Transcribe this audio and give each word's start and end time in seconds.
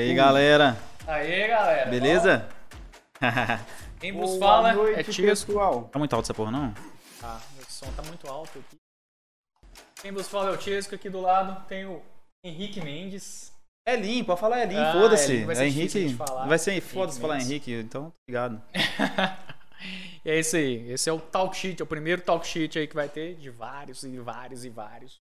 aí, 0.00 0.14
galera? 0.14 0.76
Aê, 1.06 1.48
galera. 1.48 1.90
Beleza? 1.90 2.48
Quem 4.00 4.12
vos 4.12 4.30
Boa 4.30 4.38
fala 4.40 4.72
noite, 4.72 5.00
é 5.00 5.02
Tiesco. 5.02 5.46
pessoal. 5.46 5.84
Tá 5.84 5.98
muito 5.98 6.14
alto 6.14 6.24
essa 6.24 6.34
porra, 6.34 6.50
não? 6.50 6.74
Ah, 7.22 7.38
meu 7.54 7.64
som 7.68 7.90
tá 7.92 8.02
muito 8.02 8.26
alto 8.28 8.58
aqui. 8.58 8.76
Quem 10.00 10.12
vos 10.12 10.26
fala 10.28 10.50
é 10.50 10.52
o 10.52 10.56
Tiesco. 10.56 10.94
Aqui 10.94 11.10
do 11.10 11.20
lado 11.20 11.66
tem 11.68 11.84
o 11.84 12.02
Henrique 12.44 12.80
Mendes. 12.80 13.52
É 13.86 13.96
Lin, 13.96 14.24
pode 14.24 14.40
falar 14.40 14.60
é 14.60 14.66
Lin, 14.66 14.76
Ah, 14.76 14.92
foda-se. 14.92 15.42
é 15.42 15.44
vai 15.44 15.56
ser 15.56 15.62
É 15.62 15.66
Henrique. 15.66 16.16
Vai 16.46 16.58
ser 16.58 16.80
foda-se 16.80 17.18
Henrique 17.18 17.20
falar. 17.20 17.40
Henrique, 17.40 17.72
então, 17.72 18.12
obrigado. 18.26 18.62
E 20.22 20.30
é 20.30 20.38
isso 20.38 20.54
aí. 20.56 20.90
Esse 20.92 21.08
é 21.08 21.12
o 21.14 21.18
Talk 21.18 21.56
Sheet, 21.56 21.80
é 21.80 21.84
o 21.84 21.86
primeiro 21.86 22.20
Talk 22.20 22.46
Sheet 22.46 22.78
aí 22.78 22.86
que 22.86 22.94
vai 22.94 23.08
ter 23.08 23.36
de 23.36 23.48
vários 23.48 24.04
e 24.04 24.18
vários 24.18 24.66
e 24.66 24.68
vários. 24.68 25.18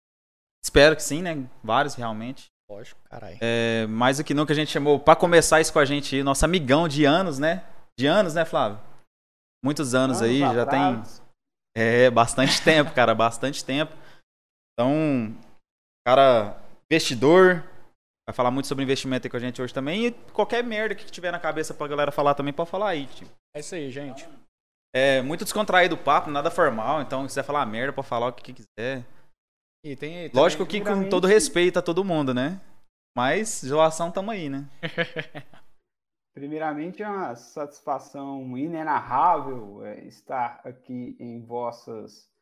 Espero 0.64 0.94
que 0.94 1.02
sim, 1.02 1.20
né? 1.20 1.44
Vários 1.64 1.96
realmente. 1.96 2.46
Lógico, 2.74 3.00
caralho. 3.08 3.38
É, 3.40 3.86
mais 3.86 4.18
do 4.18 4.24
que 4.24 4.34
nunca 4.34 4.52
a 4.52 4.56
gente 4.56 4.70
chamou 4.70 4.98
pra 4.98 5.14
começar 5.14 5.60
isso 5.60 5.72
com 5.72 5.78
a 5.78 5.84
gente, 5.84 6.22
nosso 6.24 6.44
amigão 6.44 6.88
de 6.88 7.04
anos, 7.04 7.38
né? 7.38 7.64
De 7.96 8.06
anos, 8.06 8.34
né, 8.34 8.44
Flávio? 8.44 8.80
Muitos 9.64 9.94
anos, 9.94 10.20
aí, 10.20 10.40
já 10.40 10.66
tem. 10.66 11.02
É, 11.76 12.10
bastante 12.10 12.60
tempo, 12.62 12.92
cara, 12.92 13.14
bastante 13.14 13.64
tempo. 13.64 13.92
Então, 14.72 15.36
cara, 16.04 16.60
investidor, 16.90 17.62
vai 18.28 18.34
falar 18.34 18.50
muito 18.50 18.66
sobre 18.66 18.82
investimento 18.82 19.26
aí 19.26 19.30
com 19.30 19.36
a 19.36 19.40
gente 19.40 19.62
hoje 19.62 19.72
também. 19.72 20.06
E 20.06 20.10
qualquer 20.32 20.64
merda 20.64 20.96
que 20.96 21.04
tiver 21.06 21.30
na 21.30 21.38
cabeça 21.38 21.72
pra 21.72 21.86
galera 21.86 22.10
falar 22.10 22.34
também, 22.34 22.52
pode 22.52 22.70
falar 22.70 22.88
aí. 22.88 23.06
Tipo. 23.06 23.30
É 23.54 23.60
isso 23.60 23.74
aí, 23.76 23.88
gente. 23.90 24.28
É 24.92 25.22
muito 25.22 25.44
descontraído 25.44 25.94
o 25.94 25.98
papo, 25.98 26.28
nada 26.28 26.50
formal. 26.50 27.02
Então, 27.02 27.22
se 27.22 27.28
quiser 27.28 27.44
falar 27.44 27.64
merda, 27.66 27.92
pode 27.92 28.08
falar 28.08 28.28
o 28.28 28.32
que 28.32 28.52
quiser. 28.52 29.04
E 29.84 29.94
tem, 29.94 30.30
Lógico 30.32 30.64
que 30.64 30.80
com 30.80 31.10
todo 31.10 31.26
respeito 31.26 31.78
a 31.78 31.82
todo 31.82 32.02
mundo, 32.02 32.32
né? 32.32 32.58
Mas, 33.14 33.60
zoação 33.62 34.10
tamo 34.10 34.30
aí, 34.30 34.48
né? 34.48 34.66
Primeiramente, 36.32 37.02
é 37.02 37.08
uma 37.08 37.36
satisfação 37.36 38.56
inenarrável 38.56 39.84
é, 39.84 40.00
estar 40.06 40.62
aqui 40.64 41.14
em 41.20 41.44
vossas 41.44 42.32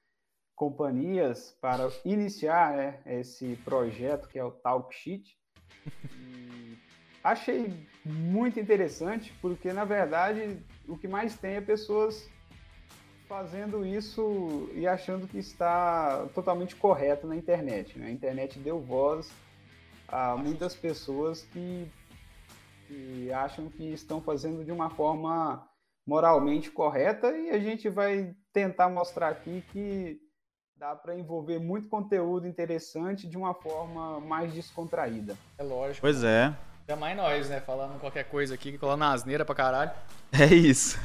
companhias 0.54 1.50
para 1.60 1.90
iniciar 2.04 2.76
né, 2.76 3.00
esse 3.04 3.56
projeto 3.64 4.28
que 4.28 4.38
é 4.38 4.44
o 4.44 4.52
Talk 4.52 4.94
Sheet. 4.94 5.36
E 6.16 6.78
achei 7.24 7.86
muito 8.04 8.60
interessante, 8.60 9.34
porque 9.42 9.72
na 9.72 9.84
verdade 9.84 10.64
o 10.86 10.96
que 10.96 11.08
mais 11.08 11.36
tem 11.36 11.56
é 11.56 11.60
pessoas 11.60 12.30
fazendo 13.32 13.86
isso 13.86 14.68
e 14.74 14.86
achando 14.86 15.26
que 15.26 15.38
está 15.38 16.28
totalmente 16.34 16.76
correto 16.76 17.26
na 17.26 17.34
internet. 17.34 17.98
né? 17.98 18.08
A 18.08 18.10
internet 18.10 18.58
deu 18.58 18.78
voz 18.78 19.32
a 20.06 20.36
muitas 20.36 20.74
pessoas 20.76 21.40
que 21.50 21.90
que 22.86 23.32
acham 23.32 23.70
que 23.70 23.90
estão 23.90 24.20
fazendo 24.20 24.62
de 24.62 24.70
uma 24.70 24.90
forma 24.90 25.66
moralmente 26.06 26.70
correta 26.70 27.30
e 27.30 27.48
a 27.48 27.58
gente 27.58 27.88
vai 27.88 28.34
tentar 28.52 28.90
mostrar 28.90 29.28
aqui 29.28 29.64
que 29.72 30.20
dá 30.76 30.94
para 30.94 31.16
envolver 31.16 31.58
muito 31.58 31.88
conteúdo 31.88 32.46
interessante 32.46 33.26
de 33.26 33.38
uma 33.38 33.54
forma 33.54 34.20
mais 34.20 34.52
descontraída. 34.52 35.38
É 35.56 35.62
lógico. 35.62 36.02
Pois 36.02 36.22
é. 36.22 36.54
Ainda 36.80 36.96
mais 37.00 37.16
nós, 37.16 37.48
né? 37.48 37.62
Falando 37.62 37.98
qualquer 37.98 38.24
coisa 38.24 38.54
aqui, 38.54 38.76
colando 38.76 39.04
asneira 39.04 39.42
pra 39.42 39.54
caralho. 39.54 39.92
É 40.32 40.46
isso. 40.54 40.98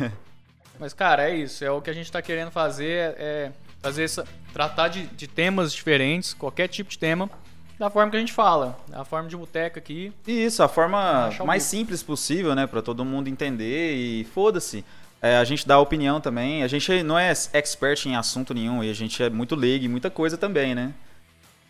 Mas, 0.80 0.94
cara, 0.94 1.30
é 1.30 1.36
isso. 1.36 1.64
É 1.64 1.72
o 1.72 1.82
que 1.82 1.90
a 1.90 1.94
gente 1.94 2.12
tá 2.12 2.22
querendo 2.22 2.52
fazer. 2.52 3.16
É 3.18 3.52
fazer 3.82 4.04
essa. 4.04 4.26
Tratar 4.54 4.88
de, 4.88 5.06
de 5.08 5.28
temas 5.28 5.72
diferentes, 5.72 6.34
qualquer 6.34 6.68
tipo 6.68 6.90
de 6.90 6.98
tema, 6.98 7.30
da 7.78 7.90
forma 7.90 8.10
que 8.10 8.18
a 8.18 8.20
gente 8.20 8.34
fala. 8.34 8.78
Da 8.88 9.06
forma 9.06 9.30
de 9.30 9.38
boteca 9.38 9.80
aqui. 9.80 10.12
E 10.26 10.46
isso, 10.46 10.64
a 10.64 10.68
forma 10.68 11.30
mais 11.46 11.64
bico. 11.64 11.78
simples 11.78 12.04
possível, 12.04 12.56
né? 12.56 12.66
Pra 12.66 12.82
todo 12.82 13.06
mundo 13.06 13.28
entender 13.28 13.94
e 13.94 14.24
foda-se. 14.26 14.84
É, 15.22 15.38
a 15.38 15.44
gente 15.44 15.68
dá 15.68 15.80
opinião 15.80 16.20
também. 16.20 16.64
A 16.64 16.68
gente 16.68 17.04
não 17.04 17.18
é 17.18 17.32
expert 17.54 18.06
em 18.06 18.16
assunto 18.16 18.54
nenhum 18.54 18.84
e 18.84 18.90
a 18.90 18.94
gente 18.94 19.22
é 19.22 19.30
muito 19.30 19.56
leigo 19.56 19.86
em 19.86 19.90
muita 19.90 20.10
coisa 20.10 20.38
também, 20.38 20.74
né? 20.74 20.94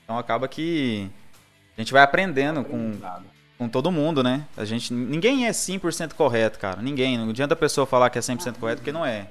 Então 0.04 0.18
acaba 0.18 0.48
que 0.48 1.10
a 1.78 1.82
gente 1.82 1.92
vai 1.92 2.04
aprendendo 2.04 2.64
com, 2.64 2.98
com 3.58 3.68
todo 3.68 3.92
mundo, 3.92 4.22
né? 4.24 4.46
A 4.56 4.64
gente, 4.66 4.94
ninguém 4.94 5.48
é 5.48 5.52
100% 5.52 6.14
correto, 6.14 6.60
cara. 6.60 6.82
Ninguém. 6.82 7.18
Não 7.18 7.30
adianta 7.30 7.54
a 7.54 7.58
pessoa 7.58 7.88
falar 7.88 8.10
que 8.10 8.18
é 8.18 8.22
100% 8.22 8.58
correto 8.60 8.82
porque 8.82 8.92
não 8.92 9.06
é. 9.06 9.28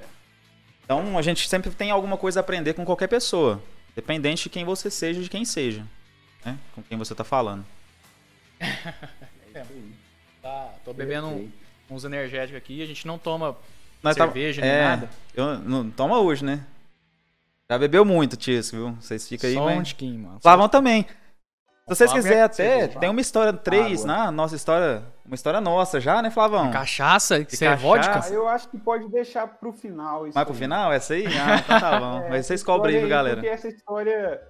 Então 0.84 1.16
a 1.18 1.22
gente 1.22 1.48
sempre 1.48 1.70
tem 1.70 1.90
alguma 1.90 2.16
coisa 2.16 2.40
a 2.40 2.42
aprender 2.42 2.74
com 2.74 2.84
qualquer 2.84 3.08
pessoa. 3.08 3.62
Dependente 3.94 4.44
de 4.44 4.50
quem 4.50 4.64
você 4.64 4.90
seja, 4.90 5.20
de 5.22 5.28
quem 5.28 5.44
seja. 5.44 5.84
Né? 6.44 6.58
Com 6.74 6.82
quem 6.82 6.98
você 6.98 7.14
tá 7.14 7.24
falando. 7.24 7.64
Tá, 10.42 10.74
tô 10.84 10.92
bebendo 10.92 11.26
um- 11.26 11.50
uns 11.90 12.04
energéticos 12.04 12.56
aqui. 12.56 12.80
A 12.80 12.86
gente 12.86 13.04
não 13.04 13.18
toma 13.18 13.56
Nós 14.00 14.14
cerveja 14.14 14.60
nem 14.60 14.70
é, 14.70 14.84
nada. 14.84 15.10
Eu, 15.34 15.58
não 15.58 15.90
toma 15.90 16.20
hoje, 16.20 16.44
né? 16.44 16.64
Já 17.68 17.76
bebeu 17.76 18.04
muito, 18.04 18.36
Tisco, 18.36 18.76
viu? 18.76 18.92
Vocês 19.00 19.28
ficam 19.28 19.48
aí, 19.50 19.54
Só 19.54 19.66
um 19.66 19.76
mas... 19.76 19.88
tiquinho, 19.88 20.20
mano. 20.20 20.38
Flavão 20.40 20.68
também. 20.68 21.04
Se 21.88 21.94
vocês 21.94 22.10
Flávio 22.10 22.24
quiserem 22.24 22.40
é 22.40 22.44
até, 22.44 22.80
cerveja. 22.80 22.98
tem 22.98 23.08
uma 23.08 23.20
história 23.20 23.52
3 23.52 24.02
Água. 24.02 24.06
na 24.16 24.30
nossa 24.32 24.56
história, 24.56 25.04
uma 25.24 25.36
história 25.36 25.60
nossa 25.60 26.00
já, 26.00 26.20
né, 26.20 26.30
Flavão? 26.32 26.68
Cachaça? 26.72 27.38
Isso 27.38 27.64
é 27.64 27.76
vodka? 27.76 28.22
Ah, 28.24 28.28
eu 28.28 28.48
acho 28.48 28.68
que 28.68 28.76
pode 28.76 29.08
deixar 29.08 29.46
para 29.46 29.68
o 29.68 29.72
final. 29.72 30.26
Isso 30.26 30.34
Vai 30.34 30.44
pro 30.44 30.52
final 30.52 30.92
essa 30.92 31.14
aí? 31.14 31.26
Ah, 31.28 31.58
então 31.60 31.80
tá 31.80 32.00
bom. 32.00 32.22
É, 32.26 32.30
Mas 32.30 32.46
vocês 32.46 32.64
cobrem 32.64 32.96
aí, 32.96 33.00
viu, 33.00 33.08
galera? 33.08 33.36
Porque 33.36 33.48
essa 33.48 33.68
história, 33.68 34.42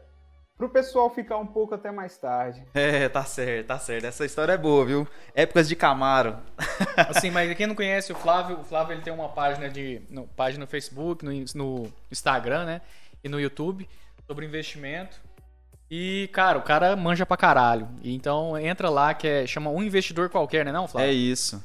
pro 0.57 0.71
pessoal 0.71 1.11
ficar 1.11 1.37
um 1.37 1.47
pouco 1.47 1.75
até 1.75 1.91
mais 1.91 2.17
tarde. 2.17 2.65
É, 2.73 3.07
tá 3.07 3.23
certo, 3.23 3.67
tá 3.67 3.79
certo. 3.79 4.07
Essa 4.07 4.25
história 4.25 4.53
é 4.53 4.57
boa, 4.57 4.87
viu? 4.87 5.07
Épocas 5.35 5.69
de 5.69 5.77
Camaro. 5.77 6.39
Assim, 6.97 7.31
mas 7.31 7.55
quem 7.55 7.67
não 7.67 7.75
conhece 7.75 8.13
o 8.13 8.17
Flávio, 8.17 8.61
o 8.61 8.65
Flávio 8.65 8.95
ele 8.95 9.03
tem 9.03 9.13
uma 9.13 9.29
página 9.29 9.69
de 9.69 10.01
no, 10.09 10.27
página 10.29 10.65
no 10.65 10.67
Facebook, 10.67 11.23
no, 11.23 11.33
no 11.55 11.93
Instagram, 12.11 12.65
né? 12.65 12.81
E 13.23 13.29
no 13.29 13.39
YouTube 13.39 13.87
sobre 14.27 14.47
investimento. 14.47 15.21
E, 15.91 16.29
cara, 16.33 16.59
o 16.59 16.63
cara 16.63 16.97
manja 16.97 17.25
pra 17.25 17.37
caralho. 17.37 17.89
Então 18.03 18.59
entra 18.59 18.91
lá 18.91 19.15
que 19.15 19.27
é 19.27 19.47
chama 19.47 19.71
um 19.71 19.83
investidor 19.83 20.29
qualquer, 20.29 20.65
né, 20.65 20.73
não, 20.73 20.85
É 20.85 20.89
Flávio? 20.89 21.13
isso. 21.13 21.63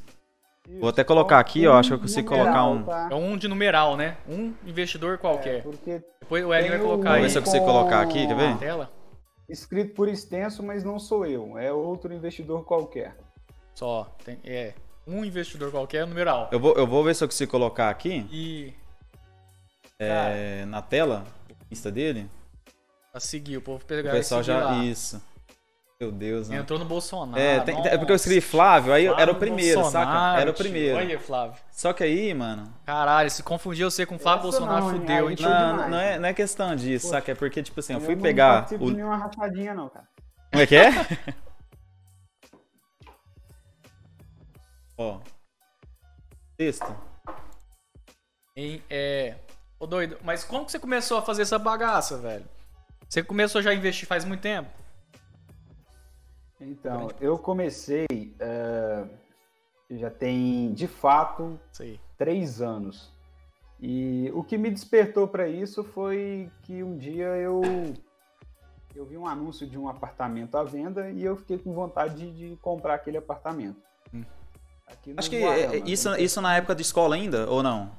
Vou 0.68 0.78
Isso, 0.78 0.88
até 0.90 1.04
colocar 1.04 1.40
aqui, 1.40 1.68
ó, 1.68 1.78
acho 1.78 1.90
que 1.90 1.96
eu 1.96 2.00
consigo 2.00 2.28
colocar 2.30 2.64
um- 2.66 2.80
numeral, 2.80 3.10
É, 3.12 3.16
um 3.16 3.36
de 3.36 3.48
numeral, 3.48 3.98
né? 3.98 4.16
Um 4.30 4.54
investidor 4.66 5.16
É, 5.16 5.18
qualquer. 5.18 5.64
porque 5.64 6.02
Depois 6.22 6.46
o 6.46 6.54
Ellen 6.54 6.70
vai 6.70 6.80
colocar 6.80 7.04
Vamos 7.04 7.16
aí 7.18 7.22
ver 7.24 7.30
se 7.30 7.38
eu 7.40 7.42
consigo 7.44 7.66
colocar 7.66 8.00
aqui, 8.02 8.28
quer 8.28 8.36
na 8.36 8.54
ver? 8.54 8.58
tela. 8.58 8.92
escrito 9.50 9.94
por 9.96 10.08
extenso, 10.08 10.64
mas 10.64 10.82
não 10.84 10.98
sou 10.98 11.26
eu, 11.26 11.58
é 11.58 11.74
outro 11.74 12.14
investidor 12.14 12.64
qualquer. 12.64 13.18
Só, 13.76 14.16
tem, 14.24 14.38
é 14.46 14.74
um 15.06 15.26
investidor 15.26 15.72
qualquer, 15.72 16.06
numeral. 16.08 16.48
Eu 16.54 16.60
vou, 16.60 16.74
eu 16.76 16.88
vou 16.88 17.04
ver 17.04 17.16
se 17.16 17.24
eu 17.24 17.28
consigo 17.28 17.52
colocar 17.52 17.90
aqui 17.90 18.26
E 18.32 18.74
é, 20.00 20.64
na 20.68 20.82
tela 20.82 21.26
o 21.50 21.74
Insta 21.74 21.92
dele. 21.92 22.30
A 23.14 23.20
seguir, 23.20 23.58
o 23.58 23.62
povo 23.62 23.84
O 23.84 23.86
pegar 23.86 24.12
pessoal 24.12 24.42
e 24.42 24.44
seguir 24.44 24.58
já. 24.58 24.66
lá. 24.66 24.84
Isso. 24.84 25.22
Meu 26.00 26.12
Deus, 26.12 26.50
né? 26.50 26.58
Entrou 26.58 26.80
no 26.80 26.86
Bolsonaro. 26.86 27.40
É, 27.40 27.60
tem- 27.60 27.78
é 27.88 27.96
porque 27.96 28.12
eu 28.12 28.16
escrevi 28.16 28.42
Flávio, 28.42 28.92
aí 28.92 29.06
era 29.06 29.32
o 29.32 29.36
primeiro, 29.36 29.84
saca? 29.84 30.40
Era 30.42 30.50
o 30.50 30.54
primeiro. 30.54 30.98
Olha, 30.98 31.20
Flávio. 31.20 31.56
Só 31.72 31.94
que 31.94 32.04
aí, 32.04 32.34
mano. 32.34 32.74
Caralho, 32.84 33.30
se 33.30 33.44
confundiu 33.44 33.92
você 33.92 34.04
com 34.04 34.18
Flávio 34.18 34.50
Essa 34.50 34.60
Bolsonaro, 34.60 34.86
não, 34.86 35.00
fudeu, 35.00 35.30
hein? 35.30 35.38
Não, 35.40 35.50
demais, 35.50 35.92
não, 35.92 36.00
é, 36.00 36.12
né? 36.14 36.20
não 36.20 36.30
é 36.30 36.34
questão 36.34 36.76
disso, 36.76 37.06
Poxa. 37.06 37.20
saca? 37.20 37.32
É 37.34 37.36
porque, 37.36 37.62
tipo 37.62 37.80
assim, 37.80 37.94
eu 37.94 38.02
fui 38.02 38.16
não 38.16 38.22
pegar. 38.24 38.54
participo 38.54 38.86
O... 38.86 38.88
de 38.90 38.96
nenhuma 38.96 39.16
rachadinha, 39.16 39.76
não, 39.76 39.90
cara. 39.90 40.08
Como 40.52 40.64
é 40.64 40.66
que 40.66 40.76
é? 40.76 40.90
Ó. 44.98 45.20
Texto. 46.58 46.96
Hein, 48.56 48.82
é... 48.90 49.36
Ô, 49.80 49.86
doido, 49.86 50.18
mas 50.24 50.44
como 50.44 50.66
que 50.66 50.72
você 50.72 50.80
começou 50.80 51.18
a 51.18 51.22
fazer 51.22 51.44
essa 51.44 51.58
bagaça, 51.60 52.18
velho? 52.18 52.46
Você 53.12 53.22
começou 53.22 53.62
já 53.62 53.72
a 53.72 53.76
investir 53.76 54.08
faz 54.08 54.24
muito 54.24 54.40
tempo? 54.40 54.70
Então, 56.62 57.10
eu 57.20 57.38
comecei. 57.38 58.08
eh, 58.40 59.06
já 59.90 60.10
tem, 60.10 60.72
de 60.74 60.88
fato, 60.88 61.60
Isso 61.74 61.84
aí. 61.84 62.00
três 62.18 62.62
anos. 62.62 63.12
E 63.82 64.32
o 64.34 64.42
que 64.42 64.58
me 64.58 64.72
despertou 64.72 65.28
para 65.28 65.46
isso 65.50 65.84
foi 65.84 66.50
que 66.62 66.82
um 66.82 66.98
dia 66.98 67.26
eu 67.36 67.62
eu 68.96 69.06
vi 69.06 69.18
um 69.18 69.28
anúncio 69.28 69.68
de 69.68 69.78
um 69.78 69.90
apartamento 69.90 70.56
à 70.56 70.64
venda 70.64 71.10
e 71.12 71.22
eu 71.22 71.36
fiquei 71.36 71.58
com 71.58 71.74
vontade 71.74 72.16
de, 72.16 72.52
de 72.52 72.56
comprar 72.62 72.94
aquele 72.94 73.18
apartamento. 73.18 73.82
Hum. 74.14 74.24
Acho 75.18 75.30
que 75.30 75.42
Guarama, 75.42 75.76
é- 75.76 75.80
isso, 75.80 76.10
né? 76.12 76.22
isso 76.22 76.40
na 76.40 76.56
época 76.56 76.76
de 76.76 76.82
escola 76.82 77.16
ainda, 77.16 77.50
ou 77.50 77.62
não? 77.62 77.92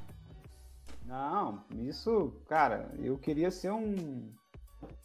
Não, 1.05 1.63
isso, 1.71 2.33
cara, 2.49 2.91
eu 2.99 3.19
queria 3.19 3.51
ser 3.51 3.73
um 3.73 4.33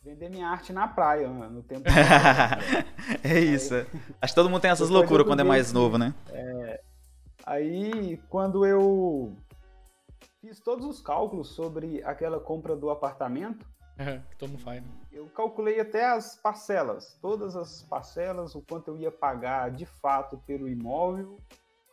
vender 0.04 0.30
minha 0.30 0.48
arte 0.48 0.72
na 0.74 0.88
praia 0.88 1.28
no 1.28 1.62
tempo. 1.64 1.84
é 3.24 3.40
isso. 3.40 3.76
Acho 4.22 4.34
que 4.34 4.36
todo 4.36 4.50
mundo 4.50 4.62
tem 4.62 4.72
essas 4.72 4.90
loucuras 4.90 5.26
quando 5.26 5.40
é 5.40 5.44
mais 5.44 5.72
novo, 5.72 5.98
né? 5.98 6.14
Aí, 7.46 8.20
quando 8.30 8.66
eu 8.66 9.34
fiz 10.42 10.60
todos 10.60 10.86
os 10.86 11.02
cálculos 11.02 11.50
sobre 11.50 12.04
aquela 12.04 12.40
compra 12.40 12.76
do 12.76 12.90
apartamento, 12.90 13.66
É, 14.00 14.20
que 14.30 14.38
todo 14.38 14.52
mundo 14.52 14.62
faz. 14.62 14.82
Né? 14.82 14.88
Eu 15.12 15.26
calculei 15.28 15.80
até 15.80 16.06
as 16.06 16.36
parcelas, 16.36 17.18
todas 17.20 17.56
as 17.56 17.82
parcelas, 17.84 18.54
o 18.54 18.62
quanto 18.62 18.90
eu 18.90 18.98
ia 18.98 19.12
pagar 19.12 19.72
de 19.72 19.86
fato 19.86 20.38
pelo 20.46 20.68
imóvel 20.68 21.40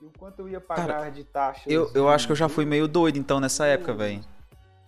e 0.02 0.04
o 0.04 0.10
quanto 0.18 0.40
eu 0.40 0.48
ia 0.48 0.60
pagar 0.60 0.86
Cara, 0.86 1.10
de 1.10 1.24
taxas. 1.24 1.66
Eu, 1.66 1.90
eu 1.94 2.08
acho 2.08 2.26
que 2.26 2.32
eu 2.32 2.36
já 2.36 2.48
fui 2.48 2.66
meio 2.66 2.86
doido 2.86 3.16
então 3.16 3.40
nessa 3.40 3.66
época, 3.66 3.94
velho. 3.94 4.20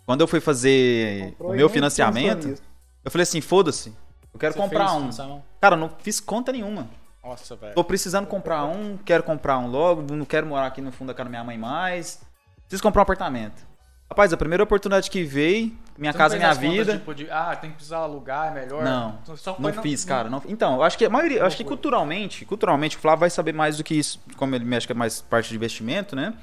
Quando 0.05 0.21
eu 0.21 0.29
fui 0.29 0.41
fazer 0.41 1.35
o 1.41 1.55
meu 1.55 1.69
financiamento, 1.69 2.61
eu 3.07 3.11
falei 3.11 3.23
assim, 3.23 3.41
foda-se, 3.41 3.95
eu 4.35 4.41
quero 4.41 4.53
Você 4.53 4.59
comprar 4.61 4.89
fez 4.89 5.01
um. 5.01 5.07
função? 5.07 5.45
Cara, 5.61 5.77
eu 5.77 5.79
não 5.79 5.89
fiz 6.01 6.19
conta 6.19 6.51
nenhuma. 6.51 6.89
Nossa, 7.25 7.55
velho. 7.55 7.73
Tô 7.73 7.85
precisando 7.85 8.27
comprar 8.27 8.65
um, 8.65 8.97
quero 8.97 9.23
comprar 9.23 9.59
um 9.59 9.69
logo, 9.69 10.13
não 10.13 10.25
quero 10.25 10.45
morar 10.45 10.67
aqui 10.67 10.81
no 10.81 10.91
fundo 10.91 11.09
da 11.09 11.15
casa 11.15 11.27
da 11.27 11.31
minha 11.31 11.45
mãe 11.45 11.57
mais. 11.57 12.21
Preciso 12.63 12.83
comprar 12.83 13.03
um 13.03 13.05
apartamento. 13.05 13.65
Rapaz, 14.11 14.33
a 14.33 14.37
primeira 14.37 14.65
oportunidade 14.65 15.09
que 15.09 15.23
veio, 15.23 15.73
minha 15.97 16.13
Você 16.13 16.19
não 16.19 16.25
casa, 16.25 16.37
minha 16.37 16.51
as 16.51 16.59
contas, 16.59 16.71
vida. 16.71 16.93
tipo, 16.95 17.15
de, 17.15 17.31
ah, 17.31 17.55
tem 17.55 17.71
que 17.71 17.77
precisar 17.77 17.99
alugar, 17.99 18.49
é 18.49 18.61
melhor. 18.61 18.83
Não, 18.83 19.19
Só 19.37 19.57
Não 19.57 19.73
fiz, 19.73 20.05
cara. 20.05 20.29
Não... 20.29 20.43
Então, 20.47 20.75
eu 20.75 20.83
acho 20.83 20.99
que 20.99 21.05
a 21.05 21.11
maioria, 21.11 21.45
acho 21.45 21.57
que 21.57 21.63
Não 21.63 21.69
culturalmente, 21.69 22.45
culturalmente, 22.45 22.97
o 22.97 23.01
Flávio 23.01 23.21
vai 23.21 23.31
saber 23.31 23.53
mais 23.53 23.77
do 23.77 23.85
que 23.85 23.95
isso, 23.95 24.21
como 24.37 24.53
ele 24.55 24.65
mexe 24.65 24.87
com 24.87 24.95
mais 24.95 25.21
parte 25.21 25.49
de 25.49 25.55
investimento, 25.55 26.17
né? 26.17 26.35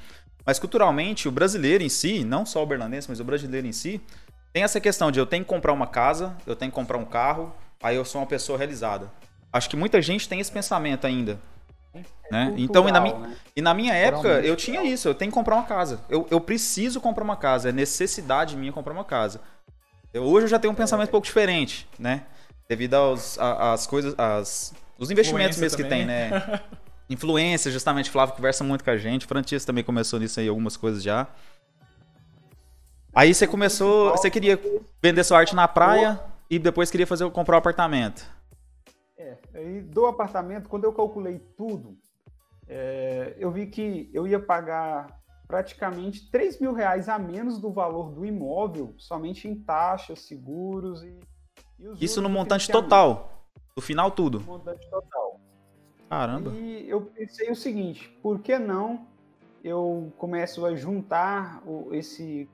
Mas 0.46 0.58
culturalmente, 0.58 1.26
o 1.26 1.32
brasileiro 1.32 1.82
em 1.84 1.88
si, 1.88 2.22
não 2.24 2.44
só 2.44 2.62
o 2.62 2.66
berlandense, 2.66 3.08
mas 3.08 3.20
o 3.20 3.24
brasileiro 3.24 3.66
em 3.66 3.72
si, 3.72 4.00
tem 4.54 4.62
essa 4.62 4.80
questão 4.80 5.10
de 5.10 5.18
eu 5.18 5.26
tenho 5.26 5.42
que 5.42 5.48
comprar 5.50 5.72
uma 5.72 5.86
casa, 5.86 6.32
eu 6.46 6.54
tenho 6.54 6.70
que 6.70 6.74
comprar 6.76 6.96
um 6.96 7.04
carro, 7.04 7.52
aí 7.82 7.96
eu 7.96 8.04
sou 8.04 8.20
uma 8.20 8.26
pessoa 8.26 8.56
realizada. 8.56 9.10
Acho 9.52 9.68
que 9.68 9.76
muita 9.76 10.00
gente 10.00 10.28
tem 10.28 10.38
esse 10.38 10.50
pensamento 10.50 11.04
ainda. 11.08 11.40
Né? 12.30 12.54
Então, 12.56 12.88
e 12.88 12.92
na, 12.92 13.00
mi- 13.00 13.10
Cultural, 13.10 13.30
né? 13.30 13.36
e 13.56 13.60
na 13.60 13.74
minha 13.74 13.92
época, 13.92 14.28
eu 14.40 14.54
tinha 14.54 14.84
isso, 14.84 15.08
eu 15.08 15.14
tenho 15.14 15.30
que 15.30 15.34
comprar 15.34 15.56
uma 15.56 15.64
casa. 15.64 16.00
Eu, 16.08 16.26
eu 16.30 16.40
preciso 16.40 17.00
comprar 17.00 17.24
uma 17.24 17.36
casa, 17.36 17.68
é 17.68 17.72
necessidade 17.72 18.56
minha 18.56 18.72
comprar 18.72 18.92
uma 18.92 19.04
casa. 19.04 19.40
Eu- 20.12 20.22
hoje 20.22 20.44
eu 20.44 20.48
já 20.48 20.58
tenho 20.60 20.72
um 20.72 20.76
pensamento 20.76 21.08
um 21.08 21.10
pouco 21.10 21.26
diferente, 21.26 21.88
né? 21.98 22.22
Devido 22.68 22.94
aos 22.94 23.36
a- 23.40 23.72
às 23.72 23.88
coisas, 23.88 24.14
às, 24.16 24.72
os 24.96 25.10
investimentos 25.10 25.56
Influência 25.56 25.60
mesmo 25.60 25.76
que 25.76 25.84
tem, 25.84 26.06
né? 26.06 26.60
Influência, 27.10 27.70
justamente, 27.72 28.08
Flávio 28.08 28.36
conversa 28.36 28.62
muito 28.64 28.84
com 28.84 28.90
a 28.90 28.96
gente. 28.96 29.26
Francisco 29.26 29.66
também 29.66 29.82
começou 29.84 30.18
nisso 30.20 30.38
aí, 30.38 30.48
algumas 30.48 30.76
coisas 30.76 31.02
já. 31.02 31.26
Aí 33.14 33.32
você 33.32 33.46
começou, 33.46 34.10
você 34.10 34.28
queria 34.28 34.60
vender 35.00 35.22
sua 35.22 35.38
arte 35.38 35.54
na 35.54 35.68
praia 35.68 36.20
e 36.50 36.58
depois 36.58 36.90
queria 36.90 37.06
fazer 37.06 37.30
comprar 37.30 37.56
um 37.56 37.58
apartamento. 37.58 38.28
É, 39.16 39.38
aí 39.54 39.80
do 39.80 40.06
apartamento, 40.06 40.68
quando 40.68 40.84
eu 40.84 40.92
calculei 40.92 41.38
tudo, 41.56 41.96
é, 42.66 43.36
eu 43.38 43.52
vi 43.52 43.68
que 43.68 44.10
eu 44.12 44.26
ia 44.26 44.40
pagar 44.40 45.06
praticamente 45.46 46.28
3 46.28 46.58
mil 46.58 46.72
reais 46.72 47.08
a 47.08 47.16
menos 47.16 47.60
do 47.60 47.70
valor 47.70 48.10
do 48.10 48.24
imóvel, 48.24 48.94
somente 48.98 49.46
em 49.46 49.54
taxas, 49.54 50.20
seguros 50.20 51.04
e, 51.04 51.20
e 51.78 52.04
Isso 52.04 52.20
no 52.20 52.28
montante 52.28 52.68
total. 52.68 53.46
No 53.76 53.82
final 53.82 54.10
tudo. 54.10 54.40
No 54.40 54.46
montante 54.46 54.88
total. 54.90 55.40
Caramba. 56.08 56.50
E 56.50 56.88
eu 56.88 57.02
pensei 57.02 57.50
o 57.50 57.56
seguinte, 57.56 58.08
por 58.20 58.40
que 58.40 58.58
não 58.58 59.06
eu 59.62 60.12
começo 60.18 60.66
a 60.66 60.74
juntar 60.74 61.62
esse 61.92 62.46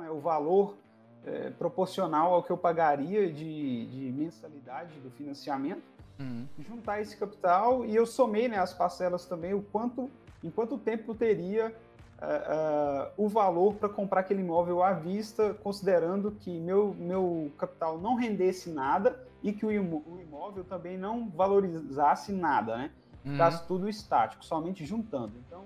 né, 0.00 0.10
o 0.10 0.18
valor 0.20 0.76
é, 1.24 1.50
proporcional 1.50 2.34
ao 2.34 2.42
que 2.42 2.50
eu 2.50 2.56
pagaria 2.56 3.30
de, 3.32 3.86
de 3.86 4.12
mensalidade 4.12 4.98
do 5.00 5.10
financiamento, 5.10 5.82
Uhum. 6.20 6.46
juntar 6.58 7.00
esse 7.00 7.16
capital 7.16 7.84
e 7.86 7.94
eu 7.94 8.04
somei 8.04 8.48
né, 8.48 8.58
as 8.58 8.74
parcelas 8.74 9.24
também, 9.24 9.54
o 9.54 9.62
quanto, 9.62 10.10
em 10.42 10.50
quanto 10.50 10.76
tempo 10.76 11.14
teria 11.14 11.72
ah, 12.20 12.26
ah, 12.26 13.10
o 13.16 13.28
valor 13.28 13.74
para 13.74 13.88
comprar 13.88 14.22
aquele 14.22 14.40
imóvel 14.40 14.82
à 14.82 14.92
vista, 14.92 15.54
considerando 15.62 16.32
que 16.32 16.58
meu, 16.58 16.92
meu 16.98 17.52
capital 17.56 17.98
não 17.98 18.16
rendesse 18.16 18.68
nada 18.70 19.24
e 19.44 19.52
que 19.52 19.64
o 19.64 19.70
imó- 19.70 20.02
o 20.04 20.18
imóvel 20.20 20.64
também 20.64 20.98
não 20.98 21.28
valorizasse 21.28 22.32
nada, 22.32 22.76
né? 22.76 22.90
Uhum. 23.24 23.30
Ficasse 23.32 23.64
tudo 23.68 23.88
estático, 23.88 24.44
somente 24.44 24.84
juntando. 24.84 25.34
Então, 25.46 25.62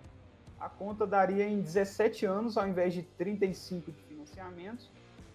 a 0.61 0.69
conta 0.69 1.07
daria 1.07 1.49
em 1.49 1.63
17 1.63 2.27
anos, 2.27 2.59
ao 2.59 2.69
invés 2.69 2.93
de 2.93 3.03
35 3.03 3.91
de 4.43 4.51
financiamento, 4.51 4.85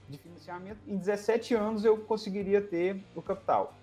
de 0.09 0.17
financiamento, 0.17 0.77
em 0.87 0.97
17 0.97 1.53
anos 1.55 1.85
eu 1.85 1.97
conseguiria 1.97 2.61
ter 2.61 3.01
o 3.15 3.21
capital. 3.21 3.73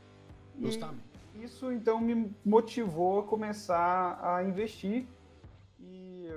E 0.59 0.67
Justamente. 0.67 1.03
isso 1.43 1.73
então 1.73 2.01
me 2.01 2.31
motivou 2.45 3.21
a 3.21 3.23
começar 3.25 4.19
a 4.23 4.43
investir 4.45 5.07
e 5.81 6.31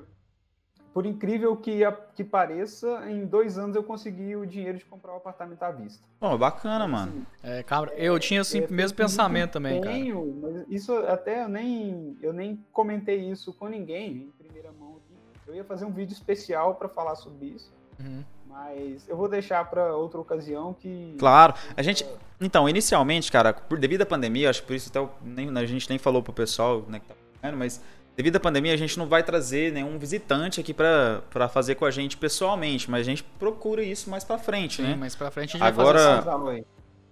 por 0.93 1.05
incrível 1.05 1.55
que, 1.55 1.83
a- 1.85 1.91
que 1.91 2.23
pareça, 2.23 3.07
em 3.09 3.25
dois 3.25 3.57
anos 3.57 3.75
eu 3.75 3.83
consegui 3.83 4.35
o 4.35 4.45
dinheiro 4.47 4.77
de 4.79 4.85
comprar 4.85 5.13
um 5.13 5.17
apartamento 5.17 5.61
à 5.61 5.71
vista. 5.71 6.07
Pô, 6.19 6.35
bacana, 6.37 6.85
Assim, 6.85 6.91
mano. 6.91 7.27
É, 7.43 7.61
cabra, 7.61 7.93
eu 7.93 8.17
tinha 8.19 8.41
assim, 8.41 8.61
é, 8.61 8.65
o 8.65 8.73
mesmo 8.73 8.97
pensamento 8.97 9.51
também, 9.51 9.79
cara. 9.79 9.95
empenho, 9.95 10.39
Mas 10.41 10.65
isso 10.69 10.93
até 11.05 11.43
eu 11.43 11.49
nem, 11.49 12.17
eu 12.21 12.33
nem 12.33 12.65
comentei 12.73 13.29
isso 13.29 13.53
com 13.53 13.67
ninguém 13.67 14.11
em 14.23 14.31
primeira 14.31 14.71
mão 14.71 14.95
aqui. 14.97 15.13
Eu 15.47 15.53
ia 15.55 15.63
fazer 15.63 15.85
um 15.85 15.91
vídeo 15.91 16.13
especial 16.13 16.75
para 16.75 16.89
falar 16.89 17.15
sobre 17.15 17.45
isso, 17.47 17.71
Uhum. 17.99 18.23
Mas 18.57 19.07
eu 19.07 19.15
vou 19.15 19.27
deixar 19.29 19.63
para 19.65 19.95
outra 19.95 20.19
ocasião 20.19 20.73
que 20.73 21.15
Claro. 21.19 21.53
A 21.75 21.81
gente. 21.81 22.05
Então, 22.41 22.67
inicialmente, 22.67 23.31
cara, 23.31 23.53
por, 23.53 23.77
devido 23.79 24.01
à 24.03 24.05
pandemia, 24.05 24.49
acho 24.49 24.61
que 24.61 24.67
por 24.67 24.75
isso 24.75 24.89
até 24.89 24.99
o- 24.99 25.09
nem, 25.23 25.49
a 25.57 25.65
gente 25.65 25.89
nem 25.89 25.97
falou 25.97 26.21
pro 26.21 26.33
pessoal, 26.33 26.83
né, 26.87 26.99
que 26.99 27.07
tá 27.07 27.15
vendo, 27.41 27.57
mas 27.57 27.81
devido 28.15 28.35
à 28.35 28.39
pandemia 28.39 28.73
a 28.73 28.77
gente 28.77 28.97
não 28.97 29.07
vai 29.07 29.23
trazer 29.23 29.71
nenhum 29.71 29.97
visitante 29.97 30.59
aqui 30.59 30.73
pra, 30.73 31.21
pra 31.31 31.47
fazer 31.47 31.75
com 31.75 31.85
a 31.85 31.91
gente 31.91 32.15
pessoalmente, 32.17 32.89
mas 32.89 33.01
a 33.01 33.09
gente 33.09 33.23
procura 33.23 33.81
isso 33.83 34.09
mais 34.09 34.23
pra 34.23 34.37
frente, 34.37 34.77
Sim, 34.77 34.83
né? 34.83 34.95
mas 34.99 35.15
pra 35.15 35.31
frente 35.31 35.55
a 35.55 35.59
gente 35.59 35.67
Agora- 35.67 36.21
vai 36.21 36.23
fazer 36.23 36.65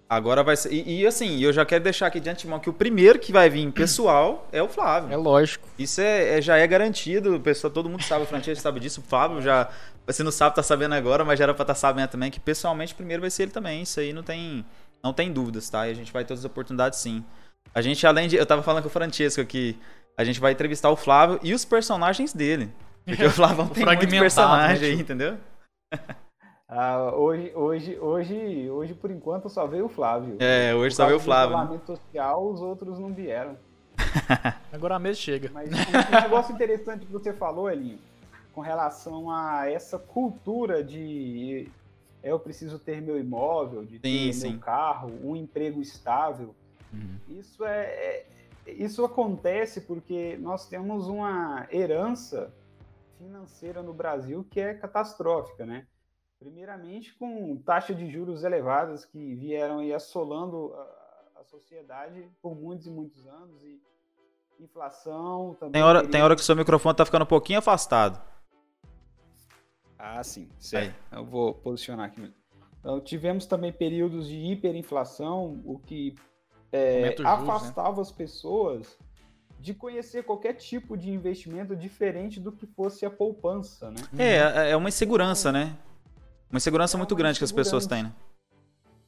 Agora 0.07 0.43
vai 0.43 0.55
ser. 0.55 0.71
E, 0.71 1.01
e, 1.01 1.07
assim, 1.07 1.39
eu 1.41 1.51
já 1.51 1.65
quero 1.65 1.83
deixar 1.83 2.05
aqui 2.05 2.19
de 2.19 2.29
antemão 2.29 2.59
que 2.59 2.69
o 2.69 2.73
primeiro 2.73 3.17
que 3.17 3.31
vai 3.31 3.49
vir 3.49 3.71
pessoal 3.71 4.47
é 4.51 4.61
o 4.61 4.69
Flávio. 4.69 5.11
É 5.11 5.17
lógico. 5.17 5.67
Isso 5.79 5.99
é, 5.99 6.37
é- 6.37 6.41
já 6.43 6.57
é 6.57 6.67
garantido, 6.67 7.39
pessoal, 7.39 7.73
todo 7.73 7.89
mundo 7.89 8.03
sabe, 8.03 8.23
o 8.23 8.27
Francesco 8.27 8.61
sabe 8.61 8.79
disso, 8.79 9.01
o 9.01 9.03
Fábio 9.03 9.41
já, 9.41 9.67
você 10.05 10.23
não 10.23 10.31
sabe, 10.31 10.55
tá 10.55 10.63
sabendo 10.63 10.93
agora, 10.93 11.25
mas 11.25 11.39
já 11.39 11.45
era 11.45 11.53
pra 11.53 11.63
estar 11.63 11.75
sabendo 11.75 12.09
também, 12.09 12.29
que 12.29 12.39
pessoalmente 12.39 12.93
primeiro 12.93 13.21
vai 13.21 13.29
ser 13.29 13.43
ele 13.43 13.51
também, 13.51 13.81
isso 13.81 13.99
aí 13.99 14.13
não 14.13 14.23
tem, 14.23 14.65
não 15.03 15.13
tem 15.13 15.31
dúvidas, 15.31 15.69
tá? 15.69 15.87
E 15.87 15.91
a 15.91 15.95
gente 15.95 16.13
vai 16.13 16.23
ter 16.23 16.29
todas 16.29 16.41
as 16.41 16.45
oportunidades 16.45 16.99
sim. 16.99 17.23
A 17.73 17.81
gente, 17.81 18.05
além 18.05 18.27
de, 18.27 18.35
eu 18.35 18.45
tava 18.45 18.61
falando 18.61 18.83
com 18.83 18.89
o 18.89 18.91
Francesco 18.91 19.41
aqui, 19.41 19.77
a 20.17 20.23
gente 20.23 20.39
vai 20.39 20.51
entrevistar 20.51 20.89
o 20.89 20.95
Flávio 20.95 21.39
e 21.41 21.53
os 21.53 21.65
personagens 21.65 22.33
dele, 22.33 22.71
porque 23.03 23.25
o 23.25 23.31
Flávio 23.31 23.57
tem 23.57 23.65
muito 23.65 23.83
Fragmentado, 23.83 24.21
personagem 24.21 24.81
né, 24.81 24.87
aí, 24.87 24.93
tio? 24.93 25.01
entendeu? 25.01 25.37
ah, 26.69 27.11
hoje, 27.15 27.51
hoje, 27.55 27.99
hoje, 27.99 28.69
hoje, 28.69 28.93
por 28.93 29.09
enquanto, 29.09 29.49
só 29.49 29.65
veio 29.65 29.85
o 29.85 29.89
Flávio. 29.89 30.37
É, 30.39 30.73
hoje 30.75 30.95
só 30.95 31.05
veio 31.05 31.17
o 31.17 31.19
Flávio, 31.19 31.57
né? 31.57 31.63
isolamento 31.63 31.85
social, 31.87 32.47
os 32.47 32.61
outros 32.61 32.99
não 32.99 33.13
vieram. 33.13 33.57
Agora 34.71 34.99
mesmo 34.99 35.21
chega. 35.21 35.49
Mas 35.53 35.69
um 35.69 36.21
negócio 36.21 36.53
interessante 36.53 37.05
que 37.05 37.11
você 37.11 37.33
falou, 37.33 37.69
Elinho, 37.69 37.99
com 38.55 38.61
relação 38.61 39.29
a 39.29 39.69
essa 39.69 39.99
cultura 39.99 40.81
de 40.81 41.69
é, 42.23 42.31
eu 42.31 42.39
preciso 42.39 42.79
ter 42.79 43.01
meu 43.01 43.19
imóvel, 43.19 43.83
de 43.85 43.99
ter 43.99 44.07
Sim, 44.07 44.31
sim. 44.33 44.51
meu 44.51 44.59
carro, 44.61 45.11
um 45.21 45.35
emprego 45.35 45.81
estável. 45.81 46.55
Isso 47.27 47.65
é, 47.65 47.83
é- 47.85 48.25
isso 48.67 49.03
acontece 49.03 49.81
porque 49.81 50.37
nós 50.39 50.67
temos 50.69 51.07
uma 51.09 51.67
herança 51.69 52.51
financeira 53.17 53.83
no 53.83 53.93
Brasil 53.93 54.45
que 54.49 54.61
é 54.61 54.73
catastrófica, 54.73 55.65
né? 55.65 55.85
Primeiramente 56.39 57.13
com 57.15 57.57
taxa 57.57 57.93
de 57.93 58.09
juros 58.09 58.43
elevadas 58.45 59.03
que 59.03 59.35
vieram 59.35 59.79
aí 59.79 59.93
assolando 59.93 60.73
a, 60.73 61.41
a 61.41 61.43
sociedade 61.43 62.25
por 62.41 62.55
muitos 62.55 62.87
e 62.87 62.89
muitos 62.91 63.27
anos 63.27 63.61
e 63.63 63.81
inflação 64.59 65.55
também. 65.59 65.73
Tem 65.73 65.83
hora, 65.83 65.99
teria- 65.99 66.11
tem 66.11 66.21
hora 66.23 66.35
que 66.35 66.41
o 66.41 66.45
seu 66.45 66.55
microfone 66.55 66.95
tá 66.95 67.05
ficando 67.05 67.23
um 67.23 67.27
pouquinho 67.27 67.59
afastado. 67.59 68.21
Ah, 69.97 70.23
sim, 70.23 70.47
certo. 70.59 70.95
Eu 71.11 71.25
vou 71.25 71.53
posicionar 71.53 72.07
aqui. 72.07 72.31
Então, 72.79 72.99
tivemos 73.01 73.45
também 73.45 73.71
períodos 73.71 74.27
de 74.27 74.37
hiperinflação, 74.37 75.61
o 75.65 75.79
que 75.79 76.15
é, 76.71 77.15
né? 77.19 77.25
afastava 77.25 78.01
as 78.01 78.11
pessoas 78.11 78.97
de 79.59 79.73
conhecer 79.73 80.23
qualquer 80.23 80.53
tipo 80.53 80.95
de 80.95 81.09
investimento 81.09 81.75
diferente 81.75 82.39
do 82.39 82.51
que 82.51 82.67
fosse 82.67 83.05
a 83.05 83.09
poupança, 83.09 83.89
né? 83.89 83.97
É, 84.17 84.71
é 84.71 84.77
uma 84.77 84.89
insegurança, 84.89 85.51
né? 85.51 85.75
Uma 86.51 86.57
insegurança 86.57 86.95
É 86.95 86.99
muito 86.99 87.13
uma 87.13 87.17
grande 87.17 87.39
que 87.39 87.45
as 87.45 87.51
pessoas 87.51 87.87
têm, 87.87 88.03
né? 88.03 88.13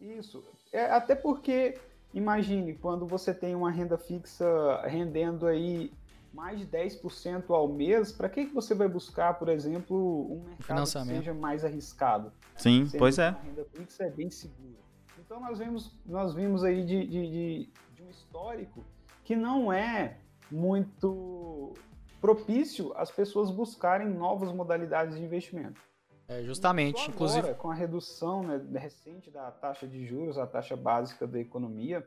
Isso. 0.02 0.44
É, 0.74 0.86
até 0.86 1.14
porque, 1.14 1.78
imagine, 2.14 2.74
quando 2.74 3.06
você 3.06 3.34
tem 3.34 3.54
uma 3.54 3.70
renda 3.70 3.98
fixa 3.98 4.82
rendendo 4.88 5.46
aí 5.46 5.92
mais 6.34 6.60
de 6.60 6.66
10% 6.68 7.50
ao 7.50 7.68
mês, 7.68 8.12
para 8.12 8.30
que, 8.30 8.46
que 8.46 8.54
você 8.54 8.74
vai 8.76 8.88
buscar, 8.88 9.34
por 9.40 9.50
exemplo, 9.50 10.32
um 10.32 10.36
mercado 10.40 10.58
que 10.58 10.64
Financiamento. 10.66 11.18
seja 11.18 11.34
mais 11.34 11.66
arriscado? 11.66 12.32
Sim, 12.56 12.86
Sendo 12.86 13.00
pois 13.00 13.18
é. 13.18 13.28
A 13.28 13.32
renda 13.32 13.66
fixa 13.74 14.04
é 14.06 14.10
bem 14.12 14.30
segura. 14.30 14.78
Então 15.20 15.40
nós 15.40 15.60
vimos, 15.60 15.96
nós 16.06 16.34
vimos 16.34 16.64
aí 16.64 16.86
de, 16.86 17.06
de, 17.08 17.30
de- 17.30 17.70
de 17.96 18.04
um 18.04 18.10
histórico 18.10 18.84
que 19.24 19.36
não 19.36 19.74
é 19.74 20.18
muito 20.52 21.74
propício 22.22 22.94
às 22.96 23.12
pessoas 23.12 23.52
buscarem 23.52 24.08
novas 24.10 24.52
modalidades 24.52 25.16
de 25.18 25.24
investimento. 25.24 25.82
É, 26.28 26.44
justamente. 26.44 27.00
Só 27.00 27.10
Inclusive. 27.10 27.40
Agora, 27.40 27.56
com 27.56 27.72
a 27.72 27.74
redução 27.74 28.44
né, 28.44 28.62
recente 28.80 29.30
da 29.32 29.50
taxa 29.52 29.88
de 29.88 30.06
juros, 30.06 30.38
a 30.38 30.46
taxa 30.46 30.76
básica 30.76 31.26
da 31.26 31.40
economia, 31.40 32.06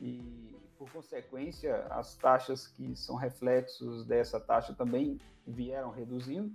e 0.00 0.54
por 0.78 0.90
consequência, 0.90 1.84
as 1.90 2.14
taxas 2.14 2.68
que 2.68 2.94
são 2.94 3.16
reflexos 3.16 4.06
dessa 4.06 4.38
taxa 4.38 4.72
também 4.72 5.18
vieram 5.46 5.90
reduzindo, 5.90 6.52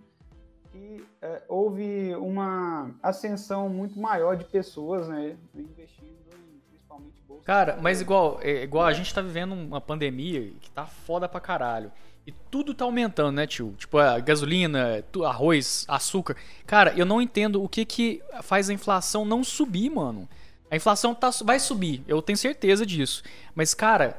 e 0.74 1.06
é, 1.22 1.44
houve 1.48 2.16
uma 2.16 2.92
ascensão 3.04 3.70
muito 3.70 4.00
maior 4.00 4.36
de 4.36 4.46
pessoas 4.46 5.08
né, 5.08 5.38
investindo 5.54 6.10
em 6.34 6.60
principalmente 6.70 7.22
bolsa. 7.28 7.44
Cara, 7.44 7.78
mas 7.80 8.02
igual, 8.02 8.40
é, 8.42 8.64
igual 8.64 8.86
a 8.86 8.94
gente 8.94 9.14
tá 9.14 9.22
vivendo 9.22 9.54
uma 9.54 9.80
pandemia 9.80 10.52
que 10.60 10.72
tá 10.72 10.86
foda 10.86 11.30
pra 11.30 11.40
caralho. 11.40 11.92
E 12.26 12.32
tudo 12.32 12.74
tá 12.74 12.86
aumentando, 12.86 13.34
né, 13.34 13.46
tio? 13.46 13.76
Tipo, 13.78 13.98
a 13.98 14.18
gasolina, 14.20 15.04
arroz, 15.26 15.86
açúcar. 15.90 16.38
Cara, 16.66 16.94
eu 16.96 17.06
não 17.06 17.22
entendo 17.22 17.62
o 17.62 17.68
que 17.68 17.86
que 17.86 18.24
faz 18.42 18.70
a 18.70 18.74
inflação 18.74 19.26
não 19.26 19.44
subir, 19.44 19.90
mano. 19.90 20.28
A 20.74 20.76
inflação 20.76 21.14
tá, 21.14 21.30
vai 21.44 21.60
subir, 21.60 22.04
eu 22.08 22.20
tenho 22.20 22.36
certeza 22.36 22.84
disso. 22.84 23.22
Mas, 23.54 23.76
cara, 23.76 24.18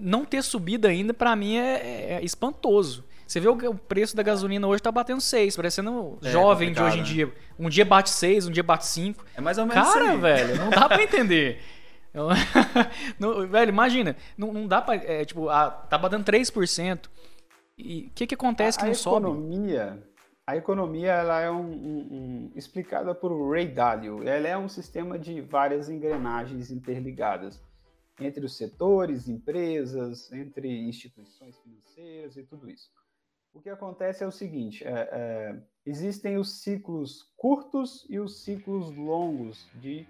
não 0.00 0.24
ter 0.24 0.42
subido 0.42 0.88
ainda, 0.88 1.12
pra 1.12 1.36
mim, 1.36 1.56
é, 1.58 2.14
é 2.14 2.24
espantoso. 2.24 3.04
Você 3.26 3.38
vê 3.38 3.46
o, 3.48 3.52
o 3.52 3.74
preço 3.74 4.16
da 4.16 4.22
gasolina 4.22 4.66
hoje 4.66 4.82
tá 4.82 4.90
batendo 4.90 5.20
6, 5.20 5.54
parecendo 5.54 6.18
É, 6.22 6.30
jovem 6.30 6.72
de 6.72 6.80
hoje 6.82 6.96
em 6.96 7.00
né? 7.00 7.06
dia. 7.06 7.32
Um 7.58 7.68
dia 7.68 7.84
bate 7.84 8.08
6, 8.08 8.46
um 8.46 8.50
dia 8.50 8.62
bate 8.62 8.86
5. 8.86 9.22
É 9.36 9.40
mais 9.42 9.58
ou 9.58 9.66
menos 9.66 9.86
isso 9.86 9.92
Cara, 9.98 10.12
aí. 10.12 10.16
velho, 10.18 10.56
não 10.56 10.70
dá 10.70 10.88
pra 10.88 11.02
entender. 11.04 11.60
Não- 13.18 13.46
velho, 13.48 13.68
imagina, 13.70 14.16
não, 14.36 14.52
não 14.52 14.66
dá 14.66 14.80
pra. 14.82 14.94
É, 14.96 15.24
tipo, 15.26 15.48
a, 15.48 15.70
tá 15.70 15.96
batendo 15.98 16.24
3%. 16.24 17.00
E 17.78 18.06
o 18.08 18.10
que 18.14 18.26
que 18.26 18.34
acontece 18.34 18.78
que 18.78 18.84
a 18.84 18.88
não 18.88 18.94
sobe? 18.94 19.26
economia, 19.26 20.02
a 20.46 20.56
economia 20.56 21.12
ela 21.12 21.40
é 21.40 21.50
um, 21.50 21.60
um- 21.70 22.08
um- 22.10 22.52
explicada 22.56 23.14
por 23.14 23.30
Ray 23.50 23.68
Dalio. 23.68 24.26
Ela 24.26 24.48
é 24.48 24.58
um 24.58 24.68
sistema 24.68 25.18
de 25.18 25.40
várias 25.40 25.88
engrenagens 25.88 26.70
interligadas 26.70 27.62
entre 28.20 28.44
os 28.44 28.56
setores, 28.56 29.28
empresas, 29.28 30.30
entre 30.32 30.68
instituições 30.88 31.56
financeiras 31.58 32.36
e 32.36 32.42
tudo 32.42 32.68
isso. 32.70 32.90
O 33.54 33.60
que 33.60 33.68
acontece 33.70 34.24
é 34.24 34.26
o 34.26 34.32
seguinte: 34.32 34.84
é, 34.84 35.08
é, 35.12 35.62
existem 35.86 36.36
os 36.36 36.60
ciclos 36.62 37.30
curtos 37.36 38.06
e 38.10 38.18
os 38.18 38.42
ciclos 38.42 38.90
longos 38.96 39.68
de 39.74 40.06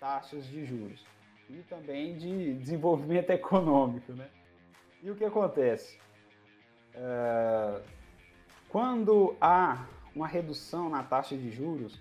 taxas 0.00 0.46
de 0.46 0.64
juros 0.64 1.04
e 1.50 1.62
também 1.68 2.16
de 2.16 2.54
desenvolvimento 2.54 3.30
econômico, 3.30 4.12
né? 4.12 4.28
E 5.02 5.10
o 5.10 5.16
que 5.16 5.24
acontece? 5.24 5.98
É, 6.94 7.82
quando 8.68 9.36
há 9.40 9.84
uma 10.14 10.26
redução 10.26 10.88
na 10.88 11.02
taxa 11.02 11.36
de 11.36 11.50
juros, 11.50 12.00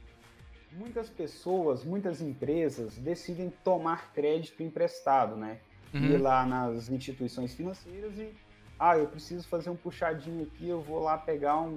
muitas 0.72 1.10
pessoas, 1.10 1.84
muitas 1.84 2.22
empresas 2.22 2.98
decidem 2.98 3.50
tomar 3.63 4.12
crédito 4.13 4.62
emprestado, 4.63 5.36
né? 5.36 5.60
Ir 5.93 6.15
Uhum. 6.17 6.22
lá 6.24 6.45
nas 6.45 6.89
instituições 6.89 7.53
financeiras 7.53 8.17
e, 8.17 8.34
ah, 8.77 8.98
eu 8.98 9.07
preciso 9.07 9.48
fazer 9.48 9.69
um 9.69 9.75
puxadinho 9.77 10.43
aqui, 10.43 10.67
eu 10.67 10.81
vou 10.81 11.00
lá 11.00 11.17
pegar 11.17 11.57
um, 11.62 11.69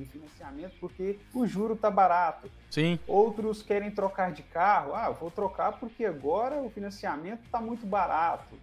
um 0.00 0.06
financiamento 0.10 0.74
porque 0.78 1.18
o 1.32 1.46
juro 1.46 1.74
tá 1.74 1.90
barato. 1.90 2.50
Sim. 2.70 2.98
Outros 3.06 3.62
querem 3.62 3.90
trocar 3.90 4.32
de 4.32 4.42
carro. 4.42 4.94
Ah, 4.94 5.08
vou 5.08 5.30
trocar 5.30 5.78
porque 5.78 6.04
agora 6.04 6.60
o 6.60 6.68
financiamento 6.68 7.44
está 7.44 7.58
muito 7.58 7.86
barato. 7.86 8.54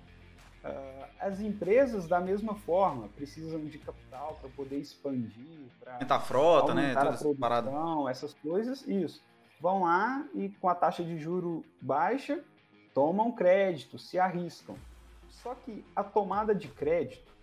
Ah, 0.65 1.05
as 1.19 1.39
empresas, 1.39 2.07
da 2.07 2.19
mesma 2.19 2.55
forma, 2.55 3.07
precisam 3.09 3.65
de 3.65 3.77
capital 3.77 4.37
para 4.41 4.49
poder 4.49 4.77
expandir, 4.77 5.69
para 5.79 5.93
Aumentar 5.93 6.15
a 6.15 6.19
frota, 6.19 6.73
né? 6.73 6.81
aumentar 6.81 7.01
a 7.01 7.03
Todas 7.05 7.21
essas 7.21 7.37
paradas. 7.37 7.71
produção, 7.71 8.09
essas 8.09 8.33
coisas. 8.33 8.87
Isso. 8.87 9.23
Vão 9.59 9.83
lá 9.83 10.25
e 10.33 10.49
com 10.49 10.67
a 10.67 10.75
taxa 10.75 11.03
de 11.03 11.17
juro 11.17 11.63
baixa, 11.81 12.43
tomam 12.93 13.31
crédito, 13.31 13.97
se 13.97 14.19
arriscam. 14.19 14.75
Só 15.29 15.55
que 15.55 15.83
a 15.95 16.03
tomada 16.03 16.53
de 16.53 16.67
crédito, 16.67 17.33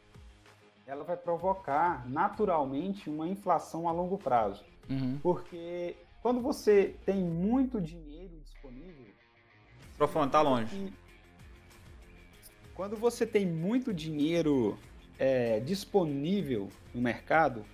ela 0.86 1.04
vai 1.04 1.16
provocar 1.16 2.08
naturalmente 2.08 3.08
uma 3.08 3.26
inflação 3.28 3.88
a 3.88 3.92
longo 3.92 4.18
prazo. 4.18 4.64
Uhum. 4.90 5.18
Porque 5.22 5.96
quando 6.20 6.40
você 6.40 6.96
tem 7.06 7.20
muito 7.22 7.80
dinheiro 7.80 8.38
disponível. 8.40 9.06
O 9.06 9.92
microfone 9.92 10.30
tá 10.30 10.40
longe. 10.40 10.92
Quando 12.74 12.96
você 12.96 13.26
tem 13.26 13.46
muito 13.46 13.92
dinheiro 13.92 14.78
é, 15.18 15.60
disponível 15.60 16.68
no 16.94 17.00
mercado, 17.02 17.64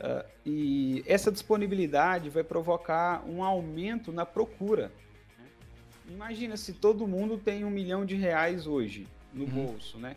ah, 0.00 0.24
e 0.44 1.02
essa 1.06 1.32
disponibilidade 1.32 2.28
vai 2.30 2.44
provocar 2.44 3.24
um 3.26 3.42
aumento 3.42 4.12
na 4.12 4.26
procura. 4.26 4.92
Imagina 6.08 6.56
se 6.56 6.72
todo 6.74 7.06
mundo 7.06 7.38
tem 7.38 7.64
um 7.64 7.70
milhão 7.70 8.04
de 8.04 8.14
reais 8.14 8.66
hoje 8.66 9.06
no 9.32 9.44
Uhum. 9.44 9.66
bolso, 9.66 9.98
né? 9.98 10.16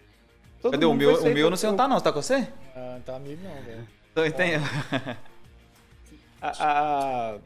Todo 0.61 0.71
Cadê 0.73 0.85
o 0.85 0.93
meu? 0.93 1.15
O 1.21 1.29
meu 1.33 1.49
não 1.49 1.55
sei 1.57 1.69
onde 1.69 1.77
tá, 1.77 1.87
não. 1.87 1.97
Você 1.97 2.03
tá 2.03 2.11
com 2.11 2.21
você? 2.21 2.47
Ah, 2.75 2.99
tá 3.05 3.15
amigo 3.15 3.41
não, 3.43 3.61
velho. 3.63 3.87
Entendendo. 4.27 4.63
A, 6.41 6.49
a- 7.33 7.37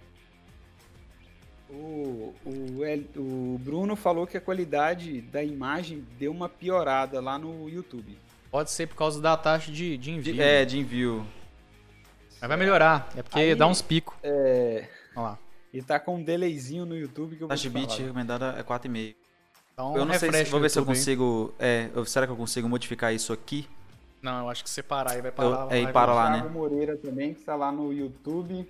o, 1.72 2.34
o, 2.46 3.54
o 3.56 3.58
Bruno 3.60 3.96
falou 3.96 4.28
que 4.28 4.38
a 4.38 4.42
qualidade 4.42 5.22
da 5.22 5.44
imagem 5.44 6.06
deu 6.20 6.32
uma 6.32 6.50
piorada 6.50 7.20
lá 7.22 7.38
no 7.40 7.70
YouTube. 7.70 8.18
Pode 8.50 8.70
ser 8.72 8.88
por 8.88 8.96
causa 8.96 9.22
da 9.22 9.38
taxa 9.38 9.72
de, 9.72 9.98
de 9.98 10.12
envio. 10.12 10.34
De- 10.34 10.42
é, 10.42 10.66
de 10.66 10.78
envio. 10.78 11.26
Mas 12.40 12.48
vai 12.48 12.58
melhorar. 12.58 13.10
É 13.16 13.24
porque 13.24 13.40
Aí- 13.40 13.56
dá 13.56 13.68
uns 13.68 13.82
picos. 13.82 14.16
É, 14.22 14.88
Olha 15.16 15.24
lá. 15.24 15.40
e 15.74 15.82
tá 15.82 16.00
com 16.00 16.16
um 16.18 16.24
delayzinho 16.24 16.86
no 16.86 16.98
YouTube 16.98 17.30
que 17.38 17.44
eu 17.44 17.48
vou 17.48 17.50
Taxa 17.50 17.64
de 17.64 17.70
bit 17.70 18.02
recomendada 18.02 18.56
é 18.58 18.64
4,5. 18.64 19.16
Dá 19.78 19.86
um 19.88 19.96
eu 19.96 20.06
não 20.06 20.14
sei 20.16 20.32
se, 20.34 20.44
vou 20.46 20.60
ver 20.60 20.70
se 20.70 20.78
eu 20.80 20.86
consigo. 20.86 21.54
É, 21.58 21.90
eu- 21.96 22.04
será 22.06 22.26
que 22.26 22.32
eu 22.34 22.38
consigo 22.38 22.68
modificar 22.68 23.14
isso 23.14 23.32
aqui? 23.32 23.68
Não, 24.22 24.42
eu 24.42 24.50
acho 24.50 24.64
que 24.64 24.70
se 24.70 24.84
parar 24.84 25.14
aí 25.14 25.22
vai 25.22 25.30
Eu- 25.32 25.34
parar. 25.36 25.72
é, 25.72 25.82
e 25.82 25.88
para 25.92 26.14
lá, 26.14 26.30
né? 26.30 26.40
Thiago 26.42 26.54
Moreira 26.54 26.98
também, 26.98 27.34
que 27.34 27.40
está 27.40 27.56
lá 27.56 27.72
no 27.72 27.94
YouTube, 27.94 28.70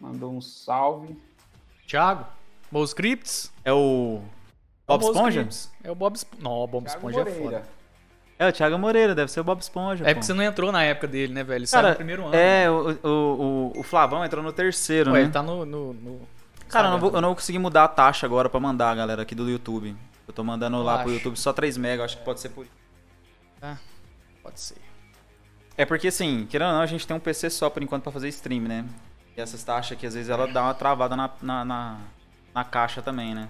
mandou 0.00 0.32
um 0.32 0.40
salve. 0.40 1.16
Thiago, 1.90 2.24
Bob 2.70 2.84
Scripts. 2.86 3.52
É 3.64 3.72
o. 3.72 4.22
Bob 4.86 5.02
Esponja? 5.02 5.48
É 5.82 5.90
o 5.90 5.94
Bob 5.94 6.14
Esponja. 6.14 6.42
Não, 6.42 6.52
o 6.52 6.66
Bob 6.66 6.86
Esponja 6.86 7.20
é 7.20 7.26
foda. 7.26 7.62
É 8.38 8.48
o 8.48 8.52
Thiago 8.52 8.78
Moreira, 8.78 9.14
deve 9.14 9.30
ser 9.30 9.40
o 9.40 9.44
Bob 9.44 9.60
Esponja. 9.60 10.04
É 10.04 10.08
pô. 10.08 10.14
porque 10.14 10.26
você 10.26 10.32
não 10.32 10.44
entrou 10.44 10.72
na 10.72 10.82
época 10.82 11.06
dele, 11.06 11.32
né, 11.34 11.44
velho? 11.44 11.58
Ele 11.58 11.66
saiu 11.66 11.82
Cara, 11.82 11.90
no 11.90 11.96
primeiro 11.96 12.24
ano. 12.26 12.34
É, 12.34 12.70
o, 12.70 12.98
o, 13.02 13.08
o, 13.76 13.80
o 13.80 13.82
Flavão 13.82 14.24
entrou 14.24 14.42
no 14.42 14.52
terceiro, 14.52 15.10
Ué, 15.10 15.18
né? 15.18 15.24
ele 15.24 15.32
tá 15.32 15.42
no. 15.42 15.66
no, 15.66 15.92
no- 15.92 16.20
Cara, 16.68 16.86
eu 16.86 16.92
não, 16.92 17.00
vou, 17.00 17.10
eu 17.12 17.20
não 17.20 17.28
vou 17.30 17.34
conseguir 17.36 17.58
mudar 17.58 17.84
a 17.84 17.88
taxa 17.88 18.24
agora 18.26 18.48
pra 18.48 18.60
mandar, 18.60 18.94
galera, 18.94 19.22
aqui 19.22 19.34
do 19.34 19.50
YouTube. 19.50 19.96
Eu 20.28 20.32
tô 20.32 20.44
mandando 20.44 20.76
lá 20.78 20.92
pro 20.98 21.06
Relaxa. 21.08 21.14
YouTube 21.18 21.36
só 21.36 21.52
3 21.52 21.76
mega, 21.76 22.04
acho 22.04 22.16
que 22.16 22.24
pode 22.24 22.38
ser 22.40 22.50
por 22.50 22.64
isso. 22.64 22.72
Pode 24.42 24.60
ser. 24.60 24.76
É 25.76 25.84
porque 25.84 26.08
assim, 26.08 26.46
querendo 26.48 26.68
ou 26.68 26.74
não, 26.74 26.82
a 26.82 26.86
gente 26.86 27.06
tem 27.06 27.16
um 27.16 27.20
PC 27.20 27.50
só 27.50 27.68
por 27.68 27.82
enquanto 27.82 28.04
pra 28.04 28.12
fazer 28.12 28.28
stream, 28.28 28.62
né? 28.62 28.84
Essas 29.40 29.62
taxas 29.64 29.92
aqui, 29.92 30.06
às 30.06 30.14
vezes, 30.14 30.28
ela 30.28 30.46
dá 30.46 30.62
uma 30.62 30.74
travada 30.74 31.16
na, 31.16 31.30
na, 31.40 31.64
na, 31.64 31.98
na 32.54 32.64
caixa 32.64 33.02
também, 33.02 33.34
né? 33.34 33.48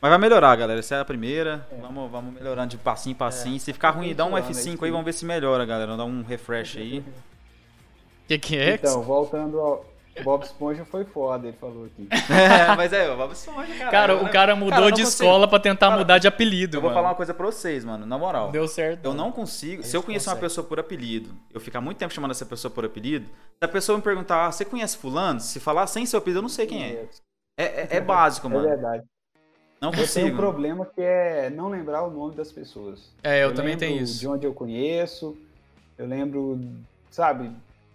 Mas 0.00 0.10
vai 0.10 0.18
melhorar, 0.18 0.54
galera. 0.54 0.78
Essa 0.78 0.96
é 0.96 1.00
a 1.00 1.04
primeira. 1.04 1.66
Vamos, 1.80 2.10
vamos 2.10 2.34
melhorando 2.34 2.68
de 2.68 2.78
passinho 2.78 3.14
em 3.14 3.16
passinho. 3.16 3.58
Se 3.58 3.72
ficar 3.72 3.90
ruim, 3.90 4.14
dá 4.14 4.24
um 4.24 4.36
aperfeiçoando 4.36 4.70
F5 4.70 4.74
isso 4.74 4.84
aí, 4.84 4.88
aí. 4.88 4.92
vamos 4.92 5.04
ver 5.04 5.12
se 5.12 5.24
melhora, 5.24 5.66
galera. 5.66 5.96
Dá 5.96 6.04
um 6.04 6.22
refresh 6.22 6.76
aí. 6.76 7.00
O 7.00 8.28
que, 8.28 8.38
que 8.38 8.56
é? 8.56 8.74
Então, 8.74 9.02
voltando 9.02 9.58
ao 9.58 9.84
Bob 10.22 10.42
Esponja 10.44 10.84
foi 10.84 11.04
foda, 11.04 11.48
ele 11.48 11.56
falou 11.56 11.86
aqui. 11.86 12.08
é, 12.32 12.74
mas 12.76 12.92
é, 12.92 13.10
o 13.10 13.16
Bob 13.16 13.32
Esponja, 13.32 13.74
cara. 13.76 13.90
Cara, 13.90 14.12
Eu- 14.14 14.24
o 14.24 14.28
cara 14.30 14.54
mudou 14.56 14.70
Cara, 14.70 14.86
eu 14.86 14.90
de 14.92 15.02
consigo. 15.02 15.24
escola 15.24 15.48
pra 15.48 15.58
tentar 15.58 15.88
Cara, 15.88 15.98
mudar 15.98 16.18
de 16.18 16.26
apelido, 16.28 16.76
Eu 16.76 16.80
vou 16.80 16.90
mano. 16.90 16.98
falar 17.00 17.08
uma 17.10 17.14
coisa 17.16 17.32
pra 17.34 17.46
vocês, 17.46 17.84
mano. 17.84 18.04
Na 18.06 18.18
moral. 18.18 18.50
Deu 18.50 18.66
certo. 18.68 19.04
Eu 19.04 19.14
não 19.14 19.30
consigo. 19.32 19.82
Se 19.82 19.96
eu 19.96 20.02
conhecer 20.02 20.28
uma 20.28 20.36
consegue. 20.36 20.48
pessoa 20.50 20.66
por 20.66 20.78
apelido, 20.80 21.30
eu 21.52 21.60
ficar 21.60 21.80
muito 21.80 21.98
tempo 21.98 22.12
chamando 22.12 22.30
essa 22.32 22.46
pessoa 22.46 22.70
por 22.70 22.84
apelido, 22.84 23.26
se 23.26 23.64
a 23.64 23.68
pessoa 23.68 23.96
me 23.98 24.02
perguntar, 24.02 24.46
ah, 24.46 24.52
você 24.52 24.64
conhece 24.64 24.96
fulano? 24.98 25.40
Se 25.40 25.58
falar 25.60 25.86
sem 25.86 26.04
seu 26.06 26.18
apelido, 26.18 26.38
eu 26.38 26.42
não 26.42 26.48
sei 26.48 26.66
quem 26.66 26.82
é. 26.84 27.06
É, 27.56 27.64
é- 27.64 27.88
é 27.96 28.00
básico, 28.00 28.46
É 28.46 28.50
mano. 28.50 28.68
verdade. 28.68 29.02
Não 29.80 29.90
Eu 29.90 29.92
tenho 29.92 30.02
um 30.02 30.06
consigo. 30.08 30.36
problema 30.36 30.86
que 30.86 31.00
é 31.00 31.50
não 31.50 31.68
lembrar 31.68 32.02
o 32.02 32.10
nome 32.10 32.34
das 32.34 32.50
pessoas. 32.50 33.12
É, 33.22 33.44
eu, 33.44 33.50
também 33.54 33.72
lembro 33.76 33.86
tenho 33.86 34.02
isso. 34.02 34.18
De 34.18 34.26
onde 34.26 34.44
eu 34.44 34.52
conheço, 34.52 35.36
eu 35.96 36.04
lembro, 36.06 36.58
sabe, 37.10 37.50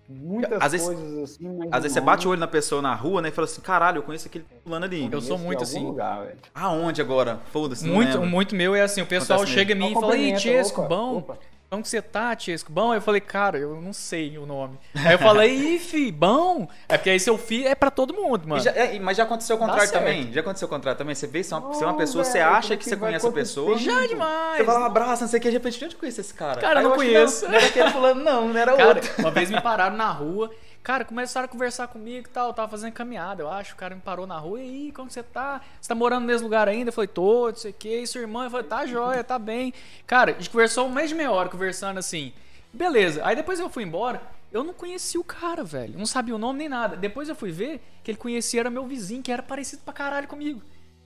muitas 0.10 0.62
Às 0.62 0.72
vezes- 0.72 0.88
coisas 0.88 1.18
assim, 1.24 1.58
mas 1.58 1.68
Às 1.72 1.82
vezes 1.84 1.94
você 1.94 2.02
bate 2.02 2.28
o 2.28 2.32
olho 2.32 2.40
na 2.40 2.48
pessoa 2.48 2.82
na 2.82 2.94
rua, 2.94 3.22
né, 3.22 3.30
e 3.30 3.32
fala 3.32 3.46
assim, 3.46 3.62
caralho, 3.62 4.00
eu 4.00 4.04
conheço 4.04 4.28
aquele 4.28 4.46
fulano 4.64 4.86
ali. 4.86 5.10
Eu 5.12 5.22
sou 5.22 5.38
muito 5.38 5.64
assim. 5.64 5.84
Lugar. 5.84 6.28
Aonde 6.54 7.02
agora? 7.02 7.40
Foda-se, 7.52 7.86
Muito, 7.88 8.14
lembro. 8.14 8.26
muito 8.30 8.56
meu 8.56 8.76
é 8.76 8.82
assim, 8.82 9.02
o 9.02 9.06
pessoal 9.06 9.40
Acontece 9.40 9.58
chega 9.58 9.74
em 9.74 9.78
mim 9.78 9.92
e 9.92 9.94
fala, 9.94 10.16
Tiesco, 10.38 10.82
opa, 10.82 10.90
bom? 10.90 11.18
opa. 11.18 11.38
Como 11.74 11.82
que 11.82 11.90
você 11.90 12.02
tá, 12.04 12.36
Tiesco? 12.36 12.72
Bom? 12.72 12.92
Aí 12.92 12.98
eu 12.98 13.02
falei, 13.02 13.20
cara, 13.20 13.58
eu 13.58 13.82
não 13.82 13.92
sei 13.94 14.38
o 14.38 14.46
nome. 14.46 14.78
Aí 14.94 15.14
eu 15.14 15.18
falei, 15.20 15.50
ih, 15.76 15.80
fi, 15.80 16.12
bom? 16.12 16.68
É 16.88 16.98
porque 16.98 17.10
aí 17.10 17.20
seu 17.20 17.36
fi 17.36 17.66
é 17.66 17.74
pra 17.74 17.90
todo 17.90 18.14
mundo, 18.14 18.48
mano. 18.48 18.62
já- 18.62 18.70
é, 18.72 19.00
mas 19.00 19.18
já 19.18 19.24
aconteceu 19.24 19.56
o 19.56 19.60
contrário 19.60 19.92
também. 19.92 20.32
Já 20.32 20.42
aconteceu 20.42 20.68
o 20.68 20.70
contrário 20.70 20.98
também. 21.00 21.16
Você 21.16 21.26
vê 21.26 21.44
se 21.44 21.52
é 21.52 21.58
uma, 21.58 21.74
se 21.74 21.84
é 21.84 21.88
uma 21.88 21.98
pessoa, 21.98 22.24
você 22.24 22.40
acha 22.40 22.78
que 22.78 22.84
que 22.84 22.90
você 22.90 22.96
conhece 22.96 23.26
a 23.28 23.32
pessoa. 23.32 23.76
Já 23.80 24.06
demais. 24.06 24.58
Você 24.58 24.64
fala 24.66 24.80
um 24.82 24.86
abraço, 24.86 25.24
não 25.24 25.30
sei 25.30 25.40
o 25.40 25.42
que, 25.42 25.50
de 25.50 25.54
repente, 25.58 25.80
de 25.80 25.86
onde 25.86 25.96
eu 25.96 26.00
conheço 26.00 26.22
esse 26.22 26.34
cara? 26.36 26.62
Cara, 26.62 26.80
Aí 26.80 26.86
eu 26.86 26.90
não 26.90 26.96
conheço. 26.96 27.46
Não, 27.46 27.52
não 27.52 27.58
era 27.58 27.66
aquele 27.68 27.90
fulano, 27.90 28.24
não, 28.24 28.48
não 28.50 28.58
era 28.60 28.74
Cara, 28.76 28.90
outro. 28.90 29.12
uma 29.18 29.32
vez 29.32 29.50
me 29.50 29.60
pararam 29.60 29.98
na 29.98 30.12
rua. 30.12 30.52
Cara, 30.84 31.06
começaram 31.06 31.46
a 31.46 31.48
conversar 31.48 31.88
comigo 31.88 32.28
e 32.28 32.30
tal. 32.30 32.50
Eu 32.50 32.54
tava 32.54 32.70
fazendo 32.70 32.92
caminhada, 32.92 33.42
eu 33.42 33.50
acho. 33.50 33.74
O 33.74 33.78
cara 33.78 33.96
me 33.96 34.02
parou 34.02 34.28
na 34.28 34.38
rua. 34.38 34.60
E 34.60 34.64
aí, 34.64 34.92
como 34.92 35.10
você 35.10 35.24
tá? 35.24 35.62
Você 35.80 35.88
tá 35.88 35.96
morando 35.96 36.22
no 36.22 36.28
mesmo 36.28 36.46
lugar 36.46 36.68
ainda? 36.68 36.90
Eu 36.90 36.94
falei, 36.94 37.08
tô, 37.08 37.48
não 37.48 37.56
sei 37.56 37.72
o 37.72 37.74
quê. 37.74 38.02
E 38.02 38.08
sua 38.08 38.20
irmã? 38.20 38.46
Eu 38.46 38.52
falei, 38.52 38.68
tá 38.68 38.86
jóia, 38.86 39.24
tá 39.24 39.40
bem. 39.40 39.74
Cara, 40.06 40.32
a 40.32 40.34
gente 40.34 40.50
conversou 40.50 40.90
mais 40.90 41.08
de 41.08 41.16
meia 41.16 41.32
hora 41.32 41.48
conversando 41.48 42.00
assim. 42.00 42.34
Beleza. 42.74 43.22
Aí 43.24 43.34
depois 43.34 43.62
eu 43.62 43.70
fui 43.70 43.84
embora. 43.84 44.22
Eu 44.52 44.62
não 44.62 44.74
conhecia 44.74 45.20
o 45.20 45.24
cara, 45.24 45.64
velho. 45.64 45.98
Não 45.98 46.06
sabia 46.06 46.36
o 46.36 46.38
nome 46.38 46.60
nem 46.60 46.70
nada. 46.70 46.98
Depois 46.98 47.30
eu 47.30 47.36
fui 47.36 47.52
ver 47.52 47.82
que 48.04 48.12
ele 48.12 48.18
conhecia 48.18 48.60
era 48.60 48.70
meu 48.70 48.86
vizinho, 48.86 49.24
que 49.24 49.32
era 49.32 49.42
parecido 49.42 49.82
pra 49.86 49.94
caralho 49.94 50.28
comigo. 50.28 50.62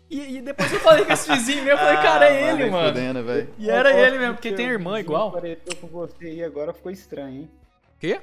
E, 0.09 0.37
e 0.37 0.41
depois 0.41 0.73
eu 0.73 0.79
falei 0.79 1.05
com 1.05 1.13
esse 1.13 1.31
vizinho 1.31 1.63
meu, 1.63 1.75
eu 1.75 1.77
falei, 1.77 1.97
cara, 2.01 2.29
é 2.29 2.49
ele, 2.49 2.69
mano. 2.69 2.87
Fudendo. 2.87 3.47
E 3.59 3.69
era 3.69 3.93
ele 3.93 4.17
mesmo, 4.17 4.33
porque 4.33 4.51
tem 4.53 4.65
irmã 4.65 4.99
igual. 4.99 5.31
Pareceu 5.31 5.75
com 5.79 5.87
você 5.87 6.33
e 6.33 6.43
agora 6.43 6.73
ficou 6.73 6.91
estranho, 6.91 7.41
hein? 7.41 7.51
Quê? 7.99 8.21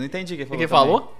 Não 0.00 0.06
entendi 0.06 0.32
o 0.32 0.36
que 0.38 0.42
O 0.44 0.46
falou. 0.46 0.58
que 0.58 0.66
também. 0.66 0.68
falou? 0.68 1.16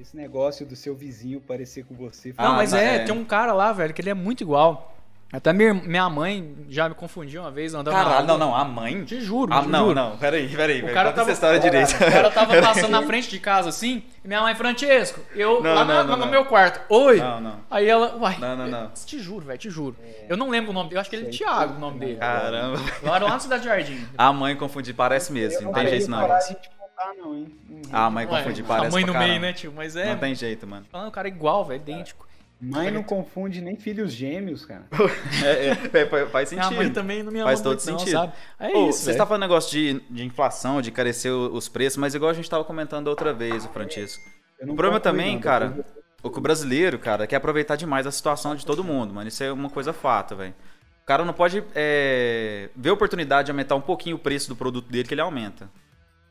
Esse 0.00 0.16
negócio 0.16 0.66
do 0.66 0.74
seu 0.74 0.94
vizinho 0.96 1.40
parecer 1.40 1.84
com 1.84 1.94
você. 1.94 2.34
Ah, 2.36 2.48
Não, 2.48 2.54
mas 2.56 2.72
não, 2.72 2.78
é, 2.80 2.96
é. 2.96 2.98
tem 3.04 3.14
um 3.14 3.24
cara 3.24 3.52
lá, 3.52 3.72
velho, 3.72 3.94
que 3.94 4.00
ele 4.02 4.10
é 4.10 4.14
muito 4.14 4.40
igual. 4.42 4.90
Até 5.32 5.52
minha, 5.52 5.74
minha 5.74 6.08
mãe 6.08 6.54
já 6.68 6.88
me 6.88 6.94
confundiu 6.94 7.40
uma 7.42 7.50
vez 7.50 7.74
andando 7.74 7.92
na 7.94 8.04
Caralho, 8.04 8.26
rua. 8.26 8.38
não, 8.38 8.38
não, 8.50 8.54
a 8.54 8.64
mãe? 8.64 9.04
Te 9.04 9.20
juro, 9.20 9.52
Ah, 9.52 9.62
te 9.62 9.68
não, 9.68 9.86
juro. 9.88 9.94
não, 9.94 10.16
peraí, 10.16 10.48
peraí. 10.48 10.80
O 10.82 10.92
cara 10.94 11.12
tava, 11.12 11.22
essa 11.30 11.32
história 11.32 11.58
direito. 11.58 11.90
O 11.92 11.98
cara 11.98 12.30
tava 12.30 12.60
passando 12.60 12.90
na 12.90 13.02
frente 13.02 13.28
de 13.30 13.40
casa 13.40 13.68
assim, 13.68 14.04
e 14.24 14.28
minha 14.28 14.40
mãe, 14.42 14.54
Francesco, 14.54 15.20
eu 15.34 15.60
Não, 15.60 15.74
lá 15.74 15.84
não, 15.84 15.94
na- 15.94 16.04
não, 16.04 16.16
no 16.18 16.24
não. 16.24 16.30
meu 16.30 16.44
quarto. 16.44 16.80
Oi! 16.88 17.18
Não, 17.18 17.40
não. 17.40 17.56
Aí 17.68 17.88
ela, 17.88 18.16
uai. 18.16 18.38
Não, 18.38 18.56
não, 18.56 18.68
não. 18.68 18.90
Te 18.90 19.18
juro, 19.18 19.44
velho, 19.46 19.58
te 19.58 19.70
juro. 19.70 19.96
Eu 20.28 20.36
não 20.36 20.50
lembro 20.50 20.70
o 20.70 20.74
nome 20.74 20.88
dele, 20.90 20.98
eu 20.98 21.00
acho 21.00 21.10
que 21.10 21.16
ele 21.16 21.26
é. 21.26 21.30
Thiago, 21.30 21.74
o 21.74 21.80
nome 21.80 21.98
dele. 21.98 22.16
Caramba. 22.16 22.78
Lá 23.02 23.16
era 23.16 23.24
lá 23.24 23.30
na 23.32 23.38
Cidade 23.40 23.64
Jardim. 23.64 24.06
A 24.16 24.32
mãe 24.32 24.54
confundir, 24.54 24.94
parece 24.94 25.32
mesmo, 25.32 25.62
não 25.62 25.72
tem 25.72 25.88
jeito 25.88 26.08
não. 26.08 26.20
parar 26.20 26.36
a 26.36 26.40
gente 26.42 26.70
contar, 26.94 27.14
não, 27.14 27.34
hein? 27.34 27.46
Uhum. 27.68 27.82
A 27.92 28.10
mãe 28.10 28.26
Ué, 28.26 28.38
confundir, 28.42 28.64
a 28.64 28.68
parece 28.68 28.92
mãe 28.92 29.04
pra 29.04 29.12
no 29.12 29.18
meio, 29.18 29.40
né, 29.40 29.52
tio? 29.52 29.72
Mas 29.74 29.96
é. 29.96 30.06
Não 30.12 30.18
tem 30.18 30.34
jeito, 30.34 30.66
mano. 30.66 30.86
Falando, 30.90 31.08
o 31.08 31.12
cara 31.12 31.28
é 31.28 31.30
igual, 31.30 31.64
velho, 31.64 31.80
idêntico. 31.80 32.26
Mãe 32.60 32.90
não 32.90 33.02
confunde 33.02 33.60
nem 33.60 33.76
filhos 33.76 34.12
gêmeos, 34.12 34.64
cara. 34.64 34.86
É, 35.44 35.66
é, 35.68 35.70
é, 35.70 36.06
faz- 36.06 36.30
faz 36.30 36.52
Minha 36.52 36.64
mãe 36.70 36.78
sentido. 36.78 36.94
também 36.94 37.22
não 37.22 37.30
me 37.32 37.40
ama 37.40 37.48
Faz 37.48 37.60
todo 37.60 37.72
muito, 37.76 37.90
não, 37.90 37.98
sentido. 37.98 38.12
sabe? 38.12 38.32
É 38.58 38.68
Ô, 38.68 38.88
isso, 38.88 39.00
Você 39.00 39.10
está 39.10 39.26
falando 39.26 39.42
negócio 39.42 39.70
de, 39.70 40.00
de 40.08 40.24
inflação, 40.24 40.80
de 40.80 40.90
carecer 40.90 41.32
os 41.32 41.68
preços, 41.68 41.98
mas 41.98 42.14
igual 42.14 42.30
a 42.30 42.34
gente 42.34 42.44
estava 42.44 42.64
comentando 42.64 43.08
outra 43.08 43.34
vez, 43.34 43.64
o 43.64 43.68
Francisco. 43.68 44.22
Eu 44.58 44.66
não 44.68 44.74
O 44.74 44.76
problema 44.76 45.00
também, 45.00 45.34
não, 45.34 45.40
cara, 45.42 45.84
o 46.22 46.30
que 46.30 46.38
o 46.38 46.40
brasileiro, 46.40 46.98
cara, 46.98 47.26
quer 47.26 47.36
aproveitar 47.36 47.76
demais 47.76 48.06
a 48.06 48.10
situação 48.12 48.54
de 48.54 48.64
todo 48.64 48.82
mundo, 48.82 49.12
mano. 49.12 49.28
Isso 49.28 49.42
é 49.44 49.52
uma 49.52 49.68
coisa 49.68 49.92
fato, 49.92 50.34
velho. 50.36 50.54
O 51.02 51.06
cara 51.06 51.22
não 51.22 51.34
pode 51.34 51.62
é, 51.74 52.70
ver 52.74 52.88
a 52.88 52.92
oportunidade 52.94 53.46
de 53.46 53.50
aumentar 53.52 53.74
um 53.74 53.80
pouquinho 53.80 54.16
o 54.16 54.18
preço 54.18 54.48
do 54.48 54.56
produto 54.56 54.90
dele 54.90 55.06
que 55.06 55.12
ele 55.12 55.20
aumenta. 55.20 55.68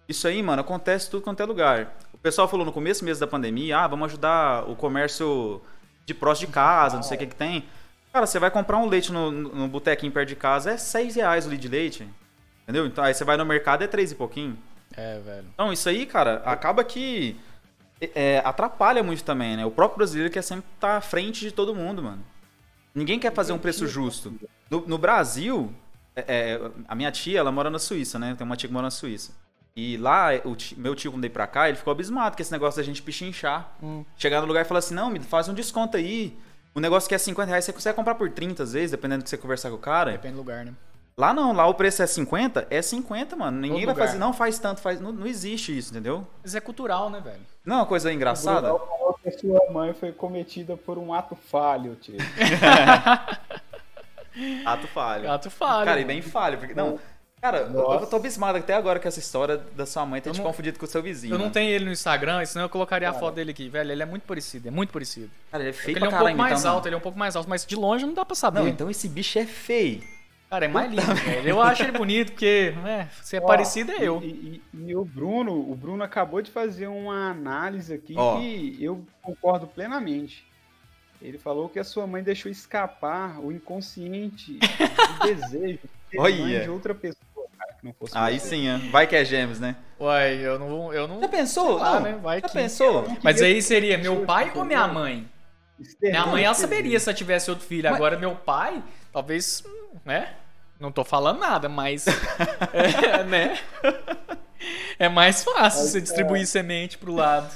Isso 0.07 0.27
aí, 0.27 0.41
mano, 0.43 0.61
acontece 0.61 1.09
tudo 1.09 1.23
quanto 1.23 1.41
é 1.41 1.45
lugar. 1.45 1.97
O 2.13 2.17
pessoal 2.17 2.47
falou 2.47 2.65
no 2.65 2.71
começo 2.71 3.03
mesmo 3.03 3.19
da 3.21 3.27
pandemia, 3.27 3.79
ah, 3.79 3.87
vamos 3.87 4.05
ajudar 4.07 4.69
o 4.69 4.75
comércio 4.75 5.61
de 6.05 6.13
prós 6.13 6.39
de 6.39 6.47
casa, 6.47 6.95
não 6.95 7.03
sei 7.03 7.15
o 7.15 7.19
que 7.19 7.27
que 7.27 7.35
tem. 7.35 7.65
Cara, 8.11 8.25
você 8.25 8.37
vai 8.37 8.51
comprar 8.51 8.77
um 8.77 8.85
leite 8.85 9.11
no, 9.11 9.31
no, 9.31 9.67
botequinho 9.67 10.11
perto 10.11 10.29
de 10.29 10.35
casa, 10.35 10.71
é 10.71 10.77
6 10.77 11.15
reais 11.15 11.45
o 11.45 11.49
litro 11.49 11.63
de 11.63 11.67
leite. 11.67 12.07
Entendeu? 12.63 12.85
Então 12.85 13.03
aí 13.03 13.13
você 13.13 13.23
vai 13.23 13.37
no 13.37 13.45
mercado, 13.45 13.83
é 13.83 13.87
3 13.87 14.11
e 14.11 14.15
pouquinho. 14.15 14.57
É, 14.95 15.19
velho. 15.19 15.45
Então, 15.53 15.73
isso 15.73 15.89
aí, 15.89 16.05
cara, 16.05 16.43
acaba 16.45 16.83
que 16.83 17.35
é, 17.99 18.41
atrapalha 18.45 19.01
muito 19.01 19.23
também, 19.23 19.57
né? 19.57 19.65
O 19.65 19.71
próprio 19.71 19.97
brasileiro 19.97 20.31
quer 20.31 20.43
sempre 20.43 20.65
estar 20.75 20.97
à 20.97 21.01
frente 21.01 21.39
de 21.39 21.51
todo 21.51 21.73
mundo, 21.73 22.03
mano. 22.03 22.23
Ninguém 22.93 23.19
quer 23.19 23.33
fazer 23.33 23.53
um 23.53 23.57
preço 23.57 23.87
justo. 23.87 24.33
No, 24.69 24.85
no 24.85 24.97
Brasil, 24.97 25.73
é, 26.15 26.23
é, 26.27 26.71
a 26.87 26.93
minha 26.93 27.11
tia, 27.11 27.39
ela 27.39 27.51
mora 27.51 27.69
na 27.69 27.79
Suíça, 27.79 28.19
né? 28.19 28.35
Tem 28.37 28.45
uma 28.45 28.55
tia 28.55 28.67
que 28.67 28.73
mora 28.73 28.85
na 28.85 28.91
Suíça. 28.91 29.31
E 29.75 29.97
lá, 29.97 30.29
o 30.45 30.55
meu 30.77 30.93
tio, 30.93 31.11
quando 31.11 31.21
veio 31.21 31.33
pra 31.33 31.47
cá, 31.47 31.67
ele 31.67 31.77
ficou 31.77 31.91
abismado 31.91 32.35
com 32.35 32.41
esse 32.41 32.51
negócio 32.51 32.79
da 32.79 32.83
gente 32.83 33.01
pichinchar. 33.01 33.71
Hum. 33.81 34.05
Chegar 34.15 34.39
no 34.41 34.47
lugar 34.47 34.61
e 34.61 34.65
falar 34.65 34.79
assim, 34.79 34.93
não, 34.93 35.09
me 35.09 35.19
faz 35.19 35.49
um 35.49 35.53
desconto 35.53 35.97
aí. 35.97 36.37
O 36.75 36.79
negócio 36.79 37.09
que 37.09 37.15
é 37.15 37.17
50 37.17 37.49
reais, 37.49 37.65
você 37.65 37.73
consegue 37.73 37.95
comprar 37.95 38.15
por 38.15 38.29
30 38.29 38.61
às 38.63 38.73
vezes, 38.73 38.91
dependendo 38.91 39.21
do 39.21 39.23
que 39.23 39.29
você 39.29 39.37
conversar 39.37 39.69
com 39.69 39.75
o 39.75 39.79
cara. 39.79 40.11
Depende 40.11 40.35
do 40.35 40.39
lugar, 40.39 40.63
né? 40.63 40.73
Lá 41.15 41.31
não, 41.33 41.53
lá 41.53 41.67
o 41.67 41.75
preço 41.75 42.01
é 42.01 42.07
50, 42.07 42.67
é 42.71 42.81
50, 42.81 43.35
mano. 43.35 43.59
Ninguém 43.59 43.81
Todo 43.81 43.85
vai 43.85 43.93
lugar. 43.93 44.07
fazer, 44.07 44.19
não 44.19 44.33
faz 44.33 44.57
tanto, 44.57 44.81
faz. 44.81 44.99
Não, 44.99 45.11
não 45.11 45.27
existe 45.27 45.75
isso, 45.77 45.91
entendeu? 45.91 46.25
Mas 46.41 46.55
é 46.55 46.59
cultural, 46.59 47.09
né, 47.11 47.19
velho? 47.19 47.41
Não 47.63 47.75
é 47.75 47.79
uma 47.79 47.85
coisa 47.85 48.11
engraçada? 48.11 48.67
Falou 48.67 49.19
que 49.21 49.29
a 49.29 49.37
sua 49.37 49.71
mãe 49.71 49.93
foi 49.93 50.11
cometida 50.11 50.75
por 50.75 50.97
um 50.97 51.13
ato 51.13 51.35
falho, 51.35 51.95
tio. 51.95 52.17
Ato 54.65 54.87
falho. 54.87 55.23
Gato 55.25 55.51
falha. 55.51 55.85
Cara, 55.85 55.99
e 55.99 56.03
mano. 56.03 56.13
bem 56.13 56.21
falho, 56.21 56.57
porque. 56.57 56.73
Não. 56.73 56.99
Cara, 57.43 57.57
eu- 57.57 57.65
eu 57.67 57.73
Nossa. 57.73 58.07
tô 58.07 58.15
abismado 58.15 58.57
até 58.57 58.73
agora 58.73 59.01
com 59.01 59.07
essa 59.09 59.19
história 59.19 59.57
da 59.75 59.85
sua 59.85 60.05
mãe 60.05 60.21
ter 60.21 60.29
Eu 60.29 60.33
te 60.33 60.37
não- 60.37 60.45
confundido 60.45 60.79
com 60.79 60.85
o 60.85 60.87
seu 60.87 61.03
vizinho. 61.03 61.33
Eu 61.33 61.37
não 61.37 61.45
mano. 61.45 61.53
tenho 61.53 61.69
ele 61.71 61.83
no 61.83 61.91
Instagram, 61.91 62.45
senão 62.45 62.63
eu 62.63 62.69
colocaria 62.69 63.09
a 63.09 63.11
Cara. 63.11 63.19
foto 63.21 63.35
dele 63.35 63.51
aqui. 63.51 63.67
Velho, 63.67 63.91
ele 63.91 64.01
é 64.01 64.05
muito 64.05 64.23
parecido, 64.23 64.69
é 64.69 64.71
muito 64.71 64.93
parecido. 64.93 65.29
Cara, 65.51 65.61
ele 65.61 65.71
é 65.71 65.73
feio 65.73 65.97
ele 65.97 65.97
é 65.97 65.99
pra 65.99 66.07
um 66.07 66.11
pouco 66.11 66.23
caralho, 66.23 66.37
mais 66.37 66.59
então, 66.61 66.71
alto, 66.73 66.87
ele 66.87 66.95
é 66.95 66.97
um 66.97 67.01
pouco 67.01 67.19
mais 67.19 67.35
alto, 67.35 67.49
mas 67.49 67.65
de 67.65 67.75
longe 67.75 68.05
não 68.05 68.13
dá 68.13 68.23
pra 68.23 68.33
saber. 68.33 68.59
Não, 68.61 68.67
então 68.69 68.89
esse 68.89 69.09
bicho 69.09 69.37
é 69.39 69.45
feio. 69.45 70.01
Cara, 70.49 70.63
é 70.63 70.67
mais 70.69 70.89
lindo, 70.89 71.01
velho. 71.15 71.49
Eu 71.49 71.61
acho 71.61 71.83
ele 71.83 71.91
bonito, 71.91 72.31
porque, 72.31 72.73
né, 72.81 73.09
se 73.21 73.35
é 73.35 73.41
Ó, 73.41 73.45
parecido 73.45 73.91
é 73.91 73.97
eu. 74.01 74.21
E, 74.23 74.61
e- 74.73 74.89
e 74.91 74.95
o 74.95 75.03
Bruno, 75.03 75.51
o 75.69 75.75
Bruno 75.75 76.01
acabou 76.01 76.41
de 76.41 76.49
fazer 76.49 76.87
uma 76.87 77.31
análise 77.31 77.93
aqui 77.93 78.13
Ó. 78.15 78.37
que 78.39 78.77
eu 78.79 79.03
concordo 79.21 79.67
plenamente. 79.67 80.45
Ele 81.21 81.37
falou 81.37 81.67
que 81.67 81.77
a 81.79 81.83
sua 81.83 82.05
mãe 82.07 82.23
deixou 82.23 82.49
escapar 82.51 83.37
o 83.39 83.51
inconsciente, 83.51 84.59
o 84.59 84.59
desejo 85.25 85.79
Olha. 86.17 86.35
mãe 86.37 86.59
de 86.61 86.69
outra 86.69 86.93
pessoa, 86.93 87.17
não 87.83 87.93
fosse 87.93 88.17
Aí 88.17 88.39
você. 88.39 88.47
sim, 88.49 88.73
ó. 88.73 88.77
vai 88.91 89.05
que 89.05 89.15
é 89.15 89.25
gêmeos, 89.25 89.59
né? 89.59 89.75
Uai, 89.99 90.35
eu 90.35 90.57
não. 90.57 90.93
Eu 90.93 91.07
não 91.07 91.19
Já 91.21 91.27
pensou? 91.27 91.77
lá, 91.77 91.95
Não, 91.95 92.01
né? 92.01 92.13
Vai 92.21 92.39
Já 92.41 92.47
que- 92.47 92.53
pensou? 92.53 93.05
Mas 93.21 93.41
aí 93.41 93.61
seria 93.61 93.97
meu 93.97 94.25
pai 94.25 94.51
ou 94.55 94.63
minha 94.65 94.87
mãe? 94.87 95.29
Minha 96.01 96.25
mãe, 96.25 96.43
ela 96.45 96.53
saberia 96.53 96.99
se 96.99 97.09
ela 97.09 97.15
tivesse 97.17 97.49
outro 97.49 97.65
filho. 97.65 97.89
Agora, 97.93 98.17
meu 98.17 98.35
pai, 98.35 98.81
talvez, 99.11 99.63
né? 100.05 100.33
Não 100.79 100.91
tô 100.91 101.03
falando 101.03 101.39
nada, 101.39 101.67
mas. 101.69 102.05
é, 102.73 103.23
né? 103.23 103.59
É 104.97 105.09
mais 105.09 105.43
fácil 105.43 105.83
você 105.87 105.99
distribuir 105.99 106.45
semente 106.47 106.97
pro 106.97 107.13
lado, 107.13 107.53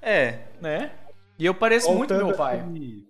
É. 0.00 0.38
né? 0.60 0.90
E 1.38 1.44
eu 1.44 1.54
pareço 1.54 1.92
muito 1.92 2.14
Voltando 2.14 2.26
meu 2.28 2.36
pai. 2.36 2.60
àquele- 2.60 3.04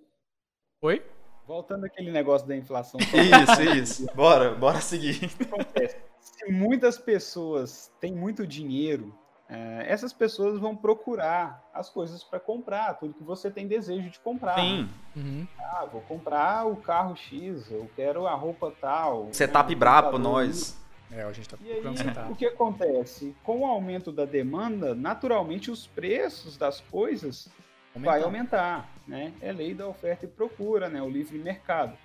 Oi? 0.83 1.03
Voltando 1.47 1.85
àquele 1.87 2.11
negócio 2.11 2.47
da 2.49 2.57
inflação. 2.57 2.99
Isso, 3.01 3.63
isso. 3.77 4.07
Bora, 4.17 4.51
bora 4.55 4.81
seguir. 4.81 5.31
acontece? 5.41 5.97
Se 6.37 6.53
muitas 6.53 6.99
pessoas 6.99 7.91
têm 8.01 8.13
muito 8.15 8.47
dinheiro, 8.47 9.13
eh, 9.49 9.85
essas 9.89 10.13
pessoas 10.13 10.59
vão 10.61 10.77
procurar 10.77 11.65
as 11.73 11.89
coisas 11.89 12.23
para 12.23 12.39
comprar, 12.39 12.95
tudo 12.95 13.15
que 13.15 13.25
você 13.25 13.51
tem 13.51 13.67
desejo 13.67 14.11
de 14.11 14.21
comprar. 14.21 14.57
Sim. 14.57 14.89
Uhum. 15.17 15.47
Ah, 15.59 15.87
vou 15.91 16.03
comprar 16.03 16.67
o 16.67 16.77
carro 16.77 17.17
X, 17.17 17.71
eu 17.71 17.89
quero 17.97 18.27
a 18.27 18.35
roupa 18.35 18.73
tal. 18.81 19.29
Setup 19.33 19.73
né, 19.73 19.79
brabo 19.79 20.19
nós. 20.19 20.77
É, 21.11 21.23
a 21.23 21.33
gente 21.33 21.49
tá 21.49 21.57
E 21.61 21.69
aí, 21.69 21.75
procurando 21.81 21.99
sentar. 21.99 22.31
o 22.31 22.37
que 22.37 22.45
acontece? 22.45 23.35
Com 23.43 23.61
o 23.61 23.67
aumento 23.67 24.13
da 24.13 24.25
demanda, 24.25 24.95
naturalmente 24.95 25.71
os 25.71 25.87
preços 25.87 26.57
das 26.57 26.81
coisas 26.81 27.49
vai 27.95 28.23
aumentar, 28.23 28.91
né? 29.07 29.33
É 29.41 29.53
lei 29.53 29.73
da 29.73 29.87
oferta 29.87 30.27
e 30.27 30.29
procura, 30.29 30.89
né? 30.89 31.01
O 31.01 31.09
livre 31.09 31.39
mercado. 31.39 31.97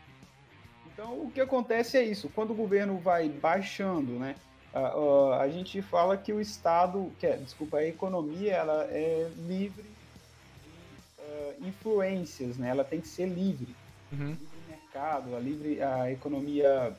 Então, 1.01 1.13
o 1.23 1.31
que 1.31 1.41
acontece 1.41 1.97
é 1.97 2.03
isso. 2.03 2.29
Quando 2.29 2.51
o 2.51 2.55
governo 2.55 2.99
vai 2.99 3.27
baixando, 3.27 4.11
né? 4.19 4.35
A, 4.71 4.79
a- 4.79 5.41
a 5.41 5.49
gente 5.49 5.81
fala 5.81 6.15
que 6.15 6.31
o 6.31 6.39
Estado, 6.39 7.11
que 7.19 7.25
é, 7.25 7.37
desculpa, 7.37 7.77
a 7.77 7.87
economia, 7.87 8.53
ela 8.53 8.83
é 8.83 9.27
livre 9.47 9.81
de 9.83 11.23
eh, 11.23 11.55
influências, 11.61 12.55
né? 12.57 12.69
Ela 12.69 12.83
tem 12.83 13.01
que 13.01 13.07
ser 13.07 13.25
livre. 13.25 13.75
Uhum. 14.11 14.27
Livre 14.27 14.47
mercado, 14.69 15.35
a 15.35 15.39
livre, 15.39 15.81
a 15.81 16.11
economia 16.11 16.95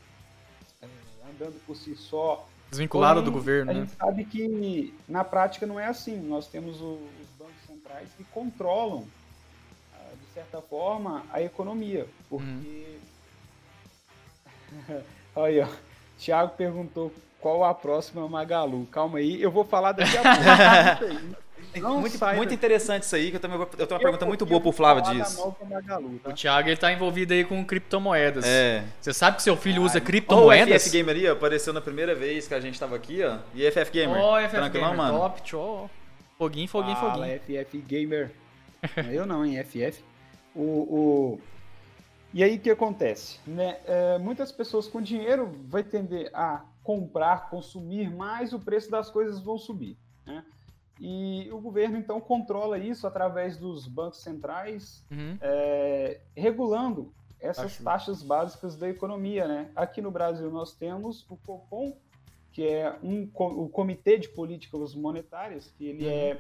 eh, 0.82 0.86
andando 1.32 1.64
por 1.64 1.76
si 1.76 1.94
só, 1.94 2.44
Desvinculado 2.70 3.20
Porém, 3.20 3.24
do 3.26 3.32
governo, 3.32 3.70
a 3.70 3.74
né? 3.74 3.80
gente 3.82 3.92
sabe 3.96 4.24
que 4.24 4.94
na 5.06 5.22
prática 5.22 5.64
não 5.66 5.78
é 5.78 5.86
assim. 5.86 6.16
Nós 6.16 6.48
temos 6.48 6.80
o- 6.80 6.94
os 7.20 7.28
bancos 7.38 7.54
centrais 7.68 8.08
que 8.16 8.24
controlam, 8.24 9.04
ah, 9.94 10.10
de 10.18 10.34
certa 10.34 10.60
forma, 10.62 11.22
a 11.32 11.40
economia. 11.40 12.06
Porque. 12.28 12.44
Uhum. 12.44 13.11
Olha, 15.34 15.66
ó, 15.66 15.68
Thiago 16.18 16.52
perguntou 16.56 17.12
qual 17.40 17.64
a 17.64 17.74
próxima 17.74 18.28
Magalu. 18.28 18.86
Calma 18.86 19.18
aí, 19.18 19.40
eu 19.42 19.50
vou 19.50 19.64
falar 19.64 19.92
daqui 19.92 20.16
a 20.16 20.22
pouco. 20.22 21.04
Aí. 21.74 21.80
Não 21.80 22.00
muito, 22.00 22.18
muito 22.36 22.52
interessante 22.52 23.04
isso 23.04 23.16
aí, 23.16 23.30
que 23.30 23.36
eu 23.36 23.40
também 23.40 23.56
vou, 23.56 23.66
eu 23.78 23.86
tenho 23.86 23.88
uma 23.92 23.96
Eu 23.96 24.02
pergunta 24.02 24.26
muito 24.26 24.44
boa 24.44 24.60
pro 24.60 24.72
Flávio 24.72 25.02
disso. 25.04 25.38
nova 25.38 25.64
Magalu, 25.64 26.18
tá? 26.18 26.28
O 26.28 26.32
Thiago, 26.34 26.68
ele 26.68 26.76
tá 26.76 26.92
envolvido 26.92 27.32
aí 27.32 27.44
com 27.44 27.64
criptomoedas. 27.64 28.44
É. 28.44 28.84
Você 29.00 29.14
sabe 29.14 29.38
que 29.38 29.42
seu 29.42 29.56
filho 29.56 29.82
usa 29.82 29.98
Ó, 29.98 30.02
o 30.02 30.04
criptomoedas? 30.04 30.82
FF 30.82 30.90
Gamer 30.90 31.16
aí, 31.16 31.28
apareceu 31.28 31.72
na 31.72 31.80
primeira 31.80 32.14
vez 32.14 32.46
que 32.46 32.52
a 32.52 32.60
gente 32.60 32.78
tava 32.78 32.94
aqui, 32.96 33.22
ó. 33.24 33.38
E 33.54 33.70
FF 33.70 33.90
Gamer. 33.90 34.18
Ó, 34.18 34.38
FF 34.40 34.50
Tranquilão, 34.50 34.90
Gamer, 34.90 34.96
mano. 35.06 35.18
top, 35.18 35.42
tchau. 35.42 35.90
Foguinho, 36.36 36.68
foguinho, 36.68 36.96
Fala, 36.96 37.14
foguinho. 37.26 37.40
FF 37.64 37.78
Gamer. 37.78 38.30
É 38.96 39.16
Eu 39.16 39.24
não, 39.24 39.46
hein? 39.46 39.62
FF. 39.64 40.02
O, 40.54 40.60
o... 40.60 41.40
E 42.34 42.42
aí 42.42 42.56
o 42.56 42.60
que 42.60 42.70
acontece? 42.70 43.38
Né? 43.46 43.78
É, 43.86 44.18
muitas 44.18 44.50
pessoas 44.50 44.88
com 44.88 45.00
dinheiro 45.02 45.50
vai 45.66 45.82
tender 45.84 46.30
a 46.32 46.64
comprar, 46.82 47.50
consumir 47.50 48.10
mais, 48.10 48.52
o 48.52 48.58
preço 48.58 48.90
das 48.90 49.10
coisas 49.10 49.38
vão 49.40 49.58
subir. 49.58 49.96
Né? 50.26 50.44
E 51.00 51.48
o 51.52 51.60
governo, 51.60 51.96
então, 51.98 52.20
controla 52.20 52.78
isso 52.78 53.06
através 53.06 53.56
dos 53.56 53.86
bancos 53.86 54.22
centrais, 54.22 55.04
Uhum. 55.10 55.36
é, 55.40 56.20
regulando 56.36 57.12
essas 57.40 57.66
Acho. 57.66 57.82
taxas 57.84 58.22
básicas 58.22 58.76
da 58.76 58.88
economia. 58.88 59.46
Né? 59.46 59.70
Aqui 59.76 60.00
no 60.00 60.10
Brasil, 60.10 60.50
nós 60.50 60.72
temos 60.72 61.26
o 61.28 61.36
COPOM, 61.36 61.92
que 62.52 62.66
é 62.66 62.96
um, 63.02 63.28
o 63.34 63.68
Comitê 63.68 64.16
de 64.18 64.28
Políticas 64.28 64.94
Monetárias, 64.94 65.72
que 65.76 65.84
ele 65.86 66.04
Uhum. 66.06 66.10
é 66.12 66.38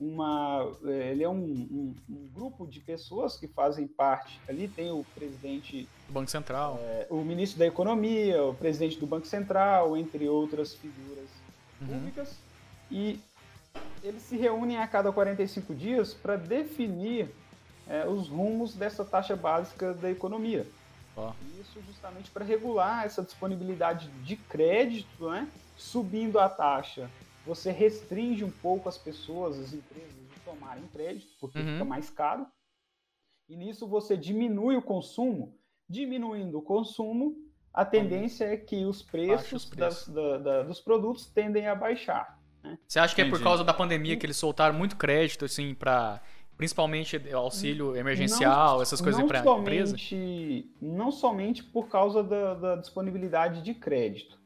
uma 0.00 0.66
é, 0.86 1.10
ele 1.10 1.22
é 1.22 1.28
um, 1.28 1.34
um- 1.36 1.94
um 2.08 2.28
grupo 2.34 2.66
de 2.66 2.80
pessoas 2.80 3.36
que 3.36 3.46
fazem 3.46 3.86
parte 3.86 4.40
ali 4.48 4.66
tem 4.66 4.90
o 4.90 5.04
presidente 5.14 5.86
Banco 6.08 6.30
Central. 6.30 6.78
é, 6.80 7.06
o 7.10 7.16
ministro 7.22 7.58
da 7.58 7.66
economia 7.66 8.42
o 8.42 8.54
presidente 8.54 8.98
do 8.98 9.06
banco 9.06 9.26
central 9.26 9.96
entre 9.96 10.28
outras 10.28 10.74
figuras 10.74 11.28
Uhum. 11.82 11.86
públicas 11.88 12.34
e 12.90 13.18
eles 14.02 14.20
se 14.22 14.36
reúnem 14.36 14.76
a 14.78 14.86
cada 14.86 15.10
45 15.12 15.74
dias 15.74 16.12
para 16.12 16.36
definir 16.36 17.30
é, 17.88 18.06
os 18.06 18.28
rumos 18.28 18.74
dessa 18.74 19.02
taxa 19.04 19.34
básica 19.36 19.94
da 19.94 20.10
economia 20.10 20.66
Ó. 21.16 21.32
isso 21.60 21.80
justamente 21.86 22.30
para 22.30 22.44
regular 22.44 23.04
essa 23.06 23.22
disponibilidade 23.22 24.08
de 24.24 24.36
crédito, 24.36 25.28
né? 25.30 25.48
Subindo 25.76 26.38
a 26.38 26.48
taxa, 26.50 27.10
você 27.46 27.70
restringe 27.70 28.44
um 28.44 28.50
pouco 28.50 28.88
as 28.88 28.98
pessoas, 28.98 29.58
as 29.58 29.72
empresas 29.72 30.12
de 30.12 30.40
tomarem 30.44 30.84
crédito, 30.92 31.32
porque 31.40 31.58
Uhum. 31.58 31.72
fica 31.72 31.84
mais 31.84 32.10
caro. 32.10 32.46
E 33.48 33.56
nisso 33.56 33.86
você 33.86 34.16
diminui 34.16 34.76
o 34.76 34.82
consumo. 34.82 35.56
Diminuindo 35.88 36.58
o 36.58 36.62
consumo, 36.62 37.34
a 37.74 37.84
tendência 37.84 38.44
é 38.44 38.56
que 38.56 38.84
os 38.84 39.02
preços, 39.02 39.64
os 39.64 39.70
preços. 39.70 40.06
das- 40.08 40.14
da- 40.14 40.38
da- 40.38 40.62
dos 40.62 40.80
produtos 40.80 41.26
tendem 41.26 41.66
a 41.66 41.74
baixar. 41.74 42.38
Você 42.86 42.98
acha 42.98 43.14
que 43.14 43.22
é 43.22 43.28
por 43.28 43.42
causa 43.42 43.64
da 43.64 43.72
pandemia 43.72 44.16
que 44.16 44.26
eles 44.26 44.36
soltaram 44.36 44.76
muito 44.76 44.96
crédito, 44.96 45.44
assim, 45.44 45.74
pra. 45.74 46.20
Principalmente 46.56 47.16
auxílio 47.32 47.96
emergencial, 47.96 48.74
Não- 48.74 48.82
essas 48.82 49.00
coisas 49.00 49.18
não 49.18 49.26
pra 49.26 49.40
empresa? 49.40 49.96
Não 50.78 51.10
somente 51.10 51.64
por 51.64 51.88
causa 51.88 52.22
da, 52.22 52.52
da 52.54 52.76
disponibilidade 52.76 53.62
de 53.62 53.72
crédito. 53.72 54.38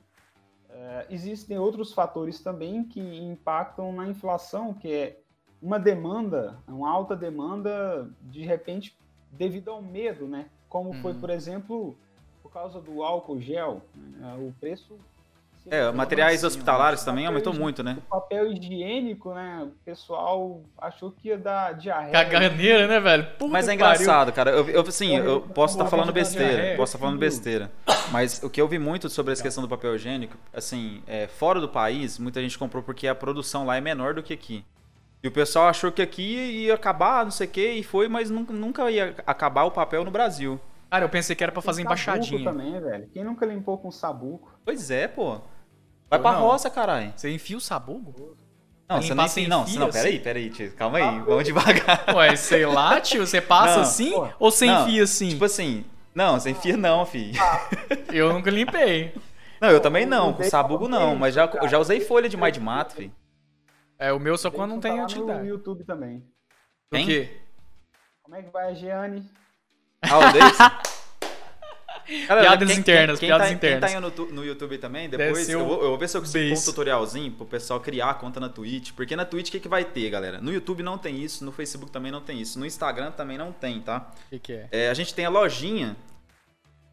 É, 0.74 1.06
existem 1.10 1.56
outros 1.58 1.92
fatores 1.92 2.40
também 2.40 2.82
que 2.84 3.00
impactam 3.00 3.92
na 3.92 4.06
inflação, 4.08 4.74
que 4.74 4.92
é 4.92 5.16
uma 5.62 5.78
demanda, 5.78 6.58
uma 6.66 6.90
alta 6.90 7.14
demanda, 7.16 8.08
de 8.22 8.42
repente, 8.42 8.96
devido 9.30 9.70
ao 9.70 9.80
medo, 9.80 10.26
né? 10.26 10.46
Como 10.68 10.92
foi, 10.94 11.12
Uhum. 11.12 11.20
por 11.20 11.30
exemplo, 11.30 11.96
por 12.42 12.50
causa 12.52 12.80
do 12.80 13.02
álcool 13.02 13.40
gel, 13.40 13.82
né? 13.94 14.34
o 14.38 14.52
preço... 14.60 14.98
se 15.62 15.68
É, 15.74 15.90
materiais 15.92 16.44
assim, 16.44 16.48
hospitalares 16.48 17.02
ó. 17.02 17.04
também 17.06 17.26
aumentou 17.26 17.54
muito, 17.54 17.82
né? 17.82 17.96
O 18.06 18.10
papel 18.10 18.52
higiênico, 18.52 19.32
né? 19.32 19.62
O 19.64 19.68
pessoal 19.84 20.60
achou 20.76 21.10
que 21.12 21.28
ia 21.28 21.38
dar 21.38 21.72
diarreia. 21.74 22.12
Caganeira, 22.12 22.87
né, 22.87 23.00
velho? 23.00 23.24
Puta 23.38 23.50
Mas 23.52 23.68
é 23.68 23.72
que 23.72 23.78
pariu. 23.78 24.02
engraçado, 24.02 24.32
cara. 24.32 24.50
Eu, 24.50 24.68
eu, 24.68 24.80
assim, 24.82 25.16
eu 25.16 25.40
posso 25.40 25.74
estar 25.74 25.84
Vou 25.84 25.90
falando 25.90 26.12
besteira, 26.12 26.52
diarreia. 26.52 26.76
posso 26.76 26.90
estar 26.96 26.98
falando 26.98 27.18
besteira. 27.18 27.70
Mas 28.10 28.42
o 28.42 28.50
que 28.50 28.60
eu 28.60 28.68
vi 28.68 28.78
muito 28.78 29.08
sobre 29.08 29.32
essa 29.32 29.42
questão 29.42 29.62
do 29.62 29.68
papel 29.68 29.94
higiênico, 29.96 30.36
assim, 30.52 31.02
é, 31.06 31.26
fora 31.26 31.60
do 31.60 31.68
país, 31.68 32.18
muita 32.18 32.40
gente 32.40 32.58
comprou 32.58 32.82
porque 32.82 33.08
a 33.08 33.14
produção 33.14 33.64
lá 33.66 33.76
é 33.76 33.80
menor 33.80 34.14
do 34.14 34.22
que 34.22 34.32
aqui. 34.32 34.64
E 35.22 35.28
o 35.28 35.32
pessoal 35.32 35.68
achou 35.68 35.90
que 35.90 36.02
aqui 36.02 36.22
ia 36.66 36.74
acabar, 36.74 37.24
não 37.24 37.30
sei 37.30 37.46
o 37.46 37.50
que, 37.50 37.66
e 37.72 37.82
foi, 37.82 38.08
mas 38.08 38.28
nunca, 38.30 38.52
nunca 38.52 38.90
ia 38.90 39.14
acabar 39.26 39.64
o 39.64 39.70
papel 39.70 40.04
no 40.04 40.10
Brasil. 40.10 40.60
Cara, 40.90 41.04
eu 41.06 41.08
pensei 41.08 41.34
que 41.34 41.42
era 41.42 41.50
pra 41.50 41.62
fazer 41.62 41.82
sabuco 41.82 41.92
embaixadinha. 41.94 42.44
também, 42.44 42.80
velho. 42.80 43.08
Quem 43.12 43.24
nunca 43.24 43.46
limpou 43.46 43.78
com 43.78 43.90
sabuco? 43.90 44.52
Pois 44.64 44.90
é, 44.90 45.08
pô. 45.08 45.40
Vai 46.10 46.18
Eu 46.18 46.22
pra 46.22 46.32
não. 46.32 46.42
roça, 46.42 46.68
caralho. 46.68 47.12
Você 47.16 47.30
enfia 47.32 47.56
o 47.56 47.60
sabugo? 47.60 48.36
Não, 48.86 49.00
você 49.00 49.14
não, 49.14 49.26
fio, 49.26 49.48
não, 49.48 49.62
assim? 49.62 49.90
peraí, 49.90 50.20
peraí, 50.20 50.50
tio, 50.50 50.72
calma 50.76 50.98
aí, 50.98 51.20
vamos 51.20 51.44
devagar. 51.44 52.04
Ué, 52.14 52.36
sei 52.36 52.66
lá, 52.66 53.00
tio. 53.00 53.26
Você 53.26 53.40
passa 53.40 53.76
Não, 53.76 53.82
assim 53.82 54.10
pô. 54.12 54.28
ou 54.38 54.50
você 54.50 54.66
Não, 54.66 54.82
enfia 54.86 55.02
assim? 55.02 55.30
Tipo 55.30 55.46
assim, 55.46 55.84
não, 56.14 56.38
você 56.38 56.50
enfia 56.50 56.77
não, 56.77 57.05
fi. 57.05 57.33
Eu 58.12 58.33
nunca 58.33 58.50
limpei. 58.50 59.14
Não, 59.61 59.70
eu 59.70 59.81
também 59.81 60.05
não, 60.07 60.33
com 60.33 60.42
sabugo 60.44 60.88
não, 60.88 61.16
mas 61.16 61.35
já, 61.35 61.48
cara. 61.48 61.66
já 61.68 61.79
usei 61.79 62.00
folha 62.00 62.29
de 62.29 62.37
mais 62.37 62.53
de 62.53 62.61
mato, 62.61 62.94
fi. 62.94 63.12
É, 63.98 64.12
o 64.12 64.18
meu 64.18 64.37
só 64.37 64.50
quando 64.50 64.70
não 64.72 64.81
tem 64.81 65.03
utilidade. 65.03 65.40
No 65.40 65.46
YouTube 65.46 65.85
também. 65.85 66.24
Do 66.90 66.98
Hein? 66.98 67.07
quê? 67.07 67.40
Como 68.22 68.37
é 68.37 68.42
que 68.42 68.50
vai 68.50 68.70
a 68.70 68.74
Giane? 68.74 69.29
Ah, 70.03 70.18
o? 70.18 70.33
Cara, 72.26 72.40
Piadas 72.42 72.68
quem- 72.70 72.78
internas, 72.78 73.18
quem, 73.18 73.28
piadas 73.28 73.46
quem 73.48 73.56
internas. 73.56 73.80
Tá, 73.80 73.86
quem 74.00 74.10
tá 74.10 74.22
no, 74.22 74.26
no 74.32 74.44
YouTube 74.44 74.78
também, 74.78 75.08
depois 75.08 75.48
eu 75.48 75.64
vou, 75.64 75.82
eu 75.82 75.88
vou 75.90 75.98
ver 75.98 76.08
se 76.08 76.16
eu 76.16 76.20
consigo 76.20 76.54
pôr 76.54 76.60
um 76.60 76.64
tutorialzinho 76.64 77.32
pro 77.32 77.46
pessoal 77.46 77.80
criar 77.80 78.10
a 78.10 78.14
conta 78.14 78.38
na 78.40 78.48
Twitch. 78.48 78.92
Porque 78.92 79.14
na 79.16 79.24
Twitch 79.24 79.48
o 79.48 79.52
que, 79.52 79.60
que 79.60 79.68
vai 79.68 79.84
ter, 79.84 80.08
galera? 80.10 80.40
No 80.40 80.52
YouTube 80.52 80.82
não 80.82 80.98
tem 80.98 81.22
isso, 81.22 81.44
no 81.44 81.52
Facebook 81.52 81.90
também 81.90 82.12
não 82.12 82.20
tem 82.20 82.40
isso, 82.40 82.58
no 82.58 82.66
Instagram 82.66 83.10
também 83.10 83.38
não 83.38 83.52
tem, 83.52 83.80
tá? 83.80 84.10
O 84.26 84.30
que, 84.30 84.38
que 84.38 84.52
é? 84.52 84.68
É, 84.70 84.90
a 84.90 84.94
gente 84.94 85.14
tem 85.14 85.24
a 85.24 85.30
lojinha 85.30 85.96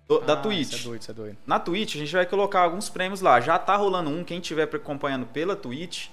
do- 0.08 0.20
da 0.22 0.34
Ah, 0.34 0.38
Twitch. 0.38 0.74
Isso 0.74 0.76
é 0.76 0.84
doido, 0.90 1.02
isso 1.02 1.12
é 1.12 1.14
doido. 1.14 1.38
Na 1.46 1.60
Twitch 1.60 1.96
a 1.96 2.00
gente 2.00 2.12
vai 2.14 2.26
colocar 2.26 2.62
alguns 2.62 2.90
prêmios 2.90 3.22
lá. 3.22 3.40
Já 3.42 3.58
tá 3.60 3.76
rolando 3.76 4.10
um. 4.10 4.24
Quem 4.24 4.40
estiver 4.40 4.64
acompanhando 4.64 5.26
pela 5.26 5.56
Twitch, 5.56 6.08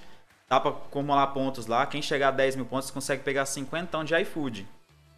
dá 0.49 0.59
pra 0.59 0.71
acumular 0.71 1.27
pontos 1.27 1.67
lá. 1.67 1.85
Quem 1.85 2.01
chegar 2.01 2.29
a 2.29 2.31
10 2.31 2.55
mil 2.55 2.65
pontos 2.65 2.89
consegue 2.91 3.23
pegar 3.23 3.45
50 3.45 4.03
de 4.03 4.15
iFood. 4.21 4.67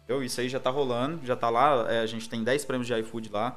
Entendeu? 0.04 0.22
Isso 0.22 0.40
aí 0.40 0.48
já 0.48 0.58
tá 0.60 0.70
rolando, 0.70 1.24
já 1.24 1.36
tá 1.36 1.48
lá. 1.48 1.86
é, 1.92 2.00
a 2.00 2.06
gente 2.06 2.28
tem 2.28 2.42
10 2.42 2.64
prêmios 2.64 2.86
de 2.86 2.94
iFood 3.00 3.30
lá. 3.30 3.56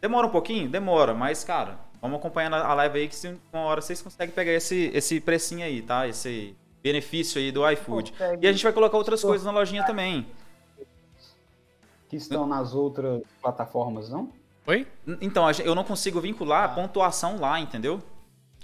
Demora 0.00 0.26
um 0.26 0.30
pouquinho? 0.30 0.68
Demora, 0.68 1.14
mas 1.14 1.44
cara, 1.44 1.78
vamos 2.00 2.18
acompanhando 2.18 2.54
a 2.56 2.74
live 2.74 2.98
aí 3.00 3.08
que 3.08 3.16
se 3.16 3.36
uma 3.52 3.62
hora 3.62 3.80
vocês 3.80 4.02
conseguem 4.02 4.34
pegar 4.34 4.52
esse, 4.52 4.90
esse 4.92 5.20
precinho 5.20 5.64
aí, 5.64 5.80
tá? 5.80 6.06
Esse 6.06 6.54
benefício 6.82 7.40
aí 7.40 7.50
do 7.50 7.68
iFood. 7.70 8.12
Consegue. 8.12 8.44
E 8.46 8.48
a 8.48 8.52
gente 8.52 8.62
vai 8.62 8.72
colocar 8.72 8.96
outras 8.98 9.22
coisas 9.22 9.46
na 9.46 9.50
lojinha 9.52 9.84
também. 9.86 10.26
Que 12.08 12.16
estão 12.16 12.46
nas 12.46 12.74
outras 12.74 13.22
plataformas, 13.40 14.08
não? 14.10 14.30
Oi? 14.66 14.86
Então, 15.20 15.50
eu 15.64 15.74
não 15.74 15.84
consigo 15.84 16.20
vincular 16.20 16.64
a 16.64 16.68
pontuação 16.68 17.38
lá, 17.38 17.58
entendeu? 17.60 18.02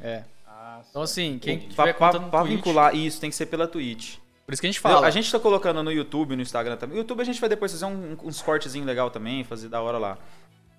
É. 0.01 0.25
Ah, 0.47 0.81
Então, 0.89 1.03
assim, 1.03 1.39
quem 1.39 1.59
Pra, 1.61 1.87
tiver 1.87 1.93
pra- 1.95 2.21
pra 2.21 2.41
Twitch, 2.43 2.55
vincular 2.57 2.95
isso, 2.95 3.21
tem 3.21 3.31
que 3.31 3.37
ser 3.37 3.47
pela 3.47 3.67
Twitch. 3.67 4.19
Por 4.51 4.55
isso 4.55 4.61
que 4.63 4.67
a 4.67 4.71
gente 4.71 4.81
fala. 4.81 5.07
A 5.07 5.11
gente 5.11 5.31
tá 5.31 5.39
colocando 5.39 5.81
no 5.81 5.93
YouTube, 5.93 6.35
no 6.35 6.43
Instagram 6.43 6.77
também. 6.77 6.97
No 6.97 7.03
YouTube 7.03 7.21
a 7.21 7.25
gente 7.25 7.41
vai 7.41 7.49
depois 7.49 7.71
fazer 7.71 7.85
um- 7.85 8.17
uns 8.25 8.43
cortezinhos 8.43 8.85
legal 8.85 9.09
também, 9.09 9.45
fazer 9.45 9.69
da 9.69 9.81
hora 9.81 9.97
lá. 9.97 10.19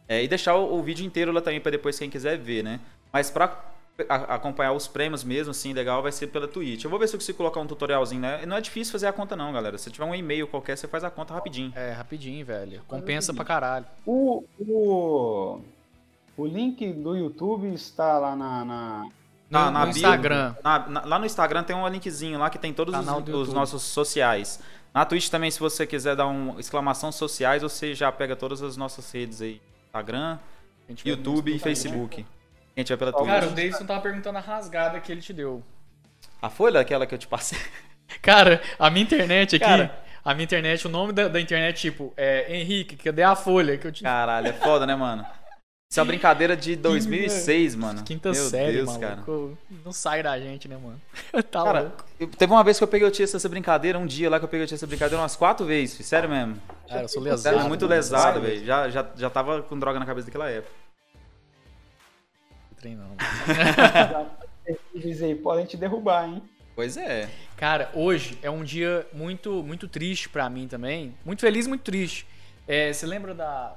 É, 0.10 0.22
e 0.22 0.28
deixar 0.28 0.56
o, 0.58 0.78
o 0.78 0.84
vídeo 0.84 1.06
inteiro 1.06 1.32
lá 1.32 1.40
também 1.40 1.62
pra 1.62 1.72
depois 1.72 1.98
quem 1.98 2.10
quiser 2.10 2.38
ver, 2.38 2.66
né? 2.66 2.82
Mas 3.14 3.32
pra 3.32 3.64
a- 4.10 4.36
acompanhar 4.36 4.74
os 4.74 4.90
prêmios 4.90 5.24
mesmo, 5.24 5.52
assim, 5.52 5.72
legal, 5.72 6.02
vai 6.04 6.12
ser 6.12 6.28
pela 6.28 6.50
Twitch. 6.50 6.84
Eu 6.84 6.90
vou 6.90 7.00
ver 7.00 7.08
se 7.08 7.16
eu 7.16 7.20
consigo 7.20 7.38
colocar 7.38 7.62
um 7.62 7.66
tutorialzinho, 7.66 8.20
né? 8.20 8.46
Não 8.46 8.58
é 8.58 8.62
difícil 8.62 8.92
fazer 8.92 9.08
a 9.08 9.14
conta 9.14 9.38
não, 9.38 9.54
galera. 9.54 9.78
Se 9.78 9.90
tiver 9.90 10.04
um 10.04 10.14
e-mail 10.14 10.48
qualquer, 10.50 10.78
você 10.78 10.86
faz 10.86 11.06
a 11.06 11.10
conta 11.10 11.34
rapidinho. 11.34 11.72
É, 11.74 11.92
rapidinho, 11.94 12.46
velho. 12.46 12.82
Compensa 12.90 13.32
rapidinho. 13.32 13.36
pra 13.36 13.46
caralho. 13.46 13.86
O, 14.06 14.44
o, 14.60 15.62
o 16.36 16.46
link 16.46 16.92
do 16.92 17.16
YouTube 17.16 17.74
está 17.74 18.18
lá 18.20 18.36
na. 18.36 18.66
na- 18.66 19.10
No, 19.52 19.60
Na- 19.60 19.72
na 19.72 19.80
no 19.82 19.86
bio. 19.94 19.98
Instagram. 19.98 20.56
Na- 20.64 20.80
na- 20.88 21.06
lá 21.06 21.20
no 21.20 21.26
Instagram 21.26 21.64
tem 21.64 21.76
um 21.76 21.88
linkzinho 21.88 22.40
lá 22.40 22.50
que 22.50 22.58
tem 22.58 22.74
todos 22.74 22.96
os, 22.98 23.08
os 23.50 23.54
nossos 23.54 23.84
sociais. 23.84 24.60
Na 24.94 25.06
Twitch 25.06 25.30
também, 25.30 25.52
se 25.52 25.60
você 25.60 25.86
quiser 25.86 26.16
dar 26.16 26.28
um 26.28 26.58
exclamação 26.58 27.12
sociais, 27.12 27.62
você 27.62 27.94
já 27.94 28.12
pega 28.12 28.36
todas 28.36 28.64
as 28.64 28.76
nossas 28.78 29.12
redes 29.12 29.42
aí. 29.42 29.62
Instagram, 29.88 30.40
A 30.88 30.92
gente 30.92 31.04
vai 31.04 31.12
YouTube 31.14 31.54
e 31.54 31.60
Facebook. 31.60 32.26
Quem 32.74 32.84
tiver 32.86 32.98
pela 32.98 33.12
Twitch. 33.12 33.26
Cara, 33.28 33.48
o 33.48 33.50
Davidson 33.52 33.86
tava 33.86 34.00
perguntando 34.02 34.38
a 34.38 34.42
rasgada 34.42 35.00
que 35.02 35.12
ele 35.12 35.22
te 35.22 35.34
deu. 35.34 35.62
A 36.42 36.50
folha 36.50 36.80
aquela 36.80 37.06
que 37.06 37.14
eu 37.14 37.20
te 37.20 37.28
passei. 37.28 37.60
Cara, 38.22 38.62
a 38.80 38.90
minha 38.90 39.04
internet 39.04 39.56
aqui. 39.58 39.66
Cara. 39.66 40.00
A 40.24 40.34
minha 40.34 40.44
internet, 40.44 40.86
o 40.86 40.90
nome 40.90 41.12
da, 41.14 41.28
da 41.28 41.42
internet, 41.42 41.82
tipo, 41.82 42.14
é 42.16 42.56
Henrique, 42.56 42.96
cadê 42.96 43.24
a 43.24 43.36
folha 43.36 43.78
que 43.78 43.88
eu 43.88 43.92
te. 43.92 44.04
Caralho, 44.04 44.48
é 44.48 44.54
foda, 44.54 44.86
né, 44.86 44.96
mano? 44.96 45.26
Isso 45.91 45.99
é 45.99 46.04
uma 46.04 46.08
brincadeira 46.08 46.56
de 46.56 46.77
2006, 46.77 47.75
mano. 47.75 48.01
Quinta 48.04 48.32
Meu 48.32 48.45
série, 48.45 48.77
Deus, 48.77 48.97
maluco. 48.97 49.58
Não 49.84 49.91
sai 49.91 50.23
da 50.23 50.39
gente, 50.39 50.65
né, 50.69 50.77
mano? 50.82 50.97
tá 51.51 51.63
Cara, 51.65 51.82
louco. 51.82 52.06
eu- 52.17 52.27
teve 52.30 52.54
uma 52.54 52.63
vez 52.63 52.77
que 52.77 52.84
eu 52.86 52.88
peguei 52.88 53.06
o 53.06 53.12
tia 53.12 53.25
essa 53.25 53.49
brincadeira, 53.49 53.99
um 53.99 54.06
dia 54.06 54.30
lá 54.30 54.39
que 54.39 54.45
eu 54.45 54.49
peguei 54.49 54.63
o 54.63 54.67
tia 54.67 54.75
essa 54.75 54.88
brincadeira 54.88 55.21
umas 55.21 55.36
quatro 55.36 55.65
vezes, 55.65 55.97
filho. 55.97 56.08
sério 56.08 56.30
mesmo. 56.30 56.56
Cara, 56.88 57.01
eu 57.01 57.10
sou 57.10 57.21
Sério, 57.21 57.36
lesado. 57.38 57.67
muito 57.67 57.82
mano. 57.82 57.93
lesado, 57.93 58.39
velho. 58.39 58.63
Já, 58.65 58.89
já, 58.89 59.06
já 59.17 59.30
tava 59.30 59.62
com 59.63 59.77
droga 59.77 59.99
na 59.99 60.06
cabeça 60.06 60.27
daquela 60.27 60.49
época. 60.49 60.71
trem 62.80 62.95
não. 62.95 63.17
Diz 64.95 65.21
aí, 65.21 65.36
podem 65.36 65.65
te 65.65 65.75
derrubar, 65.75 66.25
hein? 66.30 66.41
Pois 66.73 66.95
é. 66.95 67.30
Cara, 67.58 67.91
hoje 67.93 68.38
é 68.41 68.49
um 68.49 68.63
dia 68.63 69.06
muito 69.12 69.62
muito 69.62 69.89
triste 69.89 70.30
pra 70.30 70.49
mim 70.49 70.69
também. 70.69 71.13
Muito 71.25 71.41
feliz, 71.41 71.67
muito 71.67 71.82
triste. 71.82 72.25
É, 72.65 72.93
você 72.93 73.06
lembra 73.06 73.34
da. 73.34 73.75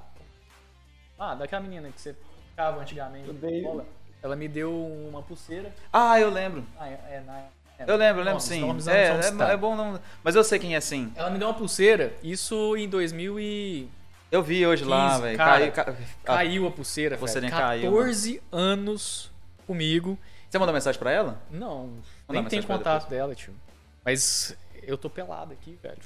Ah, 1.18 1.34
daquela 1.34 1.62
menina 1.62 1.90
que 1.90 2.00
você 2.00 2.14
ficava 2.50 2.80
antigamente 2.80 3.30
escola? 3.30 3.86
Ela 4.22 4.36
me 4.36 4.48
deu 4.48 4.72
uma 4.74 5.22
pulseira. 5.22 5.72
Ah, 5.92 6.18
eu 6.18 6.30
lembro. 6.30 6.64
Ah, 6.78 6.88
é, 6.88 6.92
é, 7.16 7.22
na- 7.26 7.38
é, 7.78 7.82
Eu 7.86 7.96
lembro, 7.96 8.20
eu 8.22 8.24
lembro 8.24 8.30
nomes, 8.30 8.42
sim. 8.44 8.60
nomes 8.60 8.88
é, 8.88 9.20
é, 9.20 9.52
é 9.52 9.56
bom 9.56 9.76
não. 9.76 10.00
Mas 10.22 10.34
eu 10.34 10.42
sei 10.42 10.58
quem 10.58 10.74
é 10.74 10.80
sim. 10.80 11.12
Ela 11.14 11.30
me 11.30 11.38
deu 11.38 11.48
uma 11.48 11.54
pulseira, 11.54 12.14
isso 12.22 12.76
em 12.76 12.88
2000 12.88 13.38
e... 13.38 13.88
Eu 14.30 14.42
vi 14.42 14.66
hoje 14.66 14.84
lá, 14.84 15.10
15, 15.10 15.22
velho. 15.22 15.36
cara. 15.38 15.70
Caiu, 15.70 15.72
ca- 15.72 15.96
Caiu 16.24 16.66
a 16.66 16.70
pulseira, 16.70 17.16
velho. 17.16 17.50
caiu, 17.50 17.90
14 17.92 18.42
anos 18.50 19.30
comigo. 19.66 20.18
Você 20.50 20.58
mandou 20.58 20.72
mensagem 20.74 20.98
pra 20.98 21.10
ela? 21.12 21.38
Não, 21.50 21.90
Mandar 22.26 22.40
nem 22.40 22.44
tem 22.48 22.62
contato 22.62 23.08
dela, 23.08 23.34
tio. 23.34 23.54
Mas 24.04 24.56
eu 24.82 24.96
tô 24.98 25.08
pelado 25.10 25.52
aqui, 25.52 25.78
velho. 25.82 25.98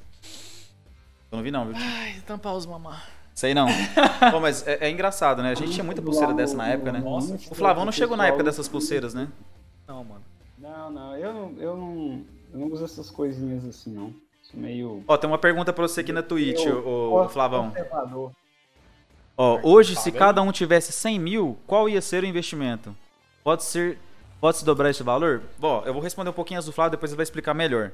Eu 1.31 1.37
não 1.37 1.43
vi 1.43 1.51
não, 1.51 1.67
viu? 1.67 1.75
Ai, 1.77 2.21
tampar 2.27 2.55
os 2.55 2.67
mamar. 2.67 3.09
Sei 3.39 3.55
não. 3.55 3.69
Pô, 4.33 4.41
mas 4.41 4.67
é, 4.67 4.79
é 4.89 4.91
engraçado, 4.91 5.45
né? 5.45 5.53
A 5.53 5.55
gente 5.55 5.71
tinha 5.71 5.85
muita 5.85 6.03
pulseira 6.03 6.35
dessa 6.35 6.57
na 6.57 6.67
época, 6.71 6.91
né? 6.91 6.99
Nossa, 6.99 7.37
O 7.53 7.55
Flavão 7.55 7.85
não 7.85 7.93
chegou 7.93 8.17
na 8.17 8.27
época 8.27 8.43
dessas 8.43 8.67
pulseiras, 8.67 9.15
né? 9.15 9.29
Não, 9.87 10.03
mano. 10.03 10.25
Não, 10.59 10.91
não, 10.91 11.17
eu 11.17 11.33
não, 11.33 11.55
eu 11.57 11.77
não, 11.77 12.25
eu 12.53 12.59
não 12.59 12.67
uso 12.73 12.85
essas 12.85 13.13
coisinhas 13.13 13.65
assim, 13.65 13.93
não. 13.95 14.13
Sou 14.43 14.59
meio. 14.59 15.05
Ó, 15.07 15.17
tem 15.17 15.31
uma 15.31 15.39
pergunta 15.39 15.73
pra 15.73 15.87
você 15.87 16.01
aqui 16.01 16.13
na 16.13 16.21
Twitch, 16.21 16.67
Eu- 16.67 16.85
ô, 16.85 17.23
ô, 17.23 17.29
Flavão. 17.29 17.73
Ó, 19.37 19.61
hoje, 19.63 19.95
se 19.95 20.11
cada 20.11 20.43
um 20.43 20.51
tivesse 20.51 20.91
100 20.91 21.21
mil, 21.21 21.57
qual 21.65 21.89
ia 21.89 22.03
ser 22.03 22.25
o 22.25 22.27
investimento? 22.27 22.93
Pode 23.45 23.63
ser. 23.63 24.01
Pode 24.41 24.57
se 24.57 24.65
dobrar 24.65 24.91
esse 24.91 25.05
valor? 25.05 25.43
Bom, 25.57 25.85
eu 25.87 25.93
vou 25.93 26.03
responder 26.03 26.31
um 26.31 26.33
pouquinho 26.33 26.59
as 26.59 26.67
do 26.67 26.73
Flávio, 26.73 26.91
depois 26.91 27.13
ele 27.13 27.17
vai 27.19 27.23
explicar 27.23 27.55
melhor. 27.55 27.93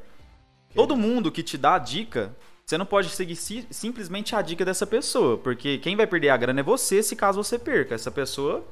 Todo 0.75 0.97
mundo 0.97 1.31
que 1.31 1.43
te 1.43 1.59
dá 1.59 1.75
a 1.75 1.79
dica, 1.79 2.35
você 2.67 2.79
não 2.79 2.87
pode 2.87 3.11
seguir 3.11 3.37
si- 3.37 3.67
simplesmente 3.71 4.35
a 4.35 4.41
dica 4.41 4.65
dessa 4.65 4.87
pessoa, 4.87 5.37
porque 5.37 5.79
quem 5.79 5.97
vai 5.97 6.07
perder 6.07 6.31
a 6.31 6.37
grana 6.37 6.61
é 6.61 6.63
você, 6.63 7.03
se 7.03 7.15
caso 7.15 7.43
você 7.43 7.59
perca. 7.59 7.95
Essa 7.95 8.11
pessoa, 8.11 8.65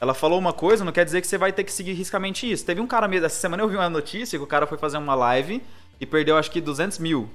ela 0.00 0.12
falou 0.12 0.38
uma 0.38 0.52
coisa, 0.52 0.84
não 0.84 0.92
quer 0.92 1.04
dizer 1.04 1.20
que 1.20 1.26
você 1.26 1.38
vai 1.38 1.52
ter 1.52 1.62
que 1.64 1.72
seguir 1.72 1.92
riscamente 1.92 2.50
isso. 2.50 2.64
Teve 2.66 2.80
um 2.80 2.86
cara 2.86 3.06
mesmo, 3.06 3.26
essa 3.26 3.40
semana 3.40 3.62
eu 3.62 3.68
vi 3.68 3.76
uma 3.76 3.88
notícia 3.88 4.38
que 4.38 4.42
o 4.44 4.46
cara 4.46 4.66
foi 4.66 4.76
fazer 4.76 4.98
uma 4.98 5.14
live 5.14 5.62
e 6.00 6.06
perdeu 6.06 6.36
acho 6.36 6.50
que 6.50 6.60
200 6.60 6.98
mil. 6.98 7.28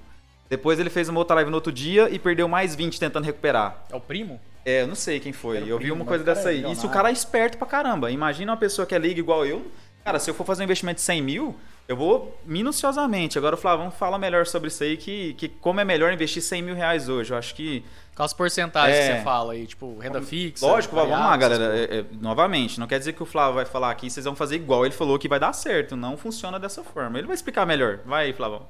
Depois 0.49 0.77
ele 0.79 0.89
fez 0.89 1.07
uma 1.07 1.19
outra 1.19 1.35
live 1.35 1.49
no 1.49 1.55
outro 1.55 1.71
dia 1.71 2.09
e 2.11 2.19
perdeu 2.19 2.47
mais 2.49 2.75
20 2.75 2.99
tentando 2.99 3.23
recuperar. 3.23 3.85
É 3.89 3.95
o 3.95 3.99
primo? 4.01 4.39
É, 4.65 4.81
eu 4.83 4.87
não 4.87 4.95
sei 4.95 5.19
quem 5.19 5.31
foi. 5.33 5.57
Eu 5.59 5.77
vi 5.77 5.85
primo, 5.85 5.95
uma 5.95 5.99
mas 6.05 6.07
coisa 6.09 6.23
dessa 6.23 6.49
é 6.49 6.51
aí. 6.51 6.71
Isso 6.71 6.85
o 6.85 6.89
cara 6.89 7.09
é 7.09 7.13
esperto 7.13 7.57
pra 7.57 7.65
caramba. 7.67 8.11
Imagina 8.11 8.51
uma 8.51 8.57
pessoa 8.57 8.85
que 8.85 8.93
é 8.93 8.97
liga 8.99 9.19
igual 9.19 9.45
eu. 9.45 9.65
Cara, 10.03 10.19
se 10.19 10.29
eu 10.29 10.33
for 10.33 10.45
fazer 10.45 10.63
um 10.63 10.65
investimento 10.65 10.95
de 10.97 11.01
100 11.01 11.21
mil, 11.21 11.55
eu 11.87 11.95
vou 11.95 12.37
minuciosamente. 12.45 13.37
Agora 13.37 13.55
o 13.55 13.57
Flavão 13.57 13.89
fala 13.89 14.17
melhor 14.17 14.45
sobre 14.45 14.67
isso 14.67 14.83
aí, 14.83 14.97
que, 14.97 15.33
que 15.35 15.47
como 15.47 15.79
é 15.79 15.85
melhor 15.85 16.11
investir 16.11 16.41
100 16.41 16.61
mil 16.61 16.75
reais 16.75 17.07
hoje. 17.09 17.31
Eu 17.33 17.37
acho 17.37 17.55
que. 17.55 17.83
As 18.17 18.31
porcentagens 18.33 18.95
É. 18.97 19.07
que 19.09 19.17
você 19.17 19.23
fala 19.23 19.53
aí, 19.53 19.65
tipo, 19.65 19.97
renda 19.97 20.21
fixa. 20.21 20.67
Lógico, 20.67 20.95
vamos 20.95 21.11
lá, 21.11 21.35
galera. 21.35 21.75
É, 21.75 21.99
é, 21.99 22.05
novamente, 22.21 22.79
não 22.79 22.85
quer 22.85 22.99
dizer 22.99 23.13
que 23.13 23.23
o 23.23 23.25
Flávio 23.25 23.55
vai 23.55 23.65
falar 23.65 23.89
aqui, 23.89 24.09
vocês 24.09 24.23
vão 24.25 24.35
fazer 24.35 24.55
igual. 24.55 24.85
Ele 24.85 24.93
falou 24.93 25.17
que 25.17 25.27
vai 25.27 25.39
dar 25.39 25.51
certo. 25.53 25.95
Não 25.95 26.15
funciona 26.15 26.59
dessa 26.59 26.83
forma. 26.83 27.17
Ele 27.17 27.25
vai 27.27 27.33
explicar 27.33 27.65
melhor. 27.65 27.99
Vai 28.05 28.25
aí, 28.25 28.33
Flavão. 28.33 28.67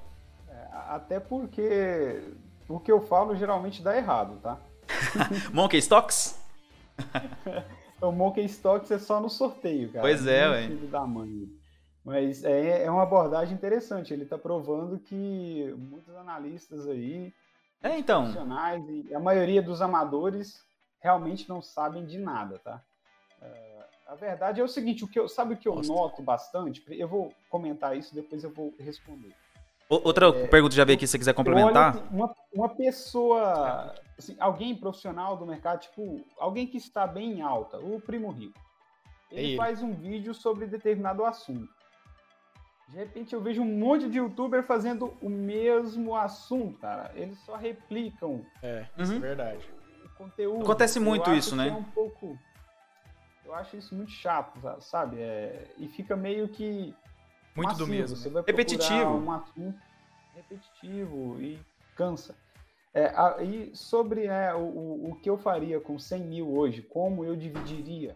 É, 0.48 0.54
até 0.90 1.20
porque 1.20 2.22
o 2.70 2.80
que 2.80 2.92
eu 2.92 3.02
falo 3.02 3.36
geralmente 3.36 3.82
dá 3.82 3.98
errado, 3.98 4.40
tá? 4.42 4.58
Monkey 5.52 5.80
Stocks? 5.80 6.40
O 8.08 8.12
Monkey 8.12 8.46
Stocks 8.46 8.92
é 8.92 9.00
só 9.00 9.20
no 9.20 9.30
sorteio, 9.30 9.90
cara. 9.90 10.02
Pois 10.02 10.28
é, 10.28 10.50
ué. 10.50 10.68
filho 10.68 10.88
da 10.88 11.06
mãe. 11.06 11.48
Mas 12.04 12.44
é, 12.44 12.84
é 12.84 12.92
uma 12.92 13.04
abordagem 13.04 13.56
interessante. 13.56 14.14
Ele 14.14 14.26
tá 14.26 14.38
provando 14.38 15.00
que 15.00 15.74
muitos 15.78 16.14
analistas 16.16 16.88
aí, 16.88 17.34
É, 17.82 17.98
então. 17.98 18.24
profissionais 18.24 18.84
e 18.90 19.16
a 19.16 19.20
maioria 19.20 19.62
dos 19.62 19.82
amadores 19.82 20.62
realmente 21.00 21.48
não 21.48 21.62
sabem 21.62 22.06
de 22.06 22.18
nada, 22.18 22.60
tá? 22.60 22.82
É, 23.42 23.86
a 24.08 24.16
verdade 24.16 24.60
é 24.60 24.64
o 24.64 24.68
seguinte, 24.68 25.04
o 25.04 25.08
que 25.08 25.20
eu, 25.20 25.30
sabe 25.30 25.54
o 25.54 25.58
que 25.58 25.68
eu 25.68 25.76
noto 25.76 26.22
bastante? 26.22 26.84
Eu 26.90 27.08
vou 27.08 27.34
comentar 27.50 27.98
isso, 27.98 28.14
depois 28.14 28.44
eu 28.44 28.52
vou 28.52 28.74
responder. 28.78 29.34
Outra 29.90 30.32
pergunta 30.48 30.74
já 30.76 30.84
veio 30.84 30.96
aqui, 30.98 31.06
se 31.06 31.12
você 31.12 31.20
quiser 31.20 31.34
complementar. 31.34 31.96
Uma, 32.12 32.34
uma 32.54 32.70
pessoa, 32.70 33.94
assim, 34.18 34.36
alguém 34.40 34.76
profissional 34.76 35.38
do 35.38 35.46
mercado, 35.46 35.82
tipo, 35.82 36.26
alguém 36.40 36.66
que 36.66 36.78
está 36.78 37.06
bem 37.06 37.34
em 37.34 37.42
alta, 37.42 37.78
o 37.80 38.00
Primo 38.02 38.32
Rico. 38.32 38.60
Ele, 39.32 39.48
Ele. 39.50 39.58
faz 39.58 39.84
um 39.84 39.94
vídeo 39.94 40.34
sobre 40.34 40.66
determinado 40.66 41.24
assunto. 41.26 41.68
De 42.90 42.98
repente 42.98 43.34
eu 43.34 43.42
vejo 43.42 43.62
um 43.62 43.66
monte 43.80 44.08
de 44.10 44.18
youtuber 44.20 44.64
fazendo 44.64 45.14
o 45.22 45.30
mesmo 45.30 46.16
assunto, 46.16 46.78
cara. 46.80 47.12
Eles 47.16 47.40
só 47.40 47.56
replicam 47.56 48.46
É, 48.62 48.86
Uhum. 48.98 49.04
isso 49.04 49.14
é 49.14 49.20
verdade. 49.20 49.70
o 50.06 50.10
conteúdo. 50.18 50.62
Acontece 50.64 51.00
Eu 51.00 51.04
muito 51.04 51.30
acho 51.30 51.34
isso, 51.40 51.50
que 51.52 51.56
né? 51.56 51.68
É 51.70 51.72
um 51.74 51.84
pouco. 51.84 52.38
Eu 53.46 53.54
acho 53.56 53.76
isso 53.78 53.96
muito 53.96 54.12
chato, 54.12 54.60
sabe? 54.82 55.18
É, 55.20 55.68
E 55.78 55.88
fica 55.88 56.16
meio 56.16 56.48
que 56.48 56.94
Muito 57.56 57.68
do 57.70 57.88
massivo. 57.88 57.88
mesmo. 57.88 58.18
Você 58.18 58.30
vai 58.30 58.44
Repetitivo. 58.46 59.10
Um 59.18 59.32
assunto 59.32 59.80
repetitivo 60.36 61.42
e 61.42 61.60
cansa. 61.96 62.36
É, 62.94 63.08
a- 63.08 63.38
e 63.44 63.76
sobre 63.76 64.26
é, 64.26 64.54
o, 64.54 64.60
o, 64.60 65.12
o 65.12 65.16
que 65.16 65.30
eu 65.30 65.38
faria 65.38 65.80
com 65.80 65.98
100 65.98 66.22
mil 66.22 66.56
hoje, 66.56 66.82
como 66.82 67.24
eu 67.26 67.36
dividiria, 67.36 68.16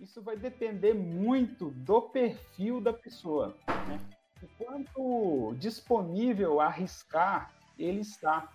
isso 0.00 0.20
vai 0.22 0.36
depender 0.36 0.94
muito 0.94 1.70
do 1.70 2.00
perfil 2.02 2.80
da 2.80 2.92
pessoa. 2.92 3.54
Né? 3.88 4.00
O 4.42 4.64
quanto 4.64 5.54
disponível 5.58 6.60
a 6.60 6.66
arriscar 6.66 7.52
ele 7.78 8.00
está. 8.00 8.48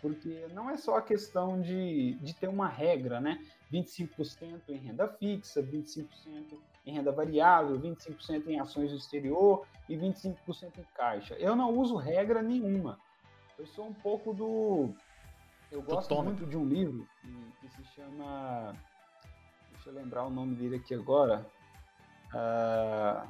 Porque 0.00 0.46
não 0.52 0.68
é 0.68 0.76
só 0.76 0.96
a 0.96 1.02
questão 1.02 1.60
de, 1.60 2.14
de 2.14 2.34
ter 2.34 2.48
uma 2.48 2.66
regra, 2.66 3.20
né? 3.20 3.38
25% 3.72 4.60
em 4.68 4.76
renda 4.76 5.06
fixa, 5.08 5.62
25% 5.62 6.06
em 6.84 6.92
renda 6.92 7.12
variável, 7.12 7.78
25% 7.78 8.48
em 8.48 8.58
ações 8.58 8.90
do 8.90 8.96
exterior 8.96 9.66
e 9.88 9.96
25% 9.96 10.78
em 10.78 10.84
caixa. 10.94 11.34
Eu 11.34 11.54
não 11.54 11.76
uso 11.76 11.96
regra 11.96 12.42
nenhuma. 12.42 12.98
Eu 13.58 13.66
sou 13.66 13.86
um 13.86 13.94
pouco 13.94 14.32
do. 14.32 14.94
Eu 15.70 15.82
gosto 15.82 16.22
muito 16.22 16.44
de 16.44 16.56
um 16.56 16.66
livro 16.66 17.06
que, 17.60 17.68
se 17.68 17.84
chama. 17.94 18.74
Deixa 19.72 19.90
eu 19.90 19.94
lembrar 19.94 20.24
o 20.24 20.30
nome 20.30 20.54
dele 20.56 20.76
aqui 20.76 20.94
agora. 20.94 21.46
Ah, 22.34 23.26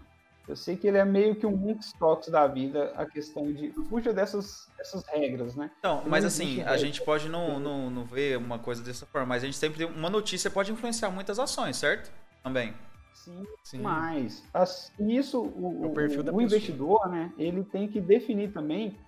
eu 0.48 0.56
sei 0.56 0.76
que 0.76 0.86
ele 0.86 0.98
é 0.98 1.04
meio 1.04 1.36
que 1.36 1.46
um 1.46 1.56
Munk 1.56 1.84
Stocks 1.84 2.28
da 2.28 2.46
vida, 2.46 2.92
a 2.96 3.06
questão 3.06 3.52
de. 3.52 3.72
Fuja 3.88 4.12
dessas, 4.12 4.68
dessas 4.76 5.04
regras, 5.06 5.54
né? 5.54 5.70
Então, 5.78 6.02
Não 6.02 6.10
mas 6.10 6.24
assim, 6.24 6.62
a 6.62 6.76
gente 6.76 7.02
pode 7.02 7.28
não, 7.28 7.60
não, 7.60 7.90
não 7.90 8.04
ver 8.04 8.38
uma 8.38 8.58
coisa 8.58 8.82
dessa 8.82 9.06
forma, 9.06 9.28
mas 9.28 9.42
a 9.42 9.46
gente 9.46 9.56
sempre 9.58 9.86
tem 9.86 9.96
uma 9.96 10.10
notícia 10.10 10.50
pode 10.50 10.72
influenciar 10.72 11.10
muitas 11.10 11.38
ações, 11.38 11.76
certo? 11.76 12.10
Também. 12.42 12.74
Sim, 13.14 13.46
Sim. 13.62 13.82
Mas 13.82 14.48
as- 14.52 14.92
isso 14.98 15.40
o, 15.40 15.46
O 15.46 15.86
o, 15.86 15.90
o 15.90 15.94
pessoa. 15.94 16.42
investidor, 16.42 17.08
né? 17.08 17.32
Ele 17.38 17.64
tem 17.64 17.88
que 17.88 18.00
definir 18.00 18.52
também 18.52 18.98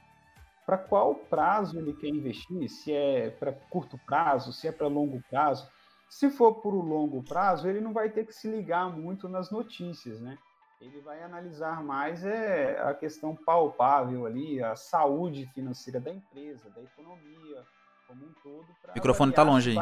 para 0.66 0.78
qual 0.78 1.14
prazo 1.14 1.78
ele 1.78 1.92
quer 1.94 2.08
investir, 2.08 2.68
se 2.70 2.92
é 2.92 3.30
para 3.30 3.52
curto 3.52 3.98
prazo, 3.98 4.52
se 4.52 4.66
é 4.66 4.72
para 4.72 4.86
longo 4.88 5.22
prazo. 5.28 5.68
Se 6.08 6.30
for 6.30 6.54
por 6.54 6.72
longo 6.74 7.22
prazo, 7.22 7.68
ele 7.68 7.80
não 7.80 7.92
vai 7.92 8.10
ter 8.10 8.24
que 8.24 8.32
se 8.32 8.48
ligar 8.48 8.88
muito 8.90 9.28
nas 9.28 9.50
notícias, 9.50 10.20
né? 10.20 10.38
Ele 10.80 11.00
vai 11.00 11.22
analisar 11.22 11.82
mais 11.82 12.24
é, 12.24 12.78
a 12.80 12.94
questão 12.94 13.34
palpável 13.34 14.26
ali, 14.26 14.62
a 14.62 14.76
saúde 14.76 15.46
financeira 15.46 16.00
da 16.00 16.10
empresa, 16.10 16.70
da 16.70 16.82
economia 16.82 17.64
como 18.06 18.24
um 18.26 18.32
todo. 18.42 18.70
O 18.90 18.94
microfone 18.94 19.32
tá 19.32 19.42
avaliar 19.42 19.54
longe 19.54 19.70
aí. 19.70 19.76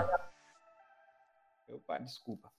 Opa, 1.68 1.98
desculpa. 1.98 2.50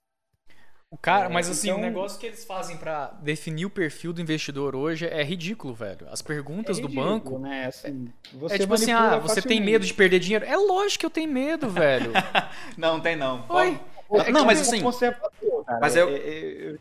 O 0.93 0.97
cara, 0.97 1.25
É, 1.25 1.27
mas 1.29 1.49
assim, 1.49 1.69
então- 1.69 1.79
o 1.79 1.81
negócio 1.81 2.19
que 2.19 2.27
eles 2.27 2.45
fazem 2.45 2.77
pra 2.77 3.07
definir 3.19 3.65
o 3.65 3.69
perfil 3.71 4.13
do 4.13 4.21
investidor 4.21 4.75
hoje 4.75 5.07
é 5.07 5.23
ridículo, 5.23 5.73
velho. 5.73 6.05
As 6.11 6.21
perguntas 6.21 6.77
É 6.77 6.81
do 6.81 6.87
ridículo, 6.87 7.09
banco 7.13 7.39
né? 7.39 7.65
Assim, 7.65 8.13
é 8.31 8.37
você 8.37 8.59
tipo 8.59 8.73
assim, 8.75 8.91
ah, 8.91 9.17
você 9.17 9.41
tem 9.41 9.59
medo 9.59 9.83
de 9.87 9.91
perder 9.91 10.19
dinheiro? 10.19 10.45
É 10.45 10.55
lógico 10.55 10.99
que 10.99 11.05
eu 11.07 11.09
tenho 11.09 11.31
medo, 11.31 11.67
velho. 11.67 12.11
Não, 12.77 12.99
tem 12.99 13.15
não. 13.15 13.43
Oi. 13.49 13.79
Não, 14.07 14.19
É 14.19 14.23
que 14.25 14.31
mas 14.31 14.59
você 14.59 14.75
é 14.75 14.77
assim- 15.09 15.13
cara. 15.65 15.79
mas 15.81 15.95
É- 15.95 16.01
eu- 16.03 16.09
é- 16.09 16.13
é- 16.13 16.71
eu- 16.73 16.79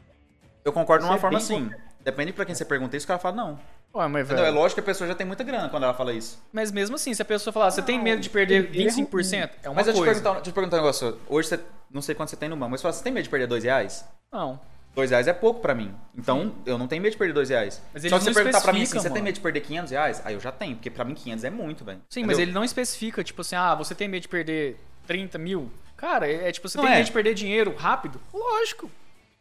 Eu 0.67 0.73
concordo 0.75 1.05
de 1.05 1.11
uma 1.11 1.17
é 1.17 1.19
forma 1.21 1.39
assim. 1.39 1.71
Depende 2.05 2.35
pra 2.35 2.45
quem 2.45 2.55
você 2.55 2.67
pergunta 2.67 2.95
isso, 2.97 3.05
o 3.05 3.09
cara 3.09 3.19
fala 3.19 3.35
não. 3.35 3.59
Ué, 3.95 4.09
mas? 4.09 4.31
É 4.31 4.35
velho, 4.35 4.55
lógico 4.55 4.77
que 4.77 4.81
a 4.81 4.85
pessoa 4.93 5.07
já 5.07 5.15
tem 5.15 5.27
muita 5.27 5.45
grana 5.45 5.69
quando 5.69 5.83
ela 5.85 5.95
fala 5.95 6.13
isso. 6.13 6.43
mas 6.53 6.73
mesmo 6.73 6.97
assim, 6.97 7.13
se 7.13 7.21
a 7.21 7.25
pessoa 7.25 7.53
falar, 7.53 7.71
você 7.71 7.83
tem 7.83 8.03
medo 8.03 8.21
de 8.23 8.31
perder 8.31 8.71
tem 8.71 8.87
erro 8.87 8.97
25%? 8.97 9.51
É 9.63 9.69
uma 9.69 9.75
mas 9.77 9.87
eu 9.87 9.93
te 9.93 9.97
coisa. 9.99 10.13
perguntar, 10.13 10.31
deixa 10.35 10.49
eu 10.49 10.53
te 10.53 10.55
perguntar 10.55 10.77
um 10.77 10.81
negócio. 10.81 11.19
Hoje 11.29 11.49
você. 11.49 11.61
Não 11.91 12.01
sei 12.01 12.15
quanto 12.15 12.31
você 12.31 12.37
tem 12.37 12.49
no 12.49 12.57
banco, 12.57 12.71
mas 12.71 12.81
você 12.81 12.85
fala, 12.85 12.93
você 12.95 13.05
tem 13.05 13.13
medo 13.13 13.25
de 13.25 13.29
perder 13.31 13.47
dois 13.47 13.65
reais? 13.65 14.05
Não. 14.33 14.59
Dois 14.95 15.11
reais 15.11 15.29
é 15.29 15.33
pouco 15.35 15.61
pra 15.61 15.75
mim. 15.75 15.95
Então, 16.17 16.53
eu 16.65 16.79
não 16.79 16.87
tenho 16.87 17.03
medo 17.03 17.13
de 17.13 17.19
perder 17.19 17.35
dois 17.35 17.49
reais. 17.51 17.83
Mas 17.93 18.03
Só 18.03 18.19
que 18.19 18.25
você 18.25 18.33
perguntar 18.35 18.61
pra 18.63 18.73
mim 18.73 18.83
assim, 18.83 18.99
você 18.99 19.11
tem 19.11 19.23
medo 19.23 19.35
de 19.35 19.41
perder 19.41 19.61
500 19.61 19.91
reais? 19.91 20.23
Aí 20.25 20.35
eu 20.35 20.41
já 20.41 20.51
tenho, 20.53 20.77
porque 20.77 20.91
pra 20.91 21.05
mim 21.05 21.15
500 21.15 21.45
é 21.45 21.51
muito, 21.51 21.85
velho. 21.85 22.01
Sim, 22.09 22.21
Entendeu? 22.21 22.37
mas 22.37 22.43
ele 22.43 22.53
não 22.53 22.65
especifica, 22.65 23.23
tipo 23.25 23.41
assim, 23.43 23.57
ah, 23.57 23.75
você 23.75 23.95
tem 23.95 24.09
medo 24.09 24.23
de 24.23 24.29
perder 24.29 24.79
30 25.07 25.37
mil? 25.39 25.71
Cara, 25.97 26.27
é 26.27 26.49
é 26.49 26.53
tipo, 26.53 26.69
você 26.69 26.77
Não 26.79 26.85
tem 26.85 26.95
é. 26.95 26.97
medo 26.97 27.07
de 27.07 27.13
perder 27.13 27.35
dinheiro 27.35 27.75
rápido? 27.77 28.21
Lógico. 28.33 28.91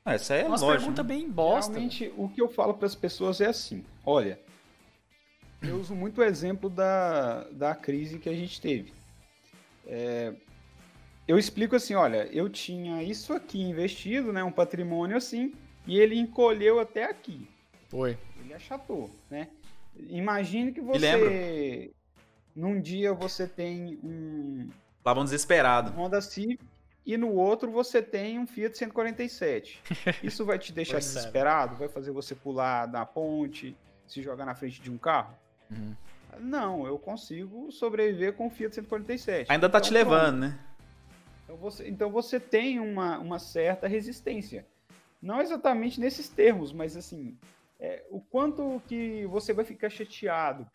Ah, 0.04 0.14
Essa 0.14 0.36
é 0.36 0.48
Nossa, 0.48 0.66
lógico. 0.66 0.82
pergunta 0.82 1.04
né? 1.04 1.08
bem 1.08 1.30
bosta. 1.30 1.74
Realmente, 1.74 2.12
o 2.18 2.28
que 2.28 2.42
eu 2.42 2.50
falo 2.50 2.74
para 2.74 2.88
as 2.88 2.96
pessoas 2.96 3.40
é 3.40 3.48
assim: 3.48 3.84
olha, 4.06 4.40
eu 5.62 5.80
uso 5.80 5.94
muito 5.94 6.22
o 6.22 6.24
exemplo 6.24 6.70
da, 6.70 7.44
da 7.52 7.76
crise 7.76 8.18
que 8.18 8.30
a 8.30 8.34
gente 8.34 8.60
teve. 8.60 8.94
É, 9.86 10.34
eu 11.28 11.38
explico 11.38 11.76
assim: 11.76 11.94
olha, 11.94 12.28
eu 12.32 12.50
tinha 12.50 13.04
isso 13.04 13.34
aqui 13.34 13.62
investido, 13.62 14.34
né, 14.34 14.44
um 14.44 14.52
patrimônio 14.52 15.16
assim, 15.16 15.54
e 15.86 16.00
ele 16.00 16.18
encolheu 16.18 16.80
até 16.80 17.06
aqui. 17.06 17.48
Foi. 17.90 18.18
Ele 18.40 18.54
achatou, 18.54 19.10
né? 19.30 19.50
Imagine 20.10 20.72
que 20.72 20.82
você. 20.82 21.92
Num 22.56 22.82
dia 22.82 23.14
você 23.14 23.48
tem 23.48 23.98
um 24.04 24.70
Lá 25.04 25.14
vão 25.14 25.24
desesperado. 25.24 25.92
Honda 25.92 26.22
Civic, 26.22 26.64
e 27.06 27.18
no 27.18 27.34
outro 27.34 27.72
você 27.72 28.02
tem 28.02 28.38
um 28.38 28.46
Fiat 28.46 28.78
147. 28.78 29.82
Isso 30.24 30.46
vai 30.46 30.60
te 30.60 30.72
deixar 30.72 30.94
Percebe. 30.94 31.16
desesperado? 31.16 31.76
Vai 31.76 31.88
fazer 31.88 32.12
você 32.12 32.36
pular 32.36 32.86
da 32.86 33.06
ponte, 33.06 33.76
se 34.08 34.22
jogar 34.22 34.46
na 34.46 34.54
frente 34.56 34.82
de 34.82 34.92
um 34.92 34.98
carro? 34.98 35.36
Uhum. 35.70 35.96
Não, 36.40 36.86
eu 36.86 36.98
consigo 36.98 37.72
sobreviver 37.72 38.34
com 38.34 38.48
o 38.48 38.50
Fiat 38.50 38.76
147. 38.76 39.52
Ainda 39.52 39.70
tá 39.70 39.80
Então, 39.80 39.88
te 39.90 39.94
levando, 39.94 40.38
né? 40.40 40.60
Então 41.44 41.58
você, 41.58 41.88
então 41.90 42.10
você 42.10 42.40
tem 42.40 42.80
uma, 42.80 43.18
uma 43.20 43.40
certa 43.40 43.88
resistência. 43.88 44.66
Não 45.22 45.42
exatamente 45.42 46.00
nesses 46.00 46.30
termos, 46.30 46.72
mas 46.72 46.96
assim, 46.96 47.38
é, 47.80 48.04
o 48.10 48.22
quanto 48.22 48.82
que 48.88 49.26
você 49.26 49.54
vai 49.54 49.66
ficar 49.66 49.90
chateado 49.90 50.66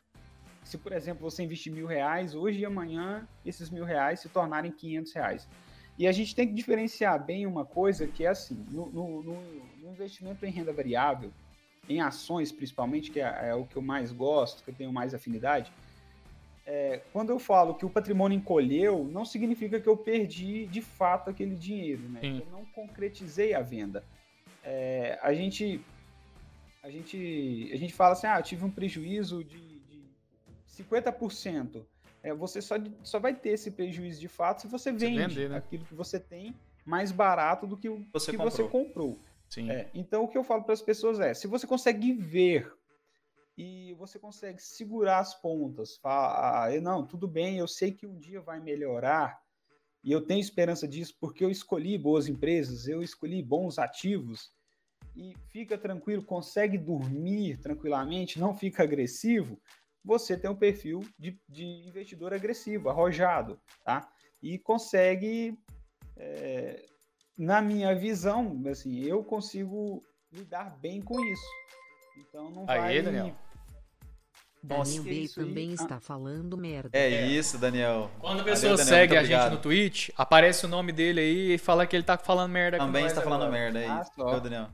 se, 0.67 0.77
por 0.77 0.93
exemplo, 0.93 1.31
você 1.31 1.45
investir 1.45 1.73
mil 1.73 1.87
reais, 1.87 2.35
hoje 2.35 2.59
e 2.59 2.65
amanhã 2.65 3.27
esses 3.45 3.71
mil 3.71 3.85
reais 3.85 4.19
se 4.21 4.29
tornarem 4.29 4.73
500 4.73 5.13
reais. 5.13 5.49
E 5.99 6.07
a 6.07 6.13
gente 6.13 6.35
tem 6.35 6.47
que 6.47 6.53
diferenciar 6.55 7.23
bem 7.25 7.47
uma 7.47 7.65
coisa 7.65 8.07
que 8.07 8.25
é 8.25 8.29
assim, 8.29 8.55
no, 8.71 8.87
no- 8.91 9.23
no- 9.23 9.67
no 9.83 9.91
investimento 9.93 10.45
em 10.45 10.51
renda 10.51 10.73
variável, 10.73 11.33
em 11.89 12.01
ações 12.01 12.53
principalmente, 12.53 13.11
que 13.11 13.21
é, 13.21 13.49
é 13.51 13.55
o 13.55 13.65
que 13.65 13.77
eu 13.77 13.83
mais 13.83 14.13
gosto, 14.13 14.63
que 14.63 14.71
eu 14.71 14.75
tenho 14.75 14.93
mais 14.93 15.15
afinidade, 15.15 15.73
é, 16.67 17.01
quando 17.13 17.31
eu 17.31 17.39
falo 17.39 17.75
que 17.75 17.87
o 17.87 17.91
patrimônio 17.91 18.37
encolheu, 18.37 19.05
não 19.05 19.25
significa 19.25 19.81
que 19.81 19.89
eu 19.89 19.97
perdi 19.97 20.67
de 20.67 20.83
fato 20.83 21.31
aquele 21.31 21.55
dinheiro, 21.55 22.03
né? 22.09 22.21
Sim. 22.21 22.43
Eu 22.45 22.51
não 22.51 22.65
concretizei 22.67 23.55
a 23.55 23.63
venda. 23.63 24.03
É, 24.65 25.17
a 25.23 25.33
gente 25.33 25.81
a 26.83 26.91
gente 26.91 27.71
a 27.73 27.77
gente 27.77 27.95
fala 27.95 28.13
assim, 28.15 28.27
ah, 28.27 28.39
eu 28.39 28.43
tive 28.43 28.65
um 28.65 28.71
prejuízo 28.71 29.45
de, 29.45 29.59
de 29.59 30.03
50%. 30.67 31.85
É, 32.27 32.35
você 32.35 32.61
só, 32.61 32.75
só 33.05 33.21
vai 33.21 33.35
ter 33.37 33.51
esse 33.51 33.71
prejuízo 33.71 34.21
de 34.21 34.27
fato 34.27 34.63
se 34.63 34.67
você 34.67 34.91
vende 34.91 35.29
vender, 35.37 35.49
né? 35.49 35.57
aquilo 35.59 35.85
que 35.85 35.95
você 35.95 36.19
tem 36.19 36.57
mais 36.85 37.13
barato 37.13 37.69
do 37.69 37.77
que 37.77 37.89
o 37.89 38.05
Você 38.13 38.33
que 38.33 38.37
comprou. 38.37 38.51
você 38.51 38.69
comprou. 38.69 39.19
Sim. 39.49 39.71
É, 39.71 39.89
então 39.95 40.25
o 40.25 40.29
que 40.29 40.37
eu 40.37 40.43
falo 40.43 40.65
para 40.65 40.73
as 40.75 40.83
pessoas 40.83 41.21
é, 41.21 41.33
se 41.35 41.47
você 41.47 41.69
consegue 41.69 42.13
ver 42.13 42.73
e 43.57 43.95
você 43.95 44.19
consegue 44.19 44.61
segurar 44.61 45.21
as 45.21 45.35
pontas, 45.41 45.97
falar, 45.99 46.65
ah, 46.65 46.75
eu- 46.75 46.83
não, 46.83 47.07
tudo 47.07 47.29
bem, 47.29 47.59
eu 47.59 47.69
sei 47.69 47.93
que 47.93 48.07
um 48.09 48.19
dia 48.19 48.41
vai 48.41 48.59
melhorar 48.59 49.41
e 50.03 50.11
eu 50.11 50.21
tenho 50.21 50.41
esperança 50.41 50.87
disso 50.89 51.17
porque 51.21 51.45
eu 51.45 51.51
escolhi 51.51 51.97
boas 51.97 52.27
empresas, 52.27 52.89
eu 52.89 53.05
escolhi 53.05 53.41
bons 53.41 53.79
ativos 53.79 54.51
e 55.15 55.33
fica 55.49 55.79
tranquilo, 55.79 56.25
consegue 56.25 56.77
dormir 56.77 57.57
tranquilamente, 57.59 58.41
não 58.41 58.53
fica 58.53 58.83
agressivo, 58.83 59.59
você 60.07 60.37
tem 60.37 60.49
um 60.49 60.55
perfil 60.55 61.01
de, 61.19 61.37
de 61.49 61.65
investidor 61.65 62.33
agressivo, 62.33 62.89
arrojado, 62.89 63.59
tá? 63.85 64.09
E 64.41 64.57
consegue 64.59 65.59
é, 66.17 66.81
na 67.37 67.61
minha 67.61 67.93
visão, 67.95 68.63
assim, 68.71 69.03
eu 69.03 69.25
consigo 69.25 70.01
lidar 70.33 70.79
bem 70.79 71.03
com 71.03 71.21
isso. 71.25 71.47
Então 72.19 72.51
não 72.51 72.65
Aí, 72.69 72.79
vai. 72.81 73.03
Daniel. 73.03 73.35
Nossa, 74.63 74.91
Daniel 74.97 75.05
Bey 75.05 75.23
isso 75.25 75.41
aí? 75.41 75.47
também 75.47 75.71
Ah. 75.71 75.75
está 75.75 76.01
falando 76.01 76.57
merda. 76.57 76.91
É, 76.93 77.27
isso, 77.27 77.59
Daniel. 77.59 78.11
Quando 78.19 78.35
a 78.41 78.43
Valeu, 78.43 78.45
pessoa 78.55 78.77
Daniel, 78.77 78.87
segue 78.97 79.17
a 79.17 79.23
gente 79.25 79.51
no 79.51 79.59
Twitch, 79.61 80.09
aparece 80.17 80.65
o 80.65 80.69
nome 80.69 80.93
dele 80.93 81.21
aí 81.21 81.53
e 81.55 81.59
fala 81.59 81.87
que 81.87 81.95
ele 81.95 82.03
tá 82.05 82.17
falando 82.17 82.51
merda 82.53 82.79
Também 82.79 83.07
está 83.07 83.21
falando 83.23 83.43
agora. 83.45 83.59
merda 83.61 83.79
aí. 83.81 83.87
Ah, 83.87 84.39
Daniel. 84.41 84.69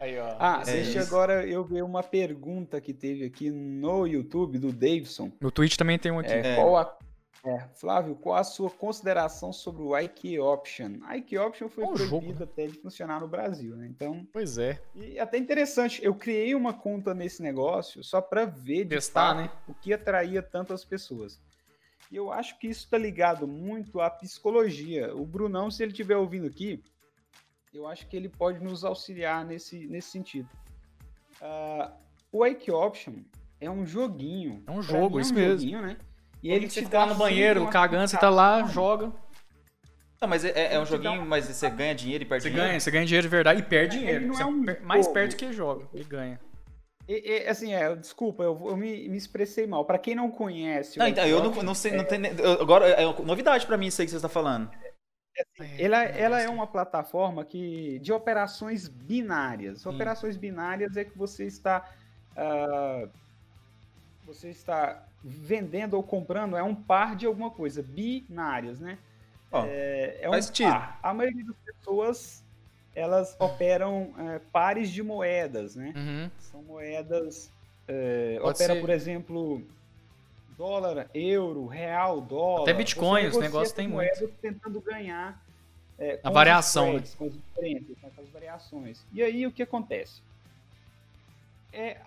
Aí, 0.00 0.18
ó. 0.18 0.36
Ah, 0.38 0.62
É 0.66 0.72
deixa 0.72 1.00
isso. 1.00 1.08
agora 1.08 1.46
eu 1.46 1.64
ver 1.64 1.82
uma 1.82 2.02
pergunta 2.02 2.80
que 2.80 2.92
teve 2.92 3.24
aqui 3.24 3.50
no 3.50 4.06
YouTube 4.06 4.58
do 4.58 4.72
Davidson. 4.72 5.32
No 5.40 5.50
Twitch 5.50 5.76
também 5.76 5.98
tem 5.98 6.12
um 6.12 6.18
aqui. 6.18 6.32
É, 6.32 6.52
É. 6.52 6.56
Qual 6.56 6.76
a, 6.76 6.96
é, 7.44 7.60
Flávio, 7.74 8.14
qual 8.16 8.36
a 8.36 8.44
sua 8.44 8.68
consideração 8.70 9.52
sobre 9.52 9.82
o 9.82 9.96
IK 9.98 10.38
Option? 10.40 10.98
A 11.04 11.16
IK 11.16 11.38
Option 11.38 11.68
foi 11.68 11.84
É 11.84 11.86
um 11.86 11.94
proibido 11.94 12.44
até 12.44 12.66
de 12.66 12.74
funcionar 12.74 13.20
no 13.20 13.28
Brasil, 13.28 13.76
né? 13.76 13.86
Então, 13.86 14.26
Pois 14.32 14.58
é. 14.58 14.80
e 14.94 15.18
até 15.18 15.38
interessante, 15.38 16.04
eu 16.04 16.14
criei 16.14 16.54
uma 16.54 16.74
conta 16.74 17.14
nesse 17.14 17.42
negócio 17.42 18.02
só 18.02 18.20
para 18.20 18.44
ver 18.44 18.84
de 18.84 18.96
Testar, 18.96 19.36
fato 19.36 19.40
né? 19.42 19.50
o 19.68 19.74
que 19.74 19.92
atraía 19.92 20.42
tantas 20.42 20.84
pessoas. 20.84 21.40
E 22.10 22.16
eu 22.16 22.32
acho 22.32 22.58
que 22.58 22.66
isso 22.66 22.84
está 22.84 22.96
ligado 22.98 23.46
muito 23.46 24.00
à 24.00 24.08
psicologia. 24.10 25.14
O 25.14 25.26
Brunão, 25.26 25.70
se 25.70 25.82
ele 25.82 25.92
estiver 25.92 26.16
ouvindo 26.16 26.46
aqui, 26.46 26.82
eu 27.72 27.86
acho 27.86 28.06
que 28.06 28.16
ele 28.16 28.28
pode 28.28 28.62
nos 28.62 28.84
auxiliar 28.84 29.44
nesse, 29.44 29.86
nesse 29.86 30.10
sentido. 30.10 30.48
Ah, 31.40 31.92
o 32.32 32.40
Wake 32.40 32.70
Option 32.70 33.14
é 33.60 33.70
um 33.70 33.84
joguinho. 33.86 34.62
É 34.66 34.70
um 34.70 34.82
jogo, 34.82 35.20
isso 35.20 35.32
um 35.32 35.36
mesmo. 35.36 35.58
joguinho, 35.60 35.82
né? 35.82 35.96
E 36.42 36.50
Ele 36.50 36.68
te 36.68 36.82
tá 36.82 36.88
dá 36.88 37.00
no 37.00 37.12
sempre 37.12 37.24
banheiro, 37.24 37.62
uma 37.62 37.70
cagando, 37.70 38.06
você 38.08 38.16
tá 38.16 38.30
lá, 38.30 38.64
joga. 38.66 39.12
Não, 40.20 40.28
mas 40.28 40.44
é, 40.44 40.74
é 40.74 40.78
um 40.80 40.84
te 40.84 40.90
dá 40.90 40.96
joguinho, 40.96 41.22
um- 41.22 41.26
mas 41.26 41.46
você 41.46 41.68
ganha 41.70 41.94
dinheiro 41.94 42.22
e 42.24 42.26
perde 42.26 42.42
Você 42.44 42.48
dinheiro. 42.50 42.68
ganha, 42.70 42.80
você 42.80 42.90
ganha 42.90 43.04
dinheiro 43.06 43.22
de 43.22 43.28
verdade 43.28 43.60
e 43.60 43.62
perde 43.64 43.96
Ele 43.96 44.04
dinheiro. 44.04 44.26
não 44.28 44.34
Você 44.34 44.42
é 44.42 44.46
um 44.46 44.64
per- 44.64 44.82
mais 44.82 45.04
jogo. 45.04 45.14
perde 45.14 45.36
que 45.36 45.52
joga 45.52 45.86
e 45.94 46.04
ganha. 46.04 46.40
E- 47.08 47.22
e, 47.44 47.48
assim, 47.48 47.72
é, 47.72 47.94
desculpa, 47.96 48.42
eu, 48.42 48.60
eu 48.68 48.76
me, 48.76 49.08
me 49.08 49.16
expressei 49.16 49.66
mal. 49.66 49.84
Para 49.84 49.98
quem 49.98 50.14
não 50.14 50.30
conhece, 50.30 50.98
Não, 50.98 51.06
então, 51.08 51.24
eu 51.24 51.42
não, 51.42 51.50
não 51.62 51.74
sei, 51.74 51.92
não 51.92 52.04
tem. 52.04 52.18
nem- 52.18 52.32
eu- 52.38 52.60
Agora, 52.60 52.86
é 52.88 53.04
novidade 53.22 53.64
pra 53.66 53.76
mim 53.76 53.86
isso 53.86 54.00
aí 54.00 54.06
que 54.06 54.12
você 54.12 54.20
tá 54.20 54.28
falando. 54.28 54.70
Ela, 55.78 56.02
ela 56.04 56.40
é 56.40 56.48
uma 56.48 56.66
plataforma 56.66 57.44
que 57.44 57.98
de 58.00 58.12
operações 58.12 58.88
binárias. 58.88 59.82
Sim. 59.82 59.88
Operações 59.88 60.36
binárias 60.36 60.96
é 60.96 61.04
que 61.04 61.16
você 61.16 61.44
está 61.44 61.88
ah, 62.36 63.08
você 64.24 64.50
está 64.50 65.04
vendendo 65.24 65.94
ou 65.94 66.02
comprando 66.02 66.56
é 66.56 66.62
um 66.62 66.74
par 66.74 67.16
de 67.16 67.26
alguma 67.26 67.50
coisa, 67.50 67.82
binárias, 67.82 68.78
né? 68.78 68.98
Ó, 69.50 69.64
é, 69.66 70.18
é 70.20 70.30
um 70.30 70.40
sentido. 70.40 70.70
par. 70.70 71.00
A 71.02 71.12
maioria 71.12 71.44
das 71.44 71.56
pessoas 71.56 72.44
elas 72.94 73.36
operam 73.38 74.12
é, 74.18 74.40
pares 74.52 74.90
de 74.90 75.02
moedas, 75.02 75.74
né? 75.74 75.92
Uhum. 75.96 76.30
São 76.38 76.62
moedas. 76.62 77.50
é, 77.86 78.38
opera, 78.40 78.74
ser. 78.74 78.80
por 78.80 78.90
exemplo, 78.90 79.66
dólar, 80.58 81.08
euro, 81.14 81.66
real, 81.66 82.20
dólar. 82.20 82.62
Até 82.62 82.74
Bitcoin, 82.74 83.28
os 83.28 83.38
negócios 83.38 83.70
com 83.70 83.76
tem 83.76 83.88
moedas 83.88 84.28
Tentando 84.42 84.80
ganhar. 84.80 85.40
é, 85.98 86.16
com 86.16 86.28
A 86.28 86.30
variação, 86.30 86.98
spreads, 86.98 87.14
Com 87.14 87.24
as 87.26 87.32
diferenças, 87.32 87.96
com 88.00 88.06
essas 88.08 88.28
variações. 88.30 89.06
E 89.12 89.22
aí 89.22 89.46
o 89.46 89.52
que 89.52 89.62
acontece? 89.62 90.20
É, 91.72 91.98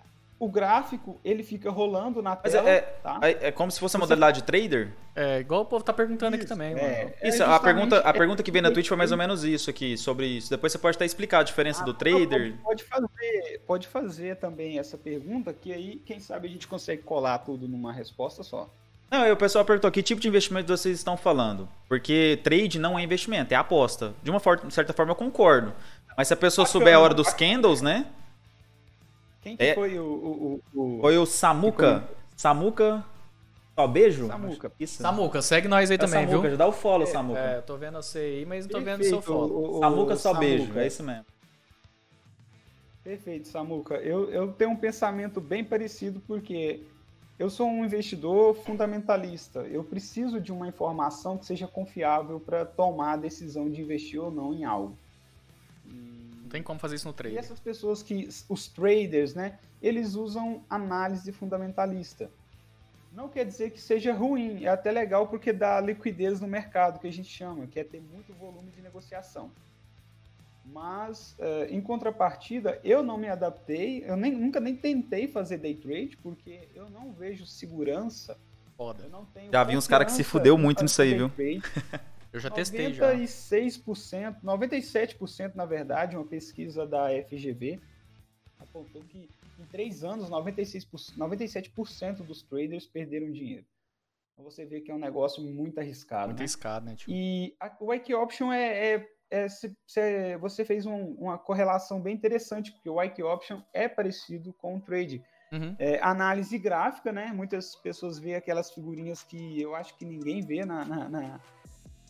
o 0.44 0.48
gráfico 0.48 1.20
ele 1.24 1.44
fica 1.44 1.70
rolando 1.70 2.20
na 2.20 2.34
tela. 2.34 2.68
é- 2.68 2.80
tá? 2.80 3.20
É, 3.22 3.48
é 3.48 3.52
como 3.52 3.70
se 3.70 3.78
fosse 3.78 3.96
a 3.96 4.00
Você- 4.00 4.02
modalidade 4.02 4.40
de 4.40 4.44
trader? 4.44 4.92
É, 5.14 5.38
igual 5.38 5.60
o 5.60 5.64
povo 5.64 5.84
tá 5.84 5.92
perguntando 5.92 6.34
aqui 6.34 6.44
Isso, 6.44 6.52
também, 6.52 6.72
é, 6.72 6.74
mano. 6.74 7.12
é 7.20 7.28
Isso, 7.28 7.44
a 7.44 7.60
pergunta, 7.60 8.02
a 8.04 8.10
é- 8.10 8.12
pergunta 8.12 8.42
que 8.42 8.50
veio 8.50 8.62
na 8.64 8.72
Twitch 8.72 8.88
foi 8.88 8.96
mais 8.96 9.12
ou 9.12 9.18
menos 9.18 9.44
isso 9.44 9.70
aqui, 9.70 9.96
sobre 9.96 10.26
isso. 10.26 10.50
Depois 10.50 10.72
você 10.72 10.78
pode 10.78 10.96
até 10.96 11.04
explicar 11.04 11.38
a 11.38 11.42
diferença 11.44 11.82
Ah, 11.82 11.84
do 11.84 11.94
trader. 11.94 12.54
Pode, 12.64 12.82
pode 12.82 12.84
fazer, 12.84 13.60
pode 13.68 13.86
fazer 13.86 14.36
também 14.38 14.80
essa 14.80 14.98
pergunta, 14.98 15.52
que 15.52 15.72
aí, 15.72 16.02
quem 16.04 16.18
sabe, 16.18 16.48
a 16.48 16.50
gente 16.50 16.66
consegue 16.66 17.02
colar 17.02 17.38
tudo 17.38 17.68
numa 17.68 17.92
resposta 17.92 18.42
só. 18.42 18.68
Não, 19.08 19.30
o 19.30 19.36
pessoal 19.36 19.64
perguntou 19.64 19.92
que 19.92 20.02
tipo 20.02 20.20
de 20.20 20.26
investimento 20.26 20.76
vocês 20.76 20.96
estão 20.98 21.16
falando. 21.16 21.68
Porque 21.88 22.40
trade 22.42 22.80
não 22.80 22.98
é 22.98 23.02
investimento, 23.04 23.54
é 23.54 23.56
aposta. 23.56 24.12
De 24.24 24.30
uma 24.30 24.40
certa 24.70 24.92
forma 24.92 25.12
eu 25.12 25.16
concordo. 25.16 25.72
Mas 26.16 26.26
se 26.28 26.34
a 26.34 26.36
pessoa 26.36 26.64
Bacana, 26.64 26.72
souber 26.80 26.96
a 26.96 26.98
hora 27.00 27.14
dos 27.14 27.26
bacana. 27.28 27.52
candles, 27.52 27.80
né? 27.80 28.06
Quem 29.42 29.56
que 29.56 29.62
É- 29.62 29.74
foi 29.74 29.98
o. 29.98 30.04
o, 30.04 30.60
o. 30.74 31.00
Foi 31.00 31.18
o 31.18 31.26
Samuca. 31.26 32.08
Samuca. 32.36 33.04
Só 33.74 33.86
beijo? 33.86 34.26
Samuca. 34.26 34.72
Isso. 34.78 35.02
Samuca, 35.02 35.42
segue 35.42 35.66
nós 35.66 35.90
aí 35.90 35.94
É 35.96 35.98
também, 35.98 36.26
Samuca, 36.26 36.40
viu? 36.42 36.50
já 36.50 36.56
dá 36.56 36.66
o 36.66 36.72
follow, 36.72 37.06
Samuca. 37.06 37.40
É, 37.40 37.56
eu 37.58 37.62
tô 37.62 37.76
vendo 37.76 37.94
você 38.02 38.18
aí, 38.18 38.46
mas 38.46 38.66
não 38.66 38.72
tô 38.72 38.78
vendo 38.80 38.96
o 38.96 38.98
Perfeito, 38.98 39.10
seu 39.10 39.22
follow. 39.22 39.50
o- 39.50 39.76
o- 39.78 39.80
Samuca 39.80 40.14
só 40.16 40.22
Samuca. 40.34 40.40
beijo, 40.40 40.78
é 40.78 40.86
isso 40.86 41.02
mesmo. 41.02 41.24
Perfeito, 43.02 43.48
Samuca. 43.48 43.94
Eu, 43.96 44.30
eu 44.30 44.52
tenho 44.52 44.70
um 44.70 44.76
pensamento 44.76 45.40
bem 45.40 45.64
parecido 45.64 46.20
porque 46.26 46.82
eu 47.38 47.50
sou 47.50 47.66
um 47.66 47.84
investidor 47.84 48.54
fundamentalista. 48.54 49.60
Eu 49.60 49.82
preciso 49.82 50.40
de 50.40 50.52
uma 50.52 50.68
informação 50.68 51.36
que 51.36 51.44
seja 51.46 51.66
confiável 51.66 52.38
para 52.38 52.64
tomar 52.64 53.14
a 53.14 53.16
decisão 53.16 53.68
de 53.70 53.80
investir 53.80 54.20
ou 54.22 54.30
não 54.30 54.54
em 54.54 54.64
algo. 54.64 54.96
Tem 56.52 56.62
como 56.62 56.78
fazer 56.78 56.96
isso 56.96 57.06
no 57.08 57.12
E 57.12 57.16
trade. 57.16 57.38
essas 57.38 57.58
pessoas 57.58 58.02
que, 58.02 58.28
os 58.46 58.68
traders, 58.68 59.34
né, 59.34 59.58
eles 59.80 60.14
usam 60.14 60.62
análise 60.68 61.32
fundamentalista. 61.32 62.30
Não 63.10 63.26
quer 63.26 63.46
dizer 63.46 63.70
que 63.70 63.80
seja 63.80 64.12
ruim, 64.12 64.62
é 64.64 64.68
até 64.68 64.92
legal 64.92 65.26
porque 65.28 65.50
dá 65.50 65.80
liquidez 65.80 66.42
no 66.42 66.46
mercado, 66.46 67.00
que 67.00 67.06
a 67.08 67.12
gente 67.12 67.28
chama, 67.30 67.66
que 67.66 67.80
é 67.80 67.84
ter 67.84 68.02
muito 68.02 68.34
volume 68.34 68.70
de 68.70 68.82
negociação. 68.82 69.50
Mas, 70.64 71.34
eh, 71.38 71.68
em 71.70 71.80
contrapartida, 71.80 72.78
eu 72.84 73.02
não 73.02 73.16
me 73.16 73.28
adaptei, 73.28 74.04
eu 74.06 74.16
nem, 74.16 74.30
nunca 74.32 74.60
nem 74.60 74.76
tentei 74.76 75.26
fazer 75.26 75.56
day 75.56 75.74
trade, 75.74 76.18
porque 76.22 76.68
eu 76.74 76.88
não 76.90 77.12
vejo 77.12 77.46
segurança, 77.46 78.38
Foda. 78.76 79.04
eu 79.04 79.10
não 79.10 79.24
tenho 79.24 79.50
Já 79.50 79.64
vi 79.64 79.74
uns 79.76 79.88
cara 79.88 80.04
que 80.04 80.12
se 80.12 80.22
fudeu 80.22 80.56
muito 80.58 80.82
nisso 80.82 81.00
aí, 81.00 81.14
viu? 81.14 81.30
Eu 82.32 82.40
já 82.40 82.50
testei 82.50 82.92
já. 82.94 83.12
96%, 83.12 84.40
97% 84.42 85.54
na 85.54 85.66
verdade, 85.66 86.16
uma 86.16 86.26
pesquisa 86.26 86.86
da 86.86 87.08
FGV 87.24 87.80
apontou 88.58 89.02
que 89.04 89.28
em 89.58 89.64
três 89.66 90.02
anos 90.02 90.30
96%, 90.30 91.16
97% 91.18 92.22
dos 92.24 92.42
traders 92.42 92.86
perderam 92.86 93.30
dinheiro. 93.30 93.66
Então 94.32 94.44
você 94.44 94.64
vê 94.64 94.80
que 94.80 94.90
é 94.90 94.94
um 94.94 94.98
negócio 94.98 95.42
muito 95.42 95.78
arriscado. 95.78 96.28
Muito 96.28 96.38
né? 96.38 96.44
arriscado, 96.44 96.86
né? 96.86 96.96
Tipo, 96.96 97.10
E 97.12 97.54
a, 97.60 97.76
o 97.80 97.92
Ike 97.92 98.14
Option 98.14 98.50
é, 98.50 98.94
é, 98.94 99.08
é 99.30 99.48
se- 99.48 99.76
se- 99.86 100.36
você 100.38 100.64
fez 100.64 100.86
um- 100.86 101.12
uma 101.18 101.36
correlação 101.38 102.00
bem 102.00 102.14
interessante, 102.14 102.72
porque 102.72 102.88
o 102.88 103.02
Ike 103.02 103.22
Option 103.22 103.60
é 103.74 103.88
parecido 103.88 104.52
com 104.54 104.76
o 104.76 104.80
trade. 104.80 105.22
uhum. 105.52 105.76
É, 105.78 106.00
análise 106.02 106.56
gráfica, 106.56 107.12
né? 107.12 107.26
Muitas 107.34 107.76
pessoas 107.76 108.18
veem 108.18 108.36
aquelas 108.36 108.70
figurinhas 108.72 109.22
que 109.22 109.60
eu 109.60 109.74
acho 109.74 109.94
que 109.98 110.04
ninguém 110.06 110.40
vê 110.40 110.64
na. 110.64 110.82
na, 110.86 111.08
na- 111.10 111.40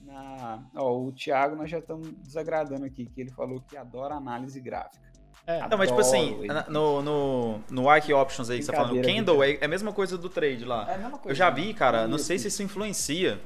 na- 0.04 0.62
ó, 0.76 0.98
o 0.98 1.12
Thiago, 1.12 1.56
nós 1.56 1.70
já 1.70 1.78
estamos 1.78 2.10
desagradando 2.22 2.84
aqui, 2.84 3.06
que 3.06 3.20
ele 3.20 3.30
falou 3.30 3.60
que 3.68 3.76
adora 3.76 4.14
análise 4.14 4.60
gráfica. 4.60 5.10
É, 5.46 5.66
Não, 5.66 5.76
mas 5.76 5.88
tipo 5.88 6.00
assim, 6.00 6.48
Adoro, 6.48 6.70
no, 6.72 7.02
no, 7.02 7.60
no 7.68 7.96
Ike 7.96 8.12
Options 8.12 8.48
aí 8.48 8.58
que 8.58 8.64
você 8.64 8.70
tá 8.70 8.78
falando, 8.78 8.98
o 9.00 9.02
Candle 9.02 9.42
é 9.42 9.54
é 9.60 9.64
a 9.64 9.68
mesma 9.68 9.92
coisa 9.92 10.16
do 10.16 10.28
trade 10.28 10.64
lá. 10.64 10.88
É 10.88 10.94
a 10.94 10.98
mesma 10.98 11.18
coisa. 11.18 11.30
Eu 11.30 11.34
já 11.34 11.50
vi, 11.50 11.74
cara, 11.74 12.06
não 12.06 12.14
Isso. 12.16 12.26
sei 12.26 12.38
se 12.38 12.46
isso 12.46 12.62
influencia, 12.62 13.40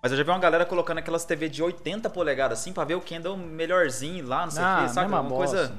mas 0.00 0.12
eu 0.12 0.18
já 0.18 0.22
vi 0.22 0.30
uma 0.30 0.38
galera 0.38 0.64
colocando 0.64 0.98
aquelas 0.98 1.24
TV 1.24 1.48
de 1.48 1.60
80 1.60 2.08
polegadas 2.08 2.60
assim 2.60 2.72
pra 2.72 2.84
ver 2.84 2.94
o 2.94 3.00
Candle 3.00 3.36
melhorzinho 3.36 4.26
lá, 4.28 4.44
não 4.44 4.50
sei 4.52 4.62
o 4.62 4.66
ah, 4.66 4.82
que, 4.86 4.94
sabe? 4.94 5.08
Uma 5.12 5.24
coisa. 5.28 5.74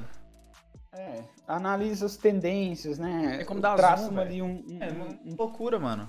É, 0.92 1.22
analisa 1.48 2.04
as 2.04 2.18
tendências, 2.18 2.98
né? 2.98 3.38
É 3.40 3.44
como 3.44 3.58
dar 3.60 3.74
Traçam 3.74 4.08
zoom, 4.10 4.20
ali 4.20 4.42
um, 4.42 4.62
um- 4.68 4.78
É, 4.78 4.90
uma 4.90 5.06
um- 5.06 5.36
loucura, 5.38 5.78
mano. 5.78 6.06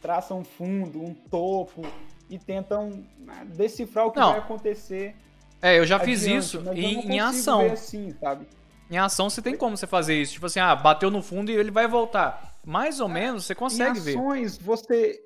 traçam 0.00 0.40
um 0.40 0.44
fundo, 0.44 1.00
um 1.00 1.14
topo 1.14 1.82
e 2.28 2.38
tentam 2.38 3.04
né, 3.18 3.46
decifrar 3.54 4.06
o 4.06 4.10
que 4.10 4.18
Não. 4.20 4.30
vai 4.30 4.38
acontecer. 4.40 5.14
É, 5.60 5.78
eu 5.78 5.84
já 5.86 5.98
fiz 5.98 6.22
adiante, 6.22 6.38
isso 6.44 6.58
mas 6.58 6.66
eu 6.68 6.74
em, 6.74 7.12
em 7.14 7.20
ação. 7.20 7.60
ver 7.62 7.72
assim, 7.72 8.14
sabe? 8.20 8.46
Em 8.90 8.96
ação 8.96 9.28
você 9.28 9.42
tem 9.42 9.56
como 9.56 9.76
você 9.76 9.86
fazer 9.86 10.20
isso. 10.20 10.34
Tipo 10.34 10.46
assim, 10.46 10.60
ah, 10.60 10.74
bateu 10.74 11.10
no 11.10 11.20
fundo 11.22 11.50
e 11.50 11.54
ele 11.54 11.70
vai 11.70 11.86
voltar. 11.88 12.56
Mais 12.64 13.00
ou 13.00 13.08
menos 13.08 13.44
você 13.44 13.54
consegue 13.54 13.98
em 13.98 14.02
ver. 14.02 14.16
ações, 14.18 14.56
você. 14.58 15.20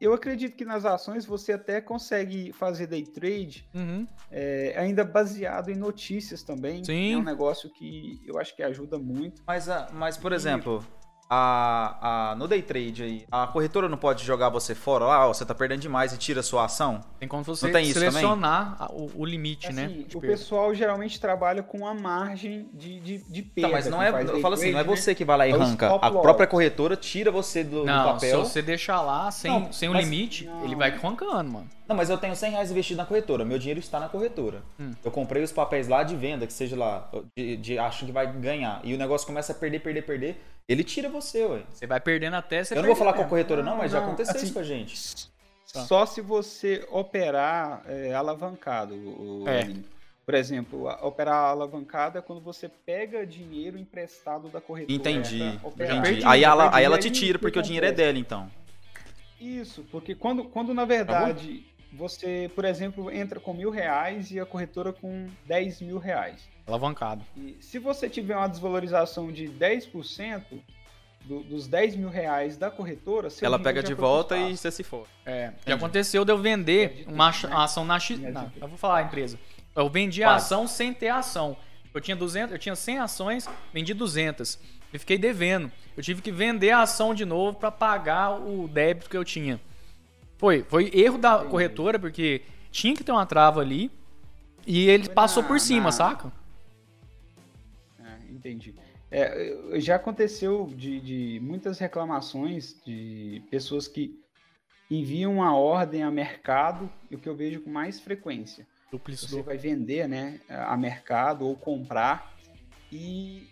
Eu 0.00 0.12
acredito 0.12 0.54
que 0.56 0.64
nas 0.64 0.84
ações 0.84 1.26
você 1.26 1.54
até 1.54 1.80
consegue 1.80 2.52
fazer 2.52 2.86
day 2.86 3.02
trade 3.04 3.68
Uhum. 3.74 4.06
é, 4.30 4.72
ainda 4.76 5.04
baseado 5.04 5.70
em 5.70 5.74
notícias 5.74 6.44
também. 6.44 6.84
Sim. 6.84 7.14
É 7.14 7.16
um 7.16 7.22
negócio 7.24 7.68
que 7.72 8.20
eu 8.24 8.38
acho 8.38 8.54
que 8.54 8.62
ajuda 8.62 8.96
muito. 8.96 9.42
Mas, 9.44 9.68
a- 9.68 9.88
mas 9.92 10.16
por 10.16 10.32
exemplo, 10.32 10.84
a, 11.30 12.30
a, 12.30 12.34
no 12.36 12.48
day 12.48 12.62
trade 12.62 13.02
aí, 13.02 13.26
a 13.30 13.46
corretora 13.46 13.88
não 13.88 13.98
pode 13.98 14.24
jogar 14.24 14.48
você 14.48 14.74
fora 14.74 15.04
lá, 15.04 15.28
ó, 15.28 15.34
você 15.34 15.44
tá 15.44 15.54
perdendo 15.54 15.80
demais 15.80 16.12
e 16.12 16.16
tira 16.18 16.40
a 16.40 16.42
sua 16.42 16.64
ação? 16.64 17.00
Tem 17.18 17.28
como 17.28 17.44
você 17.44 17.70
tem 17.70 17.92
selecionar 17.92 18.90
o, 18.90 19.10
o 19.14 19.24
limite, 19.26 19.72
né? 19.72 19.84
Assim, 19.84 20.02
de 20.04 20.16
o 20.16 20.20
pessoal 20.20 20.74
geralmente 20.74 21.20
trabalha 21.20 21.62
com 21.62 21.86
a 21.86 21.92
margem 21.94 22.68
de, 22.72 22.98
de, 23.00 23.18
de 23.18 23.42
perda. 23.42 23.68
Tá, 23.68 23.74
mas 23.76 23.86
não 23.86 24.02
é. 24.02 24.08
Eu 24.22 24.40
falo 24.40 24.54
assim, 24.54 24.72
não 24.72 24.80
é 24.80 24.84
né? 24.84 24.88
você 24.88 25.14
que 25.14 25.24
vai 25.24 25.36
lá 25.36 25.46
e 25.46 25.50
É 25.50 25.54
arranca. 25.54 25.94
A 25.96 26.10
própria 26.10 26.46
corretora 26.46 26.96
tira 26.96 27.30
você 27.30 27.62
do, 27.62 27.80
do 27.80 27.84
Não, 27.84 28.14
papel. 28.14 28.44
se 28.44 28.50
você 28.50 28.62
deixar 28.62 29.02
lá 29.02 29.30
sem, 29.30 29.50
Não, 29.50 29.72
sem 29.72 29.88
o 29.88 29.92
mas- 29.92 30.04
limite, 30.04 30.46
não. 30.46 30.64
ele 30.64 30.74
vai 30.74 30.90
arrancando, 30.90 31.50
mano. 31.50 31.68
Não, 31.88 31.96
mas 31.96 32.10
eu 32.10 32.18
tenho 32.18 32.36
100 32.36 32.50
reais 32.50 32.70
investido 32.70 32.98
na 32.98 33.06
corretora. 33.06 33.44
Meu 33.46 33.58
dinheiro 33.58 33.80
está 33.80 33.98
na 33.98 34.08
corretora. 34.10 34.62
Hum. 34.78 34.92
Eu 35.02 35.10
comprei 35.10 35.42
os 35.42 35.50
papéis 35.50 35.88
lá 35.88 36.02
de 36.02 36.14
venda, 36.14 36.46
que 36.46 36.52
seja 36.52 36.76
lá, 36.76 37.10
de, 37.34 37.56
de 37.56 37.78
achando 37.78 38.08
que 38.08 38.12
vai 38.12 38.30
ganhar. 38.30 38.80
E 38.84 38.92
o 38.94 38.98
negócio 38.98 39.26
começa 39.26 39.52
a 39.52 39.54
perder, 39.54 39.80
perder, 39.80 40.02
perder. 40.02 40.40
Ele 40.68 40.84
tira 40.84 41.08
você, 41.08 41.44
ué. 41.46 41.62
Você 41.72 41.86
vai 41.86 41.98
perdendo 41.98 42.34
até 42.36 42.62
você 42.62 42.74
Eu 42.74 42.82
não 42.82 42.88
vou 42.88 42.94
falar 42.96 43.12
com 43.12 43.20
a 43.20 43.22
mesmo. 43.22 43.30
corretora, 43.30 43.62
não, 43.62 43.70
Não, 43.72 43.78
mas 43.78 43.90
já 43.90 44.00
não, 44.00 44.08
aconteceu 44.08 44.36
assim, 44.36 44.44
isso 44.44 44.52
com 44.52 44.60
a 44.60 44.62
gente. 44.62 45.30
Tá. 45.72 45.80
Só 45.86 46.04
se 46.04 46.20
você 46.20 46.86
operar 46.90 47.82
é, 47.86 48.12
alavancado. 48.12 48.94
o- 48.94 49.44
É. 49.48 49.66
Por 50.26 50.34
exemplo, 50.34 50.88
a- 50.90 51.06
operar 51.06 51.36
alavancado 51.46 52.18
é 52.18 52.20
quando 52.20 52.42
você 52.42 52.68
pega 52.68 53.24
dinheiro 53.26 53.78
emprestado 53.78 54.50
da 54.50 54.60
corretora. 54.60 54.94
Entendi. 54.94 55.38
já 55.38 55.96
Entendi. 55.96 56.22
Aí 56.26 56.42
já 56.42 56.50
ela, 56.50 56.76
aí 56.76 56.84
ela 56.84 56.98
te 56.98 57.10
tira, 57.10 57.38
que 57.38 57.42
porque 57.42 57.58
o 57.58 57.62
dinheiro 57.62 57.86
é 57.86 57.92
dela, 57.92 58.18
então. 58.18 58.50
Isso, 59.40 59.86
porque 59.90 60.14
quando, 60.14 60.44
quando 60.44 60.74
na 60.74 60.84
verdade 60.84 61.64
você, 61.92 62.50
por 62.54 62.64
exemplo, 62.64 63.10
entra 63.10 63.40
com 63.40 63.52
mil 63.52 63.70
reais 63.70 64.30
e 64.30 64.38
a 64.38 64.46
corretora 64.46 64.92
com 64.92 65.26
10 65.46 65.80
mil 65.80 65.98
reais. 65.98 66.48
Alavancado. 66.66 67.24
E 67.36 67.56
se 67.60 67.78
você 67.78 68.08
tiver 68.08 68.36
uma 68.36 68.48
desvalorização 68.48 69.32
de 69.32 69.48
10% 69.48 70.42
do, 71.24 71.42
dos 71.42 71.66
10 71.66 71.96
mil 71.96 72.08
reais 72.08 72.56
da 72.56 72.70
corretora, 72.70 73.30
seu 73.30 73.46
Ela 73.46 73.58
pega 73.58 73.80
já 73.80 73.88
de 73.88 73.94
volta 73.94 74.36
e 74.36 74.56
você 74.56 74.70
se 74.70 74.82
for. 74.82 75.06
É, 75.24 75.52
já 75.66 75.74
aconteceu 75.74 76.24
de 76.24 76.32
eu 76.32 76.38
vender 76.38 77.04
Pode 77.04 77.14
uma, 77.14 77.30
né? 77.30 77.36
ação 77.52 77.84
na 77.84 77.98
X. 77.98 78.18
Não, 78.18 78.52
eu 78.60 78.68
vou 78.68 78.78
falar 78.78 78.98
a 78.98 79.02
empresa. 79.02 79.38
Eu 79.74 79.88
vendi 79.88 80.22
a 80.22 80.28
Quase. 80.28 80.44
ação 80.46 80.66
sem 80.66 80.92
ter 80.92 81.08
a 81.08 81.18
ação. 81.18 81.56
Eu 81.94 82.00
tinha 82.00 82.16
200, 82.16 82.52
eu 82.52 82.58
tinha 82.58 82.76
100 82.76 82.98
ações, 82.98 83.48
vendi 83.72 83.94
200 83.94 84.58
e 84.92 84.98
fiquei 84.98 85.18
devendo. 85.18 85.70
Eu 85.96 86.02
tive 86.02 86.22
que 86.22 86.30
vender 86.30 86.70
a 86.70 86.82
ação 86.82 87.14
de 87.14 87.24
novo 87.24 87.58
para 87.58 87.70
pagar 87.70 88.40
o 88.40 88.68
débito 88.68 89.08
que 89.10 89.16
eu 89.16 89.24
tinha. 89.24 89.60
Foi, 90.38 90.62
foi 90.62 90.90
erro 90.94 91.18
da 91.18 91.34
Entendi. 91.36 91.50
corretora 91.50 91.98
porque 91.98 92.42
tinha 92.70 92.94
que 92.94 93.02
ter 93.04 93.12
uma 93.12 93.26
trava 93.26 93.60
ali 93.60 93.90
e 94.66 94.88
ele 94.88 95.04
Foi 95.06 95.14
passou 95.14 95.42
na- 95.42 95.48
por 95.48 95.60
cima, 95.60 95.84
na- 95.86 95.92
saca? 95.92 96.32
Ah, 98.00 98.18
entendi. 98.30 98.74
É, 99.10 99.80
já 99.80 99.96
aconteceu 99.96 100.70
de, 100.76 101.00
de 101.00 101.40
muitas 101.42 101.78
reclamações 101.78 102.76
de 102.86 103.42
pessoas 103.50 103.88
que 103.88 104.18
enviam 104.90 105.34
uma 105.34 105.54
ordem 105.54 106.02
a 106.02 106.10
mercado, 106.10 106.88
e 107.10 107.14
o 107.16 107.18
que 107.18 107.28
eu 107.28 107.34
vejo 107.36 107.60
com 107.60 107.70
mais 107.70 108.00
frequência. 108.00 108.66
Você 109.06 109.42
vai 109.42 109.58
vender 109.58 110.08
né, 110.08 110.40
a 110.48 110.76
mercado 110.76 111.46
ou 111.46 111.54
comprar, 111.56 112.34
e 112.92 113.48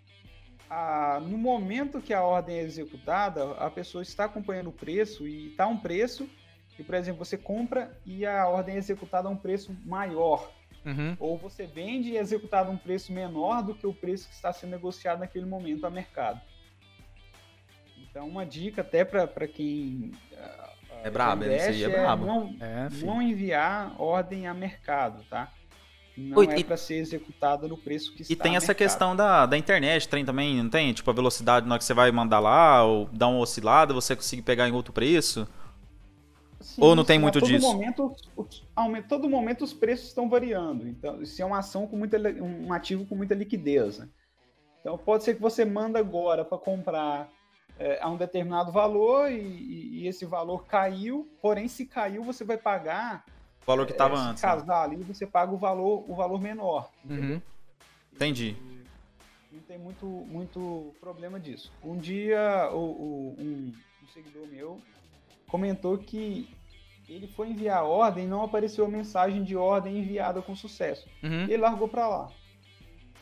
a- 0.70 1.20
no 1.26 1.36
momento 1.36 2.00
que 2.00 2.14
a 2.14 2.22
ordem 2.22 2.56
é 2.58 2.62
executada, 2.62 3.50
a 3.52 3.68
pessoa 3.70 4.00
está 4.02 4.24
acompanhando 4.26 4.68
o 4.68 4.72
preço 4.72 5.26
e 5.26 5.48
está 5.48 5.66
um 5.66 5.76
preço, 5.76 6.28
e 6.78 6.82
por 6.84 6.94
exemplo, 6.94 7.24
você 7.24 7.36
compra 7.38 7.96
e 8.04 8.24
a 8.26 8.46
ordem 8.48 8.74
é 8.74 8.78
executada 8.78 9.28
a 9.28 9.30
um 9.30 9.36
preço 9.36 9.76
maior 9.84 10.50
Uhum. 10.84 11.16
ou 11.18 11.36
você 11.36 11.66
vende 11.66 12.10
e 12.10 12.16
é 12.16 12.20
executado 12.20 12.70
um 12.70 12.76
preço 12.76 13.12
menor 13.12 13.60
do 13.60 13.74
que 13.74 13.84
o 13.86 13.92
preço 13.92 14.28
que 14.28 14.34
está 14.34 14.52
sendo 14.52 14.70
negociado 14.70 15.18
naquele 15.18 15.44
momento 15.44 15.84
a 15.84 15.90
mercado. 15.90 16.40
Então, 18.08 18.28
uma 18.28 18.46
dica 18.46 18.82
até 18.82 19.04
para 19.04 19.48
quem 19.48 20.12
ah, 20.38 20.70
É 21.02 21.10
brabo, 21.10 21.42
aí 21.44 21.50
é 21.50 21.54
investe 21.54 21.88
brabo. 21.88 22.24
não, 22.26 22.56
É, 22.60 22.88
não 23.04 23.20
enviar 23.20 23.94
ordem 24.00 24.46
a 24.46 24.54
mercado, 24.54 25.24
tá? 25.28 25.50
Não 26.16 26.38
Oi, 26.38 26.46
é 26.50 26.60
e- 26.60 26.64
para 26.64 26.76
ser 26.76 26.94
executada 26.98 27.68
no 27.68 27.76
preço 27.76 28.14
que 28.14 28.22
está 28.22 28.32
E 28.32 28.36
tem 28.36 28.54
a 28.54 28.56
essa 28.56 28.68
mercado. 28.68 28.78
questão 28.88 29.16
da, 29.16 29.44
da 29.44 29.58
internet, 29.58 30.08
tem 30.08 30.24
também, 30.24 30.62
não 30.62 30.70
tem? 30.70 30.92
Tipo, 30.92 31.10
a 31.10 31.14
velocidade 31.14 31.66
na 31.66 31.74
hora 31.74 31.78
que 31.78 31.84
você 31.84 31.92
vai 31.92 32.10
mandar 32.10 32.38
lá, 32.38 32.82
ou 32.84 33.06
dar 33.12 33.28
uma 33.28 33.40
oscilada, 33.40 33.92
você 33.92 34.16
consegue 34.16 34.40
pegar 34.40 34.66
em 34.68 34.72
outro 34.72 34.92
preço. 34.94 35.46
Sim, 36.66 36.82
Ou 36.82 36.96
não 36.96 37.04
tem 37.04 37.16
muito 37.16 37.38
todo 37.38 37.48
disso? 37.48 37.64
Momento, 37.64 38.12
aumenta- 38.74 39.08
todo 39.08 39.30
momento 39.30 39.62
os 39.62 39.72
preços 39.72 40.08
estão 40.08 40.28
variando. 40.28 40.86
Então, 40.88 41.24
se 41.24 41.40
é 41.40 41.44
uma 41.44 41.58
ação 41.60 41.86
com 41.86 41.96
muita, 41.96 42.18
um 42.42 42.72
ativo 42.72 43.06
com 43.06 43.14
muita 43.14 43.34
liquidez. 43.36 43.98
né? 43.98 44.08
Então, 44.80 44.98
pode 44.98 45.22
ser 45.22 45.34
que 45.36 45.40
você 45.40 45.64
manda 45.64 45.98
agora 46.00 46.44
para 46.44 46.58
comprar 46.58 47.28
é, 47.78 47.98
a 48.02 48.08
um 48.08 48.16
determinado 48.16 48.72
valor 48.72 49.30
e, 49.30 49.36
e- 49.38 50.00
e 50.00 50.06
esse 50.08 50.24
valor 50.24 50.64
caiu. 50.66 51.28
Porém, 51.42 51.68
se 51.68 51.84
caiu, 51.86 52.24
você 52.24 52.42
vai 52.42 52.56
pagar. 52.56 53.24
O 53.62 53.66
valor 53.66 53.86
que 53.86 53.92
tava 53.92 54.16
é, 54.16 54.18
antes. 54.18 54.40
Se 54.40 54.46
né? 54.46 54.52
casar 54.52 54.82
ali, 54.82 54.96
você 54.96 55.26
paga 55.26 55.52
o 55.52 55.58
valor, 55.58 56.04
o 56.10 56.14
valor 56.16 56.40
menor. 56.40 56.90
Uhum. 57.08 57.40
Entendi. 58.12 58.56
Não 59.52 59.60
tem 59.68 59.78
muito, 59.78 60.06
muito 60.06 60.94
problema 61.00 61.38
disso. 61.38 61.70
Um 61.84 61.96
dia, 61.98 62.70
o, 62.72 62.78
o- 62.78 63.36
um, 63.38 63.72
um 64.02 64.06
seguidor 64.08 64.46
meu 64.48 64.80
comentou 65.46 65.96
que 65.98 66.48
ele 67.08 67.26
foi 67.28 67.50
enviar 67.50 67.78
a 67.78 67.84
ordem 67.84 68.24
e 68.24 68.28
não 68.28 68.42
apareceu 68.42 68.84
a 68.84 68.88
mensagem 68.88 69.42
de 69.44 69.56
ordem 69.56 69.98
enviada 69.98 70.42
com 70.42 70.54
sucesso. 70.56 71.08
Uhum. 71.22 71.40
E 71.46 71.52
ele 71.52 71.58
largou 71.58 71.88
para 71.88 72.08
lá. 72.08 72.28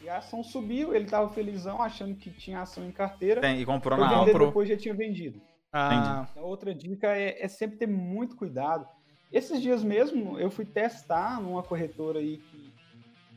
E 0.03 0.09
a 0.09 0.18
ação 0.18 0.43
subiu, 0.45 0.95
ele 0.95 1.05
estava 1.07 1.28
felizão, 1.32 1.80
achando 1.80 2.14
que 2.14 2.30
tinha 2.30 2.61
ação 2.61 2.87
em 2.87 2.93
carteira. 2.93 3.41
Tem, 3.41 3.61
e 3.61 3.64
comprou 3.64 3.99
na 3.99 4.24
comprou. 4.24 4.47
depois 4.49 4.68
já 4.68 4.76
tinha 4.76 4.95
vendido. 4.95 5.41
Ah, 5.72 6.26
A 6.37 6.41
outra 6.41 6.74
dica 6.74 7.09
é, 7.16 7.43
é 7.43 7.49
sempre 7.49 7.76
ter 7.78 7.87
muito 7.89 8.37
cuidado. 8.37 8.87
Esses 9.32 9.61
dias 9.61 9.82
mesmo 9.82 10.39
eu 10.39 10.51
fui 10.51 10.64
testar 10.64 11.41
numa 11.41 11.62
corretora 11.62 12.20
aí 12.20 12.37
que 12.37 12.72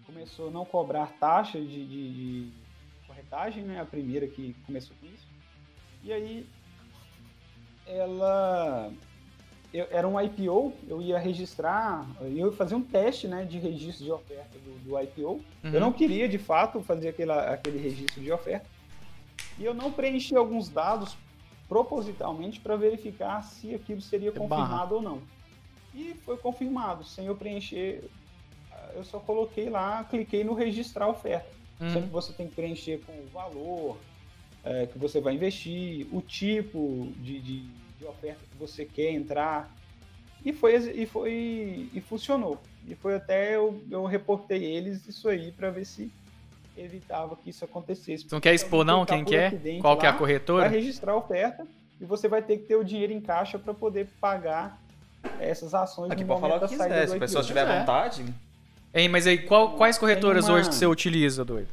começou 0.05 0.49
a 0.49 0.51
não 0.51 0.63
cobrar 0.65 1.07
taxa 1.19 1.59
de, 1.59 1.85
de- 1.87 2.13
de 2.13 2.51
corretagem, 3.07 3.63
né? 3.63 3.79
A 3.81 3.85
primeira 3.85 4.27
que 4.27 4.53
começou 4.65 4.95
com 5.01 5.07
isso. 5.07 5.27
E 6.03 6.13
aí 6.13 6.45
ela 7.85 8.91
eu- 9.77 9.87
era 9.91 10.07
um 10.07 10.19
IPO, 10.19 10.73
eu 10.87 11.01
ia 11.01 11.17
registrar, 11.17 12.05
eu 12.21 12.31
ia 12.31 12.51
fazer 12.51 12.75
um 12.75 12.81
teste 12.81 13.27
né, 13.27 13.43
de 13.45 13.59
registro 13.59 14.05
de 14.05 14.11
oferta 14.11 14.57
do, 14.59 14.89
do 14.89 14.99
IPO. 14.99 15.41
Eu 15.63 15.71
uhum. 15.71 15.79
não 15.79 15.91
queria, 15.91 16.27
de 16.27 16.37
fato, 16.37 16.81
fazer 16.81 17.09
aquela, 17.09 17.53
aquele 17.53 17.77
registro 17.77 18.21
de 18.21 18.31
oferta. 18.31 18.65
E 19.57 19.65
eu 19.65 19.73
não 19.73 19.91
preenchi 19.91 20.35
alguns 20.35 20.69
dados 20.69 21.15
propositalmente 21.67 22.59
para 22.59 22.75
verificar 22.75 23.43
se 23.43 23.75
aquilo 23.75 24.01
seria 24.01 24.29
É 24.29 24.31
confirmado 24.31 24.71
barra. 24.71 24.93
ou 24.93 25.01
não. 25.01 25.21
E 25.93 26.13
foi 26.25 26.37
confirmado, 26.37 27.03
sem 27.03 27.25
eu 27.25 27.35
preencher. 27.35 28.03
Eu 28.95 29.03
só 29.03 29.19
coloquei 29.19 29.69
lá, 29.69 30.03
cliquei 30.03 30.43
no 30.43 30.53
registrar 30.53 31.07
oferta. 31.07 31.49
Uhum. 31.79 31.89
Sempre 31.89 32.09
você 32.09 32.33
tem 32.33 32.47
que 32.47 32.55
preencher 32.55 33.01
com 33.05 33.11
o 33.11 33.27
valor 33.33 33.97
é, 34.63 34.85
que 34.87 34.97
você 34.97 35.19
vai 35.19 35.33
investir, 35.35 36.07
o 36.11 36.21
tipo 36.21 37.11
de, 37.17 37.39
de, 37.39 37.59
de 37.97 38.05
oferta 38.05 38.39
que 38.51 38.57
você 38.57 38.85
quer 38.85 39.11
entrar. 39.11 39.73
E 40.45 40.53
foi, 40.53 40.75
e 40.75 41.05
foi 41.05 41.89
e 41.93 42.01
funcionou. 42.01 42.61
E 42.87 42.95
foi 42.95 43.15
até 43.15 43.55
eu, 43.55 43.81
eu 43.91 44.05
reportei 44.05 44.63
eles 44.63 45.05
isso 45.07 45.27
aí 45.27 45.51
para 45.51 45.69
ver 45.69 45.85
se 45.85 46.11
evitava 46.77 47.35
que 47.35 47.49
isso 47.49 47.65
acontecesse. 47.65 48.23
Você 48.23 48.35
não 48.35 48.39
quer 48.39 48.53
expor 48.53 48.85
não 48.85 49.05
quem 49.05 49.25
que 49.25 49.35
é? 49.35 49.51
Qual 49.81 49.97
que 49.97 50.05
é 50.05 50.09
a 50.09 50.13
corretora? 50.13 50.69
Vai 50.69 50.77
registrar 50.77 51.13
a 51.13 51.17
oferta 51.17 51.67
e 51.99 52.05
você 52.05 52.27
vai 52.27 52.41
ter 52.41 52.57
que 52.57 52.65
ter 52.65 52.75
o 52.75 52.83
dinheiro 52.83 53.11
em 53.11 53.19
caixa 53.19 53.57
para 53.57 53.73
poder 53.73 54.07
pagar 54.21 54.79
essas 55.39 55.73
ações 55.73 56.11
Aqui 56.11 56.23
pode 56.23 56.39
falar 56.39 56.57
o 56.57 56.59
que 56.61 56.67
quiser, 56.69 57.07
se 57.07 57.15
a 57.15 57.19
pessoa 57.19 57.43
tiver 57.43 57.67
é. 57.67 57.79
vontade. 57.79 58.25
Hein, 58.93 59.09
mas 59.09 59.27
aí 59.27 59.39
qual, 59.39 59.75
quais 59.75 59.97
corretoras 59.97 60.47
uma... 60.47 60.57
hoje 60.57 60.69
que 60.69 60.75
você 60.75 60.85
utiliza, 60.85 61.43
doido? 61.43 61.67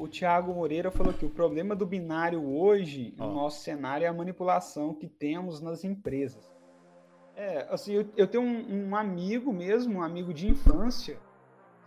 O, 0.00 0.04
o, 0.04 0.04
o 0.04 0.08
Thiago 0.08 0.54
Moreira 0.54 0.90
falou 0.90 1.12
que 1.12 1.26
o 1.26 1.30
problema 1.30 1.76
do 1.76 1.86
binário 1.86 2.42
hoje, 2.42 3.14
oh. 3.18 3.24
no 3.24 3.34
nosso 3.34 3.62
cenário, 3.62 4.04
é 4.04 4.08
a 4.08 4.12
manipulação 4.12 4.94
que 4.94 5.06
temos 5.06 5.60
nas 5.60 5.84
empresas. 5.84 6.50
É, 7.36 7.66
assim, 7.70 7.94
eu, 7.94 8.06
eu 8.16 8.26
tenho 8.26 8.44
um, 8.44 8.88
um, 8.88 8.96
amigo 8.96 9.52
mesmo, 9.52 9.98
um 9.98 10.02
amigo 10.02 10.34
de 10.34 10.48
infância, 10.48 11.18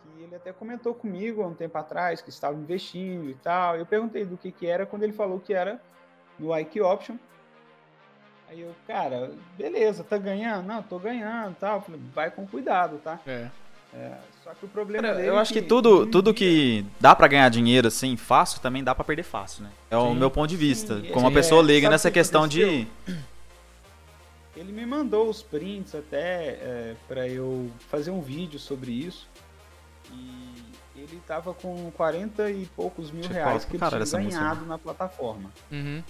que 0.01 0.23
ele 0.23 0.35
até 0.35 0.51
comentou 0.51 0.95
comigo 0.95 1.43
há 1.43 1.47
um 1.47 1.53
tempo 1.53 1.77
atrás 1.77 2.21
que 2.21 2.29
estava 2.29 2.57
investindo 2.57 3.29
e 3.29 3.35
tal. 3.35 3.77
Eu 3.77 3.85
perguntei 3.85 4.25
do 4.25 4.37
que, 4.37 4.51
que 4.51 4.65
era 4.65 4.85
quando 4.85 5.03
ele 5.03 5.13
falou 5.13 5.39
que 5.39 5.53
era 5.53 5.81
no 6.39 6.57
IQ 6.57 6.81
Option. 6.81 7.17
Aí 8.49 8.61
eu, 8.61 8.73
cara, 8.87 9.31
beleza, 9.57 10.03
tá 10.03 10.17
ganhando? 10.17 10.65
Não, 10.65 10.81
tô 10.81 10.97
ganhando 10.99 11.55
tal. 11.59 11.81
Falei, 11.81 12.01
vai 12.13 12.31
com 12.31 12.47
cuidado, 12.47 12.97
tá? 12.97 13.19
É. 13.27 13.49
É, 13.95 14.17
só 14.43 14.53
que 14.53 14.65
o 14.65 14.67
problema 14.67 15.07
cara, 15.07 15.21
Eu 15.21 15.37
acho 15.37 15.53
que, 15.53 15.61
que 15.61 15.67
tudo, 15.67 16.07
tudo 16.07 16.33
que 16.33 16.83
dá 16.99 17.15
para 17.15 17.27
ganhar 17.27 17.49
dinheiro 17.49 17.87
assim 17.87 18.17
fácil 18.17 18.59
também 18.59 18.83
dá 18.83 18.95
para 18.95 19.03
perder 19.03 19.23
fácil, 19.23 19.63
né? 19.63 19.69
É 19.91 19.95
sim, 19.95 20.01
o 20.01 20.13
meu 20.15 20.31
ponto 20.31 20.49
de 20.49 20.57
vista. 20.57 20.99
Sim, 20.99 21.09
como 21.11 21.27
uma 21.27 21.31
pessoa 21.31 21.61
é, 21.61 21.65
liga 21.65 21.89
nessa 21.89 22.09
que 22.09 22.15
questão 22.15 22.47
de 22.47 22.87
ele 24.55 24.71
me 24.71 24.85
mandou 24.85 25.29
os 25.29 25.41
prints 25.41 25.95
até 25.95 26.49
é, 26.49 26.95
para 27.07 27.27
eu 27.27 27.71
fazer 27.89 28.11
um 28.11 28.21
vídeo 28.21 28.59
sobre 28.59 28.91
isso. 28.91 29.27
E 30.11 30.53
ele 30.95 31.21
tava 31.25 31.53
com 31.53 31.91
40 31.91 32.51
e 32.51 32.65
poucos 32.67 33.11
mil 33.11 33.23
tipo, 33.23 33.33
reais 33.33 33.65
que 33.65 33.75
ele 33.75 33.89
tinha 33.89 34.01
ganhado 34.01 34.55
música. 34.55 34.65
na 34.65 34.77
plataforma. 34.77 35.51
Uhum. 35.71 36.03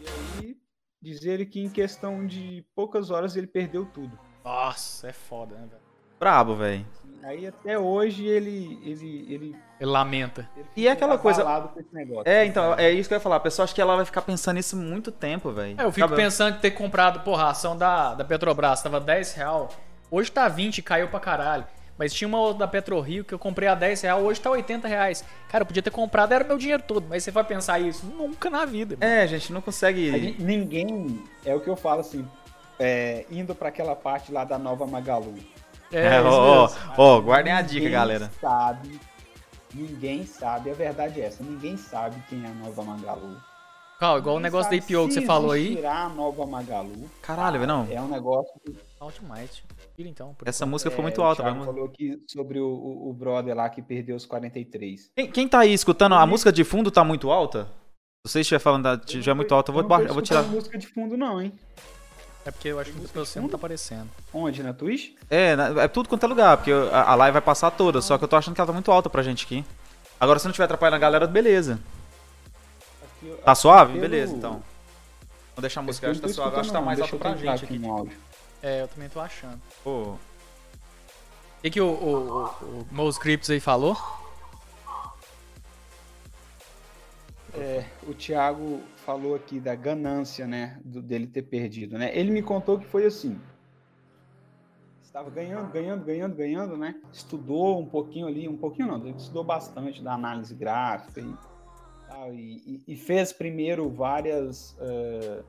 E 0.00 0.06
aí, 0.08 0.56
dizer 1.02 1.44
que 1.46 1.60
em 1.60 1.68
questão 1.68 2.24
de 2.24 2.64
poucas 2.74 3.10
horas 3.10 3.36
ele 3.36 3.48
perdeu 3.48 3.84
tudo. 3.84 4.16
Nossa, 4.44 5.08
é 5.08 5.12
foda, 5.12 5.56
né, 5.56 5.66
velho? 5.66 5.87
Brabo, 6.18 6.56
velho. 6.56 6.84
Aí 7.22 7.46
até 7.46 7.78
hoje 7.78 8.26
ele. 8.26 8.78
Ele, 8.82 9.26
ele, 9.28 9.56
ele 9.80 9.90
lamenta. 9.90 10.48
Ele 10.56 10.66
e 10.76 10.88
é 10.88 10.92
aquela 10.92 11.18
coisa. 11.18 11.44
É, 12.24 12.44
então, 12.44 12.74
é 12.74 12.90
isso 12.90 13.08
que 13.08 13.14
eu 13.14 13.16
ia 13.16 13.20
falar. 13.20 13.36
A 13.36 13.40
pessoa 13.40 13.64
acha 13.64 13.74
que 13.74 13.80
ela 13.80 13.96
vai 13.96 14.04
ficar 14.04 14.22
pensando 14.22 14.56
nisso 14.56 14.76
muito 14.76 15.12
tempo, 15.12 15.52
velho. 15.52 15.78
É, 15.78 15.84
eu 15.84 15.92
fico 15.92 16.08
pensando 16.14 16.56
em 16.56 16.58
ter 16.58 16.70
comprado, 16.70 17.20
porra, 17.20 17.44
a 17.44 17.50
ação 17.50 17.76
da, 17.76 18.14
da 18.14 18.24
Petrobras 18.24 18.82
tava 18.82 18.98
10 18.98 19.34
real. 19.34 19.68
Hoje 20.10 20.32
tá 20.32 20.48
20, 20.48 20.80
caiu 20.80 21.08
pra 21.08 21.20
caralho. 21.20 21.64
Mas 21.98 22.14
tinha 22.14 22.28
uma 22.28 22.38
outra 22.38 22.60
da 22.60 22.68
PetroRio 22.68 23.24
que 23.24 23.34
eu 23.34 23.38
comprei 23.38 23.68
a 23.68 23.74
10 23.74 24.02
real, 24.02 24.22
hoje 24.22 24.40
tá 24.40 24.48
80 24.48 24.86
reais. 24.86 25.24
Cara, 25.48 25.62
eu 25.62 25.66
podia 25.66 25.82
ter 25.82 25.90
comprado, 25.90 26.32
era 26.32 26.44
meu 26.44 26.56
dinheiro 26.56 26.82
todo. 26.86 27.04
Mas 27.08 27.24
você 27.24 27.32
vai 27.32 27.42
pensar 27.42 27.80
isso? 27.80 28.06
Nunca 28.06 28.48
na 28.48 28.64
vida. 28.64 28.96
Mano. 28.98 29.12
É, 29.12 29.22
a 29.22 29.26
gente 29.26 29.52
não 29.52 29.60
consegue. 29.60 30.10
Gente, 30.12 30.40
ninguém, 30.40 31.22
é 31.44 31.54
o 31.54 31.60
que 31.60 31.68
eu 31.68 31.74
falo 31.74 32.00
assim, 32.00 32.24
é, 32.78 33.26
indo 33.30 33.52
para 33.52 33.68
aquela 33.68 33.96
parte 33.96 34.30
lá 34.30 34.44
da 34.44 34.56
nova 34.56 34.86
Magalu. 34.86 35.34
É, 35.90 36.20
ó, 36.20 36.70
ó, 36.96 37.20
guardem 37.20 37.52
a 37.52 37.62
dica, 37.62 37.88
galera. 37.88 38.30
sabe, 38.40 39.00
ninguém 39.74 40.26
sabe, 40.26 40.70
a 40.70 40.74
verdade 40.74 41.20
é 41.20 41.26
essa, 41.26 41.42
ninguém 41.42 41.76
sabe 41.76 42.22
quem 42.28 42.44
é 42.44 42.48
a 42.48 42.54
nova 42.54 42.82
Magalu. 42.82 43.36
Calma, 43.98 44.18
igual 44.18 44.36
o 44.36 44.40
negócio 44.40 44.70
da 44.70 44.76
IPO 44.76 45.08
que 45.08 45.14
você 45.14 45.22
falou 45.22 45.50
aí. 45.50 45.84
a 45.84 46.08
nova 46.08 46.46
Magalu. 46.46 47.10
Caralho, 47.20 47.66
não. 47.66 47.88
É 47.90 48.00
um 48.00 48.06
negócio. 48.06 48.52
Ultimate. 49.00 49.64
Tira 49.96 50.08
então. 50.08 50.36
Essa 50.44 50.64
música 50.64 50.88
foi 50.88 51.02
muito 51.02 51.20
é, 51.20 51.24
alta, 51.24 51.42
velho. 51.42 51.64
falou 51.64 51.86
aqui 51.86 52.16
sobre 52.28 52.60
o, 52.60 52.68
o, 52.68 53.10
o, 53.10 53.12
brother 53.12 53.56
lá 53.56 53.68
que 53.68 53.82
perdeu 53.82 54.14
os 54.14 54.24
43. 54.24 55.10
Quem, 55.16 55.30
quem 55.32 55.48
tá 55.48 55.60
aí 55.60 55.72
escutando, 55.74 56.14
a 56.14 56.24
música 56.24 56.52
de 56.52 56.62
fundo 56.62 56.92
tá 56.92 57.02
muito 57.02 57.28
alta? 57.28 57.64
Se 58.24 58.32
você 58.32 58.40
estiver 58.40 58.60
falando 58.60 58.84
da, 58.84 59.00
já 59.04 59.32
é 59.32 59.34
muito 59.34 59.52
alta, 59.52 59.72
eu 59.72 59.74
vou, 59.74 59.98
eu, 59.98 60.06
eu 60.06 60.14
vou 60.14 60.22
tirar. 60.22 60.42
Não 60.42 60.50
música 60.50 60.78
de 60.78 60.86
fundo 60.86 61.16
não, 61.16 61.42
hein? 61.42 61.52
É 62.48 62.50
porque 62.50 62.68
eu 62.68 62.80
acho 62.80 62.90
que 62.90 62.98
você 63.14 63.38
não 63.38 63.46
tá 63.46 63.56
aparecendo. 63.56 64.08
Onde? 64.32 64.62
Na 64.62 64.72
Twitch? 64.72 65.10
É, 65.28 65.54
é 65.80 65.86
tudo 65.86 66.08
quanto 66.08 66.24
é 66.24 66.26
lugar, 66.26 66.56
porque 66.56 66.72
a, 66.72 67.10
a 67.10 67.14
live 67.14 67.34
vai 67.34 67.42
passar 67.42 67.70
toda, 67.70 68.00
só 68.00 68.16
que 68.16 68.24
eu 68.24 68.28
tô 68.28 68.36
achando 68.36 68.54
que 68.54 68.60
ela 68.62 68.66
tá 68.66 68.72
muito 68.72 68.90
alta 68.90 69.10
pra 69.10 69.22
gente 69.22 69.44
aqui. 69.44 69.62
Agora, 70.18 70.38
se 70.38 70.46
não 70.46 70.52
tiver 70.52 70.64
atrapalhando 70.64 70.96
a 70.96 70.98
galera, 70.98 71.26
beleza. 71.26 71.78
Aqui, 73.02 73.34
tá 73.44 73.54
suave? 73.54 73.92
Pelo... 73.92 74.00
Beleza, 74.00 74.34
então. 74.34 74.62
Vou 75.54 75.60
deixar 75.60 75.80
a 75.80 75.82
música, 75.82 76.10
acho 76.10 76.22
que 76.22 76.26
tá 76.26 76.32
suave, 76.32 76.56
acho 76.56 76.70
que 76.70 76.74
tá 76.74 76.80
mais 76.80 76.98
alta 76.98 77.16
pra 77.18 77.36
gente 77.36 77.66
aqui. 77.66 77.78
No 77.78 77.92
áudio. 77.92 78.16
É, 78.62 78.80
eu 78.80 78.88
também 78.88 79.10
tô 79.10 79.20
achando. 79.20 79.60
Pô. 79.84 79.90
O 79.90 80.18
que, 81.60 81.70
que 81.70 81.80
o, 81.82 81.86
o, 81.86 82.16
o, 82.16 82.44
o 82.64 82.86
Mouse 82.90 83.20
Crips 83.20 83.50
aí 83.50 83.60
falou? 83.60 83.94
É, 87.52 87.84
o 88.04 88.14
Thiago 88.14 88.82
falou 89.08 89.34
aqui 89.34 89.58
da 89.58 89.74
ganância, 89.74 90.46
né, 90.46 90.78
do, 90.84 91.00
dele 91.00 91.26
ter 91.26 91.40
perdido, 91.40 91.96
né? 91.96 92.14
Ele 92.14 92.30
me 92.30 92.42
contou 92.42 92.78
que 92.78 92.84
foi 92.84 93.06
assim. 93.06 93.40
Estava 95.00 95.30
ganhando, 95.30 95.72
ganhando, 95.72 96.04
ganhando, 96.04 96.36
ganhando, 96.36 96.76
né? 96.76 97.00
Estudou 97.10 97.80
um 97.80 97.86
pouquinho 97.86 98.26
ali, 98.26 98.46
um 98.46 98.58
pouquinho 98.58 98.88
não, 98.88 98.98
ele 98.98 99.16
estudou 99.16 99.42
bastante 99.42 100.02
da 100.02 100.12
análise 100.12 100.54
gráfica 100.54 101.22
e, 101.22 101.34
tal, 102.06 102.34
e, 102.34 102.84
e 102.86 102.96
fez 102.96 103.32
primeiro 103.32 103.88
várias 103.88 104.72
uh, 104.72 105.42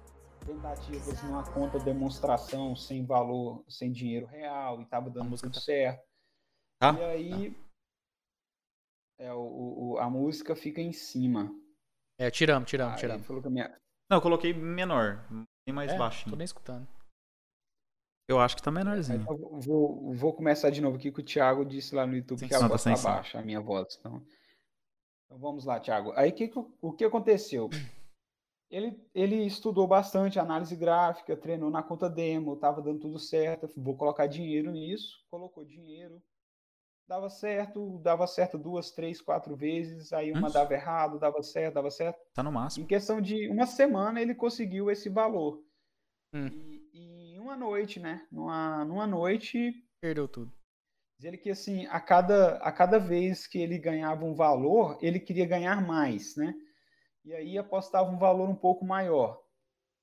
tentativas 0.46 1.22
numa 1.24 1.44
conta 1.44 1.78
demonstração 1.80 2.78
sem 2.78 3.04
valor, 3.06 3.66
sem 3.68 3.92
dinheiro 3.92 4.26
real 4.26 4.80
e 4.80 4.84
estava 4.84 5.10
dando 5.10 5.36
tá... 5.38 5.60
certo. 5.60 6.08
Ah? 6.80 6.96
E 6.98 7.04
aí 7.04 7.58
é, 9.18 9.34
o, 9.34 9.96
o, 9.96 9.98
a 10.00 10.10
música 10.10 10.56
fica 10.56 10.80
em 10.80 10.94
cima. 10.94 11.54
É, 12.20 12.30
tiramos, 12.30 12.70
tiramos, 12.70 12.96
ah, 12.96 12.98
tiramos. 12.98 13.46
Minha... 13.46 13.70
Não, 14.10 14.18
eu 14.18 14.22
coloquei 14.22 14.54
menor, 14.54 15.26
bem 15.66 15.74
mais 15.74 15.90
é, 15.90 15.98
baixinho. 15.98 16.32
Tô 16.32 16.36
nem 16.36 16.44
escutando. 16.44 16.86
Eu 18.28 18.40
acho 18.40 18.58
que 18.58 18.62
tá 18.62 18.70
menorzinho. 18.70 19.26
vou, 19.26 20.14
vou 20.14 20.34
começar 20.34 20.70
de 20.70 20.82
novo 20.82 20.98
aqui 20.98 21.12
que 21.12 21.22
o 21.22 21.24
Thiago 21.24 21.64
disse 21.66 21.96
lá 21.96 22.06
no 22.06 22.16
YouTube 22.16 22.40
Sim, 22.40 22.48
que 22.50 22.54
a 22.54 22.68
voz 22.68 22.84
tá 22.84 22.96
baixa, 22.98 23.40
a 23.40 23.42
minha 23.42 23.62
voz. 23.62 23.98
Então, 23.98 24.22
então 25.26 25.40
vamos 25.40 25.64
lá, 25.64 25.80
Thiago. 25.80 26.12
Aí 26.16 26.34
que, 26.34 26.52
o 26.82 26.92
que 26.92 27.06
aconteceu? 27.06 27.70
Ele, 28.72 29.04
ele 29.16 29.48
estudou 29.48 29.88
bastante 29.88 30.38
análise 30.38 30.76
gráfica, 30.76 31.36
treinou 31.36 31.72
na 31.72 31.82
conta 31.82 32.08
demo, 32.08 32.56
tava 32.56 32.84
dando 32.84 33.00
tudo 33.00 33.18
certo. 33.18 33.68
Vou 33.76 33.98
colocar 33.98 34.28
dinheiro 34.28 34.70
nisso, 34.70 35.26
colocou 35.28 35.66
dinheiro, 35.66 36.22
dava 37.10 37.28
certo, 37.28 37.98
dava 38.04 38.28
certo 38.28 38.56
duas, 38.56 38.92
três, 38.92 39.20
quatro 39.20 39.56
vezes, 39.56 40.14
aí 40.14 40.32
uma 40.32 40.48
dava 40.48 40.76
errado, 40.76 41.18
dava 41.18 41.42
certo, 41.42 41.74
dava 41.74 41.90
certo. 41.90 42.20
Tá 42.36 42.44
no 42.44 42.52
máximo. 42.52 42.86
Em 42.86 42.88
questão 42.88 43.20
de 43.20 43.50
uma 43.50 43.66
semana 43.66 44.22
ele 44.22 44.36
conseguiu 44.36 44.92
esse 44.92 45.10
valor. 45.10 45.60
Hum. 46.32 46.48
E, 46.48 47.34
e, 47.34 47.40
uma 47.40 47.58
noite, 47.58 48.00
né? 48.00 48.28
Numa, 48.32 48.86
numa 48.86 49.08
noite. 49.08 49.74
Perdeu 50.00 50.28
tudo. 50.28 50.54
Diz 51.18 51.26
ele 51.26 51.38
que 51.40 51.50
assim, 51.50 51.88
a 51.88 52.00
cada, 52.00 52.58
a 52.58 52.72
cada 52.72 53.00
vez 53.00 53.48
que 53.48 53.58
ele 53.58 53.80
ganhava 53.80 54.24
um 54.24 54.36
valor, 54.36 55.00
ele 55.02 55.20
queria 55.20 55.48
ganhar 55.48 55.82
mais, 55.82 56.36
né? 56.36 56.54
E 57.26 57.34
aí 57.34 57.58
apostava 57.58 58.12
um 58.12 58.20
valor 58.20 58.48
um 58.48 58.56
pouco 58.56 58.86
maior. 58.86 59.42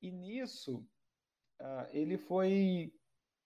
E 0.03 0.11
nisso, 0.11 0.85
uh, 1.63 1.87
ele 1.93 2.19
foi 2.19 2.93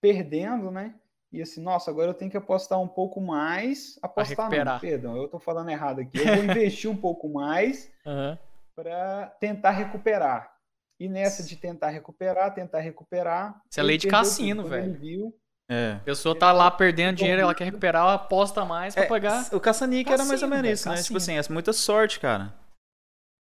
perdendo, 0.01 0.71
né? 0.71 0.99
E 1.33 1.41
assim, 1.41 1.63
nossa, 1.63 1.91
agora 1.91 2.11
eu 2.11 2.15
tenho 2.15 2.31
que 2.31 2.37
apostar 2.37 2.81
um 2.81 2.89
pouco 2.89 3.21
mais. 3.21 3.99
Apostar 4.03 4.51
não, 4.51 4.79
perdão, 4.79 5.17
eu 5.17 5.27
estou 5.27 5.39
falando 5.39 5.71
errado 5.71 6.01
aqui. 6.01 6.19
Eu 6.19 6.37
vou 6.37 6.45
investir 6.45 6.91
um 6.91 6.97
pouco 6.97 7.29
mais 7.29 7.91
uhum. 8.05 8.37
para 8.75 9.27
tentar 9.39 9.71
recuperar. 9.71 10.53
E 10.99 11.09
nessa 11.09 11.43
de 11.43 11.57
tentar 11.57 11.89
recuperar, 11.91 12.53
tentar 12.53 12.81
recuperar. 12.81 13.63
Isso 13.71 13.81
é 13.81 13.83
lei 13.83 13.97
de 13.97 14.09
cassino, 14.09 14.65
velho. 14.65 14.93
Viu, 14.93 15.35
é. 15.71 15.93
A 15.93 16.05
pessoa 16.05 16.37
tá 16.37 16.51
lá 16.51 16.69
perdendo 16.69 17.19
dinheiro, 17.19 17.41
ela 17.41 17.55
quer 17.55 17.65
recuperar, 17.65 18.03
ela 18.03 18.15
aposta 18.15 18.65
mais 18.65 18.93
pra 18.93 19.05
é, 19.05 19.07
pagar. 19.07 19.55
O 19.55 19.61
caça-níquel 19.61 20.15
era 20.15 20.25
mais 20.25 20.43
ou 20.43 20.49
menos 20.49 20.69
isso, 20.69 20.89
né? 20.89 21.01
Tipo 21.01 21.19
assim, 21.19 21.39
é 21.39 21.43
muita 21.49 21.73
sorte, 21.73 22.19
cara. 22.19 22.53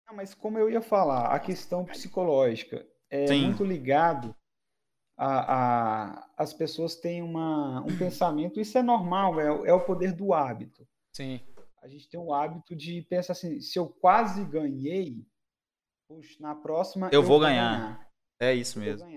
Não, 0.05 0.13
mas 0.13 0.33
como 0.33 0.59
eu 0.59 0.69
ia 0.69 0.81
falar, 0.81 1.27
a 1.27 1.39
questão 1.39 1.85
psicológica 1.85 2.85
é 3.09 3.27
Sim. 3.27 3.45
muito 3.45 3.63
ligado 3.63 4.35
a, 5.17 5.55
a, 6.19 6.29
as 6.37 6.53
pessoas 6.53 6.95
têm 6.95 7.23
uma, 7.23 7.81
um 7.81 7.97
pensamento, 7.97 8.59
isso 8.59 8.77
é 8.77 8.83
normal, 8.83 9.39
é, 9.39 9.69
é 9.69 9.73
o 9.73 9.83
poder 9.83 10.13
do 10.13 10.33
hábito. 10.33 10.87
Sim. 11.15 11.39
A 11.81 11.87
gente 11.87 12.07
tem 12.07 12.19
o 12.19 12.33
hábito 12.33 12.75
de 12.75 13.01
pensar 13.03 13.33
assim, 13.33 13.59
se 13.59 13.79
eu 13.79 13.87
quase 13.89 14.45
ganhei, 14.45 15.25
puxa, 16.07 16.37
na 16.39 16.53
próxima 16.53 17.07
eu, 17.07 17.21
eu 17.21 17.23
vou 17.23 17.39
ganhar. 17.39 17.79
ganhar. 17.79 18.07
É 18.39 18.53
isso 18.53 18.79
mesmo. 18.79 19.07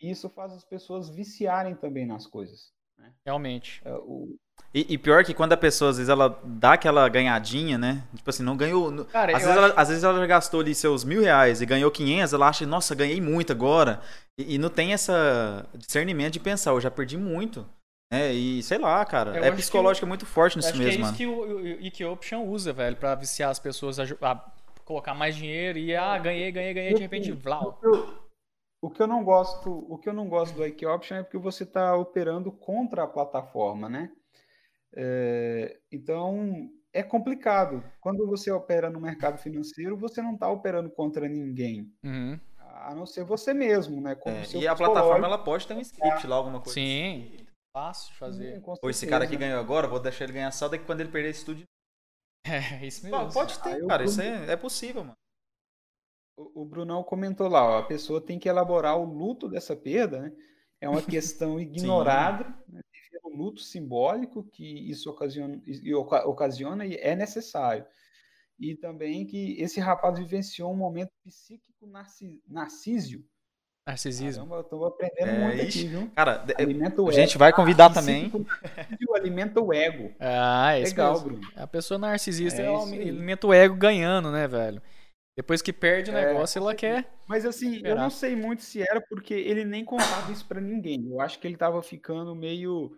Isso 0.00 0.28
faz 0.28 0.52
as 0.52 0.64
pessoas 0.64 1.08
viciarem 1.08 1.76
também 1.76 2.04
nas 2.04 2.26
coisas. 2.26 2.72
Né? 2.98 3.14
Realmente. 3.24 3.80
É, 3.84 3.94
o- 3.94 4.36
E, 4.72 4.94
e 4.94 4.98
pior 4.98 5.24
que 5.24 5.32
quando 5.32 5.52
a 5.52 5.56
pessoa, 5.56 5.90
às 5.90 5.98
vezes, 5.98 6.08
ela 6.10 6.40
dá 6.42 6.72
aquela 6.72 7.08
ganhadinha, 7.08 7.78
né? 7.78 8.02
Tipo 8.16 8.28
assim, 8.30 8.42
não 8.42 8.56
ganhou. 8.56 9.04
Cara, 9.04 9.36
às, 9.36 9.42
vezes 9.44 9.56
acho- 9.56 9.58
ela, 9.66 9.74
às 9.80 9.88
vezes 9.88 10.02
ela 10.04 10.18
já 10.18 10.26
gastou 10.26 10.60
ali 10.60 10.74
seus 10.74 11.04
mil 11.04 11.22
reais 11.22 11.60
e 11.60 11.66
ganhou 11.66 11.90
500, 11.92 12.32
ela 12.32 12.48
acha, 12.48 12.66
nossa, 12.66 12.92
ganhei 12.94 13.20
muito 13.20 13.52
agora. 13.52 14.00
E, 14.36 14.56
e 14.56 14.58
não 14.58 14.68
tem 14.68 14.92
essa 14.92 15.64
discernimento 15.76 16.32
de 16.32 16.40
pensar, 16.40 16.72
eu 16.72 16.80
já 16.80 16.90
perdi 16.90 17.16
muito. 17.16 17.64
né? 18.12 18.32
e 18.32 18.62
sei 18.64 18.78
lá, 18.78 19.04
cara, 19.04 19.36
Eu 19.36 19.44
é 19.44 19.50
que 19.52 19.58
psicológico 19.58 20.06
muito 20.08 20.26
forte 20.26 20.56
nisso 20.56 20.70
acho 20.70 20.78
mesmo, 20.78 20.90
que 20.92 20.98
é 20.98 21.00
mano. 21.02 21.14
isso 21.14 21.16
que 21.16 21.26
o, 21.26 21.32
o, 21.32 21.62
o 21.62 21.86
Ike 21.86 22.04
Option 22.04 22.44
usa, 22.44 22.72
velho, 22.72 22.96
pra 22.96 23.14
viciar 23.14 23.50
as 23.50 23.60
pessoas 23.60 24.00
a, 24.00 24.04
a 24.22 24.44
colocar 24.84 25.14
mais 25.14 25.36
dinheiro 25.36 25.78
e, 25.78 25.94
ah, 25.94 26.18
ganhei, 26.18 26.50
ganhei, 26.50 26.74
ganhei, 26.74 26.94
de 26.94 27.00
repente, 27.00 27.30
vlau. 27.30 27.80
O 28.82 28.90
que 28.90 29.00
eu 29.00 29.06
não 29.06 29.22
gosto, 29.24 29.86
o 29.88 29.96
que 29.98 30.08
eu 30.08 30.12
não 30.12 30.28
gosto 30.28 30.54
do 30.54 30.66
IQ 30.66 30.84
Option 30.86 31.16
é 31.18 31.22
porque 31.22 31.38
você 31.38 31.62
está 31.62 31.96
operando 31.96 32.50
contra 32.52 33.04
a 33.04 33.06
plataforma, 33.06 33.88
né? 33.88 34.10
É, 34.96 35.78
então 35.90 36.70
é 36.92 37.02
complicado. 37.02 37.82
Quando 38.00 38.26
você 38.26 38.50
opera 38.50 38.88
no 38.90 39.00
mercado 39.00 39.38
financeiro, 39.38 39.96
você 39.96 40.22
não 40.22 40.34
está 40.34 40.48
operando 40.50 40.90
contra 40.90 41.28
ninguém, 41.28 41.92
Uhum. 42.04 42.38
a 42.58 42.94
não 42.94 43.04
ser 43.06 43.24
você 43.24 43.52
mesmo, 43.52 44.00
né? 44.00 44.14
Com 44.14 44.30
É, 44.30 44.44
e 44.54 44.68
a 44.68 44.74
plataforma 44.74 45.26
ela 45.26 45.38
pode 45.38 45.66
ter 45.66 45.74
um 45.74 45.80
script 45.80 46.26
lá, 46.26 46.36
alguma 46.36 46.60
coisa. 46.60 46.74
Sim, 46.74 47.36
fácil 47.76 48.12
de 48.12 48.18
fazer. 48.18 48.60
Sim, 48.60 48.62
Ou 48.82 48.90
esse 48.90 49.06
cara 49.06 49.24
aqui 49.24 49.32
certeza. 49.32 49.50
ganhou 49.50 49.60
agora, 49.64 49.88
vou 49.88 49.98
deixar 50.00 50.24
ele 50.24 50.34
ganhar 50.34 50.52
só 50.52 50.68
daqui 50.68 50.84
quando 50.84 51.00
ele 51.00 51.10
perder 51.10 51.30
esse 51.30 51.44
tudo. 51.44 51.62
É, 52.46 52.86
isso 52.86 53.02
mesmo. 53.04 53.26
Pô, 53.26 53.32
Pode 53.32 53.58
ter, 53.60 53.80
eu 53.80 53.86
cara, 53.88 54.04
isso 54.04 54.20
é, 54.20 54.52
é 54.52 54.56
possível, 54.56 55.02
mano. 55.02 55.16
O 56.38 56.62
o 56.62 56.64
Brunão 56.64 57.02
comentou 57.02 57.48
lá, 57.48 57.64
ó, 57.64 57.78
a 57.78 57.82
pessoa 57.86 58.20
tem 58.20 58.38
que 58.38 58.48
elaborar 58.48 58.96
o 58.98 59.04
luto 59.04 59.48
dessa 59.48 59.74
perda, 59.74 60.20
né? 60.20 60.32
É 60.80 60.88
uma 60.88 61.00
questão 61.22 61.58
ignorada, 61.58 62.44
né? 62.68 62.80
Luto 63.34 63.60
simbólico 63.60 64.44
que 64.44 64.64
isso 64.90 65.10
ocasiona, 65.10 65.60
e 65.66 65.94
oca- 65.94 66.26
ocasiona 66.26 66.86
e 66.86 66.94
é 66.96 67.14
necessário. 67.16 67.84
E 68.58 68.76
também 68.76 69.26
que 69.26 69.60
esse 69.60 69.80
rapaz 69.80 70.18
vivenciou 70.18 70.72
um 70.72 70.76
momento 70.76 71.10
psíquico 71.24 71.86
narci, 71.86 72.40
narcísio. 72.48 73.24
Narcisismo. 73.86 74.44
Caramba, 74.44 74.56
eu 74.56 74.64
tô 74.64 74.84
aprendendo 74.86 75.28
É, 75.28 75.40
muito 75.42 75.62
ixi, 75.66 75.78
aqui, 75.80 75.88
viu? 75.88 76.10
Cara, 76.14 76.36
de- 76.38 76.54
Alimenta 76.56 77.02
o 77.02 77.08
a 77.08 77.12
ego. 77.12 77.20
gente 77.20 77.36
vai 77.38 77.52
convidar 77.52 77.90
também. 77.92 78.30
Alimenta 79.14 79.60
o 79.60 79.72
ego. 79.74 80.10
Ah, 80.20 80.72
é 80.74 80.80
isso 80.82 80.92
Legal, 80.92 81.12
mesmo. 81.12 81.28
Bruno. 81.28 81.50
A 81.56 81.66
pessoa 81.66 81.98
narcisista 81.98 82.62
É 82.62 82.66
é, 82.66 82.74
isso 82.76 82.94
alimenta 82.94 83.46
o 83.46 83.52
ego 83.52 83.74
ganhando, 83.76 84.30
né, 84.32 84.48
velho? 84.48 84.80
Depois 85.36 85.60
que 85.60 85.72
perde 85.72 86.10
o 86.10 86.16
É, 86.16 86.26
negócio, 86.26 86.58
ela 86.60 86.74
quer. 86.74 87.10
Mas 87.28 87.44
assim, 87.44 87.80
eu 87.84 87.96
não 87.96 88.08
sei 88.08 88.36
muito 88.36 88.62
se 88.62 88.80
era 88.82 89.00
porque 89.00 89.34
ele 89.34 89.64
nem 89.64 89.84
contava 89.84 90.30
isso 90.32 90.46
pra 90.46 90.60
ninguém. 90.60 91.06
Eu 91.10 91.20
acho 91.20 91.38
que 91.40 91.46
ele 91.46 91.56
tava 91.56 91.82
ficando 91.82 92.34
meio, 92.34 92.96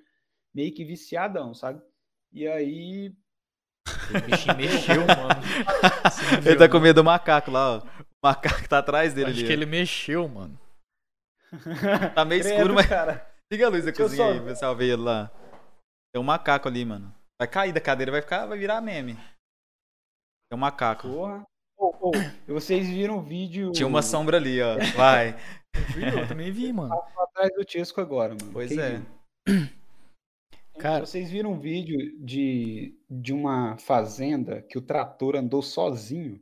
meio 0.56 0.72
que 0.72 0.84
viciadão, 0.84 1.52
sabe? 1.52 1.82
E 2.32 2.48
aí, 2.48 3.14
O 4.10 4.20
bichinho 4.24 4.56
mexeu, 4.56 5.06
mano. 5.06 5.42
Ele 6.32 6.40
viu, 6.40 6.58
tá 6.58 6.68
com 6.68 6.80
medo 6.80 7.02
do 7.02 7.04
macaco 7.04 7.50
lá, 7.50 7.76
ó. 7.76 7.78
O 7.80 8.26
macaco 8.26 8.66
tá 8.66 8.78
atrás 8.78 9.12
dele 9.12 9.30
Acho 9.30 9.38
ali. 9.40 9.46
que 9.46 9.52
ó. 9.52 9.56
ele 9.56 9.66
mexeu, 9.66 10.26
mano. 10.26 10.58
Tá 12.14 12.24
meio 12.24 12.42
credo, 12.42 12.56
escuro, 12.56 12.74
mas. 12.74 12.86
cara. 12.86 13.30
Liga 13.52 13.66
a 13.66 13.68
luz 13.68 13.84
da 13.84 13.90
Deixa 13.90 14.02
eu 14.02 14.06
cozinha 14.06 14.26
só 14.26 14.32
aí, 14.32 14.40
pessoal, 14.40 14.74
ver 14.74 14.86
ele 14.86 15.02
lá. 15.02 15.30
Tem 16.12 16.20
um 16.20 16.24
macaco 16.24 16.66
ali, 16.66 16.84
mano. 16.84 17.14
Vai 17.38 17.46
cair 17.46 17.72
da 17.72 17.80
cadeira, 17.80 18.10
vai 18.10 18.22
ficar, 18.22 18.46
vai 18.46 18.58
virar 18.58 18.80
meme. 18.80 19.14
Tem 19.14 20.54
um 20.54 20.58
macaco. 20.58 21.06
Porra. 21.06 21.44
Ô, 21.78 22.08
ô, 22.08 22.12
vocês 22.48 22.88
viram 22.88 23.18
o 23.18 23.22
vídeo 23.22 23.70
Tinha 23.72 23.86
uma 23.86 24.00
sombra 24.00 24.38
ali, 24.38 24.60
ó. 24.62 24.76
Vai. 24.96 25.36
Viu? 25.94 26.08
Eu 26.08 26.26
também 26.26 26.50
vi, 26.50 26.72
mano. 26.72 26.92
atrás 27.18 27.50
do 27.54 27.70
Chesco 27.70 28.00
agora, 28.00 28.30
mano. 28.30 28.52
Pois 28.52 28.70
Quem 28.70 28.80
é. 28.80 28.96
viu? 29.46 29.68
Cara- 30.78 31.06
Vocês 31.06 31.30
viram 31.30 31.52
um 31.52 31.58
vídeo 31.58 31.96
de, 32.24 32.98
de 33.08 33.32
uma 33.32 33.76
fazenda 33.78 34.62
que 34.62 34.76
o 34.78 34.82
trator 34.82 35.36
andou 35.36 35.62
sozinho? 35.62 36.40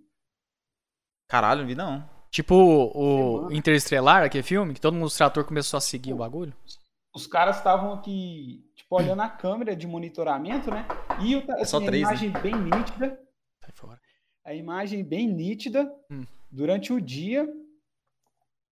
Caralho, 1.29 1.61
não 1.61 1.67
vi 1.69 1.75
não. 1.75 2.09
Tipo 2.31 2.55
o 2.55 3.37
Semana. 3.39 3.57
Interestelar, 3.57 4.23
aquele 4.25 4.43
filme, 4.43 4.75
que 4.75 4.81
todo 4.81 4.95
mundo, 4.95 5.07
os 5.07 5.17
trator 5.17 5.45
começou 5.45 5.79
a 5.79 5.81
seguir 5.81 6.13
o 6.13 6.17
bagulho. 6.17 6.53
Os 7.15 7.29
caras 7.29 7.59
estavam 7.59 7.93
aqui, 7.93 8.69
tipo, 8.75 8.97
olhando 8.97 9.23
a 9.23 9.29
câmera 9.29 9.77
de 9.77 9.87
monitoramento, 9.87 10.69
né? 10.71 10.85
E 11.21 11.37
o, 11.37 11.45
É 11.53 11.65
só 11.65 11.77
assim, 11.77 11.87
a 11.87 11.89
três, 11.89 12.03
né? 12.03 12.09
imagem 12.09 12.31
bem 12.43 12.55
nítida. 12.57 13.21
Sai 13.61 13.71
fora. 13.75 14.01
a 14.45 14.53
imagem 14.55 15.05
bem 15.05 15.29
nítida 15.29 15.89
Hum. 16.11 16.25
durante 16.51 16.93
o 16.93 17.01
dia 17.01 17.49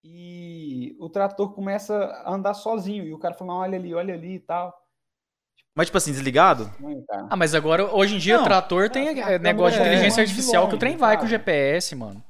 e 0.05 0.97
o 0.99 1.09
trator 1.09 1.53
começa 1.55 1.97
a 1.97 2.35
andar 2.35 2.55
sozinho 2.55 3.05
e 3.07 3.15
o 3.15 3.19
cara 3.19 3.35
fala, 3.35 3.55
olha 3.55 3.79
ali, 3.79 3.95
olha 3.95 4.13
ali 4.15 4.35
e 4.35 4.41
tal. 4.41 4.75
Mas, 5.77 5.87
tipo 5.87 5.97
assim, 5.99 6.13
desligado? 6.13 6.65
Estranho, 6.65 7.05
cara. 7.09 7.27
Ah, 7.31 7.37
mas 7.37 7.55
agora, 7.55 7.87
hoje 7.95 8.17
em 8.17 8.19
dia, 8.19 8.37
Não. 8.37 8.43
o 8.43 8.47
trator 8.47 8.91
tem 8.91 9.09
a- 9.23 9.27
a 9.27 9.33
é, 9.33 9.39
negócio 9.39 9.79
de 9.81 9.85
é 9.85 9.89
inteligência 9.89 10.25
de 10.25 10.31
artificial 10.31 10.69
que 10.69 10.75
o 10.75 10.79
trem 10.79 10.97
vai 10.97 11.17
com 11.17 11.23
sabe? 11.23 11.31
GPS, 11.31 11.95
mano. 11.97 12.23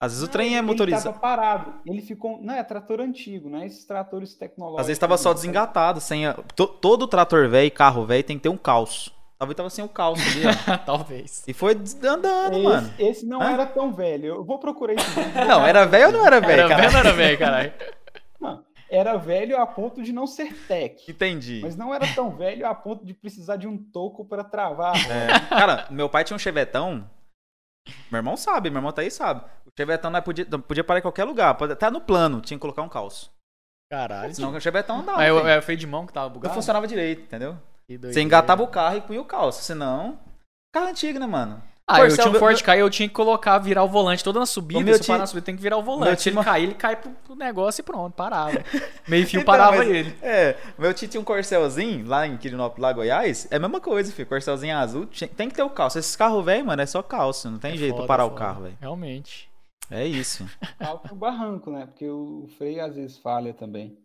Às 0.00 0.12
vezes 0.12 0.22
o 0.22 0.26
Não, 0.26 0.32
trem 0.32 0.54
é 0.54 0.58
ele 0.58 0.62
motorizado. 0.66 1.04
tava 1.06 1.18
parado. 1.18 1.74
Ele 1.84 2.00
ficou. 2.00 2.40
Não, 2.40 2.54
é 2.54 2.62
trator 2.62 3.00
antigo, 3.00 3.50
não 3.50 3.58
é 3.60 3.66
esses 3.66 3.84
tratores 3.84 4.34
tecnológicos. 4.34 4.80
Às 4.80 4.86
vezes 4.86 4.98
tava 4.98 5.18
só 5.18 5.34
desengatado, 5.34 6.00
sem 6.00 6.24
a... 6.26 6.34
to- 6.54 6.68
Todo 6.68 7.06
trator 7.08 7.48
velho 7.48 7.70
carro 7.72 8.06
velho 8.06 8.22
tem 8.24 8.36
que 8.36 8.44
ter 8.44 8.48
um 8.48 8.56
calço. 8.56 9.12
Talvez 9.38 9.56
tava 9.56 9.70
sem 9.70 9.84
o 9.84 9.88
calço 9.88 10.22
ali, 10.22 10.42
ó. 10.46 10.78
Talvez. 10.78 11.42
E 11.46 11.52
foi 11.52 11.72
andando, 12.04 12.54
Esse, 12.56 12.62
mano. 12.62 12.90
esse 12.98 13.26
não 13.26 13.42
Hã? 13.42 13.52
era 13.52 13.66
tão 13.66 13.92
velho. 13.92 14.26
Eu 14.36 14.44
vou 14.44 14.58
procurar 14.58 14.94
esse. 14.94 15.20
Não, 15.46 15.64
era 15.66 15.84
velho 15.84 16.06
ou 16.06 16.12
não 16.12 16.26
era 16.26 16.40
velho, 16.40 16.62
Era 16.62 16.68
cara? 16.68 16.82
velho 16.82 16.92
ou 16.94 16.98
era 17.00 17.12
velho, 17.12 17.38
caralho? 17.38 17.72
Não, 18.90 18.98
era 18.98 19.16
velho 19.16 19.60
a 19.60 19.66
ponto 19.66 20.02
de 20.02 20.12
não 20.12 20.26
ser 20.26 20.52
tech. 20.66 21.10
Entendi. 21.10 21.60
Mas 21.62 21.76
não 21.76 21.94
era 21.94 22.06
tão 22.14 22.30
velho 22.36 22.66
a 22.66 22.74
ponto 22.74 23.04
de 23.04 23.14
precisar 23.14 23.56
de 23.56 23.66
um 23.66 23.76
toco 23.76 24.24
para 24.24 24.42
travar. 24.44 24.94
a 24.94 24.98
roda. 24.98 25.14
É. 25.14 25.40
Cara, 25.48 25.86
meu 25.90 26.08
pai 26.08 26.24
tinha 26.24 26.34
um 26.36 26.38
chevetão. 26.38 27.08
Meu 28.10 28.18
irmão 28.18 28.36
sabe, 28.36 28.68
meu 28.70 28.78
irmão 28.78 28.92
tá 28.92 29.02
aí 29.02 29.10
sabe. 29.10 29.42
O 29.66 29.70
chevetão 29.76 30.10
não 30.10 30.20
podia, 30.22 30.46
não 30.50 30.60
podia 30.60 30.84
parar 30.84 30.98
em 30.98 31.02
qualquer 31.02 31.24
lugar. 31.24 31.54
pode- 31.54 31.72
Até 31.72 31.90
no 31.90 32.00
plano 32.00 32.40
tinha 32.40 32.56
que 32.58 32.60
colocar 32.62 32.82
um 32.82 32.88
calço. 32.88 33.30
Caralho. 33.90 34.34
Senão 34.34 34.52
o 34.54 34.60
chevetão 34.60 34.98
andava. 35.00 35.18
Mas 35.18 35.28
é 35.46 35.58
o 35.58 35.62
freio 35.62 35.78
de 35.78 35.86
mão 35.86 36.06
que 36.06 36.12
tava 36.12 36.26
Não 36.26 36.34
bugado? 36.34 36.54
funcionava 36.54 36.86
direito, 36.86 37.22
entendeu? 37.22 37.56
Você 38.02 38.20
engatava 38.20 38.62
o 38.62 38.68
carro 38.68 38.96
e 38.98 39.00
punha 39.00 39.20
o 39.20 39.24
calço. 39.24 39.62
Senão. 39.62 40.18
Carro 40.74 40.88
antigo, 40.88 41.18
né, 41.18 41.26
mano? 41.26 41.62
Ah, 41.90 42.00
eu 42.00 42.02
Corcel, 42.02 42.16
tinha 42.18 42.28
um 42.28 42.32
meu- 42.32 42.38
Ford 42.40 42.60
e 42.76 42.78
eu 42.80 42.90
tinha 42.90 43.08
que 43.08 43.14
colocar, 43.14 43.58
virar 43.58 43.82
o 43.82 43.88
volante 43.88 44.22
toda 44.22 44.38
na 44.38 44.44
subida. 44.44 44.78
O 44.80 44.84
se 44.84 44.90
eu 44.90 44.98
tio- 45.00 45.06
parar 45.06 45.18
na 45.20 45.26
subida, 45.26 45.46
tem 45.46 45.56
que 45.56 45.62
virar 45.62 45.78
o 45.78 45.82
volante. 45.82 46.20
Se 46.22 46.28
ele 46.28 46.42
cair, 46.42 46.62
ele 46.64 46.74
cai 46.74 46.96
pro, 46.96 47.10
pro 47.10 47.34
negócio 47.34 47.80
e 47.80 47.82
pronto, 47.84 48.12
parava. 48.14 48.52
Meio 49.08 49.26
fio 49.26 49.40
Então, 49.40 49.46
parava 49.52 49.78
mas- 49.78 49.88
ele. 49.88 50.14
É, 50.20 50.54
meu 50.78 50.92
tio 50.92 51.08
tinha 51.08 51.18
um 51.20 51.24
Corcelzinho 51.24 52.06
lá 52.06 52.26
em 52.26 52.36
Quirinópolis, 52.36 52.82
lá 52.82 52.92
Goiás. 52.92 53.48
É 53.50 53.56
a 53.56 53.58
mesma 53.58 53.80
coisa, 53.80 54.12
filho. 54.12 54.28
Corcelzinho 54.28 54.76
azul. 54.76 55.06
Tem 55.34 55.48
que 55.48 55.54
ter 55.54 55.62
o 55.62 55.70
calço. 55.70 55.98
Esses 55.98 56.14
carros 56.14 56.44
velho, 56.44 56.66
mano, 56.66 56.82
é 56.82 56.86
só 56.86 57.02
calço. 57.02 57.50
Não 57.50 57.58
tem 57.58 57.74
jeito 57.78 57.94
Foda, 57.96 58.06
parar 58.06 58.26
o 58.26 58.28
foda. 58.30 58.38
carro, 58.40 58.62
velho. 58.64 58.76
Realmente. 58.80 59.48
É 59.90 60.06
isso. 60.06 60.46
Alto 60.78 61.08
no 61.08 61.16
barranco, 61.16 61.70
né? 61.70 61.86
Porque 61.86 62.06
o 62.06 62.46
freio 62.58 62.84
às 62.84 62.94
vezes 62.96 63.16
falha 63.16 63.54
também. 63.54 63.96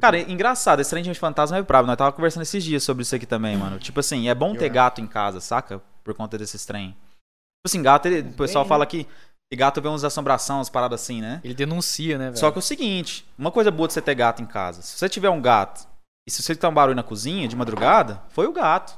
Cara, 0.00 0.18
é 0.18 0.22
engraçado, 0.28 0.80
esse 0.80 0.90
trem 0.90 1.04
de 1.04 1.14
fantasma 1.14 1.56
é 1.56 1.62
brabo. 1.62 1.86
Nós 1.86 1.96
tava 1.96 2.10
conversando 2.10 2.42
esses 2.42 2.64
dias 2.64 2.82
sobre 2.82 3.02
isso 3.04 3.14
aqui 3.14 3.26
também, 3.26 3.56
mano. 3.56 3.78
Tipo 3.78 4.00
assim, 4.00 4.28
é 4.28 4.34
bom 4.34 4.52
ter 4.56 4.66
Eu- 4.66 4.72
gato 4.72 5.00
em 5.00 5.06
casa, 5.06 5.38
saca? 5.38 5.80
Por 6.04 6.14
conta 6.14 6.36
desses 6.38 6.64
trem. 6.66 6.90
Tipo 6.90 7.66
assim, 7.66 7.82
gato, 7.82 8.06
ele- 8.06 8.28
o 8.28 8.32
pessoal 8.34 8.64
bem, 8.64 8.68
fala 8.68 8.84
que, 8.86 9.04
que 9.50 9.56
gato 9.56 9.80
vê 9.80 9.88
uns 9.88 10.04
assombração, 10.04 10.58
umas 10.58 10.68
paradas 10.68 11.00
assim, 11.00 11.20
né? 11.20 11.40
Ele 11.42 11.54
denuncia, 11.54 12.18
né, 12.18 12.26
velho? 12.26 12.36
Só 12.38 12.50
que 12.50 12.58
é 12.58 12.60
o 12.60 12.62
seguinte, 12.62 13.26
uma 13.38 13.50
coisa 13.50 13.70
boa 13.70 13.86
de 13.88 13.94
você 13.94 14.02
ter 14.02 14.14
gato 14.14 14.42
em 14.42 14.46
casa. 14.46 14.82
Se 14.82 14.98
você 14.98 15.08
tiver 15.08 15.30
um 15.30 15.40
gato 15.40 15.88
e 16.28 16.30
se 16.30 16.42
você 16.42 16.54
tem 16.54 16.68
um 16.68 16.74
barulho 16.74 16.94
na 16.96 17.02
cozinha 17.02 17.48
de 17.48 17.56
madrugada, 17.56 18.22
foi 18.28 18.46
o 18.46 18.52
gato. 18.52 18.96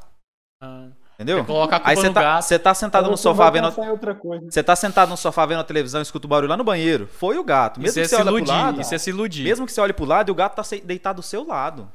Ah. 0.61 0.89
Entendeu? 1.15 1.39
Você 1.39 1.47
coloca 1.47 1.77
a 1.77 1.79
culpa 1.79 1.91
Aí 1.91 1.97
você 1.97 2.13
tá, 2.13 2.43
você 2.43 2.59
tá 2.59 2.75
sentado 2.75 3.11
no 3.11 3.17
sofá 3.17 3.49
vendo. 3.49 3.71
Você 4.51 4.63
tá 4.63 4.77
sentado 4.77 5.09
no 5.09 5.17
sofá 5.17 5.47
vendo 5.47 5.61
a 5.61 5.65
televisão 5.65 6.01
e 6.01 6.03
escuta 6.03 6.27
o 6.27 6.29
barulho 6.29 6.51
lá 6.51 6.59
no 6.59 6.65
banheiro. 6.65 7.07
Foi 7.07 7.39
o 7.39 7.45
gato. 7.45 7.81
Mesmo 7.81 7.91
Isso 7.91 8.01
é 8.01 8.03
que 8.03 8.09
você 8.09 8.17
olhe 8.17 8.25
pro 8.25 8.37
iludir. 8.37 8.53
lado. 8.53 8.81
Isso 8.83 8.95
é 8.95 8.99
se 8.99 9.11
iludir. 9.11 9.45
Mesmo 9.45 9.65
que 9.65 9.73
você 9.73 9.81
olhe 9.81 9.95
pro 9.95 10.05
lado 10.05 10.29
e 10.29 10.33
o 10.33 10.35
gato 10.35 10.57
tá 10.57 10.77
deitado 10.85 11.17
do 11.17 11.23
seu 11.23 11.47
lado. 11.47 11.91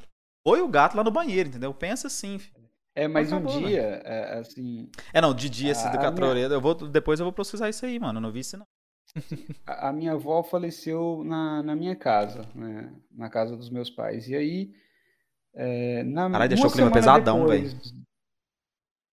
Foi 0.47 0.61
o 0.63 0.67
gato 0.67 0.97
lá 0.97 1.03
no 1.03 1.11
banheiro, 1.11 1.49
entendeu? 1.49 1.71
Pensa 1.71 2.07
assim, 2.07 2.39
filho. 2.39 2.60
É, 2.95 3.07
mas 3.07 3.31
um 3.31 3.37
Acabou, 3.37 3.59
dia, 3.67 3.81
é, 4.03 4.39
assim, 4.39 4.89
É, 5.13 5.21
não, 5.21 5.33
de 5.33 5.49
dia 5.49 5.71
esse 5.71 5.85
A 5.87 5.89
do 5.91 5.97
minha- 5.97 6.09
Catroredo, 6.09 6.53
eu 6.53 6.59
vou, 6.61 6.73
depois 6.75 7.19
eu 7.19 7.25
vou 7.25 7.31
processar 7.33 7.69
isso 7.69 7.85
aí, 7.85 7.97
mano. 7.99 8.17
Eu 8.17 8.21
não 8.21 8.31
vi 8.31 8.39
isso 8.41 8.57
não. 8.57 8.65
a, 9.65 9.89
a 9.89 9.93
minha 9.93 10.13
avó 10.13 10.43
faleceu 10.43 11.23
na, 11.23 11.63
na 11.63 11.75
minha 11.75 11.95
casa, 11.95 12.41
né? 12.53 12.93
Na 13.11 13.29
casa 13.29 13.55
dos 13.55 13.69
meus 13.69 13.89
pais. 13.89 14.27
E 14.27 14.35
aí, 14.35 14.73
é, 15.53 16.03
na, 16.03 16.29
Caralho, 16.29 16.49
deixou 16.49 16.65
uma 16.65 16.69
o 16.69 16.73
clima 16.73 16.89
semana 16.89 16.93
pesadão, 17.19 17.39
depois- 17.41 17.93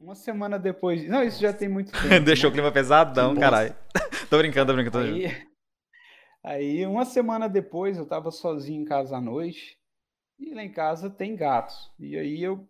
Uma 0.00 0.14
semana 0.14 0.58
depois. 0.58 1.08
Não, 1.08 1.22
isso 1.22 1.40
já 1.40 1.52
tem 1.52 1.68
muito 1.68 1.92
tempo. 1.92 1.98
Deixou 2.24 2.48
o 2.48 2.52
né? 2.52 2.56
clima 2.58 2.72
pesadão, 2.72 3.28
Nossa. 3.28 3.40
caralho. 3.40 3.76
tô 4.30 4.38
brincando, 4.38 4.72
tô 4.72 4.76
brincando. 4.76 5.06
Tô 5.06 5.12
brincando. 5.12 5.34
Aí, 6.42 6.80
aí, 6.80 6.86
uma 6.86 7.04
semana 7.04 7.48
depois, 7.48 7.96
eu 7.96 8.06
tava 8.06 8.30
sozinho 8.30 8.82
em 8.82 8.84
casa 8.84 9.16
à 9.16 9.20
noite. 9.20 9.76
E 10.38 10.54
lá 10.54 10.62
em 10.62 10.70
casa 10.72 11.10
tem 11.10 11.34
gatos. 11.36 11.90
E 11.98 12.16
aí 12.16 12.42
eu 12.42 12.68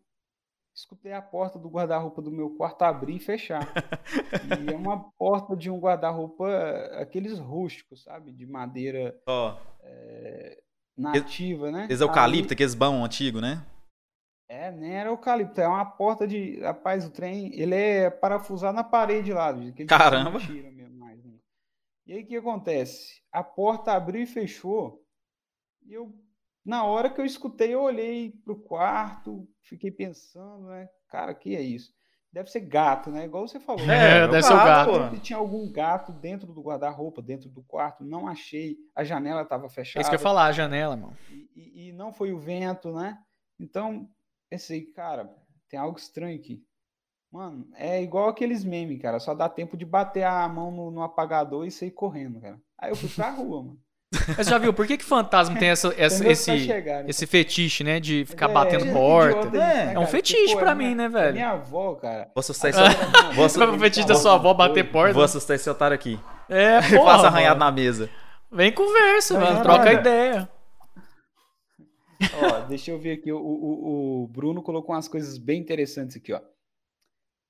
escutei 0.78 1.12
a 1.12 1.20
porta 1.20 1.58
do 1.58 1.68
guarda-roupa 1.68 2.22
do 2.22 2.30
meu 2.30 2.50
quarto 2.50 2.82
abrir 2.82 3.16
e 3.16 3.20
fechar. 3.20 3.60
E 4.60 4.72
é 4.72 4.76
uma 4.76 5.10
porta 5.18 5.56
de 5.56 5.70
um 5.70 5.78
guarda-roupa, 5.78 6.48
aqueles 7.00 7.38
rústicos, 7.38 8.04
sabe? 8.04 8.32
De 8.32 8.46
madeira 8.46 9.20
Ó, 9.26 9.58
é, 9.82 10.62
nativa, 10.96 11.70
né? 11.70 11.86
esse 11.90 12.02
eucalipto, 12.02 12.52
aqueles 12.52 12.74
bão 12.74 13.04
antigo, 13.04 13.40
né? 13.40 13.64
É, 14.48 14.70
nem 14.70 14.94
era 14.94 15.10
eucalipto, 15.10 15.60
é 15.60 15.68
uma 15.68 15.84
porta 15.84 16.26
de. 16.26 16.60
Rapaz, 16.60 17.04
o 17.04 17.10
trem, 17.10 17.54
ele 17.54 17.74
é 17.74 18.10
parafusado 18.10 18.74
na 18.74 18.84
parede 18.84 19.32
lá. 19.32 19.52
Caramba. 19.86 20.38
tira 20.38 20.70
mesmo 20.70 20.98
mais, 20.98 21.22
né? 21.22 21.34
E 22.06 22.14
aí 22.14 22.22
o 22.22 22.26
que 22.26 22.36
acontece? 22.36 23.20
A 23.30 23.42
porta 23.44 23.92
abriu 23.92 24.22
e 24.22 24.26
fechou. 24.26 25.04
E 25.84 25.92
eu, 25.92 26.14
na 26.68 26.84
hora 26.84 27.08
que 27.10 27.20
eu 27.20 27.24
escutei, 27.24 27.74
eu 27.74 27.80
olhei 27.82 28.30
pro 28.44 28.54
quarto, 28.56 29.48
fiquei 29.62 29.90
pensando, 29.90 30.66
né? 30.66 30.88
Cara, 31.08 31.34
que 31.34 31.56
é 31.56 31.60
isso? 31.62 31.92
Deve 32.30 32.50
ser 32.50 32.60
gato, 32.60 33.10
né? 33.10 33.24
Igual 33.24 33.48
você 33.48 33.58
falou. 33.58 33.82
É, 33.90 34.28
deve 34.28 34.42
ser 34.42 34.52
o 34.52 34.56
gato. 34.56 34.90
pô. 34.90 35.16
Se 35.16 35.22
tinha 35.22 35.38
algum 35.38 35.72
gato 35.72 36.12
dentro 36.12 36.52
do 36.52 36.60
guarda-roupa, 36.60 37.22
dentro 37.22 37.48
do 37.48 37.62
quarto, 37.62 38.04
não 38.04 38.28
achei. 38.28 38.76
A 38.94 39.02
janela 39.02 39.42
estava 39.42 39.64
É 39.64 39.68
fechada. 39.70 40.02
isso 40.02 40.10
que 40.10 40.14
eu 40.16 40.18
ia 40.18 40.22
falar, 40.22 40.44
a 40.44 40.52
janela, 40.52 40.94
mano. 40.94 41.16
E, 41.30 41.48
e- 41.56 41.88
e 41.88 41.92
não 41.92 42.12
foi 42.12 42.32
o 42.32 42.38
vento, 42.38 42.92
né? 42.92 43.18
Então, 43.58 44.06
pensei, 44.50 44.82
cara, 44.92 45.34
tem 45.70 45.80
algo 45.80 45.96
estranho 45.98 46.38
aqui. 46.38 46.62
Mano, 47.32 47.66
é 47.74 48.02
igual 48.02 48.28
aqueles 48.28 48.62
memes, 48.62 49.00
cara. 49.00 49.18
Só 49.18 49.34
dá 49.34 49.48
tempo 49.48 49.74
de 49.76 49.86
bater 49.86 50.24
a 50.24 50.46
mão 50.48 50.70
no, 50.70 50.90
no 50.90 51.02
apagador 51.02 51.66
e 51.66 51.70
sair 51.70 51.90
correndo, 51.90 52.40
cara. 52.40 52.60
Aí 52.78 52.90
eu 52.90 52.96
fui 52.96 53.08
pra 53.08 53.30
rua, 53.30 53.62
mano. 53.62 53.80
Mas 54.36 54.36
você 54.46 54.50
já 54.50 54.58
viu, 54.58 54.72
por 54.74 54.86
que 54.86 54.96
que 54.98 55.04
fantasma 55.04 55.58
tem 55.58 55.68
essa, 55.70 55.92
essa- 55.98 56.28
esse, 56.28 56.58
chegar, 56.60 57.02
né? 57.02 57.10
esse 57.10 57.26
fetiche, 57.26 57.82
né? 57.82 57.98
De 57.98 58.24
ficar 58.26 58.50
é, 58.50 58.52
batendo 58.52 58.86
é 58.86 58.92
porta. 58.92 59.48
É, 59.48 59.50
né, 59.50 59.84
é 59.86 59.90
um 59.90 59.94
cara? 59.94 60.06
fetiche 60.06 60.52
pô, 60.54 60.58
pra 60.60 60.70
é 60.72 60.74
mim, 60.74 60.84
minha- 60.94 60.96
né, 60.96 61.04
é 61.04 61.08
velho? 61.08 61.32
Minha 61.34 61.50
avó, 61.50 61.94
cara. 61.94 62.24
Vou 62.34 62.40
assustar 62.40 62.70
esse, 62.70 62.78
Ela, 62.78 62.90
vou 63.34 63.44
assustar, 63.44 63.68
o 63.70 63.78
fetiche 63.78 64.06
da 64.06 64.14
sua 64.14 64.34
avó 64.34 64.52
bater 64.54 64.90
porta. 64.90 65.14
vou 65.14 65.22
assustar 65.22 65.56
esse 65.56 65.68
otário 65.70 65.94
aqui. 65.94 66.18
É, 66.48 66.78
Ele 66.86 66.96
porra, 66.98 67.12
passa 67.12 67.26
arranhado 67.28 67.58
na 67.60 67.70
mesa. 67.72 68.08
Vem 68.50 68.72
conversa, 68.72 69.34
Não, 69.34 69.40
mano. 69.40 69.54
não, 69.56 69.62
Troca 69.62 69.84
não. 69.92 69.92
ideia. 70.00 70.48
Ó, 72.34 72.60
deixa 72.66 72.90
eu 72.90 72.98
ver 72.98 73.12
aqui. 73.12 73.30
O, 73.32 73.38
o, 73.38 74.22
o 74.24 74.26
Bruno 74.28 74.62
colocou 74.62 74.94
umas 74.94 75.06
coisas 75.08 75.38
bem 75.38 75.60
interessantes 75.60 76.16
aqui, 76.16 76.32
ó. 76.32 76.40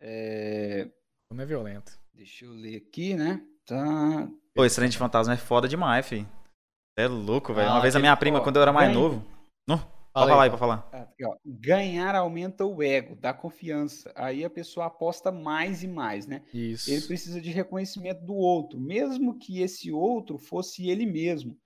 É, 0.00 0.86
Não 1.32 1.42
é 1.42 1.46
violento. 1.46 1.92
deixa 2.14 2.44
eu 2.44 2.52
ler 2.52 2.76
aqui, 2.76 3.14
né? 3.14 3.40
Tá. 3.66 4.28
Pô, 4.54 4.64
esse 4.64 4.76
trem 4.76 4.88
de 4.88 4.98
fantasma 4.98 5.34
é 5.34 5.36
foda 5.36 5.68
demais, 5.68 6.06
fi. 6.06 6.26
É 6.98 7.06
louco, 7.06 7.54
velho. 7.54 7.68
Uma 7.68 7.78
Ah, 7.78 7.80
vez 7.80 7.94
a 7.94 7.98
minha 8.00 8.16
prima, 8.16 8.38
ó, 8.38 8.42
quando 8.42 8.56
eu 8.56 8.62
era 8.62 8.72
mais 8.72 8.88
ganha- 8.88 8.98
novo. 9.00 9.24
Não, 9.66 9.78
pode 9.78 9.88
Fala 10.12 10.26
falar 10.30 10.42
aí, 10.42 10.50
pode 10.50 10.60
falar. 10.60 10.88
Ah, 10.92 10.98
aqui, 11.02 11.24
ó. 11.24 11.34
Ganhar 11.46 12.14
aumenta 12.16 12.64
o 12.64 12.82
ego, 12.82 13.14
dá 13.14 13.32
confiança. 13.32 14.10
Aí 14.16 14.44
a 14.44 14.50
pessoa 14.50 14.86
aposta 14.86 15.30
mais 15.30 15.82
e 15.84 15.88
mais, 15.88 16.26
né? 16.26 16.42
Isso. 16.52 16.90
Ele 16.90 17.02
precisa 17.02 17.40
de 17.40 17.50
reconhecimento 17.50 18.24
do 18.24 18.34
outro, 18.34 18.80
mesmo 18.80 19.38
que 19.38 19.62
esse 19.62 19.92
outro 19.92 20.38
fosse 20.38 20.88
ele 20.90 21.06
mesmo. 21.06 21.56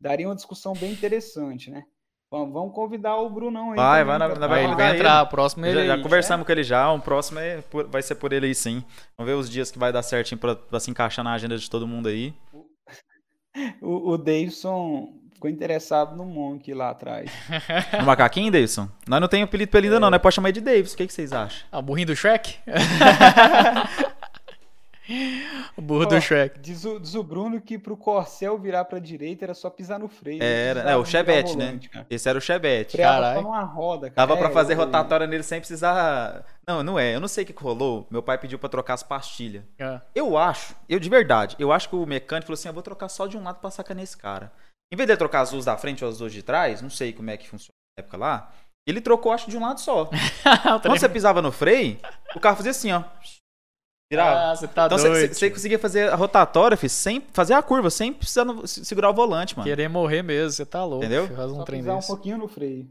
Daria 0.00 0.26
uma 0.26 0.34
discussão 0.34 0.72
bem 0.72 0.92
interessante, 0.92 1.70
né? 1.70 1.84
Vamos, 2.32 2.52
vamos 2.54 2.72
convidar 2.72 3.16
o 3.16 3.28
Brunão 3.28 3.72
aí. 3.72 3.76
Vai, 3.76 4.04
vai 4.04 4.16
na- 4.16 4.28
na- 4.28 4.34
Vai, 4.34 4.48
vai 4.48 4.64
ele 4.64 4.74
vai 4.76 4.88
ele. 4.90 4.96
entrar, 4.98 5.22
o 5.24 5.26
próximo 5.26 5.64
Já, 5.64 5.70
ele. 5.72 5.86
já 5.88 5.94
aí. 5.96 6.02
conversamos 6.02 6.46
com 6.46 6.52
ele 6.52 6.62
já, 6.62 6.90
o 6.92 7.00
próximo 7.00 7.40
é 7.40 7.60
por- 7.60 7.88
vai 7.88 8.00
ser 8.02 8.14
por 8.14 8.32
ele 8.32 8.46
aí 8.46 8.54
sim. 8.54 8.84
Vamos 9.18 9.30
ver 9.32 9.36
os 9.36 9.50
dias 9.50 9.68
que 9.70 9.78
vai 9.80 9.92
dar 9.92 10.00
certinho 10.04 10.38
pra, 10.38 10.54
pra 10.54 10.78
se 10.78 10.88
encaixar 10.92 11.24
na 11.24 11.32
agenda 11.32 11.58
de 11.58 11.68
todo 11.68 11.88
mundo 11.88 12.08
aí. 12.08 12.32
O, 13.82 14.12
o 14.12 14.18
Davidson 14.18 15.12
ficou 15.32 15.50
interessado 15.50 16.16
no 16.16 16.24
Monk 16.24 16.72
lá 16.74 16.90
atrás. 16.90 17.30
No 17.98 18.04
macaquinho, 18.04 18.52
Davidson? 18.52 18.88
Nós 19.08 19.20
não 19.20 19.26
temos 19.28 19.44
apelido 19.44 19.70
pra 19.70 19.78
ele 19.78 19.88
ainda 19.88 19.98
não, 19.98 20.10
né? 20.10 20.18
Pode 20.18 20.34
chamar 20.34 20.50
ele 20.50 20.60
de 20.60 20.64
Davidson. 20.64 20.94
O 20.94 20.96
que, 20.98 21.06
que 21.06 21.12
vocês 21.12 21.32
acham? 21.32 21.66
Ah, 21.72 21.78
o 21.78 21.82
burrinho 21.82 22.08
do 22.08 22.16
Shrek? 22.16 22.56
o 25.76 25.82
burro 25.82 26.02
Ó, 26.04 26.06
do 26.06 26.20
Shrek. 26.20 26.58
Diz 26.60 26.84
o, 26.84 26.98
diz 27.00 27.14
o 27.14 27.22
Bruno 27.22 27.60
que 27.60 27.78
pro 27.78 27.96
Corcel 27.96 28.58
virar 28.58 28.84
pra 28.84 28.98
direita 28.98 29.44
era 29.44 29.54
só 29.54 29.68
pisar 29.70 29.98
no 29.98 30.08
freio. 30.08 30.42
Era, 30.42 30.80
é, 30.90 30.96
o 30.96 31.04
Chevette, 31.04 31.56
né? 31.56 31.78
cara. 31.92 32.06
Esse 32.08 32.28
era 32.28 32.38
o 32.38 32.40
Chevette. 32.40 32.96
Caralho. 32.96 33.42
numa 33.42 33.62
roda, 33.62 34.10
cara. 34.10 34.26
Dava 34.26 34.36
pra 34.38 34.48
É, 34.48 34.52
fazer 34.52 34.74
o- 34.74 34.76
rotatória 34.78 35.26
nele 35.26 35.42
sem 35.42 35.58
precisar. 35.60 36.44
Não, 36.66 36.82
não 36.82 36.98
é. 36.98 37.14
Eu 37.14 37.20
não 37.20 37.28
sei 37.28 37.44
o 37.44 37.46
que 37.46 37.62
rolou. 37.62 38.06
Meu 38.10 38.22
pai 38.22 38.38
pediu 38.38 38.58
pra 38.58 38.68
trocar 38.68 38.94
as 38.94 39.02
pastilhas. 39.02 39.62
Ah, 39.80 40.00
Eu 40.14 40.36
acho, 40.38 40.74
eu 40.88 40.98
de 41.00 41.08
verdade, 41.10 41.56
eu 41.58 41.72
acho 41.72 41.88
que 41.88 41.96
o 41.96 42.06
mecânico 42.06 42.46
falou 42.46 42.54
assim: 42.54 42.68
eu 42.68 42.74
vou 42.74 42.82
trocar 42.82 43.08
só 43.08 43.26
de 43.26 43.36
um 43.36 43.42
lado 43.42 43.58
pra 43.60 43.70
sacanear 43.70 44.04
esse 44.04 44.16
cara. 44.16 44.52
Em 44.92 44.96
vez 44.96 45.06
de 45.06 45.12
ele 45.12 45.18
trocar 45.18 45.40
as 45.42 45.52
luzes 45.52 45.66
da 45.66 45.76
frente 45.76 46.04
ou 46.04 46.10
as 46.10 46.18
luzes 46.20 46.34
de 46.34 46.42
trás, 46.42 46.82
não 46.82 46.90
sei 46.90 47.12
como 47.12 47.30
é 47.30 47.36
que 47.36 47.48
funciona 47.48 47.74
na 47.96 48.02
época 48.02 48.16
lá, 48.16 48.52
ele 48.86 49.00
trocou, 49.00 49.30
acho, 49.30 49.48
de 49.48 49.56
um 49.56 49.60
lado 49.60 49.78
só. 49.80 50.06
Quando 50.82 50.98
você 50.98 51.08
pisava 51.08 51.40
no 51.40 51.52
freio, 51.52 51.98
o 52.34 52.40
carro 52.40 52.56
fazia 52.56 52.72
assim, 52.72 52.90
ó. 52.90 53.04
Virava. 54.10 54.50
Ah, 54.50 54.56
você 54.56 54.66
tá 54.66 54.86
então 54.86 54.98
você- 54.98 55.08
doido. 55.08 55.28
você 55.28 55.34
você 55.34 55.50
conseguia 55.50 55.78
fazer 55.78 56.12
a 56.12 56.16
rotatória, 56.16 56.76
filho, 56.76 56.90
sem 56.90 57.22
fazer 57.32 57.54
a 57.54 57.62
curva, 57.62 57.90
sem 57.90 58.16
se- 58.20 58.84
segurar 58.84 59.08
o 59.10 59.14
volante, 59.14 59.56
mano. 59.56 59.68
Querer 59.68 59.88
morrer 59.88 60.22
mesmo, 60.22 60.50
você 60.50 60.66
tá 60.66 60.84
louco. 60.84 61.04
Entendeu? 61.04 61.24
filho, 61.26 61.36
Faz 61.36 61.50
um 61.52 61.56
Só 61.56 61.62
trem 61.64 61.80
pisar 61.80 61.92
um 61.92 61.96
desse. 61.98 62.08
pouquinho 62.08 62.38
no 62.38 62.48
freio. 62.48 62.88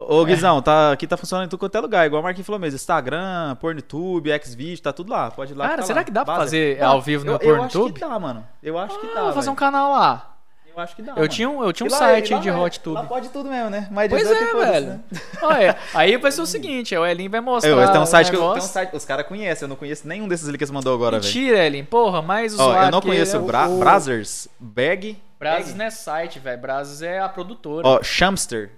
Ô, 0.00 0.24
Guizão, 0.24 0.60
tá, 0.60 0.90
aqui 0.90 1.06
tá 1.06 1.16
funcionando 1.16 1.46
em 1.46 1.48
tudo 1.48 1.60
quanto 1.60 1.76
é 1.76 1.80
lugar, 1.80 2.04
igual 2.04 2.20
o 2.20 2.24
Marquinhos 2.24 2.44
falou 2.44 2.58
mesmo. 2.58 2.74
Instagram, 2.74 3.54
Pornotube, 3.60 4.30
Xvideo, 4.44 4.82
tá 4.82 4.92
tudo 4.92 5.12
lá. 5.12 5.30
Pode 5.30 5.52
ir 5.52 5.54
lá. 5.54 5.68
Cara, 5.68 5.76
tá 5.82 5.86
será 5.86 6.00
lá. 6.00 6.04
que 6.04 6.10
dá 6.10 6.24
pra 6.24 6.34
Vaza. 6.34 6.46
fazer 6.46 6.82
ao 6.82 7.00
vivo 7.00 7.24
no 7.24 7.32
eu, 7.34 7.38
eu 7.40 7.62
acho 7.62 7.72
Pornotube? 7.78 7.94
que 7.94 8.00
dá, 8.00 8.18
mano. 8.18 8.44
Eu 8.60 8.76
acho 8.78 8.98
que 8.98 9.06
Ah, 9.06 9.14
dá. 9.14 9.22
vou 9.22 9.32
fazer 9.34 9.48
um 9.50 9.52
velho. 9.52 9.60
canal 9.60 9.92
lá. 9.92 10.31
Eu 10.74 10.82
acho 10.82 10.96
que 10.96 11.02
dá. 11.02 11.12
Eu 11.12 11.16
mano. 11.16 11.28
tinha 11.28 11.50
um, 11.50 11.62
eu 11.62 11.72
tinha 11.72 11.86
um 11.86 11.90
lá- 11.92 11.98
site 11.98 12.28
e 12.28 12.32
lá 12.32 12.38
aí 12.38 12.42
de 12.42 12.50
vai- 12.50 12.58
RotTube. 12.60 12.94
Lá 12.94 13.02
pode 13.04 13.28
tudo 13.28 13.48
mesmo, 13.50 13.68
né? 13.70 13.88
Mas 13.90 14.08
Pois 14.08 14.22
18 14.26 14.56
é, 14.56 14.70
velho. 14.70 14.86
né? 14.86 15.00
Olha, 15.42 15.76
aí 15.94 16.16
vai 16.16 16.32
ser 16.32 16.40
o 16.40 16.46
seguinte, 16.46 16.96
o 16.96 17.04
Elin 17.06 17.28
vai 17.28 17.40
mostrar. 17.40 17.70
Eu, 17.70 17.90
tem 17.90 18.00
um 18.00 18.04
o 18.04 18.06
site 18.06 18.30
que 18.30 18.36
eu, 18.36 18.42
um 18.44 18.60
site, 18.60 18.96
os 18.96 19.04
caras 19.04 19.26
conhecem, 19.26 19.64
eu 19.66 19.68
não 19.68 19.76
conheço 19.76 20.08
nenhum 20.08 20.26
desses 20.26 20.48
ali 20.48 20.56
que 20.56 20.64
você 20.66 20.72
mandou 20.72 20.94
agora, 20.94 21.18
velho. 21.20 21.24
Mentira, 21.26 21.64
Elin. 21.66 21.84
Porra, 21.84 22.22
mais 22.22 22.58
Ó, 22.58 22.62
usuário 22.62 22.88
eu 22.88 22.90
não 22.92 23.00
que 23.00 23.06
conheço 23.08 23.36
é 23.36 23.38
Bra 23.40 23.68
o- 23.68 23.78
Brazzers, 23.78 24.48
Bag, 24.58 25.18
Brazos 25.38 25.74
não 25.74 25.84
é 25.84 25.90
site, 25.90 26.38
velho. 26.38 26.60
Brazos 26.60 27.02
é 27.02 27.18
a 27.20 27.28
produtora. 27.28 27.86
ó, 27.86 28.02
Shamster. 28.02 28.70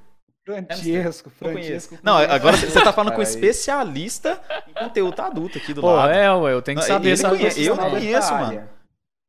Francesco, 0.46 1.32
Não 1.40 1.52
Francesco. 1.52 1.98
Não, 2.02 2.16
agora 2.18 2.54
você 2.56 2.78
tá 2.82 2.92
falando 2.92 3.14
com 3.14 3.20
Aí. 3.20 3.26
especialista 3.26 4.38
em 4.68 4.74
conteúdo 4.74 5.18
adulto 5.22 5.56
aqui 5.56 5.72
do 5.72 5.80
Porra, 5.80 5.94
lado. 6.06 6.12
é, 6.12 6.30
ué. 6.34 6.52
Eu 6.52 6.60
tenho 6.60 6.78
que 6.78 6.84
saber 6.84 7.10
ele 7.12 7.22
conhece- 7.22 7.64
eu 7.64 7.74
não 7.76 7.88
conheço, 7.90 8.32
mano. 8.34 8.62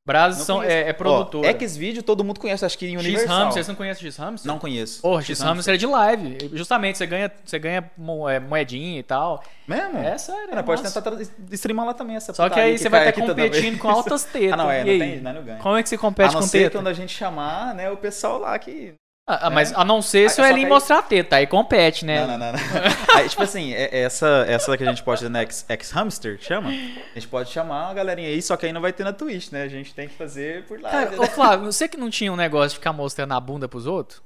Brazos 0.05 0.45
são, 0.45 0.61
é, 0.61 0.89
é 0.89 0.93
produtora. 0.93 1.49
Ó, 1.49 1.67
Xvideo 1.67 2.03
todo 2.03 2.23
mundo 2.23 2.39
conhece, 2.39 2.63
acho 2.63 2.77
que 2.77 2.85
em 2.85 2.95
X 2.95 2.99
Universal. 3.03 3.37
Hamster, 3.37 3.53
vocês 3.53 3.67
não 3.67 3.75
conhecem 3.75 4.05
X 4.05 4.17
Hamster? 4.17 4.51
Não 4.51 4.59
conheço. 4.59 5.01
Porra, 5.01 5.23
X 5.23 5.39
Hamster 5.39 5.73
é 5.73 5.77
de 5.77 5.87
live. 5.87 6.37
Justamente, 6.53 6.99
você 6.99 7.07
ganha, 7.07 7.31
você 7.43 7.57
ganha 7.57 7.91
é, 8.29 8.39
moedinha 8.39 8.99
e 8.99 9.03
tal. 9.03 9.43
Mesmo? 9.67 9.97
É 9.97 10.15
sério. 10.19 10.49
Cara, 10.49 10.59
é 10.59 10.63
pode 10.63 10.83
massa. 10.83 11.01
tentar 11.01 11.19
streamar 11.51 11.87
lá 11.87 11.93
também 11.95 12.15
essa 12.15 12.33
Só 12.35 12.47
que 12.49 12.59
aí 12.59 12.77
você 12.77 12.87
vai 12.87 13.09
estar 13.09 13.19
competindo 13.25 13.79
com 13.79 13.89
altas 13.89 14.23
tetas. 14.25 14.45
Ah, 14.55 14.57
não, 14.57 14.71
é, 14.71 14.79
não 14.79 14.85
tem, 14.85 15.21
não 15.21 15.43
ganha. 15.43 15.57
Como 15.59 15.75
é 15.75 15.81
que 15.81 15.89
você 15.89 15.95
A 15.95 15.97
compete 15.97 16.33
não 16.33 16.41
com 16.41 16.47
ser 16.47 16.59
teta? 16.65 16.77
quando 16.77 16.87
a 16.87 16.93
gente 16.93 17.11
chamar, 17.11 17.73
né, 17.73 17.89
o 17.89 17.97
pessoal 17.97 18.37
lá 18.37 18.57
que... 18.59 18.93
Ah, 19.27 19.47
ah, 19.47 19.49
mas 19.49 19.73
a 19.73 19.83
não 19.83 20.03
ser 20.03 20.29
se 20.29 20.39
Ah, 20.39 20.43
o 20.43 20.47
só 20.47 20.53
Elin 20.53 20.67
mostrar 20.67 20.99
a 20.99 21.01
teta, 21.01 21.37
aí 21.37 21.47
compete, 21.47 22.05
né? 22.05 22.21
Não, 22.21 22.37
não, 22.37 22.37
não. 22.37 22.51
não. 22.51 22.59
Aí, 23.17 23.27
tipo 23.27 23.41
assim, 23.41 23.73
é- 23.73 24.01
essa, 24.03 24.45
essa 24.47 24.77
que 24.77 24.83
a 24.83 24.87
gente 24.89 25.01
pode 25.01 25.21
fazer 25.21 25.29
na 25.31 25.41
X-Hamster, 25.41 26.37
que 26.37 26.45
chama, 26.45 26.69
a 26.69 27.13
gente 27.15 27.27
pode 27.27 27.49
chamar 27.49 27.89
a 27.89 27.93
galerinha 27.95 28.27
aí, 28.29 28.39
só 28.41 28.55
que 28.55 28.67
aí 28.67 28.71
não 28.73 28.81
vai 28.81 28.93
ter 28.93 29.03
na 29.03 29.11
Twitch, 29.13 29.51
né? 29.51 29.63
A 29.63 29.67
gente 29.67 29.95
tem 29.95 30.07
que 30.07 30.13
fazer 30.15 30.65
por 30.65 30.79
lá. 30.79 30.91
Cara, 30.91 31.19
ô 31.19 31.25
Flávio, 31.25 31.65
você 31.71 31.87
que 31.87 31.97
não 31.97 32.09
tinha 32.11 32.31
um 32.31 32.35
negócio 32.35 32.69
de 32.71 32.75
ficar 32.75 32.93
mostrando 32.93 33.33
a 33.33 33.39
bunda 33.39 33.67
pros 33.67 33.87
outros? 33.87 34.21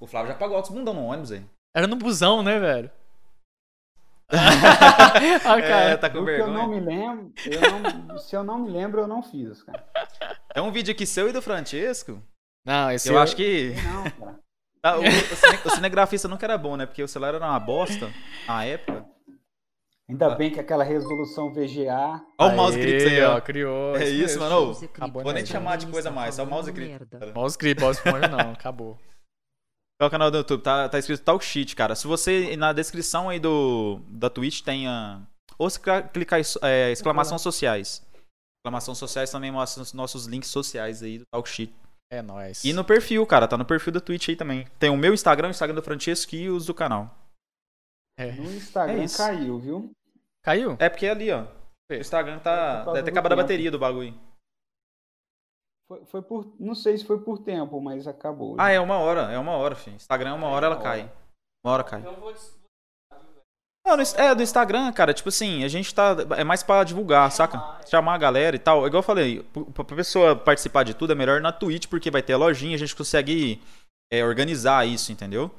O 0.00 0.06
Flávio 0.06 0.32
já 0.32 0.38
pagou 0.38 0.56
altos 0.56 0.72
bundão 0.72 0.94
no 0.94 1.04
ônibus 1.04 1.30
aí. 1.30 1.42
Era 1.76 1.86
no 1.86 1.94
busão, 1.94 2.42
né, 2.42 2.58
velho? 2.58 2.90
ah, 4.32 5.58
É, 5.58 5.68
cara. 5.68 5.98
tá 5.98 6.10
com 6.10 6.24
que 6.24 6.30
eu 6.32 6.48
não 6.48 6.68
vergonha. 6.68 6.80
me 6.80 6.80
lembro, 6.80 7.32
eu 7.46 7.60
não- 8.08 8.18
se 8.18 8.34
eu 8.34 8.42
não 8.42 8.58
me 8.58 8.68
lembro, 8.70 9.00
eu 9.00 9.06
não 9.06 9.22
fiz, 9.22 9.62
cara. 9.62 9.84
É 10.54 10.60
um 10.60 10.72
vídeo 10.72 10.90
aqui 10.92 11.06
seu 11.06 11.28
e 11.28 11.32
do 11.32 11.40
Francesco. 11.40 12.20
Não, 12.68 12.90
esse 12.90 13.08
Eu 13.08 13.18
acho 13.18 13.34
que 13.34 13.72
Não, 13.82 14.04
cara. 14.12 14.38
tá, 14.82 14.96
o, 14.98 15.00
o 15.00 15.04
cine- 15.10 15.60
o 15.64 15.70
cinegrafista 15.70 16.28
nunca 16.28 16.44
era 16.44 16.58
bom, 16.58 16.76
né? 16.76 16.84
Porque 16.84 17.02
o 17.02 17.08
celular 17.08 17.34
era 17.34 17.46
uma 17.46 17.58
bosta 17.58 18.12
na 18.46 18.62
época. 18.66 19.06
Ainda 20.06 20.34
bem 20.34 20.50
que 20.50 20.60
aquela 20.60 20.84
resolução 20.84 21.50
VGA. 21.50 22.20
Olha 22.38 22.52
o 22.52 22.56
mouse 22.56 22.78
grip 22.78 23.06
aí, 23.06 23.22
ó. 23.22 23.40
criou. 23.40 23.96
É 23.96 24.06
isso, 24.08 24.38
mano. 24.38 24.74
Vou 24.74 25.24
nem 25.24 25.34
né, 25.34 25.42
te 25.42 25.48
chamar 25.48 25.76
de 25.76 25.86
coisa 25.86 26.10
mais, 26.10 26.34
só 26.34 26.44
o 26.44 26.46
mouse 26.46 26.70
grip. 26.70 26.90
Merda. 26.90 27.32
Mouse 27.34 27.56
clip, 27.56 27.80
mouse 27.80 27.98
esponja 27.98 28.28
não, 28.28 28.52
acabou. 28.52 28.96
Qual 29.98 30.06
é 30.06 30.06
o 30.06 30.10
canal 30.10 30.30
do 30.30 30.36
YouTube? 30.36 30.62
Tá, 30.62 30.88
tá 30.90 30.98
escrito 30.98 31.22
Talk 31.24 31.42
Shit, 31.44 31.74
cara. 31.74 31.94
Se 31.94 32.06
você, 32.06 32.54
na 32.56 32.72
descrição 32.74 33.30
aí 33.30 33.40
do, 33.40 34.00
da 34.08 34.28
Twitch 34.30 34.60
tem 34.62 34.86
a... 34.86 35.22
Ou 35.58 35.68
se 35.68 35.80
clicar 36.12 36.40
é, 36.62 36.92
exclamação 36.92 37.38
sociais. 37.38 38.06
Exclamação 38.60 38.94
sociais 38.94 39.30
também 39.30 39.50
mostra 39.50 39.82
os 39.82 39.92
nossos 39.92 40.26
links 40.26 40.50
sociais 40.50 41.02
aí 41.02 41.18
do 41.18 41.24
Talk 41.32 41.48
Shit. 41.48 41.74
É 42.10 42.22
nóis. 42.22 42.64
E 42.64 42.72
no 42.72 42.84
perfil, 42.84 43.26
cara. 43.26 43.46
Tá 43.46 43.56
no 43.56 43.64
perfil 43.64 43.92
da 43.92 44.00
Twitch 44.00 44.30
aí 44.30 44.36
também. 44.36 44.66
Tem 44.78 44.90
o 44.90 44.96
meu 44.96 45.12
Instagram, 45.12 45.48
o 45.48 45.50
Instagram 45.50 45.74
do 45.76 45.82
Francesco 45.82 46.34
e 46.34 46.48
os 46.48 46.66
do 46.66 46.74
canal. 46.74 47.14
É. 48.18 48.32
No 48.32 48.50
Instagram 48.50 49.00
É 49.00 49.04
isso. 49.04 49.16
caiu, 49.18 49.58
viu? 49.58 49.90
Caiu? 50.42 50.76
É 50.78 50.88
porque 50.88 51.06
ali, 51.06 51.30
ó. 51.30 51.46
O 51.90 51.94
Instagram 51.94 52.38
tá... 52.38 52.78
Por 52.78 52.84
causa 52.84 52.92
Deve 52.94 53.04
ter 53.04 53.10
do 53.10 53.14
acabado 53.14 53.32
a 53.32 53.36
bateria 53.36 53.70
do 53.70 53.78
bagulho. 53.78 54.14
Foi, 55.88 56.04
foi 56.04 56.22
por. 56.22 56.54
Não 56.60 56.74
sei 56.74 56.98
se 56.98 57.04
foi 57.04 57.18
por 57.22 57.38
tempo, 57.38 57.80
mas 57.80 58.06
acabou. 58.06 58.56
Ah, 58.58 58.70
é 58.70 58.78
uma 58.78 58.98
hora. 58.98 59.32
É 59.32 59.38
uma 59.38 59.52
hora, 59.52 59.74
filho. 59.74 59.96
Instagram 59.96 60.30
é 60.30 60.34
uma 60.34 60.48
hora, 60.48 60.66
ela 60.66 60.76
uma 60.76 60.82
cai. 60.82 61.00
hora. 61.02 61.12
Uma 61.64 61.72
hora 61.72 61.84
cai. 61.84 62.02
Não, 63.88 63.96
no, 63.96 64.02
é, 64.02 64.34
do 64.34 64.42
Instagram, 64.42 64.92
cara, 64.92 65.14
tipo 65.14 65.30
assim, 65.30 65.64
a 65.64 65.68
gente 65.68 65.94
tá. 65.94 66.14
É 66.36 66.44
mais 66.44 66.62
pra 66.62 66.84
divulgar, 66.84 67.32
saca? 67.32 67.80
Chamar 67.88 68.14
a 68.14 68.18
galera 68.18 68.54
e 68.54 68.58
tal. 68.58 68.86
Igual 68.86 68.98
eu 69.00 69.02
falei, 69.02 69.42
pra 69.74 69.84
pessoa 69.84 70.36
participar 70.36 70.82
de 70.82 70.92
tudo 70.92 71.12
é 71.12 71.14
melhor 71.14 71.40
na 71.40 71.52
Twitch, 71.52 71.86
porque 71.86 72.10
vai 72.10 72.22
ter 72.22 72.34
a 72.34 72.36
lojinha, 72.36 72.74
a 72.76 72.78
gente 72.78 72.94
consegue 72.94 73.62
é, 74.12 74.22
organizar 74.24 74.86
isso, 74.86 75.10
entendeu? 75.10 75.50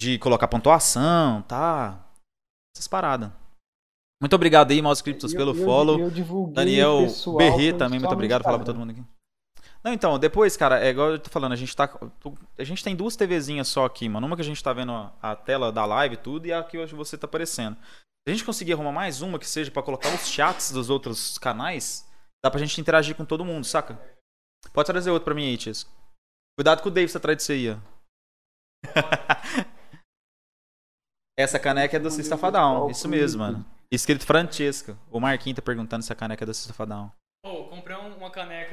de 0.00 0.18
colocar 0.18 0.48
pontuação, 0.48 1.42
tá? 1.42 1.98
Essas 2.76 2.88
paradas. 2.88 3.30
Muito 4.20 4.34
obrigado 4.34 4.70
aí, 4.70 4.82
Mouse 4.82 5.02
Criptos, 5.02 5.32
pelo 5.32 5.56
eu- 5.56 5.64
follow. 5.64 5.98
eu 6.00 6.10
Daniel 6.52 7.08
foi 7.08 7.72
também, 7.72 8.00
muito 8.00 8.12
obrigado. 8.12 8.42
Falar 8.42 8.58
pra 8.58 8.66
todo 8.66 8.78
mundo 8.78 8.90
aqui. 8.90 9.02
Não, 9.84 9.92
então, 9.92 10.18
depois, 10.18 10.56
cara, 10.56 10.82
é 10.82 10.88
igual 10.88 11.10
eu 11.10 11.18
tô 11.18 11.28
falando, 11.28 11.52
a 11.52 11.56
gente 11.56 11.76
tá. 11.76 11.90
A 12.58 12.64
gente 12.64 12.82
tem 12.82 12.96
duas 12.96 13.16
TVzinhas 13.16 13.68
só 13.68 13.84
aqui, 13.84 14.08
mano. 14.08 14.26
Uma 14.26 14.34
que 14.34 14.40
a 14.42 14.44
gente 14.44 14.62
tá 14.64 14.72
vendo 14.72 14.92
a, 15.20 15.36
tela 15.36 15.70
da 15.70 15.84
live 15.84 16.14
e 16.14 16.18
tudo, 16.18 16.46
e 16.46 16.52
a 16.52 16.64
que 16.64 16.78
você 16.86 17.18
tá 17.18 17.26
aparecendo. 17.26 17.76
Se 17.76 18.28
a 18.28 18.30
gente 18.30 18.44
conseguir 18.44 18.72
arrumar 18.72 18.92
mais 18.92 19.20
uma 19.20 19.38
que 19.38 19.46
seja 19.46 19.70
pra 19.70 19.82
colocar 19.82 20.08
os 20.14 20.26
chats 20.26 20.72
dos 20.72 20.88
outros 20.88 21.36
canais, 21.36 22.08
dá 22.42 22.50
pra 22.50 22.58
gente 22.60 22.80
interagir 22.80 23.14
com 23.14 23.26
todo 23.26 23.44
mundo, 23.44 23.64
saca? 23.66 24.00
Pode 24.72 24.86
trazer 24.86 25.10
outro 25.10 25.26
pra 25.26 25.34
mim 25.34 25.46
aí, 25.46 25.58
Tisco. 25.58 25.90
Cuidado 26.58 26.82
com 26.82 26.88
o 26.88 26.92
Davis 26.92 27.14
atrás 27.14 27.36
disso 27.36 27.52
aí, 27.52 27.70
ó. 27.70 27.76
Essa 31.36 31.58
caneca 31.58 31.96
é 31.96 32.00
do 32.00 32.10
Sista 32.10 32.38
Fadão, 32.38 32.88
isso 32.90 33.08
mesmo, 33.08 33.40
mano. 33.42 33.66
Escrito 33.92 34.24
Francesca. 34.24 34.96
O 35.10 35.20
Marquinhos 35.20 35.56
tá 35.56 35.62
perguntando 35.62 36.02
se 36.02 36.12
a 36.12 36.16
caneca 36.16 36.44
é 36.44 36.46
do 36.46 36.54
Sista 36.54 36.72
Fadão. 36.72 37.12
Pô, 37.44 37.64
comprei 37.68 37.96
um- 37.96 38.16
uma 38.16 38.30
caneca. 38.30 38.63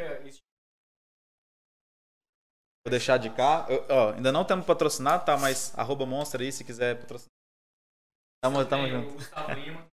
Vou 2.86 2.89
deixar 2.91 3.17
de 3.17 3.29
cá. 3.29 3.65
Eu- 3.69 3.86
ó, 3.89 4.13
ainda 4.13 4.32
não 4.32 4.41
estamos 4.41 4.65
patrocinados, 4.65 5.25
tá? 5.25 5.38
Mas 5.38 5.77
arroba 5.77 6.05
Monster 6.05 6.41
aí 6.41 6.51
se 6.51 6.63
quiser 6.63 6.99
patrocinar. 6.99 7.29
Tamo, 8.43 8.65
tamo 8.65 8.88
junto. 8.88 9.15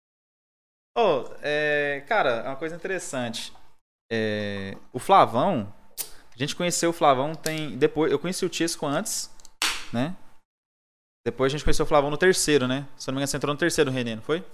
Ô, 0.99 1.25
é, 1.41 2.05
cara, 2.09 2.31
é 2.31 2.49
uma 2.49 2.57
coisa 2.57 2.77
interessante. 2.77 3.53
É, 4.11 4.77
o 4.93 4.99
Flavão, 4.99 5.73
a 6.31 6.37
gente 6.37 6.55
conheceu 6.57 6.91
o 6.91 6.93
Flavão 6.93 7.35
tem. 7.35 7.79
Depois, 7.79 8.13
eu 8.13 8.19
conheci 8.19 8.45
o 8.45 8.49
Tisco 8.51 8.85
antes, 8.85 9.31
né? 9.93 10.15
Depois 11.25 11.51
a 11.51 11.57
gente 11.57 11.65
conheceu 11.65 11.85
o 11.85 11.89
Flavão 11.89 12.11
no 12.11 12.19
terceiro, 12.19 12.67
né? 12.67 12.87
Se 12.97 13.09
eu 13.09 13.13
não 13.13 13.17
me 13.17 13.21
engano, 13.21 13.29
você 13.29 13.37
entrou 13.37 13.55
no 13.55 13.59
terceiro, 13.61 13.91
Renê, 13.91 14.17
não 14.17 14.23
foi? 14.23 14.45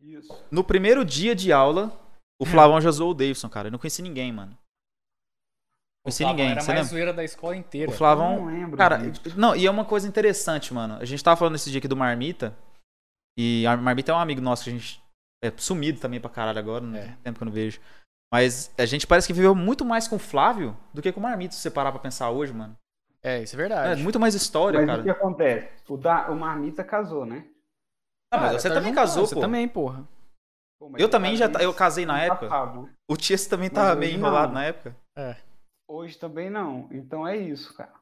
Isso. 0.00 0.30
No 0.50 0.62
primeiro 0.62 1.04
dia 1.04 1.34
de 1.34 1.50
aula, 1.52 1.90
o 2.40 2.44
Flavão 2.44 2.80
já 2.80 2.90
zoou 2.90 3.12
o 3.12 3.14
Davidson, 3.14 3.48
cara. 3.48 3.68
Eu 3.68 3.72
não 3.72 3.78
conheci 3.78 4.02
ninguém, 4.02 4.30
mano. 4.30 4.56
Conheci 6.04 6.24
ninguém. 6.24 6.50
Era 6.50 6.60
Você 6.60 6.68
mais 6.68 6.78
lembra? 6.80 6.90
zoeira 6.90 7.12
da 7.12 7.24
escola 7.24 7.56
inteira. 7.56 7.90
O 7.90 7.94
Eu 7.94 7.98
Flavão. 7.98 8.36
não 8.40 8.46
lembro. 8.46 8.76
Cara, 8.76 8.98
gente. 8.98 9.38
não, 9.38 9.54
e 9.54 9.66
é 9.66 9.70
uma 9.70 9.84
coisa 9.84 10.06
interessante, 10.08 10.74
mano. 10.74 10.94
A 11.00 11.04
gente 11.04 11.22
tava 11.22 11.36
falando 11.36 11.54
esse 11.54 11.70
dia 11.70 11.78
aqui 11.78 11.88
do 11.88 11.96
Marmita. 11.96 12.54
E 13.38 13.66
a 13.66 13.76
Marmita 13.76 14.12
é 14.12 14.14
um 14.14 14.18
amigo 14.18 14.40
nosso 14.40 14.64
que 14.64 14.70
a 14.70 14.72
gente 14.72 15.02
é 15.42 15.52
sumido 15.56 16.00
também 16.00 16.20
pra 16.20 16.28
caralho 16.30 16.58
agora, 16.58 16.84
não 16.84 16.96
É. 16.98 17.02
tem 17.06 17.16
tempo 17.24 17.38
que 17.38 17.42
eu 17.44 17.46
não 17.46 17.52
vejo. 17.52 17.80
Mas 18.32 18.72
a 18.78 18.84
gente 18.86 19.06
parece 19.06 19.26
que 19.26 19.32
viveu 19.32 19.54
muito 19.54 19.84
mais 19.84 20.08
com 20.08 20.16
o 20.16 20.18
Flávio 20.18 20.76
do 20.92 21.00
que 21.02 21.12
com 21.12 21.20
o 21.20 21.22
Marmita, 21.22 21.54
se 21.54 21.60
você 21.60 21.70
parar 21.70 21.92
pra 21.92 22.00
pensar 22.00 22.30
hoje, 22.30 22.52
mano. 22.52 22.76
É, 23.22 23.42
isso 23.42 23.54
é 23.54 23.58
É, 23.58 23.68
verdade. 23.68 24.02
muito 24.02 24.18
mais 24.18 24.34
história, 24.34 24.80
Mas 24.84 24.98
o 24.98 25.02
que 25.02 25.08
cara. 25.08 25.18
acontece? 25.18 25.68
O, 25.88 25.96
da, 25.96 26.28
o 26.30 26.34
Marmita 26.36 26.82
casou, 26.82 27.24
né? 27.24 27.44
Ah, 28.32 28.38
mas 28.38 28.46
Cara, 28.46 28.58
você 28.60 28.68
tá 28.68 28.74
também 28.74 28.90
juntando, 28.90 29.06
casou, 29.06 29.26
Você 29.26 29.34
pô. 29.34 29.40
também, 29.40 29.68
porra. 29.68 30.02
Pô, 30.80 30.90
Eu 30.98 31.08
também 31.08 31.36
já. 31.36 31.48
casei 31.48 31.66
Eu 31.66 31.74
casei 31.74 32.06
na 32.06 32.14
ano 32.14 32.22
época. 32.24 32.48
passado, 32.48 32.82
né? 32.82 32.90
O 33.10 33.16
Tias 33.16 33.46
também 33.46 33.68
Mas 33.72 33.74
tava 33.84 33.94
meio 34.00 34.14
enrolado 34.16 34.48
não. 34.48 34.54
na 34.54 34.64
época. 34.64 34.96
Hoje 35.92 36.16
também 36.18 36.48
não. 36.48 36.88
Então 36.90 37.26
é 37.28 37.36
isso, 37.36 37.74
cara. 37.74 37.92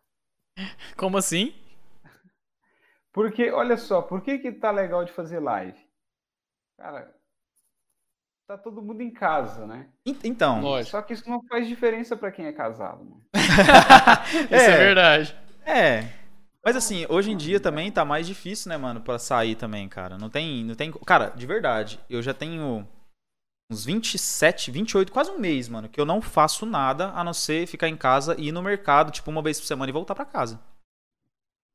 Como 0.97 1.17
assim? 1.19 1.53
Porque, 3.13 3.51
olha 3.51 3.77
só, 3.77 4.01
por 4.01 4.23
que 4.23 4.39
que 4.39 4.53
tá 4.53 4.71
legal 4.71 5.05
de 5.05 5.13
fazer 5.13 5.41
live? 5.41 5.77
Cara, 6.79 7.13
tá 8.47 8.57
todo 8.57 8.81
mundo 8.81 9.01
em 9.01 9.11
casa, 9.13 9.67
né? 9.67 9.89
En- 10.07 10.17
Então. 10.23 10.61
Lógico. 10.61 10.93
Só 10.93 11.03
que 11.03 11.15
isso 11.15 11.29
não 11.29 11.43
faz 11.49 11.67
diferença 11.67 12.17
pra 12.17 12.31
quem 12.31 12.47
é 12.47 12.53
casado, 12.53 13.05
mano. 13.05 13.23
Isso 14.45 14.55
é 14.55 14.75
É. 14.75 14.77
verdade. 14.79 15.37
É. 15.67 16.05
Mas 16.65 16.77
assim, 16.77 17.07
hoje 17.09 17.31
em 17.33 17.37
dia 17.37 17.59
também 17.59 17.91
tá 17.91 18.05
mais 18.05 18.27
difícil, 18.27 18.69
né, 18.69 18.77
mano, 18.77 19.01
pra 19.01 19.19
sair 19.19 19.57
também, 19.57 19.89
cara. 19.89 20.17
Não 20.19 20.31
tem, 20.31 20.65
não 20.65 20.75
tem, 20.77 20.93
cara, 20.93 21.31
de 21.31 21.47
verdade, 21.47 21.99
eu 22.09 22.23
já 22.23 22.35
tenho 22.35 22.87
uns 23.71 23.85
27, 23.85 24.71
28, 24.71 25.13
quase 25.13 25.31
um 25.31 25.39
mês, 25.39 25.69
mano, 25.69 25.89
que 25.89 26.01
eu 26.01 26.05
não 26.05 26.21
faço 26.21 26.67
nada 26.67 27.11
a 27.11 27.23
não 27.23 27.33
ser 27.33 27.67
ficar 27.67 27.89
em 27.89 27.97
casa 27.97 28.35
e 28.37 28.49
ir 28.49 28.53
no 28.53 28.63
mercado, 28.63 29.13
tipo, 29.13 29.31
uma 29.31 29.43
vez 29.43 29.61
por 29.61 29.67
semana 29.67 29.89
e 29.89 29.93
voltar 29.93 30.15
pra 30.15 30.25
casa. 30.25 30.61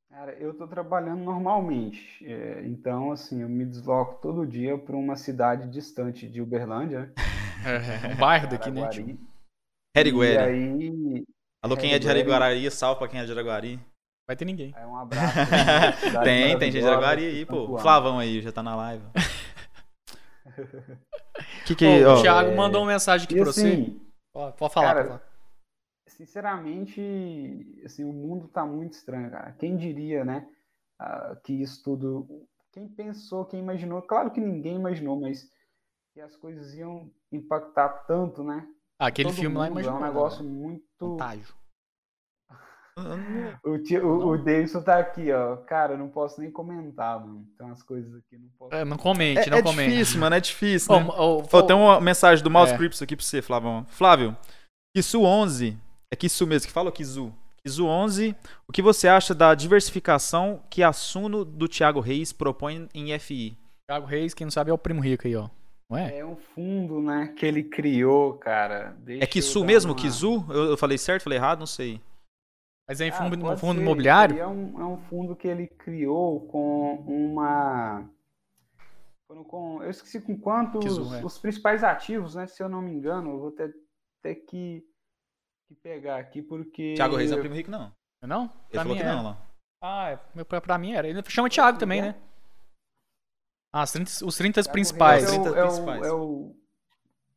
Cara, 0.10 0.34
eu 0.34 0.54
tô 0.54 0.68
trabalhando 0.68 1.24
normalmente. 1.24 2.26
é, 2.26 2.66
então, 2.66 3.12
assim, 3.12 3.42
eu 3.42 3.50
me 3.50 3.66
desloco 3.66 4.22
todo 4.22 4.46
dia 4.46 4.78
pra 4.78 4.96
uma 4.96 5.16
cidade 5.16 5.70
distante 5.70 6.28
de 6.28 6.42
Uberlândia, 6.42 7.02
né? 7.02 7.14
É, 7.66 8.14
um 8.14 8.18
bairro 8.18 8.48
daqui, 8.48 8.70
né? 8.70 8.88
Tio? 8.90 9.10
E 9.10 9.20
Heriguera. 9.98 10.46
aí, 10.46 11.26
Alô, 11.64 11.76
quem 11.76 11.94
é 11.94 12.00
de 12.00 12.08
Heriguera. 12.08 12.46
Araguari, 12.46 12.70
salve 12.70 13.00
pra 13.00 13.08
quem 13.08 13.20
é 13.20 13.26
de 13.26 13.32
Araguari. 13.32 13.80
Vai 14.28 14.36
ter 14.36 14.46
ninguém. 14.46 14.72
aí 14.76 14.86
um 14.86 14.96
abraço. 14.96 15.36
tem, 16.24 16.60
tem 16.60 16.72
gente 16.72 16.84
de 16.84 16.88
Araguari 16.88 17.26
aí, 17.26 17.46
pô. 17.46 17.78
Flavão 17.80 18.20
aí, 18.20 18.40
já 18.42 18.52
tá 18.52 18.62
na 18.62 18.76
live. 18.76 19.04
que 21.66 21.76
que, 21.76 21.86
o 22.04 22.10
ó, 22.10 22.22
Thiago 22.22 22.52
é- 22.52 22.56
mandou 22.56 22.82
uma 22.82 22.92
mensagem 22.92 23.26
aqui 23.26 23.36
E 23.36 23.42
pra 23.42 23.52
você. 23.52 23.68
assim, 23.68 24.02
Pode 24.34 24.58
pode 24.58 24.74
falar, 24.74 24.88
cara, 24.88 24.98
pode 24.98 25.08
falar. 25.20 25.32
sinceramente, 26.08 27.82
assim, 27.86 28.04
o 28.04 28.14
mundo 28.14 28.48
tá 28.48 28.66
muito 28.66 28.94
estranho, 28.94 29.32
cara. 29.32 29.52
Quem 29.54 29.76
diria, 29.78 30.24
né, 30.26 30.48
ah, 31.00 31.36
que 31.44 31.54
isso 31.54 31.84
tudo... 31.84 32.28
Quem 32.72 32.88
pensou, 32.90 33.46
quem 33.46 33.62
imaginou... 33.62 34.02
Claro 34.02 34.32
que 34.32 34.42
ninguém 34.42 34.76
imaginou, 34.76 35.20
mas 35.20 35.50
que 36.14 36.20
as 36.20 36.36
coisas 36.36 36.74
iam 36.74 37.10
impactar 37.32 37.90
tanto, 38.06 38.44
né? 38.44 38.68
Aquele 39.00 39.30
todo 39.30 39.38
filme 39.38 39.58
lá 39.58 39.68
imaginou. 39.68 39.96
É 39.96 39.98
um 39.98 40.02
né, 40.02 40.08
negócio 40.08 40.44
velho? 40.44 40.50
muito... 40.54 40.84
Contágio. 41.00 41.56
O, 43.64 43.78
tio, 43.78 44.06
o, 44.08 44.30
o 44.32 44.38
Davidson 44.38 44.82
tá 44.82 44.98
aqui, 44.98 45.32
ó. 45.32 45.58
Cara, 45.58 45.94
eu 45.94 45.98
não 45.98 46.08
posso 46.08 46.40
nem 46.40 46.50
comentar, 46.50 47.20
mano. 47.20 47.46
Tem 47.58 47.68
umas 47.68 47.84
coisas 47.84 48.14
aqui, 48.16 48.38
não 48.38 48.50
posso. 48.58 48.74
É, 48.74 48.86
não 48.86 48.98
comente, 48.98 49.42
é, 49.42 49.50
não 49.50 49.58
é 49.58 49.62
comente. 49.62 49.92
difícil, 49.92 50.20
mano, 50.20 50.36
é 50.36 50.40
difícil, 50.40 50.96
né? 51.00 51.06
ô, 51.18 51.44
Ó, 51.52 51.62
tem 51.62 51.76
uma 51.76 52.00
mensagem 52.00 52.44
do 52.44 52.50
Mouse 52.50 52.74
É. 52.74 52.78
Crips 52.78 53.02
aqui 53.02 53.16
pra 53.16 53.26
você, 53.26 53.42
Flavão. 53.42 53.86
Flávio, 53.90 54.36
Kisu 54.96 55.22
11, 55.24 55.78
é 56.12 56.16
Kisu 56.16 56.48
mesmo 56.48 56.68
que 56.68 56.74
fala 56.74 56.88
ou 56.90 56.94
Kizu? 56.94 57.34
Kisu 57.66 57.86
11, 57.86 58.36
o 58.68 58.72
que 58.72 58.82
você 58.82 59.08
acha 59.08 59.34
da 59.36 59.54
diversificação 59.56 60.62
que 60.70 60.82
a 60.84 60.94
Suno 60.94 61.44
do 61.44 61.68
Thiago 61.68 62.00
Reis 62.00 62.32
propõe 62.32 62.88
em 62.94 63.18
FI? 63.20 63.58
Thiago 63.90 64.06
Reis, 64.06 64.34
quem 64.34 64.46
não 64.46 64.52
sabe, 64.52 64.72
é 64.72 64.74
o 64.74 64.78
primo 64.78 65.02
rico 65.02 65.28
aí, 65.28 65.36
ó. 65.36 65.50
É? 65.92 66.20
É 66.20 66.26
um 66.26 66.36
fundo, 66.36 67.00
né, 67.02 67.34
que 67.38 67.46
ele 67.46 67.64
criou, 67.64 68.34
cara. 68.34 68.96
Deixa 69.00 69.24
É 69.24 69.28
Kisu 69.28 69.64
mesmo, 69.66 69.92
uma- 69.92 69.98
Kizu? 70.00 70.46
Eu, 70.50 70.64
eu 70.72 70.78
falei 70.78 70.98
certo, 70.98 71.24
falei 71.24 71.38
errado, 71.38 71.60
não 71.60 71.68
sei. 71.68 72.00
Mas 72.88 73.02
é 73.02 73.06
em 73.08 73.10
Ah, 73.10 73.14
fundo, 73.14 73.40
pode 73.40 73.60
fundo 73.60 73.76
ser. 73.78 73.82
imobiliário? 73.82 74.40
É 74.40 74.48
um, 74.48 74.80
é 74.80 74.86
um 74.86 74.98
fundo 74.98 75.36
que 75.36 75.48
ele 75.48 75.68
criou 75.68 76.46
com 76.48 76.96
uma. 77.08 78.08
com- 79.48 79.82
eu 79.84 79.90
esqueci 79.90 80.22
com 80.22 80.38
quantos 80.40 80.84
Kizu, 80.84 81.16
é. 81.16 81.26
os 81.26 81.38
principais 81.40 81.84
ativos, 81.84 82.36
né? 82.36 82.46
Se 82.48 82.62
eu 82.62 82.70
não 82.70 82.82
me 82.82 82.92
engano, 82.92 83.32
eu 83.32 83.40
vou 83.40 83.52
ter, 83.52 83.74
ter 84.22 84.36
que, 84.36 84.84
que 85.68 85.76
pegar 85.76 86.18
aqui, 86.18 86.42
porque. 86.44 86.94
Thiago 86.96 87.16
Reis 87.16 87.32
não 87.32 87.38
é 87.38 87.42
primo 87.42 87.56
rico, 87.56 87.72
não. 87.72 87.92
Não? 88.22 88.44
Ele 88.44 88.52
Pra 88.72 88.82
falou 88.82 88.96
mim 88.96 89.02
que 89.02 89.08
era. 89.08 89.16
não 89.16 89.24
lá. 89.24 89.48
Ah, 89.82 90.10
é, 90.12 90.20
meu- 90.36 90.46
pra, 90.46 90.62
pra 90.62 90.78
mim 90.78 90.94
era. 90.94 91.08
Ele 91.08 91.22
chama 91.28 91.50
Thiago 91.50 91.78
também, 91.80 92.02
né? 92.02 92.16
Ah, 93.74 93.84
os 93.84 93.92
30, 93.92 94.12
os 94.26 94.38
30 94.38 94.62
Thiago 94.62 94.72
principais. 94.74 95.24
É 95.26 95.28
o, 95.40 95.44
30 95.44 95.50
é 95.60 95.64
o- 95.66 96.06
é 96.06 96.12
o- 96.14 96.56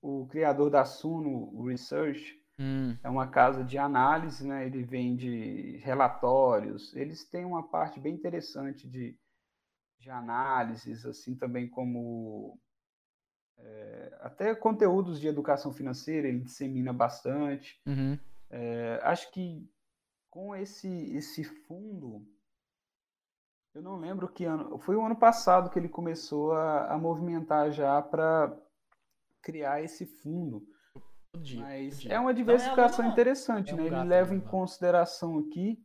o 0.02 0.26
criador 0.28 0.70
da 0.70 0.84
Suno 0.84 1.64
Research. 1.66 2.38
Hum, 2.58 2.96
É 3.02 3.08
uma 3.08 3.28
casa 3.28 3.64
de 3.64 3.78
análise, 3.78 4.46
né? 4.46 4.66
Ele 4.66 4.82
vende 4.82 5.76
relatórios. 5.78 6.94
Eles 6.94 7.24
têm 7.24 7.44
uma 7.44 7.68
parte 7.68 8.00
bem 8.00 8.14
interessante 8.14 8.88
de, 8.88 9.16
de 9.98 10.10
análises, 10.10 11.04
assim 11.06 11.36
também 11.36 11.68
como 11.68 12.58
é, 13.58 14.18
até 14.20 14.54
conteúdos 14.54 15.20
de 15.20 15.28
educação 15.28 15.72
financeira. 15.72 16.28
Ele 16.28 16.40
dissemina 16.40 16.92
bastante. 16.92 17.80
uhum. 17.86 18.18
É, 18.50 19.00
acho 19.02 19.30
que 19.32 19.68
com 20.30 20.54
esse 20.56 20.88
esse 21.16 21.44
fundo, 21.44 22.26
eu 23.74 23.82
não 23.82 23.96
lembro 23.98 24.28
que 24.28 24.44
ano. 24.44 24.78
Foi 24.78 24.96
o 24.96 25.04
ano 25.04 25.16
passado 25.16 25.70
que 25.70 25.78
ele 25.78 25.88
começou 25.88 26.52
a, 26.52 26.92
a 26.92 26.98
movimentar 26.98 27.70
já 27.70 28.00
para 28.02 28.56
criar 29.42 29.82
esse 29.82 30.06
fundo. 30.06 30.66
Todo 31.38 31.44
dia. 31.44 31.60
Mas 31.62 31.94
todo 31.94 32.00
dia. 32.02 32.12
é 32.14 32.18
uma 32.20 32.34
diversificação 32.34 33.04
não. 33.04 33.12
interessante, 33.12 33.70
É 33.70 33.74
um 33.74 33.76
né? 33.78 33.86
Ele 33.86 34.04
leva 34.04 34.34
em 34.34 34.40
consideração 34.40 35.38
aqui, 35.38 35.78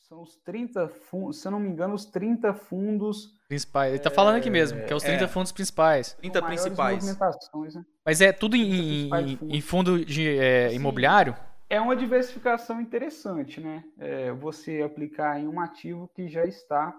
são 0.00 0.20
os 0.20 0.36
30 0.36 0.88
fundos, 0.88 1.40
se 1.40 1.48
eu 1.48 1.52
não 1.52 1.60
me 1.60 1.68
engano, 1.68 1.94
os 1.94 2.04
30 2.04 2.52
fundos 2.52 3.34
Principais. 3.48 3.92
Ele 3.92 4.02
tá 4.02 4.10
falando 4.10 4.36
aqui 4.36 4.50
mesmo, 4.50 4.84
que 4.84 4.92
é 4.92 4.96
os 4.96 5.02
30 5.02 5.24
é. 5.24 5.28
fundos 5.28 5.52
principais. 5.52 6.14
30 6.14 6.40
com 6.40 6.46
maiores 6.46 6.64
principais. 6.64 7.74
né? 7.74 7.84
Mas 8.04 8.20
é 8.20 8.32
tudo 8.32 8.56
em, 8.56 9.08
em- 9.10 9.38
em 9.42 9.60
fundo 9.60 10.04
de 10.04 10.28
é, 10.38 10.70
Sim. 10.70 10.76
imobiliário? 10.76 11.36
É 11.70 11.80
uma 11.80 11.94
diversificação 11.94 12.80
interessante, 12.80 13.60
né? 13.60 13.84
É, 13.98 14.32
você 14.32 14.82
aplicar 14.82 15.38
em 15.40 15.46
um 15.46 15.60
ativo 15.60 16.08
que 16.14 16.28
já 16.28 16.44
está 16.44 16.94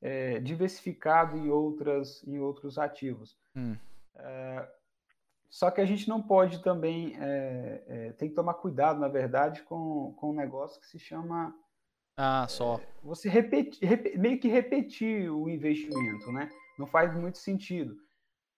é, 0.00 0.40
diversificado 0.40 1.36
em, 1.36 1.48
outras, 1.48 2.22
em 2.26 2.38
outros 2.38 2.76
ativos. 2.78 3.36
Hum. 3.56 3.76
É, 5.52 5.54
só 5.54 5.70
que 5.70 5.80
a 5.80 5.84
gente 5.84 6.08
não 6.08 6.22
pode 6.22 6.62
também, 6.62 7.14
é, 7.20 7.84
é, 7.86 8.12
tem 8.14 8.28
que 8.28 8.34
tomar 8.34 8.54
cuidado, 8.54 8.98
na 8.98 9.08
verdade, 9.08 9.62
com, 9.64 10.14
com 10.16 10.30
um 10.30 10.34
negócio 10.34 10.80
que 10.80 10.86
se 10.86 10.98
chama 10.98 11.54
Ah, 12.16 12.46
só. 12.48 12.80
você 13.02 13.28
repetir, 13.28 13.86
repe- 13.86 14.16
meio 14.18 14.40
que 14.40 14.48
repetir 14.48 15.30
o 15.30 15.48
investimento, 15.48 16.32
né? 16.32 16.50
Não 16.78 16.86
faz 16.86 17.14
muito 17.14 17.38
sentido. 17.38 17.94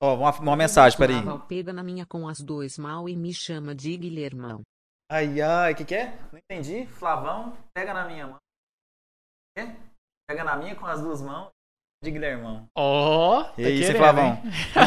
Ó, 0.01 0.15
uma, 0.17 0.31
uma 0.39 0.57
mensagem, 0.57 0.97
peraí. 0.99 1.17
Pega 1.49 1.73
na 1.73 1.83
minha 1.83 2.07
com 2.07 2.29
as 2.29 2.41
dois 2.41 2.79
mal 2.79 3.09
e 3.09 3.17
me 3.17 3.33
chama 3.35 3.75
de 3.75 3.97
Guilhermão. 3.97 4.63
Ai, 5.11 5.41
ai, 5.41 5.73
o 5.73 5.77
que, 5.77 5.85
que 5.85 5.95
é? 5.95 6.17
Não 6.33 6.39
entendi. 6.39 6.87
Flavão, 6.87 7.57
pega 7.75 7.93
na 7.93 8.07
minha 8.07 8.27
mão. 8.27 8.39
Quê? 9.57 9.67
Pega 10.29 10.43
na 10.45 10.57
minha 10.57 10.75
com 10.75 10.87
as 10.87 11.01
duas 11.01 11.21
mãos. 11.23 11.51
De 12.03 12.11
Guilhermão. 12.11 12.69
Ó, 12.75 13.45
tá 13.45 13.53
E 13.57 13.65
aí, 13.65 13.79
querendo? 13.81 14.39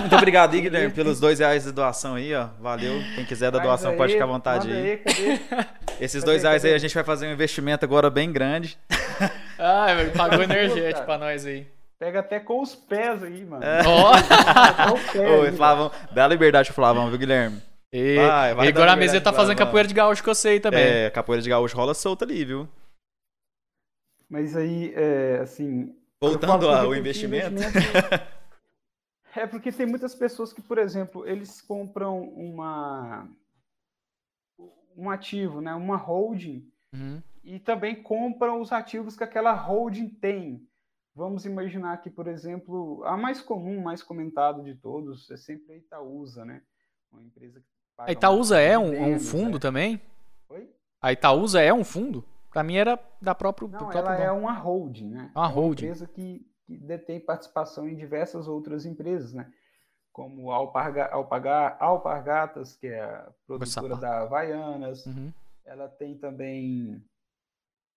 Muito 0.02 0.16
obrigado, 0.16 0.54
aí, 0.54 0.62
Guilherme, 0.62 0.94
pelos 0.94 1.20
dois 1.20 1.40
reais 1.40 1.64
de 1.64 1.72
doação 1.72 2.14
aí, 2.16 2.34
ó. 2.36 2.48
Valeu. 2.60 3.02
Quem 3.16 3.26
quiser 3.26 3.50
da 3.52 3.58
doação 3.60 3.92
aí, 3.92 3.98
pode 3.98 4.14
ficar 4.14 4.26
à 4.26 4.28
vontade 4.28 4.72
aí. 4.72 4.98
cadê? 4.98 5.40
Esses 6.00 6.22
cadê, 6.22 6.32
dois 6.34 6.44
reais 6.44 6.64
aí 6.64 6.74
a 6.76 6.78
gente 6.78 6.94
vai 6.94 7.04
fazer 7.04 7.28
um 7.28 7.32
investimento 7.32 7.84
agora 7.84 8.10
bem 8.10 8.32
grande. 8.32 8.78
Ah, 9.60 9.88
pagou 10.16 10.44
energético 10.44 11.04
pra 11.04 11.18
nós 11.18 11.44
aí. 11.44 11.66
Pega 11.98 12.20
até 12.20 12.40
com 12.40 12.62
os 12.62 12.76
pés 12.76 13.24
aí, 13.24 13.44
mano. 13.44 13.66
Ó, 13.88 14.12
Até 14.14 14.92
o 14.94 15.12
pé 15.14 15.36
Ô, 15.36 15.42
aí, 15.42 15.52
Flavão, 15.52 15.92
dá 16.12 16.28
liberdade 16.28 16.68
pro 16.68 16.76
Flavão, 16.76 17.10
viu, 17.10 17.18
Guilherme? 17.18 17.60
e, 17.92 18.18
Vai, 18.18 18.54
vai 18.54 18.66
e 18.68 18.70
agora 18.70 18.92
a 18.92 18.96
mesa 18.96 19.20
tá 19.20 19.34
fazendo 19.34 19.56
Flavão. 19.58 19.66
capoeira 19.66 19.88
de 19.88 19.96
gaúcho 19.96 20.22
que 20.24 20.30
eu 20.30 20.36
sei 20.36 20.60
também. 20.60 20.80
É, 20.86 21.10
capoeira 21.10 21.42
de 21.42 21.50
gaúcho 21.50 21.76
rola 21.76 21.96
solta 21.96 22.24
ali, 22.24 22.46
viu? 22.46 22.70
Mas 24.30 24.56
aí, 24.56 24.94
é, 24.96 25.40
assim. 25.42 25.96
Voltando 26.22 26.68
ao 26.70 26.92
repetir 26.92 27.00
investimento. 27.26 27.56
É 29.36 29.46
porque 29.46 29.72
tem 29.72 29.86
muitas 29.86 30.16
pessoas 30.16 30.52
que, 30.52 30.64
por 30.64 30.80
exemplo, 30.80 31.28
eles 31.28 31.62
compram 31.62 32.24
uma 32.24 33.30
um 34.96 35.12
ativo, 35.12 35.62
né, 35.62 35.76
uma 35.76 35.96
holding 35.96 36.68
Uhum. 36.92 37.22
e 37.44 37.60
também 37.60 38.02
compram 38.02 38.62
os 38.62 38.72
ativos 38.72 39.16
que 39.16 39.24
aquela 39.24 39.54
holding 39.54 40.10
tem. 40.10 40.68
Vamos 41.14 41.46
imaginar 41.46 42.02
que, 42.02 42.10
por 42.10 42.28
exemplo, 42.28 43.04
a 43.04 43.16
mais 43.18 43.42
comum, 43.42 43.82
mais 43.82 44.02
comentado 44.02 44.64
de 44.64 44.74
todos 44.74 45.30
é 45.30 45.38
sempre 45.38 45.74
a 45.74 45.78
Itaúsa, 45.78 46.46
né? 46.46 46.64
Uma 47.12 47.22
empresa 47.22 47.60
que 47.60 47.68
paga 47.96 48.10
A 48.10 48.14
Itaúsa 48.14 48.60
é 48.60 48.78
um, 48.78 49.14
um 49.14 49.20
fundo 49.20 49.56
né? 49.56 49.60
também? 49.60 50.02
Oi? 50.50 50.70
A 51.02 51.12
Itaúsa 51.12 51.62
é 51.62 51.74
um 51.74 51.84
fundo? 51.84 52.24
Pra 52.52 52.64
mim 52.64 52.76
era 52.76 53.00
da 53.22 53.36
próprio, 53.36 53.68
do 53.68 53.78
Não, 53.78 53.92
ela 53.92 54.16
é 54.18 54.28
dono. 54.28 54.40
uma 54.42 54.54
holding, 54.54 55.10
né? 55.10 55.32
Uma 55.36 55.46
É 55.48 55.52
holding. 55.52 55.86
empresa 55.86 56.08
que, 56.08 56.46
que 56.66 56.78
detém 56.78 57.20
participação 57.20 57.88
em 57.88 57.96
diversas 57.96 58.48
outras 58.48 58.86
empresas, 58.86 59.34
né? 59.34 59.52
Como 60.12 60.52
a 60.52 60.56
Alparga, 60.56 61.06
Alpagar, 61.08 61.78
Alpargatas, 61.80 62.76
que 62.76 62.88
é 62.88 63.02
a 63.04 63.30
produtora 63.46 63.96
da 63.96 64.22
Havaianas. 64.22 65.06
Uhum. 65.06 65.32
Ela 65.64 65.88
tem 65.88 66.18
também 66.18 67.04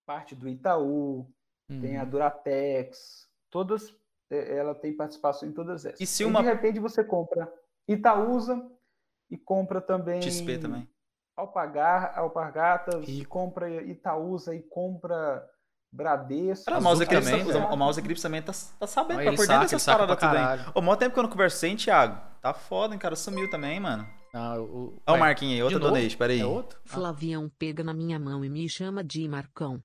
parte 0.05 0.35
do 0.35 0.47
Itaú, 0.47 1.25
tem 1.67 1.97
a 1.97 2.03
Uhum. 2.03 2.09
Duratex. 2.09 3.27
Todas, 3.49 3.95
eh, 4.29 4.57
ela 4.57 4.75
tem 4.75 4.95
participação 4.95 5.47
em 5.49 5.53
todas 5.53 5.85
essas. 5.85 5.99
E 6.01 6.05
se 6.05 6.23
E 6.23 6.25
uma- 6.25 6.41
de 6.41 6.45
repente 6.47 6.79
você 6.79 7.03
compra 7.03 7.51
Itaúsa 7.87 8.61
e 9.29 9.37
compra 9.37 9.81
também 9.81 10.21
XP 10.21 10.57
também. 10.59 10.87
Alpagar, 11.41 12.13
Alpargatas, 12.17 13.03
E- 13.07 13.25
compra 13.25 13.69
Itaúsa 13.83 14.55
e 14.55 14.61
compra 14.61 15.43
Bradesco. 15.91 16.65
Cara, 16.65 16.79
o 16.79 16.83
Mouse 16.83 17.03
Eclipse, 17.03 17.29
também, 17.31 17.45
o, 17.45 17.51
velho. 17.53 17.65
o 17.67 17.75
Mouse 17.77 17.99
Eclipse 17.99 18.23
também 18.23 18.41
tá, 18.41 18.53
tá 18.79 18.87
sabendo, 18.87 19.17
Olha, 19.17 19.31
tá 19.31 19.35
por 19.35 19.45
saca, 19.45 19.59
dentro 19.59 19.75
dessas 19.75 19.85
paradas 19.85 20.17
tudo 20.19 20.37
aí. 20.37 20.59
Ô, 20.73 20.81
maior 20.81 20.95
tempo 20.95 21.13
que 21.13 21.19
eu 21.19 21.23
não 21.23 21.29
conversei, 21.29 21.71
hein, 21.71 21.75
Thiago? 21.75 22.17
Tá 22.41 22.53
foda, 22.53 22.93
hein, 22.93 22.99
cara? 22.99 23.15
Sumiu 23.15 23.49
também, 23.49 23.79
mano. 23.79 24.07
Ah, 24.33 24.55
o, 24.57 25.01
Ó 25.05 25.15
o. 25.15 25.17
Marquinhos 25.19 25.55
aí, 25.55 25.63
outro 25.63 25.79
donate, 25.79 26.15
peraí. 26.15 26.39
É 26.39 26.45
outro? 26.45 26.79
Ah, 26.85 26.93
Flavião 26.93 27.51
pega 27.59 27.83
na 27.83 27.93
minha 27.93 28.17
mão 28.17 28.45
e 28.45 28.49
me 28.49 28.69
chama 28.69 29.03
de 29.03 29.27
Marcão. 29.27 29.83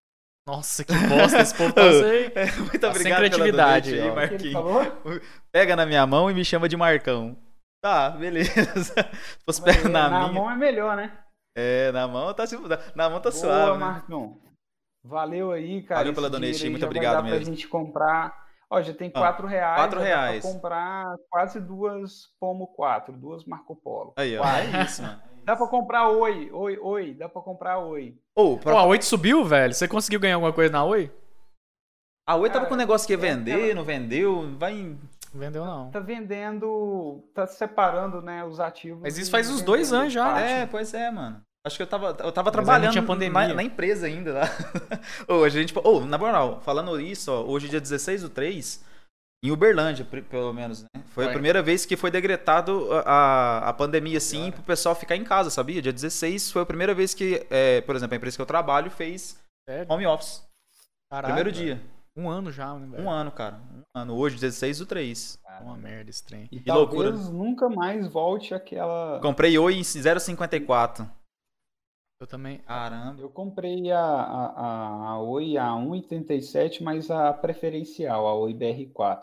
Nossa, 0.49 0.85
que 0.85 0.93
bosta 1.09 1.41
esse 1.41 1.53
povo 1.57 1.73
tá 1.73 1.83
sem- 1.91 2.31
É, 2.37 2.53
muito 2.57 2.79
Tá 2.79 2.93
sem 2.93 3.13
obrigado 3.13 3.19
pela 3.19 3.31
criatividade, 3.31 3.91
donate 3.91 3.95
aí. 3.95 4.11
O 4.11 4.15
Marquinhos. 4.15 5.23
Pega 5.51 5.75
na 5.75 5.85
minha 5.85 6.07
mão 6.07 6.31
e 6.31 6.35
me 6.35 6.45
chama 6.45 6.69
de 6.69 6.77
Marcão. 6.77 7.37
Tá, 7.83 8.11
beleza. 8.11 8.53
Se 8.95 9.45
fosse 9.45 9.61
pega 9.63 9.89
é, 9.89 9.91
na, 9.91 10.09
na 10.09 10.29
minha... 10.29 10.33
mão 10.41 10.49
é 10.51 10.57
melhor, 10.57 10.97
né? 10.97 11.19
É, 11.57 11.91
na 11.93 12.07
mão 12.07 12.35
tá, 12.35 12.47
se- 12.47 12.57
na 12.95 13.09
mão 13.09 13.19
tá 13.21 13.31
Boa, 13.31 13.41
suave, 13.41 13.73
né? 13.73 13.79
Marcão. 13.79 14.39
Valeu 15.05 15.53
aí, 15.53 15.83
cara. 15.83 16.01
Valeu 16.01 16.15
pela 16.15 16.29
aí 16.67 16.71
muito 16.71 16.85
obrigado 16.85 17.23
mesmo. 17.25 17.37
pra 17.39 17.45
gente 17.45 17.67
comprar. 17.69 18.47
Ó, 18.69 18.83
já 18.83 18.93
tem 18.93 19.11
Ó, 19.15 19.19
4 19.19 19.47
reais. 19.47 19.77
quatro 19.77 20.01
reais. 20.01 20.43
Pra 20.43 20.53
comprar 20.53 21.15
quase 21.31 21.61
duas 21.61 22.27
Pomo 22.41 22.67
4, 22.67 23.17
duas 23.17 23.45
Marco 23.45 23.77
Polo. 23.77 24.13
Aí, 24.17 24.37
ó. 24.37 24.43
Quase. 24.43 24.77
É 24.77 24.83
isso, 24.85 25.03
mano. 25.03 25.23
Dá 25.45 25.55
pra 25.57 25.69
comprar 25.69 26.09
Oi, 26.09 26.51
Oi, 26.53 26.79
Oi. 26.79 27.15
Dá 27.15 27.29
pra 27.29 27.41
comprar 27.41 27.79
Oi. 27.79 28.19
Ô, 28.37 28.57
Pô, 28.57 28.59
pra... 28.59 28.81
a 28.81 28.85
8 28.85 29.05
subiu, 29.05 29.45
velho? 29.45 29.73
Você 29.73 29.87
conseguiu 29.87 30.19
ganhar 30.21 30.35
alguma 30.35 30.53
coisa 30.53 30.73
na 30.73 30.85
Oi? 30.85 31.11
a 32.29 32.35
Oi 32.35 32.49
tava 32.49 32.59
Cara, 32.61 32.69
com 32.69 32.75
um 32.75 32.79
negócio 32.79 33.07
que 33.07 33.13
ia 33.13 33.17
é 33.17 33.21
vender, 33.21 33.55
aquela- 33.55 33.75
não 33.77 33.85
vendeu, 33.85 34.57
vai 34.59 34.73
em... 34.73 34.99
Vendeu 35.35 35.65
não. 35.65 35.91
Tá 35.91 36.01
vendendo, 36.01 37.23
tá 37.35 37.47
separando, 37.47 38.23
né, 38.23 38.45
os 38.45 38.61
ativos. 38.61 39.03
Mas 39.03 39.19
isso 39.19 39.31
faz 39.31 39.51
uns 39.51 39.63
dois 39.63 39.93
anos 39.93 40.13
já, 40.13 40.25
né? 40.27 40.33
parte. 40.33 40.53
É, 40.53 40.67
pois 40.67 40.95
é, 40.95 41.11
mano. 41.11 41.43
Acho 41.67 41.77
que 41.77 41.83
eu 41.83 41.87
tava, 41.87 42.17
eu 42.21 42.31
tava 42.31 42.47
Mas 42.47 42.53
trabalhando 42.53 42.93
tinha 42.93 43.03
na, 43.03 43.09
pandemia. 43.09 43.55
na 43.55 43.63
empresa 43.63 44.07
ainda 44.07 44.35
lá. 44.35 44.45
hoje 45.27 45.59
a 45.59 45.61
gente. 45.61 45.77
Ô, 45.77 46.01
na 46.01 46.17
moral, 46.17 46.61
falando 46.61 47.01
isso, 47.01 47.33
ó, 47.33 47.43
hoje, 47.43 47.69
dia 47.69 47.81
16 47.81 48.23
do 48.23 48.29
3, 48.29 48.85
em 49.45 49.51
Uberlândia, 49.51 50.05
pelo 50.05 50.53
menos, 50.53 50.85
né? 50.85 50.89
Foi 51.07 51.25
a 51.25 51.27
Foi. 51.27 51.35
primeira 51.35 51.63
vez 51.63 51.85
que 51.85 51.97
foi 51.97 52.11
decretado 52.11 52.89
a, 52.93 53.01
a, 53.01 53.69
a 53.71 53.73
pandemia, 53.73 54.19
assim, 54.19 54.53
pro 54.53 54.63
pessoal 54.63 54.95
ficar 54.95 55.17
em 55.17 55.25
casa, 55.25 55.51
sabia? 55.51 55.83
Dia 55.83 55.93
16 55.93 56.53
foi 56.53 56.63
a 56.63 56.67
primeira 56.67 56.95
vez 56.95 57.15
que, 57.15 57.45
é, 57.51 57.81
por 57.81 57.97
exemplo, 57.97 58.15
a 58.15 58.17
empresa 58.17 58.37
que 58.37 58.43
eu 58.43 58.47
trabalho 58.47 58.91
fez 58.91 59.37
Sério? 59.69 59.93
home 59.93 60.07
office. 60.07 60.43
Caralho, 61.11 61.35
primeiro 61.35 61.53
dia. 61.53 61.81
Um 62.17 62.29
ano 62.31 62.51
já, 62.51 62.73
né, 62.75 62.87
velho? 62.87 63.05
Um 63.05 63.11
ano, 63.11 63.31
cara. 63.31 63.61
Um 63.71 63.83
ano. 63.95 64.17
Hoje, 64.17 64.37
16 64.37 64.79
do 64.79 64.87
3. 64.87 65.39
É 65.47 65.59
Uma 65.63 65.77
merda 65.77 66.09
esse 66.11 66.25
trem. 66.25 66.49
E 66.51 66.61
Que 66.61 66.71
loucura. 66.71 67.11
talvez 67.11 67.29
nunca 67.31 67.69
mais 67.69 68.07
volte 68.11 68.55
aquela. 68.55 69.21
Comprei 69.21 69.59
Oi 69.59 69.75
em 69.75 69.83
0,54. 69.83 71.11
Eu 72.21 72.27
também. 72.27 72.59
Caramba. 72.61 73.21
Eu 73.21 73.29
comprei 73.29 73.91
a, 73.91 74.01
a, 74.01 74.47
a, 74.47 75.09
a 75.11 75.21
Oi 75.21 75.59
a 75.59 75.69
1,87, 75.73 76.83
mas 76.83 77.11
a 77.11 77.33
preferencial, 77.35 78.27
a 78.27 78.35
Oi 78.35 78.55
BR4. 78.55 79.21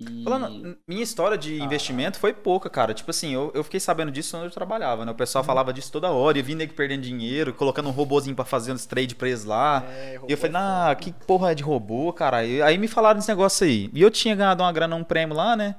E... 0.00 0.24
Falando, 0.24 0.78
minha 0.88 1.02
história 1.02 1.36
de 1.36 1.60
Ah. 1.60 1.64
investimento 1.64 2.18
foi 2.18 2.32
pouca, 2.32 2.70
cara. 2.70 2.94
Tipo 2.94 3.10
assim, 3.10 3.34
eu, 3.34 3.50
eu 3.54 3.62
fiquei 3.62 3.78
sabendo 3.78 4.10
disso 4.10 4.36
onde 4.36 4.46
eu 4.46 4.50
trabalhava, 4.50 5.04
né? 5.04 5.12
O 5.12 5.14
pessoal 5.14 5.44
falava 5.44 5.72
disso 5.72 5.92
toda 5.92 6.10
hora. 6.10 6.38
Eu 6.38 6.44
vi 6.44 6.54
nego 6.54 6.72
perdendo 6.72 7.02
dinheiro, 7.02 7.52
colocando 7.52 7.88
um 7.88 7.92
robozinho 7.92 8.34
pra 8.34 8.44
fazer 8.44 8.72
uns 8.72 8.86
trade 8.86 9.14
pra 9.14 9.28
eles 9.28 9.44
lá. 9.44 9.84
É, 9.86 10.18
E 10.26 10.32
eu 10.32 10.38
falei, 10.38 10.52
nah, 10.52 10.94
que 10.94 11.12
porra 11.12 11.52
é 11.52 11.54
de 11.54 11.62
robô, 11.62 12.12
cara? 12.12 12.44
E 12.44 12.62
aí 12.62 12.78
me 12.78 12.88
falaram 12.88 13.18
desse 13.18 13.28
negócio 13.28 13.66
aí. 13.66 13.90
E 13.92 14.00
eu 14.00 14.10
tinha 14.10 14.34
ganhado 14.34 14.62
uma 14.62 14.72
grana, 14.72 14.96
um 14.96 15.04
prêmio 15.04 15.36
lá, 15.36 15.54
né? 15.54 15.76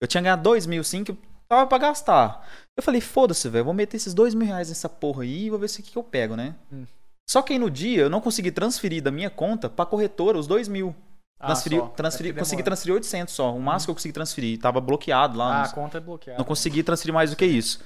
Eu 0.00 0.06
tinha 0.06 0.22
ganhado 0.22 0.42
dois 0.42 0.66
mil, 0.66 0.84
sim, 0.84 1.02
que 1.02 1.10
eu 1.10 1.18
tava 1.48 1.66
pra 1.66 1.78
gastar. 1.78 2.46
Eu 2.76 2.82
falei, 2.82 3.00
foda-se, 3.00 3.48
velho, 3.48 3.64
vou 3.64 3.74
meter 3.74 3.96
esses 3.96 4.12
dois 4.14 4.34
mil 4.34 4.46
reais 4.46 4.68
nessa 4.68 4.88
porra 4.88 5.22
aí 5.22 5.46
e 5.46 5.50
vou 5.50 5.58
ver 5.58 5.68
se 5.68 5.80
o 5.80 5.82
que 5.82 5.90
que 5.90 5.98
eu 5.98 6.02
pego, 6.04 6.36
né? 6.36 6.54
Hum. 6.72 6.84
Só 7.28 7.42
que 7.42 7.52
aí 7.54 7.58
no 7.58 7.68
dia 7.70 8.02
eu 8.02 8.10
não 8.10 8.20
consegui 8.20 8.52
transferir 8.52 9.02
da 9.02 9.10
minha 9.10 9.28
conta 9.30 9.68
pra 9.68 9.84
corretora 9.86 10.38
os 10.38 10.46
dois 10.46 10.68
mil. 10.68 10.94
Ah, 11.38 11.46
Transferi, 11.48 11.76
só. 11.76 11.86
transferi, 11.88 12.28
É 12.30 12.32
consegui 12.32 12.62
transferir 12.62 12.94
800 12.94 13.34
só. 13.34 13.54
O 13.54 13.60
máximo 13.60 13.88
que 13.88 13.90
eu 13.90 13.94
consegui 13.96 14.12
transferir. 14.14 14.58
Tava 14.58 14.80
bloqueado 14.80 15.36
lá. 15.36 15.62
Ah, 15.62 15.64
a 15.64 15.72
conta 15.72 15.98
é 15.98 16.00
bloqueada. 16.00 16.38
não 16.38 16.44
consegui 16.46 16.82
transferir 16.82 17.12
mais 17.12 17.30
do 17.30 17.36
que 17.36 17.44
isso. 17.44 17.82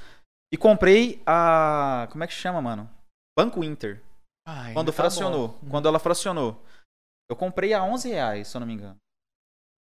E 0.53 0.57
comprei 0.57 1.21
a. 1.27 2.07
Como 2.11 2.23
é 2.23 2.27
que 2.27 2.33
chama, 2.33 2.61
mano? 2.63 2.89
Banco 3.39 3.63
Inter. 3.65 4.03
Ah, 4.47 4.63
ainda 4.63 4.75
Quando 4.75 4.87
tá 4.89 4.93
fracionou. 4.93 5.49
bom. 5.63 5.69
Quando 5.71 5.89
ela 5.89 5.99
fracionou. 5.99 6.63
Eu 7.29 7.37
comprei 7.37 7.73
a 7.75 7.83
11 7.83 8.09
reais, 8.09 8.49
se 8.49 8.57
eu 8.57 8.61
não 8.61 8.67
me 8.67 8.75
engano. 8.75 8.97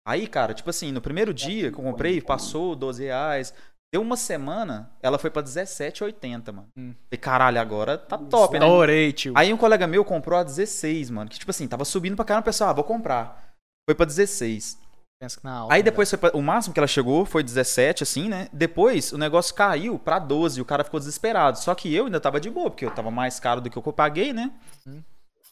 Aí, 0.07 0.27
cara, 0.27 0.53
tipo 0.55 0.69
assim, 0.69 0.93
no 0.93 1.01
primeiro 1.01 1.33
dia 1.33 1.71
que 1.73 1.79
eu 1.79 1.85
comprei, 1.85 2.21
passou 2.21 2.75
12 2.77 3.05
reais. 3.05 3.55
Deu 3.93 4.03
uma 4.03 4.17
semana, 4.17 4.91
ela 5.03 5.19
foi 5.19 5.31
pra 5.31 5.43
17,80, 5.43 6.53
mano. 6.53 6.69
Hum. 6.77 6.95
Falei, 7.09 7.19
caralho, 7.21 7.61
agora 7.61 7.97
tá 7.97 8.19
top, 8.19 8.59
né? 8.59 8.67
Adorei, 8.67 9.13
tio. 9.13 9.33
Aí 9.37 9.53
um 9.53 9.57
colega 9.57 9.87
meu 9.87 10.05
comprou 10.05 10.39
a 10.39 10.43
16, 10.43 11.11
mano. 11.11 11.31
Que 11.31 11.39
tipo 11.39 11.51
assim, 11.51 11.69
tava 11.69 11.85
subindo 11.85 12.17
pra 12.17 12.25
caramba, 12.25 12.43
o 12.43 12.45
pessoal, 12.47 12.71
ah, 12.71 12.73
vou 12.73 12.85
comprar. 12.85 13.44
Foi 13.89 13.95
pra 13.95 14.07
16. 14.07 14.79
Pensa 15.21 15.39
que 15.39 15.45
na 15.45 15.53
alta, 15.59 15.75
Aí 15.75 15.83
depois 15.83 16.11
foi 16.11 16.19
pra- 16.19 16.31
o 16.37 16.43
máximo 16.43 16.75
que 16.75 16.81
ela 16.81 16.87
chegou 16.87 17.25
foi 17.25 17.43
17, 17.43 18.03
assim, 18.03 18.29
né? 18.29 18.49
Depois 18.53 19.13
o 19.13 19.19
negócio 19.19 19.55
caiu 19.55 19.99
pra 19.99 20.19
12, 20.19 20.61
o 20.61 20.65
cara 20.65 20.83
ficou 20.85 20.99
desesperado. 20.99 21.59
Só 21.59 21.75
que 21.75 21.95
eu 21.95 22.07
ainda 22.07 22.21
tava 22.21 22.41
de 22.41 22.51
boa, 22.51 22.71
porque 22.71 22.85
eu 22.85 22.91
tava 22.91 23.11
mais 23.11 23.39
caro 23.39 23.61
do 23.61 23.71
que 23.71 23.77
eu 23.77 23.83
paguei, 23.93 24.33
né? 24.33 24.51
Hum. 24.87 25.03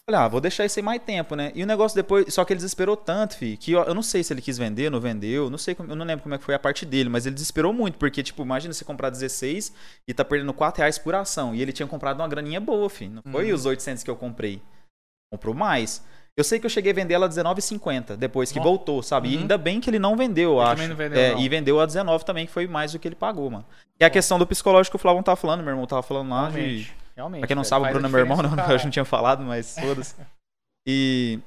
Falei, 0.05 0.21
ah, 0.21 0.27
vou 0.27 0.41
deixar 0.41 0.65
isso 0.65 0.81
aí 0.81 0.83
mais 0.83 1.01
tempo, 1.01 1.37
né? 1.37 1.53
E 1.55 1.63
o 1.63 1.67
negócio 1.67 1.95
depois. 1.95 2.35
Só 2.35 2.45
que 2.45 2.53
ele 2.53 2.59
desesperou 2.59 2.97
tanto, 2.97 3.37
fi, 3.37 3.57
que 3.57 3.71
eu, 3.71 3.85
eu 3.85 3.95
não 3.95 4.03
sei 4.03 4.25
se 4.25 4.33
ele 4.33 4.43
quis 4.43 4.59
vender, 4.59 4.91
não 4.91 5.01
vendeu, 5.01 5.49
não 5.49 5.57
sei, 5.57 5.77
eu 5.79 5.95
não 5.95 6.05
lembro 6.05 6.25
como 6.25 6.35
é 6.35 6.39
que 6.39 6.45
foi 6.45 6.57
a 6.57 6.59
parte 6.59 6.85
dele, 6.85 7.09
mas 7.09 7.25
ele 7.25 7.35
desesperou 7.35 7.73
muito, 7.73 7.99
porque, 7.99 8.21
tipo, 8.21 8.43
imagina 8.43 8.75
você 8.75 8.85
comprar 8.85 9.11
16 9.11 9.73
e 10.09 10.13
tá 10.13 10.25
perdendo 10.25 10.53
4 10.53 10.81
reais 10.81 10.99
por 10.99 11.15
ação. 11.15 11.55
E 11.55 11.63
ele 11.63 11.73
tinha 11.73 11.87
comprado 11.87 12.19
uma 12.19 12.27
graninha 12.27 12.61
boa, 12.61 12.91
fi. 12.91 13.09
Não 13.09 13.23
foi 13.31 13.49
Uhum. 13.51 13.55
os 13.55 13.65
800 13.65 14.03
que 14.03 14.11
eu 14.11 14.17
comprei. 14.17 14.61
Comprou 15.33 15.55
mais. 15.55 16.03
Eu 16.39 16.45
sei 16.45 16.59
que 16.59 16.65
eu 16.65 16.71
cheguei 16.71 16.93
a 16.93 16.95
vender 16.95 17.13
ela 17.15 17.27
a 17.27 17.29
R$19,50, 17.29 18.17
depois 18.17 18.51
que 18.51 18.59
voltou, 18.59 19.03
sabe? 19.03 19.29
E 19.29 19.35
Uhum. 19.37 19.43
ainda 19.43 19.59
bem 19.59 19.81
que 19.81 19.91
ele 19.91 19.99
não 19.99 20.17
vendeu, 20.17 20.53
eu 20.53 20.57
Ele 20.61 20.63
acho. 20.65 20.73
também 20.77 20.89
não 20.89 20.97
vendeu, 20.97 21.21
É, 21.21 21.33
não. 21.35 21.39
E 21.41 21.49
vendeu 21.49 21.79
a 21.81 21.85
19 21.87 22.25
também, 22.25 22.47
que 22.47 22.53
foi 22.53 22.67
mais 22.67 22.93
do 22.93 22.99
que 22.99 23.07
ele 23.07 23.15
pagou, 23.15 23.51
mano. 23.51 23.67
E 24.01 24.05
a 24.05 24.09
questão 24.11 24.39
do 24.39 24.47
psicológico 24.47 24.93
que 24.93 24.97
o 24.97 25.03
Flavão 25.03 25.23
tava 25.23 25.37
falando, 25.37 25.61
meu 25.63 25.71
irmão 25.73 25.87
tava 25.87 26.03
falando 26.03 26.31
lá 26.31 26.49
de... 26.49 26.53
Realmente. 26.59 26.95
Realmente. 27.15 27.41
Pra 27.41 27.47
quem 27.49 27.55
não 27.57 27.63
velho, 27.63 27.69
sabe, 27.69 27.87
o 27.87 27.91
Bruno 27.91 28.07
é 28.07 28.11
meu 28.11 28.21
irmão, 28.21 28.39
não, 28.39 28.51
pra 28.55 28.73
eu 28.73 28.79
não 28.83 28.91
tinha 28.91 29.05
falado, 29.05 29.43
mas 29.45 29.77
foda-se. 29.79 30.15
E, 30.89 31.39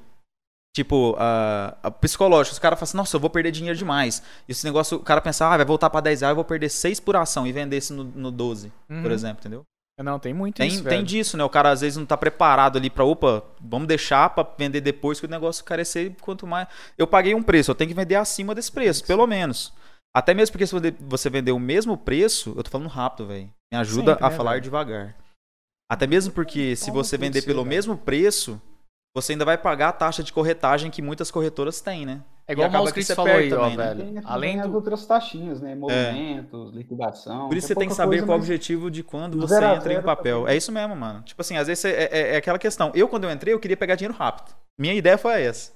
tipo, 0.76 1.16
a, 1.18 1.76
a 1.82 1.90
psicológico, 1.90 2.54
os 2.54 2.60
caras 2.60 2.78
falam 2.78 2.88
assim, 2.88 2.98
nossa, 2.98 3.16
eu 3.16 3.20
vou 3.20 3.32
perder 3.32 3.50
dinheiro 3.52 3.76
demais. 3.78 4.22
E 4.48 4.52
esse 4.52 4.64
negócio, 4.64 4.98
o 4.98 5.04
cara 5.04 5.20
pensa, 5.20 5.48
ah, 5.48 5.58
vai 5.58 5.66
voltar 5.66 5.90
pra 5.90 6.00
10 6.00 6.22
reais, 6.22 6.32
eu 6.32 6.36
vou 6.36 6.46
perder 6.46 6.70
6 6.70 7.00
por 7.00 7.16
ação 7.16 7.48
e 7.48 7.52
vender 7.52 7.78
esse 7.78 7.92
no, 7.92 8.04
no 8.04 8.30
12, 8.30 8.72
por 8.88 8.96
Uhum. 8.96 9.12
exemplo, 9.12 9.40
entendeu? 9.42 9.64
Não, 10.04 10.20
tem 10.20 10.34
muito 10.34 10.58
Tem, 10.58 10.68
isso, 10.68 10.84
tem 10.84 10.90
velho. 10.98 11.04
disso, 11.06 11.38
né? 11.38 11.44
O 11.44 11.50
cara 11.50 11.70
às 11.72 11.80
vezes 11.82 11.98
não 11.98 12.06
tá 12.06 12.18
preparado 12.18 12.78
ali 12.78 12.90
pra, 12.90 13.06
opa, 13.06 13.44
vamos 13.62 13.88
deixar 13.88 14.30
pra 14.30 14.44
vender 14.58 14.82
depois 14.82 15.20
que 15.20 15.26
o 15.26 15.30
negócio 15.30 15.64
carecer 15.64 16.14
quanto 16.20 16.46
mais. 16.46 16.68
Eu 16.98 17.08
paguei 17.08 17.34
um 17.34 17.42
preço, 17.42 17.72
eu 17.72 17.76
tenho 17.76 17.88
que 17.90 17.94
vender 17.96 18.16
acima 18.16 18.54
desse 18.54 18.72
preço, 18.72 19.06
pelo 19.06 19.26
menos. 19.26 19.74
Até 20.14 20.34
mesmo 20.34 20.52
porque 20.54 20.68
se 20.68 20.76
você- 21.00 21.30
vender 21.30 21.54
o 21.54 21.60
mesmo 21.60 21.98
preço, 21.98 22.54
eu 22.58 22.64
tô 22.64 22.70
falando 22.70 22.90
rápido, 22.90 23.28
velho. 23.28 23.50
Me 23.72 23.78
ajuda 23.80 24.12
Sempre, 24.14 24.26
a 24.26 24.30
né, 24.30 24.36
falar 24.36 24.52
velho? 24.52 24.64
devagar. 24.64 25.16
Até 25.90 26.06
mesmo 26.08 26.34
porque 26.34 26.76
se 26.76 26.86
Como 26.92 27.02
você 27.04 27.18
vender 27.18 27.42
pelo 27.44 27.64
velho. 27.64 27.70
mesmo 27.70 27.98
preço, 27.98 28.62
você 29.16 29.32
ainda 29.32 29.46
vai 29.46 29.58
pagar 29.58 29.90
a 29.90 29.94
taxa 29.94 30.24
de 30.24 30.34
corretagem 30.34 30.92
que 30.92 31.02
muitas 31.02 31.32
corretoras 31.32 31.80
têm, 31.80 32.06
né? 32.06 32.22
É 32.48 32.54
igual 32.54 32.70
E 32.72 32.78
o 32.78 32.86
que 32.86 32.92
Cris 32.94 33.08
você 33.08 33.16
falou 33.16 33.32
aí, 33.34 33.52
ó, 33.52 33.62
também, 33.62 33.78
né? 33.78 33.84
velho. 33.86 34.00
Tem 34.06 34.22
Além 34.24 34.52
também 34.52 34.60
as 34.62 34.68
do. 34.70 34.76
outras 34.76 35.06
taxinhas, 35.06 35.62
né? 35.62 35.74
Movimentos, 35.74 36.74
liquidação. 36.76 37.48
Por 37.48 37.58
isso 37.58 37.68
você 37.68 37.74
é 37.74 37.76
tem 37.76 37.88
que 37.90 37.96
saber 37.96 38.24
qual 38.24 38.38
o 38.38 38.42
objetivo 38.42 38.92
de 38.92 39.02
quando 39.04 39.38
Do 39.38 39.48
você 39.48 39.56
zero 39.56 39.66
a 39.68 39.76
entra 39.76 39.92
em 39.92 39.96
zero 39.96 40.06
papel. 40.06 40.40
também. 40.42 40.54
É 40.54 40.58
isso 40.58 40.72
mesmo, 40.72 40.96
mano. 40.96 41.22
Tipo 41.24 41.42
assim, 41.42 41.58
às 41.58 41.68
vezes 41.68 41.84
é, 41.86 42.04
é- 42.06 42.34
é 42.34 42.38
aquela 42.38 42.60
questão. 42.60 42.92
Eu, 42.94 43.08
quando 43.08 43.24
eu 43.24 43.32
entrei, 43.32 43.54
eu 43.54 43.60
queria 43.60 43.76
pegar 43.78 43.96
dinheiro 43.96 44.14
rápido. 44.18 44.56
Minha 44.80 44.94
ideia 44.94 45.18
foi 45.18 45.42
essa. 45.42 45.74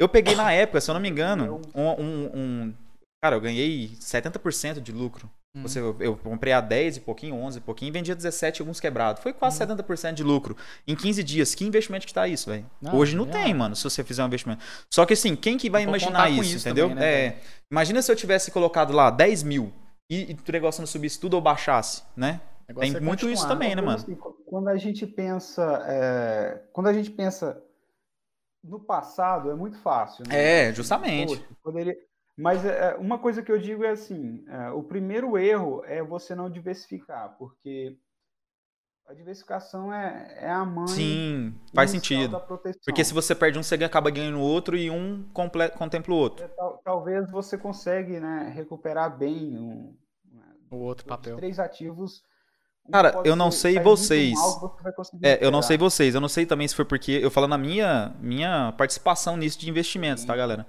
Eu 0.00 0.08
peguei 0.08 0.34
na 0.34 0.52
época, 0.52 0.80
se 0.80 0.90
eu 0.90 0.94
não 0.94 1.00
me 1.00 1.08
engano, 1.08 1.60
um. 1.74 1.82
um- 2.02 2.30
um- 2.34 2.74
cara, 3.22 3.36
eu 3.36 3.40
ganhei 3.40 3.88
70% 4.00 4.80
de 4.80 4.92
lucro. 4.92 5.28
Hum. 5.58 5.62
Você, 5.62 5.80
eu, 5.80 6.16
comprei 6.16 6.52
a 6.52 6.60
10 6.60 6.98
e 6.98 7.00
pouquinho, 7.00 7.34
11 7.34 7.58
e 7.58 7.60
pouquinho, 7.60 7.88
e 7.88 7.92
vendia 7.92 8.14
17 8.14 8.60
alguns 8.62 8.78
quebrados. 8.80 9.22
Foi 9.22 9.32
Hum. 9.32 9.36
quase 9.38 9.58
70% 9.58 10.14
de 10.14 10.22
lucro. 10.22 10.56
Em 10.86 10.94
15 10.94 11.22
dias. 11.24 11.54
Que 11.54 11.64
investimento 11.64 12.06
que 12.06 12.14
tá 12.14 12.26
isso, 12.28 12.50
velho? 12.50 12.64
Não, 12.80 12.94
Hoje 12.96 13.16
não 13.16 13.24
é. 13.24 13.30
tem, 13.30 13.54
mano, 13.54 13.74
se 13.76 13.82
você 13.82 14.02
fizer 14.04 14.22
um 14.22 14.26
investimento. 14.26 14.64
Só 14.92 15.04
que 15.04 15.12
assim, 15.14 15.34
quem 15.36 15.56
que 15.58 15.68
vai 15.70 15.82
imaginar 15.82 16.30
isso, 16.30 16.56
isso 16.56 16.68
entendeu? 16.68 16.88
também, 16.88 17.04
né, 17.04 17.24
é, 17.26 17.38
imagina 17.70 18.00
se 18.02 18.10
eu 18.10 18.16
tivesse 18.16 18.50
colocado 18.50 18.92
lá 18.92 19.10
10 19.10 19.42
mil 19.42 19.72
e, 20.10 20.32
e 20.32 20.34
o 20.34 20.52
negócio 20.52 20.80
não 20.80 20.86
subisse 20.86 21.18
tudo 21.20 21.34
ou 21.34 21.40
baixasse, 21.40 22.02
né? 22.16 22.40
Tem 22.78 22.94
é 22.96 23.00
muito 23.00 23.28
isso 23.30 23.48
também, 23.48 23.74
né, 23.74 23.80
Uma 23.80 23.92
mano? 23.92 24.02
assim, 24.02 24.14
quando 24.46 24.68
a 24.68 24.76
gente 24.76 25.06
pensa, 25.06 25.82
é, 25.86 26.60
quando 26.72 26.88
a 26.88 26.92
gente 26.92 27.10
pensa 27.10 27.62
no 28.62 28.78
passado, 28.80 29.50
é 29.50 29.54
muito 29.54 29.78
fácil. 29.78 30.24
né? 30.28 30.68
É, 30.68 30.72
justamente. 30.74 31.36
Poxa, 31.36 31.48
poderia- 31.62 31.96
Mas 32.38 32.64
é, 32.64 32.94
uma 32.96 33.18
coisa 33.18 33.42
que 33.42 33.50
eu 33.50 33.58
digo 33.58 33.84
é 33.84 33.90
assim: 33.90 34.44
é, 34.48 34.70
o 34.70 34.82
primeiro 34.82 35.36
erro 35.36 35.82
é 35.84 36.02
você 36.02 36.34
não 36.34 36.48
diversificar, 36.48 37.36
porque 37.36 37.96
a 39.06 39.14
diversificação 39.14 39.92
é, 39.92 40.36
é 40.38 40.50
a 40.50 40.64
mãe 40.64 40.86
Sim, 40.86 41.54
faz 41.74 41.90
sentido. 41.90 42.32
da 42.32 42.40
proteção. 42.40 42.80
Porque 42.84 43.04
se 43.04 43.14
você 43.14 43.34
perde 43.34 43.58
um, 43.58 43.62
você 43.62 43.74
acaba 43.76 44.10
ganhando 44.10 44.38
o 44.38 44.42
outro 44.42 44.76
e 44.76 44.90
um 44.90 45.24
contempla 45.32 46.14
o 46.14 46.16
outro. 46.16 46.44
É, 46.44 46.48
tal- 46.48 46.78
talvez 46.84 47.30
você 47.30 47.56
consegue 47.58 48.20
né, 48.20 48.52
recuperar 48.54 49.16
bem 49.18 49.58
um, 49.58 49.96
O 50.70 50.76
outro 50.76 51.06
papel. 51.06 51.36
três 51.36 51.58
ativos. 51.58 52.22
Cara, 52.90 53.20
eu 53.24 53.36
não 53.36 53.50
sei 53.50 53.78
vocês. 53.78 54.32
mal, 54.34 54.60
você 54.60 55.16
É, 55.22 55.44
eu 55.44 55.50
não 55.50 55.60
sei 55.60 55.76
vocês, 55.76 56.14
eu 56.14 56.20
não 56.20 56.28
sei 56.28 56.46
também 56.46 56.66
se 56.66 56.74
foi 56.74 56.84
porque 56.84 57.12
eu 57.12 57.30
falo 57.30 57.46
na 57.46 57.58
minha 57.58 58.14
minha 58.20 58.72
participação 58.78 59.36
nisso 59.36 59.58
de 59.58 59.68
investimentos, 59.68 60.24
tá, 60.24 60.32
Sim. 60.32 60.38
galera? 60.38 60.66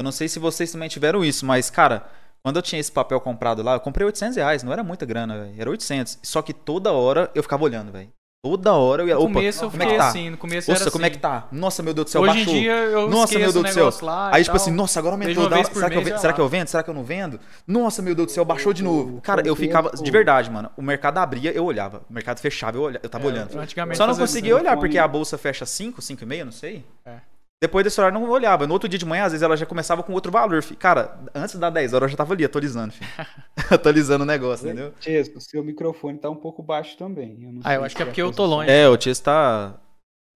Eu 0.00 0.02
não 0.02 0.12
sei 0.12 0.28
se 0.30 0.38
vocês 0.38 0.72
também 0.72 0.88
tiveram 0.88 1.22
isso, 1.22 1.44
mas, 1.44 1.68
cara, 1.68 2.06
quando 2.42 2.56
eu 2.56 2.62
tinha 2.62 2.80
esse 2.80 2.90
papel 2.90 3.20
comprado 3.20 3.62
lá, 3.62 3.74
eu 3.74 3.80
comprei 3.80 4.06
800 4.06 4.34
reais, 4.36 4.62
não 4.62 4.72
era 4.72 4.82
muita 4.82 5.04
grana, 5.04 5.38
velho, 5.38 5.54
era 5.60 5.68
800. 5.68 6.20
Só 6.22 6.40
que 6.40 6.54
toda 6.54 6.90
hora 6.90 7.30
eu 7.34 7.42
ficava 7.42 7.64
olhando, 7.64 7.92
velho. 7.92 8.08
Toda 8.42 8.72
hora 8.72 9.02
eu 9.02 9.08
ia. 9.08 9.14
No 9.16 9.20
Opa, 9.24 9.34
começo 9.34 9.64
eu 9.66 9.70
como 9.70 9.82
é 9.82 9.86
que 9.86 9.96
tá? 9.98 10.08
assim, 10.08 10.30
no 10.30 10.38
começo 10.38 10.70
Nossa, 10.70 10.84
era 10.84 10.90
como 10.90 11.04
é 11.04 11.08
assim. 11.08 11.16
que 11.16 11.20
tá? 11.20 11.48
Nossa, 11.52 11.82
meu 11.82 11.92
Deus 11.92 12.06
do 12.06 12.10
céu, 12.10 12.22
Hoje 12.22 12.34
baixou. 12.34 12.54
em 12.54 12.60
dia 12.60 12.72
eu 12.72 13.10
Nossa, 13.10 13.38
meu 13.38 13.52
Deus 13.52 13.62
do 13.62 13.72
céu. 13.74 14.08
Aí, 14.32 14.42
tipo 14.42 14.56
tal. 14.56 14.62
assim, 14.62 14.70
nossa, 14.70 14.98
agora 14.98 15.14
aumentou. 15.16 15.50
por 15.50 15.74
será 15.74 15.90
que, 15.90 15.96
eu, 15.98 16.00
mês, 16.00 16.08
já 16.08 16.18
será 16.18 16.32
que 16.32 16.40
eu 16.40 16.48
vendo? 16.48 16.68
Será 16.68 16.82
que 16.82 16.88
eu 16.88 16.94
não 16.94 17.04
vendo? 17.04 17.38
Nossa, 17.66 18.00
meu 18.00 18.14
Deus 18.14 18.28
do 18.28 18.32
céu, 18.32 18.42
baixou 18.42 18.72
de 18.72 18.82
novo. 18.82 19.20
Cara, 19.20 19.42
eu 19.46 19.54
ficava. 19.54 19.90
De 19.90 20.10
verdade, 20.10 20.50
mano. 20.50 20.70
O 20.78 20.80
mercado 20.80 21.18
abria, 21.18 21.52
eu 21.52 21.66
olhava. 21.66 22.00
O 22.08 22.14
mercado 22.14 22.38
fechava, 22.40 22.78
eu, 22.78 22.82
olhava, 22.84 23.04
eu 23.04 23.10
tava 23.10 23.24
É, 23.24 23.26
olhando. 23.26 23.58
Antigamente 23.60 23.98
Só 23.98 24.06
não 24.06 24.16
conseguia 24.16 24.54
né? 24.54 24.60
olhar, 24.62 24.78
porque 24.78 24.96
a 24.96 25.06
bolsa 25.06 25.36
fecha 25.36 25.66
5, 25.66 26.00
5 26.00 26.22
e 26.22 26.26
meia, 26.26 26.44
não 26.46 26.52
sei. 26.52 26.82
É. 27.04 27.16
Depois 27.62 27.84
desse 27.84 28.00
horário 28.00 28.16
eu 28.16 28.20
não 28.20 28.30
olhava. 28.30 28.66
No 28.66 28.72
outro 28.72 28.88
dia 28.88 28.98
de 28.98 29.04
manhã, 29.04 29.24
às 29.24 29.32
vezes 29.32 29.42
ela 29.42 29.54
já 29.54 29.66
começava 29.66 30.02
com 30.02 30.14
outro 30.14 30.32
valor. 30.32 30.62
fi. 30.62 30.74
Cara, 30.74 31.20
antes 31.34 31.56
das 31.56 31.72
10 31.72 31.92
horas 31.92 32.06
eu 32.06 32.10
já 32.12 32.16
tava 32.16 32.32
ali 32.32 32.42
atualizando, 32.42 32.94
filho. 32.94 33.10
atualizando 33.70 34.24
o 34.24 34.26
negócio, 34.26 34.66
entendeu? 34.66 34.94
Chesco, 34.98 35.38
seu 35.40 35.62
microfone 35.62 36.16
tá 36.16 36.30
um 36.30 36.36
pouco 36.36 36.62
baixo 36.62 36.96
também. 36.96 37.36
não 37.38 37.60
Ah, 37.62 37.74
eu 37.74 37.84
acho 37.84 37.94
que 37.94 38.02
é 38.02 38.06
porque 38.06 38.22
eu 38.22 38.32
tô 38.32 38.46
longe. 38.46 38.70
É, 38.70 38.88
o 38.88 38.96
Tia 38.96 39.12
está. 39.12 39.74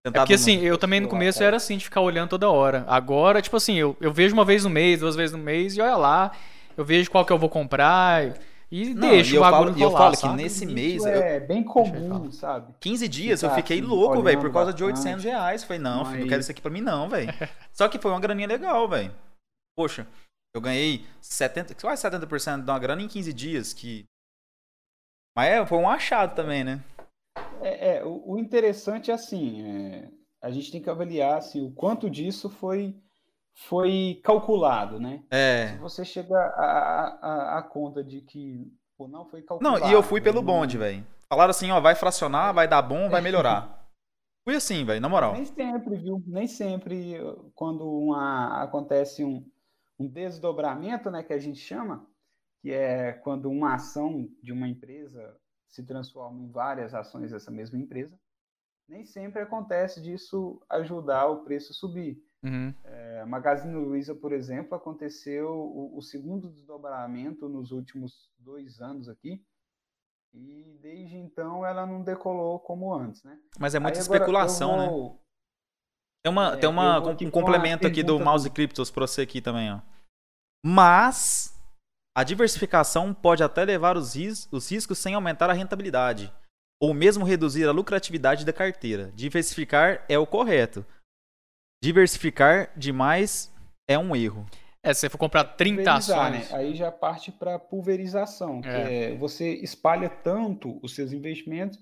É 0.06 0.10
porque 0.10 0.34
assim, 0.34 0.60
eu 0.60 0.76
também 0.76 1.00
no 1.00 1.08
começo 1.08 1.42
era 1.42 1.56
assim, 1.56 1.78
de 1.78 1.84
ficar 1.84 2.02
olhando 2.02 2.28
toda 2.28 2.50
hora. 2.50 2.84
Agora, 2.86 3.40
tipo 3.40 3.56
assim, 3.56 3.76
eu, 3.76 3.96
eu 4.02 4.12
vejo 4.12 4.34
uma 4.34 4.44
vez 4.44 4.62
no 4.62 4.68
mês, 4.68 5.00
duas 5.00 5.16
vezes 5.16 5.34
no 5.34 5.42
mês, 5.42 5.78
e 5.78 5.80
olha 5.80 5.96
lá, 5.96 6.32
eu 6.76 6.84
vejo 6.84 7.10
qual 7.10 7.24
que 7.24 7.32
eu 7.32 7.38
vou 7.38 7.48
comprar 7.48 8.34
e 8.82 8.94
Não, 8.94 9.08
deixo 9.08 9.32
e 9.32 9.36
eu 9.36 9.42
o 9.42 9.44
bagulho 9.50 9.72
falo- 9.72 9.82
eu 9.84 9.90
falo 9.92 10.16
que 10.16 10.28
nesse 10.28 10.64
Isso 10.64 10.74
mês, 10.74 11.04
eu- 11.04 11.12
é 11.12 11.38
bem 11.40 11.62
Deixa 11.62 11.68
eu 11.68 11.72
comum, 11.72 12.08
falar. 12.08 12.32
sabe? 12.32 12.74
15 12.80 13.06
dias 13.08 13.42
eu 13.42 13.48
Ficar 13.50 13.62
fiquei 13.62 13.78
assim, 13.78 13.86
louco, 13.86 14.22
velho, 14.22 14.40
por 14.40 14.52
causa 14.52 14.72
de 14.72 14.82
bastante. 14.82 14.98
800 14.98 15.24
reais. 15.24 15.62
Falei, 15.64 15.80
não, 15.82 16.04
filho, 16.04 16.10
não 16.12 16.20
Mas- 16.20 16.28
quero 16.28 16.40
isso 16.40 16.50
aqui 16.50 16.60
pra 16.62 16.70
mim 16.70 16.80
não, 16.80 17.08
velho. 17.08 17.28
Só 17.72 17.88
que 17.88 17.98
foi 17.98 18.10
uma 18.10 18.20
graninha 18.20 18.48
legal, 18.48 18.88
velho. 18.88 19.14
Poxa, 19.76 20.06
eu 20.54 20.60
ganhei 20.60 21.04
70, 21.20 21.74
quase 21.74 22.02
70% 22.02 22.64
de 22.64 22.70
uma 22.70 22.78
grana 22.78 23.02
em 23.02 23.08
15 23.08 23.32
dias, 23.32 23.72
que... 23.72 24.04
Mas 25.36 25.48
é, 25.48 25.66
foi 25.66 25.78
um 25.78 25.88
achado 25.88 26.34
também, 26.34 26.62
né? 26.64 26.82
É, 27.60 27.96
é, 27.98 28.04
o, 28.04 28.32
o 28.32 28.38
interessante 28.38 29.10
é 29.10 29.14
assim, 29.14 29.62
é, 29.62 30.08
a 30.42 30.50
gente 30.50 30.70
tem 30.70 30.80
que 30.80 30.88
avaliar 30.90 31.38
assim, 31.38 31.60
o 31.66 31.72
quanto 31.72 32.08
disso 32.08 32.48
foi, 32.48 32.94
foi 33.54 34.20
calculado, 34.24 34.98
né? 35.00 35.18
Se 35.22 35.26
É... 35.30 35.76
você 35.78 36.04
chega 36.04 36.36
à 36.36 37.62
conta 37.62 38.02
de 38.02 38.20
que 38.20 38.72
pô, 38.96 39.08
não 39.08 39.24
foi 39.26 39.42
calculado. 39.42 39.80
Não, 39.80 39.88
e 39.88 39.92
eu 39.92 40.02
fui 40.02 40.20
pelo 40.20 40.36
não- 40.36 40.44
bonde, 40.44 40.76
velho. 40.78 41.06
Falaram 41.28 41.50
assim, 41.50 41.70
ó, 41.70 41.80
vai 41.80 41.94
fracionar, 41.94 42.52
vai 42.54 42.68
dar 42.68 42.82
bom, 42.82 43.08
vai 43.08 43.20
melhorar. 43.20 43.80
Fui 44.46 44.54
assim, 44.54 44.84
velho, 44.84 45.00
na 45.00 45.08
moral. 45.08 45.32
Nem 45.32 45.46
sempre, 45.46 45.96
viu? 45.96 46.22
Nem 46.26 46.46
sempre 46.46 47.18
quando 47.54 47.90
uma, 47.90 48.62
acontece 48.62 49.24
um, 49.24 49.42
um 49.98 50.06
desdobramento, 50.06 51.10
né, 51.10 51.22
que 51.22 51.32
a 51.32 51.38
gente 51.38 51.58
chama, 51.58 52.06
que 52.60 52.70
é 52.70 53.14
quando 53.14 53.50
uma 53.50 53.74
ação 53.74 54.28
de 54.42 54.52
uma 54.52 54.68
empresa 54.68 55.34
se 55.66 55.82
transforma 55.82 56.42
em 56.42 56.50
várias 56.50 56.92
ações 56.94 57.30
dessa 57.30 57.50
mesma 57.50 57.78
empresa, 57.78 58.14
nem 58.86 59.06
sempre 59.06 59.40
acontece 59.40 60.02
disso 60.02 60.60
ajudar 60.68 61.26
o 61.26 61.42
preço 61.42 61.72
a 61.72 61.74
subir. 61.74 62.22
Uhum. 62.44 62.74
É, 62.84 63.24
Magazine 63.24 63.74
Luiza, 63.74 64.14
por 64.14 64.32
exemplo, 64.32 64.74
aconteceu 64.74 65.48
o, 65.50 65.96
o 65.96 66.02
segundo 66.02 66.50
desdobramento 66.50 67.48
nos 67.48 67.70
últimos 67.72 68.30
dois 68.38 68.80
anos 68.80 69.08
aqui, 69.08 69.42
e 70.32 70.78
desde 70.82 71.16
então 71.16 71.64
ela 71.64 71.86
não 71.86 72.02
decolou 72.02 72.58
como 72.60 72.92
antes, 72.94 73.22
né? 73.22 73.38
Mas 73.58 73.74
é 73.74 73.78
muita 73.78 73.98
Aí 73.98 74.02
especulação, 74.02 74.76
né? 74.76 74.88
vou- 74.88 75.20
Tem, 76.22 76.32
uma, 76.32 76.54
É, 76.54 76.56
tem 76.56 76.68
uma, 76.68 76.98
um 76.98 77.30
complemento 77.30 77.84
uma 77.84 77.90
aqui 77.90 78.02
do 78.02 78.18
Mouse 78.18 78.48
do- 78.48 78.52
Cryptos 78.54 78.90
pra 78.90 79.06
você 79.06 79.22
aqui 79.22 79.40
também, 79.40 79.72
ó. 79.72 79.80
Mas 80.64 81.54
a 82.16 82.24
diversificação 82.24 83.12
pode 83.12 83.42
até 83.42 83.64
levar 83.64 83.96
os, 83.96 84.14
ris- 84.14 84.48
os 84.50 84.70
riscos 84.70 84.98
sem 84.98 85.14
aumentar 85.14 85.50
a 85.50 85.52
rentabilidade. 85.52 86.32
Ou 86.80 86.92
mesmo 86.94 87.24
reduzir 87.24 87.66
a 87.68 87.72
lucratividade 87.72 88.44
da 88.44 88.52
carteira. 88.52 89.12
Diversificar 89.12 90.04
é 90.08 90.18
o 90.18 90.26
correto. 90.26 90.84
Diversificar 91.84 92.70
demais 92.74 93.52
é 93.86 93.98
um 93.98 94.16
erro. 94.16 94.46
É, 94.82 94.94
se 94.94 95.00
você 95.00 95.10
for 95.10 95.18
comprar 95.18 95.44
30 95.44 95.82
pulverizar, 95.82 96.18
ações. 96.32 96.50
né? 96.50 96.56
Aí 96.56 96.74
já 96.74 96.90
parte 96.90 97.30
para 97.30 97.58
pulverização, 97.58 98.62
que 98.62 98.68
É. 98.68 99.12
é 99.12 99.16
você 99.18 99.50
espalha 99.56 100.08
tanto 100.08 100.80
os 100.82 100.94
seus 100.94 101.12
investimentos 101.12 101.78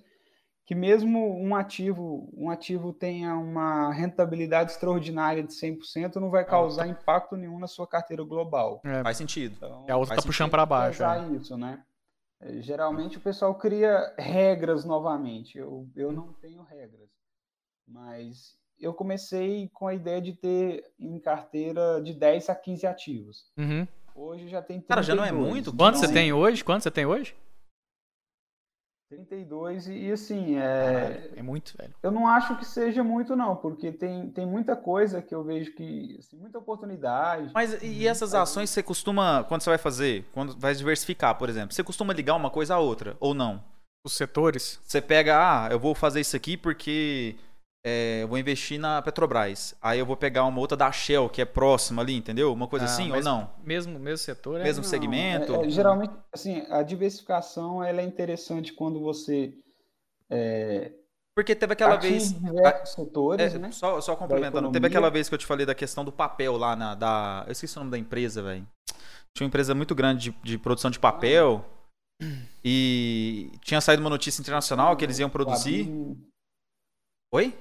que 0.66 0.74
mesmo 0.74 1.40
um 1.40 1.54
ativo, 1.54 2.28
um 2.36 2.50
ativo 2.50 2.92
tenha 2.92 3.36
uma 3.36 3.92
rentabilidade 3.92 4.72
extraordinária 4.72 5.40
de 5.44 5.52
100%, 5.52 6.16
não 6.16 6.30
vai 6.30 6.44
causar 6.44 6.88
impacto 6.88 7.36
nenhum 7.36 7.60
na 7.60 7.68
sua 7.68 7.86
carteira 7.86 8.24
global. 8.24 8.80
É, 8.84 9.04
Faz 9.04 9.16
sentido. 9.16 9.54
Então, 9.56 9.86
a 9.88 9.96
outra 9.96 10.16
faz 10.16 10.20
tá 10.24 10.26
puxando 10.26 10.50
pra 10.50 10.66
baixo. 10.66 11.04
é. 11.04 11.28
isso, 11.36 11.56
né? 11.56 11.80
É, 12.40 12.60
Geralmente 12.60 13.18
o 13.18 13.20
pessoal 13.20 13.54
cria 13.54 14.12
regras 14.18 14.84
novamente. 14.84 15.56
Eu, 15.58 15.88
eu 15.94 16.10
não 16.10 16.32
tenho 16.32 16.60
regras, 16.64 17.08
mas 17.86 18.60
eu 18.82 18.92
comecei 18.92 19.70
com 19.72 19.86
a 19.86 19.94
ideia 19.94 20.20
de 20.20 20.32
ter 20.32 20.84
em 20.98 21.18
carteira 21.20 22.02
de 22.02 22.12
10 22.12 22.50
a 22.50 22.54
15 22.54 22.86
ativos. 22.86 23.46
Uhum. 23.56 23.86
Hoje 24.14 24.48
já 24.48 24.60
tem 24.60 24.80
32. 24.80 24.88
Cara, 24.88 25.02
já 25.02 25.14
não 25.14 25.24
é 25.24 25.30
muito? 25.30 25.72
Quanto 25.74 25.98
você 25.98 26.12
tem 26.12 26.32
hoje? 26.32 26.64
Quanto 26.64 26.82
você 26.82 26.90
tem 26.90 27.06
hoje? 27.06 27.34
32 29.08 29.88
e, 29.88 30.06
e 30.06 30.12
assim, 30.12 30.56
é, 30.58 31.30
É 31.36 31.42
muito, 31.42 31.74
velho. 31.76 31.94
eu 32.02 32.10
não 32.10 32.26
acho 32.26 32.56
que 32.56 32.64
seja 32.64 33.04
muito 33.04 33.36
não, 33.36 33.54
porque 33.54 33.92
tem, 33.92 34.30
tem 34.30 34.46
muita 34.46 34.74
coisa 34.74 35.20
que 35.20 35.34
eu 35.34 35.44
vejo 35.44 35.72
que, 35.74 36.16
assim, 36.18 36.36
muita 36.38 36.58
oportunidade. 36.58 37.50
Mas 37.52 37.82
e 37.82 38.06
essas 38.06 38.34
ações 38.34 38.70
você 38.70 38.82
costuma, 38.82 39.44
quando 39.44 39.60
você 39.60 39.68
vai 39.70 39.78
fazer, 39.78 40.24
quando 40.32 40.58
vai 40.58 40.74
diversificar, 40.74 41.36
por 41.36 41.50
exemplo, 41.50 41.74
você 41.74 41.84
costuma 41.84 42.14
ligar 42.14 42.34
uma 42.34 42.50
coisa 42.50 42.74
à 42.74 42.78
outra 42.78 43.14
ou 43.20 43.34
não? 43.34 43.62
Os 44.04 44.14
setores. 44.14 44.80
Você 44.82 45.00
pega, 45.00 45.36
ah, 45.36 45.68
eu 45.70 45.78
vou 45.78 45.94
fazer 45.94 46.20
isso 46.20 46.34
aqui 46.34 46.56
porque 46.56 47.36
é, 47.84 48.22
eu 48.22 48.28
vou 48.28 48.38
investir 48.38 48.78
na 48.78 49.02
Petrobras. 49.02 49.74
Aí 49.82 49.98
eu 49.98 50.06
vou 50.06 50.16
pegar 50.16 50.44
uma 50.44 50.58
outra 50.60 50.76
da 50.76 50.90
Shell, 50.92 51.28
que 51.28 51.40
é 51.40 51.44
próxima 51.44 52.00
ali, 52.02 52.14
entendeu? 52.14 52.52
Uma 52.52 52.68
coisa 52.68 52.84
Ah, 52.86 52.88
assim, 52.88 53.10
ou 53.10 53.22
não? 53.22 53.50
Mesmo, 53.64 53.98
mesmo 53.98 54.18
setor, 54.18 54.60
é. 54.60 54.64
Mesmo 54.64 54.82
Não, 54.82 54.88
segmento? 54.90 55.54
é- 55.54 55.66
é, 55.66 55.70
geralmente, 55.70 56.12
assim, 56.32 56.64
a 56.70 56.82
diversificação 56.82 57.82
ela 57.82 58.00
é 58.00 58.04
interessante 58.04 58.72
quando 58.72 59.00
você 59.00 59.52
Porque 61.34 61.54
teve 61.54 61.72
aquela 61.72 61.96
vez. 61.96 62.32
diversos 62.32 62.94
setores, 62.94 63.54
É, 63.54 63.58
né? 63.58 63.72
só, 63.72 64.00
só 64.00 64.14
complementando, 64.14 64.70
teve 64.70 64.86
aquela 64.86 65.10
vez 65.10 65.28
que 65.28 65.34
eu 65.34 65.38
te 65.38 65.46
falei 65.46 65.64
da 65.66 65.74
questão 65.74 66.04
do 66.04 66.12
papel 66.12 66.56
lá 66.56 66.76
na. 66.76 66.94
Da, 66.94 67.44
eu 67.46 67.52
esqueci 67.52 67.76
o 67.76 67.80
nome 67.80 67.90
da 67.90 67.98
empresa, 67.98 68.42
velho. 68.42 68.66
Tinha 69.34 69.44
uma 69.44 69.48
empresa 69.48 69.74
muito 69.74 69.94
grande 69.94 70.30
de, 70.30 70.38
de 70.42 70.58
produção 70.58 70.90
de 70.90 70.98
papel. 71.00 71.64
E 72.64 73.50
tinha 73.62 73.80
saído 73.80 74.00
uma 74.02 74.10
notícia 74.10 74.40
internacional 74.40 74.96
que 74.96 75.04
eles 75.04 75.18
iam 75.18 75.28
produzir. 75.28 75.90
Oi? 77.34 77.58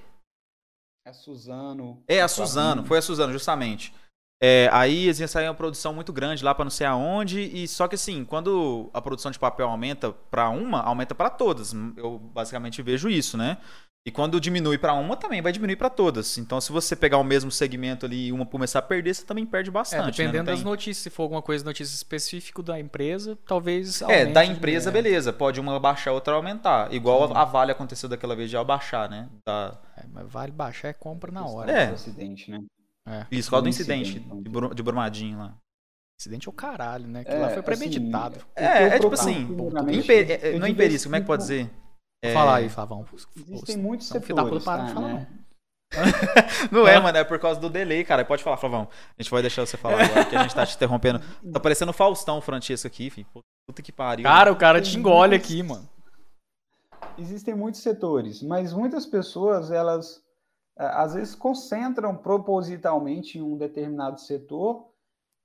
É 1.06 1.14
Suzano. 1.14 2.04
É, 2.08 2.22
a. 2.22 2.28
Suzano, 2.28 2.86
foi 2.86 3.00
a 3.00 3.02
Suzano, 3.02 3.34
justamente. 3.34 3.94
É, 4.44 4.70
aí 4.72 5.04
eles 5.04 5.20
iam 5.20 5.28
sair 5.28 5.48
uma 5.48 5.54
produção 5.54 5.94
muito 5.94 6.12
grande 6.12 6.44
lá 6.44 6.56
pra 6.56 6.66
não 6.66 6.72
sei 6.72 6.88
aonde, 6.88 7.40
e 7.42 7.68
só 7.68 7.88
que 7.88 7.94
assim, 7.94 8.26
quando 8.26 8.90
a 8.92 9.00
produção 9.00 9.32
de 9.32 9.38
papel 9.38 9.68
aumenta 9.68 10.12
pra 10.12 10.50
uma, 10.50 10.82
aumenta 10.82 11.14
pra 11.14 11.30
todas. 11.30 11.74
Eu 11.96 12.18
basicamente 12.18 12.82
vejo 12.82 13.08
isso, 13.08 13.38
né? 13.38 13.60
E 14.04 14.10
quando 14.10 14.42
diminui 14.42 14.80
pra 14.80 14.94
uma, 14.96 15.16
também 15.16 15.44
vai 15.44 15.52
diminuir 15.52 15.76
pra 15.76 15.88
todas. 15.88 16.36
Então, 16.40 16.60
se 16.60 16.72
você 16.72 16.96
pegar 16.96 17.20
o 17.20 17.24
mesmo 17.24 17.52
segmento 17.52 18.04
ali 18.08 18.28
e 18.28 18.32
uma 18.32 18.48
começar 18.48 18.80
a 18.80 18.82
perder, 18.82 19.14
você 19.14 19.24
também 19.24 19.46
perde 19.46 19.70
É, 19.70 19.72
bastante. 19.74 20.06
né? 20.06 20.12
dependendo 20.12 20.46
das 20.46 20.56
tem- 20.60 20.66
notícias, 20.66 20.98
se 21.04 21.10
for 21.12 21.22
alguma 21.24 21.42
coisa 21.42 21.64
notícia 21.64 21.94
específica 21.94 22.64
da 22.64 22.80
empresa, 22.80 23.38
talvez 23.46 24.02
É, 24.02 24.06
aumente 24.06 24.34
da 24.34 24.44
de- 24.44 24.52
empresa, 24.54 24.90
é. 24.90 24.94
beleza. 24.94 25.32
Pode 25.32 25.60
uma 25.60 25.80
baixar, 25.80 26.14
outra 26.14 26.34
aumentar. 26.34 26.92
Igual 26.92 27.28
Sim. 27.28 27.34
a 27.36 27.46
Vale 27.46 27.72
aconteceu 27.72 28.10
daquela 28.10 28.36
vez 28.36 28.50
de 28.50 28.56
ela 28.56 28.66
baixar, 28.66 29.08
né? 29.08 29.30
Da... 29.46 29.80
É, 29.96 30.04
mas 30.12 30.28
vale 30.28 30.52
baixar 30.52 30.88
é 30.88 30.94
compra 30.94 31.32
na 31.32 31.46
hora. 31.46 31.72
É. 31.72 31.88
do 31.88 31.94
acidente, 31.94 32.50
né? 32.50 32.60
É. 33.08 33.28
Isso, 33.32 33.52
qual 33.52 33.62
do 33.62 33.68
Um 33.68 33.70
incidente 33.70 34.10
incidente, 34.18 34.42
de, 34.44 34.50
Bru- 34.50 34.74
de 34.74 34.82
Brumadinho 34.82 35.38
lá. 35.38 35.54
Acidente 36.20 36.48
é 36.48 36.52
o 36.52 36.54
caralho, 36.54 37.08
né? 37.08 37.24
Que 37.24 37.32
É, 37.32 37.36
lá 37.38 37.50
foi 37.50 37.58
assim, 37.60 37.62
premeditado. 37.66 38.40
que 38.40 38.46
É, 38.64 38.84
eu 38.84 38.88
é 38.88 39.00
tipo 39.00 39.14
assim, 39.14 39.48
imper- 39.92 40.40
é, 40.44 40.58
não 40.58 40.66
é 40.66 40.70
imperício, 40.70 41.08
como 41.08 41.16
é 41.18 41.22
que 41.22 41.28
pode 41.28 41.42
dizer? 41.44 41.70
É, 42.24 42.34
falar 42.34 42.58
aí, 42.58 42.70
Flavão. 42.70 43.06
Existem 43.36 43.78
muitos 43.78 44.10
Então, 44.10 44.22
setores, 44.22 44.64
para 44.64 44.84
de 44.84 44.88
tá, 44.90 44.94
falar, 44.94 45.14
né? 45.14 45.28
Não 46.72 46.88
é, 46.88 47.00
mano, 47.00 47.18
é 47.18 47.24
por 47.24 47.38
causa 47.40 47.60
do 47.60 47.70
delay, 47.70 48.04
cara. 48.06 48.24
Pode 48.24 48.44
falar, 48.44 48.58
Flavão. 48.58 48.88
A 49.18 49.22
gente 49.22 49.32
vai 49.32 49.42
deixar 49.42 49.66
você 49.66 49.76
falar 49.76 50.04
agora, 50.04 50.26
que 50.26 50.36
a 50.36 50.44
gente 50.44 50.56
tá 50.56 50.66
te 50.66 50.76
interrompendo. 50.76 51.20
Tá 51.52 51.60
parecendo 51.60 51.92
Faustão 51.92 52.40
Francesco 52.40 52.88
aqui, 52.88 53.10
filho. 53.10 53.28
Puta 53.68 53.82
que 53.82 53.92
pariu. 53.92 54.24
Cara, 54.24 54.52
o 54.52 54.56
cara 54.56 54.82
te 54.82 54.98
engole 54.98 55.32
muitos- 55.32 55.52
aqui, 55.52 55.64
mano. 55.64 55.90
Existem 57.18 57.54
muitos 57.54 57.82
setores, 57.82 58.42
mas 58.42 58.72
muitas 58.74 59.06
pessoas, 59.06 59.70
elas 59.72 60.24
às 60.78 61.14
vezes 61.14 61.36
concentram 61.36 62.16
propositalmente 62.16 63.38
em 63.38 63.42
um 63.42 63.58
determinado 63.58 64.20
setor 64.20 64.88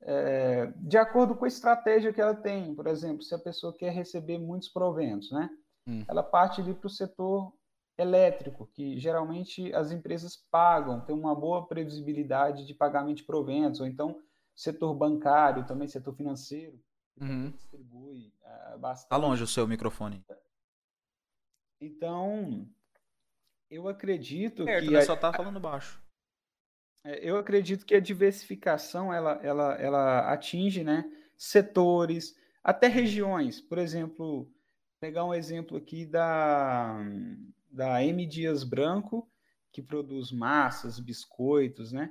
eh, 0.03 0.73
de 0.77 0.97
acordo 0.97 1.35
com 1.35 1.44
a 1.44 1.48
estratégia 1.48 2.12
que 2.12 2.20
ela 2.20 2.35
tem. 2.35 2.74
Por 2.74 2.86
exemplo, 2.86 3.23
se 3.23 3.35
a 3.35 3.39
pessoa 3.39 3.74
quer 3.77 3.90
receber 3.93 4.39
muitos 4.39 4.69
proventos, 4.69 5.32
né? 5.32 5.51
Hum. 5.86 6.04
Ela 6.08 6.22
parte 6.22 6.60
ali 6.60 6.74
para 6.74 6.86
o 6.86 6.90
setor 6.90 7.52
elétrico, 7.98 8.66
que 8.66 8.98
geralmente 8.98 9.72
as 9.72 9.90
empresas 9.90 10.36
pagam, 10.50 11.00
tem 11.00 11.14
uma 11.14 11.34
boa 11.34 11.66
previsibilidade 11.66 12.66
de 12.66 12.74
pagamento 12.74 13.18
de 13.18 13.24
proventos, 13.24 13.80
ou 13.80 13.86
então 13.86 14.20
setor 14.54 14.94
bancário, 14.94 15.66
também 15.66 15.88
setor 15.88 16.14
financeiro, 16.14 16.78
que 17.18 17.24
Uhum. 17.24 17.50
distribui 17.50 18.32
ah, 18.44 18.76
bastante. 18.78 19.10
Tá 19.10 19.16
longe 19.16 19.42
o 19.42 19.46
seu 19.46 19.66
microfone. 19.66 20.22
Então, 21.80 22.66
eu 23.70 23.88
acredito 23.88 24.64
Perto, 24.64 24.88
que 24.88 24.96
a, 24.96 25.02
Só 25.02 25.16
tá 25.16 25.32
falando 25.32 25.60
baixo. 25.60 26.00
é, 27.04 27.18
eu 27.28 27.36
acredito 27.36 27.84
que 27.86 27.94
a 27.94 28.00
diversificação 28.00 29.12
ela, 29.12 29.32
ela, 29.42 29.74
ela 29.74 30.32
atinge, 30.32 30.82
né, 30.82 31.04
setores, 31.36 32.36
até 32.62 32.88
regiões. 32.88 33.60
Por 33.60 33.78
exemplo, 33.78 34.50
pegar 35.01 35.24
um 35.24 35.35
exemplo 35.35 35.77
aqui 35.77 36.06
da 36.06 36.98
da 37.70 38.02
M 38.02 38.24
Dias 38.27 38.64
Branco, 38.64 39.31
que 39.70 39.82
produz 39.82 40.32
massas, 40.32 40.98
biscoitos, 40.98 41.93
né? 41.93 42.10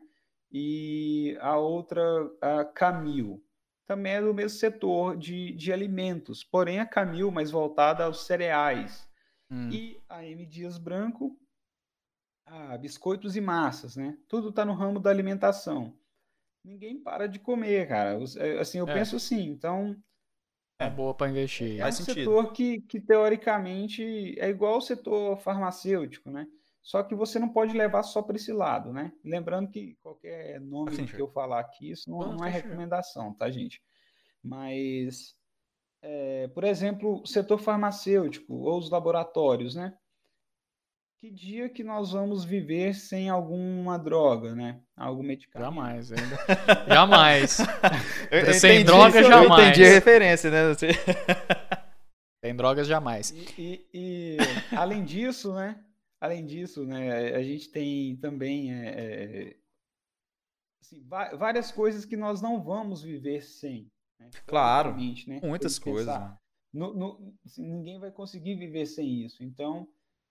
E 0.52 1.36
a 1.42 1.58
outra, 1.58 2.02
a 2.40 2.64
Camil, 2.64 3.44
também 3.88 4.14
é 4.14 4.22
do 4.22 4.34
mesmo 4.34 4.58
setor 4.60 5.18
de, 5.18 5.54
de 5.54 5.74
alimentos, 5.74 6.44
porém 6.44 6.80
a 6.80 6.86
Camil 6.86 7.32
mais 7.32 7.50
voltada 7.50 8.06
aos 8.06 8.26
cereais. 8.26 9.08
Hum. 9.50 9.70
E 9.72 10.00
a 10.08 10.24
M 10.24 10.46
Dias 10.46 10.78
Branco, 10.78 11.36
ah, 12.46 12.78
biscoitos 12.78 13.36
e 13.36 13.42
massas, 13.42 13.96
né? 13.96 14.18
Tudo 14.28 14.50
está 14.50 14.64
no 14.64 14.74
ramo 14.74 15.00
da 15.00 15.10
alimentação. 15.10 15.98
Ninguém 16.64 17.02
para 17.02 17.28
de 17.28 17.40
comer, 17.40 17.88
cara. 17.88 18.20
É, 18.38 18.60
Assim, 18.60 18.78
eu 18.78 18.88
É. 18.88 18.94
penso 18.94 19.16
assim, 19.16 19.50
então 19.50 19.96
É 20.78 20.90
boa 20.90 21.14
pra 21.14 21.30
investir. 21.30 21.78
é 21.78 21.84
Faz 21.84 22.00
um 22.00 22.04
sentido. 22.04 22.32
setor 22.32 22.52
que, 22.52 22.82
que 22.82 23.00
teoricamente 23.00 24.38
é 24.40 24.50
igual 24.50 24.76
ao 24.76 24.82
setor 24.82 25.38
farmacêutico, 25.38 26.30
né? 26.30 26.48
Só 26.82 27.02
que 27.02 27.16
você 27.16 27.40
não 27.40 27.50
pode 27.50 27.76
levar 27.76 28.04
só 28.04 28.22
para 28.22 28.36
esse 28.36 28.52
lado, 28.54 28.94
né? 28.94 29.12
Lembrando 29.24 29.70
que 29.72 29.96
qualquer 30.04 30.62
nome 30.62 30.96
Faz 30.96 31.12
que 31.12 31.20
eu 31.20 31.28
falar 31.32 31.60
aqui, 31.60 31.92
isso 31.92 32.10
não, 32.10 32.20
Não, 32.20 32.36
não 32.36 32.46
é 32.46 32.50
recomendação, 32.50 33.34
tá, 33.34 33.50
gente? 33.50 33.82
Mas, 34.44 35.36
é, 36.02 36.48
por 36.50 36.64
exemplo, 36.64 37.22
o 37.24 37.26
setor 37.26 37.58
farmacêutico 37.58 38.54
ou 38.54 38.78
os 38.78 38.92
laboratórios, 38.92 39.74
né? 39.74 39.98
Que 41.20 41.32
dia 41.32 41.70
que 41.70 41.84
nós 41.84 42.12
vamos 42.12 42.44
viver 42.46 42.94
sem 42.94 43.30
alguma 43.30 43.98
droga, 43.98 44.54
né? 44.54 44.82
Algum 44.96 45.24
medicamento? 45.24 45.66
Jamais, 45.70 46.12
ainda. 46.12 46.38
Jamais. 46.94 47.58
Eu, 48.30 48.54
Sem 48.54 48.84
droga, 48.84 49.20
eu 49.22 49.28
jamais. 49.28 49.68
entendi 49.70 49.86
a 49.86 49.90
referência, 49.90 50.52
né? 50.52 50.76
Tem 52.42 52.54
drogas 52.56 52.86
jamais. 52.88 53.32
E, 53.32 53.46
e- 53.58 53.88
e, 53.94 54.38
além 54.76 55.04
disso, 55.04 55.54
né? 55.54 55.84
Além 56.22 56.46
disso, 56.46 56.86
né? 56.86 57.34
A 57.36 57.42
gente 57.42 57.70
tem 57.72 58.18
também 58.18 58.74
é, 58.74 58.88
é, 58.90 59.56
assim, 60.82 61.02
várias 61.08 61.72
coisas 61.72 62.06
que 62.06 62.16
nós 62.18 62.42
não 62.42 62.62
vamos 62.64 63.02
viver 63.02 63.42
sem. 63.42 63.90
né? 64.20 64.30
Claro, 64.46 64.96
né? 65.28 65.40
Muitas 65.44 65.80
coisas, 65.80 66.06
mano. 66.14 66.38
no- 66.74 66.94
no- 66.94 67.34
assim, 67.46 67.66
ninguém 67.68 68.00
vai 68.00 68.12
conseguir 68.12 68.56
viver 68.56 68.86
sem 68.86 69.24
isso. 69.26 69.44
Então, 69.44 69.88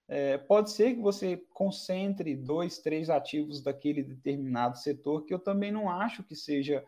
é, 0.08 0.36
pode 0.38 0.70
ser 0.70 0.94
que 0.94 1.00
você 1.00 1.36
concentre 1.54 2.36
dois, 2.36 2.78
três 2.78 3.08
ativos 3.10 3.62
daquele 3.62 4.02
determinado 4.02 4.78
setor, 4.78 5.24
que 5.24 5.32
eu 5.32 5.38
também 5.38 5.72
não 5.72 5.88
acho 5.90 6.22
que 6.24 6.34
seja 6.36 6.84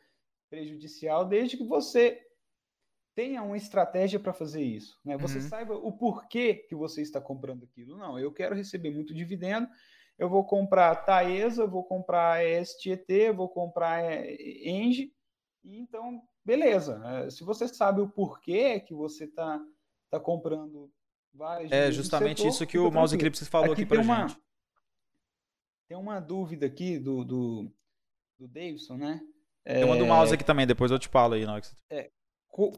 prejudicial, 0.50 1.24
desde 1.24 1.56
que 1.56 1.64
você 1.64 2.22
tenha 3.14 3.42
uma 3.42 3.56
estratégia 3.56 4.20
para 4.20 4.32
fazer 4.34 4.62
isso. 4.62 5.00
Né? 5.04 5.16
Você 5.16 5.36
Uhum. 5.36 5.48
saiba 5.48 5.74
o 5.74 5.92
porquê 5.96 6.54
que 6.54 6.74
você 6.74 7.00
está 7.00 7.20
comprando 7.20 7.64
aquilo. 7.64 7.96
Não, 7.96 8.18
eu 8.18 8.32
quero 8.32 8.54
receber 8.54 8.90
muito 8.90 9.14
dividendo, 9.14 9.66
eu 10.18 10.28
vou 10.28 10.44
comprar 10.44 10.94
Taesa, 10.96 11.66
vou 11.66 11.84
comprar 11.84 12.44
STT, 12.44 13.32
vou 13.32 13.48
comprar 13.48 14.02
eh, 14.04 14.36
Engie, 14.68 15.14
e 15.64 15.78
então, 15.78 16.22
beleza. 16.44 17.02
Eh, 17.26 17.30
Se 17.30 17.42
você 17.44 17.66
sabe 17.68 18.00
o 18.00 18.08
porquê 18.08 18.80
que 18.80 18.94
você 18.94 19.24
está 19.24 19.60
tá 20.10 20.20
comprando 20.20 20.92
várias 21.36 21.70
É 21.72 21.90
justamente 21.92 22.38
setor, 22.38 22.50
isso 22.50 22.66
que 22.66 22.78
o 22.78 22.90
Mouse. 22.90 23.14
Eclipse 23.14 23.44
falou 23.46 23.72
aqui, 23.72 23.86
pra 23.86 23.98
tem 23.98 24.04
uma, 24.04 24.28
gente. 24.28 24.40
Tem 25.88 25.96
uma 25.96 26.20
dúvida 26.20 26.66
aqui 26.66 26.98
do, 26.98 27.24
do, 27.24 27.72
do 28.38 28.48
Davidson, 28.48 28.96
né? 28.96 29.20
Tem 29.64 29.84
uma 29.84 29.96
do 29.96 30.04
É, 30.04 30.08
mouse 30.08 30.32
aqui 30.34 30.44
também, 30.44 30.66
depois 30.66 30.90
eu 30.90 30.98
te 30.98 31.08
falo 31.08 31.34
aí 31.34 31.44
você... 31.68 31.76
co- 32.48 32.72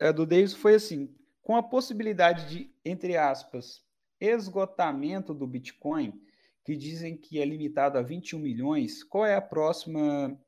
a 0.00 0.12
do 0.12 0.26
Davidson 0.26 0.56
foi 0.58 0.74
assim: 0.74 1.14
com 1.42 1.56
a 1.56 1.62
possibilidade 1.62 2.48
de, 2.48 2.70
entre 2.84 3.16
aspas, 3.16 3.82
esgotamento 4.20 5.32
do 5.34 5.46
Bitcoin, 5.46 6.12
que 6.64 6.76
dizem 6.76 7.16
que 7.16 7.40
é 7.40 7.44
limitado 7.44 7.98
a 7.98 8.02
21 8.02 8.38
milhões, 8.40 9.02
qual 9.04 9.24
é 9.24 9.34
a 9.36 9.40
próxima 9.40 10.38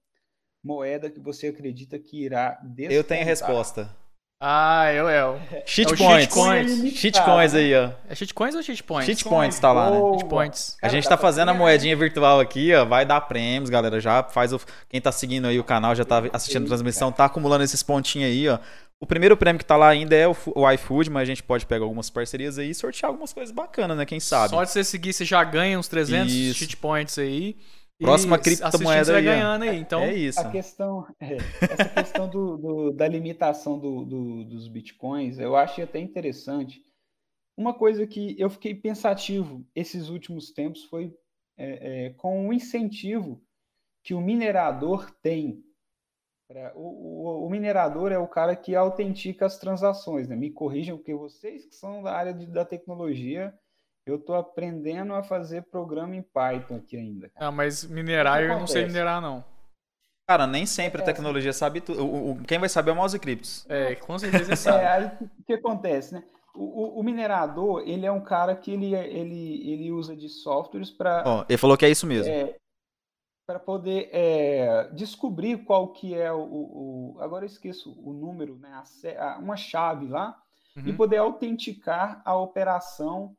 moeda 0.62 1.10
que 1.10 1.20
você 1.20 1.48
acredita 1.48 1.98
que 1.98 2.24
irá 2.24 2.54
descontar? 2.64 2.92
Eu 2.92 3.04
tenho 3.04 3.22
a 3.22 3.24
resposta. 3.24 3.96
Ah, 4.40 4.92
eu, 4.92 5.08
eu. 5.08 5.40
Shitcoins. 5.66 6.22
shitcoins. 6.22 6.96
Shitcoins 6.96 7.54
aí, 7.54 7.74
ó. 7.74 7.90
É 8.08 8.14
shitcoins 8.14 8.54
ou 8.54 8.62
shitpoints? 8.62 9.06
Shitcoins 9.06 9.58
tá 9.58 9.72
lá, 9.72 9.90
né? 9.90 9.98
Boa. 9.98 10.18
Shitpoints. 10.18 10.76
A 10.80 10.88
gente 10.88 11.08
tá 11.08 11.16
fazendo 11.16 11.48
a 11.48 11.54
moedinha 11.54 11.96
virtual 11.96 12.38
aqui, 12.38 12.72
ó. 12.72 12.84
Vai 12.84 13.04
dar 13.04 13.20
prêmios, 13.22 13.68
galera. 13.68 14.00
Já 14.00 14.22
faz 14.22 14.52
o. 14.52 14.60
Quem 14.88 15.00
tá 15.00 15.10
seguindo 15.10 15.48
aí 15.48 15.58
o 15.58 15.64
canal, 15.64 15.92
já 15.94 16.04
tá 16.04 16.22
assistindo 16.32 16.64
a 16.64 16.68
transmissão, 16.68 17.10
tá 17.10 17.24
acumulando 17.24 17.64
esses 17.64 17.82
pontinhos 17.82 18.30
aí, 18.30 18.48
ó. 18.48 18.60
O 19.00 19.06
primeiro 19.06 19.36
prêmio 19.36 19.58
que 19.58 19.64
tá 19.64 19.76
lá 19.76 19.88
ainda 19.88 20.14
é 20.14 20.26
o 20.26 20.70
iFood, 20.72 21.10
mas 21.10 21.22
a 21.22 21.26
gente 21.26 21.42
pode 21.42 21.66
pegar 21.66 21.84
algumas 21.84 22.08
parcerias 22.10 22.58
aí 22.58 22.70
e 22.70 22.74
sortear 22.74 23.10
algumas 23.10 23.32
coisas 23.32 23.52
bacanas, 23.52 23.96
né? 23.96 24.04
Quem 24.04 24.20
sabe? 24.20 24.50
Só 24.50 24.62
de 24.62 24.70
você 24.70 24.84
seguir, 24.84 25.12
você 25.12 25.24
já 25.24 25.42
ganha 25.42 25.78
uns 25.78 25.88
300 25.88 26.32
Isso. 26.32 26.58
shitpoints 26.60 27.18
aí. 27.18 27.56
E 28.00 28.04
Próxima 28.04 28.36
assistindo, 28.36 28.70
criptomoeda 28.70 29.04
você 29.04 29.12
vai 29.12 29.22
ganhando 29.22 29.62
aí. 29.62 29.78
Então, 29.78 30.02
é 30.02 30.14
isso. 30.14 30.40
A 30.40 30.50
questão, 30.50 31.06
é, 31.18 31.36
essa 31.36 31.88
questão 31.88 32.28
do, 32.28 32.56
do- 32.56 32.92
da 32.92 33.08
limitação 33.08 33.78
do- 33.78 34.04
do- 34.04 34.44
dos 34.44 34.68
bitcoins, 34.68 35.38
eu 35.38 35.56
achei 35.56 35.82
até 35.82 35.98
interessante. 35.98 36.80
Uma 37.56 37.74
coisa 37.74 38.06
que 38.06 38.36
eu 38.38 38.48
fiquei 38.48 38.72
pensativo 38.74 39.66
esses 39.74 40.08
últimos 40.08 40.52
tempos 40.52 40.84
foi 40.84 41.12
é, 41.56 42.06
é, 42.06 42.10
com 42.10 42.46
o 42.48 42.52
incentivo 42.52 43.42
que 44.04 44.14
o 44.14 44.20
minerador 44.20 45.10
tem. 45.20 45.64
O, 46.76 47.42
o, 47.42 47.46
o, 47.46 47.50
minerador 47.50 48.10
é 48.12 48.18
o 48.18 48.28
cara 48.28 48.56
que 48.56 48.74
autentica 48.76 49.44
as 49.44 49.58
transações, 49.58 50.28
né? 50.28 50.36
Me 50.36 50.50
corrijam, 50.50 50.96
porque 50.96 51.12
vocês 51.14 51.66
que 51.66 51.74
são 51.74 52.02
da 52.02 52.12
área 52.14 52.32
de, 52.32 52.46
da 52.46 52.64
tecnologia, 52.64 53.52
eu 54.10 54.16
estou 54.16 54.34
aprendendo 54.34 55.14
a 55.14 55.22
fazer 55.22 55.62
programa 55.64 56.16
em 56.16 56.22
Python 56.22 56.76
aqui 56.76 56.96
ainda. 56.96 57.28
Cara. 57.28 57.46
Ah, 57.46 57.52
mas 57.52 57.84
minerar 57.84 58.42
eu 58.42 58.58
não 58.58 58.66
sei 58.66 58.86
minerar, 58.86 59.20
não. 59.20 59.44
Cara, 60.28 60.46
nem 60.46 60.66
sempre 60.66 61.00
a 61.00 61.04
é, 61.04 61.06
tecnologia 61.06 61.52
sabe 61.54 61.80
tudo. 61.80 62.04
O, 62.04 62.32
o, 62.32 62.44
quem 62.44 62.58
vai 62.58 62.68
saber 62.68 62.90
é 62.90 62.92
o 62.92 62.96
mouse 62.96 63.18
Cryptos. 63.18 63.64
É, 63.68 63.94
com 63.94 64.18
certeza 64.18 64.54
sabe. 64.56 64.84
É, 64.84 64.88
aí 64.88 65.04
o 65.06 65.44
que 65.44 65.54
acontece, 65.54 66.14
né? 66.14 66.22
O, 66.54 67.00
o, 67.00 67.02
minerador, 67.02 67.82
ele 67.86 68.04
é 68.04 68.12
um 68.12 68.20
cara 68.20 68.54
que 68.54 68.72
ele, 68.72 68.94
ele, 68.94 69.70
ele 69.70 69.92
usa 69.92 70.14
de 70.14 70.28
softwares 70.28 70.90
para. 70.90 71.24
Oh, 71.24 71.44
ele 71.48 71.56
falou 71.56 71.76
que 71.78 71.86
é 71.86 71.88
isso 71.88 72.06
mesmo. 72.06 72.30
É, 72.30 72.56
para 73.46 73.58
poder 73.58 74.10
é, 74.12 74.90
descobrir 74.92 75.64
qual 75.64 75.92
que 75.92 76.14
é 76.14 76.30
o, 76.30 76.42
o, 76.42 77.16
Agora 77.20 77.44
eu 77.44 77.48
esqueço 77.48 77.98
o 77.98 78.12
número, 78.12 78.58
né? 78.58 78.82
A, 79.18 79.38
uma 79.38 79.56
chave 79.56 80.06
lá, 80.06 80.36
uhum. 80.76 80.88
e 80.88 80.92
poder 80.92 81.16
autenticar 81.16 82.20
a 82.22 82.36
operação 82.36 83.34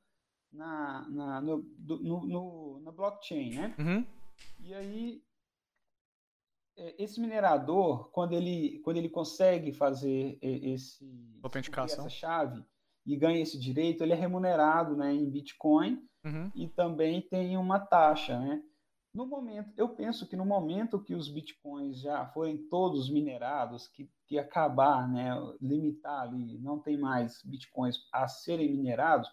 na, 0.51 1.07
na, 1.09 1.41
no, 1.41 1.65
no, 1.80 2.26
no, 2.26 2.80
na 2.81 2.91
blockchain, 2.91 3.55
né? 3.55 3.76
Uhum. 3.77 4.05
E 4.59 4.73
aí 4.73 5.21
é, 6.80 6.95
esse 6.97 7.19
minerador, 7.19 8.09
quando 8.11 8.34
ele, 8.34 8.80
quando 8.80 8.97
ele 8.97 9.09
consegue 9.09 9.73
fazer 9.73 10.39
esse 10.41 11.05
essa 11.99 12.09
chave 12.09 12.63
e 13.05 13.17
ganha 13.17 13.41
esse 13.41 13.59
direito, 13.59 14.03
ele 14.03 14.13
é 14.13 14.15
remunerado, 14.15 14.95
né, 14.95 15.13
em 15.13 15.30
Bitcoin 15.30 16.01
uhum. 16.26 16.51
e 16.55 16.67
também 16.67 17.21
tem 17.21 17.57
uma 17.57 17.80
taxa, 17.80 18.39
né? 18.39 18.63
No 19.13 19.26
momento, 19.26 19.73
eu 19.76 19.89
penso 19.89 20.27
que 20.27 20.35
no 20.35 20.45
momento 20.45 21.01
que 21.01 21.15
os 21.15 21.27
bitcoins 21.27 21.99
já 21.99 22.27
forem 22.27 22.57
todos 22.69 23.09
minerados, 23.09 23.88
que, 23.88 24.07
que 24.27 24.38
acabar, 24.38 25.09
né, 25.11 25.31
limitar 25.59 26.21
ali, 26.21 26.59
não 26.59 26.77
tem 26.77 26.95
mais 26.95 27.41
bitcoins 27.43 27.97
a 28.13 28.27
serem 28.27 28.71
minerados, 28.71 29.27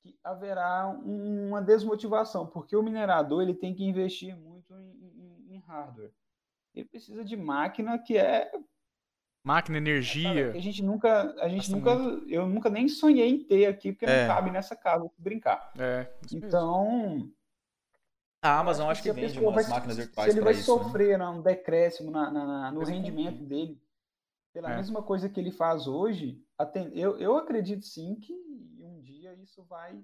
que 0.00 0.16
haverá 0.22 0.88
uma 1.04 1.60
desmotivação, 1.60 2.46
porque 2.46 2.76
o 2.76 2.82
minerador 2.82 3.42
ele 3.42 3.54
tem 3.54 3.74
que 3.74 3.84
investir 3.84 4.36
muito 4.36 4.72
em, 4.74 5.46
em, 5.48 5.56
em 5.56 5.58
hardware 5.60 6.12
ele 6.74 6.88
precisa 6.88 7.24
de 7.24 7.36
máquina 7.36 7.98
que 7.98 8.16
é 8.16 8.50
máquina, 9.44 9.78
energia. 9.78 10.50
a 10.50 10.58
gente 10.58 10.82
nunca, 10.82 11.34
a 11.40 11.48
gente 11.48 11.70
nunca, 11.70 11.94
muito. 11.94 12.28
eu 12.30 12.46
nunca 12.46 12.70
nem 12.70 12.88
sonhei 12.88 13.28
em 13.28 13.44
ter 13.44 13.66
aqui 13.66 13.92
porque 13.92 14.04
é. 14.04 14.26
não 14.26 14.34
cabe 14.34 14.50
nessa 14.50 14.76
casa 14.76 15.08
brincar. 15.16 15.72
É. 15.78 16.12
Então, 16.32 17.30
a 18.42 18.58
Amazon 18.58 18.90
acho 18.90 19.02
que, 19.02 19.10
acho 19.10 19.18
que 19.18 19.26
vende 19.26 19.40
umas 19.40 19.66
vai, 19.66 19.74
máquinas 19.74 19.96
virtuais 19.96 20.32
Se 20.32 20.38
ele 20.38 20.44
vai 20.44 20.52
isso, 20.52 20.76
né? 20.76 20.82
sofrer 20.84 21.18
né? 21.18 21.26
um 21.28 21.42
decréscimo 21.42 22.10
na, 22.10 22.30
na, 22.30 22.70
no 22.70 22.84
rendimento 22.84 23.42
dele, 23.44 23.80
pela 24.52 24.72
é. 24.72 24.76
mesma 24.76 25.02
coisa 25.02 25.28
que 25.28 25.40
ele 25.40 25.50
faz 25.50 25.86
hoje, 25.86 26.42
eu, 26.92 27.18
eu 27.18 27.36
acredito 27.36 27.84
sim 27.86 28.16
que 28.16 28.34
dia 29.34 29.44
isso 29.44 29.64
vai, 29.64 30.00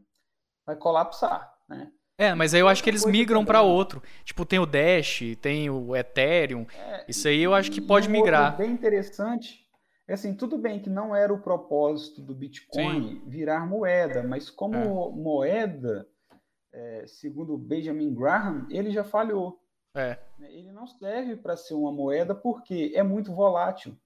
vai 0.66 0.76
colapsar, 0.76 1.54
né? 1.68 1.90
É, 2.16 2.32
mas 2.32 2.54
aí 2.54 2.60
eu 2.60 2.68
acho 2.68 2.82
que 2.82 2.88
eles 2.88 3.04
migram 3.04 3.44
para 3.44 3.62
outro. 3.62 4.00
Tipo, 4.24 4.46
tem 4.46 4.60
o 4.60 4.66
Dash, 4.66 5.20
tem 5.40 5.68
o 5.68 5.96
Ethereum. 5.96 6.64
É, 6.72 7.04
isso 7.08 7.26
aí 7.26 7.42
eu 7.42 7.52
acho 7.52 7.72
que 7.72 7.80
pode 7.80 8.08
migrar. 8.08 8.56
bem 8.56 8.70
interessante. 8.70 9.64
É 10.06 10.14
assim, 10.14 10.34
tudo 10.34 10.56
bem 10.56 10.78
que 10.78 10.90
não 10.90 11.16
era 11.16 11.32
o 11.32 11.40
propósito 11.40 12.22
do 12.22 12.34
Bitcoin 12.34 13.20
Sim. 13.20 13.22
virar 13.26 13.66
moeda, 13.66 14.22
mas 14.22 14.48
como 14.48 14.76
é. 14.76 15.10
moeda, 15.16 16.06
é, 16.72 17.04
segundo 17.06 17.58
Benjamin 17.58 18.14
Graham, 18.14 18.66
ele 18.70 18.92
já 18.92 19.02
falhou. 19.02 19.60
É. 19.96 20.18
Ele 20.38 20.70
não 20.70 20.86
serve 20.86 21.34
para 21.36 21.56
ser 21.56 21.74
uma 21.74 21.90
moeda 21.90 22.34
porque 22.34 22.92
é 22.94 23.02
muito 23.02 23.34
volátil. 23.34 23.96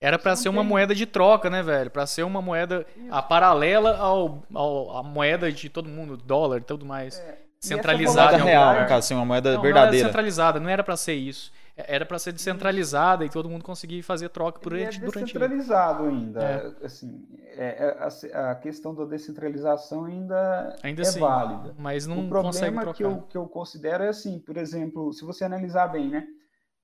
Era 0.00 0.18
para 0.18 0.36
ser 0.36 0.48
uma 0.48 0.62
moeda 0.62 0.94
de 0.94 1.06
troca, 1.06 1.50
né, 1.50 1.62
velho? 1.62 1.90
Para 1.90 2.06
ser 2.06 2.22
uma 2.22 2.40
moeda 2.40 2.86
a 3.10 3.20
paralela 3.20 3.96
ao, 3.96 4.44
ao 4.54 4.96
a 4.96 5.02
moeda 5.02 5.50
de 5.50 5.68
todo 5.68 5.88
mundo, 5.88 6.16
dólar 6.16 6.58
e 6.58 6.64
tudo 6.64 6.86
mais. 6.86 7.18
É. 7.18 7.38
Centralizada 7.60 8.38
moeda 8.38 8.44
real, 8.44 8.74
no 8.74 8.86
caso, 8.86 8.98
assim, 8.98 9.14
uma 9.14 9.24
moeda 9.24 9.54
não, 9.54 9.62
verdadeira. 9.62 9.90
Não 9.90 9.98
era 9.98 10.06
centralizada, 10.06 10.60
não 10.60 10.70
era 10.70 10.84
para 10.84 10.96
ser 10.96 11.14
isso. 11.14 11.50
É, 11.76 11.96
era 11.96 12.06
para 12.06 12.16
ser 12.16 12.30
descentralizada 12.30 13.24
e 13.24 13.28
todo 13.28 13.48
mundo 13.48 13.64
conseguir 13.64 14.02
fazer 14.02 14.28
troca 14.28 14.60
por 14.60 14.72
ele 14.72 14.84
é 14.84 14.90
durante 14.90 15.32
descentralizado 15.32 16.04
ainda. 16.04 16.40
É. 16.40 16.86
Assim, 16.86 17.26
é, 17.56 17.66
é 17.66 18.36
a, 18.36 18.50
a, 18.52 18.54
questão 18.54 18.94
da 18.94 19.04
descentralização 19.04 20.04
ainda, 20.04 20.76
ainda 20.80 21.02
é 21.02 21.04
sim, 21.04 21.18
válida. 21.18 21.74
Mas 21.76 22.06
não 22.06 22.20
o 22.20 22.28
problema 22.28 22.52
consegue 22.52 22.76
trocar. 22.76 22.94
que 22.94 23.04
eu, 23.04 23.22
que 23.28 23.36
eu 23.36 23.48
considero 23.48 24.04
é 24.04 24.08
assim, 24.08 24.38
por 24.38 24.56
exemplo, 24.56 25.12
se 25.12 25.24
você 25.24 25.44
analisar 25.44 25.88
bem, 25.88 26.08
né? 26.08 26.28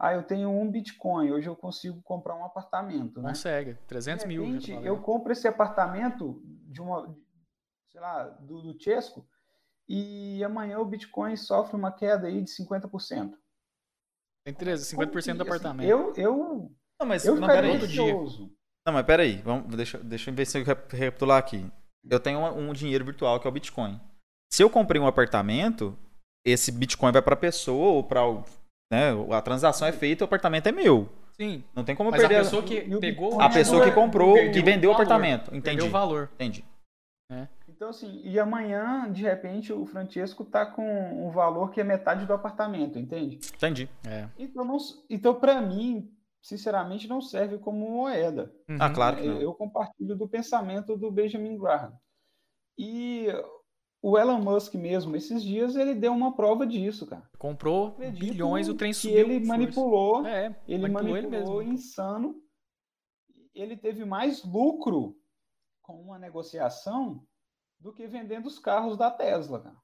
Ah, 0.04 0.12
eu 0.12 0.22
tenho 0.22 0.50
um 0.50 0.70
Bitcoin, 0.70 1.30
hoje 1.30 1.48
eu 1.48 1.56
consigo 1.56 2.02
comprar 2.02 2.36
um 2.36 2.44
apartamento. 2.44 3.22
Né? 3.22 3.30
Consegue, 3.30 3.72
300 3.86 4.28
de 4.28 4.38
repente, 4.38 4.70
mil. 4.72 4.84
Eu 4.84 5.00
compro 5.00 5.32
esse 5.32 5.48
apartamento 5.48 6.42
de 6.44 6.82
uma, 6.82 7.16
sei 7.90 8.02
lá, 8.02 8.24
do, 8.24 8.60
do 8.60 8.78
Chesco 8.78 9.26
e 9.88 10.44
amanhã 10.44 10.78
o 10.78 10.84
Bitcoin 10.84 11.34
sofre 11.36 11.74
uma 11.74 11.90
queda 11.90 12.26
aí 12.26 12.42
de 12.42 12.50
50%. 12.50 13.32
Tem 14.44 14.52
13, 14.52 14.94
50% 14.94 15.10
do 15.10 15.18
assim, 15.18 15.30
apartamento. 15.40 15.88
Eu, 15.88 16.12
eu, 16.16 16.70
não, 17.00 17.06
mas 17.06 17.24
eu 17.24 17.36
não, 17.36 17.48
peraí. 17.48 17.78
Não, 18.86 18.92
mas 18.92 19.06
peraí, 19.06 19.40
vamos, 19.40 19.74
deixa, 19.74 19.96
deixa 19.96 20.30
eu 20.30 20.34
ver 20.34 20.44
se 20.44 20.58
eu 20.58 20.64
recapitular 20.66 21.38
aqui. 21.38 21.66
Eu 22.10 22.20
tenho 22.20 22.40
um, 22.40 22.68
um 22.68 22.72
dinheiro 22.74 23.06
virtual 23.06 23.40
que 23.40 23.46
é 23.46 23.50
o 23.50 23.54
Bitcoin. 23.54 23.98
Se 24.52 24.62
eu 24.62 24.68
comprei 24.68 25.00
um 25.00 25.06
apartamento, 25.06 25.98
esse 26.44 26.70
Bitcoin 26.70 27.10
vai 27.10 27.22
para 27.22 27.32
a 27.32 27.38
pessoa 27.38 27.94
ou 27.94 28.04
para 28.04 28.20
né? 28.90 29.10
A 29.30 29.42
transação 29.42 29.86
é 29.86 29.92
feita, 29.92 30.24
o 30.24 30.26
apartamento 30.26 30.66
é 30.68 30.72
meu. 30.72 31.08
Sim. 31.36 31.64
Não 31.74 31.84
tem 31.84 31.96
como 31.96 32.10
Mas 32.10 32.20
perder. 32.20 32.36
a 32.36 32.38
pessoa 32.40 32.62
que 32.62 32.80
pegou 32.98 33.40
a 33.40 33.48
pessoa 33.48 33.84
que 33.84 33.90
comprou, 33.90 34.34
que 34.52 34.62
vendeu 34.62 34.90
o 34.90 34.94
apartamento. 34.94 35.48
Entendi. 35.48 35.62
Perdeu 35.62 35.86
o 35.86 35.90
valor. 35.90 36.30
Entendi. 36.34 36.64
É. 37.30 37.48
Então, 37.68 37.88
assim, 37.88 38.20
e 38.22 38.38
amanhã, 38.38 39.10
de 39.10 39.22
repente, 39.22 39.72
o 39.72 39.84
Francesco 39.84 40.44
tá 40.44 40.64
com 40.64 41.26
um 41.26 41.30
valor 41.30 41.72
que 41.72 41.80
é 41.80 41.84
metade 41.84 42.24
do 42.24 42.32
apartamento, 42.32 42.98
entende? 42.98 43.40
Entendi. 43.54 43.88
É. 44.06 44.28
Então, 44.38 44.64
não, 44.64 44.76
então 45.10 45.34
para 45.34 45.60
mim, 45.60 46.08
sinceramente, 46.40 47.08
não 47.08 47.20
serve 47.20 47.58
como 47.58 47.90
moeda. 47.90 48.54
Uhum. 48.68 48.76
Ah, 48.78 48.90
claro 48.90 49.16
que 49.16 49.26
não. 49.26 49.40
Eu 49.40 49.54
compartilho 49.54 50.14
do 50.14 50.28
pensamento 50.28 50.96
do 50.96 51.10
Benjamin 51.10 51.58
Graham. 51.58 51.92
E 52.78 53.26
o 54.06 54.18
Elon 54.18 54.38
Musk 54.38 54.74
mesmo, 54.74 55.16
esses 55.16 55.42
dias, 55.42 55.76
ele 55.76 55.94
deu 55.94 56.12
uma 56.12 56.36
prova 56.36 56.66
disso, 56.66 57.06
cara. 57.06 57.26
Comprou 57.38 57.92
bilhões, 57.92 58.68
o 58.68 58.74
trem 58.74 58.92
subiu. 58.92 59.18
ele 59.18 59.46
manipulou, 59.46 60.26
é, 60.26 60.54
ele 60.68 60.88
manipulou, 60.88 61.16
ele 61.16 61.26
mesmo. 61.26 61.62
insano. 61.62 62.34
Ele 63.54 63.78
teve 63.78 64.04
mais 64.04 64.44
lucro 64.44 65.16
com 65.80 65.94
uma 65.94 66.18
negociação 66.18 67.24
do 67.80 67.94
que 67.94 68.06
vendendo 68.06 68.44
os 68.44 68.58
carros 68.58 68.98
da 68.98 69.10
Tesla, 69.10 69.62
cara. 69.62 69.76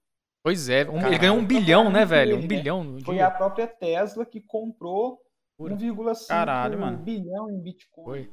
Pois 0.43 0.69
é, 0.69 0.87
um, 0.87 0.99
ele 1.07 1.19
ganhou 1.19 1.39
um 1.39 1.47
bilhão, 1.47 1.91
né, 1.91 2.05
velho? 2.05 2.37
Um 2.37 2.41
né? 2.43 2.47
bilhão 2.47 2.85
no 2.85 3.03
Foi 3.03 3.15
dia. 3.15 3.27
a 3.27 3.31
própria 3.31 3.67
Tesla 3.67 4.27
que 4.27 4.43
comprou 4.43 5.19
1,5 5.59 6.99
bilhão 6.99 7.51
em 7.51 7.59
Bitcoin. 7.59 8.05
Foi. 8.05 8.31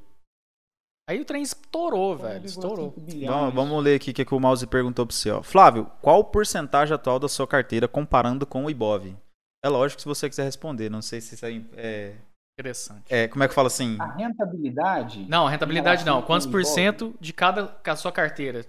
Aí 1.09 1.21
o 1.21 1.25
trem 1.25 1.41
estourou, 1.41 2.17
velho. 2.17 2.45
Estourou. 2.45 2.93
Vamos, 3.25 3.53
vamos, 3.53 3.83
ler 3.83 3.95
aqui 3.95 4.11
o 4.11 4.13
que, 4.13 4.25
que 4.25 4.35
o 4.35 4.39
Mouse 4.39 4.67
perguntou 4.67 5.05
para 5.05 5.15
você. 5.15 5.31
Ó. 5.31 5.41
Flávio, 5.41 5.89
qual 6.01 6.19
o 6.19 6.23
porcentagem 6.25 6.93
atual 6.93 7.17
da 7.17 7.29
sua 7.29 7.47
carteira 7.47 7.87
comparando 7.87 8.45
com 8.45 8.65
o 8.65 8.69
Ibov? 8.69 9.15
É 9.63 9.69
lógico 9.69 10.01
se 10.01 10.07
você 10.07 10.27
quiser 10.27 10.43
responder. 10.43 10.89
Não 10.89 11.01
sei 11.01 11.21
se 11.21 11.35
isso 11.35 11.45
aí 11.45 11.65
é. 11.77 12.15
Interessante. 12.59 13.05
É, 13.13 13.27
como 13.27 13.43
é 13.43 13.47
que 13.47 13.53
fala 13.53 13.67
assim? 13.67 13.97
A 13.99 14.15
rentabilidade? 14.15 15.25
Não, 15.29 15.45
a 15.45 15.49
rentabilidade 15.49 16.03
não. 16.03 16.23
Quantos 16.23 16.47
por 16.47 16.65
cento 16.65 17.13
de 17.19 17.31
cada 17.31 17.77
a 17.85 17.95
sua 17.95 18.11
carteira? 18.11 18.65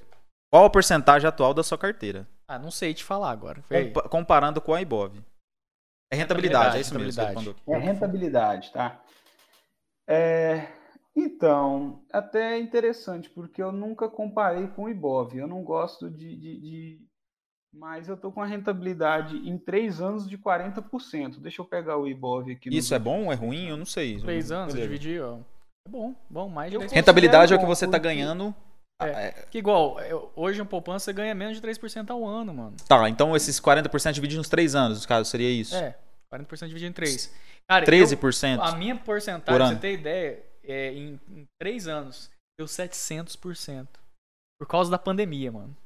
Qual 0.52 0.66
a 0.66 0.70
porcentagem 0.70 1.26
atual 1.26 1.54
da 1.54 1.62
sua 1.62 1.78
carteira? 1.78 2.28
Ah, 2.46 2.58
não 2.58 2.70
sei 2.70 2.92
te 2.92 3.02
falar 3.02 3.30
agora. 3.30 3.62
Compa 3.62 4.08
comparando 4.08 4.60
com 4.60 4.74
a 4.74 4.82
Ibov. 4.82 5.18
É 6.12 6.16
rentabilidade, 6.16 6.76
rentabilidade 6.76 6.76
é 6.76 6.80
isso 6.80 6.98
mesmo. 6.98 7.56
É 7.66 7.78
rentabilidade, 7.78 8.72
tá? 8.72 9.00
É, 10.06 10.68
então, 11.18 12.00
até 12.12 12.54
é 12.54 12.60
interessante, 12.60 13.28
porque 13.30 13.60
eu 13.60 13.72
nunca 13.72 14.08
comparei 14.08 14.68
com 14.68 14.84
o 14.84 14.88
Ibov. 14.88 15.34
Eu 15.36 15.48
não 15.48 15.62
gosto 15.62 16.08
de. 16.08 16.36
de, 16.36 16.60
de... 16.60 16.98
Mas 17.74 18.08
eu 18.08 18.14
estou 18.14 18.32
com 18.32 18.40
a 18.40 18.46
rentabilidade 18.46 19.36
em 19.36 19.58
três 19.58 20.00
anos 20.00 20.28
de 20.28 20.38
40%. 20.38 21.40
Deixa 21.40 21.60
eu 21.60 21.66
pegar 21.66 21.98
o 21.98 22.06
Ibov 22.06 22.50
aqui. 22.50 22.70
Isso 22.70 22.94
é 22.94 22.98
bom 22.98 23.26
ou 23.26 23.32
é 23.32 23.34
ruim? 23.34 23.68
Eu 23.68 23.76
não 23.76 23.84
sei. 23.84 24.18
Três 24.20 24.50
anos, 24.50 24.74
dividir, 24.74 25.22
ó. 25.22 25.38
É 25.86 25.90
bom, 25.90 26.14
bom, 26.30 26.48
mais 26.48 26.70
de 26.70 26.78
Rentabilidade 26.78 27.52
é 27.52 27.56
o 27.56 27.58
que 27.58 27.66
você 27.66 27.84
está 27.84 27.98
ganhando. 27.98 28.54
É, 29.00 29.04
ah, 29.04 29.20
é. 29.20 29.32
Que 29.50 29.58
igual, 29.58 29.96
hoje 30.34 30.60
um 30.60 30.66
poupança 30.66 31.12
ganha 31.12 31.34
menos 31.34 31.60
de 31.60 31.66
3% 31.66 32.10
ao 32.10 32.26
ano, 32.26 32.52
mano. 32.52 32.76
Tá, 32.88 33.08
então 33.08 33.36
esses 33.36 33.60
40% 33.60 34.12
divididos 34.12 34.38
nos 34.38 34.48
três 34.48 34.74
anos, 34.74 35.02
no 35.02 35.08
caso, 35.08 35.30
seria 35.30 35.50
isso? 35.50 35.76
É, 35.76 35.96
40% 36.32 36.66
dividido 36.66 36.90
em 36.90 36.92
três. 36.92 37.32
Cara, 37.68 37.84
13%? 37.84 38.56
Eu, 38.56 38.62
a 38.62 38.76
minha 38.76 38.96
porcentagem, 38.96 39.58
pra 39.58 39.68
você 39.68 39.76
ter 39.76 39.92
ideia, 39.92 40.42
é, 40.68 40.92
em, 40.92 41.18
em 41.30 41.46
três 41.60 41.88
anos, 41.88 42.30
deu 42.58 42.66
700%. 42.66 43.86
Por 44.60 44.66
causa 44.68 44.90
da 44.90 44.98
pandemia, 44.98 45.50
mano. 45.52 45.76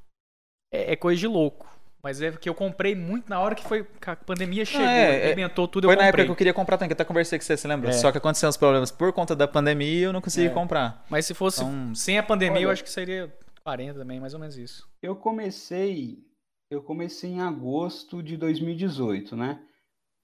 É, 0.72 0.92
é 0.92 0.96
coisa 0.96 1.20
de 1.20 1.26
louco. 1.26 1.70
Mas 2.02 2.20
é 2.20 2.32
que 2.32 2.48
eu 2.48 2.54
comprei 2.54 2.96
muito 2.96 3.28
na 3.28 3.38
hora 3.38 3.54
que 3.54 3.62
foi 3.62 3.84
que 3.84 4.10
a 4.10 4.16
pandemia 4.16 4.64
chegou, 4.64 4.84
é, 4.84 5.20
é, 5.20 5.24
arrebentou 5.26 5.68
tudo, 5.68 5.86
Foi 5.86 5.94
eu 5.94 5.98
na 5.98 6.06
época 6.06 6.24
que 6.24 6.30
eu 6.32 6.34
queria 6.36 6.52
comprar 6.52 6.76
também, 6.76 6.88
que 6.88 6.92
eu 6.94 6.96
até 6.96 7.04
conversei 7.04 7.38
com 7.38 7.44
você, 7.44 7.56
você 7.56 7.68
lembra? 7.68 7.90
É. 7.90 7.92
Só 7.92 8.10
que 8.10 8.18
aconteceram 8.18 8.50
os 8.50 8.56
problemas 8.56 8.90
por 8.90 9.12
conta 9.12 9.36
da 9.36 9.46
pandemia 9.46 9.86
e 10.00 10.02
eu 10.02 10.12
não 10.12 10.20
consegui 10.20 10.48
É. 10.48 10.50
comprar. 10.50 11.06
Mas 11.08 11.26
se 11.26 11.34
fosse 11.34 11.62
Então- 11.62 11.94
sem 11.94 12.18
a 12.18 12.22
pandemia, 12.22 12.58
eu 12.62 12.66
Olha- 12.68 12.72
acho 12.72 12.82
que 12.82 12.90
seria 12.90 13.32
40 13.62 14.00
também, 14.00 14.18
mais 14.18 14.34
ou 14.34 14.40
menos 14.40 14.56
isso. 14.56 14.88
Eu 15.00 15.14
comecei, 15.14 16.18
eu 16.72 16.82
comecei 16.82 17.30
em 17.30 17.40
agosto 17.40 18.20
de 18.20 18.36
2018, 18.36 19.36
né? 19.36 19.64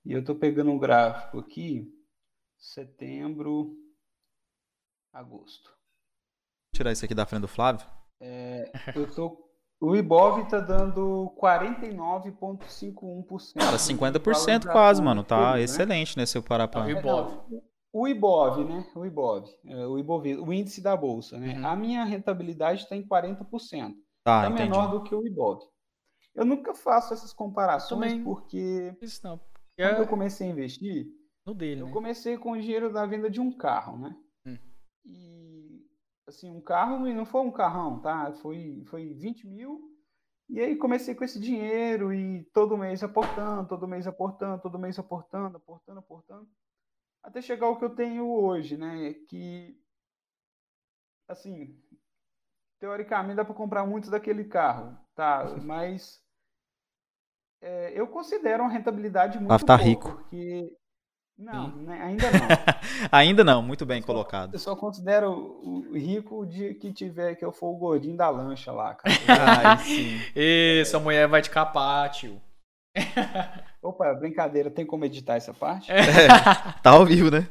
E 0.05 0.11
eu 0.13 0.25
tô 0.25 0.35
pegando 0.35 0.73
um 0.73 0.79
gráfico 0.79 1.39
aqui, 1.39 1.89
setembro, 2.59 3.77
agosto. 5.13 5.69
Vou 5.69 5.77
tirar 6.77 6.93
isso 6.93 7.05
aqui 7.05 7.15
da 7.15 7.27
frente 7.27 7.43
do 7.43 7.49
Flávio. 7.49 7.85
Eu 8.95 9.13
tô, 9.15 9.37
o 9.81 9.95
Ibov 9.97 10.49
tá 10.49 10.61
dando 10.61 11.33
49,51%. 11.41 13.55
Cara, 13.55 13.77
de 13.77 13.83
50% 13.83 14.25
valorização 14.25 14.73
quase, 14.73 15.03
mano. 15.03 15.23
Tá 15.25 15.55
né? 15.55 15.63
excelente, 15.63 16.17
né? 16.17 16.25
Se 16.27 16.37
eu 16.39 16.43
parar 16.43 16.69
pra. 16.69 16.87
É, 16.89 16.93
Ibov. 16.93 17.33
não, 17.51 17.63
O 17.93 18.07
Ibov, 18.09 18.65
né? 18.65 18.87
O 18.95 19.05
Ibov, 19.07 19.47
é, 19.65 19.87
o 19.87 19.99
Ibov, 19.99 20.27
o 20.27 20.53
índice 20.53 20.81
da 20.83 20.97
bolsa, 20.97 21.39
né? 21.39 21.59
Uhum. 21.59 21.67
A 21.67 21.77
minha 21.77 22.05
rentabilidade 22.05 22.83
está 22.83 22.95
em 22.97 23.07
40%. 23.07 23.95
Tá, 24.25 24.45
é 24.45 24.49
entendi. 24.49 24.63
menor 24.69 24.91
do 24.91 25.03
que 25.03 25.15
o 25.15 25.27
Ibov. 25.27 25.61
Eu 26.35 26.45
nunca 26.45 26.75
faço 26.75 27.15
essas 27.15 27.33
comparações 27.33 28.13
Também. 28.13 28.23
porque 28.23 28.95
Isso 29.03 29.21
não. 29.25 29.39
quando 29.39 29.49
É 29.79 29.99
eu 30.01 30.07
comecei 30.07 30.47
a 30.47 30.51
investir, 30.51 31.07
no 31.47 31.55
dele, 31.55 31.81
eu 31.81 31.87
né? 31.87 31.93
comecei 31.93 32.37
com 32.37 32.53
o 32.53 32.61
dinheiro 32.61 32.93
da 32.93 33.07
venda 33.07 33.31
de 33.31 33.41
um 33.41 33.51
carro, 33.51 33.97
né? 33.99 34.15
E 35.09 35.85
assim, 36.27 36.51
um 36.51 36.61
carro 36.61 37.07
e 37.09 37.15
não 37.15 37.25
foi 37.25 37.41
um 37.41 37.51
carrão, 37.51 38.01
tá? 38.01 38.33
Foi, 38.35 38.85
foi 38.87 39.15
20 39.15 39.47
mil. 39.47 39.81
E 40.49 40.61
aí 40.61 40.77
comecei 40.77 41.15
com 41.15 41.25
esse 41.25 41.41
dinheiro 41.41 42.13
e 42.13 42.45
todo 42.53 42.77
mês 42.77 43.03
aportando, 43.03 43.69
todo 43.69 43.89
mês 43.89 44.07
aportando, 44.07 44.63
todo 44.63 44.79
mês 44.79 44.99
aportando, 44.99 45.57
aportando, 45.57 45.99
aportando. 45.99 46.49
Até 47.23 47.43
chegar 47.43 47.67
ao 47.67 47.79
que 47.79 47.85
eu 47.85 47.95
tenho 47.95 48.31
hoje, 48.31 48.77
né? 48.77 49.15
Que 49.29 49.79
assim, 51.27 51.79
teoricamente 52.79 53.37
dá 53.37 53.45
para 53.45 53.55
comprar 53.55 53.87
muito 53.87 54.11
daquele 54.11 54.45
carro, 54.45 54.97
tá? 55.15 55.45
Mas 55.63 56.23
é, 57.61 57.93
eu 57.99 58.07
considero 58.07 58.63
uma 58.63 58.73
rentabilidade 58.73 59.39
muito 59.39 59.49
Flávio 59.49 59.67
tá 59.67 59.77
boa, 59.77 59.87
rico. 59.87 60.13
porque 60.13 60.77
não, 61.39 61.71
Sim. 61.73 61.83
né, 61.85 62.01
ainda 62.03 62.31
não. 62.33 62.49
Ainda 63.13 63.45
não, 63.45 63.63
muito 63.63 63.87
bem 63.87 64.01
Só- 64.01 64.07
colocado. 64.07 64.55
Eu 64.55 64.59
só 64.59 64.75
considero 64.75 65.31
o 65.63 65.93
rico 65.97 66.45
de 66.45 66.75
que 66.75 66.93
tiver 66.93 67.37
que 67.37 67.45
eu 67.45 67.53
for 67.53 67.69
o 67.69 67.77
gordinho 67.79 68.17
da 68.17 68.29
lancha 68.29 68.73
lá, 68.73 68.95
cara. 68.95 69.15
Ai, 69.71 69.79
sim. 69.79 70.21
E 70.35 70.81
essa 70.83 70.99
mulher 70.99 71.29
vai 71.29 71.41
te 71.41 71.49
capar, 71.51 72.11
tio. 72.11 72.41
Opa, 73.81 74.13
brincadeira, 74.15 74.69
tem 74.71 74.85
como 74.85 75.05
editar 75.05 75.37
essa 75.37 75.55
parte? 75.55 75.89
Tá 76.83 76.91
ao 76.91 77.07
vivo, 77.07 77.31
né? 77.31 77.47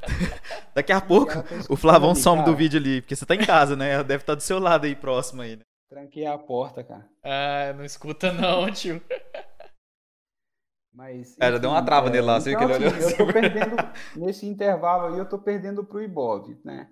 Daqui 0.76 0.92
a 0.92 1.00
pouco 1.00 1.32
tá 1.32 1.44
o 1.70 1.78
Flavão 1.78 2.12
ali, 2.12 2.20
some 2.20 2.42
do 2.42 2.46
cara. 2.48 2.58
vídeo 2.58 2.80
ali, 2.80 3.02
porque 3.02 3.16
você 3.16 3.26
tá 3.26 3.34
em 3.36 3.46
casa, 3.46 3.76
né? 3.78 3.92
Ela 3.94 4.04
deve 4.04 4.24
estar 4.24 4.36
do 4.36 4.42
seu 4.44 4.60
lado 4.60 4.86
aí, 4.86 4.96
próximo 4.96 5.42
aí, 5.42 5.56
né? 5.56 5.62
Tranquei 5.90 6.26
a 6.26 6.38
porta, 6.38 6.84
cara. 6.84 7.06
Ah, 7.24 7.74
não 7.78 7.86
escuta 7.86 8.34
não, 8.34 8.70
tio. 8.70 9.02
Mas, 10.98 11.38
É, 11.40 11.52
já 11.52 11.60
deu 11.60 11.70
uma 11.70 11.86
trava 11.86 12.10
nele 12.10 12.26
lá, 12.26 12.40
viu 12.40 12.58
que 12.58 12.64
ele 12.64 12.74
assim, 12.74 12.84
olhou 12.86 13.04
Eu 13.04 13.16
tô 13.16 13.24
assim. 13.30 13.34
perdendo, 13.34 13.76
nesse 14.16 14.48
intervalo 14.48 15.14
aí, 15.14 15.20
eu 15.20 15.30
tô 15.30 15.38
perdendo 15.38 15.86
pro 15.86 16.02
Ibov, 16.02 16.58
né? 16.66 16.90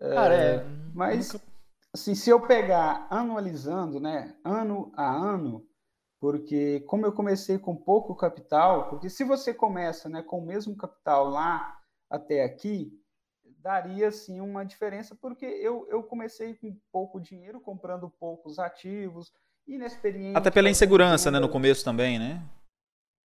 Cara, 0.00 0.34
é. 0.34 0.64
Mas, 0.94 1.34
nunca- 1.34 1.44
assim, 1.92 2.14
se 2.14 2.30
eu 2.30 2.40
pegar 2.40 3.06
anualizando, 3.10 4.00
né, 4.00 4.34
ano 4.42 4.90
a 4.96 5.06
ano, 5.14 5.62
porque 6.18 6.80
como 6.86 7.04
eu 7.04 7.12
comecei 7.12 7.58
com 7.58 7.76
pouco 7.76 8.14
capital, 8.16 8.88
porque 8.88 9.10
se 9.10 9.24
você 9.24 9.52
começa, 9.52 10.08
né, 10.08 10.22
com 10.22 10.38
o 10.38 10.46
mesmo 10.46 10.74
capital 10.74 11.28
lá 11.28 11.78
até 12.08 12.42
aqui, 12.42 12.90
daria 13.58 14.10
sim 14.10 14.40
uma 14.40 14.64
diferença, 14.64 15.14
porque 15.14 15.44
eu, 15.44 15.86
eu 15.90 16.02
comecei 16.02 16.54
com 16.54 16.74
pouco 16.90 17.20
dinheiro, 17.20 17.60
comprando 17.60 18.08
poucos 18.08 18.58
ativos, 18.58 19.30
inexperiente. 19.66 20.38
Até 20.38 20.50
pela 20.50 20.70
insegurança, 20.70 21.30
né? 21.30 21.38
No 21.38 21.48
começo 21.50 21.84
também, 21.84 22.18
né? 22.18 22.42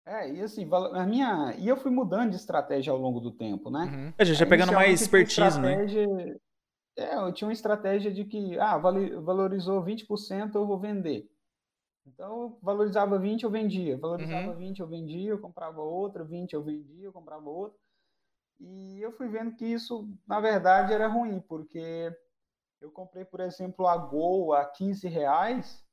É, 0.06 0.30
e 0.30 0.42
assim, 0.42 0.70
a 0.72 1.06
minha, 1.06 1.56
e 1.58 1.68
eu 1.68 1.78
fui 1.78 1.90
mudando 1.90 2.32
de 2.32 2.36
estratégia 2.36 2.92
ao 2.92 3.00
longo 3.00 3.22
do 3.22 3.32
tempo, 3.32 3.70
né? 3.70 3.86
Uhum. 3.86 4.14
A 4.18 4.24
gente 4.24 4.38
já 4.38 4.46
pegando 4.46 4.74
mais 4.74 5.02
expertise, 5.02 5.60
né? 5.60 5.86
É, 6.96 7.16
eu 7.16 7.34
tinha 7.34 7.48
uma 7.48 7.54
estratégia 7.54 8.12
de 8.14 8.26
que, 8.26 8.60
ah, 8.60 8.78
valorizou 8.78 9.82
20%, 9.82 10.56
eu 10.56 10.68
vou 10.68 10.78
vender. 10.78 11.28
Então, 12.06 12.58
valorizava 12.62 13.18
20, 13.18 13.44
eu 13.44 13.50
vendia. 13.50 13.98
Valorizava 13.98 14.52
Uhum. 14.52 14.58
20, 14.58 14.80
eu 14.80 14.88
vendia, 14.88 15.30
eu 15.32 15.40
comprava 15.40 15.82
outra, 15.82 16.24
20, 16.24 16.54
eu 16.54 16.62
vendia, 16.62 17.06
eu 17.06 17.14
comprava 17.14 17.50
outra. 17.50 17.80
E 18.60 19.02
eu 19.02 19.12
fui 19.14 19.28
vendo 19.28 19.56
que 19.56 19.66
isso, 19.66 20.08
na 20.28 20.40
verdade, 20.40 20.94
era 20.94 21.08
ruim, 21.08 21.40
porque 21.40 22.16
eu 22.82 22.92
comprei, 22.92 23.26
por 23.26 23.40
exemplo, 23.40 23.88
a 23.88 23.98
Gol 23.98 24.54
a 24.54 24.66
15 24.66 25.08
reais 25.08 25.84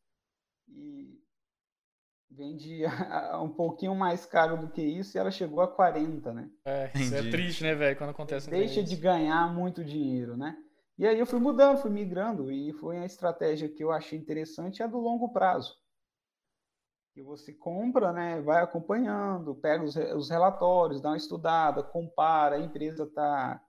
e 0.68 1.22
vendia 2.30 2.88
um 3.42 3.48
pouquinho 3.48 3.94
mais 3.94 4.24
caro 4.24 4.56
do 4.56 4.68
que 4.68 4.82
isso 4.82 5.16
e 5.16 5.18
ela 5.18 5.30
chegou 5.30 5.60
a 5.60 5.68
40, 5.68 6.32
né? 6.32 6.50
É, 6.64 6.90
isso 6.94 7.14
é 7.14 7.30
triste, 7.30 7.64
né, 7.64 7.74
velho, 7.74 7.98
quando 7.98 8.10
acontece 8.10 8.48
um 8.48 8.50
deixa 8.50 8.82
de 8.82 8.96
ganhar 8.96 9.52
muito 9.52 9.84
dinheiro, 9.84 10.36
né? 10.36 10.56
E 10.96 11.06
aí 11.06 11.18
eu 11.18 11.26
fui 11.26 11.40
mudando, 11.40 11.78
fui 11.78 11.90
migrando, 11.90 12.52
e 12.52 12.72
foi 12.74 12.98
a 12.98 13.06
estratégia 13.06 13.68
que 13.68 13.82
eu 13.82 13.90
achei 13.90 14.18
interessante, 14.18 14.82
é 14.82 14.84
a 14.84 14.88
do 14.88 14.98
longo 14.98 15.30
prazo. 15.30 15.74
Que 17.12 17.22
você 17.22 17.52
compra, 17.52 18.12
né, 18.12 18.40
vai 18.42 18.62
acompanhando, 18.62 19.54
pega 19.54 19.82
os, 19.82 19.96
os 19.96 20.28
relatórios, 20.28 21.00
dá 21.00 21.08
uma 21.08 21.16
estudada, 21.16 21.82
compara, 21.82 22.56
a 22.56 22.60
empresa 22.60 23.06
tá, 23.06 23.60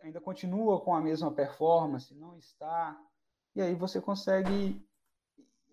ainda 0.00 0.20
continua 0.20 0.80
com 0.80 0.94
a 0.94 1.00
mesma 1.00 1.32
performance, 1.32 2.14
não 2.14 2.36
está, 2.36 3.00
e 3.54 3.62
aí 3.62 3.74
você 3.74 4.00
consegue 4.00 4.85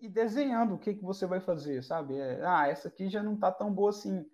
ir 0.00 0.08
desenhando 0.08 0.74
o 0.74 0.78
que, 0.78 0.94
que 0.94 1.02
você 1.02 1.26
vai 1.26 1.40
fazer, 1.40 1.82
sabe? 1.82 2.16
É, 2.18 2.44
ah, 2.44 2.66
essa 2.68 2.88
aqui 2.88 3.08
já 3.08 3.22
não 3.22 3.34
está 3.34 3.50
tão 3.50 3.72
boa 3.72 3.90
assim, 3.90 4.24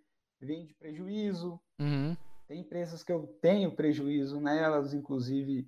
vem 0.41 0.65
de 0.67 0.75
prejuízo, 0.75 1.61
Uhum. 1.79 2.17
tem 2.47 2.61
empresas 2.61 3.03
que 3.03 3.11
eu 3.13 3.27
tenho 3.41 3.75
prejuízo 3.75 4.41
nelas, 4.41 4.93
inclusive 4.93 5.67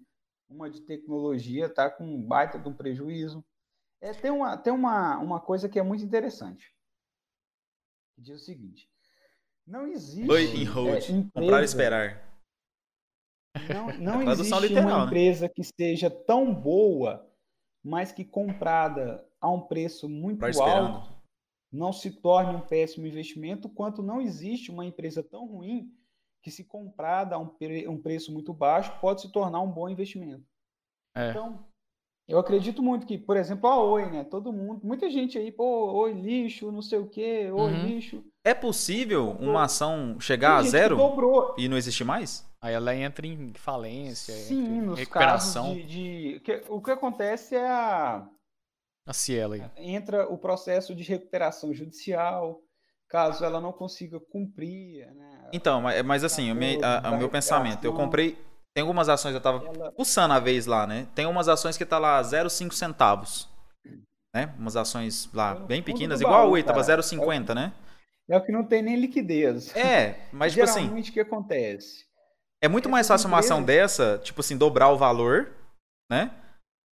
uma 0.48 0.68
de 0.68 0.82
tecnologia 0.82 1.66
está 1.66 1.88
com 1.90 2.04
um 2.04 2.22
baita 2.22 2.58
de 2.58 2.68
um 2.68 2.74
prejuízo. 2.74 3.42
É, 4.00 4.12
tem 4.12 4.30
uma, 4.30 4.56
tem 4.58 4.72
uma, 4.72 5.16
uma 5.18 5.40
coisa 5.40 5.68
que 5.68 5.78
é 5.78 5.82
muito 5.82 6.04
interessante. 6.04 6.74
Diz 8.18 8.42
o 8.42 8.44
seguinte: 8.44 8.90
não 9.66 9.86
existe. 9.86 10.30
Oi, 10.30 10.44
em 10.44 10.66
é, 10.66 10.68
hold. 10.68 10.98
empresa- 11.08 11.30
Comprar 11.32 11.62
e 11.62 11.64
esperar. 11.64 12.32
Não, 13.72 13.86
não 13.98 14.22
existe 14.22 14.66
literal, 14.66 14.82
uma 14.84 14.98
né? 14.98 15.06
empresa 15.06 15.48
que 15.48 15.62
seja 15.64 16.10
tão 16.10 16.52
boa, 16.52 17.26
mas 17.82 18.12
que 18.12 18.24
comprada 18.24 19.24
a 19.42 19.50
um 19.50 19.60
preço 19.60 20.08
muito 20.08 20.46
esperando. 20.46 20.94
alto 20.96 21.12
não 21.74 21.90
se 21.92 22.10
torne 22.10 22.54
um 22.54 22.60
péssimo 22.60 23.06
investimento, 23.06 23.66
quanto 23.68 24.02
não 24.02 24.20
existe 24.20 24.70
uma 24.70 24.84
empresa 24.84 25.22
tão 25.22 25.46
ruim 25.46 25.90
que, 26.42 26.50
se 26.50 26.64
comprada 26.64 27.34
a 27.34 27.38
um, 27.38 27.46
pre- 27.48 27.88
um 27.88 27.96
preço 28.00 28.30
muito 28.30 28.52
baixo, 28.52 28.92
pode 29.00 29.22
se 29.22 29.32
tornar 29.32 29.60
um 29.62 29.70
bom 29.70 29.88
investimento. 29.88 30.44
É. 31.16 31.30
Então, 31.30 31.64
eu 32.28 32.38
acredito 32.38 32.82
muito 32.82 33.06
que, 33.06 33.16
por 33.16 33.38
exemplo, 33.38 33.70
a 33.70 33.82
Oi, 33.82 34.10
né? 34.10 34.22
Todo 34.22 34.52
mundo, 34.52 34.84
muita 34.84 35.08
gente 35.10 35.38
aí, 35.38 35.50
pô, 35.50 35.92
Oi 35.92 36.12
lixo, 36.12 36.70
não 36.70 36.82
sei 36.82 36.98
o 36.98 37.08
quê, 37.08 37.50
Oi 37.50 37.72
Uhum. 37.72 37.86
lixo. 37.86 38.22
É 38.44 38.52
possível 38.52 39.30
uma 39.40 39.64
ação 39.64 40.20
chegar 40.20 40.56
a 40.56 40.62
zero 40.64 40.96
dobrou. 40.96 41.54
e 41.56 41.68
não 41.70 41.76
existir 41.78 42.04
mais? 42.04 42.46
Aí 42.60 42.74
ela 42.74 42.94
entra 42.94 43.26
em 43.26 43.52
falência, 43.54 44.32
entra 44.32 44.44
Sim, 44.46 44.76
em 44.78 44.82
nos 44.82 44.98
recuperação. 44.98 45.68
casos 45.74 45.86
de, 45.90 46.38
de- 46.40 46.62
o 46.68 46.82
que 46.82 46.90
acontece 46.90 47.54
é 47.56 47.66
a 47.66 48.28
A 49.06 49.12
Cielo 49.12 49.54
aí. 49.54 49.62
entra 49.76 50.28
o 50.28 50.38
processo 50.38 50.94
de 50.94 51.02
recuperação 51.02 51.74
judicial, 51.74 52.60
caso 53.08 53.44
ela 53.44 53.60
não 53.60 53.72
consiga 53.72 54.20
cumprir, 54.20 55.06
né? 55.14 55.48
Então, 55.52 55.80
mas, 55.80 56.02
mas 56.02 56.24
assim, 56.24 56.50
o, 56.52 56.54
me- 56.54 56.78
a- 56.82 57.10
o 57.10 57.18
meu 57.18 57.28
pensamento, 57.28 57.84
eu 57.84 57.92
comprei. 57.92 58.38
Tem 58.74 58.80
algumas 58.80 59.08
ações, 59.08 59.34
eu 59.34 59.40
tava 59.40 59.64
Ela, 59.66 59.92
pulsando 59.92 60.32
a 60.32 60.38
vez 60.38 60.64
lá, 60.66 60.86
né? 60.86 61.06
Tem 61.14 61.26
umas 61.26 61.46
ações 61.48 61.76
que 61.76 61.84
tá 61.84 61.98
lá 61.98 62.22
0,5 62.22 62.72
centavos. 62.72 63.48
Né? 64.34 64.54
Umas 64.58 64.76
ações 64.76 65.28
lá 65.34 65.54
no 65.54 65.66
bem 65.66 65.82
pequenas, 65.82 66.22
igual 66.22 66.46
a 66.46 66.50
Oi, 66.50 66.62
tava 66.62 66.80
cara. 66.82 67.02
0,50, 67.02 67.54
né? 67.54 67.72
é 68.30 68.36
o 68.38 68.42
que 68.42 68.50
não 68.50 68.64
tem 68.64 68.80
nem 68.80 68.96
liquidez. 68.96 69.76
É, 69.76 70.20
mas 70.32 70.52
tipo 70.52 70.64
assim, 70.64 70.80
Geralmente 70.82 71.10
o 71.10 71.12
que 71.12 71.20
acontece? 71.20 72.06
é 72.62 72.68
muito 72.68 72.88
mais 72.88 73.06
fácil 73.06 73.28
uma 73.28 73.40
ação 73.40 73.62
dessa, 73.62 74.18
tipo 74.24 74.40
assim, 74.40 74.56
dobrar 74.56 74.88
o 74.88 74.96
valor, 74.96 75.52
né? 76.10 76.30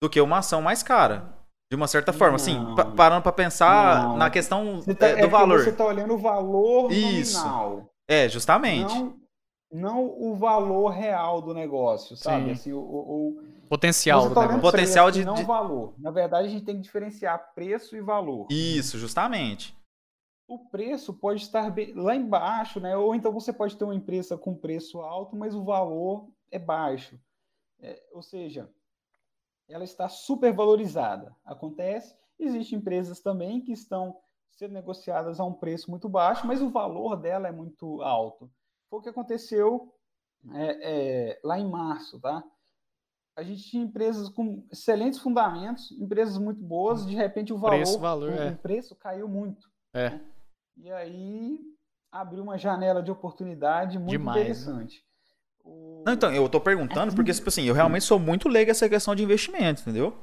Do 0.02 0.08
que 0.08 0.18
uma 0.20 0.38
ação 0.38 0.62
mais 0.62 0.82
cara. 0.82 1.35
De 1.70 1.74
uma 1.76 1.88
certa 1.88 2.12
forma, 2.12 2.36
assim, 2.36 2.54
Não. 2.58 2.74
pa- 2.76 2.84
parando 2.84 3.22
pra 3.22 3.32
pensar 3.32 4.02
Não. 4.04 4.16
na 4.16 4.30
questão 4.30 4.76
Você 4.80 4.94
tá- 4.94 5.06
é, 5.08 5.10
é 5.10 5.14
do 5.14 5.20
porque 5.22 5.32
valor. 5.32 5.60
Você 5.64 5.70
está 5.70 5.84
olhando 5.84 6.14
o 6.14 6.18
valor 6.18 6.92
Isso. 6.92 7.38
nominal. 7.38 7.90
É, 8.08 8.28
justamente. 8.28 8.94
Não, 8.94 9.16
não 9.72 10.04
o 10.06 10.36
valor 10.36 10.90
real 10.90 11.42
do 11.42 11.52
negócio, 11.52 12.16
sabe? 12.16 12.46
Sim. 12.46 12.50
Assim, 12.52 12.72
o, 12.72 12.78
o, 12.78 13.28
o- 13.40 13.42
Potencial 13.68 14.28
do 14.28 14.34
tá 14.34 14.40
olhando 14.42 14.52
negócio. 14.56 14.70
Potencial 14.70 15.06
preço 15.06 15.18
e 15.18 15.22
de- 15.22 15.26
não 15.26 15.34
de- 15.34 15.42
valor. 15.42 15.92
Na 15.98 16.12
verdade, 16.12 16.46
a 16.46 16.50
gente 16.50 16.64
tem 16.64 16.76
que 16.76 16.82
diferenciar 16.82 17.52
preço 17.52 17.96
e 17.96 18.00
valor. 18.00 18.46
Isso, 18.50 18.96
justamente. 18.98 19.74
o 20.48 20.60
preço 20.70 21.12
pode 21.12 21.42
estar 21.42 21.68
bem- 21.72 21.92
lá 21.94 22.14
embaixo, 22.14 22.78
né? 22.78 22.96
Ou 22.96 23.16
então 23.16 23.32
você 23.32 23.52
pode 23.52 23.76
ter 23.76 23.82
uma 23.82 23.96
empresa 23.96 24.38
com 24.38 24.54
preço 24.54 25.00
alto, 25.00 25.34
mas 25.34 25.56
o 25.56 25.64
valor 25.64 26.28
é 26.52 26.56
baixo. 26.60 27.18
É, 27.82 28.00
ou 28.12 28.22
seja, 28.22 28.70
ela 29.68 29.84
está 29.84 30.08
supervalorizada. 30.08 31.34
Acontece, 31.44 32.16
existem 32.38 32.78
empresas 32.78 33.20
também 33.20 33.60
que 33.60 33.72
estão 33.72 34.16
sendo 34.52 34.72
negociadas 34.72 35.38
a 35.38 35.44
um 35.44 35.52
preço 35.52 35.90
muito 35.90 36.08
baixo, 36.08 36.46
mas 36.46 36.62
o 36.62 36.70
valor 36.70 37.16
dela 37.16 37.48
é 37.48 37.52
muito 37.52 38.00
alto. 38.02 38.50
Foi 38.88 39.00
o 39.00 39.02
que 39.02 39.08
aconteceu 39.08 39.92
é, 40.54 41.30
é, 41.32 41.40
lá 41.44 41.58
em 41.58 41.68
março, 41.68 42.20
tá? 42.20 42.42
A 43.36 43.42
gente 43.42 43.64
tinha 43.68 43.84
empresas 43.84 44.30
com 44.30 44.66
excelentes 44.72 45.18
fundamentos, 45.18 45.90
empresas 45.92 46.38
muito 46.38 46.62
boas, 46.62 47.06
de 47.06 47.14
repente 47.14 47.52
o 47.52 47.58
valor, 47.58 47.76
Preço, 47.76 47.98
valor, 47.98 48.30
o, 48.30 48.34
é. 48.34 48.50
o 48.50 48.56
preço 48.56 48.96
caiu 48.96 49.28
muito. 49.28 49.68
É. 49.92 50.10
né? 50.10 50.24
E 50.78 50.90
aí 50.90 51.60
abriu 52.10 52.42
uma 52.42 52.56
janela 52.56 53.02
de 53.02 53.10
oportunidade 53.10 53.98
muito 53.98 54.10
Demais, 54.10 54.36
né? 54.36 54.42
interessante. 54.42 55.00
O- 55.00 55.15
Não, 56.06 56.12
então, 56.12 56.32
eu 56.32 56.48
tô 56.48 56.60
perguntando 56.60 57.14
porque, 57.14 57.32
tipo 57.32 57.48
assim, 57.48 57.64
eu 57.64 57.74
realmente 57.74 58.04
sou 58.04 58.18
muito 58.18 58.48
leigo 58.48 58.70
essa 58.70 58.88
questão 58.88 59.14
de 59.14 59.24
investimento, 59.24 59.82
entendeu? 59.82 60.16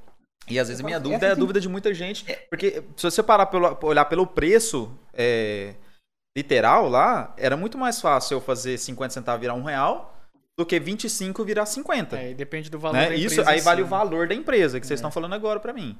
E 0.47 0.59
às 0.59 0.67
vezes 0.67 0.81
a 0.81 0.85
minha 0.85 0.99
dúvida 0.99 1.27
é 1.27 1.31
a 1.31 1.33
sim. 1.35 1.39
dúvida 1.39 1.59
de 1.59 1.69
muita 1.69 1.93
gente. 1.93 2.25
Porque 2.49 2.83
se 2.95 3.03
você 3.03 3.21
parar 3.23 3.45
pelo, 3.47 3.77
olhar 3.83 4.05
pelo 4.05 4.25
preço 4.27 4.91
é, 5.13 5.75
literal 6.37 6.89
lá, 6.89 7.33
era 7.37 7.55
muito 7.55 7.77
mais 7.77 7.99
fácil 8.01 8.35
eu 8.35 8.41
fazer 8.41 8.77
50 8.77 9.13
centavos 9.13 9.41
virar 9.41 9.53
um 9.53 9.63
real 9.63 10.13
do 10.57 10.65
que 10.65 10.79
25 10.79 11.43
virar 11.43 11.65
50. 11.65 12.17
É, 12.17 12.33
depende 12.33 12.69
do 12.69 12.77
valor 12.79 12.97
né? 12.97 13.09
da 13.09 13.15
Isso 13.15 13.35
empresa 13.41 13.49
aí 13.49 13.59
em 13.59 13.61
vale 13.61 13.81
o 13.81 13.85
né? 13.85 13.89
valor 13.89 14.27
da 14.27 14.35
empresa 14.35 14.79
que 14.79 14.85
vocês 14.85 14.97
É. 14.97 14.99
estão 14.99 15.11
falando 15.11 15.33
agora 15.33 15.59
pra 15.59 15.73
mim. 15.73 15.97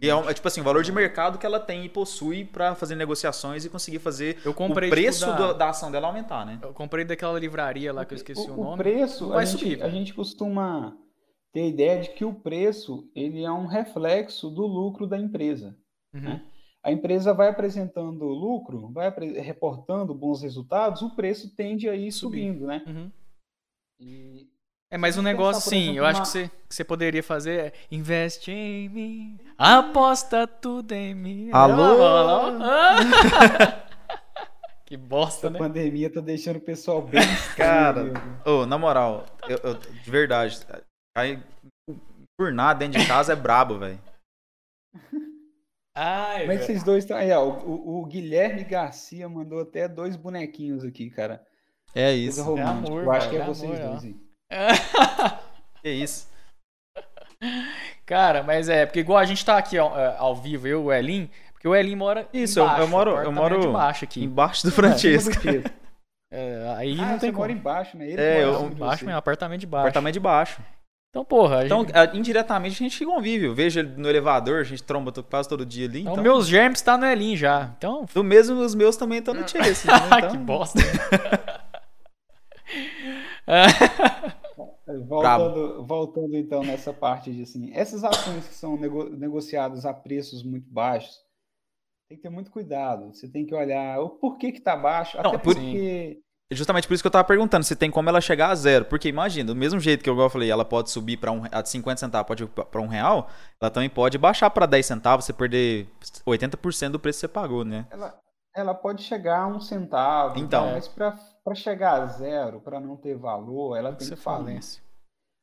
E 0.00 0.08
é, 0.08 0.14
um- 0.14 0.28
é, 0.28 0.34
tipo 0.34 0.46
assim, 0.48 0.60
o 0.60 0.64
valor 0.64 0.82
de 0.82 0.92
mercado 0.92 1.38
que 1.38 1.46
ela 1.46 1.58
tem 1.60 1.84
e 1.84 1.88
possui 1.88 2.44
pra 2.44 2.74
fazer 2.74 2.94
negociações 2.96 3.64
e 3.64 3.70
conseguir 3.70 3.98
fazer 3.98 4.38
Eu 4.44 4.52
comprei 4.54 4.88
o 4.88 4.92
preço 4.92 5.24
tipo, 5.26 5.38
da... 5.38 5.52
da 5.52 5.68
ação 5.70 5.90
dela 5.90 6.06
aumentar, 6.08 6.44
né? 6.44 6.58
Eu 6.62 6.72
comprei 6.72 7.04
daquela 7.04 7.38
livraria 7.38 7.92
lá 7.92 8.04
que 8.04 8.14
eu 8.14 8.16
esqueci 8.16 8.48
o, 8.50 8.54
o, 8.54 8.64
nome. 8.64 8.78
preço, 8.78 9.28
vai 9.28 9.42
a 9.42 9.44
gente, 9.44 9.58
subir, 9.58 9.74
a 9.82 9.86
velho. 9.86 9.90
gente 9.98 10.14
costuma 10.14 10.96
ter 11.52 11.62
a 11.62 11.66
ideia 11.66 12.00
de 12.00 12.10
que 12.10 12.24
o 12.24 12.34
preço 12.34 13.10
ele 13.14 13.42
é 13.44 13.50
um 13.50 13.66
reflexo 13.66 14.50
do 14.50 14.66
lucro 14.66 15.06
da 15.06 15.18
empresa. 15.18 15.76
Uhum. 16.14 16.20
né? 16.20 16.42
A 16.82 16.92
empresa 16.92 17.34
vai 17.34 17.48
apresentando 17.48 18.24
lucro, 18.26 18.90
vai 18.92 19.10
reportando 19.40 20.14
bons 20.14 20.40
resultados, 20.42 21.02
o 21.02 21.16
preço 21.16 21.54
tende 21.56 21.88
a 21.88 21.96
ir 21.96 22.12
Subir. 22.12 22.46
subindo, 22.46 22.66
né? 22.66 22.82
Uhum. 22.86 23.10
E 23.98 24.46
É, 24.90 24.96
mas 24.96 25.18
um 25.18 25.22
negócio 25.22 25.54
pensar, 25.64 25.68
assim, 25.76 25.82
exemplo, 25.82 25.98
eu 25.98 26.04
acho 26.06 26.18
uma- 26.20 26.24
que 26.24 26.28
você, 26.30 26.48
que 26.68 26.74
você 26.74 26.84
poderia 26.84 27.22
fazer 27.22 27.58
é 27.60 27.72
investe 27.90 28.52
em 28.52 28.88
mim, 28.88 29.38
aposta 29.58 30.46
tudo 30.46 30.92
em 30.92 31.14
mim. 31.14 31.50
Alô? 31.52 31.82
Alô, 31.82 32.04
alô? 32.04 32.58
Ah! 32.62 32.96
que 34.86 34.96
bosta, 34.96 35.48
essa 35.48 35.50
né? 35.50 35.58
pandemia 35.58 36.08
tá 36.12 36.20
deixando 36.20 36.56
o 36.56 36.60
pessoal 36.60 37.02
bem 37.02 37.20
Cara. 37.56 38.12
Ô, 38.44 38.64
na 38.64 38.78
moral, 38.78 39.26
eu, 39.48 39.58
eu- 39.64 39.74
de 39.74 40.08
verdade, 40.10 40.56
aí, 41.16 41.42
por 42.38 42.52
nada 42.52 42.78
dentro 42.78 43.00
de 43.00 43.06
casa 43.08 43.32
é 43.32 43.36
brabo, 43.36 43.78
velho. 43.80 43.98
Ai, 45.98 46.40
Como 46.42 46.52
é 46.52 46.56
que 46.58 46.64
vocês 46.64 46.82
dois 46.84 47.02
estão 47.04 47.16
aí? 47.16 47.32
Ó, 47.32 47.42
o, 47.44 48.02
o 48.02 48.06
Guilherme 48.06 48.62
Garcia 48.64 49.26
mandou 49.28 49.60
até 49.62 49.88
dois 49.88 50.14
bonequinhos 50.14 50.84
aqui, 50.84 51.10
cara. 51.10 51.44
É 51.94 52.12
isso. 52.12 52.42
romântica. 52.44 52.86
amor, 52.88 53.02
Eu 53.04 53.10
acho 53.12 53.30
que 53.30 53.36
é 53.36 53.40
é 53.40 53.46
vocês 53.46 53.80
amor, 53.80 53.82
ó. 53.86 53.90
dois 53.92 54.04
aí. 54.04 54.25
Que 55.82 55.90
isso. 55.90 56.28
Cara, 58.04 58.42
mas 58.42 58.68
é, 58.68 58.86
porque 58.86 59.00
igual 59.00 59.18
a 59.18 59.24
gente 59.24 59.44
tá 59.44 59.56
aqui 59.58 59.78
ó, 59.78 59.96
é, 59.98 60.16
ao 60.18 60.34
vivo, 60.34 60.66
eu 60.66 60.80
e 60.80 60.84
o 60.86 60.92
Elin, 60.92 61.30
porque 61.52 61.68
o 61.68 61.74
Elin 61.74 61.94
mora 61.96 62.28
Isso, 62.32 62.58
eu- 62.58 62.64
embaixo, 62.64 62.82
eu 62.82 62.88
moro- 62.88 63.10
eu 63.22 63.32
moro 63.32 63.60
de 63.60 63.68
baixo 63.68 64.04
aqui. 64.04 64.24
Embaixo 64.24 64.64
do 64.66 64.72
Francesco. 64.72 65.38
Tieto. 65.40 65.70
É, 66.32 66.74
aí 66.76 66.92
Ah, 66.98 67.02
não 67.04 67.14
você 67.14 67.20
tem 67.20 67.32
mora 67.32 67.48
como. 67.48 67.60
embaixo, 67.60 67.96
né? 67.96 68.08
Ele 68.10 68.20
É, 68.20 68.44
mora 68.46 68.64
eu- 68.64 68.66
Embaixo 68.70 68.98
você. 68.98 69.04
mesmo, 69.06 69.18
apartamento 69.18 69.60
de 69.60 69.66
baixo. 69.66 69.82
Apartamento 69.84 70.14
de 70.14 70.20
baixo. 70.20 70.60
Então, 71.10 71.24
porra, 71.24 71.60
a 71.60 71.64
Então, 71.66 71.80
gente- 71.82 71.96
a- 71.96 72.10
indiretamente 72.14 72.74
a 72.74 72.78
gente 72.88 73.04
convive. 73.06 73.46
Eu 73.46 73.54
vejo 73.54 73.78
ele 73.80 73.94
no 73.96 74.08
elevador, 74.08 74.60
a 74.60 74.64
gente 74.64 74.82
tromba 74.82 75.12
quase 75.22 75.48
todo 75.48 75.64
dia 75.64 75.86
ali. 75.86 76.00
então, 76.00 76.12
Então, 76.14 76.22
meus 76.24 76.46
germes 76.48 76.82
tá 76.82 76.98
no 76.98 77.06
Elin 77.06 77.36
já. 77.36 77.70
Então, 77.78 78.06
Do 78.12 78.24
mesmo, 78.24 78.58
os 78.60 78.74
meus 78.74 78.96
também 78.96 79.18
estão 79.18 79.34
no 79.34 79.46
Chase. 79.48 79.86
Então, 80.18 80.30
que 80.30 80.36
bosta. 80.38 80.80
Voltando, 84.86 85.84
voltando 85.84 86.36
então 86.36 86.62
nessa 86.62 86.92
parte 86.92 87.32
de 87.32 87.42
assim, 87.42 87.72
essas 87.74 88.04
ações 88.04 88.46
que 88.46 88.54
são 88.54 88.76
nego- 88.76 89.08
negociadas 89.10 89.84
a 89.84 89.92
preços 89.92 90.42
muito 90.44 90.70
baixos, 90.70 91.16
tem 92.08 92.16
que 92.16 92.22
ter 92.22 92.30
muito 92.30 92.50
cuidado. 92.52 93.12
Você 93.12 93.28
tem 93.28 93.44
que 93.44 93.54
olhar 93.54 93.98
o 94.00 94.10
porquê 94.10 94.52
que 94.52 94.60
tá 94.60 94.76
baixo, 94.76 95.16
Não, 95.20 95.30
até 95.30 95.38
por- 95.38 95.54
porque 95.54 96.20
Justamente 96.52 96.86
por 96.86 96.94
isso 96.94 97.02
que 97.02 97.08
eu 97.08 97.10
tava 97.10 97.26
perguntando 97.26 97.64
se 97.64 97.74
tem 97.74 97.90
como 97.90 98.08
ela 98.08 98.20
chegar 98.20 98.50
a 98.50 98.54
zero. 98.54 98.84
Porque 98.84 99.08
imagina, 99.08 99.48
do 99.48 99.56
mesmo 99.56 99.80
jeito 99.80 100.04
que 100.04 100.08
eu 100.08 100.30
falei, 100.30 100.48
ela 100.48 100.64
pode 100.64 100.92
subir 100.92 101.16
para 101.16 101.32
um, 101.32 101.42
a 101.50 101.60
de 101.60 101.68
50 101.68 101.98
centavos, 101.98 102.28
pode 102.28 102.46
para 102.46 102.80
um 102.80 102.86
real, 102.86 103.28
ela 103.60 103.68
também 103.68 103.90
pode 103.90 104.16
baixar 104.16 104.48
para 104.50 104.64
10 104.64 104.86
centavos, 104.86 105.24
você 105.24 105.32
perder 105.32 105.88
80% 106.24 106.92
do 106.92 107.00
preço 107.00 107.16
que 107.16 107.20
você 107.22 107.28
pagou, 107.28 107.64
né? 107.64 107.84
ela, 107.90 108.16
ela 108.54 108.74
pode 108.74 109.02
chegar 109.02 109.40
a 109.40 109.46
um 109.48 109.58
centavo, 109.58 110.38
Então. 110.38 110.70
mas 110.70 110.86
para 110.86 111.18
chegar 111.54 112.02
a 112.02 112.06
zero, 112.06 112.60
para 112.60 112.80
não 112.80 112.96
ter 112.96 113.16
valor, 113.16 113.76
ela 113.76 113.94
tem 113.94 114.06
Você 114.08 114.14
que 114.16 114.20
falência. 114.20 114.82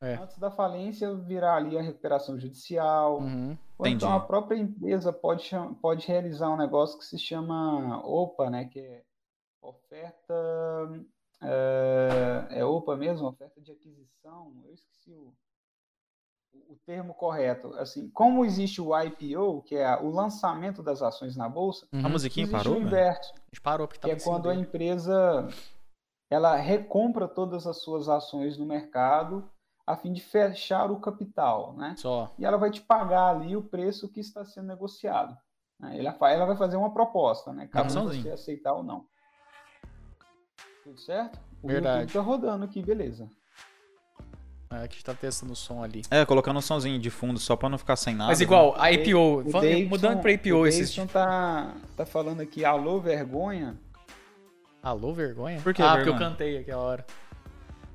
É. 0.02 0.14
Antes 0.16 0.36
da 0.38 0.50
falência 0.50 1.14
virar 1.14 1.56
ali 1.56 1.78
a 1.78 1.82
recuperação 1.82 2.38
judicial, 2.38 3.20
Uhum. 3.20 3.56
Ou 3.78 3.86
então 3.86 4.12
a 4.12 4.20
própria 4.20 4.56
empresa 4.56 5.12
pode, 5.12 5.50
pode 5.82 6.06
realizar 6.06 6.48
um 6.50 6.56
negócio 6.56 6.98
que 6.98 7.04
se 7.04 7.18
chama 7.18 8.00
OPA, 8.06 8.48
né? 8.50 8.66
Que 8.66 8.78
é 8.80 9.02
oferta. 9.60 10.34
É, 11.42 12.46
é 12.60 12.64
OPA 12.64 12.96
mesmo? 12.96 13.26
Oferta 13.28 13.60
de 13.60 13.72
aquisição? 13.72 14.52
Eu 14.64 14.74
esqueci 14.74 15.12
o, 15.12 15.32
o 16.68 16.76
termo 16.86 17.14
correto. 17.14 17.74
Assim, 17.74 18.08
como 18.10 18.44
existe 18.44 18.80
o 18.80 18.90
IPO, 18.98 19.62
que 19.62 19.74
é 19.76 19.84
a- 19.86 20.00
o 20.00 20.10
lançamento 20.10 20.82
das 20.82 21.02
ações 21.02 21.36
na 21.36 21.48
bolsa, 21.48 21.86
A 21.92 21.96
Uhum. 21.96 22.10
musiquinha 22.10 22.44
existe 22.44 22.62
parou, 22.64 22.78
o 22.78 22.82
inverso, 22.82 23.32
A 23.34 23.38
gente 23.52 23.60
parou 23.60 23.88
porque 23.88 24.00
que 24.06 24.10
é 24.10 24.20
quando 24.20 24.48
a 24.48 24.52
dele. 24.52 24.62
empresa 24.62 25.48
ela 26.30 26.56
recompra 26.56 27.28
todas 27.28 27.66
as 27.66 27.82
suas 27.82 28.08
ações 28.08 28.58
no 28.58 28.66
mercado 28.66 29.48
a 29.86 29.96
fim 29.96 30.12
de 30.12 30.22
fechar 30.22 30.90
o 30.90 30.98
capital, 30.98 31.74
né? 31.76 31.94
Só. 31.98 32.32
e 32.38 32.44
ela 32.44 32.56
vai 32.56 32.70
te 32.70 32.80
pagar 32.80 33.28
ali 33.36 33.54
o 33.54 33.62
preço 33.62 34.08
que 34.10 34.20
está 34.20 34.44
sendo 34.44 34.66
negociado. 34.68 35.36
né? 35.78 35.98
Ela, 35.98 36.16
ela 36.30 36.46
vai 36.46 36.56
fazer 36.56 36.76
uma 36.76 36.92
proposta, 36.92 37.52
né? 37.52 37.68
Cabe 37.68 37.92
você 37.92 38.30
aceitar 38.30 38.72
ou 38.72 38.82
não. 38.82 39.04
Tudo 40.82 40.98
certo? 40.98 41.38
O 41.62 41.68
Verdade. 41.68 42.12
Tá 42.12 42.20
rodando 42.20 42.64
aqui, 42.64 42.82
beleza. 42.82 43.28
É, 44.70 44.76
que 44.88 44.94
a 44.94 44.96
gente 44.96 45.04
tá 45.04 45.14
testando 45.14 45.52
o 45.52 45.56
som 45.56 45.82
ali. 45.82 46.02
É, 46.10 46.24
colocando 46.26 46.56
um 46.58 46.62
somzinho 46.62 46.98
de 46.98 47.10
fundo 47.10 47.38
só 47.38 47.54
pra 47.54 47.68
não 47.68 47.78
ficar 47.78 47.96
sem 47.96 48.14
nada. 48.14 48.28
Mas 48.30 48.40
né? 48.40 48.44
igual, 48.44 48.74
a 48.76 48.84
O 48.84 48.88
IPO, 48.88 49.18
o 49.18 49.42
Davidson- 49.44 49.88
mudando 49.88 50.20
pra 50.20 50.32
IPO 50.32 50.56
o 50.56 50.66
esses. 50.66 50.94
Davidson 50.94 51.06
tá, 51.06 51.74
tá 51.96 52.04
falando 52.04 52.40
aqui, 52.40 52.64
alô, 52.64 53.00
vergonha. 53.00 53.78
Alô, 54.84 55.12
vergonha? 55.14 55.58
Por 55.62 55.72
que 55.72 55.82
Ah, 55.82 55.92
porque 55.94 56.00
eu 56.08 56.12
vergonha? 56.12 56.30
cantei 56.30 56.58
aquela 56.58 56.82
hora. 56.82 57.06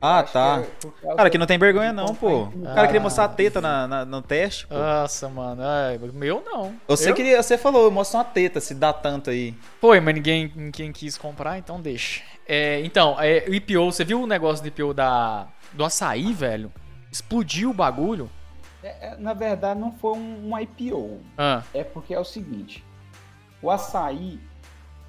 Ah, 0.02 0.20
Acho 0.22 0.32
tá. 0.34 0.60
que 0.62 0.64
é 0.64 0.70
por 0.80 1.02
causa 1.02 1.18
Cara, 1.18 1.30
que 1.30 1.38
não 1.38 1.46
tem 1.46 1.58
vergonha 1.60 1.92
não, 1.92 2.16
pô. 2.16 2.48
em- 2.56 2.62
O 2.62 2.74
cara 2.74 2.88
queria 2.88 3.02
Ah. 3.02 3.04
mostrar 3.04 3.26
a 3.26 3.28
teta 3.30 3.60
na, 3.60 3.86
na- 3.88 4.06
no 4.06 4.22
teste, 4.22 4.66
pô. 4.66 4.76
Nossa, 4.76 5.28
mano. 5.28 5.62
Ai, 5.62 6.00
meu 6.14 6.42
não. 6.46 6.74
Você, 6.88 7.12
Eu? 7.12 7.14
queria, 7.14 7.44
você 7.44 7.58
falou, 7.58 7.92
mostra 7.92 8.20
uma 8.20 8.24
teta, 8.24 8.60
se 8.62 8.74
dá 8.74 8.94
tanto 8.94 9.30
aí. 9.30 9.54
Foi, 9.82 10.00
mas 10.00 10.16
ninguém, 10.16 10.52
ninguém 10.56 10.92
quis 10.94 11.18
comprar, 11.18 11.58
então 11.58 11.82
deixa. 11.82 12.24
É, 12.48 12.80
então, 12.84 13.18
é, 13.20 13.44
o 13.48 13.54
IPO, 13.54 13.92
você 13.92 14.06
viu 14.06 14.22
o 14.22 14.26
negócio 14.28 14.64
do 14.64 14.68
IPO 14.70 14.94
da, 14.94 15.48
do 15.74 15.84
açaí, 15.84 16.32
velho? 16.34 16.72
Explodiu 17.12 17.70
o 17.72 17.74
bagulho. 17.74 18.30
É, 18.82 19.10
é, 19.10 19.16
na 19.18 19.34
verdade, 19.34 19.78
não 19.80 19.92
foi 19.92 20.14
um, 20.18 20.50
um 20.54 20.58
IPO. 20.60 21.20
Ah, 21.38 21.62
É 21.74 21.84
porque 21.84 22.14
é 22.14 22.20
o 22.20 22.24
seguinte: 22.24 22.86
o 23.62 23.70
açaí, 23.70 24.40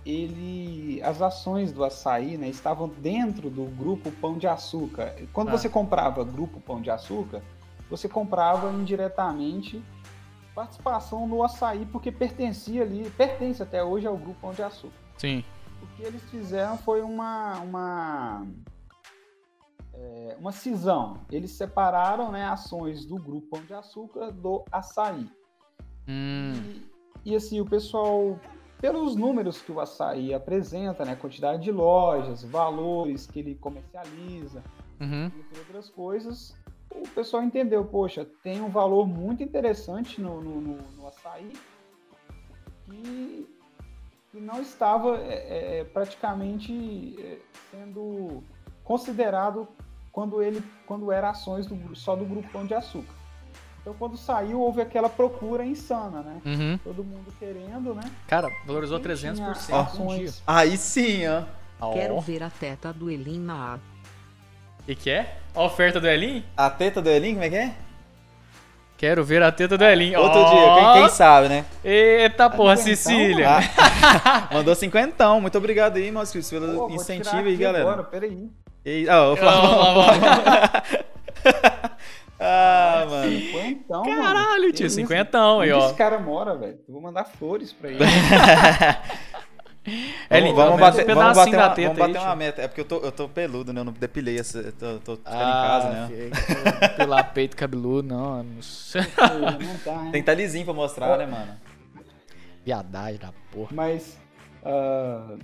ele, 0.04 1.00
as 1.02 1.20
ações 1.20 1.72
do 1.72 1.84
açaí, 1.84 2.36
né, 2.38 2.48
estavam 2.48 2.88
dentro 2.88 3.50
do 3.50 3.64
grupo 3.64 4.10
Pão 4.12 4.38
de 4.38 4.46
Açúcar. 4.46 5.14
Quando 5.32 5.48
Ah. 5.48 5.58
você 5.58 5.68
comprava 5.68 6.24
grupo 6.24 6.60
Pão 6.60 6.80
de 6.80 6.90
Açúcar, 6.90 7.42
você 7.88 8.08
comprava 8.08 8.70
indiretamente 8.72 9.82
participação 10.54 11.26
no 11.28 11.42
açaí 11.42 11.86
porque 11.86 12.10
pertencia 12.10 12.82
ali, 12.82 13.08
pertence 13.10 13.62
até 13.62 13.82
hoje 13.84 14.06
ao 14.06 14.16
grupo 14.16 14.40
Pão 14.40 14.52
de 14.52 14.62
Açúcar. 14.62 14.96
sim. 15.18 15.44
O 15.82 15.86
que 15.96 16.02
eles 16.02 16.22
fizeram 16.30 16.76
foi 16.76 17.00
uma 17.00 17.58
uma 17.60 18.46
é, 19.94 20.36
uma 20.38 20.52
cisão. 20.52 21.18
Eles 21.30 21.52
separaram 21.52 22.30
né, 22.30 22.44
ações 22.46 23.04
do 23.06 23.16
grupo 23.16 23.46
Pão 23.48 23.62
de 23.64 23.72
Açúcar 23.74 24.30
do 24.30 24.62
açaí. 24.70 25.28
Hum, 26.08 26.52
E, 27.24 27.32
e, 27.32 27.36
assim, 27.36 27.60
o 27.60 27.66
pessoal, 27.66 28.38
pelos 28.80 29.14
números 29.16 29.60
que 29.60 29.70
o 29.70 29.80
açaí 29.80 30.32
apresenta, 30.32 31.04
né, 31.04 31.14
quantidade 31.14 31.62
de 31.62 31.70
lojas, 31.70 32.42
valores 32.42 33.26
que 33.26 33.40
ele 33.40 33.54
comercializa, 33.54 34.62
uhum. 35.00 35.26
entre 35.26 35.58
outras 35.58 35.90
coisas, 35.90 36.54
o 36.90 37.06
pessoal 37.08 37.42
entendeu, 37.42 37.84
poxa, 37.84 38.26
tem 38.42 38.60
um 38.60 38.68
valor 38.70 39.06
muito 39.06 39.42
interessante 39.42 40.20
no, 40.20 40.40
no, 40.40 40.60
no- 40.60 40.92
no 40.96 41.06
açaí 41.08 41.52
e 42.90 43.46
que 44.32 44.40
não 44.40 44.60
estava 44.60 45.18
é, 45.18 45.80
é, 45.80 45.84
praticamente 45.84 47.16
é, 47.20 47.38
sendo 47.70 48.42
considerado 48.84 49.68
quando 50.12 50.42
ele 50.42 50.62
quando 50.86 51.12
era 51.12 51.30
ações 51.30 51.66
do, 51.66 51.94
só 51.94 52.16
do 52.16 52.24
grupo 52.24 52.48
Pão 52.50 52.66
de 52.66 52.74
Açúcar. 52.74 53.14
Então 53.80 53.94
quando 53.98 54.16
saiu 54.16 54.60
houve 54.60 54.82
aquela 54.82 55.08
procura 55.08 55.64
insana, 55.64 56.20
né? 56.20 56.40
Uhum. 56.44 56.78
Todo 56.84 57.02
mundo 57.02 57.32
querendo, 57.38 57.94
né? 57.94 58.02
Cara, 58.26 58.48
valorizou 58.66 59.00
Quem 59.00 59.10
300% 59.10 59.90
tinha 59.90 60.04
um 60.04 60.18
dia. 60.18 60.32
Aí 60.46 60.76
sim, 60.76 61.26
ó. 61.26 61.42
Ó. 61.80 61.92
Quero 61.94 62.20
ver 62.20 62.42
a 62.42 62.50
teta 62.50 62.92
do 62.92 63.10
Elin 63.10 63.40
na 63.40 63.74
A. 63.74 63.78
O 64.90 64.94
que, 64.94 65.10
é? 65.10 65.38
A 65.54 65.62
oferta 65.62 66.00
do 66.00 66.06
Elin? 66.06 66.44
A 66.56 66.68
teta 66.68 67.00
do 67.00 67.08
Elin, 67.08 67.34
como 67.34 67.44
é 67.44 67.50
que 67.50 67.56
é? 67.56 67.74
Quero 68.98 69.24
ver 69.24 69.42
a 69.42 69.50
teta 69.50 69.78
do 69.78 69.84
Elin. 69.84 70.14
Outro 70.14 70.40
Ó. 70.40 70.50
dia, 70.50 70.74
quem, 70.74 70.92
quem 71.00 71.08
sabe, 71.08 71.48
né? 71.48 71.64
Eita 71.82 72.50
porra, 72.50 72.76
Cinquentão, 72.76 72.96
Cecília. 72.96 73.48
Ah, 73.48 74.48
mandou 74.52 74.74
cinquentão. 74.74 75.40
Muito 75.40 75.56
obrigado 75.56 75.96
aí, 75.96 76.10
meus 76.10 76.30
queridos, 76.30 76.50
pelo 76.50 76.88
Pô, 76.88 76.94
incentivo 76.94 77.48
aí, 77.48 77.56
galera. 77.56 77.84
Agora, 77.84 78.02
peraí. 78.04 78.50
E, 78.84 79.08
ó, 79.08 79.32
o 79.32 79.36
Flavão. 79.36 80.04
ah, 82.40 83.06
mano. 83.08 83.30
Cinquentão, 83.38 84.02
Caralho, 84.02 84.60
mano. 84.62 84.72
Tio, 84.72 84.86
isso? 84.86 84.96
cinquentão 84.96 85.60
aí, 85.60 85.72
Onde 85.72 85.82
ó. 85.82 85.86
esse 85.86 85.94
cara 85.96 86.18
mora, 86.18 86.56
velho? 86.56 86.78
Eu 86.88 86.92
vou 86.94 87.02
mandar 87.02 87.24
flores 87.24 87.72
pra 87.72 87.90
ele. 87.90 87.98
Elin, 90.30 90.52
vamos, 90.54 90.54
pelo 90.54 90.76
menos 90.76 90.80
bater, 90.80 91.10
um 91.10 91.14
vamos 91.14 91.36
bater, 91.36 91.56
uma, 91.56 91.70
teta 91.70 91.88
vamos 91.88 92.00
aí, 92.02 92.08
bater 92.08 92.18
tio. 92.18 92.28
uma 92.28 92.36
meta. 92.36 92.62
É 92.62 92.68
porque 92.68 92.80
eu 92.80 92.84
tô, 92.84 92.96
eu 92.98 93.12
tô 93.12 93.28
peludo, 93.28 93.72
né? 93.72 93.80
Eu 93.80 93.84
não 93.84 93.92
depilei 93.92 94.38
essa. 94.38 94.58
eu 94.58 94.72
Tô, 94.72 94.98
tô 94.98 95.16
ficando 95.16 95.36
em 95.36 95.40
Ah, 95.42 95.66
casa, 95.68 95.88
né? 95.90 96.08
filho, 96.08 96.30
Pela 96.96 97.22
peito 97.24 97.56
cabeludo, 97.56 98.08
não. 98.08 98.42
não 98.42 98.62
sei. 98.62 99.02
não 99.02 99.78
tá, 99.78 99.92
hein? 99.92 100.02
Tem 100.04 100.12
que 100.12 100.18
estar 100.20 100.34
lisinho 100.34 100.64
pra 100.64 100.74
mostrar, 100.74 101.16
né, 101.18 101.26
mano? 101.26 101.52
Viadagem 102.64 103.18
da 103.18 103.32
porra. 103.52 103.70
Mas 103.72 104.18
ah, 104.64 105.34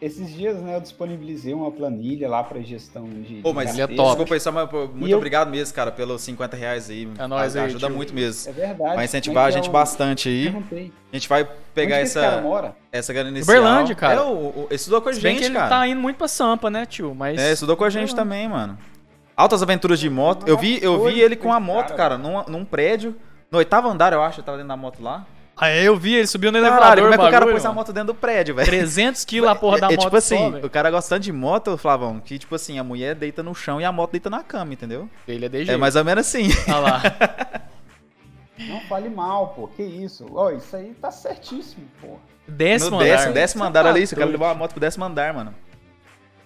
esses 0.00 0.32
dias, 0.34 0.56
né, 0.58 0.76
eu 0.76 0.80
disponibilizei 0.80 1.54
uma 1.54 1.70
planilha 1.70 2.28
lá 2.28 2.42
para 2.44 2.60
gestão 2.60 3.04
de. 3.08 3.36
Pô, 3.36 3.50
de 3.50 3.54
mas 3.54 3.70
Ele 3.70 3.78
carteira. 3.78 3.92
é 3.92 3.96
top. 3.96 4.08
desculpa 4.08 4.34
aí, 4.34 4.40
só, 4.40 4.52
mas, 4.52 4.68
pô, 4.68 4.86
muito 4.88 5.08
E 5.08 5.10
eu- 5.10 5.16
obrigado 5.16 5.48
mesmo, 5.50 5.74
cara, 5.74 5.90
pelos 5.90 6.20
50 6.22 6.56
reais 6.56 6.90
aí. 6.90 7.08
É 7.18 7.26
nóis 7.26 7.56
aí, 7.56 7.64
Ajuda 7.64 7.86
tio. 7.86 7.96
muito 7.96 8.14
mesmo. 8.14 8.50
É 8.50 8.52
verdade. 8.52 8.94
Vai 8.96 9.04
incentivar 9.06 9.46
a 9.46 9.48
é 9.48 9.52
gente 9.52 9.66
é 9.66 9.70
o- 9.70 9.72
bastante 9.72 10.28
aí. 10.28 10.44
Perguntei. 10.44 10.92
A 11.12 11.16
gente 11.16 11.28
vai 11.28 11.48
pegar 11.74 11.94
Onde 11.96 12.02
que 12.02 12.06
esse 12.08 12.14
cara 12.20 12.26
essa, 12.34 12.40
mora? 12.42 12.76
essa 12.92 13.12
grana 13.12 13.30
inicial. 13.30 13.56
Uberlândia, 13.58 13.94
cara. 13.94 14.14
É, 14.14 14.20
o, 14.22 14.28
o, 14.34 14.68
estudou 14.70 15.00
com 15.00 15.08
a 15.08 15.12
Se 15.14 15.20
bem 15.20 15.32
gente, 15.32 15.40
que 15.42 15.46
ele 15.48 15.54
cara. 15.54 15.68
tá 15.70 15.86
indo 15.88 16.00
muito 16.00 16.16
pra 16.16 16.28
Sampa, 16.28 16.68
né, 16.68 16.84
tio? 16.84 17.14
Mas. 17.14 17.38
É, 17.40 17.52
estudou 17.52 17.76
com 17.76 17.84
a 17.84 17.90
gente 17.90 18.14
também, 18.14 18.48
mano. 18.48 18.76
Altas 19.36 19.62
aventuras 19.62 19.98
de 20.00 20.08
moto. 20.10 20.46
Eu 20.48 20.56
vi, 20.58 20.78
eu 20.82 21.04
vi 21.04 21.20
ele 21.20 21.36
com 21.36 21.52
a 21.52 21.60
moto, 21.60 21.94
cara, 21.94 22.16
num, 22.18 22.42
num 22.48 22.64
prédio. 22.64 23.14
No 23.50 23.58
oitavo 23.58 23.88
andar, 23.88 24.12
eu 24.12 24.22
acho, 24.22 24.40
eu 24.40 24.44
tava 24.44 24.56
dentro 24.58 24.68
da 24.68 24.76
moto 24.76 25.02
lá. 25.02 25.24
Aí 25.58 25.86
eu 25.86 25.96
vi, 25.96 26.14
ele 26.14 26.26
subiu 26.26 26.52
no 26.52 26.60
Caralho, 26.60 26.74
elevador, 26.76 27.02
como 27.02 27.14
é 27.14 27.16
que 27.16 27.24
o 27.24 27.30
cara 27.30 27.46
pôs 27.50 27.64
a 27.64 27.72
moto 27.72 27.90
dentro 27.92 28.08
do 28.08 28.14
prédio, 28.14 28.54
velho? 28.54 28.66
300 28.66 29.24
quilos 29.24 29.48
a 29.48 29.54
porra 29.56 29.80
da 29.80 29.86
é, 29.88 29.94
é 29.94 29.96
moto 29.96 30.04
tipo 30.04 30.16
assim, 30.16 30.50
só, 30.60 30.66
o 30.66 30.68
cara 30.68 30.90
gostando 30.90 31.20
de 31.20 31.32
moto, 31.32 31.78
Flavão, 31.78 32.20
que 32.20 32.38
tipo 32.38 32.54
assim, 32.54 32.78
a 32.78 32.84
mulher 32.84 33.14
deita 33.14 33.42
no 33.42 33.54
chão 33.54 33.80
e 33.80 33.84
a 33.84 33.90
moto 33.90 34.12
deita 34.12 34.28
na 34.28 34.42
cama, 34.42 34.74
entendeu? 34.74 35.08
Ele 35.26 35.46
é 35.46 35.48
DG. 35.48 35.72
É 35.72 35.76
mais 35.78 35.96
ou 35.96 36.04
menos 36.04 36.26
assim. 36.26 36.48
Olha 36.68 36.78
lá. 36.78 37.02
Não 38.68 38.80
fale 38.82 39.08
mal, 39.08 39.48
pô. 39.48 39.68
Que 39.68 39.82
isso? 39.82 40.26
Ó, 40.34 40.50
isso 40.50 40.76
aí 40.76 40.94
tá 41.00 41.10
certíssimo, 41.10 41.86
pô. 42.00 42.18
Décimo 42.46 42.90
no 42.92 42.96
andar. 42.96 43.04
décimo, 43.08 43.32
décimo 43.34 43.64
andar 43.64 43.82
tá 43.84 43.90
ali, 43.90 44.02
isso, 44.02 44.14
o 44.14 44.18
cara 44.18 44.30
levou 44.30 44.46
a 44.46 44.54
moto 44.54 44.72
pro 44.72 44.80
décimo 44.80 45.04
andar, 45.04 45.32
mano. 45.34 45.54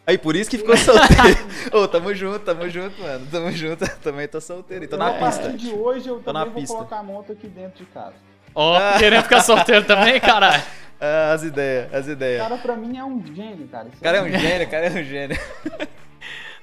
Aí, 0.06 0.16
por 0.18 0.34
isso 0.34 0.50
que 0.50 0.58
ficou 0.58 0.74
solteiro. 0.78 1.38
Ô, 1.72 1.86
tamo 1.86 2.12
junto, 2.14 2.38
tamo 2.40 2.68
junto, 2.68 3.00
mano. 3.00 3.26
Tamo 3.30 3.52
junto. 3.52 3.84
Também 3.98 4.26
tô 4.26 4.40
solteiro 4.40 4.84
e 4.84 4.88
tô 4.88 4.96
Eu, 4.96 4.98
na 4.98 5.08
a 5.08 5.12
pista. 5.12 5.42
partir 5.42 5.56
de 5.58 5.72
hoje 5.72 6.08
eu 6.08 6.20
Tô 6.20 6.32
na 6.32 6.40
também 6.40 6.54
vou 6.54 6.62
pista. 6.62 6.76
colocar 6.76 6.98
a 6.98 7.02
moto 7.02 7.32
aqui 7.32 7.46
dentro 7.48 7.84
de 7.84 7.90
casa. 7.90 8.14
Ó, 8.54 8.98
querendo 8.98 9.22
ficar 9.22 9.42
solteiro 9.42 9.84
também, 9.86 10.20
caralho. 10.20 10.62
Ah, 11.00 11.32
as 11.32 11.42
ideias, 11.42 11.94
as 11.94 12.06
O 12.06 12.10
ideias. 12.10 12.42
cara, 12.42 12.56
pra 12.58 12.76
mim, 12.76 12.98
é 12.98 13.04
um 13.04 13.24
gênio, 13.34 13.66
cara. 13.68 13.88
O 13.88 14.00
cara 14.02 14.18
é 14.18 14.22
um 14.22 14.28
gênio, 14.28 14.66
o 14.66 14.70
cara 14.70 14.86
é 14.86 14.90
um 14.90 15.04
gênio. 15.04 15.38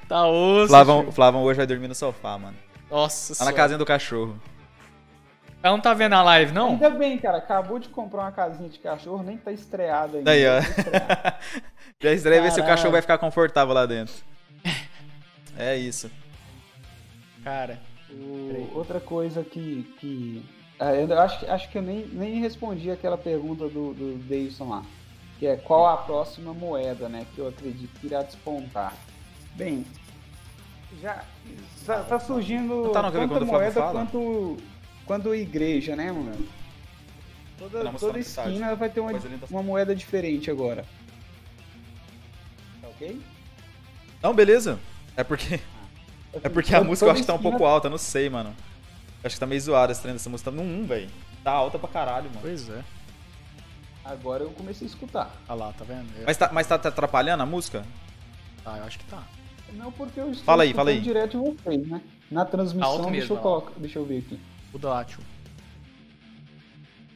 Tá 0.08 0.28
osso. 0.28 0.68
Flavão. 0.70 1.12
Flavão 1.12 1.44
hoje 1.44 1.58
vai 1.58 1.66
dormir 1.68 1.88
no 1.88 1.96
sofá, 1.96 2.38
mano. 2.38 2.56
Nossa 2.90 3.34
Lá 3.34 3.40
na 3.40 3.46
senhora. 3.46 3.56
casinha 3.56 3.78
do 3.78 3.86
cachorro. 3.86 4.40
Ela 5.64 5.74
não 5.76 5.82
tá 5.82 5.94
vendo 5.94 6.14
a 6.14 6.22
live, 6.22 6.52
não? 6.54 6.70
Ainda 6.70 6.90
bem, 6.92 7.18
cara. 7.18 7.40
Acabou 7.40 7.80
de 7.80 7.90
comprar 7.90 8.22
uma 8.22 8.32
casinha 8.32 8.70
de 8.70 8.78
cachorro, 8.80 9.24
nem 9.24 9.38
tá 9.38 9.52
estreada 9.52 10.18
ainda. 10.20 10.32
Daí, 10.32 10.46
ó. 10.48 10.62
Tá. 10.62 11.40
Já 12.00 12.14
estreia 12.14 12.42
ver 12.42 12.52
se 12.52 12.62
o 12.62 12.66
cachorro 12.66 12.92
vai 12.92 13.02
ficar 13.02 13.18
confortável 13.18 13.74
lá 13.74 13.86
dentro. 13.88 14.14
É 15.58 15.76
isso. 15.76 16.12
Cara. 17.44 17.80
O- 18.12 18.72
outra 18.76 19.00
coisa 19.00 19.44
que. 19.44 19.84
que 20.00 20.46
eu 20.80 21.20
acho, 21.20 21.40
que- 21.40 21.46
acho 21.48 21.70
que 21.70 21.78
eu 21.78 21.82
nem, 21.82 22.06
nem 22.08 22.40
respondi 22.40 22.92
aquela 22.92 23.18
pergunta 23.18 23.68
do, 23.68 23.94
do 23.94 24.18
Davidson 24.28 24.70
lá. 24.70 24.84
Que 25.40 25.48
é 25.48 25.56
qual 25.56 25.88
a 25.88 25.98
próxima 25.98 26.54
moeda, 26.54 27.08
né? 27.08 27.26
Que 27.34 27.40
eu 27.42 27.48
acredito 27.48 28.00
que 28.00 28.08
irá 28.08 28.24
despontar. 28.24 28.94
Bem, 29.56 29.86
já 31.02 31.24
tá, 31.86 32.04
tá 32.04 32.20
surgindo 32.20 32.90
tá 32.90 33.12
tanto 33.12 33.46
moeda 33.46 33.82
quanto, 33.92 34.58
quanto 35.06 35.36
igreja, 35.36 35.96
né, 35.96 36.12
mano? 36.12 36.48
Toda, 37.58 37.84
Não, 37.84 37.94
toda 37.94 38.14
tá 38.14 38.20
esquina 38.20 38.76
vai 38.76 38.90
ter 38.90 39.00
uma, 39.00 39.12
uma 39.50 39.64
moeda 39.64 39.96
diferente 39.96 40.50
agora. 40.52 40.86
Tá 42.82 42.88
ok? 42.90 43.20
Não, 44.22 44.34
beleza. 44.34 44.80
É 45.16 45.24
porque, 45.24 45.60
é 46.44 46.50
porque 46.50 46.76
a 46.76 46.84
música 46.84 47.08
eu 47.08 47.12
acho 47.12 47.22
que 47.22 47.28
tá 47.28 47.34
um 47.34 47.42
pouco 47.42 47.66
alta, 47.66 47.90
não 47.90 47.98
sei, 47.98 48.30
mano. 48.30 48.56
Acho 49.24 49.36
que 49.36 49.40
tá 49.40 49.46
meio 49.48 49.60
zoada 49.62 49.92
esse 49.92 50.02
trem 50.02 50.14
dessa 50.14 50.30
música. 50.30 50.52
Tá 50.52 50.56
no 50.58 50.64
1, 50.64 50.86
velho. 50.86 51.10
Tá 51.44 51.52
alta 51.52 51.78
pra 51.80 51.90
caralho, 51.90 52.26
mano. 52.30 52.42
Pois 52.42 52.70
é. 52.70 52.84
Agora 54.06 54.44
eu 54.44 54.52
comecei 54.52 54.88
a 54.88 54.90
escutar. 54.90 55.32
Olha 55.50 55.56
lá, 55.66 55.74
tá 55.74 55.84
vendo? 55.84 56.08
Eu- 56.18 56.26
Mas 56.26 56.38
tá, 56.38 56.50
mas 56.54 56.68
tá 56.68 56.76
atrapalhando 56.76 57.44
a 57.44 57.46
música? 57.46 57.86
Tá, 58.64 58.78
eu 58.78 58.84
acho 58.86 59.00
que 59.00 59.06
tá. 59.06 59.24
Não, 59.74 59.92
porque 59.92 60.20
eu 60.20 60.32
estou 60.32 60.46
Fala 60.46 60.64
aí, 60.64 60.74
fala 60.74 60.92
aí. 60.92 61.02
direto 61.02 61.42
vocês, 61.44 61.86
né? 61.88 62.02
Na 62.32 62.46
transmissão, 62.46 62.90
Alto 62.90 63.02
deixa, 63.04 63.12
mesmo, 63.20 63.36
eu 63.36 63.42
colocar, 63.42 63.72
deixa 63.78 64.00
eu 64.00 64.06
ver 64.06 64.20
aqui. 64.20 64.40
Muda 64.72 64.90
lá, 64.90 65.04
tio. 65.04 65.22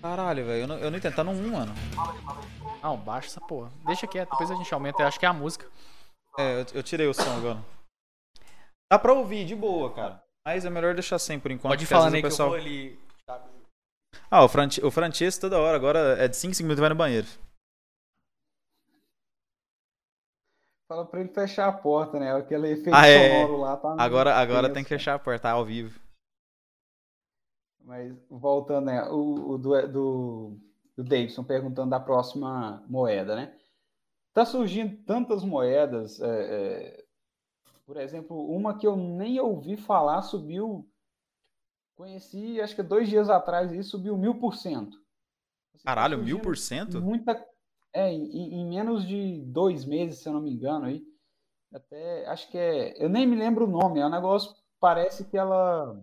Caralho, 0.02 0.46
velho. 0.46 0.62
Eu 0.64 0.68
não, 0.68 0.78
eu 0.78 0.92
não 0.92 0.98
entendo. 0.98 1.16
Tá 1.16 1.24
no 1.24 1.32
1, 1.32 1.52
mano. 1.52 1.74
Não, 2.82 2.98
baixa 2.98 3.28
essa 3.28 3.42
porra. 3.42 3.72
Deixa 3.86 4.08
quieto, 4.08 4.32
depois 4.32 4.50
a 4.52 4.56
gente 4.56 4.74
aumenta. 4.74 5.02
Eu 5.04 5.08
acho 5.08 5.20
que 5.20 5.26
é 5.26 5.30
a 5.30 5.34
música. 5.34 5.66
É, 6.38 6.62
eu, 6.62 6.66
eu 6.76 6.84
tirei 6.84 7.08
o 7.08 7.14
som 7.14 7.30
agora. 7.38 7.60
Dá 8.92 8.98
pra 9.00 9.14
ouvir, 9.14 9.46
de 9.46 9.56
boa, 9.56 9.94
cara. 9.94 10.22
Mas 10.46 10.66
é 10.66 10.70
melhor 10.70 10.94
deixar 10.94 11.20
sem 11.20 11.40
por 11.40 11.52
enquanto. 11.52 11.72
Pode 11.72 11.86
o 11.86 12.16
eu 12.18 12.22
pessoal... 12.22 12.50
vou 12.50 12.58
ali. 12.58 13.00
Ah, 14.30 14.44
o, 14.44 14.50
Franti... 14.50 14.84
o 14.84 14.92
Francesco 14.92 15.42
toda 15.42 15.60
hora. 15.60 15.76
Agora 15.76 16.00
é 16.18 16.28
de 16.28 16.36
5 16.36 16.54
5 16.54 16.64
minutos 16.66 16.80
vai 16.80 16.90
no 16.90 16.96
banheiro. 16.96 17.28
Fala 20.90 21.06
pra 21.06 21.22
ele 21.22 21.30
fechar 21.30 21.70
a 21.70 21.72
porta, 21.72 22.20
né? 22.20 22.36
Aquele 22.36 22.70
efeito 22.72 22.94
Ah, 22.94 23.08
é. 23.08 23.42
sonoro 23.44 23.62
lá 23.62 23.78
tá. 23.78 23.96
Agora, 23.98 24.36
agora 24.36 24.68
tem 24.74 24.84
que 24.84 24.90
cara. 24.90 25.00
fechar 25.00 25.16
a 25.16 25.20
porta, 25.20 25.44
tá 25.44 25.52
ao 25.52 25.64
vivo. 25.64 25.98
Mas 27.84 28.14
voltando, 28.30 28.88
né? 28.88 29.04
O, 29.10 29.52
o 29.52 29.58
do, 29.58 29.88
do, 29.88 30.58
do 30.98 31.04
Davidson 31.04 31.44
perguntando 31.44 31.92
da 31.92 32.00
próxima 32.00 32.84
moeda, 32.90 33.36
né? 33.36 33.58
Tá 34.34 34.46
surgindo 34.46 34.98
tantas 35.06 35.44
moedas. 35.44 36.20
é, 36.22 36.26
é, 36.28 37.01
por 37.92 38.00
exemplo, 38.00 38.50
uma 38.50 38.78
que 38.78 38.88
eu 38.88 38.96
nem 38.96 39.38
ouvi 39.42 39.76
falar 39.76 40.22
subiu. 40.22 40.90
Conheci, 41.98 42.62
acho 42.62 42.74
que 42.74 42.82
dois 42.82 43.10
dias 43.10 43.30
atrás, 43.30 43.70
e 43.74 43.84
subiu 43.84 44.18
mil 44.18 44.36
por 44.36 44.56
cento. 44.56 44.96
Assim, 45.76 45.84
tá 45.84 45.92
Caralho, 45.92 46.16
surgindo 46.16 46.36
mil 46.36 46.42
por 46.42 46.56
cento? 46.56 47.02
Muita. 47.02 47.46
É, 47.94 48.10
em, 48.10 48.62
em 48.62 48.70
menos 48.70 49.06
de 49.06 49.42
dois 49.42 49.84
meses, 49.84 50.20
se 50.20 50.30
eu 50.30 50.32
não 50.32 50.40
me 50.40 50.54
engano, 50.54 50.86
aí. 50.86 51.04
Até 51.74 52.26
acho 52.28 52.50
que 52.50 52.58
é. 52.58 53.04
Eu 53.04 53.10
nem 53.10 53.28
me 53.28 53.36
lembro 53.36 53.66
o 53.66 53.70
nome. 53.70 54.00
É 54.00 54.06
um 54.06 54.10
negócio. 54.10 54.56
Parece 54.80 55.26
que 55.26 55.38
ela. 55.38 56.02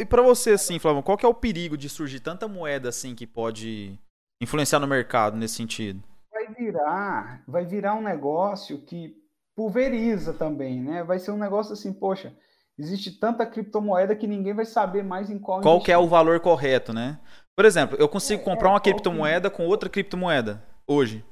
E 0.00 0.04
pra 0.04 0.22
você, 0.22 0.54
assim, 0.54 0.80
Flavão, 0.80 1.02
qual 1.02 1.16
que 1.16 1.24
é 1.24 1.28
o 1.28 1.34
perigo 1.34 1.76
de 1.76 1.88
surgir 1.88 2.18
tanta 2.18 2.48
moeda 2.48 2.88
assim 2.88 3.14
que 3.14 3.28
pode 3.28 3.96
influenciar 4.42 4.80
no 4.80 4.88
mercado 4.88 5.36
nesse 5.36 5.54
sentido? 5.54 6.02
vai 6.32 6.54
virar, 6.54 7.42
vai 7.46 7.64
virar 7.64 7.94
um 7.94 8.02
negócio 8.02 8.82
que 8.82 9.16
pulveriza 9.56 10.34
também, 10.34 10.80
né? 10.82 11.02
Vai 11.02 11.18
ser 11.18 11.30
um 11.32 11.38
negócio 11.38 11.72
assim, 11.72 11.92
poxa, 11.92 12.36
existe 12.78 13.10
tanta 13.18 13.46
criptomoeda 13.46 14.14
que 14.14 14.26
ninguém 14.26 14.52
vai 14.54 14.66
saber 14.66 15.02
mais 15.02 15.30
em 15.30 15.38
qual 15.38 15.60
Qual 15.62 15.82
que 15.82 15.90
é 15.90 15.98
o 15.98 16.06
valor 16.06 16.38
correto, 16.40 16.92
né? 16.92 17.18
Por 17.56 17.64
exemplo, 17.64 17.96
eu 17.98 18.08
consigo 18.08 18.42
É, 18.42 18.44
comprar 18.44 18.68
é, 18.68 18.72
uma 18.72 18.78
qual 18.78 18.82
que- 18.82 18.90
criptomoeda 18.92 19.50
com 19.50 19.66
outra 19.66 19.88
criptomoeda 19.88 20.62
hoje. 20.86 21.24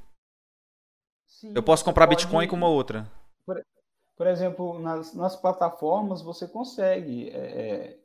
Sim, 1.29 1.53
Eu 1.55 1.63
posso 1.63 1.85
comprar 1.85 2.07
pode- 2.07 2.17
Bitcoin 2.25 2.49
com 2.49 2.57
uma 2.57 2.69
outra. 2.69 3.07
Por 4.17 4.29
exemplo, 4.29 4.79
nas, 4.79 5.13
nas 5.13 5.35
plataformas 5.37 6.23
você 6.23 6.47
consegue. 6.47 7.31
é, 7.31 7.37
é, 7.37 7.99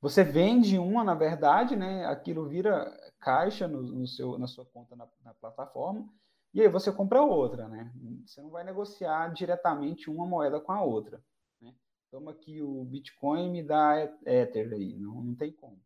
você 0.00 0.24
vende 0.24 0.78
uma, 0.78 1.04
na 1.04 1.14
verdade, 1.14 1.76
né? 1.76 2.06
Aquilo 2.06 2.48
vira 2.48 2.90
caixa 3.20 3.68
no, 3.68 3.82
no 3.82 4.06
seu, 4.06 4.38
na 4.38 4.46
sua 4.46 4.64
conta 4.64 4.96
na, 4.96 5.06
na 5.22 5.34
plataforma. 5.34 6.08
E 6.52 6.60
aí 6.60 6.68
você 6.68 6.90
compra 6.90 7.22
outra, 7.22 7.68
né? 7.68 7.92
Você 8.26 8.42
não 8.42 8.50
vai 8.50 8.64
negociar 8.64 9.32
diretamente 9.32 10.10
uma 10.10 10.26
moeda 10.26 10.60
com 10.60 10.72
a 10.72 10.82
outra. 10.82 11.22
Né? 11.60 11.72
Toma 12.10 12.32
aqui 12.32 12.60
o 12.60 12.84
Bitcoin 12.84 13.50
me 13.50 13.62
dá 13.62 14.02
Ether 14.26 14.72
aí. 14.72 14.96
Não, 14.96 15.22
não 15.22 15.34
tem 15.34 15.52
como. 15.52 15.80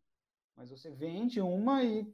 Mas 0.55 0.71
você 0.71 0.89
vende 0.89 1.39
uma 1.39 1.83
e 1.83 2.11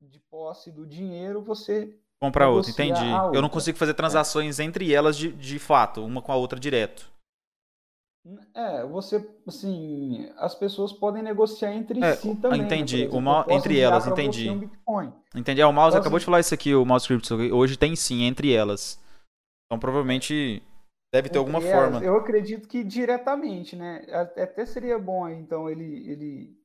de 0.00 0.18
posse 0.18 0.70
do 0.70 0.86
dinheiro 0.86 1.42
você 1.42 1.98
Comprar 2.20 2.48
outra, 2.48 2.70
entendi. 2.70 3.00
a 3.00 3.02
Eu 3.04 3.10
não 3.10 3.26
outra. 3.26 3.48
consigo 3.50 3.76
fazer 3.76 3.92
transações 3.94 4.58
entre 4.58 4.92
elas 4.92 5.16
de, 5.16 5.30
de 5.30 5.58
fato, 5.58 6.02
uma 6.04 6.22
com 6.22 6.32
a 6.32 6.36
outra 6.36 6.58
direto. 6.58 7.12
É, 8.54 8.84
você, 8.86 9.28
assim, 9.46 10.30
as 10.38 10.54
pessoas 10.54 10.92
podem 10.92 11.22
negociar 11.22 11.74
entre 11.74 12.02
É, 12.02 12.14
si 12.16 12.34
também. 12.36 12.60
né? 12.60 12.64
entendi. 12.66 13.02
Exemplo, 13.02 13.20
mal- 13.20 13.44
entre 13.50 13.78
elas, 13.78 14.06
entendi. 14.06 14.48
um 14.48 14.58
Bitcoin. 14.60 15.12
Entendi. 15.34 15.60
Ah, 15.60 15.68
o 15.68 15.72
mouse 15.72 15.90
Posso- 15.92 16.00
acabou 16.00 16.18
de 16.18 16.24
falar 16.24 16.40
isso 16.40 16.54
aqui, 16.54 16.74
o 16.74 16.84
mouse 16.86 17.02
script. 17.04 17.32
Hoje 17.52 17.76
tem 17.76 17.94
sim, 17.94 18.22
entre 18.22 18.52
elas. 18.52 18.98
Então 19.66 19.78
provavelmente 19.78 20.62
deve 21.12 21.28
ter 21.28 21.36
alguma 21.38 21.58
elas, 21.58 21.70
forma. 21.92 22.04
Eu 22.06 22.16
acredito 22.16 22.66
que 22.66 22.82
diretamente, 22.82 23.76
né? 23.76 24.06
Até 24.10 24.64
seria 24.64 24.98
bom, 24.98 25.28
então, 25.28 25.68
ele, 25.68 26.08
ele. 26.10 26.56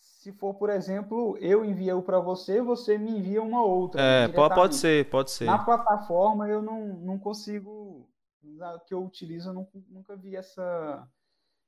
Se 0.00 0.32
for, 0.32 0.54
por 0.54 0.70
exemplo, 0.70 1.36
eu 1.40 1.64
envio 1.64 2.02
para 2.02 2.20
você, 2.20 2.60
você 2.62 2.96
me 2.98 3.10
envia 3.18 3.42
uma 3.42 3.62
outra. 3.64 4.00
né, 4.00 4.24
É, 4.24 4.28
po- 4.28 4.48
pode 4.54 4.76
ser, 4.76 5.08
pode 5.10 5.30
ser. 5.32 5.44
Na 5.46 5.58
plataforma 5.58 6.48
eu 6.48 6.62
não, 6.62 6.86
não 6.98 7.18
consigo. 7.18 8.07
Na 8.42 8.78
que 8.78 8.94
eu 8.94 9.04
utilizo, 9.04 9.50
eu 9.50 9.52
não- 9.54 9.68
nunca 9.88 10.16
vi 10.16 10.36
essa. 10.36 11.06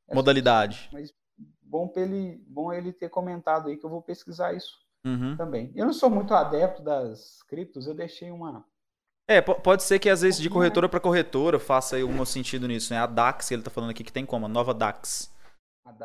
essa 0.07 0.15
Modalidade. 0.15 0.77
opção. 0.77 0.91
Mas 1.01 1.13
bom, 1.63 1.89
pra 1.89 2.03
ele, 2.03 2.43
bom 2.47 2.73
ele 2.73 2.93
ter 2.93 3.09
comentado 3.09 3.69
aí 3.69 3.77
que 3.77 3.85
eu 3.85 3.91
vou 3.91 4.03
pesquisar 4.03 4.53
isso 4.55 4.79
Uhum. 5.05 5.37
também. 5.37 5.73
Eu 5.75 5.87
não 5.87 5.93
sou 5.93 6.11
muito 6.11 6.35
adepto 6.35 6.83
das 6.83 7.43
criptos, 7.45 7.87
eu 7.87 7.95
deixei 7.95 8.31
uma. 8.31 8.65
É, 9.29 9.41
po- 9.41 9.55
pode 9.61 9.83
ser 9.85 9.99
que 10.01 10.09
às 10.11 10.23
vezes 10.23 10.41
de 10.41 10.49
pouquinho, 10.49 10.61
corretora 10.63 10.89
para 10.89 10.99
corretora 11.01 11.59
faça 11.61 11.95
aí 11.97 12.03
algum 12.03 12.25
sentido 12.25 12.67
nisso, 12.67 12.93
né? 12.93 12.99
A 12.99 13.07
DAX, 13.07 13.51
ele 13.53 13.63
tá 13.63 13.71
falando 13.71 13.91
aqui 13.91 14.03
que 14.03 14.13
tem 14.13 14.27
como, 14.27 14.47
a 14.47 14.49
nova 14.49 14.75
DAX. 14.75 15.33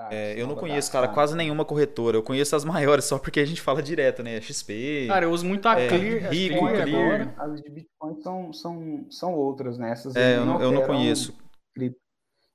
É, 0.09 0.33
eu 0.39 0.47
não 0.47 0.55
conheço, 0.55 0.87
DAX, 0.87 0.89
cara, 0.89 1.07
tá? 1.07 1.13
quase 1.13 1.35
nenhuma 1.35 1.63
corretora. 1.65 2.17
Eu 2.17 2.23
conheço 2.23 2.55
as 2.55 2.63
maiores 2.63 3.05
só 3.05 3.19
porque 3.19 3.39
a 3.39 3.45
gente 3.45 3.61
fala 3.61 3.83
direto, 3.83 4.23
né? 4.23 4.39
XP. 4.41 5.05
Cara, 5.07 5.25
eu 5.25 5.31
uso 5.31 5.45
muito 5.45 5.67
a 5.67 5.79
É, 5.79 5.87
Clear, 5.87 6.31
Rico, 6.31 6.59
Clear 6.59 6.83
Clear. 6.83 7.21
agora. 7.21 7.35
As 7.53 7.61
de 7.61 7.69
Bitcoin 7.69 8.21
são, 8.21 8.53
são, 8.53 9.11
são 9.11 9.33
outras, 9.35 9.77
né? 9.77 9.91
Essas 9.91 10.15
é, 10.15 10.37
eu 10.37 10.45
não, 10.45 10.61
eu 10.61 10.71
não 10.71 10.85
conheço. 10.87 11.37
cripto. 11.73 11.99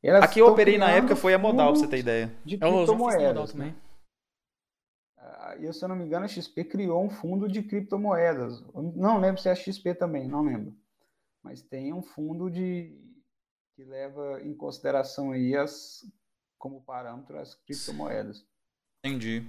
Elas 0.02 0.24
A 0.24 0.28
que 0.28 0.40
eu 0.40 0.46
operei 0.46 0.78
na 0.78 0.90
época 0.90 1.14
foi 1.14 1.34
a 1.34 1.38
Modal, 1.38 1.72
pra 1.72 1.80
você 1.80 1.86
ter 1.86 1.98
ideia. 1.98 2.32
De 2.44 2.58
Eu 2.60 2.68
uso 2.68 2.94
modal 2.94 3.08
criptomoedas. 3.18 3.52
também. 3.52 3.68
né? 3.68 3.74
Ah, 5.18 5.56
E 5.60 5.72
se 5.72 5.84
eu 5.84 5.88
não 5.88 5.96
me 5.96 6.04
engano, 6.04 6.24
a 6.24 6.28
XP 6.28 6.64
criou 6.64 7.04
um 7.04 7.10
fundo 7.10 7.46
de 7.48 7.62
criptomoedas. 7.62 8.62
Eu 8.74 8.82
Não 8.96 9.20
lembro 9.20 9.40
se 9.40 9.48
é 9.48 9.52
a 9.52 9.54
XP 9.54 9.94
também, 9.94 10.26
não 10.26 10.42
lembro. 10.42 10.74
Mas 11.42 11.60
tem 11.62 11.92
um 11.92 12.02
fundo 12.02 12.50
de 12.50 12.98
que 13.76 13.84
leva 13.84 14.40
em 14.42 14.54
consideração 14.54 15.32
aí 15.32 15.54
as 15.54 16.02
como 16.60 16.80
parâmetro 16.84 17.38
as 17.38 17.54
criptomoedas. 17.66 18.44
Entendi. 19.04 19.42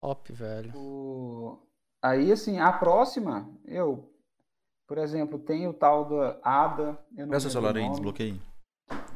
Top, 0.00 0.32
velho. 0.32 0.72
O- 0.76 1.58
Aí, 2.00 2.30
assim, 2.30 2.60
a 2.60 2.72
próxima, 2.72 3.50
eu, 3.64 4.08
por 4.86 4.98
exemplo, 4.98 5.36
tem 5.36 5.66
o 5.66 5.74
tal 5.74 6.08
da 6.08 6.38
ADA. 6.44 6.96
Eu 7.16 7.26
não 7.26 7.32
lembro 7.32 7.50
celular 7.50 7.76
aí, 7.76 7.90
desbloqueei. 7.90 8.40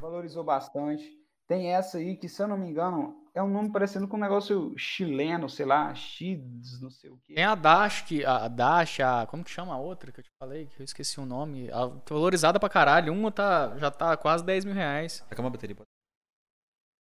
Valorizou 0.01 0.43
bastante. 0.43 1.16
Tem 1.47 1.69
essa 1.73 1.99
aí 1.99 2.16
que, 2.16 2.28
se 2.28 2.43
eu 2.43 2.49
não 2.49 2.59
me 2.59 2.66
engano, 2.69 3.15
é 3.35 3.40
um 3.43 3.49
nome 3.49 3.70
parecendo 3.70 4.09
com 4.09 4.16
um 4.16 4.20
negócio 4.20 4.77
chileno, 4.77 5.49
sei 5.49 5.65
lá, 5.65 5.94
X, 5.94 6.81
não 6.81 6.90
sei 6.90 7.11
o 7.11 7.19
quê. 7.24 7.35
Tem 7.35 7.44
a 7.44 7.55
Dash, 7.55 8.03
que, 8.03 8.24
a 8.24 8.44
a 8.47 8.49
Dash, 8.49 8.99
a. 9.01 9.27
Como 9.27 9.44
que 9.44 9.51
chama 9.51 9.74
a 9.74 9.78
outra 9.78 10.11
que 10.11 10.19
eu 10.19 10.24
te 10.24 10.31
falei? 10.40 10.66
Que 10.66 10.81
eu 10.81 10.85
esqueci 10.85 11.20
o 11.20 11.27
nome. 11.27 11.70
A, 11.70 11.86
valorizada 12.09 12.59
pra 12.59 12.69
caralho. 12.69 13.12
Uma 13.12 13.31
tá, 13.31 13.77
já 13.78 13.90
tá 13.93 14.16
quase 14.16 14.44
10 14.44 14.65
mil 14.65 14.74
reais. 14.74 15.24
Acabou 15.31 15.47
a 15.49 15.51
bateria. 15.53 15.77
pode- 15.77 15.86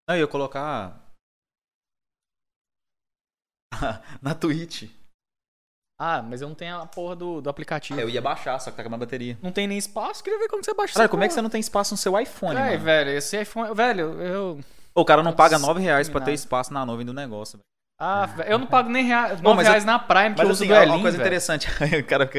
Não, 0.08 0.16
eu 0.16 0.22
ia 0.22 0.26
colocar. 0.28 1.00
na 4.20 4.34
Twitch. 4.34 4.90
Ah, 6.00 6.20
mas 6.20 6.40
eu 6.42 6.48
não 6.48 6.54
tenho 6.54 6.76
a 6.80 6.86
porra 6.86 7.14
do, 7.14 7.40
do 7.40 7.48
aplicativo. 7.48 7.98
É, 8.00 8.02
eu 8.02 8.08
ia 8.08 8.20
baixar, 8.20 8.58
só 8.58 8.70
que 8.70 8.76
tá 8.76 8.82
acabando 8.82 9.02
a 9.02 9.06
bateria. 9.06 9.38
Não 9.40 9.52
tem 9.52 9.68
nem 9.68 9.78
espaço. 9.78 10.22
Queria 10.24 10.38
ver 10.38 10.48
como 10.48 10.64
você 10.64 10.74
baixa 10.74 10.94
Cara, 10.94 11.08
como 11.08 11.22
é 11.22 11.28
que 11.28 11.32
você 11.32 11.36
porra. 11.38 11.42
não 11.44 11.50
tem 11.50 11.60
espaço 11.60 11.94
no 11.94 11.98
seu 11.98 12.18
iPhone, 12.18 12.56
Ai, 12.58 12.72
mano? 12.72 12.84
velho, 12.84 13.10
esse 13.10 13.40
iPhone. 13.40 13.72
Velho, 13.74 14.20
eu. 14.20 14.60
O 14.94 15.04
cara 15.04 15.22
não 15.22 15.32
paga 15.32 15.58
9 15.58 15.64
Discriminado. 15.66 15.84
reais 15.84 16.08
pra 16.08 16.20
ter 16.20 16.32
espaço 16.32 16.72
na 16.72 16.84
nuvem 16.84 17.06
do 17.06 17.14
negócio. 17.14 17.58
velho. 17.58 17.62
Ah, 18.00 18.26
velho, 18.26 18.50
eu 18.50 18.58
não 18.58 18.66
pago 18.66 18.88
nem 18.90 19.04
rea... 19.04 19.28
9 19.28 19.42
Bom, 19.42 19.54
mas 19.54 19.64
eu- 19.64 19.70
reais 19.70 19.84
na 19.84 19.96
Prime, 19.98 20.30
que 20.34 20.38
Mas 20.38 20.40
eu 20.40 20.50
uso 20.50 20.64
assim, 20.64 20.68
do 20.68 20.74
é 20.74 20.84
uma 20.86 21.00
coisa 21.00 21.16
velho. 21.16 21.26
interessante. 21.26 21.68
cara 22.08 22.24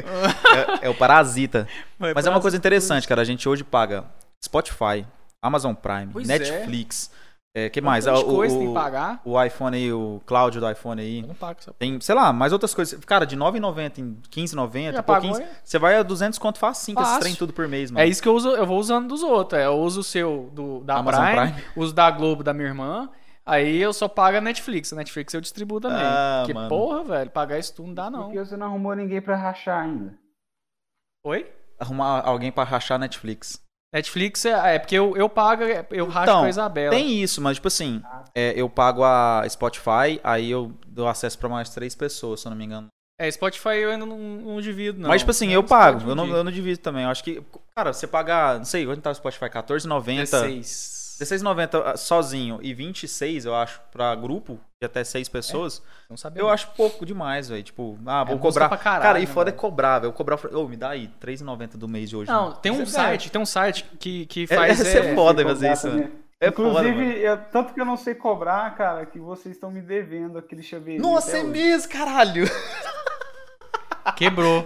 é, 0.83 0.85
é 0.87 0.89
o 0.89 0.95
parasita. 0.95 1.67
Mas 1.97 2.25
é 2.25 2.29
uma 2.29 2.41
coisa 2.41 2.57
interessante, 2.57 3.07
cara. 3.07 3.21
A 3.21 3.25
gente 3.25 3.47
hoje 3.47 3.63
paga 3.63 4.03
Spotify, 4.43 5.07
Amazon 5.41 5.73
Prime, 5.73 6.11
Pois 6.11 6.29
é. 6.29 6.37
Netflix. 6.37 7.09
É, 7.13 7.23
que 7.71 7.81
mais? 7.81 8.07
Ah, 8.07 8.15
o, 8.17 8.23
coisa 8.25 8.55
o, 8.55 8.59
tem 8.59 8.67
que 8.69 8.73
pagar. 8.73 9.21
o 9.23 9.41
iPhone 9.43 9.77
aí, 9.77 9.93
o 9.93 10.19
cloud 10.25 10.59
do 10.59 10.69
iPhone 10.71 10.99
aí. 10.99 11.19
Eu 11.21 11.27
não 11.27 11.35
pago 11.35 11.59
essa 11.59 11.71
Tem, 11.73 12.01
sei 12.01 12.15
lá, 12.15 12.33
mais 12.33 12.51
outras 12.51 12.73
coisas. 12.73 12.99
Cara, 13.05 13.25
de 13.25 13.35
R$ 13.35 13.41
9,90 13.41 13.99
em 13.99 14.03
R$ 14.13 14.17
15,90, 14.31 14.93
Já 14.93 15.03
pagou, 15.03 15.37
é? 15.39 15.47
Você 15.63 15.77
vai 15.77 15.95
a 15.95 16.01
200 16.03 16.39
conto 16.39 16.57
facinho, 16.57 16.95
com 16.95 17.01
esses 17.01 17.13
Fácil. 17.13 17.21
trem 17.25 17.35
tudo 17.35 17.53
por 17.53 17.67
mês, 17.67 17.91
mano. 17.91 18.03
É 18.03 18.07
isso 18.07 18.21
que 18.23 18.27
eu 18.27 18.33
uso, 18.33 18.49
eu 18.49 18.65
vou 18.65 18.79
usando 18.79 19.07
dos 19.07 19.21
outros. 19.21 19.61
é, 19.61 19.67
Eu 19.67 19.77
uso 19.77 19.99
o 19.99 20.03
seu 20.03 20.49
do, 20.51 20.79
da 20.79 20.95
Amazon 20.95 21.25
Prime, 21.25 21.51
Prime. 21.53 21.63
uso 21.75 21.93
da 21.93 22.09
Globo 22.09 22.43
da 22.43 22.53
minha 22.53 22.67
irmã. 22.67 23.09
Aí 23.45 23.77
eu 23.77 23.93
só 23.93 24.07
pago 24.07 24.37
a 24.37 24.41
Netflix. 24.41 24.91
A 24.91 24.95
Netflix 24.95 25.33
eu 25.33 25.41
distribuo 25.41 25.79
também. 25.79 25.99
Ah, 26.01 26.39
Porque, 26.43 26.53
mano. 26.55 26.69
porra, 26.69 27.03
velho, 27.03 27.29
pagar 27.29 27.59
isso 27.59 27.75
tudo 27.75 27.87
não 27.87 27.93
dá, 27.93 28.09
não. 28.09 28.23
Porque 28.23 28.39
você 28.39 28.57
não 28.57 28.67
arrumou 28.67 28.95
ninguém 28.95 29.21
pra 29.21 29.35
rachar 29.35 29.83
ainda. 29.83 30.17
Oi? 31.25 31.51
Arrumar 31.79 32.21
alguém 32.25 32.51
pra 32.51 32.63
rachar 32.63 32.97
Netflix. 32.97 33.61
Netflix 33.93 34.43
é, 34.45 34.75
é 34.75 34.79
porque 34.79 34.95
eu, 34.95 35.15
eu 35.15 35.29
pago, 35.29 35.63
eu 35.91 36.07
racho 36.07 36.23
Então, 36.23 36.39
com 36.39 36.45
a 36.45 36.49
Isabela. 36.49 36.95
Tem 36.95 37.21
isso, 37.21 37.39
mas 37.39 37.57
tipo 37.57 37.67
assim, 37.67 38.01
é, 38.33 38.53
eu 38.55 38.67
pago 38.67 39.03
a 39.03 39.45
Spotify, 39.47 40.19
aí 40.23 40.49
eu 40.49 40.73
dou 40.87 41.07
acesso 41.07 41.37
pra 41.37 41.47
mais 41.47 41.69
três 41.69 41.93
pessoas, 41.93 42.39
se 42.39 42.47
eu 42.47 42.49
não 42.49 42.57
me 42.57 42.65
engano. 42.65 42.87
É, 43.19 43.29
Spotify 43.29 43.77
eu 43.77 43.91
ainda 43.91 44.05
não, 44.05 44.17
não 44.17 44.59
divido, 44.59 44.99
não. 44.99 45.09
mas 45.09 45.21
tipo 45.21 45.29
assim, 45.29 45.51
eu 45.51 45.61
Mas 45.61 45.69
pago, 45.69 46.09
eu 46.09 46.15
não, 46.15 46.27
eu 46.27 46.43
não 46.43 46.51
divido 46.51 46.79
também. 46.79 47.03
Eu 47.03 47.09
acho 47.09 47.23
que, 47.23 47.43
cara, 47.75 47.93
você 47.93 48.07
pagar, 48.07 48.57
não 48.57 48.65
sei, 48.65 48.85
quanto 48.85 49.01
tá 49.01 49.11
o 49.11 49.15
Spotify? 49.15 49.45
14,90. 49.45 50.21
16. 50.21 51.02
16,90 51.19 51.97
sozinho 51.97 52.59
e 52.61 52.73
26, 52.73 53.45
eu 53.45 53.55
acho, 53.55 53.79
pra 53.91 54.13
grupo 54.15 54.59
de 54.81 54.85
até 54.85 55.03
seis 55.03 55.29
pessoas, 55.29 55.81
Não 56.09 56.17
sabia. 56.17 56.41
eu 56.41 56.49
acho 56.49 56.69
pouco 56.75 57.05
demais, 57.05 57.49
velho. 57.49 57.63
Tipo, 57.63 57.97
ah, 58.05 58.23
vou 58.23 58.35
música 58.37 58.47
cobrar. 58.65 58.69
pra 58.69 58.77
caralho, 58.77 59.03
cara, 59.03 59.19
e 59.19 59.25
né, 59.25 59.27
foda 59.27 59.49
é 59.49 59.51
velho? 59.51 59.61
cobrar, 59.61 59.99
velho. 59.99 60.09
Eu 60.09 60.13
cobrar, 60.13 60.39
ô, 60.53 60.67
me 60.67 60.75
dá 60.75 60.89
aí, 60.89 61.09
3,90 61.21 61.77
do 61.77 61.87
mês 61.87 62.09
de 62.09 62.15
hoje. 62.17 62.29
Não, 62.31 62.49
né? 62.49 62.55
tem 62.61 62.71
um 62.71 62.81
é 62.81 62.85
site, 62.85 63.31
tem 63.31 63.41
um 63.41 63.45
site 63.45 63.85
que, 63.99 64.25
que 64.25 64.43
É, 64.43 64.47
faz. 64.55 64.79
essa 64.81 64.99
é 64.99 65.11
é, 65.11 65.15
foda 65.15 65.43
fazer 65.43 65.71
isso, 65.71 65.87
mano. 65.87 66.11
É 66.41 66.51
foda, 66.51 66.69
Inclusive, 66.89 67.21
eu- 67.21 67.37
tanto 67.51 67.73
que 67.73 67.79
eu 67.79 67.85
não 67.85 67.95
sei 67.95 68.15
cobrar, 68.15 68.75
cara, 68.75 69.05
que 69.05 69.17
vocês 69.17 69.55
estão 69.55 69.71
me 69.71 69.81
devendo 69.81 70.37
aquele 70.37 70.61
chaveirinho. 70.61 71.01
Nossa, 71.01 71.37
é 71.37 71.43
mesmo, 71.43 71.89
caralho. 71.89 72.43
Quebrou. 74.15 74.65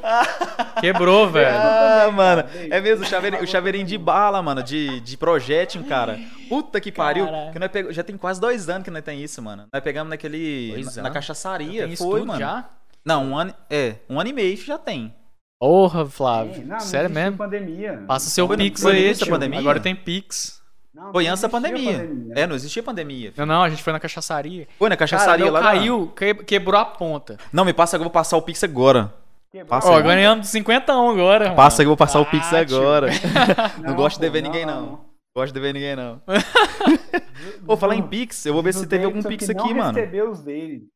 Quebrou, 0.80 1.30
velho. 1.32 1.56
Ah, 1.56 2.12
mano. 2.12 2.44
cara, 2.44 2.68
É 2.70 2.82
mesmo, 2.82 3.04
o 3.04 3.08
chaveirinho, 3.08 3.44
o 3.44 3.48
chaveirinho 3.48 3.86
de 3.86 3.98
bala, 3.98 4.42
mano, 4.42 4.64
de, 4.64 5.00
de 5.02 5.18
projétil, 5.18 5.84
cara. 5.84 6.20
Puta 6.50 6.80
que 6.82 6.92
pariu. 6.92 7.28
Que 7.52 7.60
nós 7.60 7.72
pegou, 7.72 7.92
já 7.92 8.04
tem 8.04 8.18
quase 8.18 8.40
dois 8.42 8.70
anos 8.70 8.84
que 8.84 8.92
nós 8.92 9.04
tem 9.04 9.22
isso, 9.24 9.42
mano. 9.42 9.68
Nós 9.72 9.84
pegamos 9.84 10.10
naquele. 10.10 10.72
Dois 10.74 10.96
na, 10.98 11.04
na 11.04 11.12
cachaçaria. 11.12 11.96
Foi, 11.98 12.24
mano. 12.24 12.40
já? 12.40 12.66
Não, 13.06 13.26
um 13.32 13.38
ano. 13.38 13.54
É, 13.70 13.96
um 14.10 14.20
ano 14.20 14.30
e 14.30 14.34
meio 14.34 14.58
já 14.58 14.78
tem. 14.78 15.14
Porra, 15.60 16.06
Flávio. 16.06 16.62
não, 16.62 16.76
não 16.76 16.80
Sério 16.80 17.10
mesmo? 17.10 17.38
pandemia. 17.38 18.04
Passa 18.08 18.30
seu 18.30 18.46
Foi 18.48 18.58
Pix 18.58 18.82
foi 18.82 18.96
aí, 18.96 19.16
tio. 19.16 19.28
pandemia? 19.30 19.60
Agora 19.60 19.80
tem 19.80 19.96
Pix. 19.96 20.62
Não, 20.94 21.12
Foi 21.12 21.24
não 21.26 21.32
antes 21.32 21.42
da 21.42 21.48
existia 21.48 21.50
pandemia. 21.50 22.10
É, 22.36 22.48
não 22.48 22.56
existia 22.56 22.84
pandemia. 22.84 23.34
Não, 23.38 23.46
não, 23.46 23.64
a 23.64 23.70
gente 23.70 23.82
foi 23.84 23.94
na 23.94 24.00
cachaçaria. 24.00 24.68
Foi 24.80 24.90
na 24.90 24.96
Cara, 24.98 25.10
cachaçaria 25.10 25.46
não, 25.46 25.54
lá. 25.54 25.62
caiu, 25.62 26.08
que- 26.16 26.34
quebrou 26.36 26.80
a 26.80 26.86
ponta. 26.86 27.38
Não, 27.54 27.64
me 27.66 27.72
passa 27.74 27.98
que 27.98 28.02
eu 28.02 28.06
vou 28.06 28.12
passar 28.12 28.36
o 28.38 28.42
Pix 28.42 28.64
agora. 28.64 29.14
Quebrou. 29.52 29.70
Passa 29.70 29.90
Ó, 29.90 29.98
aí. 29.98 30.04
ganhamos 30.04 30.48
50 30.50 30.92
agora. 30.94 31.46
mano. 31.46 31.56
Passa 31.56 31.78
que 31.78 31.84
eu 31.84 31.90
vou 31.90 31.98
passar 31.98 32.20
o 32.20 32.26
Pix 32.26 32.48
tio. 32.50 32.58
agora. 32.58 33.08
Não, 33.82 33.96
gosto 33.96 34.16
de 34.18 34.22
dever 34.22 34.42
ninguém, 34.44 34.66
não. 34.66 35.06
Gosto 35.36 35.48
de 35.54 35.60
dever 35.60 35.74
ninguém, 35.74 35.96
não. 35.96 36.22
Vou 37.62 37.78
falar 37.78 37.96
em 37.96 38.02
Pix, 38.02 38.46
eu 38.46 38.54
vou 38.54 38.64
ver 38.64 38.74
se 38.74 38.88
teve 38.88 39.06
algum 39.06 39.22
Pix 39.22 39.50
aqui, 39.50 39.74
não 39.74 39.76
mano. 39.76 39.94
recebeu 39.98 40.30
os 40.32 40.42
dele. 40.42 40.88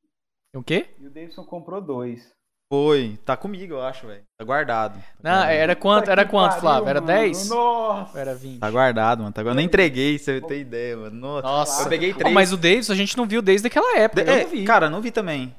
O 0.55 0.63
quê? 0.63 0.87
E 0.99 1.05
o 1.07 1.09
Davidson 1.09 1.43
comprou 1.45 1.79
dois. 1.81 2.31
Foi. 2.73 3.19
Tá 3.25 3.35
comigo, 3.37 3.73
eu 3.75 3.81
acho, 3.81 4.07
velho. 4.07 4.23
Tá 4.39 4.45
guardado. 4.45 4.95
Tá 4.95 5.03
Não, 5.21 5.31
guardado. 5.31 5.51
era 5.51 5.75
quanto? 5.75 6.09
Era 6.09 6.25
quanto, 6.25 6.47
pariu, 6.49 6.61
Flávio? 6.61 6.89
Era 6.89 7.01
mano. 7.01 7.13
10? 7.13 7.49
Nossa! 7.49 8.19
Era 8.19 8.33
20? 8.33 8.59
Tá 8.59 8.71
guardado, 8.71 9.19
mano. 9.19 9.31
Tá 9.33 9.41
guardado. 9.43 9.53
Eu 9.53 9.57
nem 9.57 9.65
entreguei, 9.65 10.17
você 10.17 10.39
tem 10.41 10.61
ideia, 10.61 10.95
mano. 10.97 11.15
Nossa. 11.19 11.47
Nossa. 11.47 11.83
Eu 11.83 11.89
peguei 11.89 12.13
três. 12.13 12.33
mas 12.33 12.51
o 12.53 12.57
Davidson 12.57 12.93
a 12.93 12.95
gente 12.95 13.17
não 13.17 13.25
viu 13.27 13.41
desde 13.41 13.67
aquela 13.67 13.97
época. 13.97 14.21
É, 14.23 14.39
eu 14.39 14.43
não 14.45 14.49
vi. 14.49 14.63
Cara, 14.63 14.89
não 14.89 15.01
vi 15.01 15.11
também. 15.11 15.53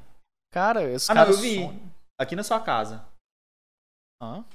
Cara, 0.52 0.80
os 0.88 1.08
Ah, 1.08 1.14
não, 1.14 1.22
caras. 1.22 1.36
eu 1.36 1.42
vi. 1.42 1.54
são- 1.56 1.91
Aqui 2.22 2.36
na 2.36 2.42
sua 2.42 2.60
casa. 2.60 3.04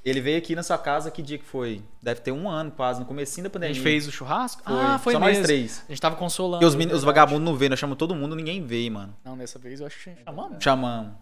Ele 0.06 0.22
veio 0.22 0.38
aqui 0.38 0.56
na 0.56 0.64
sua 0.64 0.78
casa, 0.78 1.12
que 1.12 1.22
dia 1.22 1.38
que 1.38 1.44
foi? 1.44 1.84
Deve 2.02 2.22
ter 2.22 2.32
um 2.32 2.50
ano 2.50 2.72
quase, 2.72 3.02
no 3.02 3.06
comecinho 3.06 3.44
da 3.44 3.50
A 3.50 3.52
pandemia. 3.52 3.74
gente 3.74 3.84
fez 3.84 4.08
o 4.08 4.12
churrasco? 4.14 4.64
Foi. 4.64 4.74
Ah, 4.74 4.98
foi 4.98 5.12
Só 5.14 5.20
mesmo. 5.20 5.36
nós 5.36 5.46
três. 5.46 5.84
A 5.86 5.92
gente 5.92 6.00
tava 6.02 6.16
consolando. 6.16 6.66
Porque 6.66 6.86
os, 6.86 6.94
os 6.94 7.04
vagabundos 7.04 7.44
não 7.44 7.54
veio, 7.54 7.70
nós 7.72 7.78
chamamos 7.80 7.98
todo 8.00 8.16
mundo, 8.16 8.34
ninguém 8.34 8.66
veio, 8.66 8.94
mano. 8.94 9.14
Não, 9.26 9.38
dessa 9.38 9.60
vez 9.60 9.82
eu 9.82 9.88
acho 9.88 9.98
que 10.02 10.16
chamamos. 10.24 10.64
Chamamos. 10.64 11.14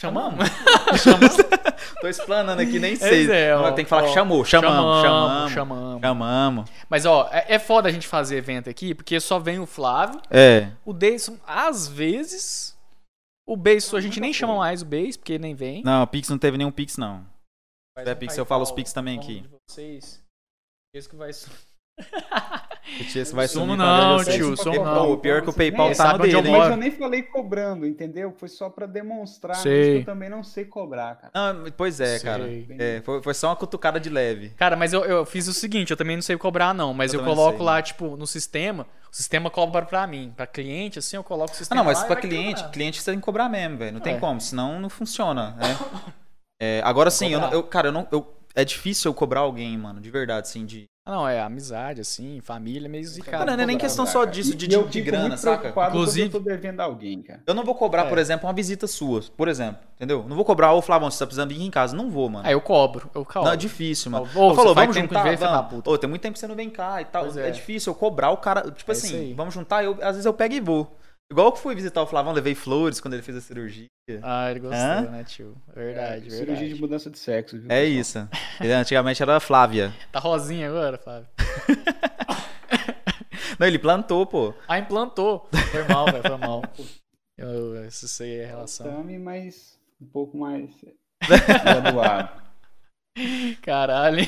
Chamamos? 0.00 0.44
Tô 2.00 2.08
explanando 2.08 2.60
aqui, 2.60 2.80
nem 2.80 2.96
sei. 2.98 3.30
é, 3.30 3.54
ó, 3.56 3.70
Tem 3.70 3.84
que 3.84 3.88
falar 3.88 4.02
ó. 4.02 4.06
que 4.08 4.12
chamou. 4.14 4.44
Chamamos, 4.44 5.00
chamamos. 5.02 5.02
Chamamos, 5.02 5.52
chamamos. 5.52 6.00
Chamamos. 6.02 6.70
Mas, 6.90 7.06
ó, 7.06 7.28
é, 7.30 7.54
é 7.54 7.58
foda 7.60 7.88
a 7.88 7.92
gente 7.92 8.08
fazer 8.08 8.38
evento 8.38 8.68
aqui, 8.68 8.92
porque 8.92 9.20
só 9.20 9.38
vem 9.38 9.60
o 9.60 9.66
Flávio, 9.66 10.20
É. 10.28 10.66
o 10.84 10.92
Deison, 10.92 11.38
às 11.46 11.86
vezes. 11.86 12.71
O 13.46 13.56
Beiso, 13.56 13.96
a 13.96 14.00
gente 14.00 14.20
nem 14.20 14.32
chama 14.32 14.56
mais 14.56 14.82
o 14.82 14.86
Beis, 14.86 15.16
porque 15.16 15.38
nem 15.38 15.54
vem. 15.54 15.82
Não, 15.82 16.06
Pix 16.06 16.28
não 16.28 16.38
teve 16.38 16.56
nenhum 16.56 16.70
Pix, 16.70 16.96
não. 16.96 17.24
Faz 17.94 18.06
tiver 18.06 18.14
Pix, 18.14 18.38
eu 18.38 18.46
falo 18.46 18.62
os 18.62 18.70
Pix 18.70 18.92
também 18.92 19.18
aqui. 19.18 19.44
Vocês. 19.68 20.22
Esse 20.94 21.08
que 21.08 21.16
vai. 21.16 21.30
O 22.92 23.34
vai 23.34 23.48
Sumo 23.48 23.64
sumir 23.72 23.76
não, 23.78 24.24
tio, 24.24 24.56
sumo 24.56 24.84
Não. 24.84 25.12
O 25.12 25.16
pior 25.16 25.38
é 25.38 25.40
que 25.40 25.48
o 25.48 25.52
PayPal 25.52 25.86
Nem 25.86 25.96
tá 25.96 26.04
sabe 26.04 26.18
no 26.18 26.24
onde 26.24 26.34
eu 26.34 26.42
dele? 26.42 26.58
Mas 26.58 26.70
eu 26.70 26.76
nem 26.76 26.90
falei 26.90 27.22
cobrando, 27.22 27.86
entendeu? 27.86 28.34
Foi 28.36 28.48
só 28.48 28.68
pra 28.68 28.86
demonstrar 28.86 29.56
Sei. 29.56 29.92
que 29.94 29.98
eu 30.00 30.04
também 30.04 30.28
não 30.28 30.42
sei 30.42 30.64
cobrar, 30.66 31.14
cara. 31.16 31.30
Ah, 31.32 31.54
pois 31.76 32.00
é, 32.00 32.18
cara. 32.18 32.44
Sei. 32.44 32.66
É, 32.78 33.00
foi, 33.02 33.22
foi 33.22 33.34
só 33.34 33.48
uma 33.48 33.56
cutucada 33.56 33.98
de 33.98 34.10
leve. 34.10 34.50
Cara, 34.50 34.76
mas 34.76 34.92
eu, 34.92 35.04
eu 35.04 35.24
fiz 35.24 35.48
o 35.48 35.54
seguinte, 35.54 35.90
eu 35.90 35.96
também 35.96 36.16
não 36.16 36.22
sei 36.22 36.36
cobrar, 36.36 36.74
não. 36.74 36.92
Mas 36.92 37.14
Eu 37.14 37.20
eu, 37.20 37.26
coloco 37.26 37.58
sei, 37.58 37.66
lá, 37.66 37.76
né? 37.76 37.82
tipo, 37.82 38.16
no 38.16 38.26
sistema, 38.26 38.86
o 39.10 39.16
sistema 39.16 39.48
cobra 39.48 39.86
pra 39.86 40.06
mim. 40.06 40.32
Pra 40.36 40.46
cliente, 40.46 40.98
assim, 40.98 41.16
eu 41.16 41.24
coloco 41.24 41.50
o 41.50 41.54
Ah, 41.54 41.56
sistema. 41.56 41.78
não, 41.78 41.86
mas 41.86 42.00
lá 42.00 42.04
pra 42.06 42.14
vai 42.16 42.22
cliente, 42.22 42.56
cobrar. 42.56 42.70
cliente 42.72 43.00
você 43.00 43.10
tem 43.10 43.20
que 43.20 43.24
cobrar 43.24 43.48
mesmo, 43.48 43.78
velho. 43.78 43.92
Não 43.94 44.00
tem 44.00 44.16
É. 44.16 44.18
como, 44.18 44.40
senão 44.40 44.78
não 44.80 44.90
funciona, 44.90 45.52
né? 45.52 45.76
É, 46.64 46.80
agora 46.84 47.10
sim, 47.10 47.32
eu, 47.32 47.40
eu- 47.50 47.62
cara, 47.64 47.88
eu 47.88 47.92
não. 47.92 48.06
eu- 48.12 48.36
é 48.54 48.64
difícil 48.64 49.08
eu 49.10 49.14
cobrar 49.14 49.40
alguém, 49.40 49.76
mano, 49.76 50.00
de 50.00 50.10
verdade, 50.12 50.46
assim, 50.46 50.64
de. 50.64 50.84
Ah, 51.04 51.10
não, 51.10 51.28
é 51.28 51.40
amizade, 51.40 52.00
assim, 52.00 52.40
família, 52.40 52.88
meio 52.88 53.04
zicado. 53.04 53.44
Não, 53.44 53.56
não 53.56 53.64
é 53.64 53.66
nem 53.66 53.76
questão 53.76 54.04
cara. 54.04 54.12
só 54.12 54.24
disso, 54.24 54.54
de- 54.54 54.70
E 54.70 54.72
eu 54.72 54.84
de 54.86 54.92
fico 55.00 55.06
grana, 55.06 55.36
saca? 55.36 55.70
Inclusive- 55.88 56.28
eu 56.28 56.30
tô 56.30 56.38
devendo 56.38 56.78
a 56.78 56.84
alguém, 56.84 57.20
cara. 57.20 57.42
Eu 57.44 57.54
não 57.54 57.64
vou 57.64 57.74
cobrar, 57.74 58.06
É. 58.06 58.08
por 58.08 58.18
exemplo, 58.18 58.46
uma 58.46 58.52
visita 58.54 58.86
sua, 58.86 59.20
por 59.36 59.48
exemplo, 59.48 59.82
entendeu? 59.96 60.24
Não 60.28 60.36
vou 60.36 60.44
cobrar, 60.44 60.72
ô 60.74 60.80
Flavão, 60.80 61.10
você 61.10 61.18
tá 61.18 61.26
precisando 61.26 61.48
vir 61.48 61.56
aqui 61.56 61.64
em 61.64 61.70
casa. 61.72 61.96
Não 61.96 62.08
vou, 62.08 62.28
mano. 62.30 62.46
Aí 62.46 62.52
eu 62.52 62.60
cobro, 62.60 63.10
eu 63.12 63.24
cobro. 63.24 63.42
Não, 63.46 63.52
é 63.52 63.56
difícil, 63.56 64.12
mano. 64.12 64.26
Ô, 64.26 64.54
Falou, 64.54 64.76
vamos 64.76 64.94
tempo 64.94 65.08
que 65.08 65.14
juntar, 65.16 65.36
da 65.36 65.46
vamos. 65.56 65.70
puta. 65.74 65.90
Ô, 65.90 65.98
tem 65.98 66.08
muito 66.08 66.22
tempo 66.22 66.34
que 66.34 66.38
você 66.38 66.46
não 66.46 66.54
vem 66.54 66.70
cá 66.70 67.00
e 67.02 67.04
tal. 67.06 67.26
É. 67.36 67.48
é. 67.48 67.50
difícil 67.50 67.90
eu 67.90 67.96
cobrar 67.96 68.30
o 68.30 68.36
cara. 68.36 68.70
Tipo 68.70 68.92
É 68.92 68.94
assim, 68.94 69.34
vamos 69.36 69.52
juntar, 69.52 69.82
eu, 69.82 69.94
às 70.02 70.12
vezes 70.14 70.24
eu 70.24 70.32
pego 70.32 70.54
e 70.54 70.60
vou. 70.60 70.96
Igual 71.30 71.48
eu 71.50 71.56
fui 71.56 71.74
visitar 71.74 72.02
o 72.02 72.06
Flavão, 72.06 72.32
levei 72.32 72.54
flores 72.54 73.00
quando 73.00 73.14
ele 73.14 73.22
fez 73.22 73.36
a 73.38 73.40
cirurgia. 73.40 73.86
Ah, 74.22 74.50
ele 74.50 74.60
gostou, 74.60 74.78
Hã? 74.78 75.00
né, 75.02 75.24
tio? 75.24 75.56
Verdade, 75.74 76.30
Cirurgia 76.30 76.46
verdade. 76.56 76.74
de 76.74 76.80
mudança 76.80 77.10
de 77.10 77.18
sexo, 77.18 77.58
viu? 77.58 77.70
É 77.70 77.84
isso. 77.84 78.28
Ele 78.60 78.72
antigamente 78.72 79.22
era 79.22 79.40
Flávia. 79.40 79.92
Tá 80.12 80.18
rosinha 80.18 80.68
agora, 80.68 80.98
Flávio? 80.98 81.28
Não, 83.58 83.66
ele 83.66 83.78
plantou, 83.78 84.26
pô. 84.26 84.52
Ah, 84.66 84.78
implantou. 84.78 85.48
Foi 85.70 85.84
mal, 85.84 86.06
velho, 86.06 86.22
foi 86.22 86.36
mal. 86.36 86.62
Eu, 87.38 87.86
isso 87.86 88.08
sei 88.08 88.40
é 88.40 88.44
a 88.44 88.48
relação. 88.48 88.86
Tame, 88.86 89.18
mas 89.18 89.78
um 90.00 90.06
pouco 90.06 90.36
mais 90.36 90.70
graduado. 91.62 92.42
Caralho. 93.62 94.24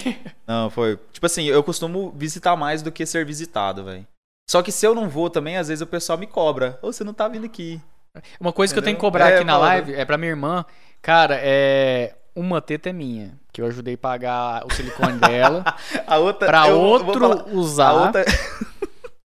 Não, 0.46 0.70
foi. 0.70 0.98
Tipo 1.12 1.26
assim, 1.26 1.44
eu 1.46 1.62
costumo 1.64 2.12
visitar 2.12 2.54
mais 2.56 2.80
do 2.82 2.92
que 2.92 3.04
ser 3.04 3.26
visitado, 3.26 3.84
velho. 3.84 4.06
Só 4.46 4.62
que 4.62 4.70
se 4.70 4.86
eu 4.86 4.94
não 4.94 5.08
vou 5.08 5.30
também, 5.30 5.56
às 5.56 5.68
vezes 5.68 5.80
o 5.82 5.86
pessoal 5.86 6.18
me 6.18 6.26
cobra. 6.26 6.78
Ô, 6.82 6.92
você 6.92 7.02
não 7.02 7.14
tá 7.14 7.26
vindo 7.28 7.46
aqui. 7.46 7.80
Uma 8.38 8.52
coisa 8.52 8.72
que 8.72 8.78
eu 8.78 8.82
tenho 8.82 8.96
que 8.96 8.98
Entendeu? 9.04 9.10
cobrar 9.10 9.30
É, 9.30 9.36
aqui 9.36 9.44
na 9.44 9.54
foda. 9.54 9.64
live 9.66 9.94
é 9.94 10.04
pra 10.04 10.18
minha 10.18 10.30
irmã. 10.30 10.64
Cara, 11.02 11.38
é. 11.40 12.14
Uma 12.36 12.60
teta 12.60 12.90
é 12.90 12.92
minha. 12.92 13.38
Que 13.52 13.62
eu 13.62 13.66
ajudei 13.66 13.94
a 13.94 13.98
pagar 13.98 14.66
o 14.66 14.72
silicone 14.72 15.18
dela. 15.18 15.64
A 16.06 16.18
outra. 16.18 16.48
pra 16.48 16.68
eu 16.68 16.80
outro 16.80 17.20
falar- 17.20 17.44
usar. 17.52 17.88
A 17.88 17.92
outra, 18.06 18.24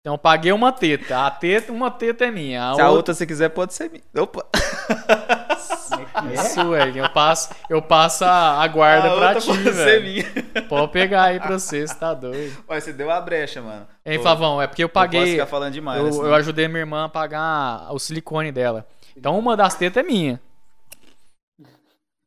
Então 0.09 0.15
eu 0.15 0.19
paguei 0.19 0.53
uma 0.53 0.73
teta. 0.73 1.27
A 1.27 1.31
teta, 1.31 1.71
uma 1.71 1.91
teta 1.91 2.25
é 2.25 2.31
minha. 2.31 2.71
A 2.71 2.75
se 2.75 2.81
a 2.81 2.85
outra. 2.85 2.97
outra 2.97 3.15
você 3.15 3.27
quiser, 3.27 3.51
pode 3.51 3.75
ser 3.75 3.91
minha. 3.91 4.03
Opa. 4.17 4.43
Isso, 6.33 6.71
velho. 6.71 7.05
Eu 7.05 7.11
passo, 7.11 7.51
eu 7.69 7.83
passo 7.83 8.25
a, 8.25 8.67
guarda 8.69 9.09
a 9.13 9.17
pra 9.17 9.27
outra 9.27 9.41
ti, 9.43 9.47
pode 9.49 9.63
ser 9.65 9.73
velho. 9.73 10.03
minha. 10.05 10.63
Pode 10.67 10.93
pegar 10.93 11.25
aí 11.25 11.39
pra 11.39 11.59
você, 11.59 11.87
você 11.87 11.95
tá 11.95 12.15
doido. 12.15 12.57
Mas 12.67 12.85
você 12.85 12.93
deu 12.95 13.11
a 13.11 13.21
brecha, 13.21 13.61
mano. 13.61 13.87
Hein, 14.07 14.19
Flavão, 14.19 14.63
é 14.63 14.67
porque 14.67 14.83
eu 14.83 14.89
posso 14.89 15.05
paguei. 15.05 15.33
ficar 15.33 15.45
falando 15.47 15.75
demais. 15.75 16.01
Eu, 16.01 16.11
senão- 16.11 16.27
eu 16.29 16.35
ajudei 16.37 16.69
minha 16.69 16.81
irmã 16.81 17.05
a 17.05 17.09
pagar 17.11 17.93
o 17.93 17.99
silicone 17.99 18.51
dela. 18.51 18.87
Então 19.15 19.39
uma 19.39 19.59
das 19.59 19.75
tetas 19.75 20.03
é 20.03 20.07
minha. 20.07 20.41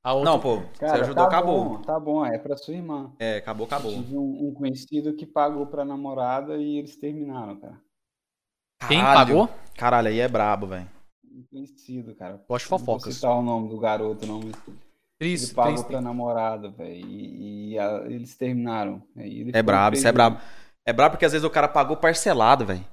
A 0.03 0.13
outra. 0.13 0.31
Não, 0.31 0.39
pô, 0.39 0.61
Cara, 0.79 0.95
você 0.97 1.01
ajudou, 1.01 1.15
tá 1.15 1.25
acabou. 1.25 1.63
bom, 1.65 1.81
tá 1.83 1.99
bom, 1.99 2.25
é 2.25 2.37
pra 2.37 2.57
sua 2.57 2.73
irmã. 2.73 3.11
É, 3.19 3.37
acabou, 3.37 3.65
acabou. 3.67 3.91
Tive 3.91 4.17
um, 4.17 4.47
um 4.47 4.53
conhecido 4.53 5.13
que 5.13 5.25
pagou 5.27 5.67
pra 5.67 5.85
namorada 5.85 6.57
e 6.57 6.77
eles 6.77 6.95
terminaram, 6.95 7.55
cara. 7.57 7.79
Quem 8.87 8.99
Caralho. 8.99 9.17
pagou? 9.27 9.49
Caralho, 9.77 10.07
aí 10.07 10.19
é 10.19 10.27
brabo, 10.27 10.65
velho. 10.67 10.89
Um 11.23 11.43
conhecido, 11.51 12.15
cara. 12.15 12.41
Gosto 12.49 12.65
de 12.65 12.71
Não 12.71 12.77
vou 12.79 12.85
fofocas. 12.95 13.13
citar 13.15 13.31
o 13.37 13.41
nome 13.43 13.69
do 13.69 13.79
garoto, 13.79 14.25
não, 14.25 14.39
mas 14.43 14.55
Triste, 15.19 15.45
ele 15.49 15.53
pagou 15.53 15.73
triste. 15.73 15.87
pra 15.87 16.01
namorada, 16.01 16.69
velho. 16.71 17.05
E, 17.05 17.73
e 17.73 17.79
a- 17.79 18.03
eles 18.07 18.35
terminaram. 18.35 19.03
Aí 19.15 19.41
ele 19.41 19.51
É 19.53 19.61
brabo, 19.61 19.95
isso 19.95 20.07
é 20.07 20.11
brabo. 20.11 20.39
É 20.83 20.91
brabo 20.91 21.11
porque 21.11 21.25
às 21.25 21.31
vezes 21.31 21.45
o 21.45 21.49
cara 21.49 21.67
pagou 21.67 21.95
parcelado, 21.95 22.65
velho. 22.65 22.83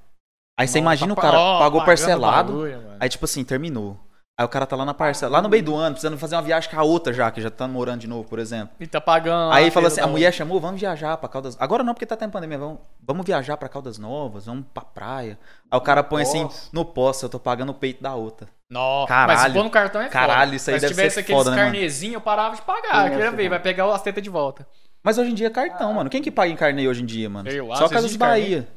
Aí 0.58 0.68
você 0.68 0.78
imagina 0.78 1.12
o 1.12 1.16
pa- 1.16 1.22
cara 1.22 1.40
ó, 1.40 1.58
pagou 1.58 1.82
parcelado. 1.86 2.52
bagulho. 2.52 2.96
Aí, 3.00 3.08
tipo 3.08 3.24
assim, 3.24 3.42
terminou. 3.44 3.96
Aí 4.38 4.44
o 4.44 4.48
cara 4.48 4.64
tá 4.66 4.76
lá 4.76 4.84
na 4.84 4.94
parcela, 4.94 5.32
lá 5.32 5.42
no 5.42 5.48
meio 5.48 5.64
do 5.64 5.74
ano, 5.74 5.96
precisando 5.96 6.16
fazer 6.16 6.36
uma 6.36 6.42
viagem 6.42 6.70
com 6.70 6.78
a 6.78 6.82
outra 6.84 7.12
já, 7.12 7.28
que 7.28 7.40
já 7.40 7.50
tá 7.50 7.66
morando 7.66 8.02
de 8.02 8.06
novo, 8.06 8.22
por 8.28 8.38
exemplo. 8.38 8.70
E 8.78 8.86
tá 8.86 9.00
pagando. 9.00 9.52
Aí 9.52 9.66
a 9.66 9.72
fala 9.72 9.88
assim, 9.88 10.00
a 10.00 10.06
mulher 10.06 10.32
chamou, 10.32 10.60
vamos 10.60 10.80
viajar 10.80 11.16
pra 11.16 11.28
Caldas... 11.28 11.56
Agora 11.58 11.82
não, 11.82 11.92
porque 11.92 12.06
tá 12.06 12.16
tendo 12.16 12.30
pandemia, 12.30 12.56
vamos, 12.56 12.78
vamos 13.02 13.26
viajar 13.26 13.56
pra 13.56 13.68
Caldas 13.68 13.98
Novas, 13.98 14.46
vamos 14.46 14.64
pra 14.72 14.84
praia. 14.84 15.36
Aí 15.68 15.76
o 15.76 15.80
cara 15.80 16.04
põe 16.04 16.22
assim, 16.22 16.44
Nossa. 16.44 16.68
no 16.72 16.84
posto, 16.84 17.24
eu 17.24 17.28
tô 17.28 17.40
pagando 17.40 17.70
o 17.70 17.74
peito 17.74 18.00
da 18.00 18.14
outra. 18.14 18.46
Nossa, 18.70 19.08
Caralho. 19.08 19.38
mas 19.40 19.48
se 19.48 19.52
pôr 19.54 19.64
no 19.64 19.70
cartão 19.70 20.02
é 20.02 20.08
Caralho, 20.08 20.42
foda. 20.42 20.56
isso 20.56 20.70
aí 20.70 20.74
mas 20.74 20.82
se 20.82 20.88
deve 20.88 20.94
tivesse 20.94 21.14
ser 21.14 21.20
aqueles 21.20 21.42
foda, 21.42 21.50
né, 21.56 21.62
carnezinhos, 21.64 22.14
eu 22.14 22.20
parava 22.20 22.54
de 22.54 22.62
pagar. 22.62 23.06
Eu 23.06 23.10
queria 23.10 23.30
ver, 23.32 23.36
cara. 23.36 23.48
vai 23.50 23.60
pegar 23.60 23.92
as 23.92 24.02
tetas 24.02 24.22
de 24.22 24.30
volta. 24.30 24.64
Mas 25.02 25.18
hoje 25.18 25.32
em 25.32 25.34
dia 25.34 25.48
é 25.48 25.50
cartão, 25.50 25.94
mano. 25.94 26.08
Quem 26.08 26.22
que 26.22 26.30
paga 26.30 26.52
em 26.52 26.56
carnê 26.56 26.86
hoje 26.86 27.02
em 27.02 27.06
dia, 27.06 27.28
mano? 27.28 27.50
Lá, 27.66 27.74
só 27.74 27.88
se 27.88 27.94
Casas 27.94 28.14
Bahia. 28.14 28.68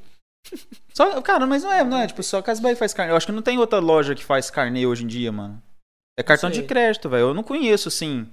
Só, 0.93 1.22
cara, 1.22 1.47
mas 1.47 1.63
não 1.63 1.72
é, 1.72 1.84
não 1.84 1.97
é, 1.97 2.07
tipo, 2.07 2.22
só 2.22 2.41
Casas 2.41 2.61
Bahia 2.61 2.76
faz 2.76 2.93
carnê. 2.93 3.13
Eu 3.13 3.18
acho 3.18 3.26
que 3.26 3.31
não 3.31 3.41
tem 3.41 3.57
outra 3.57 3.80
loja 3.80 4.13
que 4.13 4.23
faz 4.23 4.49
carnê 4.49 4.85
hoje 4.85 5.03
em 5.03 5.07
dia, 5.07 5.31
mano. 5.31 5.61
É 6.19 6.23
cartão 6.23 6.49
de 6.49 6.63
crédito, 6.63 7.09
velho. 7.09 7.27
Eu 7.27 7.34
não 7.34 7.43
conheço, 7.43 7.88
assim. 7.88 8.27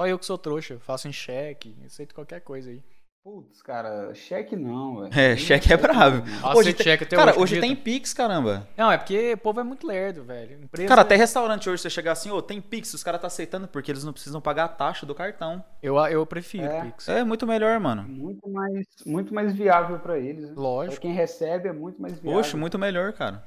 Só 0.00 0.06
eu 0.06 0.18
que 0.18 0.26
sou 0.26 0.38
trouxa, 0.38 0.78
faço 0.78 1.08
em 1.08 1.12
cheque, 1.12 1.76
aceito 1.84 2.14
qualquer 2.14 2.40
coisa 2.40 2.70
aí. 2.70 2.82
Putz, 3.26 3.60
cara, 3.60 4.14
cheque 4.14 4.54
não, 4.54 5.00
velho. 5.00 5.10
É, 5.18 5.36
cheque 5.36 5.72
é 5.72 5.76
bravo. 5.76 6.22
Ah, 6.44 6.56
Hoje 6.56 6.72
tem- 6.72 6.84
cheque 6.84 7.02
até 7.02 7.16
Cara, 7.16 7.32
hoje, 7.32 7.40
hoje 7.54 7.60
tem 7.60 7.74
Pix, 7.74 8.14
caramba. 8.14 8.68
Não, 8.76 8.88
é 8.92 8.96
porque 8.96 9.32
o 9.32 9.38
povo 9.38 9.58
é 9.58 9.64
muito 9.64 9.84
lerdo, 9.84 10.22
velho. 10.22 10.62
Empresa... 10.62 10.86
Cara, 10.88 11.02
até 11.02 11.16
restaurante 11.16 11.68
hoje 11.68 11.82
você 11.82 11.90
chegar 11.90 12.12
assim, 12.12 12.30
ô, 12.30 12.40
tem 12.40 12.60
Pix, 12.60 12.94
os 12.94 13.02
caras 13.02 13.20
tá 13.20 13.26
aceitando 13.26 13.66
porque 13.66 13.90
eles 13.90 14.04
não 14.04 14.12
precisam 14.12 14.40
pagar 14.40 14.66
a 14.66 14.68
taxa 14.68 15.04
do 15.04 15.12
cartão. 15.12 15.64
Eu, 15.82 15.96
eu 16.06 16.24
prefiro 16.24 16.66
É. 16.66 16.82
Pix. 16.84 17.08
É 17.08 17.24
muito 17.24 17.48
melhor, 17.48 17.80
mano. 17.80 18.04
Muito 18.04 18.48
mais, 18.48 18.86
muito 19.04 19.34
mais 19.34 19.52
viável 19.52 19.98
pra 19.98 20.16
eles. 20.20 20.46
Né? 20.50 20.54
Pra 20.54 20.62
Lógico. 20.62 21.02
quem 21.02 21.12
recebe 21.12 21.68
é 21.68 21.72
muito 21.72 22.00
mais 22.00 22.12
viável. 22.20 22.40
Poxa, 22.40 22.56
muito 22.56 22.78
melhor, 22.78 23.12
cara. 23.12 23.42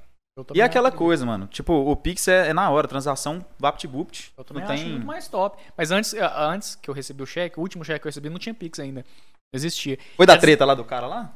E 0.54 0.62
é 0.62 0.64
aquela 0.64 0.90
coisa, 0.92 1.26
mano. 1.26 1.48
Tipo, 1.48 1.74
o 1.74 1.96
Pix 1.98 2.28
é, 2.28 2.50
é 2.50 2.54
na 2.54 2.70
hora, 2.70 2.88
transação 2.88 3.44
vapt-vupt. 3.58 4.34
Eu 4.38 4.44
também 4.44 4.64
Não 4.64 4.72
acho 4.72 4.84
tem. 4.84 4.92
muito 4.94 5.06
mais 5.06 5.28
top. 5.28 5.58
Mas 5.78 5.92
antes, 5.92 6.14
antes 6.14 6.76
que 6.76 6.90
eu 6.90 6.94
recebi 6.94 7.22
o 7.22 7.26
cheque, 7.26 7.60
o 7.60 7.62
último 7.62 7.84
cheque 7.84 8.00
que 8.02 8.08
eu 8.08 8.10
recebi 8.10 8.30
não 8.30 8.40
tinha 8.40 8.54
Pix 8.54 8.80
ainda. 8.80 9.04
Existia. 9.54 9.98
Foi 10.16 10.26
da 10.26 10.36
dizer- 10.36 10.48
treta 10.48 10.66
lá 10.66 10.76
do 10.76 10.86
cara 10.86 11.08
lá? 11.08 11.36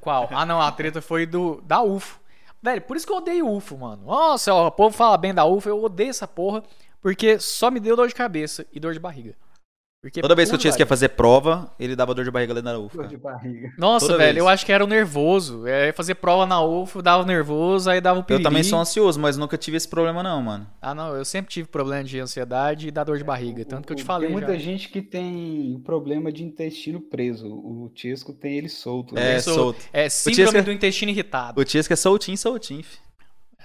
Qual? 0.00 0.28
Ah, 0.30 0.44
não, 0.44 0.60
a 0.60 0.70
treta 0.72 1.00
foi 1.00 1.26
do 1.26 1.60
da 1.62 1.82
UFO. 1.82 2.20
Velho, 2.62 2.82
por 2.82 2.96
isso 2.96 3.06
que 3.06 3.12
eu 3.12 3.16
odeio 3.18 3.48
UFO, 3.48 3.78
mano. 3.78 4.04
Nossa, 4.06 4.52
ó, 4.52 4.66
o 4.68 4.70
povo 4.72 4.96
fala 4.96 5.16
bem 5.16 5.32
da 5.32 5.44
UFO, 5.44 5.68
eu 5.68 5.82
odeio 5.82 6.10
essa 6.10 6.26
porra, 6.26 6.62
porque 7.00 7.38
só 7.38 7.70
me 7.70 7.78
deu 7.80 7.96
dor 7.96 8.08
de 8.08 8.14
cabeça 8.14 8.66
e 8.72 8.80
dor 8.80 8.92
de 8.92 8.98
barriga. 8.98 9.34
Porque, 10.06 10.20
Toda 10.20 10.36
vez 10.36 10.48
que 10.48 10.54
o 10.54 10.58
quer 10.76 10.84
velho. 10.84 10.88
fazer 10.88 11.08
prova, 11.08 11.68
ele 11.80 11.96
dava 11.96 12.14
dor 12.14 12.24
de 12.24 12.30
barriga 12.30 12.52
ali 12.52 12.62
na 12.62 12.78
UFA. 12.78 12.98
Dor 12.98 13.08
de 13.08 13.16
barriga. 13.16 13.72
Nossa, 13.76 14.06
toda 14.06 14.18
velho, 14.18 14.34
vez. 14.34 14.44
eu 14.44 14.48
acho 14.48 14.64
que 14.64 14.70
era 14.70 14.84
o 14.84 14.86
nervoso. 14.86 15.66
É, 15.66 15.92
fazer 15.92 16.14
prova 16.14 16.46
na 16.46 16.62
UFO, 16.62 17.02
dava 17.02 17.24
nervoso, 17.24 17.90
aí 17.90 18.00
dava 18.00 18.18
o 18.18 18.20
Eu 18.20 18.24
piriri. 18.24 18.44
também 18.44 18.62
sou 18.62 18.78
ansioso, 18.78 19.18
mas 19.18 19.36
nunca 19.36 19.58
tive 19.58 19.76
esse 19.76 19.88
problema 19.88 20.22
não, 20.22 20.40
mano. 20.40 20.64
Ah, 20.80 20.94
não, 20.94 21.12
eu 21.16 21.24
sempre 21.24 21.50
tive 21.50 21.66
problema 21.66 22.04
de 22.04 22.20
ansiedade 22.20 22.86
e 22.86 22.90
da 22.92 23.02
dor 23.02 23.18
de 23.18 23.24
barriga. 23.24 23.64
Tanto 23.64 23.84
que 23.84 23.92
eu 23.94 23.96
te 23.96 24.04
O- 24.04 24.06
falei 24.06 24.28
Tem 24.28 24.36
muita 24.36 24.52
já. 24.52 24.58
gente 24.60 24.88
que 24.90 25.02
tem 25.02 25.82
problema 25.84 26.30
de 26.30 26.44
intestino 26.44 27.00
preso. 27.00 27.48
O 27.48 27.90
Tiesco 27.92 28.32
tem 28.32 28.58
ele 28.58 28.68
solto. 28.68 29.18
É, 29.18 29.20
né? 29.34 29.40
sou- 29.40 29.54
solto. 29.54 29.80
É 29.92 30.08
síndrome 30.08 30.36
Tiesca- 30.50 30.62
do 30.62 30.70
intestino 30.70 31.10
irritado. 31.10 31.60
O 31.60 31.64
que 31.88 31.92
é 31.94 31.96
soltinho, 31.96 32.38
soltinho. 32.38 32.84
fi. 32.84 32.98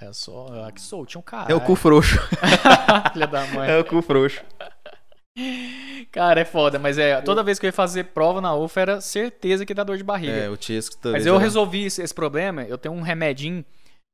É 0.00 0.12
só. 0.12 0.48
Ah, 0.66 0.72
que 0.72 0.80
um 1.16 1.22
cara. 1.22 1.52
É 1.52 1.54
o 1.54 1.60
cu 1.60 1.76
frouxo. 1.76 2.18
Filha 3.12 3.28
da 3.28 3.46
mãe. 3.46 3.70
É 3.70 3.78
o 3.78 3.84
cu 3.84 4.02
frouxo. 4.02 4.42
Cara, 6.12 6.42
é 6.42 6.44
foda, 6.44 6.78
mas 6.78 6.98
é. 6.98 7.22
Toda 7.22 7.42
vez 7.42 7.58
que 7.58 7.64
eu 7.64 7.68
ia 7.68 7.72
fazer 7.72 8.04
prova 8.04 8.38
na 8.40 8.54
UFA, 8.54 8.80
era 8.80 9.00
certeza 9.00 9.64
que 9.64 9.72
dá 9.72 9.82
dor 9.82 9.96
de 9.96 10.04
barriga. 10.04 10.32
É, 10.32 10.50
o 10.50 10.56
Tias 10.58 10.88
que 10.90 11.08
mas 11.08 11.24
eu 11.24 11.38
resolvi 11.38 11.86
esse, 11.86 12.02
esse 12.02 12.14
problema. 12.14 12.62
Eu 12.64 12.76
tenho 12.76 12.94
um 12.94 13.00
remedinho, 13.00 13.64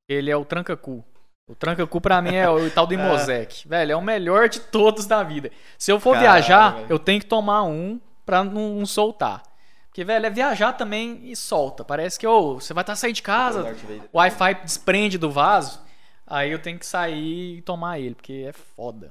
ele 0.08 0.30
é 0.30 0.36
o 0.36 0.44
tranca-cu. 0.44 1.04
O 1.48 1.56
tranca-cu 1.56 2.00
pra 2.00 2.22
mim 2.22 2.36
é 2.36 2.48
o 2.48 2.70
tal 2.70 2.86
do 2.86 2.94
Imosec. 2.94 3.66
Velho, 3.68 3.92
é 3.92 3.96
o 3.96 4.02
melhor 4.02 4.48
de 4.48 4.60
todos 4.60 5.06
da 5.06 5.24
vida. 5.24 5.50
Se 5.76 5.90
eu 5.90 5.98
for 5.98 6.12
Caralho, 6.12 6.34
viajar, 6.34 6.74
velho. 6.74 6.86
eu 6.88 6.98
tenho 6.98 7.20
que 7.20 7.26
tomar 7.26 7.64
um 7.64 8.00
pra 8.24 8.44
não, 8.44 8.76
não 8.76 8.86
soltar. 8.86 9.42
Porque, 9.88 10.04
velho, 10.04 10.26
é 10.26 10.30
viajar 10.30 10.74
também 10.74 11.20
e 11.24 11.34
solta. 11.34 11.84
Parece 11.84 12.18
que, 12.18 12.26
ô, 12.26 12.60
você 12.60 12.72
vai 12.72 12.82
estar 12.82 12.94
saindo 12.94 13.16
de 13.16 13.22
casa, 13.22 13.74
o 14.12 14.18
Wi-Fi 14.18 14.54
desprende 14.62 15.18
do 15.18 15.30
vaso, 15.30 15.80
aí 16.24 16.52
eu 16.52 16.58
tenho 16.60 16.78
que 16.78 16.86
sair 16.86 17.56
e 17.56 17.62
tomar 17.62 17.98
ele, 17.98 18.14
porque 18.14 18.44
é 18.46 18.52
foda. 18.52 19.10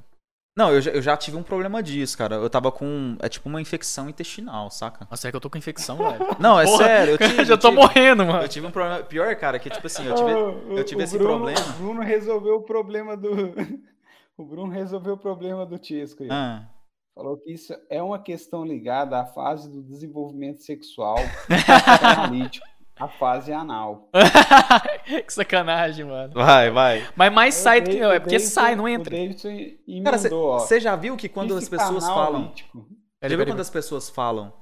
Não, 0.58 0.72
eu 0.74 0.82
já, 0.82 0.90
eu 0.92 1.02
já 1.04 1.16
tive 1.16 1.38
um 1.38 1.44
problema 1.44 1.84
disso, 1.84 2.18
cara. 2.18 2.36
Eu 2.38 2.50
tava 2.50 2.72
com. 2.72 3.16
É 3.20 3.30
tipo 3.30 3.48
uma 3.48 3.62
infecção 3.62 4.10
intestinal, 4.10 4.72
saca? 4.72 5.08
Nossa, 5.10 5.28
é 5.28 5.32
que 5.32 5.38
eu 5.38 5.42
tô 5.42 5.52
com 5.52 5.58
infecção, 5.60 5.96
velho. 6.10 6.26
Não, 6.40 6.60
é 6.60 6.66
Porra, 6.66 6.78
sério. 6.84 7.12
Eu 7.14 7.18
tive, 7.30 7.46
já 7.46 7.54
eu 7.54 7.58
tô 7.60 7.70
tive- 7.70 7.80
morrendo, 7.80 8.26
mano. 8.26 8.42
Eu 8.44 8.50
tive 8.50 8.66
um 8.66 8.72
problema. 8.72 9.04
Pior, 9.04 9.36
cara, 9.36 9.60
que 9.60 9.70
tipo 9.70 9.86
assim, 9.86 10.08
eu 10.08 10.16
tive, 10.16 10.34
Ô, 10.34 10.78
eu 10.78 10.84
tive 10.84 11.02
o 11.02 11.04
esse 11.04 11.16
Bruno- 11.16 11.36
problema. 11.46 11.60
O 11.60 11.74
Bruno 11.84 12.02
resolveu 12.02 12.56
o 12.56 12.62
problema 12.64 13.16
do. 13.16 13.30
O 14.36 14.46
Bruno 14.46 14.72
resolveu 14.72 15.14
o 15.14 15.18
problema 15.18 15.66
do 15.66 15.80
Tiesco 15.80 16.22
aí. 16.22 16.30
Ah, 16.32 16.68
Falou 17.16 17.38
que 17.38 17.52
isso 17.52 17.74
é 17.90 18.02
uma 18.04 18.20
questão 18.20 18.64
ligada 18.64 19.20
à 19.20 19.26
fase 19.26 19.68
do 19.68 19.82
desenvolvimento 19.82 20.62
sexual 20.62 21.18
analítico, 22.04 22.66
a 23.00 23.08
fase 23.08 23.52
anal. 23.54 24.10
que 25.26 25.34
sacanagem, 25.34 26.06
mano. 26.06 26.34
Vai, 26.34 26.70
vai. 26.72 27.08
Mas 27.16 27.34
mais 27.34 27.56
sai, 27.56 27.80
O 27.80 27.84
do 27.84 27.90
que- 27.92 28.00
é 28.02 28.20
porque 28.20 28.40
sai, 28.40 28.76
não 28.76 28.86
O 28.86 28.88
entra. 28.90 29.16
Cara, 29.16 29.24
emendou, 29.88 30.60
você 30.60 30.80
já 30.80 30.96
viu 30.96 31.16
que 31.18 31.30
quando 31.30 31.56
as 31.56 31.68
pessoas 31.70 32.06
falam. 32.06 32.52
Peraí, 33.20 33.32
Já 33.32 33.38
viu 33.38 33.46
quando 33.46 33.60
as 33.62 33.70
pessoas 33.70 34.10
falam 34.10 34.54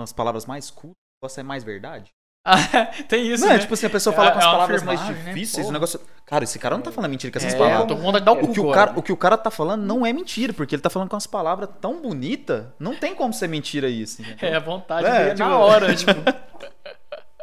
as 0.00 0.12
palavras 0.12 0.46
mais 0.46 0.70
cultas, 0.70 0.96
você 1.22 1.40
é 1.40 1.44
mais 1.44 1.62
verdade? 1.62 2.10
Ah, 2.44 2.56
Tem 3.08 3.24
isso, 3.30 3.44
não, 3.44 3.50
né? 3.50 3.54
é 3.56 3.58
tipo 3.60 3.72
assim, 3.74 3.86
a 3.86 3.90
pessoa 3.90 4.12
fala 4.16 4.30
É- 4.30 4.32
com 4.32 4.38
as 4.40 4.44
é 4.44 4.50
palavras 4.50 4.82
mais 4.82 5.00
né? 5.00 5.12
difíceis, 5.12 5.58
o 5.58 5.60
Porra. 5.68 5.72
negócio. 5.74 6.00
Cara, 6.26 6.42
esse 6.42 6.58
cara 6.58 6.74
não 6.76 6.82
tá 6.82 6.90
falando 6.90 7.10
mentira 7.10 7.32
com 7.32 7.38
essas 7.38 7.54
É, 7.54 7.56
palavras. 7.56 7.80
eu 7.82 7.86
tô 7.86 7.94
com 7.96 8.02
vontade 8.02 8.24
de 8.24 8.26
dar 8.26 8.32
o 8.32 8.44
O 8.50 8.52
que 8.52 8.58
o, 8.60 8.72
cara, 8.72 8.92
o 8.98 9.02
que 9.02 9.12
o 9.12 9.16
cara 9.16 9.38
tá 9.38 9.48
falando 9.50 9.82
não 9.84 10.04
é 10.04 10.12
mentira, 10.12 10.52
porque 10.52 10.74
ele 10.74 10.82
tá 10.82 10.90
falando 10.90 11.08
com 11.08 11.14
umas 11.14 11.26
palavras 11.28 11.68
tão 11.80 12.02
bonitas, 12.02 12.66
não 12.80 12.96
tem 12.96 13.14
como 13.14 13.32
ser 13.32 13.46
mentira 13.46 13.88
isso. 13.88 14.22
entendeu? 14.22 14.48
É, 14.48 14.56
a 14.56 14.58
vontade 14.58 15.06
É, 15.06 15.10
dele 15.18 15.30
tipo- 15.36 15.48
na 15.48 15.56
hora, 15.58 15.94
tipo. 15.94 16.10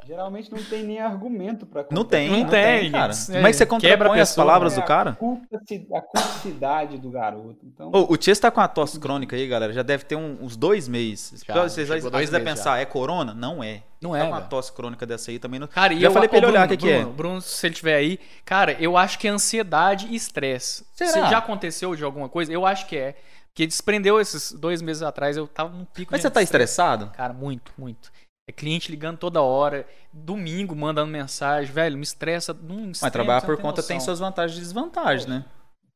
Geralmente 0.09 0.51
não 0.51 0.57
tem 0.63 0.83
nem 0.85 0.99
argumento 0.99 1.67
pra 1.67 1.85
Não 1.91 2.03
tem, 2.03 2.31
Não 2.31 2.39
não, 2.39 2.49
tem, 2.49 2.79
tem, 2.81 2.91
cara. 2.91 3.13
é, 3.13 3.25
Como 3.27 3.37
é 3.47 3.51
que 3.51 3.57
você 3.57 3.65
contrapõe 3.67 4.19
as 4.19 4.29
pessoa, 4.29 4.43
palavras 4.47 4.73
É 4.75 4.81
do 4.81 4.87
cara? 4.87 5.11
A, 5.11 5.15
cultici- 5.15 5.87
a 5.93 6.01
culticidade 6.01 6.97
do 6.97 7.11
garoto. 7.11 7.59
Então, 7.63 7.91
Ô, 7.93 8.11
o 8.11 8.17
Ties 8.17 8.39
tá 8.39 8.49
com 8.49 8.59
a 8.59 8.67
tosse 8.67 8.99
crônica 8.99 9.35
aí, 9.35 9.47
galera. 9.47 9.71
Já 9.71 9.83
deve 9.83 10.05
ter 10.05 10.15
um- 10.15 10.39
uns 10.41 10.57
dois 10.57 10.87
meses. 10.87 11.43
Já, 11.45 11.53
vocês 11.53 11.91
às 11.91 12.03
vezes 12.03 12.31
meses 12.31 12.43
pensar, 12.43 12.79
é 12.79 12.85
corona? 12.85 13.35
Não 13.35 13.63
é. 13.63 13.83
Não 14.01 14.11
tá 14.13 14.17
é, 14.17 14.21
com 14.21 14.27
uma 14.29 14.41
tosse 14.41 14.73
crônica 14.73 15.05
dessa 15.05 15.29
aí 15.29 15.37
também. 15.37 15.59
Não... 15.59 15.67
Cara, 15.67 15.93
e 15.93 15.99
Já 15.99 16.07
eu 16.07 16.11
falei 16.11 16.27
pra 16.27 16.37
ele 16.39 16.47
olhar 16.47 16.63
o 16.65 16.67
Bruno, 16.67 16.77
que 16.81 16.87
que 16.87 16.91
é. 16.91 17.05
Bruno, 17.05 17.41
se 17.41 17.67
ele 17.67 17.75
tiver 17.75 17.95
aí, 17.95 18.19
cara, 18.43 18.75
eu 18.79 18.97
acho 18.97 19.19
que 19.19 19.27
é 19.27 19.31
ansiedade 19.31 20.07
e 20.09 20.15
estresse. 20.15 20.85
Será? 20.95 21.11
Se 21.11 21.19
já 21.29 21.37
aconteceu 21.37 21.95
de 21.95 22.03
alguma 22.03 22.27
coisa, 22.27 22.51
eu 22.51 22.65
acho 22.65 22.87
que 22.87 22.97
é. 22.97 23.15
Porque 23.53 23.67
desprendeu 23.67 24.19
esses 24.19 24.53
dois 24.53 24.81
meses 24.81 25.03
atrás, 25.03 25.37
eu 25.37 25.47
tava 25.47 25.69
num 25.75 25.85
pico 25.85 26.11
Mas 26.11 26.21
de 26.21 26.27
você 26.27 26.31
tá 26.31 26.41
estresse. 26.41 26.71
estressado? 26.71 27.11
Cara, 27.15 27.33
muito, 27.33 27.71
muito. 27.77 28.09
É 28.49 28.51
cliente 28.51 28.89
ligando 28.89 29.19
toda 29.19 29.43
hora, 29.43 29.87
domingo 30.11 30.75
mandando 30.75 31.11
mensagem, 31.11 31.71
velho, 31.71 31.95
me 31.97 32.01
estressa 32.03 32.51
num 32.51 32.87
Mas 32.87 32.97
extremo, 32.97 33.11
trabalhar 33.13 33.41
por 33.41 33.55
não 33.55 33.61
conta 33.61 33.83
tem 33.83 33.97
noção. 33.97 34.05
suas 34.05 34.19
vantagens 34.19 34.57
e 34.57 34.61
desvantagens, 34.61 35.27
né? 35.27 35.45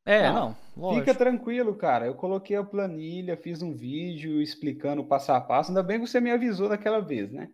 É, 0.05 0.27
Ah, 0.27 0.33
não, 0.33 0.57
lógico. 0.77 1.03
fica 1.05 1.17
tranquilo, 1.17 1.73
cara. 1.75 2.05
Eu 2.05 2.13
coloquei 2.13 2.55
a 2.55 2.63
planilha, 2.63 3.35
fiz 3.37 3.63
um 3.63 3.73
vídeo 3.73 4.39
explicando 4.39 5.03
passo 5.03 5.31
a 5.31 5.41
passo. 5.41 5.71
Ainda 5.71 5.81
bem 5.81 5.99
que 5.99 6.05
você 6.05 6.19
me 6.21 6.29
avisou 6.29 6.69
daquela 6.69 6.99
vez, 6.99 7.31
né? 7.31 7.49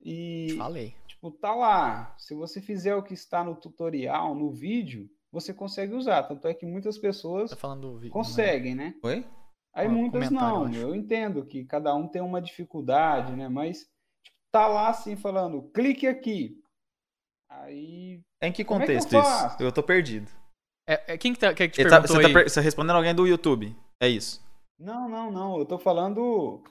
E, 0.00 0.54
Falei. 0.56 0.94
tipo, 1.06 1.30
tá 1.32 1.54
lá. 1.54 2.14
Se 2.16 2.34
você 2.34 2.60
fizer 2.62 2.94
o 2.94 3.02
que 3.02 3.12
está 3.12 3.42
no 3.44 3.54
tutorial, 3.54 4.34
no 4.34 4.50
vídeo, 4.52 5.06
você 5.32 5.52
consegue 5.52 5.94
usar. 5.94 6.22
Tanto 6.22 6.46
é 6.48 6.54
que 6.54 6.64
muitas 6.64 6.96
pessoas 6.96 7.50
Tá 7.50 7.56
falando 7.56 7.82
do 7.92 7.98
vídeo. 7.98 8.12
conseguem, 8.12 8.74
né? 8.74 8.94
Oi? 9.02 9.26
Aí 9.74 9.88
muitas 9.88 10.30
não. 10.30 10.72
eu. 10.72 10.88
Eu 10.90 10.94
entendo 10.94 11.44
que 11.44 11.64
cada 11.64 11.94
um 11.94 12.06
tem 12.08 12.22
uma 12.22 12.40
dificuldade, 12.40 13.32
né? 13.34 13.48
Mas 13.48 13.84
tá 14.54 14.68
lá 14.68 14.88
assim 14.90 15.16
falando, 15.16 15.62
clique 15.74 16.06
aqui. 16.06 16.56
Aí 17.50 18.22
Em 18.40 18.52
que 18.52 18.64
Como 18.64 18.82
é 18.82 18.86
que 18.86 18.92
eu 18.92 18.96
contexto 19.00 19.16
isso? 19.16 19.62
Eu 19.62 19.72
tô 19.72 19.82
perdido. 19.82 20.30
É, 20.88 21.14
é, 21.14 21.18
quem 21.18 21.32
que, 21.32 21.40
tá, 21.40 21.52
quem 21.52 21.68
que 21.68 21.74
te 21.76 21.82
tá- 21.88 22.00
perguntou 22.00 22.22
você, 22.22 22.32
tá 22.32 22.42
você 22.48 22.60
respondendo 22.60 22.96
alguém 22.96 23.14
do 23.14 23.26
YouTube. 23.26 23.74
É 24.00 24.08
isso. 24.08 24.44
Não, 24.78 25.08
não, 25.08 25.30
não. 25.32 25.58
Eu 25.58 25.64
tô 25.66 25.76
falando 25.78 26.62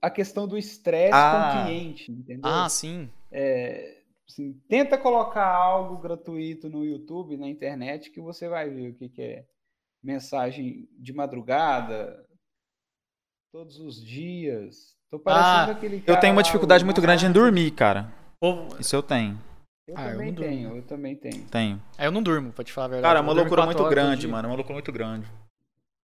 a 0.00 0.08
questão 0.10 0.46
do 0.46 0.56
estresse 0.56 1.12
Ah. 1.14 1.52
com 1.52 1.60
o 1.60 1.64
cliente, 1.64 2.12
entendeu? 2.12 2.42
Ah, 2.44 2.68
sim. 2.68 3.10
É, 3.32 4.02
assim, 4.28 4.52
tenta 4.68 4.96
colocar 4.96 5.46
algo 5.46 5.96
gratuito 5.98 6.68
no 6.68 6.84
YouTube, 6.84 7.36
na 7.36 7.48
internet, 7.48 8.10
que 8.10 8.20
você 8.20 8.48
vai 8.48 8.70
ver 8.70 8.90
o 8.90 8.94
que, 8.94 9.08
que 9.08 9.22
é 9.22 9.46
mensagem 10.02 10.88
de 10.92 11.12
madrugada, 11.12 12.24
todos 13.52 13.80
os 13.80 14.04
dias. 14.04 14.95
Tô 15.10 15.18
parecendo 15.18 15.70
Ah, 15.70 15.72
aquele 15.72 15.96
Eu 15.98 16.02
cara 16.02 16.20
tenho 16.20 16.32
uma 16.32 16.42
dificuldade 16.42 16.84
muito 16.84 17.00
grande 17.00 17.26
em 17.26 17.32
dormir, 17.32 17.70
cara. 17.70 18.12
Isso 18.78 18.94
eu 18.94 19.02
tenho. 19.02 19.38
Eu 19.88 19.94
Ah, 19.96 20.06
eu 20.08 20.12
também 20.12 20.32
durmo. 20.32 20.50
tenho, 20.50 20.76
eu 20.76 20.82
também 20.82 21.16
tenho. 21.16 21.44
Tenho. 21.46 21.82
É, 21.96 22.06
eu 22.06 22.12
não 22.12 22.22
durmo, 22.22 22.52
pra 22.52 22.64
te 22.64 22.72
falar 22.72 22.86
a 22.86 22.88
verdade. 22.90 23.08
Cara, 23.08 23.18
é 23.18 23.20
Eu 23.20 23.24
uma 23.24 23.32
loucura 23.32 23.64
muito 23.64 23.84
grande, 23.88 24.26
mano. 24.26 24.46
É 24.46 24.50
uma 24.50 24.56
loucura 24.56 24.74
muito 24.74 24.92
grande. 24.92 25.26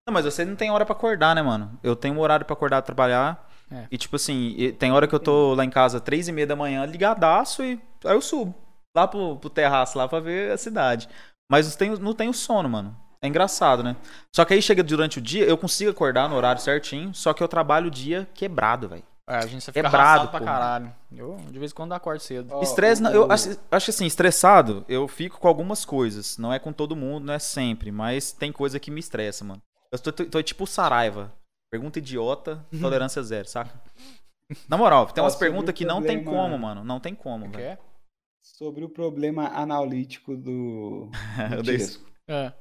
Não, 0.07 0.15
mas 0.15 0.24
você 0.24 0.45
não 0.45 0.57
tem 0.57 0.70
hora 0.70 0.85
pra 0.85 0.95
acordar, 0.95 1.35
né, 1.35 1.43
mano? 1.43 1.79
Eu 1.83 1.95
tenho 1.97 2.15
um 2.15 2.20
horário 2.20 2.47
pra 2.47 2.55
acordar 2.55 2.83
trabalhar. 2.83 3.49
É. 3.70 3.87
E, 3.91 3.97
tipo 3.99 4.16
assim, 4.16 4.55
tem 4.79 4.93
hora 4.93 5.09
que 5.09 5.15
eu 5.15 5.20
tô 5.20 5.55
lá 5.55 5.65
em 5.65 5.70
casa 5.70 6.01
três 6.01 6.29
e 6.29 6.33
meia 6.33 6.47
da 6.47 6.55
manhã, 6.55 6.85
ligadaço, 6.85 7.62
e 7.62 7.81
aí 8.05 8.15
eu 8.15 8.20
subo. 8.20 8.55
Lá 8.95 9.09
pro, 9.09 9.37
pro 9.37 9.49
terraço 9.51 9.97
lá 9.97 10.07
pra 10.07 10.20
ver 10.20 10.53
a 10.53 10.59
cidade. 10.59 11.09
Mas 11.51 11.69
não 11.69 11.77
tenho, 11.77 11.99
não 11.99 12.15
tenho 12.15 12.33
sono, 12.35 12.69
mano. 12.69 12.97
É 13.23 13.28
engraçado, 13.28 13.82
né? 13.85 13.97
Só 14.35 14.44
que 14.44 14.53
aí 14.53 14.61
chega 14.61 14.82
durante 14.82 15.19
o 15.19 15.23
dia, 15.23 15.44
eu 15.44 15.57
consigo 15.57 15.90
acordar 15.90 16.28
no 16.28 16.35
horário 16.35 16.61
certinho, 16.61 17.15
só 17.15 17.32
que 17.32 17.43
eu 17.43 17.47
trabalho 17.49 17.86
o 17.86 17.90
dia 17.90 18.28
quebrado, 18.35 18.89
velho. 18.89 19.05
É, 19.31 19.36
a 19.36 19.47
gente 19.47 19.65
fica 19.65 19.81
Quebrado, 19.81 20.28
pra 20.28 20.40
caralho. 20.40 20.93
Eu, 21.15 21.36
de 21.49 21.57
vez 21.59 21.70
em 21.70 21.74
quando, 21.74 21.93
acordo 21.93 22.19
cedo. 22.20 22.61
Estresse, 22.61 23.01
o- 23.01 23.05
não, 23.05 23.12
eu 23.12 23.23
o- 23.28 23.32
acho, 23.32 23.90
assim, 23.90 24.05
estressado, 24.05 24.85
eu 24.89 25.07
fico 25.07 25.39
com 25.39 25.47
algumas 25.47 25.85
coisas. 25.85 26.36
Não 26.36 26.53
é 26.53 26.59
com 26.59 26.73
todo 26.73 26.97
mundo, 26.97 27.24
não 27.27 27.32
é 27.35 27.39
sempre, 27.39 27.93
mas 27.93 28.32
tem 28.32 28.51
coisa 28.51 28.81
que 28.81 28.90
me 28.90 28.99
estressa, 28.99 29.44
mano. 29.44 29.62
Eu 29.93 29.99
tô, 30.01 30.11
tô- 30.12 30.24
tô 30.24 30.43
tipo 30.43 30.66
Saraiva. 30.66 31.32
Pergunta 31.70 32.01
idiota, 32.01 32.66
tolerância 32.81 33.23
zero, 33.23 33.47
saca? 33.49 33.73
Na 34.69 34.77
moral, 34.77 35.07
tem 35.07 35.23
umas 35.23 35.36
perguntas 35.36 35.73
que 35.74 35.85
não 35.85 36.03
tem 36.03 36.23
como, 36.24 36.59
mano. 36.59 36.82
Não 36.85 36.99
tem 36.99 37.15
como, 37.15 37.47
O 37.47 37.51
que 37.51 37.57
velho. 37.59 37.69
é? 37.70 37.78
Sobre 38.43 38.85
o 38.85 38.89
problema 38.89 39.47
analítico 39.55 40.36
do, 40.36 41.09
do 41.49 41.55
Eu 41.55 41.62
dei-. 41.62 41.78
É. 42.28 42.53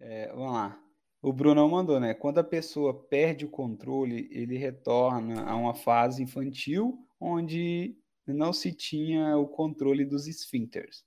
É, 0.00 0.28
vamos 0.32 0.52
lá. 0.52 0.78
O 1.22 1.32
Brunão 1.32 1.68
mandou, 1.68 1.98
né? 1.98 2.12
Quando 2.12 2.38
a 2.38 2.44
pessoa 2.44 2.92
perde 3.08 3.46
o 3.46 3.50
controle, 3.50 4.28
ele 4.30 4.58
retorna 4.58 5.42
a 5.44 5.54
uma 5.56 5.74
fase 5.74 6.22
infantil 6.22 6.98
onde 7.18 7.96
não 8.26 8.52
se 8.52 8.72
tinha 8.72 9.36
o 9.38 9.46
controle 9.46 10.04
dos 10.04 10.26
esfíncteres. 10.26 11.02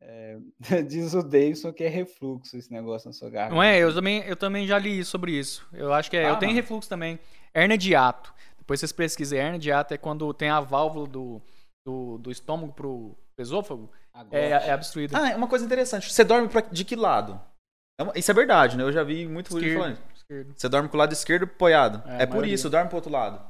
É, 0.00 0.38
diz 0.88 1.12
o 1.12 1.22
Davidson 1.22 1.72
que 1.72 1.84
é 1.84 1.88
refluxo 1.88 2.56
esse 2.56 2.72
negócio 2.72 3.08
na 3.08 3.12
sua 3.12 3.28
garganta. 3.28 3.54
Não 3.54 3.62
é? 3.62 3.78
Eu 3.78 3.92
também, 3.94 4.20
eu 4.24 4.36
também 4.36 4.66
já 4.66 4.78
li 4.78 5.04
sobre 5.04 5.32
isso. 5.32 5.66
Eu 5.72 5.92
acho 5.92 6.10
que 6.10 6.16
é. 6.16 6.24
eu 6.30 6.34
Ah. 6.34 6.36
tenho 6.36 6.54
refluxo 6.54 6.88
também. 6.88 7.18
Hernia 7.54 7.76
de 7.76 7.94
ato. 7.94 8.32
Depois 8.56 8.80
vocês 8.80 8.92
pesquisem. 8.92 9.38
Hernia 9.38 9.58
de 9.58 9.70
ato 9.72 9.92
é 9.92 9.98
quando 9.98 10.32
tem 10.32 10.48
a 10.48 10.60
válvula 10.60 11.06
do, 11.06 11.42
do, 11.84 12.16
do 12.18 12.30
estômago 12.30 12.72
pro 12.72 13.14
esôfago. 13.36 13.90
Agora, 14.14 14.38
É, 14.42 14.68
é 14.70 14.74
obstruída. 14.74 15.18
Ah, 15.22 15.30
é 15.32 15.36
uma 15.36 15.48
coisa 15.48 15.64
interessante. 15.66 16.10
Você 16.12 16.24
dorme 16.24 16.48
pra- 16.48 16.62
de 16.62 16.84
que 16.84 16.96
lado? 16.96 17.38
É 18.00 18.18
Isso 18.18 18.30
é 18.30 18.34
verdade, 18.34 18.76
né? 18.76 18.82
Eu 18.84 18.92
já 18.92 19.02
vi 19.02 19.26
muito 19.26 19.56
Esquerdo. 19.56 19.78
falando. 19.80 19.98
Esquerdo. 20.14 20.52
Você 20.56 20.68
dorme 20.68 20.88
com 20.88 20.96
o 20.96 20.98
lado 21.00 21.12
esquerdo 21.12 21.44
apoiado. 21.44 22.02
É, 22.06 22.22
É, 22.22 22.26
por 22.26 22.46
isso, 22.46 22.70
dorme 22.70 22.88
pro 22.88 22.96
outro 22.98 23.10
lado. 23.10 23.40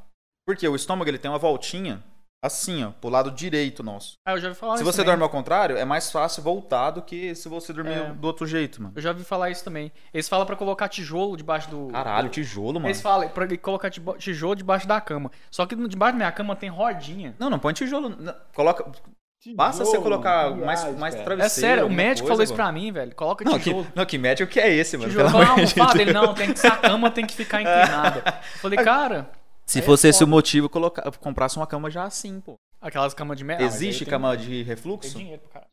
Porque 0.46 0.66
o 0.66 0.74
estômago 0.74 1.10
ele 1.10 1.18
tem 1.18 1.30
uma 1.30 1.38
voltinha 1.38 2.02
assim, 2.42 2.84
ó, 2.84 2.90
pro 2.92 3.10
lado 3.10 3.32
direito 3.32 3.82
nosso. 3.82 4.12
Ah, 4.24 4.32
eu 4.32 4.38
já 4.38 4.48
ouvi 4.48 4.58
falar 4.60 4.76
se 4.76 4.82
isso 4.82 4.90
você 4.92 4.98
também. 4.98 5.10
dorme 5.10 5.22
ao 5.24 5.28
contrário, 5.28 5.76
é 5.76 5.84
mais 5.84 6.10
fácil 6.10 6.40
voltar 6.42 6.92
do 6.92 7.02
que 7.02 7.34
se 7.34 7.48
você 7.48 7.72
dormir 7.72 7.90
É. 7.98 8.10
do 8.12 8.24
outro 8.24 8.46
jeito, 8.46 8.80
mano. 8.80 8.94
Eu 8.96 9.02
já 9.02 9.10
ouvi 9.10 9.24
falar 9.24 9.50
isso 9.50 9.64
também. 9.64 9.90
Eles 10.14 10.28
falam 10.28 10.46
pra 10.46 10.54
colocar 10.56 10.88
tijolo 10.88 11.36
debaixo 11.36 11.68
do. 11.68 11.88
Caralho, 11.88 12.28
tijolo, 12.30 12.74
mano. 12.74 12.86
Eles 12.86 13.00
falam 13.02 13.28
pra 13.28 13.58
colocar 13.58 13.90
tijolo 13.90 14.54
debaixo 14.54 14.86
da 14.86 15.00
cama. 15.00 15.30
Só 15.50 15.66
que 15.66 15.74
debaixo 15.88 16.12
da 16.12 16.16
minha 16.18 16.32
cama 16.32 16.54
tem 16.56 16.70
rodinha. 16.70 17.34
Não, 17.38 17.50
não 17.50 17.58
põe 17.58 17.74
tijolo. 17.74 18.08
não. 18.08 18.34
Coloca. 18.54 18.90
Tijolo, 19.40 19.56
Basta 19.56 19.84
você 19.84 19.98
colocar 19.98 20.48
viagem, 20.48 20.64
mais, 20.64 20.98
mais 20.98 21.14
cara. 21.14 21.24
travesseiro. 21.24 21.66
É 21.66 21.76
sério, 21.76 21.86
o 21.86 21.90
médico 21.90 22.26
coisa, 22.26 22.28
falou 22.28 22.44
isso 22.44 22.54
pra 22.54 22.72
mim, 22.72 22.92
velho. 22.92 23.14
Coloca 23.14 23.44
Não, 23.44 23.58
que, 23.58 23.70
não, 23.94 24.06
que 24.06 24.18
médico 24.18 24.50
que 24.50 24.60
é 24.60 24.72
esse, 24.72 24.96
mano? 24.96 25.10
Tijolo, 25.10 25.30
Pelo 25.30 25.42
amor 25.42 25.60
ah, 25.60 25.64
de 25.64 25.74
Deus. 25.74 25.94
ele 25.94 26.12
não, 26.12 26.34
tem 26.34 26.52
que, 26.52 26.66
a 26.66 26.76
cama 26.76 27.10
tem 27.10 27.26
que 27.26 27.34
ficar 27.34 27.60
inclinada. 27.60 28.22
Eu 28.54 28.58
falei, 28.60 28.78
cara, 28.82 29.30
Se 29.64 29.78
é 29.78 29.82
fosse 29.82 30.08
esse 30.08 30.22
o 30.22 30.26
motivo, 30.26 30.68
colocar, 30.68 31.10
comprasse 31.18 31.56
uma 31.56 31.66
cama 31.66 31.90
já 31.90 32.04
assim, 32.04 32.40
pô. 32.40 32.56
aquelas 32.80 33.14
camas 33.14 33.36
de 33.36 33.44
merda. 33.44 33.64
Existe 33.64 34.04
cama 34.04 34.36
de 34.36 34.48
Tem 34.48 34.62
refluxo? 34.62 35.16
dinheiro 35.16 35.40
pro 35.42 35.50
cara. 35.50 35.66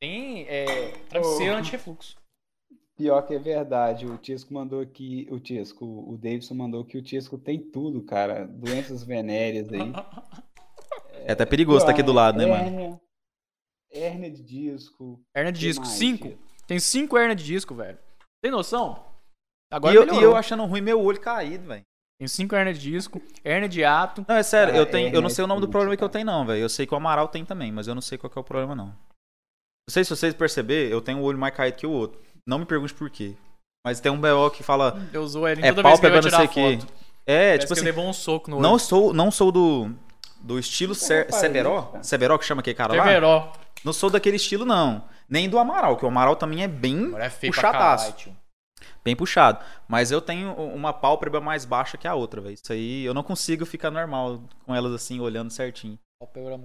Tem 0.00 0.46
é, 0.48 0.92
travesseiro 1.08 1.54
Ô. 1.54 1.56
anti-refluxo. 1.56 2.16
Pior 2.96 3.20
que 3.22 3.34
é 3.34 3.38
verdade. 3.38 4.06
O 4.06 4.16
Tiesco 4.16 4.54
mandou 4.54 4.80
aqui. 4.80 5.28
O 5.30 5.38
Tiesco, 5.38 5.84
o 5.84 6.16
Davidson 6.16 6.54
mandou 6.54 6.82
que 6.84 6.96
o 6.96 7.02
Tiesco 7.02 7.36
tem 7.36 7.58
tudo, 7.58 8.02
cara. 8.02 8.46
Doenças 8.46 9.04
venéreas 9.04 9.70
aí. 9.70 9.80
É 11.24 11.32
até 11.32 11.44
perigoso 11.46 11.78
estar 11.78 11.92
aqui 11.92 12.02
do 12.02 12.12
lado, 12.12 12.38
né, 12.38 12.46
mano? 12.46 12.64
Hérnia, 12.64 13.00
hérnia 13.92 14.30
de 14.30 14.42
disco. 14.42 15.20
Hernia 15.34 15.52
de 15.52 15.60
disco, 15.60 15.84
mais, 15.84 15.96
cinco. 15.96 16.38
Tem 16.66 16.78
cinco 16.78 17.16
hernia 17.16 17.34
de 17.36 17.44
disco, 17.44 17.74
velho. 17.74 17.98
Tem 18.42 18.50
noção? 18.50 19.04
Agora 19.72 19.92
E 19.92 19.96
eu, 19.96 20.14
e 20.14 20.22
eu 20.22 20.36
achando 20.36 20.64
ruim 20.64 20.80
meu 20.80 21.00
olho 21.00 21.20
caído, 21.20 21.66
velho. 21.66 21.82
Tem 22.18 22.28
cinco 22.28 22.54
hernia 22.54 22.72
de 22.72 22.80
disco, 22.80 23.20
hernia 23.44 23.68
de 23.68 23.84
ato. 23.84 24.24
Não, 24.26 24.36
é 24.36 24.42
sério, 24.42 24.72
Cara, 24.72 24.82
eu, 24.82 24.90
tenho, 24.90 25.14
eu 25.14 25.20
não 25.20 25.28
sei 25.28 25.44
o 25.44 25.46
nome 25.46 25.60
do 25.60 25.68
problema 25.68 25.96
que 25.96 26.02
eu 26.02 26.08
cara. 26.08 26.24
tenho, 26.24 26.26
não, 26.26 26.46
velho. 26.46 26.60
Eu 26.60 26.68
sei 26.68 26.86
que 26.86 26.94
o 26.94 26.96
Amaral 26.96 27.28
tem 27.28 27.44
também, 27.44 27.70
mas 27.70 27.86
eu 27.88 27.94
não 27.94 28.02
sei 28.02 28.16
qual 28.16 28.30
que 28.30 28.38
é 28.38 28.40
o 28.40 28.44
problema, 28.44 28.74
não. 28.74 28.86
Não 28.86 29.92
sei 29.92 30.02
se 30.02 30.10
vocês 30.10 30.34
perceberem, 30.34 30.90
eu 30.90 31.00
tenho 31.00 31.18
o 31.18 31.22
olho 31.22 31.38
mais 31.38 31.54
caído 31.54 31.76
que 31.76 31.86
o 31.86 31.90
outro. 31.90 32.20
Não 32.46 32.58
me 32.58 32.64
pergunte 32.64 32.94
por 32.94 33.10
quê. 33.10 33.34
Mas 33.84 34.00
tem 34.00 34.10
um 34.10 34.20
BO 34.20 34.50
que 34.50 34.62
fala. 34.62 34.98
Eu 35.12 35.22
usou 35.22 35.46
ele 35.46 35.64
É 35.64 35.72
toda 35.72 35.82
vez 35.82 36.00
que 36.00 36.06
pálpebra, 36.06 36.22
não 36.22 36.28
tirar 36.28 36.38
sei 36.38 36.46
o 36.46 36.48
quê. 36.48 36.86
É, 37.26 37.50
Parece 37.50 37.58
tipo 37.60 37.74
que 37.74 37.78
assim. 37.80 37.84
levou 37.84 38.04
um 38.06 38.12
soco 38.12 38.50
no 38.50 38.56
olho. 38.56 38.62
Não 38.62 38.78
sou, 38.78 39.12
não 39.12 39.30
sou 39.30 39.52
do. 39.52 39.90
Do 40.46 40.58
estilo 40.58 40.92
isso, 40.92 41.08
cara. 41.08 42.02
Severo 42.02 42.38
que 42.38 42.44
chama 42.44 42.60
aquele 42.60 42.76
cara 42.76 42.94
lá? 42.94 43.04
Severó. 43.04 43.52
Não 43.84 43.92
sou 43.92 44.08
daquele 44.08 44.36
estilo, 44.36 44.64
não. 44.64 45.04
Nem 45.28 45.48
do 45.48 45.58
Amaral, 45.58 45.96
que 45.96 46.04
o 46.04 46.08
Amaral 46.08 46.36
também 46.36 46.62
é 46.62 46.68
bem 46.68 47.12
é 47.16 47.28
puxadaço. 47.28 48.12
caralho. 48.12 48.36
Bem 49.04 49.16
puxado. 49.16 49.64
Mas 49.88 50.10
eu 50.10 50.20
tenho 50.20 50.52
uma 50.52 50.92
pálpebra 50.92 51.40
mais 51.40 51.64
baixa 51.64 51.96
que 51.96 52.06
a 52.10 52.14
outra, 52.14 52.40
velho. 52.40 52.54
Isso 52.54 52.72
aí 52.72 53.04
eu 53.04 53.14
não 53.14 53.22
consigo 53.22 53.66
ficar 53.66 53.90
normal 53.90 54.42
com 54.64 54.74
elas 54.74 54.92
assim, 54.92 55.20
olhando 55.20 55.50
certinho. 55.50 55.98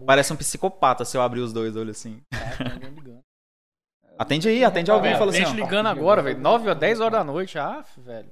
Parece 0.05 0.31
um 0.31 0.35
psicopata 0.35 1.03
se 1.03 1.17
eu 1.17 1.21
abrir 1.21 1.41
os 1.41 1.51
dois 1.51 1.75
olhos 1.75 1.97
assim. 1.97 2.21
Tá, 2.31 2.71
alguém 2.73 2.89
ligando. 2.91 3.19
Atende 4.17 4.47
aí, 4.47 4.63
atende 4.63 4.91
ao 4.91 5.01
vivo 5.01 5.15
e 5.15 5.17
fala 5.17 5.31
assim, 5.31 5.45
gente 5.45 5.59
ó. 5.59 5.65
ligando 5.65 5.87
agora, 5.87 6.21
velho. 6.21 6.39
9 6.39 6.69
ou 6.69 6.75
10 6.75 6.99
horas 6.99 7.13
da 7.13 7.23
noite. 7.23 7.57
Ah, 7.57 7.83
velho. 7.97 8.31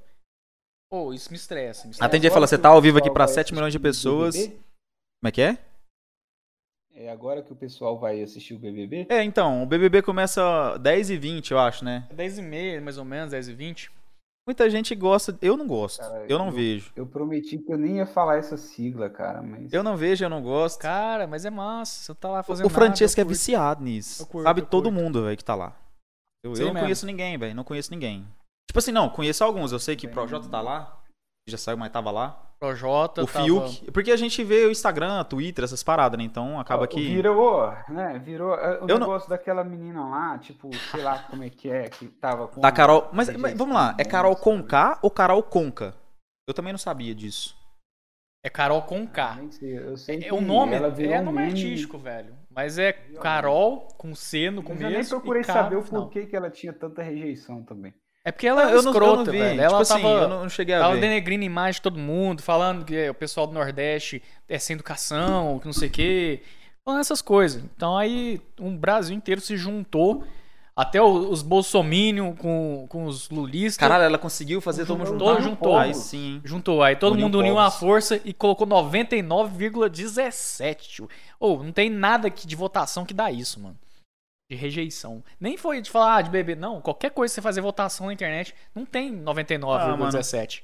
Pô, 0.88 1.12
isso 1.14 1.32
me 1.32 1.36
estressa. 1.36 1.86
Me 1.86 1.92
estressa. 1.92 2.06
Atende 2.06 2.28
aí 2.28 2.32
e 2.32 2.34
fala, 2.34 2.46
você 2.46 2.60
tá 2.60 2.70
ao 2.70 2.80
vivo 2.80 3.00
aqui 3.00 3.10
pra 3.10 3.26
vai 3.26 3.34
7 3.34 3.54
milhões 3.56 3.72
de 3.72 3.78
assistir 3.78 4.08
o 4.08 4.20
pessoas. 4.20 4.36
Como 5.22 5.28
é 5.28 5.32
que 5.32 5.42
é? 5.42 5.58
É 6.94 7.12
agora 7.12 7.42
que 7.42 7.52
o 7.54 7.56
pessoal 7.56 7.98
vai 7.98 8.22
assistir 8.22 8.54
o 8.54 8.60
BBB? 8.60 9.08
É, 9.10 9.24
então, 9.24 9.64
o 9.64 9.66
BBB 9.66 10.02
começa 10.02 10.78
10 10.78 11.10
e 11.12 11.18
20, 11.18 11.52
eu 11.52 11.60
acho, 11.60 11.86
né? 11.86 12.08
10 12.12 12.40
e 12.40 12.42
meia, 12.42 12.82
mais 12.82 12.98
ou 12.98 13.06
menos, 13.06 13.32
10 13.32 13.48
e 13.50 13.54
20. 13.54 13.92
Muita 14.48 14.70
gente 14.70 14.96
gosta, 14.96 15.38
eu 15.42 15.56
não 15.56 15.68
gosto. 15.68 16.00
Cara, 16.00 16.26
eu 16.28 16.38
não 16.40 16.48
eu- 16.48 16.52
vejo. 16.52 16.92
Eu 16.96 17.06
prometi 17.06 17.58
que 17.60 17.72
eu 17.72 17.78
nem 17.78 17.98
ia 17.98 18.06
falar 18.08 18.38
essa 18.38 18.58
sigla, 18.58 19.10
cara, 19.10 19.42
mas. 19.42 19.72
Eu 19.72 19.84
não 19.84 19.96
vejo, 19.96 20.26
eu 20.26 20.30
não 20.30 20.42
gosto. 20.42 20.80
Cara, 20.82 21.28
mas 21.28 21.46
é 21.46 21.50
massa. 21.52 22.02
Você 22.02 22.16
tá 22.20 22.30
lá 22.30 22.42
fazendo 22.44 22.66
O 22.66 22.70
Francesco 22.70 23.22
é 23.22 23.24
curto. 23.24 23.36
viciado 23.36 23.84
nisso. 23.84 24.24
Eu 24.24 24.26
curto, 24.26 24.44
Sabe 24.46 24.62
todo 24.64 24.92
mundo, 24.92 25.24
velho, 25.24 25.38
que 25.38 25.44
tá 25.44 25.54
lá. 25.56 25.76
Eu, 26.44 26.54
eu 26.54 26.58
não 26.60 26.66
mesmo. 26.74 26.80
conheço 26.80 27.06
ninguém, 27.06 27.38
velho. 27.38 27.54
Não 27.54 27.64
conheço 27.64 27.92
ninguém. 27.92 28.28
Tipo 28.68 28.80
assim, 28.80 28.92
não, 28.92 29.10
conheço 29.10 29.44
alguns. 29.44 29.72
Eu 29.72 29.80
sei 29.80 29.96
que 29.96 30.06
o 30.08 30.10
Bem- 30.10 30.16
Projota 30.16 30.50
tá 30.50 30.62
lá. 30.62 31.00
Já 31.48 31.58
saiu, 31.58 31.78
mas 31.78 31.92
tava 31.92 32.10
lá. 32.10 32.49
Projota, 32.60 33.24
o 33.24 33.26
tava- 33.28 33.46
Fiuk. 33.46 33.92
Porque 33.92 34.12
a 34.12 34.18
gente 34.18 34.44
vê 34.44 34.66
o 34.66 34.72
Instagram, 34.72 35.24
Twitter, 35.24 35.64
essas 35.64 35.82
paradas, 35.82 36.18
né? 36.18 36.26
Então 36.26 36.60
acaba 36.60 36.86
que. 36.88 37.00
Virou, 37.16 37.72
né? 37.88 38.20
Virou 38.20 38.54
é, 38.54 38.80
o 38.80 38.82
Eu 38.82 38.88
não- 39.00 39.08
negócio 39.08 39.30
daquela 39.30 39.64
menina 39.64 40.06
lá, 40.06 40.38
tipo, 40.40 40.70
sei 40.92 41.02
lá 41.02 41.20
como 41.30 41.44
é 41.44 41.50
que 41.50 41.70
é, 41.70 41.90
que 41.90 42.08
tava 42.08 42.48
com. 42.50 42.60
Da 42.60 42.72
Carol. 42.72 43.08
Mas, 43.14 43.36
mas 43.38 43.58
vamos 43.58 43.74
lá, 43.74 43.96
é 43.98 44.04
Carol 44.04 44.36
com 44.36 44.62
K 44.62 45.00
ou 45.02 45.10
Carol 45.10 45.42
Conca? 45.42 45.96
Eu 46.48 46.54
também 46.54 46.74
não 46.74 46.78
sabia 46.78 47.16
disso. 47.16 47.58
É 48.44 48.50
Carol 48.50 48.82
com 48.82 49.06
K. 49.08 49.38
Sei, 49.52 49.78
eu 49.78 49.98
sei 49.98 50.18
É, 50.18 50.20
que 50.22 50.34
o 50.34 50.42
nome 50.42 50.74
ela 50.74 50.90
virou 50.90 51.14
é 51.14 51.20
um 51.22 51.26
nome 51.26 51.44
artístico, 51.44 51.98
velho. 51.98 52.36
Mas 52.50 52.78
é 52.78 52.92
Carol 52.94 53.88
com 53.98 54.14
C 54.16 54.50
no 54.50 54.62
Mas 54.62 54.68
começo. 54.68 54.86
eu 54.86 54.90
nem 54.92 55.06
procurei 55.06 55.44
K 55.44 55.54
saber 55.54 55.76
o 55.78 55.84
porquê 55.84 56.26
que 56.26 56.36
ela 56.36 56.50
tinha 56.50 56.74
tanta 56.74 57.02
rejeição 57.02 57.64
também. 57.64 57.94
É 58.24 58.32
porque 58.32 58.48
ela 58.48 58.62
é 58.64 58.66
eu, 58.66 58.70
não, 58.70 58.76
eu 58.76 58.80
escrota, 58.92 59.24
não 59.24 59.32
vi. 59.32 59.40
velho. 59.40 59.62
Ela 59.62 59.84
tipo 59.84 60.02
tava, 60.02 60.14
assim, 60.16 60.24
eu 60.24 60.30
não, 60.30 60.50
cheguei 60.50 60.76
a 60.76 60.80
tava 60.80 60.96
ver. 60.96 61.02
denegrindo 61.02 61.44
a 61.44 61.46
imagem 61.46 61.80
de 61.80 61.82
todo 61.82 61.98
mundo, 61.98 62.42
falando 62.42 62.84
que 62.86 63.10
o 63.10 63.14
pessoal 63.14 63.48
do 63.48 63.54
Nordeste 63.54 64.22
é 64.48 64.60
sem 64.60 64.74
educação, 64.74 65.60
que 65.60 65.66
não 65.66 65.74
sei 65.74 65.88
o 65.88 65.92
quê. 65.92 66.42
Falando 66.84 67.00
essas 67.02 67.22
coisas. 67.22 67.64
Então 67.76 67.98
aí 67.98 68.42
um 68.60 68.76
Brasil 68.76 69.16
inteiro 69.16 69.40
se 69.42 69.56
juntou. 69.58 70.24
Até 70.76 71.02
os 71.02 71.42
bolsominion 71.42 72.34
com, 72.36 72.86
com 72.88 73.06
os 73.06 73.30
lulistas. 73.30 73.76
Caralho, 73.76 74.06
ela 74.06 74.18
conseguiu 74.18 74.62
fazer 74.62 74.86
todo 74.86 74.98
mundo 75.00 75.18
Todo 75.18 75.42
juntar. 75.42 75.50
juntou. 75.50 75.78
Aí 75.78 75.94
sim. 75.94 76.40
Juntou. 76.42 76.82
Aí 76.82 76.96
todo 76.96 77.12
Uniu 77.14 77.26
mundo 77.26 77.40
uniu 77.40 77.60
a 77.60 77.70
força 77.70 78.22
e 78.24 78.32
colocou 78.32 78.66
99,17. 78.66 81.06
Ou 81.38 81.62
não 81.64 81.74
tem 81.74 81.90
nada 81.90 82.30
aqui 82.30 82.48
de 82.48 82.56
votação 82.56 83.04
que 83.06 83.14
dá 83.14 83.30
isso, 83.30 83.60
mano. 83.60 83.76
De 84.50 84.56
rejeição. 84.56 85.24
Nem 85.40 85.58
foi 85.58 85.80
de 85.80 85.92
falar 85.92 86.16
ah, 86.16 86.22
de 86.24 86.30
bebê. 86.32 86.56
Não, 86.56 86.82
qualquer 86.82 87.12
coisa 87.12 87.32
que 87.32 87.36
você 87.36 87.42
fazer 87.42 87.62
votação 87.62 88.08
na 88.08 88.14
internet, 88.14 88.56
não 88.74 88.84
tem 88.84 89.16
99,17. 89.16 90.64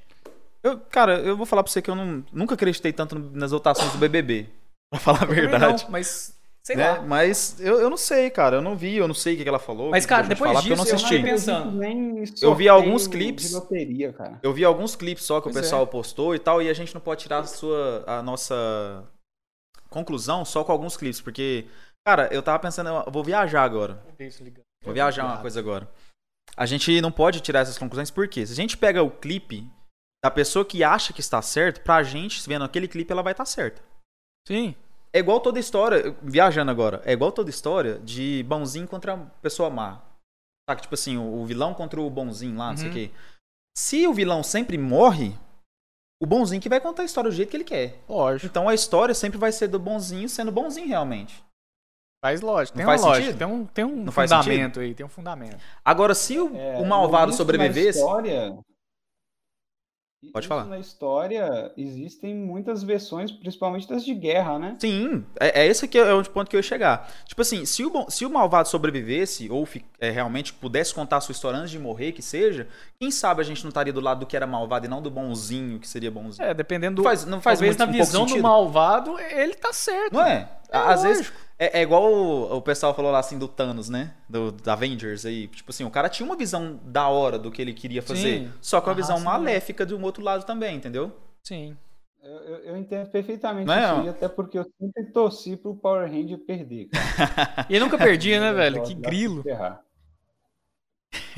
Eu, 0.64 0.80
cara, 0.80 1.20
eu 1.20 1.38
vou 1.38 1.46
falar 1.46 1.62
pra 1.62 1.72
você 1.72 1.84
que 1.84 1.92
eu 1.92 1.96
não, 1.96 2.26
nunca 2.34 2.56
acreditei 2.56 2.92
tanto 2.92 3.20
nas 3.20 3.52
votações 3.52 3.92
do 3.92 4.00
BBB. 4.00 4.50
Pra 4.90 5.00
falar 5.00 5.24
a 5.24 5.26
verdade. 5.26 5.84
Não, 5.84 5.92
mas 5.92 6.36
sei 6.64 6.76
né? 6.76 6.94
lá. 6.94 7.02
Mas 7.02 7.60
eu, 7.60 7.80
eu 7.80 7.90
não 7.90 7.98
sei, 7.98 8.30
cara. 8.32 8.58
Eu 8.58 8.62
não 8.62 8.76
vi, 8.76 8.96
eu 8.96 9.08
não 9.08 9.14
sei 9.14 9.36
o 9.36 9.38
que, 9.38 9.48
ela 9.48 9.60
falou. 9.60 9.92
Mas, 9.92 10.06
cara, 10.06 10.24
depois 10.24 10.50
falar, 10.50 10.62
porque 10.62 10.74
eu 10.74 10.78
não 10.78 10.84
disso, 10.84 10.96
eu 10.96 10.98
assisti. 10.98 11.18
fiquei 11.18 11.32
pensando. 11.32 11.72
Nem 11.72 12.24
Eu 12.42 12.56
vi 12.56 12.68
alguns 12.68 13.08
clipes. 13.08 13.50
De 13.50 13.56
loteria, 13.56 14.14
cara. 14.14 14.40
Eu 14.42 14.52
vi 14.52 14.66
alguns 14.66 14.96
clipes 14.96 15.24
só 15.24 15.40
que 15.40 15.44
Pois 15.44 15.56
o 15.56 15.60
pessoal 15.60 15.86
postou 15.86 16.34
e 16.34 16.40
tal, 16.40 16.62
e 16.62 16.70
a 16.70 16.74
gente 16.74 16.94
não 16.94 17.02
pode 17.02 17.22
tirar 17.22 17.40
a 17.40 17.44
sua 17.44 18.04
a 18.08 18.24
nossa 18.24 19.04
conclusão 19.90 20.44
só 20.44 20.64
com 20.64 20.72
alguns 20.72 20.98
clipes, 20.98 21.22
porque 21.22 21.66
cara, 22.06 22.30
eu 22.32 22.42
tava 22.44 22.60
pensando, 22.60 22.90
eu 22.90 23.12
vou 23.12 23.24
viajar 23.24 23.64
agora. 23.64 24.04
Vou 24.84 24.94
viajar 24.94 25.26
uma 25.26 25.42
coisa 25.42 25.60
agora. 25.60 25.90
A 26.56 26.66
gente 26.66 27.02
não 27.02 27.12
pode 27.12 27.42
tirar 27.42 27.62
essas 27.62 27.78
conclusões 27.78 28.12
porque 28.12 28.46
se 28.46 28.54
a 28.54 28.56
gente 28.56 28.78
pega 28.78 29.02
o 29.04 29.10
clipe 29.12 29.70
da 30.24 30.32
pessoa 30.32 30.64
que 30.66 30.84
acha 30.84 31.12
que 31.12 31.20
está 31.20 31.42
certo, 31.42 31.82
pra 31.82 32.02
gente, 32.04 32.48
vendo 32.48 32.64
aquele 32.66 32.88
clipe, 32.88 33.12
ela 33.12 33.22
vai 33.24 33.34
estar 33.34 33.46
certa. 33.46 33.82
Sim. 34.48 34.76
É 35.14 35.20
igual 35.20 35.40
toda 35.40 35.60
história, 35.60 36.16
viajando 36.22 36.72
agora, 36.72 37.02
é 37.06 37.14
igual 37.14 37.32
toda 37.32 37.50
história 37.50 38.00
de 38.00 38.44
bonzinho 38.44 38.88
contra 38.88 39.18
pessoa 39.42 39.70
má. 39.70 40.02
Saca? 40.70 40.82
Tipo 40.82 40.96
assim, 40.96 41.18
o 41.18 41.46
vilão 41.46 41.74
contra 41.74 42.02
o 42.02 42.10
bonzinho 42.10 42.58
lá, 42.58 42.70
não 42.70 42.78
sei 42.78 42.88
o 42.88 42.90
Uhum. 42.90 42.94
quê. 42.94 43.12
Se 43.78 44.08
o 44.08 44.14
vilão 44.14 44.42
sempre 44.44 44.78
morre, 44.78 45.38
o 46.22 46.26
bonzinho 46.26 46.62
que 46.62 46.68
vai 46.70 46.82
contar 46.82 47.04
a 47.04 47.06
história 47.06 47.30
do 47.30 47.36
jeito 47.36 47.50
que 47.50 47.58
ele 47.58 47.64
quer. 47.64 48.02
Lógico. 48.10 48.48
Então 48.48 48.68
a 48.68 48.74
história 48.74 49.14
sempre 49.14 49.38
vai 49.38 49.52
ser 49.52 49.68
do 49.68 49.78
bonzinho 49.80 50.28
sendo 50.28 50.52
bonzinho 50.52 50.88
realmente. 50.88 51.44
Faz 52.22 52.42
lógico. 52.42 52.78
Tem 52.78 52.86
faz 52.86 53.02
uma 53.02 53.10
lógica. 53.10 53.34
Tem 53.34 53.48
um, 53.48 53.66
tem 53.66 53.86
um 53.86 54.04
Não 54.04 54.12
fundamento 54.12 54.80
aí. 54.80 54.94
Tem 54.94 55.06
um 55.06 55.10
fundamento. 55.10 55.58
Agora, 55.84 56.16
se 56.16 56.40
o, 56.40 56.56
É, 56.56 56.78
o 56.80 56.86
malvado 56.86 57.32
sobrevivesse. 57.34 58.00
História, 58.00 58.58
Pode 60.32 60.48
falar. 60.48 60.66
Na 60.66 60.80
história, 60.80 61.72
existem 61.78 62.36
muitas 62.36 62.84
versões, 62.84 63.32
principalmente 63.32 63.88
das 63.88 64.04
de 64.04 64.14
guerra, 64.14 64.58
né? 64.60 64.76
Sim, 64.80 65.26
é, 65.40 65.62
é 65.62 65.68
esse 65.68 65.88
que 65.88 65.98
é 65.98 66.14
o 66.14 66.24
ponto 66.30 66.50
que 66.50 66.56
eu 66.56 66.60
ia 66.60 66.64
chegar. 66.64 67.12
Tipo 67.26 67.42
assim, 67.42 67.66
se 67.66 67.86
o, 67.86 68.10
se 68.10 68.26
o 68.26 68.30
malvado 68.30 68.68
sobrevivesse, 68.68 69.50
ou 69.50 69.68
é, 70.00 70.10
realmente 70.10 70.54
pudesse 70.54 70.94
contar 70.94 71.18
a 71.18 71.22
sua 71.22 71.34
história 71.34 71.60
antes 71.60 71.72
de 71.72 71.80
morrer, 71.80 72.12
que 72.12 72.22
seja, 72.22 72.68
quem 73.00 73.12
sabe 73.12 73.42
a 73.42 73.44
gente 73.44 73.64
não 73.64 73.70
estaria 73.70 73.94
do 73.94 74.02
lado 74.02 74.22
do 74.22 74.26
que 74.26 74.36
era 74.36 74.48
malvado 74.48 74.86
e 74.86 74.90
não 74.90 75.02
do 75.02 75.12
bonzinho, 75.12 75.80
que 75.80 75.88
seria 75.88 76.12
bonzinho. 76.12 76.48
É, 76.48 76.54
dependendo 76.54 76.98
do. 76.98 77.04
faz, 77.04 77.26
não 77.26 77.42
faz 77.42 77.60
talvez 77.60 77.78
muito, 77.78 77.88
na 77.88 77.98
um 77.98 78.04
visão 78.04 78.26
do 78.26 78.42
malvado, 78.42 79.20
ele 79.20 79.54
tá 79.54 79.72
certo. 79.74 80.14
Não 80.14 80.26
é? 80.26 80.50
É 80.72 80.78
Às 80.78 81.04
vezes 81.04 81.28
lógico. 81.28 81.38
é, 81.60 81.80
é 81.80 81.82
igual 81.82 82.12
o, 82.12 82.58
o 82.58 82.62
pessoal 82.62 82.94
falou 82.94 83.12
lá 83.12 83.20
assim 83.20 83.38
do 83.38 83.48
Thanos, 83.48 83.90
né? 83.90 84.14
Do, 84.30 84.52
do 84.52 84.70
Avengers 84.72 85.26
aí. 85.26 85.48
Tipo 85.48 85.72
assim, 85.72 85.84
o 85.84 85.92
cara 85.92 86.10
tinha 86.10 86.26
uma 86.26 86.36
visão 86.36 86.80
da 86.84 87.08
hora 87.08 87.38
do 87.40 87.52
que 87.52 87.62
ele 87.62 87.74
queria 87.74 88.02
fazer. 88.02 88.40
Sim. 88.40 88.52
Só 88.62 88.82
com 88.82 88.90
a 88.90 88.94
A 88.94 88.96
visão 88.96 89.16
raça 89.18 89.26
maléfica 89.30 89.86
de 89.86 89.94
um 89.96 90.04
outro 90.04 90.24
lado 90.24 90.44
também, 90.46 90.76
entendeu? 90.76 91.12
Sim. 91.44 91.76
Eu, 92.24 92.32
eu- 92.32 92.58
eu 92.66 92.78
entendo 92.78 93.08
perfeitamente 93.12 93.68
Não 93.68 93.74
é? 93.76 93.84
isso 93.84 94.02
aí, 94.02 94.10
até 94.10 94.28
porque 94.28 94.58
eu 94.58 94.66
sempre 94.80 95.06
torci 95.12 95.56
pro 95.56 95.76
Power 95.76 96.10
Ranger 96.12 96.40
perder, 96.40 96.90
cara. 96.90 97.68
E 97.70 97.76
ele 97.76 97.84
nunca 97.86 97.98
perdia, 98.00 98.40
né, 98.40 98.50
Eu 98.50 98.56
velho? 98.56 98.84
Que 98.84 98.96
grilo. 98.96 99.44
ferrar. 99.44 99.82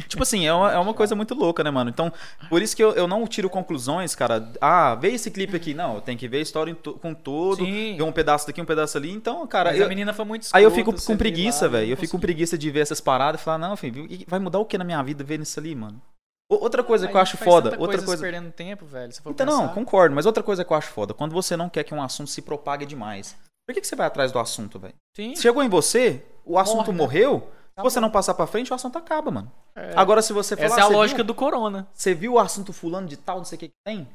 Tipo 0.08 0.24
assim, 0.24 0.46
é 0.46 0.54
uma, 0.54 0.72
é 0.72 0.78
uma 0.78 0.94
coisa 0.94 1.16
muito 1.16 1.34
louca, 1.34 1.64
né, 1.64 1.72
mano? 1.72 1.90
Então, 1.90 2.12
por 2.50 2.62
isso 2.62 2.76
que 2.76 2.84
eu, 2.84 2.92
eu 2.92 3.08
não 3.08 3.26
tiro 3.26 3.50
conclusões, 3.50 4.14
cara. 4.16 4.52
Ah, 4.62 4.96
vê 4.96 5.10
esse 5.12 5.32
clipe 5.32 5.56
aqui. 5.56 5.74
Não, 5.74 5.96
eu 5.96 6.02
tenho 6.02 6.18
que 6.18 6.28
ver 6.28 6.38
a 6.38 6.42
história 6.42 6.76
to- 6.76 6.94
com 6.94 7.14
todo. 7.14 7.64
Sim. 7.66 7.96
Ver 7.98 8.04
um 8.04 8.12
pedaço 8.12 8.46
daqui, 8.48 8.62
um 8.62 8.66
pedaço 8.66 8.98
ali. 8.98 9.12
Então, 9.12 9.46
cara, 9.48 9.72
Mas 9.72 9.80
eu- 9.80 9.86
a 9.86 9.90
menina 9.90 10.14
foi 10.14 10.26
muito 10.26 10.48
aí 10.54 10.64
eu 10.64 10.70
escrota, 10.70 10.92
fico 10.98 11.08
com 11.08 11.18
preguiça, 11.18 11.68
velho. 11.68 11.86
não 11.86 11.92
Eu 11.92 11.98
fico 11.98 12.12
com 12.12 12.20
preguiça 12.20 12.58
de 12.58 12.70
ver 12.70 12.82
essas 12.82 13.02
paradas 13.02 13.42
e 13.42 13.44
falar, 13.44 13.58
não, 13.58 13.76
filho, 13.76 14.08
vai 14.28 14.40
mudar 14.40 14.60
o 14.60 14.66
que 14.66 14.78
na 14.78 14.84
minha 14.84 15.02
vida 15.02 15.24
ver 15.24 15.40
nisso 15.40 15.60
ali, 15.60 15.74
mano? 15.76 16.02
Outra 16.50 16.82
coisa 16.82 17.06
Aí 17.08 17.12
que 17.12 17.18
eu 17.18 17.22
acho 17.22 17.36
foda, 17.38 17.72
outra 17.72 17.98
coisa 17.98 18.06
coisa. 18.06 18.24
perdendo 18.24 18.52
tempo, 18.52 18.86
velho. 18.86 19.12
Então, 19.26 19.46
não, 19.46 19.62
pensar. 19.64 19.74
concordo, 19.74 20.16
mas 20.16 20.26
outra 20.26 20.42
coisa 20.42 20.64
que 20.64 20.72
eu 20.72 20.78
acho 20.78 20.88
foda, 20.90 21.14
quando 21.14 21.34
você 21.34 21.58
não 21.58 21.68
quer 21.70 21.84
que 21.84 21.94
um 21.94 22.02
assunto 22.02 22.30
se 22.30 22.42
propague 22.42 22.86
demais, 22.86 23.36
por 23.68 23.74
que, 23.74 23.82
que 23.82 23.88
você 23.88 23.98
vai 23.98 24.08
atrás 24.08 24.32
do 24.32 24.40
assunto, 24.40 24.80
velho? 24.80 24.94
Chegou 25.36 25.62
em 25.62 25.68
você, 25.68 26.24
o 26.46 26.58
assunto 26.58 26.94
Morre, 26.94 26.98
morreu, 27.26 27.52
Acabou. 27.78 27.92
você 27.92 28.00
não 28.00 28.10
passar 28.10 28.34
pra 28.34 28.48
frente, 28.48 28.72
o 28.72 28.76
assunto 28.76 28.98
acaba, 28.98 29.30
mano. 29.30 29.52
É. 29.76 29.94
Agora, 29.96 30.22
se 30.24 30.34
você 30.34 30.56
falar, 30.56 30.66
Essa 30.68 30.80
é 30.80 30.82
a 30.82 30.86
"Ah, 30.86 30.88
você 30.88 30.94
lógica 30.96 31.18
viu? 31.18 31.26
do 31.26 31.36
corona. 31.36 31.88
Você 31.94 32.14
viu 32.16 32.34
o 32.34 32.40
assunto 32.40 32.74
fulano 32.74 33.08
de 33.08 33.16
tal, 33.18 33.38
não 33.38 33.46
sei 33.46 33.56
o 33.56 33.60
que 33.60 33.68
que 33.70 33.74
tem? 33.86 34.08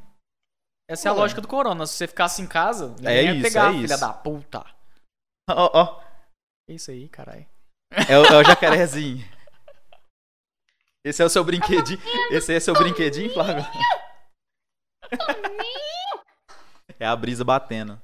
Essa 0.90 1.08
é 1.08 1.10
a 1.10 1.14
lógica 1.14 1.40
do 1.40 1.46
corona. 1.46 1.86
Se 1.86 1.94
você 1.94 2.08
ficasse 2.08 2.42
em 2.42 2.46
casa, 2.46 2.88
ninguém 2.98 3.06
É 3.16 3.22
ia 3.24 3.32
isso, 3.34 3.42
pegar, 3.42 3.70
é 3.70 3.72
filha 3.72 3.84
isso. 3.94 4.00
da 4.00 4.12
puta. 4.12 4.64
Ó, 5.48 5.70
ó, 5.80 6.02
É 6.68 6.72
isso 6.74 6.90
aí, 6.90 7.08
caralho. 7.08 7.46
é, 8.08 8.18
o- 8.18 8.24
é 8.26 8.36
o 8.38 8.44
jacarezinho. 8.44 9.24
Esse 11.04 11.22
é 11.22 11.24
o 11.24 11.28
seu 11.30 11.44
brinquedinho. 11.44 12.00
Esse 12.30 12.52
é 12.54 12.60
seu 12.60 12.74
brinquedinho, 12.74 13.32
Flávio? 13.32 13.64
É 16.98 17.06
a 17.06 17.14
brisa 17.16 17.44
batendo. 17.44 18.00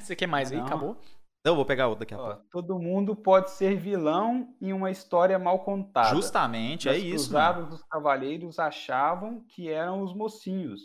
Você 0.00 0.14
quer 0.14 0.26
mais 0.26 0.50
aí? 0.52 0.58
Não. 0.58 0.66
Acabou? 0.66 0.96
Não, 1.44 1.52
eu 1.52 1.56
vou 1.56 1.66
pegar 1.66 1.88
outro 1.88 2.00
daqui 2.00 2.14
a 2.14 2.18
Ó, 2.18 2.26
pouco. 2.26 2.42
todo 2.50 2.78
mundo 2.78 3.14
pode 3.14 3.50
ser 3.50 3.76
vilão 3.76 4.54
em 4.62 4.72
uma 4.72 4.90
história 4.90 5.38
mal 5.38 5.58
contada. 5.62 6.08
Justamente, 6.14 6.88
é 6.88 6.96
isso. 6.96 7.30
Mano. 7.32 7.44
cruzadas 7.54 7.68
dos 7.68 7.82
cavaleiros 7.84 8.58
achavam 8.58 9.44
que 9.48 9.68
eram 9.68 10.02
os 10.02 10.14
mocinhos 10.14 10.80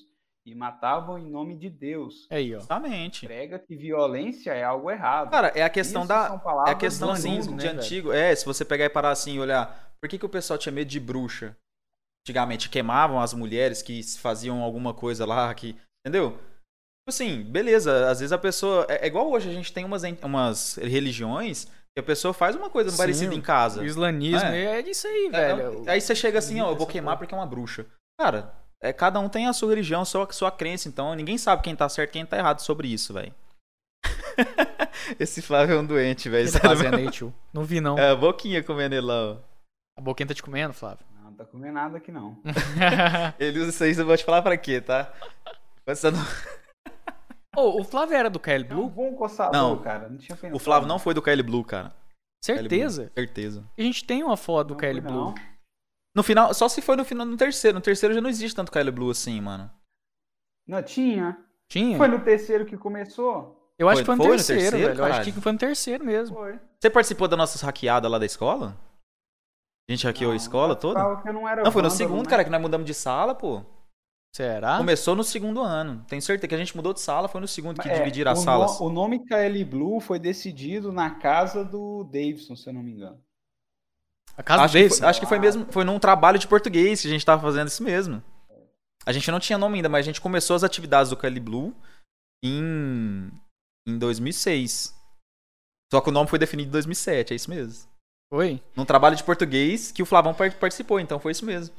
e 0.45 0.53
matavam 0.53 1.18
em 1.18 1.30
nome 1.30 1.57
de 1.57 1.69
Deus. 1.69 2.27
Aí, 2.30 2.53
ó. 2.53 2.60
Justamente. 2.60 3.26
Prega 3.26 3.57
que 3.57 3.73
violência 3.76 4.52
é 4.52 4.64
algo 4.64 4.91
errado. 4.91 5.31
Cara, 5.31 5.48
é 5.56 5.64
a 5.64 5.69
questão 5.69 6.02
Isso 6.02 6.10
da. 6.10 6.41
É 6.68 6.72
a 6.72 6.76
questão 6.76 7.11
assim, 7.11 7.40
de 7.40 7.52
né, 7.52 7.64
velho? 7.64 7.80
antigo. 7.80 8.11
É, 8.11 8.36
se 8.36 8.45
você 8.45 8.65
pegar 8.65 8.84
e 8.86 8.90
parar 8.90 9.11
assim 9.11 9.36
e 9.36 9.40
olhar. 9.40 9.88
Por 10.02 10.10
que, 10.10 10.18
que 10.18 10.26
o 10.26 10.30
pessoal 10.30 10.57
tinha 10.57 10.72
medo 10.73 10.90
de 10.90 10.99
bruxa? 10.99 11.56
Antigamente 12.26 12.69
queimavam 12.69 13.19
as 13.19 13.34
mulheres 13.34 13.81
que 13.81 14.02
faziam 14.18 14.61
alguma 14.61 14.94
coisa 14.94 15.26
lá, 15.26 15.53
que. 15.53 15.77
Entendeu? 16.06 16.38
Tipo 17.10 17.23
assim, 17.23 17.41
beleza, 17.41 18.07
às 18.07 18.19
vezes 18.19 18.31
a 18.31 18.38
pessoa. 18.38 18.86
É, 18.88 19.06
é 19.06 19.07
igual 19.07 19.31
hoje, 19.31 19.49
a 19.49 19.53
gente 19.53 19.73
tem 19.73 19.84
umas, 19.84 20.03
umas 20.22 20.76
religiões 20.76 21.65
que 21.65 21.99
a 21.99 22.03
pessoa 22.03 22.36
faz 22.36 22.56
uma 22.56 22.69
coisa 22.69 22.91
Sim, 22.91 22.98
parecida 22.98 23.34
em 23.34 23.41
casa. 23.41 23.81
O 23.81 23.86
islamismo 23.86 24.48
É. 24.48 24.80
é, 24.80 24.81
disso 24.84 25.07
aí, 25.07 25.30
É, 25.34 25.56
velho. 25.56 25.84
Aí 25.88 25.99
você 25.99 26.14
chega 26.14 26.38
assim, 26.38 26.61
ó, 26.61 26.69
eu 26.69 26.76
vou 26.76 26.86
queimar 26.86 27.18
porque 27.18 27.34
é 27.34 27.38
uma 27.38 27.48
bruxa. 27.48 27.88
Cara, 28.19 28.53
é, 28.80 28.94
cada 28.94 29.19
um 29.19 29.27
tem 29.27 29.48
a 29.48 29.53
sua 29.53 29.69
religião, 29.69 30.02
a 30.02 30.06
sua, 30.06 30.31
sua 30.31 30.52
crença, 30.52 30.88
então 30.88 31.15
ninguém 31.15 31.36
sabe 31.38 31.64
quem 31.64 31.76
tá 31.76 31.90
certo 31.90 32.11
e 32.11 32.14
quem 32.14 32.26
tá 32.27 32.38
errado 32.38 32.60
sobre 32.60 32.88
isso, 32.88 33.11
velho. 33.11 33.34
Esse 35.19 35.41
Flávio 35.41 35.77
é 35.77 35.80
um 35.80 35.86
doente, 35.86 36.30
velho. 36.30 36.45
que 36.45 36.60
tá 36.60 36.69
fazendo 36.69 36.91
mesmo. 36.91 37.07
aí, 37.07 37.11
tio? 37.11 37.34
Não 37.52 37.64
vi, 37.64 37.81
não. 37.81 37.98
É, 37.98 38.11
a 38.11 38.15
boquinha 38.15 38.61
comendo 38.61 38.94
ele 38.94 39.06
lá, 39.07 39.31
ó. 39.31 39.38
A 39.98 40.02
boquinha 40.02 40.27
tá 40.27 40.36
te 40.36 40.44
comendo, 40.44 40.73
Flávio. 40.76 41.03
Não, 41.15 41.31
não 41.31 41.34
tá 41.34 41.44
comendo 41.45 41.73
nada 41.73 41.98
aqui 41.98 42.11
não. 42.11 42.38
Ele 43.40 43.60
usa 43.60 43.69
isso 43.69 43.84
aí, 43.84 43.98
eu 43.98 44.06
vou 44.06 44.15
te 44.15 44.23
falar 44.23 44.44
pra 44.44 44.56
quê, 44.56 44.80
tá? 44.80 45.11
Você 45.88 46.11
Ô, 47.60 47.81
o 47.81 47.84
Flávio 47.84 48.15
era 48.15 48.30
do 48.30 48.40
KL 48.40 48.64
É 48.64 48.65
um 48.65 48.68
Blue? 48.77 48.90
bom 48.90 49.15
coçador, 49.15 49.53
Não. 49.53 49.81
cara. 49.81 50.07
Não 50.10 50.18
tinha 50.18 50.36
pensado. 50.36 50.56
O 50.56 50.60
Flávio 50.60 50.88
não 50.88 50.98
foi 50.99 51.14
do 51.14 51.22
KL 51.22 51.44
Blue, 51.44 51.64
cara. 51.64 51.90
KL 51.90 52.60
Blue, 52.60 52.69
Certeza. 52.69 53.11
certeza. 53.15 53.65
A 53.77 53.81
gente 53.81 54.06
tem 54.06 54.23
uma 54.23 54.38
foto 54.38 54.68
do 54.69 54.73
Não 54.73 54.80
KL 54.80 55.02
Blue. 55.02 55.11
não. 55.14 55.36
No 56.15 56.23
final, 56.23 56.53
só 56.53 56.68
se 56.68 56.81
foi 56.81 56.95
no 56.95 57.06
final, 57.06 57.26
no 57.26 57.38
terceiro. 57.38 57.76
No 57.76 57.81
terceiro 57.81 58.15
já 58.15 58.22
não 58.22 58.30
existe 58.30 58.56
tanto 58.56 58.72
KL 58.72 58.90
Blue 58.91 59.11
assim, 59.11 59.40
mano. 59.41 59.69
Não, 60.68 60.81
tinha. 60.81 61.38
Tinha? 61.68 61.98
Foi 61.98 62.07
no 62.07 62.19
terceiro 62.19 62.65
que 62.65 62.77
começou? 62.77 63.57
Eu 63.77 63.88
acho 63.88 63.98
Foi- 63.98 64.03
que 64.03 64.06
foi 64.07 64.15
no 64.15 64.23
foi 64.23 64.31
no 64.31 64.36
terceiro, 64.38 64.61
terceiro, 64.61 64.88
velho. 64.88 64.99
Eu 64.99 65.06
acho 65.06 65.31
que 65.34 65.41
foi 65.41 65.52
no 65.52 65.57
terceiro 65.57 66.06
mesmo. 66.06 66.36
Foi. 66.36 66.60
Você 66.80 66.90
participou 66.90 67.27
das 67.27 67.38
nossas 67.38 67.61
hackeadas 67.61 68.11
lá 68.11 68.18
da 68.18 68.26
escola? 68.26 68.76
A 69.88 69.91
gente 69.91 70.06
hackeou 70.06 70.31
a 70.31 70.34
Não, 70.34 70.38
escola 70.38 70.73
eu 70.73 70.76
toda? 70.76 70.99
falava 70.99 71.22
que 71.22 71.30
eu 71.30 71.34
não 71.34 71.48
era 71.48 71.64
Não, 71.64 71.72
foi 71.72 71.81
no 71.81 71.90
segundo, 71.90 72.23
né? 72.26 72.30
cara, 72.30 72.44
que 72.44 72.49
nós 72.49 72.61
mudamos 72.61 72.86
de 72.86 72.94
sala, 72.94 73.34
pô. 73.34 73.64
Será? 74.36 74.78
Começou 74.78 75.16
no 75.16 75.24
segundo 75.24 75.62
ano. 75.62 76.06
Tenho 76.08 76.22
certeza 76.22 76.48
que 76.48 76.56
a 76.56 76.58
gente 76.58 76.76
mudou 76.76 76.94
de 76.94 77.02
sala, 77.02 77.28
foi 77.28 77.42
no 77.42 77.48
segundo 77.48 77.82
que 77.82 77.90
É, 77.90 77.98
dividiram 77.98 78.32
as 78.32 78.40
salas. 78.40 78.80
no- 78.80 78.86
o 78.86 78.90
nome 78.90 79.26
KL 79.26 79.64
Blue 79.66 80.00
foi 80.00 80.20
decidido 80.20 80.92
na 80.92 81.10
casa 81.16 81.66
do 81.66 82.04
Davidson, 82.06 82.56
se 82.56 82.70
eu 82.70 82.74
não 82.74 82.84
me 82.84 82.92
engano. 82.92 83.20
A 84.38 84.44
casa 84.44 84.64
acho, 84.64 84.72
do 84.72 84.76
que 84.78 84.80
Davidson? 84.84 85.00
foi, 85.00 85.10
acho 85.10 85.20
que 85.20 85.26
foi 85.26 85.40
mesmo, 85.40 85.66
foi 85.72 85.84
num 85.84 86.00
trabalho 86.00 86.38
de 86.40 86.48
português 86.48 87.02
que 87.02 87.08
a 87.08 87.10
gente 87.10 87.26
tava 87.26 87.42
fazendo 87.42 87.68
isso 87.68 87.84
mesmo. 87.84 88.24
A 89.06 89.12
gente 89.12 89.32
não 89.32 89.40
tinha 89.40 89.58
nome 89.58 89.76
ainda, 89.78 89.90
mas 89.90 90.02
a 90.06 90.08
gente 90.10 90.22
começou 90.22 90.56
as 90.56 90.64
atividades 90.64 91.10
do 91.10 91.18
Kelly 91.18 91.40
Blue 91.40 91.76
em, 92.44 93.32
em 93.88 93.98
2006. 93.98 94.96
Só 95.92 96.00
que 96.02 96.10
o 96.10 96.12
nome 96.14 96.30
foi 96.30 96.38
definido 96.38 96.70
em 96.70 96.72
2007, 96.72 97.34
é 97.34 97.36
isso 97.36 97.50
mesmo. 97.50 97.90
Foi? 98.32 98.62
Num 98.76 98.86
trabalho 98.86 99.16
de 99.16 99.24
português 99.24 99.92
que 99.92 100.04
o 100.04 100.06
Flavão 100.06 100.36
par- 100.36 100.54
participou, 100.54 101.00
então 101.00 101.20
foi 101.20 101.32
isso 101.32 101.44
mesmo. 101.46 101.76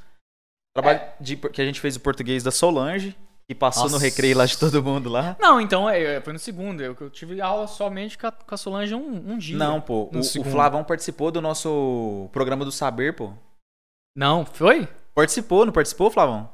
Trabalho 0.74 0.98
É. 1.00 1.14
de, 1.20 1.36
que 1.36 1.60
a 1.60 1.64
gente 1.64 1.80
fez 1.80 1.96
o 1.96 2.00
português 2.00 2.42
da 2.42 2.50
Solange, 2.50 3.16
que 3.48 3.54
passou 3.54 3.86
no 3.86 3.90
Nossa. 3.92 4.04
recreio 4.04 4.36
lá 4.36 4.46
de 4.46 4.56
todo 4.56 4.82
mundo 4.82 5.08
lá. 5.10 5.36
Não, 5.40 5.60
então 5.60 5.88
é, 5.90 6.20
foi 6.20 6.32
no 6.32 6.38
segundo. 6.38 6.80
Eu, 6.82 6.96
eu 7.00 7.10
tive 7.10 7.40
aula 7.40 7.66
somente 7.66 8.16
com 8.16 8.26
a, 8.28 8.32
com 8.32 8.54
a 8.54 8.58
Solange 8.58 8.94
um, 8.94 9.32
um 9.32 9.38
dia. 9.38 9.56
Não, 9.58 9.80
pô. 9.80 10.08
No 10.12 10.20
O, 10.20 10.22
o. 10.22 10.44
Flavão 10.44 10.84
participou 10.84 11.30
do 11.32 11.40
nosso 11.40 12.28
programa 12.32 12.64
do 12.64 12.70
Saber, 12.70 13.14
pô. 13.16 13.32
Não, 14.16 14.44
foi? 14.46 14.88
Participou, 15.14 15.66
não 15.66 15.72
participou, 15.72 16.10
Flavão? 16.10 16.48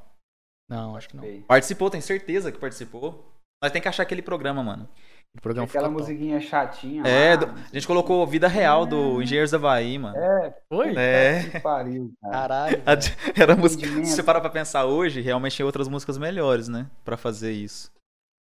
Não, 0.68 0.96
acho 0.96 1.08
que 1.08 1.16
não. 1.16 1.42
Participou, 1.42 1.90
tenho 1.90 2.02
certeza 2.02 2.50
que 2.50 2.58
participou. 2.58 3.32
Nós 3.62 3.70
tem 3.72 3.80
que 3.80 3.88
achar 3.88 4.02
aquele 4.02 4.22
programa, 4.22 4.62
mano. 4.62 4.88
O 5.36 5.40
programa 5.40 5.66
Aquela 5.68 5.88
top. 5.88 6.00
musiquinha 6.00 6.40
chatinha. 6.40 7.02
É, 7.06 7.30
lá, 7.30 7.36
do- 7.36 7.46
a 7.46 7.74
gente 7.74 7.86
colocou 7.86 8.26
Vida 8.26 8.48
Real 8.48 8.86
do 8.86 9.20
Engenheiros 9.22 9.50
da 9.50 9.58
Havaí, 9.58 9.98
mano. 9.98 10.16
É, 10.16 10.54
Foi? 10.72 10.94
É. 10.96 11.42
que 11.50 11.60
pariu, 11.60 12.12
cara. 12.22 12.32
Caralho. 12.34 12.82
A- 12.86 12.92
Era 13.42 13.54
música. 13.56 13.86
Se 13.86 14.06
você 14.16 14.22
parar 14.22 14.40
pra 14.40 14.50
pensar 14.50 14.86
hoje, 14.86 15.20
realmente 15.20 15.56
tem 15.56 15.66
outras 15.66 15.88
músicas 15.88 16.16
melhores, 16.18 16.68
né? 16.68 16.86
Pra 17.04 17.16
fazer 17.16 17.52
isso. 17.52 17.90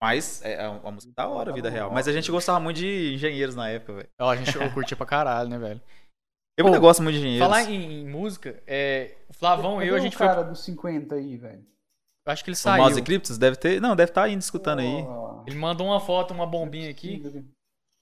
Mas 0.03 0.43
é 0.43 0.65
é 0.65 0.69
uma 0.69 0.91
música 0.93 1.13
da 1.15 1.29
hora, 1.29 1.53
Vida 1.53 1.69
Real. 1.69 1.91
Mas 1.93 2.09
a 2.09 2.13
gente 2.13 2.31
gostava 2.31 2.59
muito 2.59 2.79
de 2.79 3.13
engenheiros 3.15 3.55
na 3.55 3.69
época, 3.69 3.93
velho. 3.93 4.09
Ó, 4.19 4.31
a 4.31 4.37
gente 4.37 4.57
eu 4.57 4.71
curti 4.73 4.97
pra 4.97 5.05
caralho, 5.05 5.49
né, 5.51 5.59
velho? 5.59 5.81
Eu 6.59 6.67
ainda 6.67 6.79
Pô, 6.79 6.87
gosto 6.87 7.03
muito 7.03 7.15
de 7.15 7.21
engenheiros. 7.21 7.47
Falar 7.47 7.63
em, 7.71 8.01
em 8.03 8.07
música, 8.09 8.63
é, 8.67 9.15
o 9.29 9.35
Flavão 9.35 9.83
e 9.83 9.89
eu, 9.89 9.95
a 9.95 9.99
gente 10.01 10.15
o 10.15 10.19
foi. 10.19 10.27
cara 10.27 10.43
dos 10.43 10.65
50 10.65 11.15
aí, 11.15 11.37
velho. 11.37 11.65
Eu 12.31 12.33
acho 12.33 12.45
que 12.45 12.51
ele 12.51 12.55
O 12.55 12.59
saiu. 12.59 12.83
Mouse 12.83 12.99
Eclipses 12.99 13.37
deve 13.39 13.57
ter. 13.57 13.81
Não, 13.81 13.97
deve 13.97 14.13
estar 14.13 14.23
ainda 14.23 14.39
escutando 14.39 14.79
aí. 14.79 15.05
Ele 15.47 15.57
mandou 15.59 15.89
uma 15.89 15.99
foto, 16.01 16.33
uma 16.33 16.47
bombinha 16.47 16.89
aqui. 16.89 17.21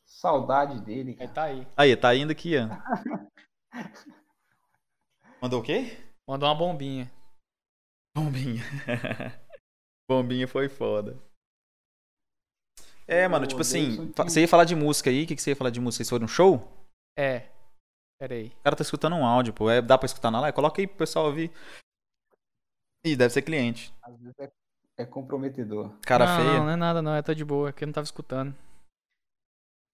Saudade 0.06 0.80
dele, 0.82 1.12
Aí 1.12 1.16
cara. 1.16 1.30
tá 1.30 1.42
aí. 1.44 1.66
Aí, 1.76 1.96
tá 1.96 2.14
indo 2.14 2.30
aqui, 2.32 2.52
ó. 2.58 2.68
Mandou 5.40 5.60
o 5.60 5.62
quê? 5.62 5.96
Mandou 6.28 6.48
uma 6.48 6.54
bombinha. 6.54 7.10
Bombinha. 8.14 8.62
Bombinha 10.10 10.46
foi 10.48 10.68
foda. 10.68 11.16
É, 13.06 13.26
mano, 13.28 13.46
tipo 13.46 13.60
assim, 13.62 14.12
fa- 14.12 14.24
que- 14.24 14.30
você 14.30 14.40
ia 14.42 14.48
falar 14.48 14.64
de 14.64 14.74
música 14.74 15.08
aí? 15.08 15.24
O 15.24 15.26
que, 15.26 15.36
que 15.36 15.40
você 15.42 15.50
ia 15.50 15.56
falar 15.56 15.70
de 15.70 15.80
música? 15.80 15.98
Vocês 16.04 16.10
foram 16.10 16.22
no 16.22 16.28
show? 16.28 16.68
É. 17.16 17.48
Pera 18.20 18.34
aí. 18.34 18.48
O 18.48 18.62
cara 18.62 18.76
tá 18.76 18.82
escutando 18.82 19.16
um 19.16 19.24
áudio, 19.24 19.54
pô. 19.54 19.70
É, 19.70 19.80
dá 19.80 19.96
pra 19.96 20.06
escutar 20.06 20.30
na 20.30 20.40
live? 20.40 20.54
Coloca 20.54 20.82
aí 20.82 20.86
pro 20.86 20.96
pessoal 20.98 21.26
ouvir. 21.26 21.50
Ih, 23.12 23.16
deve 23.16 23.32
ser 23.32 23.42
cliente. 23.42 23.92
Às 24.02 24.16
vezes 24.18 24.34
é, 24.40 24.50
é 24.98 25.04
comprometedor. 25.04 25.92
Cara 26.02 26.26
não, 26.26 26.36
feia. 26.36 26.58
Não, 26.58 26.64
não 26.66 26.72
é 26.72 26.76
nada, 26.76 27.02
não. 27.02 27.14
É 27.14 27.22
tá 27.22 27.32
de 27.34 27.44
boa, 27.44 27.72
que 27.72 27.84
eu 27.84 27.86
não 27.86 27.92
tava 27.92 28.04
escutando. 28.04 28.54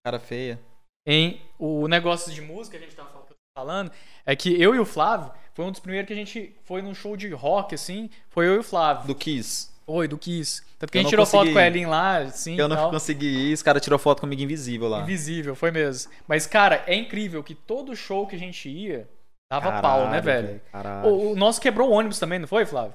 Cara 0.04 0.18
feia. 0.18 0.60
Em 1.06 1.40
o 1.58 1.86
negócio 1.88 2.32
de 2.32 2.40
música 2.40 2.78
que 2.78 2.84
a 2.84 2.86
gente 2.86 2.96
tava 2.96 3.10
fal- 3.10 3.26
falando 3.56 3.90
é 4.24 4.34
que 4.34 4.60
eu 4.60 4.74
e 4.74 4.78
o 4.78 4.84
Flávio 4.86 5.32
foi 5.54 5.64
um 5.64 5.70
dos 5.70 5.80
primeiros 5.80 6.06
que 6.06 6.12
a 6.12 6.16
gente 6.16 6.54
foi 6.64 6.82
num 6.82 6.94
show 6.94 7.16
de 7.16 7.28
rock, 7.30 7.74
assim. 7.74 8.10
Foi 8.30 8.46
eu 8.46 8.54
e 8.54 8.58
o 8.58 8.62
Flávio. 8.62 9.06
Do 9.06 9.14
Kiss. 9.14 9.72
Oi, 9.86 10.08
do 10.08 10.16
Kiss. 10.16 10.62
Tanto 10.78 10.90
que 10.90 10.96
Eu 10.96 11.00
a 11.00 11.02
gente 11.02 11.10
tirou 11.10 11.26
foto 11.26 11.40
consegui 11.40 11.52
com 11.52 11.58
a. 11.58 11.66
Elin 11.66 11.86
lá, 11.86 12.16
assim. 12.18 12.56
Eu 12.58 12.68
não 12.68 12.76
tal. 12.76 12.90
consegui 12.90 13.50
ir, 13.50 13.52
os 13.52 13.62
caras 13.62 13.82
tirou 13.82 13.98
foto 13.98 14.20
comigo 14.20 14.40
invisível 14.40 14.88
lá. 14.88 15.02
Invisível, 15.02 15.54
foi 15.54 15.70
mesmo. 15.70 16.10
Mas, 16.26 16.46
cara, 16.46 16.82
é 16.86 16.94
incrível 16.94 17.44
que 17.44 17.54
todo 17.54 17.94
show 17.94 18.26
que 18.26 18.34
a 18.34 18.38
gente 18.38 18.68
ia 18.68 19.06
dava 19.52 19.66
Caralho, 19.66 19.82
pau, 19.82 20.10
né, 20.10 20.20
velho? 20.22 20.60
Caralho. 20.72 21.08
O, 21.10 21.32
o 21.32 21.36
nosso 21.36 21.60
quebrou 21.60 21.90
o 21.90 21.92
ônibus 21.92 22.18
também, 22.18 22.38
não 22.38 22.48
foi, 22.48 22.64
Flávio? 22.64 22.94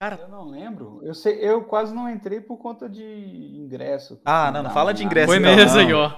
Eu 0.00 0.28
não 0.28 0.48
lembro. 0.48 1.00
Eu, 1.02 1.12
sei, 1.12 1.34
eu 1.40 1.62
quase 1.64 1.92
não 1.92 2.08
entrei 2.08 2.40
por 2.40 2.56
conta 2.56 2.88
de 2.88 3.02
ingresso. 3.02 4.20
Ah, 4.24 4.50
não, 4.52 4.62
não 4.62 4.70
fala 4.70 4.94
de 4.94 5.04
ingresso, 5.04 5.26
Foi 5.26 5.40
mesmo 5.40 5.76
não. 5.76 5.86
aí, 5.86 5.92
ó. 5.92 6.12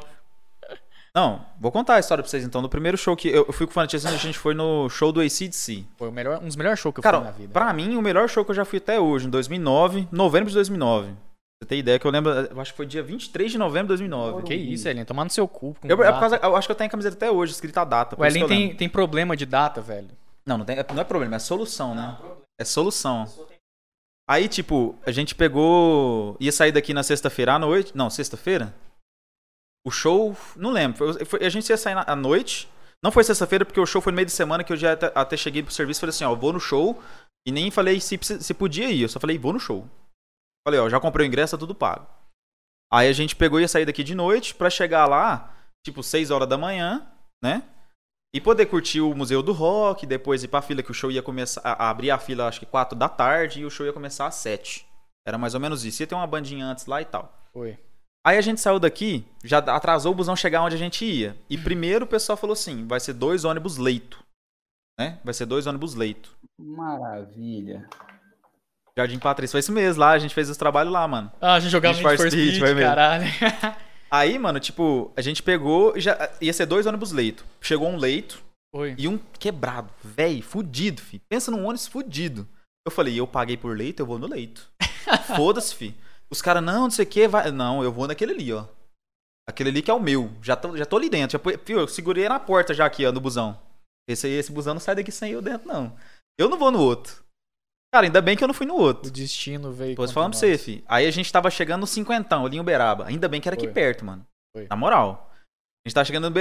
Não, 1.15 1.45
vou 1.59 1.73
contar 1.73 1.95
a 1.95 1.99
história 1.99 2.23
pra 2.23 2.31
vocês 2.31 2.45
então. 2.45 2.61
No 2.61 2.69
primeiro 2.69 2.99
show 2.99 3.17
que 3.17 3.29
eu 3.29 3.51
fui 3.53 3.67
com 3.67 3.71
o 3.71 3.75
Fanatismo, 3.75 4.11
a 4.11 4.17
gente 4.17 4.39
foi 4.39 4.55
no 4.55 4.89
show 4.91 5.11
do 5.11 5.21
ACDC. 5.21 5.85
Foi 5.97 6.09
o 6.09 6.13
melhor, 6.13 6.41
um 6.43 6.47
dos 6.47 6.57
melhores 6.57 6.79
shows 6.79 6.93
que 6.95 7.01
eu 7.01 7.03
Cara, 7.03 7.17
fui 7.19 7.27
na 7.27 7.33
vida. 7.33 7.53
pra 7.55 7.73
mim, 7.73 7.97
o 7.97 8.03
melhor 8.03 8.29
show 8.29 8.45
que 8.45 8.51
eu 8.51 8.55
já 8.55 8.67
fui 8.67 8.77
até 8.79 9.01
hoje, 9.01 9.27
em 9.27 9.31
2009, 9.31 10.07
novembro 10.13 10.51
de 10.51 10.55
2009. 10.55 11.09
Pra 11.09 11.17
Você 11.63 11.69
tem 11.69 11.79
ideia 11.81 11.99
que 11.99 12.07
eu 12.07 12.11
lembro, 12.11 12.31
eu 12.31 12.61
acho 12.61 12.73
que 12.73 12.77
foi 12.77 12.87
dia 12.87 13.03
23 13.03 13.51
de 13.51 13.59
novembro 13.59 13.87
de 13.97 14.03
2009. 14.03 14.43
Que 14.43 14.55
isso, 14.55 14.87
Elin? 14.89 15.05
Tomar 15.05 15.25
no 15.25 15.31
seu 15.31 15.49
cu. 15.49 15.75
com 15.81 15.89
Eu, 15.89 16.05
é 16.05 16.13
por 16.13 16.21
causa, 16.21 16.37
eu 16.37 16.55
acho 16.55 16.69
que 16.69 16.73
eu 16.73 16.77
tenho 16.77 16.89
a 16.89 16.91
camiseta 16.91 17.17
até 17.17 17.31
hoje, 17.31 17.53
escrita 17.53 17.81
a 17.81 17.85
data. 17.85 18.15
O 18.17 18.25
Elin 18.25 18.47
tem, 18.47 18.75
tem 18.77 18.89
problema 18.91 19.35
de 19.35 19.47
data, 19.47 19.81
velho. 19.81 20.09
Não, 20.47 20.59
não, 20.59 20.65
tem, 20.67 20.77
não 20.77 21.01
é 21.01 21.05
problema, 21.05 21.37
é 21.37 21.39
solução, 21.39 21.95
né? 21.95 22.17
É 22.59 22.65
solução. 22.65 23.27
Aí, 24.31 24.49
tipo, 24.49 24.97
a 25.05 25.11
gente 25.11 25.35
pegou. 25.35 26.37
ia 26.39 26.53
sair 26.53 26.71
daqui 26.71 26.95
na 26.95 27.03
sexta-feira 27.03 27.55
à 27.55 27.59
noite. 27.59 27.91
Não, 27.97 28.09
sexta-feira? 28.09 28.73
O 29.85 29.91
show. 29.91 30.37
Não 30.55 30.71
lembro. 30.71 30.99
Foi- 30.99 31.25
foi- 31.25 31.45
a 31.45 31.49
gente 31.49 31.69
ia 31.69 31.77
sair 31.77 31.95
na, 31.97 32.05
à 32.07 32.15
noite. 32.15 32.69
Não 33.03 33.11
foi 33.11 33.25
sexta-feira, 33.25 33.65
porque 33.65 33.81
o 33.81 33.87
show 33.87 34.01
foi 34.01 34.13
no 34.13 34.17
meio 34.17 34.27
de 34.27 34.33
semana 34.33 34.63
que 34.63 34.73
eu 34.73 34.77
já 34.77 34.93
até, 34.93 35.11
até 35.15 35.37
cheguei 35.37 35.65
pro 35.65 35.73
serviço 35.73 35.99
e 35.99 36.03
falei 36.03 36.11
assim: 36.11 36.25
ó, 36.25 36.33
vou 36.37 36.53
no 36.53 36.61
show. 36.61 37.03
E 37.45 37.51
nem 37.51 37.73
falei 37.73 38.01
se, 38.01 38.17
se 38.23 38.55
podia 38.55 38.89
ir. 38.91 39.03
Eu 39.03 39.09
só 39.09 39.19
falei, 39.19 39.37
vou 39.37 39.53
no 39.53 39.59
show. 39.59 39.85
Falei, 40.65 40.79
ó, 40.79 40.89
já 40.89 41.01
comprei 41.01 41.27
o 41.27 41.29
ingresso, 41.29 41.57
tá 41.57 41.59
tudo 41.59 41.75
pago. 41.75 42.07
Aí 42.93 43.09
a 43.09 43.13
gente 43.13 43.35
pegou 43.35 43.59
e 43.59 43.63
ia 43.63 43.69
sair 43.69 43.87
daqui 43.87 44.05
de 44.05 44.15
noite 44.15 44.55
pra 44.55 44.69
chegar 44.71 45.07
lá, 45.07 45.57
tipo, 45.85 46.03
6 46.03 46.31
horas 46.31 46.49
da 46.49 46.59
manhã, 46.59 47.11
né? 47.43 47.63
E 48.33 48.41
poder 48.41 48.67
curtir 48.67 49.01
o 49.01 49.15
Museu 49.15 49.43
do 49.43 49.53
Rock, 49.53 50.07
depois 50.07 50.45
ir 50.45 50.49
pra 50.49 50.63
fila, 50.63 50.83
que 50.83 50.91
o 50.91 50.95
show 50.95 51.11
ia 51.11 51.23
começar. 51.23 51.61
A, 51.65 51.91
abrir 51.91 52.11
a 52.11 52.19
fila, 52.19 52.47
acho 52.47 52.61
que 52.61 52.67
4 52.67 52.97
da 52.97 53.09
tarde, 53.09 53.61
e 53.61 53.65
o 53.65 53.71
show 53.71 53.85
ia 53.85 53.93
começar 53.93 54.27
às 54.27 54.37
7. 54.37 54.87
Era 55.27 55.37
mais 55.37 55.55
ou 55.55 55.61
menos 55.61 55.85
isso. 55.85 56.03
Ia 56.03 56.07
ter 56.07 56.15
uma 56.15 56.27
bandinha 56.27 56.65
antes 56.65 56.87
lá 56.87 57.03
e 57.03 57.05
tal. 57.05 57.33
Foi. 57.53 57.77
Aí 58.25 58.37
a 58.37 58.41
gente 58.41 58.61
saiu 58.61 58.79
daqui, 58.79 59.25
já 59.43 59.59
atrasou 59.59 60.13
o 60.13 60.15
busão 60.15 60.37
chegar 60.37 60.63
onde 60.63 60.75
a 60.75 60.79
gente 60.79 61.05
ia. 61.05 61.37
E 61.49 61.57
primeiro 61.57 62.05
o 62.05 62.09
pessoal 62.09 62.37
falou 62.37 62.53
assim: 62.53 62.87
vai 62.87 63.01
ser 63.01 63.15
dois 63.15 63.45
ônibus 63.45 63.79
leito. 63.79 64.23
Né? 64.99 65.19
Vai 65.25 65.33
ser 65.33 65.47
dois 65.47 65.67
ônibus 65.67 65.95
leito. 65.95 66.37
Maravilha. 66.59 67.89
Jardim 68.97 69.19
Patrícia, 69.19 69.53
foi 69.53 69.61
isso 69.61 69.73
mesmo, 69.73 70.01
lá 70.01 70.11
a 70.11 70.19
gente 70.19 70.35
fez 70.35 70.51
os 70.51 70.57
trabalhos 70.59 70.93
lá, 70.93 71.09
mano. 71.09 71.33
Ah, 71.41 71.55
a 71.55 71.61
gente 71.61 71.71
jogava 71.71 71.95
Need 71.95 72.07
for 72.07 72.29
Speed, 72.29 72.33
Speed, 72.33 72.61
vai 72.61 72.75
mesmo. 72.75 72.91
caralho. 72.91 73.25
Aí, 74.11 74.39
mano, 74.39 74.59
tipo, 74.59 75.13
a 75.17 75.21
gente 75.21 75.43
pegou 75.43 75.97
e 75.97 76.01
já 76.01 76.33
ia 76.41 76.53
ser 76.53 76.67
dois 76.67 76.85
ônibus 76.87 77.13
leito. 77.13 77.45
Chegou 77.61 77.89
um 77.89 77.97
leito 77.97 78.43
Foi. 78.75 78.95
e 78.99 79.07
um 79.07 79.17
quebrado, 79.39 79.89
véi, 80.03 80.43
fudido, 80.43 81.01
fi. 81.01 81.21
Pensa 81.29 81.51
num 81.51 81.65
ônibus 81.65 81.87
fudido. 81.87 82.49
Eu 82.85 82.91
falei, 82.91 83.19
eu 83.19 83.27
paguei 83.27 83.57
por 83.57 83.77
leito, 83.77 84.03
eu 84.03 84.07
vou 84.07 84.19
no 84.19 84.27
leito. 84.27 84.69
Foda-se, 85.37 85.75
fi. 85.75 85.95
Os 86.29 86.43
caras, 86.43 86.63
não, 86.63 86.83
não 86.83 86.91
sei 86.91 87.05
o 87.05 87.09
que, 87.09 87.29
vai. 87.29 87.51
Não, 87.53 87.85
eu 87.85 87.93
vou 87.93 88.09
naquele 88.09 88.33
ali, 88.33 88.53
ó. 88.53 88.65
Aquele 89.49 89.71
ali 89.71 89.83
que 89.83 89.91
é 89.91 89.95
o 89.95 90.01
meu. 90.01 90.31
Já 90.43 90.57
tô, 90.57 90.77
já 90.77 90.87
tô 90.87 90.97
ali 90.97 91.09
dentro. 91.09 91.39
Já, 91.39 91.59
fio, 91.59 91.81
eu 91.81 91.89
segurei 91.89 92.29
na 92.29 92.41
porta 92.41 92.75
já 92.75 92.87
aqui, 92.87 93.07
ó, 93.07 93.13
no 93.13 93.21
busão. 93.21 93.61
Esse 94.09 94.29
esse 94.29 94.51
busão 94.51 94.75
não 94.75 94.81
sai 94.81 94.95
daqui 94.95 95.13
sem 95.13 95.33
eu 95.33 95.43
dentro, 95.43 95.69
não. 95.69 95.97
Eu 96.39 96.49
não 96.49 96.59
vou 96.59 96.71
no 96.71 96.81
outro. 96.81 97.23
Cara, 97.93 98.07
ainda 98.07 98.21
bem 98.23 98.37
que 98.37 98.45
eu 98.45 98.49
não 98.49 98.55
fui 98.55 98.67
no 98.67 98.77
outro. 98.77 99.09
O 99.09 99.13
destino 99.13 99.73
veio. 99.73 99.97
Contra 99.97 100.15
falando 100.15 100.31
pra 100.31 100.39
você, 100.39 100.57
fi. 100.57 100.85
Aí 100.87 101.07
a 101.07 101.11
gente 101.11 101.33
tava 101.33 101.51
chegando 101.51 101.81
no 101.81 101.87
cinquentão, 101.87 102.47
ali 102.47 102.57
em 102.57 102.61
Uberaba. 102.61 103.07
Ainda 103.07 103.29
bem 103.29 103.41
que 103.41 103.49
era 103.49 103.57
aqui 103.57 103.67
Foi. 103.67 103.73
perto, 103.73 104.05
mano. 104.05 104.25
Foi. 104.57 104.67
Na 104.69 104.77
moral. 104.77 105.31
A 105.85 105.89
gente 105.89 105.95
tava 105.95 106.05
chegando 106.05 106.33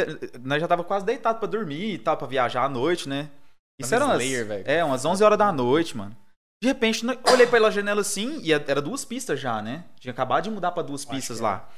Nós 0.44 0.62
já 0.62 0.68
tava 0.68 0.84
quase 0.84 1.06
deitado 1.06 1.40
pra 1.40 1.48
dormir 1.48 1.94
e 1.94 1.98
tal, 1.98 2.18
pra 2.18 2.28
viajar 2.28 2.66
à 2.66 2.70
noite, 2.70 3.10
né? 3.10 3.30
Isso 3.80 3.96
era 3.96 4.06
umas, 4.06 4.22
Slayer, 4.22 4.64
é, 4.66 4.84
umas 4.84 5.06
11 5.06 5.24
horas 5.24 5.38
da 5.38 5.52
noite, 5.52 5.96
mano. 5.96 6.16
De 6.62 6.68
repente, 6.68 7.06
olhei 7.32 7.48
pela 7.48 7.72
janela 7.72 8.02
assim, 8.02 8.42
e 8.44 8.52
era 8.52 8.82
duas 8.82 9.06
pistas 9.06 9.40
já, 9.40 9.62
né? 9.62 9.86
Tinha 9.98 10.12
acabado 10.12 10.44
de 10.44 10.52
mudar 10.52 10.72
pra 10.72 10.84
duas 10.84 11.04
Acho 11.04 11.10
pistas 11.10 11.40
lá. 11.40 11.70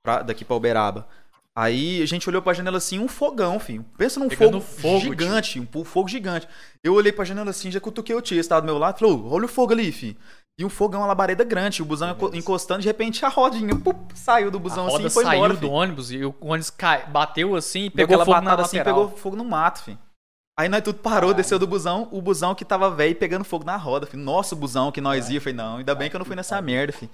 Pra, 0.00 0.22
daqui 0.22 0.44
pra 0.44 0.54
Uberaba. 0.54 1.08
Aí 1.56 2.00
a 2.02 2.06
gente 2.06 2.26
olhou 2.28 2.40
pra 2.40 2.54
janela 2.54 2.78
assim, 2.78 2.98
um 2.98 3.06
fogão, 3.08 3.58
filho. 3.60 3.84
Pensa 3.98 4.18
num 4.18 4.30
fogo, 4.30 4.60
fogo, 4.60 5.00
gigante, 5.00 5.60
um 5.60 5.66
pu- 5.66 5.84
fogo 5.84 6.08
gigante. 6.08 6.48
Eu 6.82 6.94
olhei 6.94 7.12
pra 7.12 7.24
janela 7.26 7.50
assim, 7.50 7.70
já 7.70 7.78
cutuquei 7.78 8.14
o 8.16 8.22
tio, 8.22 8.38
esse 8.40 8.48
tava 8.48 8.62
do 8.62 8.66
meu 8.66 8.78
lado, 8.78 8.98
falou, 8.98 9.30
olha 9.30 9.44
o 9.44 9.48
fogo 9.48 9.72
ali, 9.72 9.92
filho. 9.92 10.16
E 10.58 10.64
um 10.64 10.70
fogão, 10.70 11.00
uma 11.00 11.06
labareda 11.06 11.44
grande, 11.44 11.82
o 11.82 11.84
busão 11.84 12.16
encostando, 12.34 12.80
de 12.82 12.86
repente 12.86 13.24
a 13.24 13.28
rodinha 13.28 13.74
pup, 13.74 14.12
saiu 14.14 14.50
do 14.50 14.58
busão 14.58 14.86
assim 14.86 15.06
e 15.06 15.10
foi 15.10 15.24
saiu 15.24 15.36
embora, 15.38 15.52
do 15.54 15.60
filho. 15.60 15.72
ônibus 15.72 16.10
e 16.12 16.24
o 16.24 16.34
ônibus 16.40 16.70
cai, 16.70 17.06
bateu 17.06 17.54
assim 17.56 17.84
e 17.84 17.90
pegou 17.90 18.16
fogo 18.24 18.40
na 18.40 18.54
assim, 18.62 18.76
pegou 18.84 19.08
fogo 19.16 19.36
no 19.36 19.44
mato, 19.44 19.82
filho. 19.82 19.98
Aí 20.58 20.68
nós 20.68 20.82
tudo 20.82 20.98
parou, 20.98 21.32
desceu 21.32 21.58
do 21.58 21.66
busão, 21.66 22.06
o 22.12 22.20
busão 22.20 22.54
que 22.54 22.64
tava 22.64 22.90
velho 22.90 23.16
pegando 23.16 23.44
fogo 23.44 23.64
na 23.64 23.76
roda, 23.76 24.06
filho. 24.06 24.22
Nossa, 24.22 24.54
o 24.54 24.58
busão 24.58 24.92
que 24.92 25.00
nós 25.00 25.30
ia, 25.30 25.40
falei, 25.40 25.54
não, 25.56 25.76
ainda 25.78 25.94
bem 25.94 26.10
que 26.10 26.16
eu 26.16 26.18
não 26.18 26.26
fui 26.26 26.36
nessa 26.36 26.60
merda, 26.60 26.92
filho. 26.92 27.10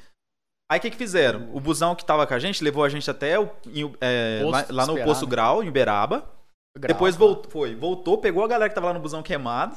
Aí 0.70 0.78
o 0.78 0.82
que 0.82 0.90
que 0.90 0.96
fizeram? 0.96 1.48
O 1.54 1.60
busão 1.60 1.94
que 1.94 2.04
tava 2.04 2.26
com 2.26 2.34
a 2.34 2.38
gente 2.38 2.62
levou 2.62 2.84
a 2.84 2.88
gente 2.88 3.10
até 3.10 3.38
o, 3.40 3.48
em- 3.66 3.94
é, 4.00 4.42
lá, 4.44 4.66
lá 4.68 4.86
no 4.86 4.94
né? 4.94 5.04
Grau, 5.26 5.62
em 5.64 5.68
Uberaba. 5.68 6.18
Grau, 6.78 6.88
Depois 6.94 7.14
tá. 7.14 7.18
voltou, 7.20 7.50
foi, 7.50 7.74
voltou, 7.74 8.18
pegou 8.18 8.44
a 8.44 8.48
galera 8.48 8.68
que 8.68 8.74
tava 8.74 8.88
lá 8.88 8.92
no 8.92 9.00
busão 9.00 9.22
queimado, 9.22 9.76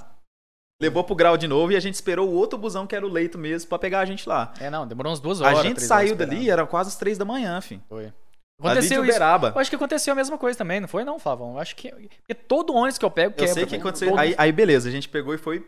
levou 0.81 1.03
pro 1.03 1.15
Grau 1.15 1.37
de 1.37 1.47
novo 1.47 1.71
e 1.71 1.75
a 1.77 1.79
gente 1.79 1.93
esperou 1.95 2.27
o 2.29 2.33
outro 2.33 2.59
busão 2.59 2.85
que 2.85 2.95
era 2.95 3.05
o 3.05 3.09
leito 3.09 3.37
mesmo 3.37 3.69
pra 3.69 3.79
pegar 3.79 3.99
a 4.01 4.05
gente 4.05 4.27
lá. 4.27 4.53
É, 4.59 4.69
não, 4.69 4.85
demorou 4.85 5.11
umas 5.11 5.19
duas 5.21 5.39
horas. 5.39 5.59
a 5.59 5.63
gente 5.63 5.81
saiu 5.81 6.15
dali, 6.15 6.49
era 6.49 6.65
quase 6.65 6.89
as 6.89 6.97
três 6.97 7.17
da 7.17 7.23
manhã, 7.25 7.61
filho. 7.61 7.81
Foi. 7.87 8.11
Aconteceu 8.59 9.03
isso. 9.03 9.11
Uberaba. 9.11 9.53
Eu 9.55 9.59
acho 9.61 9.69
que 9.71 9.75
aconteceu 9.75 10.11
a 10.11 10.15
mesma 10.15 10.37
coisa 10.37 10.55
também, 10.57 10.79
não 10.79 10.87
foi 10.87 11.03
não, 11.03 11.17
Flavão? 11.17 11.53
Eu 11.53 11.59
acho 11.59 11.75
que... 11.75 11.89
Porque 11.89 12.35
todo 12.35 12.75
ônibus 12.75 12.97
que 12.99 13.05
eu 13.05 13.09
pego 13.09 13.31
Eu 13.31 13.37
quebra. 13.37 13.53
sei 13.53 13.63
o 13.63 13.67
que 13.67 13.75
aconteceu. 13.77 14.15
Aí, 14.19 14.35
aí, 14.37 14.51
beleza, 14.51 14.87
a 14.87 14.91
gente 14.91 15.09
pegou 15.09 15.33
e 15.33 15.37
foi. 15.39 15.65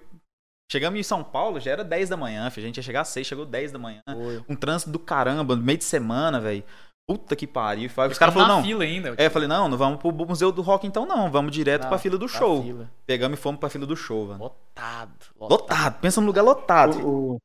Chegamos 0.71 0.99
em 0.99 1.03
São 1.03 1.23
Paulo, 1.23 1.59
já 1.59 1.71
era 1.71 1.83
10 1.83 2.09
da 2.09 2.17
manhã, 2.17 2.49
filho. 2.49 2.65
A 2.65 2.67
gente 2.67 2.77
ia 2.77 2.83
chegar 2.83 3.01
às 3.01 3.09
6, 3.09 3.27
chegou 3.27 3.45
10 3.45 3.71
da 3.71 3.79
manhã. 3.79 4.01
Foi. 4.07 4.43
Um 4.49 4.55
trânsito 4.55 4.91
do 4.91 4.99
caramba, 4.99 5.55
no 5.55 5.61
meio 5.61 5.77
de 5.77 5.83
semana, 5.83 6.39
velho. 6.39 6.63
Puta 7.07 7.35
que 7.35 7.45
pariu. 7.45 7.87
Os 7.87 8.17
caras 8.17 8.33
falaram, 8.33 8.55
não. 8.55 8.63
fila 8.63 8.83
ainda. 8.83 9.13
É, 9.17 9.25
eu 9.25 9.31
falei, 9.31 9.47
não, 9.47 9.67
não 9.67 9.77
vamos 9.77 9.99
pro 9.99 10.11
Museu 10.25 10.51
do 10.51 10.61
Rock 10.61 10.87
então, 10.87 11.05
não. 11.05 11.29
Vamos 11.29 11.51
direto 11.51 11.83
Não, 11.83 11.89
pra 11.89 11.97
fila 11.97 12.17
do 12.17 12.25
na 12.25 12.31
show. 12.31 12.63
fila. 12.63 12.89
Pegamos 13.05 13.37
e 13.37 13.41
fomos 13.41 13.59
pra 13.59 13.69
fila 13.69 13.85
do 13.85 13.95
show, 13.95 14.27
velho. 14.27 14.39
Lotado, 14.39 15.25
lotado. 15.35 15.51
Lotado, 15.51 15.99
pensa 15.99 16.21
num 16.21 16.27
lugar 16.27 16.43
lotado. 16.43 16.93
filho. 16.93 17.07
O, 17.07 17.41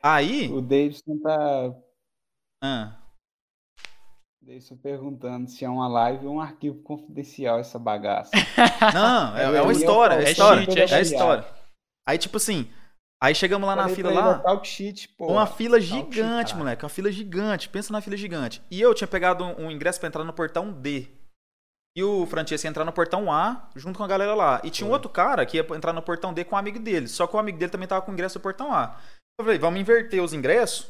Aí. 0.00 0.48
o, 0.48 0.58
o 0.58 0.62
Davidson 0.62 1.18
tá 1.20 1.74
ah, 2.62 2.96
Davidson 4.40 4.76
perguntando 4.76 5.48
se 5.50 5.64
é 5.64 5.68
uma 5.68 5.88
live 5.88 6.26
ou 6.26 6.34
um 6.34 6.40
arquivo 6.40 6.80
confidencial 6.82 7.58
essa 7.58 7.80
bagaça. 7.80 8.30
não, 8.94 9.36
é, 9.36 9.42
é 9.42 9.46
Eu 9.58 9.64
uma 9.64 9.72
ia 9.72 9.78
história, 9.78 10.14
é 10.14 10.30
história. 10.30 10.60
É, 10.60 10.94
é 10.94 11.00
história. 11.02 11.44
Aí, 12.08 12.18
tipo 12.18 12.36
assim, 12.36 12.70
aí 13.22 13.34
chegamos 13.34 13.66
lá 13.66 13.74
na 13.74 13.88
fila 13.88 14.12
lá. 14.12 14.38
Talk 14.38 14.66
shit, 14.66 15.08
pô. 15.10 15.26
Uma 15.32 15.46
fila 15.46 15.80
shit, 15.80 15.90
gigante, 15.90 16.14
caralho. 16.20 16.56
moleque. 16.58 16.84
Uma 16.84 16.88
fila 16.88 17.10
gigante. 17.10 17.68
Pensa 17.68 17.92
na 17.92 18.00
fila 18.00 18.16
gigante. 18.16 18.62
E 18.70 18.80
eu 18.80 18.94
tinha 18.94 19.08
pegado 19.08 19.44
um, 19.44 19.66
um 19.66 19.70
ingresso 19.70 19.98
pra 19.98 20.08
entrar 20.08 20.24
no 20.24 20.32
portão 20.32 20.72
D. 20.72 21.08
E 21.96 22.04
o 22.04 22.26
Francesco 22.26 22.66
ia 22.66 22.70
entrar 22.70 22.84
no 22.84 22.92
portão 22.92 23.32
A, 23.32 23.70
junto 23.74 23.96
com 23.96 24.04
a 24.04 24.08
galera 24.08 24.34
lá. 24.34 24.60
E 24.62 24.70
tinha 24.70 24.86
um 24.86 24.92
outro 24.92 25.08
cara 25.08 25.46
que 25.46 25.56
ia 25.56 25.66
entrar 25.74 25.94
no 25.94 26.02
portão 26.02 26.34
D 26.34 26.44
com 26.44 26.54
um 26.54 26.58
amigo 26.58 26.78
dele. 26.78 27.08
Só 27.08 27.26
que 27.26 27.34
o 27.34 27.38
amigo 27.38 27.58
dele 27.58 27.72
também 27.72 27.88
tava 27.88 28.02
com 28.02 28.10
o 28.10 28.14
ingresso 28.14 28.38
do 28.38 28.42
portão 28.42 28.72
A. 28.72 29.00
Eu 29.40 29.44
falei, 29.44 29.58
vamos 29.58 29.80
inverter 29.80 30.22
os 30.22 30.34
ingressos. 30.34 30.86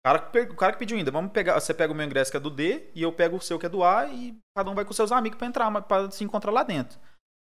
O 0.00 0.02
cara, 0.04 0.30
o 0.50 0.56
cara 0.56 0.72
que 0.74 0.78
pediu 0.78 0.98
ainda, 0.98 1.10
vamos 1.10 1.32
pegar. 1.32 1.58
Você 1.58 1.72
pega 1.72 1.92
o 1.92 1.96
meu 1.96 2.04
ingresso 2.04 2.30
que 2.30 2.36
é 2.36 2.40
do 2.40 2.50
D 2.50 2.90
e 2.94 3.02
eu 3.02 3.12
pego 3.12 3.36
o 3.36 3.40
seu 3.40 3.58
que 3.58 3.64
é 3.64 3.68
do 3.68 3.82
A 3.82 4.06
e 4.08 4.38
cada 4.54 4.70
um 4.70 4.74
vai 4.74 4.84
com 4.84 4.92
seus 4.92 5.10
amigos 5.10 5.38
pra 5.38 5.46
entrar, 5.46 5.70
mas 5.70 5.84
pra 5.84 6.10
se 6.10 6.22
encontrar 6.22 6.50
lá 6.50 6.62
dentro. 6.62 6.98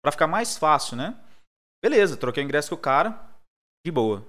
Pra 0.02 0.12
ficar 0.12 0.26
mais 0.26 0.56
fácil, 0.56 0.96
né? 0.96 1.14
Beleza, 1.82 2.16
troquei 2.16 2.42
o 2.42 2.46
ingresso 2.46 2.70
com 2.70 2.76
o 2.76 2.78
cara. 2.78 3.28
De 3.84 3.90
boa. 3.90 4.24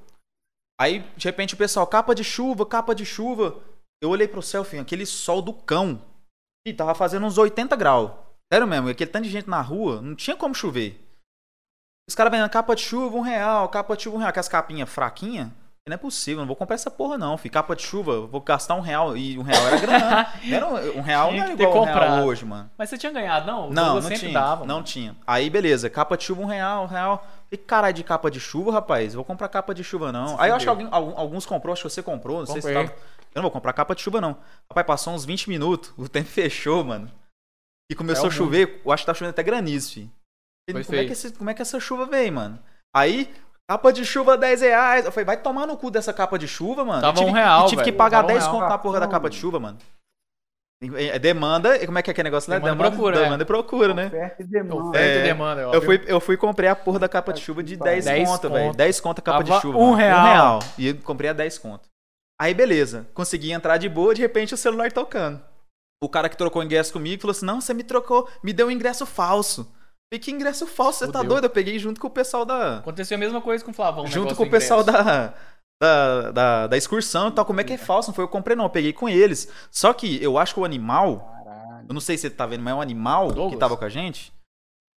Aí, 0.79 1.01
de 1.15 1.25
repente, 1.25 1.53
o 1.53 1.57
pessoal, 1.57 1.85
capa 1.85 2.15
de 2.15 2.23
chuva, 2.23 2.65
capa 2.65 2.95
de 2.95 3.05
chuva. 3.05 3.61
Eu 4.01 4.09
olhei 4.09 4.27
pro 4.27 4.41
céu, 4.41 4.63
filho, 4.63 4.81
aquele 4.81 5.05
sol 5.05 5.41
do 5.41 5.53
cão. 5.53 6.03
E 6.67 6.73
tava 6.73 6.95
fazendo 6.95 7.25
uns 7.25 7.37
80 7.37 7.75
graus. 7.75 8.11
Sério 8.51 8.67
mesmo, 8.67 8.89
aquele 8.89 9.11
tanto 9.11 9.25
de 9.25 9.29
gente 9.29 9.49
na 9.49 9.61
rua, 9.61 10.01
não 10.01 10.15
tinha 10.15 10.35
como 10.35 10.55
chover. 10.55 10.99
Os 12.09 12.15
caras 12.15 12.31
vendendo 12.31 12.49
capa 12.49 12.75
de 12.75 12.81
chuva, 12.81 13.15
um 13.15 13.21
real, 13.21 13.69
capa 13.69 13.95
de 13.95 14.03
chuva, 14.03 14.17
um 14.17 14.19
real. 14.19 14.29
Aquelas 14.29 14.49
capinhas 14.49 14.89
fraquinhas. 14.89 15.49
Não 15.85 15.95
é 15.95 15.97
possível, 15.97 16.39
não 16.39 16.47
vou 16.47 16.55
comprar 16.55 16.75
essa 16.75 16.89
porra 16.89 17.17
não, 17.17 17.37
filho. 17.37 17.51
Capa 17.53 17.75
de 17.75 17.81
chuva, 17.83 18.21
vou 18.25 18.39
gastar 18.39 18.73
um 18.75 18.79
real. 18.79 19.17
E 19.17 19.37
um 19.37 19.41
real 19.41 19.67
era 19.67 19.77
grana. 19.81 20.33
Era 20.49 20.65
um, 20.67 20.97
um 20.99 21.01
real 21.01 21.27
Tinha 21.29 21.37
não 21.39 21.43
era 21.43 21.51
que 21.51 21.57
ter 21.57 21.63
igual 21.69 21.83
um 21.83 21.85
real 21.85 22.25
hoje, 22.25 22.45
mano. 22.45 22.71
Mas 22.77 22.89
você 22.89 22.97
tinha 22.97 23.11
ganhado, 23.11 23.45
não? 23.45 23.67
O 23.67 23.73
Não, 23.73 23.83
Douglas 23.95 24.09
não 24.09 24.17
tinha. 24.17 24.33
dava. 24.33 24.65
não 24.65 24.81
tinha. 24.81 25.15
Aí, 25.27 25.49
beleza. 25.49 25.89
Capa 25.89 26.15
de 26.15 26.23
chuva, 26.23 26.41
um 26.41 26.45
real, 26.45 26.83
um 26.85 26.87
real. 26.87 27.27
E 27.51 27.57
caralho 27.57 27.93
de 27.93 28.01
capa 28.03 28.31
de 28.31 28.39
chuva, 28.39 28.71
rapaz. 28.71 29.13
Vou 29.13 29.25
comprar 29.25 29.49
capa 29.49 29.73
de 29.75 29.83
chuva, 29.83 30.09
não. 30.09 30.29
Se 30.29 30.35
Aí 30.39 30.51
eu 30.51 30.55
acho 30.55 30.65
que 30.65 30.69
alguém- 30.69 30.87
alguns 30.89 31.45
comprou, 31.45 31.73
acho 31.73 31.81
que 31.83 31.89
você 31.89 32.01
comprou. 32.01 32.39
Não 32.39 32.45
sei 32.45 32.61
se 32.61 32.67
Comprei. 32.69 32.87
tava. 32.87 32.97
Eu 33.35 33.41
não 33.41 33.43
vou 33.43 33.51
comprar 33.51 33.73
capa 33.73 33.93
de 33.93 34.01
chuva, 34.01 34.21
não. 34.21 34.37
Rapaz, 34.69 34.87
passou 34.87 35.13
uns 35.13 35.25
20 35.25 35.49
minutos, 35.49 35.91
o 35.97 36.07
tempo 36.07 36.29
fechou, 36.31 36.81
mano. 36.85 37.11
E 37.91 37.95
começou 37.95 38.25
É 38.25 38.27
a 38.29 38.31
chover. 38.31 38.81
Eu 38.85 38.91
acho 38.93 39.03
que 39.03 39.07
tá 39.07 39.13
chovendo 39.13 39.31
até 39.31 39.43
granizo, 39.43 39.93
filho. 39.95 40.11
Como 40.85 40.95
é, 40.97 41.05
que 41.05 41.11
esse- 41.11 41.33
como 41.33 41.49
é 41.49 41.53
que 41.53 41.61
essa 41.61 41.77
chuva 41.77 42.05
veio, 42.05 42.31
mano? 42.31 42.57
Aí, 42.95 43.29
capa 43.69 43.91
de 43.93 44.05
chuva 44.05 44.37
10 44.37 44.61
reais. 44.61 45.05
Eu 45.05 45.11
falei, 45.11 45.25
vai 45.25 45.37
tomar 45.37 45.65
no 45.67 45.77
cu 45.77 45.89
dessa 45.91 46.13
capa 46.13 46.37
de 46.37 46.47
chuva, 46.47 46.83
mano. 46.85 47.01
Tava 47.01 47.13
eu 47.17 47.19
tive, 47.25 47.29
um 47.31 47.33
real, 47.33 47.65
tive 47.67 47.83
que 47.83 47.91
pagar 47.91 48.17
Tava 48.21 48.33
um 48.33 48.35
10 48.35 48.43
real. 48.45 48.55
conto 48.59 48.69
na 48.69 48.77
porra 48.77 48.99
da 48.99 49.07
capa 49.07 49.29
de 49.29 49.37
chuva, 49.37 49.59
mano. 49.59 49.77
É 50.97 51.17
demanda. 51.17 51.77
e 51.81 51.85
Como 51.85 51.97
é 51.97 52.01
que 52.01 52.09
é 52.09 52.11
aquele 52.11 52.25
negócio 52.27 52.51
lá? 52.51 52.59
Demanda 52.59 52.87
e 52.87 52.91
procura, 52.91 53.17
é. 53.17 53.23
Demanda 53.23 53.43
e 53.43 53.45
procura, 53.45 53.93
né? 53.93 54.07
Oferta 54.07 54.43
e 54.43 54.45
demanda. 54.45 54.83
Oferta 54.89 55.07
e 55.07 55.17
É, 55.19 55.23
demanda, 55.23 55.61
Eu 55.61 55.69
ó, 55.69 55.81
fui, 55.81 56.03
eu 56.07 56.19
fui 56.19 56.35
e 56.35 56.37
comprei 56.37 56.67
a 56.69 56.75
porra 56.75 56.99
da 56.99 57.07
capa 57.07 57.31
de 57.31 57.39
chuva 57.39 57.63
de 57.63 57.77
10, 57.77 58.03
10 58.05 58.29
conto, 58.29 58.49
velho. 58.49 58.65
conto. 58.67 58.77
10 58.77 58.99
conto 58.99 59.19
a 59.19 59.21
capa 59.21 59.43
de 59.43 59.49
Tava 59.49 59.61
chuva. 59.61 59.77
um 59.77 59.81
mano. 59.91 59.95
real. 59.95 60.19
Um 60.19 60.23
real. 60.29 60.59
E 60.77 60.87
eu 60.87 60.95
comprei 60.97 61.29
a 61.29 61.33
10 61.33 61.57
conto. 61.57 61.87
Aí, 62.41 62.53
beleza. 62.53 63.07
Consegui 63.13 63.53
entrar 63.53 63.77
de 63.77 63.87
boa, 63.87 64.13
de 64.13 64.21
repente 64.21 64.53
o 64.53 64.57
celular 64.57 64.91
tocando. 64.91 65.39
O 66.03 66.09
cara 66.09 66.27
que 66.27 66.35
trocou 66.35 66.61
o 66.61 66.65
ingresso 66.65 66.91
comigo 66.91 67.21
falou 67.21 67.31
assim: 67.31 67.45
Não, 67.45 67.61
você 67.61 67.73
me 67.73 67.83
trocou, 67.83 68.27
me 68.43 68.51
deu 68.51 68.67
um 68.67 68.71
ingresso 68.71 69.05
falso. 69.05 69.71
Falei, 70.13 70.19
que 70.19 70.31
ingresso 70.31 70.67
falso? 70.67 70.99
Você 70.99 71.11
tá 71.11 71.23
doido? 71.23 71.45
Eu 71.45 71.49
peguei 71.49 71.79
junto 71.79 71.99
com 71.99 72.05
o 72.05 72.11
pessoal 72.11 72.45
da. 72.45 72.77
Aconteceu 72.77 73.15
a 73.15 73.19
mesma 73.19 73.41
coisa 73.41 73.65
com 73.65 73.71
o 73.71 73.73
Flavão. 73.73 74.05
junto 74.05 74.35
com 74.35 74.43
o 74.43 74.49
pessoal 74.49 74.83
da, 74.83 75.33
da, 75.81 76.31
da, 76.31 76.67
da 76.67 76.77
excursão 76.77 77.29
e 77.29 77.31
tal. 77.31 77.43
Como 77.45 77.59
é 77.59 77.63
que 77.63 77.73
é 77.73 77.77
falso? 77.79 78.09
Não 78.09 78.13
foi 78.15 78.23
eu 78.23 78.27
que 78.27 78.31
comprei, 78.31 78.55
não. 78.55 78.65
Eu 78.65 78.69
peguei 78.69 78.93
com 78.93 79.09
eles. 79.09 79.47
Só 79.71 79.91
que 79.91 80.21
eu 80.23 80.37
acho 80.37 80.53
que 80.53 80.59
o 80.59 80.65
animal. 80.65 81.33
Caralho. 81.43 81.85
Eu 81.89 81.93
não 81.95 82.01
sei 82.01 82.15
se 82.15 82.21
você 82.23 82.29
tá 82.29 82.45
vendo, 82.45 82.61
mas 82.61 82.73
é 82.73 82.75
um 82.75 82.81
animal 82.81 83.29
que 83.29 83.35
Douglas? 83.35 83.59
tava 83.59 83.75
com 83.75 83.85
a 83.85 83.89
gente. 83.89 84.31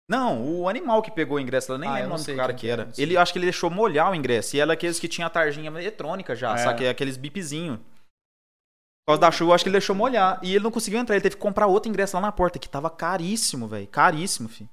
Não, 0.09 0.43
o 0.61 0.67
animal 0.67 1.01
que 1.03 1.11
pegou 1.11 1.37
o 1.37 1.39
ingresso, 1.39 1.71
eu 1.71 1.77
nem 1.77 1.89
Ah, 1.89 1.93
lembro 1.93 2.07
o 2.07 2.17
nome 2.17 2.23
do 2.25 2.35
cara 2.35 2.53
que 2.53 2.61
que 2.61 2.67
é, 2.67 2.71
era. 2.71 2.91
sei. 2.91 3.05
Ele 3.05 3.15
acho 3.15 3.31
que 3.31 3.37
ele 3.39 3.45
deixou 3.45 3.69
molhar 3.69 4.11
o 4.11 4.15
ingresso. 4.15 4.55
E 4.55 4.59
era 4.59 4.73
aqueles 4.73 4.99
que 4.99 5.07
tinha 5.07 5.27
a 5.27 5.29
tarjinha 5.29 5.69
eletrônica 5.69 6.35
já, 6.35 6.55
É. 6.55 6.57
sabe? 6.57 6.87
Aqueles 6.89 7.17
bipzinhos. 7.17 7.77
Por 7.77 9.11
causa 9.13 9.21
da 9.21 9.31
chuva, 9.31 9.51
eu 9.51 9.55
acho 9.55 9.63
que 9.63 9.69
ele 9.69 9.77
deixou 9.77 9.95
molhar. 9.95 10.39
E 10.41 10.55
ele 10.55 10.63
não 10.63 10.71
conseguiu 10.71 10.99
entrar, 10.99 11.15
ele 11.15 11.21
teve 11.23 11.35
que 11.35 11.41
comprar 11.41 11.67
outro 11.67 11.87
ingresso 11.89 12.15
lá 12.17 12.21
na 12.21 12.31
porta, 12.31 12.57
que 12.57 12.67
tava 12.67 12.89
caríssimo, 12.89 13.67
velho. 13.67 13.87
Caríssimo, 13.87 14.49
filho. 14.49 14.69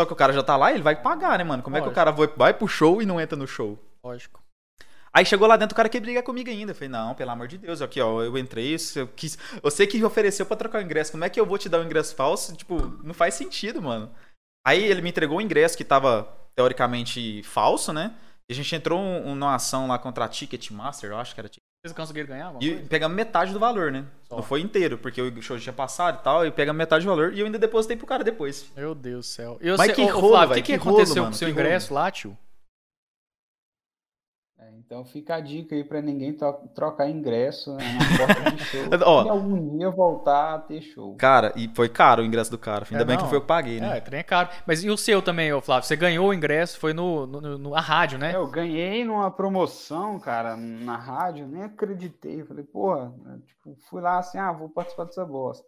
Só 0.00 0.06
que 0.06 0.12
o 0.14 0.16
cara 0.16 0.32
já 0.32 0.42
tá 0.42 0.56
lá, 0.56 0.72
ele 0.72 0.82
vai 0.82 0.96
pagar, 0.96 1.36
né, 1.36 1.44
mano? 1.44 1.62
Como 1.62 1.76
é 1.76 1.80
que 1.80 1.82
o 1.84 1.90
Lógico. 1.90 1.94
cara 1.94 2.10
vai, 2.10 2.26
vai 2.28 2.54
pro 2.54 2.66
show 2.66 3.02
e 3.02 3.06
não 3.06 3.20
entra 3.20 3.36
no 3.36 3.46
show? 3.46 3.78
Lógico. 4.02 4.42
Aí 5.12 5.26
chegou 5.26 5.46
lá 5.46 5.58
dentro, 5.58 5.74
o 5.74 5.76
cara 5.76 5.90
quer 5.90 6.00
brigar 6.00 6.22
comigo 6.22 6.48
ainda. 6.48 6.70
Eu 6.70 6.74
falei, 6.74 6.88
não, 6.88 7.14
pelo 7.14 7.30
amor 7.32 7.46
de 7.48 7.58
Deus, 7.58 7.82
aqui, 7.82 8.00
ó, 8.00 8.22
eu 8.22 8.38
entrei, 8.38 8.76
eu 8.96 9.08
quis. 9.08 9.36
Você 9.62 9.86
que 9.86 10.02
ofereceu 10.02 10.46
pra 10.46 10.56
trocar 10.56 10.78
o 10.78 10.82
ingresso, 10.82 11.12
como 11.12 11.22
é 11.24 11.28
que 11.28 11.38
eu 11.38 11.44
vou 11.44 11.58
te 11.58 11.68
dar 11.68 11.80
um 11.80 11.84
ingresso 11.84 12.14
falso? 12.14 12.56
Tipo, 12.56 12.76
não 13.04 13.12
faz 13.12 13.34
sentido, 13.34 13.82
mano. 13.82 14.10
Aí 14.66 14.82
ele 14.82 15.02
me 15.02 15.10
entregou 15.10 15.36
o 15.36 15.42
ingresso 15.42 15.76
que 15.76 15.84
tava 15.84 16.26
teoricamente 16.56 17.42
falso, 17.42 17.92
né? 17.92 18.14
E 18.48 18.54
a 18.54 18.56
gente 18.56 18.74
entrou 18.74 18.98
um- 18.98 19.34
numa 19.34 19.54
ação 19.54 19.86
lá 19.86 19.98
contra 19.98 20.24
a 20.24 20.28
Ticketmaster, 20.28 21.10
eu 21.10 21.18
acho 21.18 21.34
que 21.34 21.40
era 21.40 21.48
Vocês 21.82 21.94
conseguiram 21.94 22.28
ganhar 22.28 22.46
alguma 22.46 22.62
e 22.62 22.72
coisa? 22.72 22.88
pegamos 22.88 23.16
metade 23.16 23.54
do 23.54 23.58
valor, 23.58 23.90
né? 23.90 24.04
Só. 24.28 24.36
Não 24.36 24.42
foi 24.42 24.60
inteiro, 24.60 24.98
porque 24.98 25.22
o 25.22 25.40
show 25.40 25.56
já 25.56 25.62
tinha 25.62 25.72
passado 25.72 26.18
e 26.20 26.22
tal, 26.22 26.44
e 26.46 26.50
pegamos 26.50 26.76
metade 26.76 27.06
do 27.06 27.08
valor 27.08 27.32
e 27.32 27.40
eu 27.40 27.46
ainda 27.46 27.58
depositei 27.58 27.96
pro 27.96 28.06
cara 28.06 28.22
depois. 28.22 28.66
Meu 28.76 28.94
Deus 28.94 29.26
do 29.26 29.30
céu. 29.30 29.58
E 29.62 29.70
Mas 29.70 29.86
você, 29.86 29.92
que 29.94 30.02
ô, 30.02 30.04
ô, 30.04 30.20
rolo, 30.20 30.28
Flávio, 30.28 30.46
o 30.46 30.48
velho, 30.50 30.62
que, 30.62 30.72
que 30.72 30.78
que 30.78 30.84
rolo, 30.84 30.96
aconteceu 30.98 31.22
mano, 31.22 31.32
com 31.32 31.34
o 31.34 31.38
seu 31.38 31.48
que 31.48 31.52
ingresso 31.52 31.94
lá, 31.94 32.10
tio? 32.10 32.36
Então 34.78 35.04
fica 35.04 35.36
a 35.36 35.40
dica 35.40 35.74
aí 35.74 35.84
pra 35.84 36.00
ninguém 36.00 36.32
to- 36.34 36.68
trocar 36.74 37.08
ingresso 37.08 37.74
né, 37.74 37.84
na 37.98 38.26
porta 38.26 38.50
de 38.50 38.58
show. 38.64 38.80
Ó. 39.04 39.24
E 39.24 39.28
algum 39.28 39.76
dia 39.78 39.90
voltar 39.90 40.54
a 40.54 40.58
ter 40.58 40.82
show. 40.82 41.14
Cara, 41.16 41.52
e 41.56 41.68
foi 41.74 41.88
caro 41.88 42.22
o 42.22 42.24
ingresso 42.26 42.50
do 42.50 42.58
cara. 42.58 42.84
Ainda 42.90 43.02
É, 43.02 43.06
bem 43.06 43.16
que 43.16 43.22
não. 43.22 43.28
foi 43.28 43.38
eu 43.38 43.42
que 43.42 43.46
paguei, 43.46 43.80
né? 43.80 43.98
É, 43.98 44.00
trem 44.00 44.20
é 44.20 44.22
caro. 44.22 44.48
Mas 44.66 44.82
e 44.82 44.90
o 44.90 44.96
seu 44.96 45.22
também, 45.22 45.52
ô 45.52 45.60
Flávio? 45.60 45.86
Você 45.86 45.96
ganhou 45.96 46.28
o 46.28 46.34
ingresso, 46.34 46.78
foi 46.78 46.92
no, 46.92 47.26
no, 47.26 47.58
no- 47.58 47.74
a 47.74 47.80
rádio, 47.80 48.18
né? 48.18 48.34
Eu 48.34 48.48
ganhei 48.50 49.04
numa 49.04 49.30
promoção, 49.30 50.18
cara, 50.18 50.56
na 50.56 50.96
rádio, 50.96 51.46
nem 51.46 51.62
acreditei. 51.62 52.44
Falei, 52.44 52.64
porra, 52.64 53.12
né, 53.24 53.38
tipo, 53.46 53.76
fui 53.88 54.00
lá 54.00 54.18
assim, 54.18 54.38
ah, 54.38 54.52
vou 54.52 54.68
participar 54.68 55.04
dessa 55.04 55.24
bosta. 55.24 55.64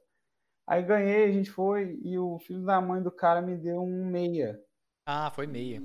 Aí 0.67 0.83
ganhei, 0.83 1.25
a 1.25 1.33
gente 1.33 1.51
foi, 1.51 1.99
e 2.05 2.17
o 2.19 2.39
filho 2.39 2.65
da 2.65 2.81
mãe 2.81 3.03
do 3.03 3.11
cara 3.11 3.41
me 3.43 3.57
deu 3.57 3.83
um 3.83 4.07
meia. 4.07 4.59
Ah, 5.07 5.31
foi 5.35 5.47
meia. 5.47 5.81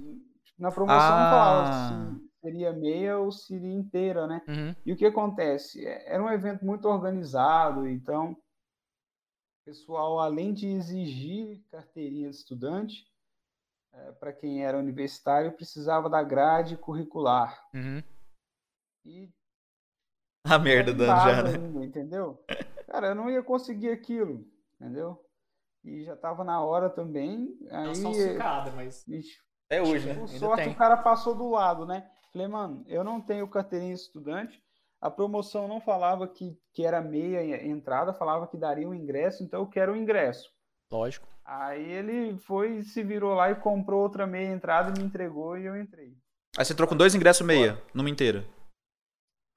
Na 0.57 0.72
promoção 0.72 0.98
não 0.99 1.30
falava 1.30 1.69
Ah. 1.69 2.15
Se 2.38 2.41
seria 2.41 2.72
meia 2.72 3.18
ou 3.18 3.31
seria 3.31 3.73
inteira, 3.73 4.27
né? 4.27 4.41
Uhum. 4.47 4.76
E 4.85 4.93
o 4.93 4.95
que 4.97 5.05
acontece? 5.05 5.85
É- 5.85 6.14
Era 6.14 6.23
um 6.23 6.30
evento 6.30 6.64
muito 6.65 6.88
organizado, 6.88 7.88
então 7.88 8.31
o 8.31 9.65
pessoal, 9.65 10.19
além 10.19 10.53
de 10.53 10.68
exigir 10.68 11.61
carteirinha 11.69 12.30
de 12.30 12.35
estudante, 12.35 13.05
para 14.19 14.31
quem 14.31 14.64
era 14.64 14.77
universitário, 14.77 15.51
precisava 15.53 16.09
da 16.09 16.22
grade 16.23 16.77
curricular. 16.77 17.59
Uhum. 17.73 18.03
E 19.05 19.30
A 20.45 20.59
merda 20.59 20.93
dando 20.93 21.19
já, 21.19 21.43
né? 21.43 21.55
ainda, 21.55 21.84
entendeu? 21.84 22.43
Cara, 22.88 23.07
eu 23.07 23.15
não 23.15 23.30
ia 23.30 23.43
conseguir 23.43 23.89
aquilo, 23.89 24.47
entendeu? 24.80 25.22
E 25.84 26.03
já 26.03 26.15
tava 26.15 26.43
na 26.43 26.61
hora 26.64 26.89
também. 26.89 27.57
Aí, 27.69 28.38
mas. 28.76 29.05
ixi, 29.07 29.38
É 29.69 29.81
hoje, 29.81 30.07
né? 30.07 30.15
por 30.15 30.27
sorte 30.27 30.69
o 30.69 30.76
cara 30.76 30.97
passou 30.97 31.35
do 31.35 31.49
lado, 31.49 31.85
né? 31.85 32.09
Falei, 32.38 32.47
mano, 32.47 32.85
eu 32.88 33.03
não 33.03 33.19
tenho 33.19 33.47
carteirinha 33.47 33.95
de 33.95 33.99
estudante. 33.99 34.61
A 35.01 35.09
promoção 35.09 35.68
não 35.68 35.81
falava 35.81 36.27
que, 36.27 36.55
que 36.72 36.85
era 36.85 37.01
meia 37.01 37.65
entrada, 37.65 38.14
falava 38.14 38.45
que 38.45 38.55
daria 38.55 38.88
um 38.88 38.93
ingresso, 38.93 39.43
então 39.43 39.61
eu 39.61 39.68
quero 39.68 39.93
o 39.93 39.97
ingresso. 39.97 40.47
Lógico. 40.91 41.27
Aí 41.43 41.84
ele 41.84 42.38
foi, 42.38 42.84
se 42.84 43.01
virou 43.01 43.34
lá 43.34 43.49
e 43.49 43.55
comprou 43.55 44.03
outra 44.03 44.27
meia 44.27 44.51
entrada 44.51 44.91
e 44.91 44.99
me 44.99 45.07
entregou 45.07 45.57
e 45.57 45.65
eu 45.65 45.76
entrei. 45.76 46.15
Aí 46.55 46.64
você 46.64 46.76
trocou 46.76 46.95
dois 46.95 47.15
ingressos 47.15 47.45
meia, 47.45 47.81
numa 47.91 48.09
inteira. 48.09 48.45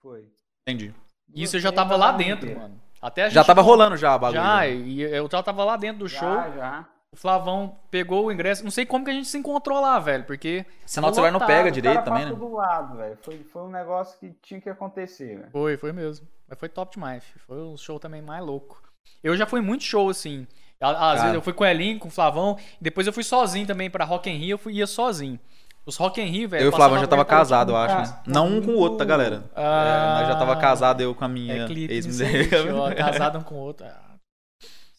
Foi. 0.00 0.32
Entendi. 0.66 0.94
Isso 1.34 1.56
eu 1.56 1.60
já 1.60 1.70
tava 1.70 1.96
lá 1.96 2.12
dentro, 2.12 2.58
mano. 2.58 2.80
Até 3.02 3.24
a 3.24 3.28
Já 3.28 3.44
tava 3.44 3.60
rolando 3.60 3.96
já 3.98 4.14
a 4.14 4.18
bagulho. 4.18 4.40
Já, 4.40 4.60
né? 4.60 4.74
e 4.74 5.02
eu 5.02 5.28
já 5.30 5.42
tava 5.42 5.64
lá 5.64 5.76
dentro 5.76 5.98
do 5.98 6.08
show. 6.08 6.20
Já, 6.20 6.50
já. 6.50 6.88
O 7.12 7.16
Flavão 7.16 7.76
pegou 7.90 8.26
o 8.26 8.32
ingresso. 8.32 8.62
Não 8.62 8.70
sei 8.70 8.86
como 8.86 9.04
que 9.04 9.10
a 9.10 9.14
gente 9.14 9.26
se 9.26 9.36
encontrou 9.36 9.80
lá, 9.80 9.98
velho. 9.98 10.24
Porque. 10.24 10.64
Sinal 10.86 11.10
do 11.10 11.14
celular 11.14 11.32
não 11.32 11.44
pega 11.44 11.70
direito 11.70 12.04
também, 12.04 12.24
né? 12.26 12.32
do 12.32 12.52
lado, 12.54 12.96
velho. 12.96 13.18
Foi, 13.22 13.38
foi 13.52 13.62
um 13.62 13.68
negócio 13.70 14.16
que 14.18 14.30
tinha 14.42 14.60
que 14.60 14.70
acontecer, 14.70 15.36
velho. 15.38 15.50
Foi, 15.50 15.76
foi 15.76 15.92
mesmo. 15.92 16.26
Mas 16.48 16.58
foi 16.58 16.68
top 16.68 16.92
demais. 16.92 17.24
filho. 17.24 17.40
Foi 17.46 17.56
o 17.58 17.76
show 17.76 17.98
também 17.98 18.22
mais 18.22 18.44
louco. 18.44 18.80
Eu 19.24 19.36
já 19.36 19.44
fui 19.44 19.60
muito 19.60 19.82
show, 19.82 20.08
assim. 20.08 20.46
Às 20.80 20.94
Cara. 20.96 21.14
vezes 21.20 21.34
eu 21.34 21.42
fui 21.42 21.52
com 21.52 21.64
o 21.64 21.66
Elinho, 21.66 21.98
com 21.98 22.08
o 22.08 22.10
Flavão. 22.10 22.56
Depois 22.80 23.06
eu 23.06 23.12
fui 23.12 23.24
sozinho 23.24 23.66
também 23.66 23.90
pra 23.90 24.04
Rock 24.04 24.30
in 24.30 24.36
Rio. 24.36 24.54
Eu 24.54 24.58
fui, 24.58 24.74
ia 24.74 24.86
sozinho. 24.86 25.38
Os 25.84 25.96
Rock 25.96 26.20
in 26.20 26.26
Rio, 26.26 26.48
velho. 26.48 26.62
Eu 26.62 26.66
e 26.66 26.72
o 26.72 26.76
Flavão 26.76 26.98
já 26.98 27.06
tava 27.08 27.24
casado, 27.24 27.72
eu 27.72 27.76
acho, 27.76 27.96
né? 28.12 28.20
Não 28.26 28.46
um 28.46 28.62
com 28.62 28.70
o 28.72 28.76
outro, 28.76 28.98
tá, 28.98 29.04
galera? 29.04 29.50
Ah, 29.56 30.16
É, 30.16 30.20
nós 30.20 30.28
já 30.28 30.36
tava 30.36 30.56
casado, 30.56 31.00
eu 31.00 31.14
com 31.14 31.24
a 31.24 31.26
É 31.26 31.30
minha 31.30 31.66
aí, 31.66 31.86
ex-mulher. 31.90 32.94
casado 32.96 33.38
um 33.38 33.42
com 33.42 33.56
o 33.56 33.58
outro. 33.58 33.84
Ah, 33.86 34.00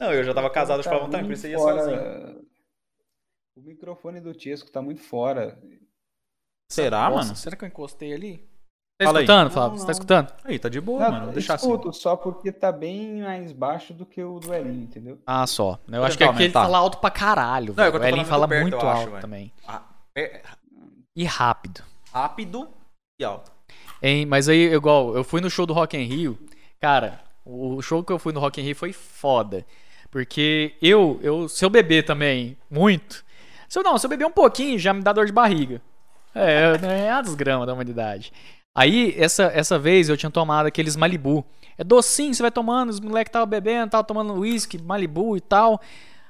Não, 0.02 0.12
eu 0.14 0.24
já 0.24 0.34
tava 0.34 0.50
casado, 0.50 0.80
o 0.80 0.84
Tá 0.84 0.90
Flavão 0.90 1.10
também, 1.10 1.28
por 1.28 1.34
isso 1.34 1.46
eu 1.48 1.52
ia 1.52 1.58
fora- 1.60 1.84
sozinho. 1.84 2.42
O 3.56 3.62
microfone 3.62 4.20
do 4.20 4.34
Tiesco 4.34 4.72
tá 4.72 4.82
muito 4.82 5.02
fora. 5.02 5.62
Será, 6.70 7.10
nossa, 7.10 7.24
mano? 7.26 7.36
Será 7.36 7.56
que 7.56 7.64
eu 7.64 7.68
encostei 7.68 8.14
ali? 8.14 8.50
Tá 8.98 9.06
Fala 9.06 9.20
aí. 9.20 9.26
escutando, 9.26 9.52
Flávio? 9.52 9.72
Não, 9.72 9.78
Você 9.78 9.82
tá 9.84 9.88
não. 9.88 9.92
escutando? 9.94 10.34
Aí, 10.44 10.60
tá 10.60 10.70
de 10.70 10.80
boa, 10.82 11.00
Não, 11.04 11.12
mano. 11.12 11.26
Vou 11.26 11.34
deixar 11.34 11.56
assim. 11.56 11.68
escuto, 11.68 11.92
só 11.94 12.16
porque 12.16 12.52
tá 12.52 12.72
bem 12.72 13.22
mais 13.22 13.52
baixo 13.52 13.94
do 13.94 14.06
que 14.06 14.24
o 14.24 14.40
do 14.40 14.54
Elinho, 14.54 14.84
entendeu? 14.84 15.20
Ah, 15.26 15.46
só. 15.48 15.80
Eu 15.88 15.96
Vou 15.98 16.04
acho 16.06 16.18
que 16.18 16.24
tentar 16.24 16.32
aqui 16.34 16.44
ele 16.44 16.54
aumentar. 16.54 16.62
fala 16.64 16.78
alto 16.78 16.98
pra 17.00 17.10
caralho. 17.12 17.74
Não, 17.76 17.84
é 17.84 17.88
velho. 17.92 17.96
eu 17.98 18.00
tô 18.00 18.06
o 18.06 18.10
Elinho 18.10 18.26
falando 18.26 18.50
fala 18.50 18.62
muito 18.62 18.72
perto, 18.72 18.72
muito 18.72 18.86
eu 18.86 18.90
acho, 18.90 19.00
alto 19.02 19.10
velho. 19.12 19.22
também. 19.22 19.54
Ah, 19.68 19.84
é 20.16 20.42
E 21.16 21.24
rápido. 21.26 21.84
rápido 22.14 22.70
e 23.20 23.24
alto. 23.24 23.52
Hein, 24.02 24.26
mas 24.26 24.48
aí, 24.48 24.74
igual, 24.74 25.16
eu 25.16 25.24
fui 25.24 25.42
no 25.42 25.50
show 25.50 25.66
do 25.66 25.74
Rock 25.74 25.98
in 25.98 26.04
Rio. 26.04 26.40
Cara, 26.80 27.20
o 27.46 27.82
show 27.82 28.04
que 28.04 28.12
eu 28.14 28.18
fui 28.20 28.32
no 28.34 28.40
Rock 28.40 28.62
in 28.62 28.64
Rio 28.64 28.76
foi 28.76 28.94
foda. 28.94 29.66
Porque 30.12 30.74
eu, 30.82 31.20
eu 31.24 31.48
se 31.48 31.64
eu 31.64 31.70
beber 31.70 32.04
também 32.04 32.58
muito. 32.70 33.24
Se 33.68 33.80
eu 33.80 33.84
não, 33.84 33.98
se 33.98 34.06
eu 34.06 34.10
beber 34.10 34.26
um 34.26 34.32
pouquinho, 34.32 34.78
já 34.78 34.94
me 34.94 35.02
dá 35.02 35.14
dor 35.14 35.26
de 35.26 35.32
barriga. 35.32 35.82
É, 36.36 36.78
né, 36.78 37.06
é 37.06 37.12
a 37.12 37.22
desgrama 37.22 37.66
da 37.66 37.74
humanidade. 37.74 38.34
Aí, 38.76 39.16
essa, 39.18 39.44
essa 39.54 39.80
vez 39.80 40.10
eu 40.10 40.18
tinha 40.18 40.30
tomado 40.30 40.66
aqueles 40.66 40.96
Malibu. 40.96 41.46
É 41.78 41.84
docinho, 41.84 42.34
você 42.34 42.42
vai 42.42 42.52
tomando, 42.52 42.90
os 42.90 43.00
moleques 43.00 43.32
tava 43.32 43.46
bebendo, 43.46 43.92
tava 43.92 44.04
tomando 44.04 44.34
uísque, 44.34 44.78
Malibu 44.78 45.36
e 45.38 45.42
tal. 45.42 45.80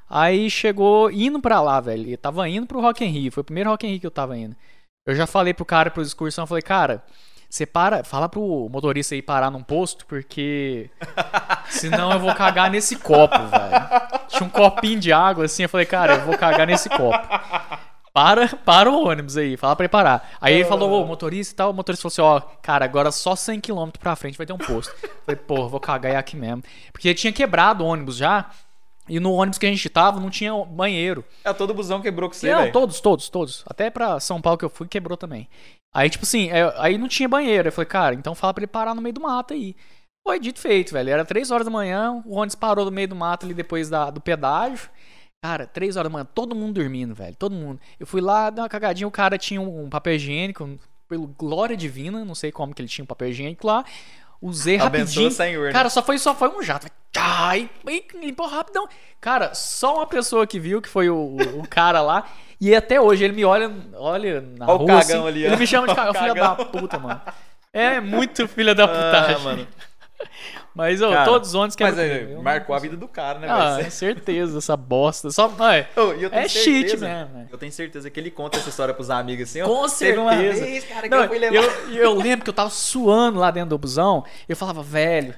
Aí 0.09 0.49
chegou 0.49 1.09
indo 1.09 1.39
pra 1.39 1.61
lá, 1.61 1.79
velho. 1.79 2.09
Eu 2.09 2.17
tava 2.17 2.47
indo 2.47 2.67
pro 2.67 2.81
Rock 2.81 3.03
in 3.03 3.07
Rio. 3.07 3.31
Foi 3.31 3.41
o 3.41 3.45
primeiro 3.45 3.69
Rock 3.69 3.87
in 3.87 3.91
Rio 3.91 3.99
que 4.01 4.07
eu 4.07 4.11
tava 4.11 4.37
indo. 4.37 4.55
Eu 5.05 5.15
já 5.15 5.25
falei 5.25 5.53
pro 5.53 5.65
cara, 5.65 5.89
pro 5.89 6.03
excursão, 6.03 6.43
eu 6.43 6.47
falei, 6.47 6.61
cara, 6.61 7.03
você 7.51 7.65
para, 7.65 8.01
fala 8.05 8.29
pro 8.29 8.69
motorista 8.71 9.13
aí 9.13 9.21
parar 9.21 9.51
num 9.51 9.61
posto, 9.61 10.05
porque 10.05 10.89
senão 11.69 12.13
eu 12.13 12.19
vou 12.19 12.33
cagar 12.33 12.71
nesse 12.71 12.95
copo, 12.95 13.37
velho. 13.37 14.29
Tinha 14.29 14.47
um 14.47 14.49
copinho 14.49 14.97
de 14.97 15.11
água 15.11 15.43
assim, 15.43 15.63
eu 15.63 15.69
falei, 15.69 15.85
cara, 15.85 16.13
eu 16.13 16.21
vou 16.21 16.37
cagar 16.37 16.65
nesse 16.65 16.87
copo. 16.87 17.19
Para, 18.13 18.47
para 18.47 18.89
o 18.89 19.05
ônibus 19.05 19.35
aí, 19.35 19.57
fala 19.57 19.75
pra 19.75 19.83
ele 19.83 19.91
parar. 19.91 20.31
Aí 20.39 20.55
ele 20.55 20.65
falou, 20.65 21.01
ô, 21.01 21.05
motorista 21.05 21.53
e 21.53 21.55
tal, 21.57 21.71
o 21.71 21.73
motorista 21.73 22.09
falou 22.09 22.37
assim, 22.37 22.45
ó, 22.45 22.55
cara, 22.61 22.85
agora 22.85 23.11
só 23.11 23.33
100km 23.33 23.97
pra 23.99 24.15
frente 24.15 24.37
vai 24.37 24.47
ter 24.47 24.53
um 24.53 24.57
posto. 24.57 24.93
Eu 25.03 25.09
falei, 25.25 25.41
pô, 25.45 25.67
vou 25.67 25.79
cagar 25.79 26.13
é 26.13 26.15
aqui 26.15 26.37
mesmo. 26.37 26.63
Porque 26.93 27.13
tinha 27.13 27.33
quebrado 27.33 27.83
o 27.83 27.87
ônibus 27.87 28.15
já, 28.15 28.49
e 29.09 29.19
no 29.19 29.33
ônibus 29.33 29.57
que 29.57 29.65
a 29.65 29.69
gente 29.69 29.89
tava 29.89 30.21
não 30.21 30.29
tinha 30.29 30.53
banheiro. 30.65 31.25
É, 31.43 31.51
todo 31.51 31.73
busão 31.73 32.01
quebrou 32.01 32.29
com 32.29 32.33
você, 32.33 32.49
Não, 32.49 32.59
velho. 32.59 32.71
todos, 32.71 33.01
todos, 33.01 33.27
todos. 33.27 33.63
Até 33.67 33.89
pra 33.89 34.21
São 34.21 34.41
Paulo 34.41 34.57
que 34.57 34.63
eu 34.63 34.69
fui, 34.69 34.87
quebrou 34.87 35.17
também. 35.17 35.49
Aí, 35.93 36.09
tipo 36.09 36.23
assim, 36.23 36.49
é, 36.49 36.73
aí 36.77 36.97
não 36.97 37.07
tinha 37.07 37.27
banheiro. 37.27 37.68
Eu 37.68 37.72
falei, 37.72 37.88
cara, 37.88 38.15
então 38.15 38.34
fala 38.34 38.53
pra 38.53 38.61
ele 38.61 38.68
parar 38.68 38.95
no 38.95 39.01
meio 39.01 39.13
do 39.13 39.22
mato 39.22 39.53
aí. 39.53 39.76
Foi 40.26 40.39
dito 40.39 40.59
feito, 40.59 40.93
velho. 40.93 41.09
Era 41.09 41.26
3 41.26 41.49
horas 41.51 41.65
da 41.65 41.72
manhã, 41.72 42.22
o 42.26 42.35
ônibus 42.35 42.55
parou 42.55 42.85
no 42.85 42.91
meio 42.91 43.07
do 43.07 43.15
mato 43.15 43.45
ali 43.45 43.53
depois 43.53 43.89
da, 43.89 44.09
do 44.09 44.22
pedágio. 44.22 44.89
Cara, 45.43 45.65
3 45.65 45.97
horas 45.97 46.09
da 46.11 46.13
manhã, 46.13 46.26
todo 46.35 46.55
mundo 46.55 46.76
dormindo, 46.76 47.15
velho. 47.15 47.35
Todo 47.35 47.53
mundo. 47.55 47.80
Eu 47.99 48.05
fui 48.05 48.22
lá, 48.22 48.49
dei 48.51 48.61
uma 48.63 48.69
cagadinha, 48.69 49.07
o 49.07 49.11
cara 49.11 49.38
tinha 49.38 49.59
um, 49.59 49.85
um 49.85 49.89
papel 49.89 50.13
higiênico, 50.13 50.63
um- 50.63 50.77
pelo 51.09 51.27
glória 51.27 51.76
divina, 51.76 52.23
não 52.23 52.35
sei 52.35 52.51
como 52.51 52.73
que 52.73 52.81
ele 52.81 52.88
tinha 52.88 53.03
um 53.03 53.07
papel 53.07 53.30
higiênico 53.30 53.65
lá. 53.68 53.84
Usei 54.41 54.76
Abençoa, 54.76 54.99
rapidinho. 55.01 55.31
Senhor. 55.31 55.65
né? 55.68 55.72
Cara, 55.73 55.89
só 55.89 56.01
foi, 56.01 56.18
só 56.18 56.34
foi 56.34 56.49
um 56.49 56.63
jato. 56.63 56.88
Ai, 57.18 57.69
limpou 58.15 58.47
rapidão. 58.47 58.88
Cara, 59.19 59.53
só 59.53 59.97
uma 59.97 60.07
pessoa 60.07 60.47
que 60.47 60.59
viu, 60.59 60.81
que 60.81 60.88
foi 60.88 61.09
o, 61.09 61.35
o 61.59 61.68
cara 61.68 62.01
lá. 62.01 62.27
E 62.61 62.75
até 62.75 63.01
hoje 63.01 63.23
ele 63.23 63.33
me 63.33 63.43
olha, 63.43 63.71
olha 63.95 64.39
na 64.41 64.67
Ó 64.67 64.75
o 64.75 64.77
rua. 64.77 64.88
cagão 64.88 65.21
assim, 65.21 65.27
ali, 65.27 65.43
ó. 65.45 65.47
Ele 65.47 65.55
me 65.57 65.65
chama 65.67 65.88
de 65.88 65.93
o 65.93 65.95
cagão, 65.95 66.13
filha 66.21 66.33
da 66.35 66.41
cagão. 66.55 66.65
puta, 66.67 66.99
mano. 66.99 67.21
É 67.73 67.99
muito 67.99 68.47
filha 68.47 68.75
da 68.75 68.88
putagem. 68.88 69.35
Ah, 69.35 69.39
mano. 69.39 69.67
Mas, 70.73 71.02
ô, 71.02 71.10
Cara, 71.10 71.26
todos 71.26 71.53
que 71.76 71.84
Mas 71.84 71.98
é, 71.98 72.35
marcou 72.41 72.73
a 72.73 72.80
vida 72.80 72.95
do 72.95 73.07
cara, 73.07 73.39
né, 73.39 73.48
Ah, 73.49 73.76
velho? 73.76 73.88
é 73.88 73.89
certeza, 73.89 74.57
essa 74.60 74.77
bosta. 74.77 75.30
Só, 75.30 75.52
é, 75.72 75.88
Ô, 75.98 76.14
eu 76.14 76.30
tenho 76.30 76.41
é 76.41 76.48
cheat 76.48 76.89
certeza- 76.89 77.07
mesmo, 77.07 77.34
né? 77.34 77.48
Eu 77.52 77.57
tenho 77.57 77.72
certeza 77.72 78.10
que 78.10 78.19
ele 78.19 78.31
conta 78.31 78.57
essa 78.57 78.69
história 78.69 78.93
pros 78.93 79.10
amigos 79.10 79.49
assim, 79.49 79.61
ó. 79.61 79.68
Com 79.68 79.88
certeza. 79.89 80.64
vez, 80.65 80.85
cara, 80.85 81.02
que 81.03 81.10
Não, 81.10 81.23
eu 81.26 81.53
eu, 81.53 81.64
eu 81.93 82.14
lembro 82.14 82.43
que 82.45 82.49
eu 82.49 82.53
tava 82.53 82.69
suando 82.69 83.39
lá 83.39 83.52
dentro 83.52 83.72
do 83.72 83.77
busão. 83.77 84.23
Eu 84.48 84.56
falava, 84.56 84.81
velho. 84.81 85.35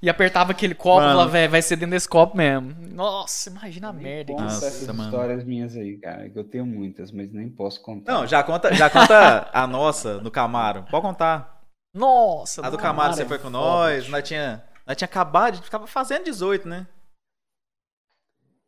E 0.00 0.10
apertava 0.10 0.52
aquele 0.52 0.74
copo 0.74 1.00
e 1.00 1.04
falava, 1.08 1.30
velho, 1.30 1.50
vai 1.50 1.62
ser 1.62 1.76
dentro 1.76 1.92
desse 1.92 2.08
copo 2.08 2.36
mesmo. 2.36 2.76
Nossa, 2.92 3.50
imagina 3.50 3.88
a 3.88 3.92
merda. 3.92 4.32
Conta 4.32 4.44
que 4.44 4.52
Nossa, 4.52 4.66
essas 4.66 4.86
mano. 4.88 5.04
histórias 5.04 5.42
minhas 5.44 5.74
aí, 5.76 5.96
cara, 5.96 6.28
que 6.28 6.38
eu 6.38 6.44
tenho 6.44 6.66
muitas, 6.66 7.10
mas 7.10 7.32
nem 7.32 7.48
posso 7.48 7.80
contar. 7.82 8.12
Não, 8.12 8.26
já 8.26 8.42
conta, 8.42 8.72
já 8.74 8.88
conta 8.90 9.48
a 9.52 9.66
nossa 9.66 10.18
no 10.18 10.30
Camaro. 10.30 10.84
Pode 10.90 11.02
contar. 11.02 11.55
Nossa, 11.96 12.60
A 12.60 12.68
do 12.68 12.76
não, 12.76 12.82
Camaro 12.82 13.14
você 13.14 13.22
é 13.22 13.26
foi 13.26 13.38
com 13.38 13.44
foda, 13.44 13.58
nós, 13.58 14.08
nós 14.08 14.22
tinha, 14.22 14.62
nós 14.86 14.96
tinha 14.96 15.06
acabado, 15.06 15.54
a 15.54 15.56
gente 15.56 15.64
ficava 15.64 15.86
fazendo 15.86 16.24
18, 16.24 16.68
né? 16.68 16.86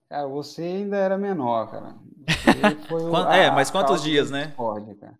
Cara, 0.08 0.26
você 0.26 0.62
ainda 0.62 0.96
era 0.96 1.18
menor, 1.18 1.70
cara. 1.70 1.94
Foi 2.88 3.02
é, 3.36 3.50
mas 3.50 3.70
quantos 3.70 4.02
dias, 4.02 4.30
né? 4.30 4.46
Discord, 4.46 4.94
cara. 4.94 5.18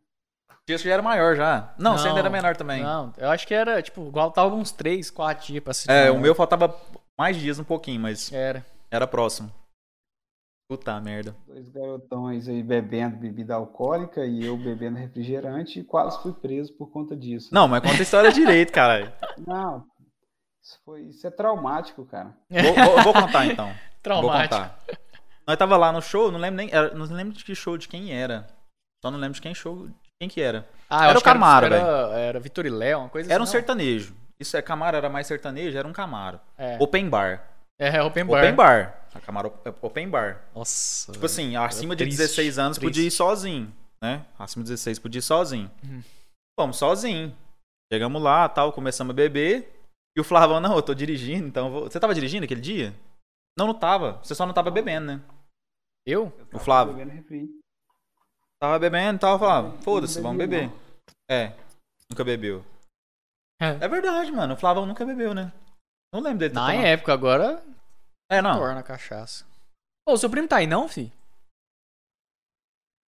Dias 0.66 0.80
que 0.80 0.89
já 0.89 0.94
era 0.94 1.02
maior 1.02 1.36
já. 1.36 1.74
Não, 1.78 1.98
você 1.98 2.09
ainda 2.09 2.20
era 2.20 2.30
menor 2.30 2.56
também. 2.56 2.82
Não, 2.82 3.12
eu 3.18 3.28
acho 3.30 3.47
que 3.47 3.52
era, 3.52 3.82
tipo, 3.82 4.06
igual 4.06 4.30
tava 4.30 4.55
uns 4.55 4.72
3, 4.72 5.10
4 5.10 5.47
dias 5.47 5.62
pra 5.62 5.72
assistir. 5.72 5.90
É, 5.90 6.10
o 6.10 6.18
meu 6.18 6.35
faltava 6.35 6.74
mais 7.18 7.36
dias 7.36 7.59
um 7.59 7.64
pouquinho, 7.64 8.01
mas 8.01 8.32
Era. 8.32 8.64
era 8.90 9.06
próximo. 9.06 9.52
Puta 10.69 11.01
merda. 11.01 11.35
Dois 11.47 11.66
garotões 11.70 12.47
aí 12.47 12.62
bebendo 12.62 13.16
bebida 13.16 13.55
alcoólica 13.55 14.27
e 14.27 14.45
eu 14.45 14.55
bebendo 14.57 14.99
refrigerante 14.99 15.81
e 15.81 15.85
quase 15.85 16.20
fui 16.23 16.32
preso 16.35 16.74
por 16.74 16.90
conta 16.90 17.16
disso. 17.16 17.49
Não, 17.53 17.66
mas 17.66 17.81
conta 17.81 17.97
a 17.99 18.03
história 18.03 18.31
direito, 18.31 18.70
caralho. 18.70 19.11
Não, 19.47 19.85
isso, 20.62 20.78
foi, 20.85 21.03
isso 21.05 21.27
é 21.27 21.31
traumático, 21.31 22.05
cara. 22.05 22.36
Vou, 22.51 22.74
vou- 22.74 23.03
vou 23.05 23.12
contar 23.15 23.47
então. 23.47 23.69
Vou 23.99 24.03
Traumático. 24.03 24.55
contar. 24.55 24.78
Nós 25.47 25.57
tava 25.57 25.77
lá 25.77 25.90
no 25.90 26.01
show, 26.01 26.31
não 26.31 26.39
lembro 26.39 26.57
nem. 26.59 26.70
não 26.95 27.05
lembro 27.07 27.32
de 27.35 27.45
que 27.45 27.55
show 27.55 27.77
de 27.77 27.89
quem 27.89 28.12
era. 28.12 28.47
Só 29.03 29.11
não 29.11 29.19
lembro 29.19 29.35
de 29.35 29.40
quem 29.43 29.55
show. 29.55 29.89
de 29.89 29.95
Quem 30.20 30.28
que 30.28 30.40
era. 30.40 30.69
Ah, 30.89 30.99
eu 30.99 31.03
Era 31.03 31.11
acho 31.11 31.19
o 31.19 31.23
que 31.23 31.24
Camaro, 31.24 31.66
era, 31.66 31.77
era, 31.77 32.19
era 32.19 32.40
Vitor 32.40 32.65
e 32.65 32.70
Léo, 32.70 33.01
uma 33.01 33.09
coisa 33.09 33.31
Era 33.32 33.43
um 33.43 33.45
assim. 33.45 33.55
não? 33.55 33.61
sertanejo. 33.61 34.15
Isso 34.39 34.57
é 34.57 34.62
Camaro, 34.62 34.97
era 34.97 35.09
mais 35.11 35.27
sertanejo, 35.27 35.77
era 35.77 35.86
um 35.89 35.93
Camaro. 35.93 36.39
É, 36.57 36.77
Open 36.81 37.09
bar. 37.09 37.43
é 37.78 38.01
Open 38.03 38.24
Bar. 38.24 38.39
Open 38.39 38.55
bar. 38.55 38.98
A 39.14 39.20
Camaro 39.20 39.52
é 39.64 39.72
Open 39.82 40.09
bar. 40.09 40.43
Nossa. 40.55 41.12
Tipo 41.12 41.26
assim, 41.26 41.56
acima 41.56 41.97
de 41.97 42.05
triste, 42.05 42.18
16 42.18 42.59
anos 42.59 42.78
podia 42.78 43.02
ir 43.02 43.06
triste. 43.06 43.16
sozinho, 43.16 43.74
né? 44.02 44.24
Acima 44.39 44.62
de 44.64 44.70
16 44.70 44.98
podia 44.98 45.18
ir 45.18 45.22
sozinho. 45.22 45.70
Uhum. 45.85 46.02
Fomos 46.59 46.76
sozinho. 46.76 47.35
Chegamos 47.93 48.22
lá, 48.22 48.48
tal, 48.48 48.72
começamos 48.72 49.12
a 49.12 49.14
beber. 49.14 49.74
E 50.16 50.20
o 50.20 50.24
Flavão, 50.24 50.60
não, 50.60 50.74
eu 50.76 50.82
tô 50.82 50.93
dirigindo, 50.94 51.47
então 51.47 51.66
eu 51.66 51.72
vou... 51.72 51.82
Você 51.85 51.98
tava 51.98 52.14
dirigindo 52.14 52.44
aquele 52.44 52.60
dia? 52.60 52.93
Não, 53.56 53.66
não 53.68 53.74
tava. 53.74 54.18
Você 54.22 54.35
só 54.35 54.44
não 54.44 54.52
tava 54.52 54.70
bebendo, 54.70 55.06
né? 55.06 55.20
Eu? 56.06 56.32
Eu 56.39 56.44
O 56.44 56.47
tava 56.47 56.64
Flávio. 56.64 56.94
bebendo 56.94 57.12
refri. 57.16 57.48
Tava 58.60 58.78
bebendo 58.78 59.16
e 59.16 59.20
tal, 59.20 59.39
falava, 59.39 59.80
foda-se, 59.82 60.16
Não 60.16 60.22
vamos 60.24 60.39
beber. 60.39 60.70
É, 61.30 61.52
nunca 62.10 62.24
bebeu. 62.24 62.64
É. 63.60 63.68
É 63.80 63.89
verdade, 63.89 64.32
mano. 64.32 64.55
O 64.55 64.56
Flavão 64.56 64.85
nunca 64.86 65.05
bebeu, 65.05 65.32
né? 65.35 65.52
Não 66.12 66.20
lembro 66.20 66.39
dele 66.40 66.55
Na 66.55 66.66
tomado. 66.68 66.85
época, 66.86 67.12
agora 67.12 67.62
É, 68.30 68.42
não. 68.42 68.59
torna 68.59 68.82
cachaça. 68.82 69.46
Ô, 70.06 70.16
seu 70.16 70.28
primo 70.30 70.48
tá 70.48 70.56
aí 70.56 70.66
não, 70.66 70.88
fi? 70.88 71.12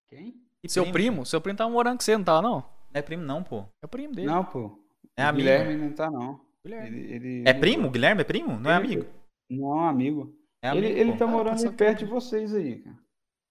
Quem? 0.09 0.33
Que 0.61 0.69
Seu 0.69 0.91
primo? 0.91 1.25
Seu 1.25 1.41
primo 1.41 1.57
tava 1.57 1.69
morando 1.69 1.97
com 1.97 2.03
você, 2.03 2.15
não 2.17 2.23
tava, 2.23 2.41
não? 2.41 2.55
Não 2.59 2.65
é 2.93 3.01
primo, 3.01 3.23
não, 3.23 3.43
pô. 3.43 3.65
É 3.81 3.85
o 3.85 3.89
primo 3.89 4.13
dele. 4.13 4.27
Não, 4.27 4.43
pô. 4.45 4.77
É 5.17 5.25
O 5.25 5.27
amigo. 5.29 5.47
Guilherme 5.47 5.75
não 5.75 5.93
tá, 5.93 6.09
não. 6.11 6.39
Guilherme. 6.63 6.87
Ele, 6.99 7.13
ele 7.13 7.49
É 7.49 7.53
primo? 7.53 7.89
Guilherme 7.89 8.21
é 8.21 8.23
primo? 8.23 8.59
Não 8.59 8.69
é 8.69 8.75
amigo? 8.75 9.05
Não, 9.49 9.79
amigo. 9.87 10.35
É 10.63 10.69
amigo. 10.69 10.85
ele 10.85 10.99
ele 10.99 11.17
tá 11.17 11.25
Ah, 11.25 11.27
morando 11.27 11.59
era 11.61 11.71
perto 11.71 11.99
de 11.99 12.05
vocês 12.05 12.53
aí, 12.53 12.79
cara. 12.81 12.97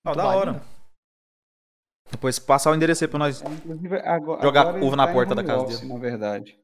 Ó, 0.07 0.15
da 0.15 0.27
hora. 0.29 0.63
Depois 2.11 2.39
passar 2.39 2.71
o 2.71 2.75
endereço 2.75 3.05
aí 3.05 3.09
pra 3.09 3.19
nós. 3.19 3.43
É, 3.43 4.09
agora, 4.09 4.43
Jogar 4.43 4.61
agora 4.69 4.85
uva 4.85 4.97
na 4.97 5.07
tá 5.07 5.13
porta 5.13 5.35
da 5.35 5.45
casa 5.45 5.63
office, 5.65 5.81
dele. 5.81 5.93
Na 5.93 5.99
verdade. 5.99 6.59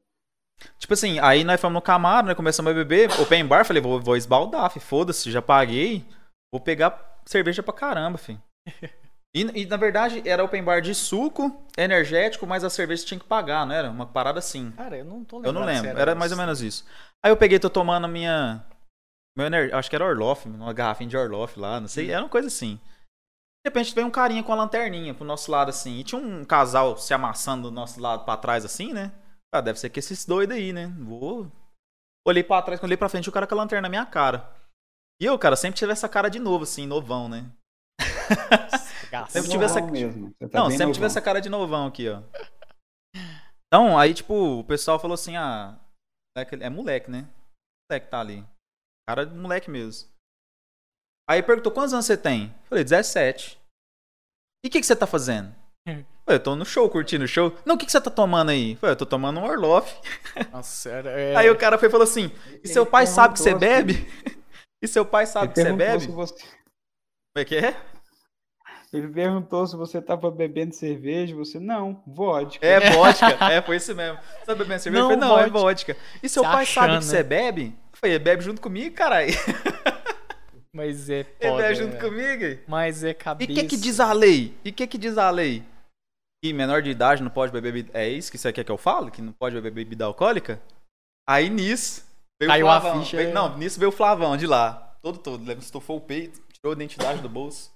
Tipo 0.77 0.93
assim, 0.93 1.19
aí 1.19 1.43
nós 1.43 1.59
fomos 1.59 1.75
no 1.75 1.81
Camaro, 1.81 2.27
né? 2.27 2.35
Começamos 2.35 2.71
a 2.71 2.75
beber, 2.75 3.09
open 3.19 3.45
bar, 3.45 3.65
falei, 3.65 3.81
vou, 3.81 3.99
vou 3.99 4.15
esbaldar, 4.17 4.69
foda-se, 4.79 5.31
já 5.31 5.41
paguei. 5.41 6.05
Vou 6.51 6.61
pegar 6.61 7.19
cerveja 7.25 7.61
pra 7.61 7.73
caramba, 7.73 8.17
fi. 8.17 8.39
E, 9.35 9.41
e, 9.61 9.65
na 9.65 9.77
verdade 9.77 10.27
era 10.27 10.43
open 10.43 10.63
bar 10.63 10.81
de 10.81 10.95
suco, 10.95 11.63
energético, 11.77 12.47
mas 12.47 12.63
a 12.63 12.69
cerveja 12.69 13.05
tinha 13.05 13.19
que 13.19 13.25
pagar, 13.25 13.67
não 13.67 13.75
era? 13.75 13.89
Uma 13.89 14.05
parada 14.05 14.39
assim. 14.39 14.71
Cara, 14.71 14.97
eu 14.97 15.05
não 15.05 15.23
tô 15.23 15.37
Eu 15.37 15.51
lembrando. 15.51 15.65
não 15.65 15.75
se 15.75 15.81
lembro, 15.81 16.01
era 16.01 16.15
mais 16.15 16.31
ou 16.31 16.37
menos 16.37 16.61
isso. 16.61 16.85
Aí 17.23 17.31
eu 17.31 17.37
peguei, 17.37 17.59
tô 17.59 17.69
tomando 17.69 18.05
a 18.05 18.07
minha. 18.07 18.65
Meu 19.37 19.45
ener... 19.45 19.75
Acho 19.75 19.89
que 19.89 19.95
era 19.95 20.05
Orloff, 20.05 20.47
uma 20.47 20.73
garrafinha 20.73 21.09
de 21.09 21.17
Orloff 21.17 21.59
lá, 21.59 21.79
não 21.79 21.87
sei, 21.87 22.09
era 22.09 22.23
uma 22.23 22.29
coisa 22.29 22.47
assim. 22.47 22.79
De 23.63 23.69
repente 23.69 23.93
veio 23.93 24.07
um 24.07 24.11
carinha 24.11 24.41
com 24.41 24.53
a 24.53 24.55
lanterninha 24.55 25.13
pro 25.13 25.25
nosso 25.25 25.51
lado 25.51 25.69
assim. 25.69 25.99
E 25.99 26.03
tinha 26.03 26.19
um 26.19 26.43
casal 26.45 26.97
se 26.97 27.13
amassando 27.13 27.69
do 27.69 27.75
nosso 27.75 28.01
lado 28.01 28.23
pra 28.23 28.37
trás 28.37 28.65
assim, 28.65 28.93
né? 28.93 29.11
Ah, 29.53 29.61
deve 29.61 29.79
ser 29.79 29.89
que 29.89 29.99
esses 29.99 30.25
doidos 30.25 30.55
aí, 30.55 30.73
né? 30.73 30.87
Vou. 30.99 31.51
Olhei 32.27 32.43
pra 32.43 32.61
trás, 32.61 32.79
quando 32.79 32.89
olhei 32.89 32.97
pra 32.97 33.09
frente, 33.09 33.29
o 33.29 33.31
cara 33.31 33.47
com 33.47 33.55
a 33.55 33.57
lanterna 33.57 33.83
na 33.83 33.89
minha 33.89 34.05
cara. 34.05 34.53
E 35.21 35.25
eu, 35.25 35.37
cara, 35.39 35.55
sempre 35.55 35.79
tive 35.79 35.91
essa 35.91 36.07
cara 36.09 36.29
de 36.29 36.37
novo, 36.39 36.63
assim, 36.63 36.85
novão, 36.85 37.27
né? 37.29 37.49
Sempre 39.29 39.49
tive 39.49 39.63
essa- 39.63 39.81
mesmo. 39.81 40.33
Tá 40.33 40.47
Não, 40.59 40.65
sempre 40.69 40.77
tive 40.93 40.99
novão. 40.99 41.05
essa 41.05 41.21
cara 41.21 41.39
de 41.39 41.49
novão 41.49 41.87
aqui, 41.87 42.09
ó. 42.09 42.21
Então, 43.67 43.97
aí, 43.97 44.13
tipo, 44.13 44.59
o 44.59 44.63
pessoal 44.65 44.99
falou 44.99 45.15
assim, 45.15 45.35
ah, 45.37 45.79
moleque- 46.35 46.63
é 46.63 46.69
moleque, 46.69 47.09
né? 47.09 47.27
Moleque 47.89 48.09
tá 48.11 48.19
ali. 48.19 48.45
Cara 49.09 49.25
de 49.25 49.33
moleque 49.33 49.69
mesmo. 49.69 50.09
Aí 51.29 51.41
perguntou, 51.41 51.71
quantos 51.71 51.93
anos 51.93 52.05
você 52.05 52.17
tem? 52.17 52.53
Falei, 52.65 52.83
17. 52.83 53.57
E 54.63 54.67
o 54.67 54.71
que, 54.71 54.79
que 54.81 54.85
você 54.85 54.95
tá 54.95 55.07
fazendo? 55.07 55.55
Falei, 56.27 56.39
eu 56.39 56.43
tô 56.43 56.55
no 56.57 56.65
show, 56.65 56.89
curtindo 56.89 57.23
o 57.23 57.27
show. 57.27 57.53
Não, 57.65 57.75
o 57.75 57.77
que, 57.77 57.85
que 57.85 57.91
você 57.91 58.01
tá 58.01 58.11
tomando 58.11 58.49
aí? 58.49 58.75
Falei, 58.75 58.91
eu 58.91 58.97
tô 58.97 59.05
tomando 59.05 59.39
um 59.39 59.45
Orloff. 59.45 59.95
Nossa, 60.51 60.89
era, 60.91 61.09
é... 61.11 61.33
Aí 61.37 61.49
o 61.49 61.55
cara 61.55 61.77
foi 61.77 61.87
e 61.87 61.91
falou 61.91 62.03
assim, 62.03 62.29
e 62.49 62.55
Ele 62.55 62.67
seu 62.67 62.85
pai 62.85 63.07
sabe 63.07 63.33
que 63.35 63.39
você 63.39 63.55
perguntou 63.55 63.69
bebe? 63.93 64.07
E 64.83 64.87
seu 64.87 65.05
pai 65.05 65.25
sabe 65.25 65.45
Ele 65.45 65.53
que 65.53 65.61
você 65.61 65.73
bebe? 65.73 66.01
se 66.03 66.11
você- 66.11 66.33
Como 66.43 66.51
é 67.37 67.45
que 67.45 67.55
é? 67.55 67.75
Ele 68.93 69.07
perguntou 69.07 69.65
se 69.67 69.75
você 69.75 70.01
tava 70.01 70.29
bebendo 70.29 70.75
cerveja. 70.75 71.33
Você, 71.35 71.59
não, 71.59 72.03
vodka. 72.05 72.65
É 72.65 72.91
vodka. 72.91 73.25
é, 73.51 73.61
foi 73.61 73.77
isso 73.77 73.95
mesmo. 73.95 74.19
Você 74.39 74.45
tá 74.45 74.53
bebendo 74.55 74.81
cerveja? 74.81 75.03
Não, 75.03 75.11
Eu 75.11 75.17
falei, 75.19 75.29
não, 75.29 75.39
é 75.39 75.49
vodka. 75.49 75.93
vodka. 75.93 75.97
E 76.21 76.27
seu 76.29 76.43
Se 76.43 76.49
pai 76.49 76.65
sabe 76.65 76.87
achando, 76.87 76.99
que 76.99 77.05
né? 77.05 77.11
você 77.11 77.23
bebe? 77.23 77.63
Eu 77.93 77.97
falei, 77.99 78.15
ele 78.17 78.23
bebe 78.23 78.43
junto 78.43 78.61
comigo, 78.61 78.93
caralho. 78.95 79.33
Mas 80.73 81.09
é 81.09 81.19
Ele 81.39 81.49
foda, 81.51 81.63
bebe 81.63 81.75
junto 81.75 81.93
né? 81.93 81.99
comigo. 81.99 82.59
Mas 82.67 83.03
é 83.03 83.09
E 83.09 83.13
cabeça. 83.13 83.51
o 83.51 83.55
que 83.55 83.63
que 83.63 83.77
diz 83.77 83.99
a 83.99 84.11
lei? 84.13 84.55
E 84.63 84.69
o 84.69 84.73
que 84.73 84.85
que 84.85 84.97
diz 84.97 85.17
a 85.17 85.29
lei? 85.31 85.63
Que 86.43 86.53
menor 86.53 86.81
de 86.81 86.89
idade 86.91 87.23
não 87.23 87.31
pode 87.31 87.51
beber 87.51 87.73
bebida... 87.73 87.97
É 87.99 88.07
isso 88.07 88.31
que 88.31 88.37
você 88.37 88.53
quer 88.53 88.63
que 88.63 88.71
eu 88.71 88.77
fale? 88.77 89.09
Que 89.11 89.21
não 89.21 89.33
pode 89.33 89.55
beber 89.55 89.71
bebida 89.71 90.05
alcoólica? 90.05 90.61
Aí 91.27 91.49
nisso... 91.49 92.05
Veio 92.39 92.51
Caiu 92.51 92.67
o 92.67 92.69
a 92.69 92.79
Flavão. 92.79 93.01
ficha, 93.03 93.17
Veio- 93.17 93.29
é. 93.29 93.33
Não, 93.33 93.57
nisso 93.57 93.79
veio 93.79 93.89
o 93.89 93.91
Flavão 93.91 94.37
de 94.37 94.45
lá. 94.45 94.95
Todo, 95.01 95.17
todo. 95.17 95.49
Ele 95.51 95.59
estufou 95.59 95.97
o 95.97 96.01
peito, 96.01 96.39
tirou 96.53 96.71
a 96.71 96.75
identidade 96.75 97.19
do 97.21 97.27
bolso. 97.27 97.71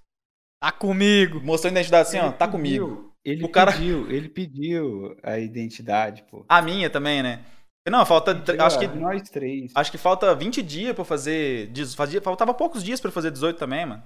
Tá 0.62 0.72
comigo. 0.72 1.42
Mostrou 1.42 1.70
a 1.70 1.72
identidade 1.72 2.08
assim, 2.08 2.20
ó. 2.20 2.28
Ele 2.28 2.34
Tá 2.34 2.48
pediu, 2.48 2.88
comigo. 2.88 3.14
Ele 3.26 3.44
O 3.44 3.50
cara- 3.50 3.72
pediu, 3.72 4.12
ele 4.12 4.30
pediu 4.30 5.18
a 5.24 5.40
identidade, 5.40 6.24
pô. 6.30 6.46
A 6.48 6.62
minha 6.62 6.88
também, 6.92 7.24
né? 7.24 7.44
Não, 7.90 8.06
falta... 8.06 8.36
Pediu 8.36 8.64
Acho 8.64 8.78
que 8.78 8.88
Nós 8.88 9.28
três. 9.32 9.72
Acho 9.74 9.92
que 9.92 9.98
falta 9.98 10.36
20 10.36 10.62
dias 10.62 10.94
pra 10.94 11.02
eu 11.02 11.06
fazer. 11.06 11.72
Fazia, 11.96 12.22
faltava 12.22 12.54
poucos 12.54 12.84
dias 12.84 13.02
pra 13.02 13.10
eu 13.10 13.14
fazer 13.14 13.32
18 13.32 13.58
também, 13.58 13.88
mano. 13.88 14.04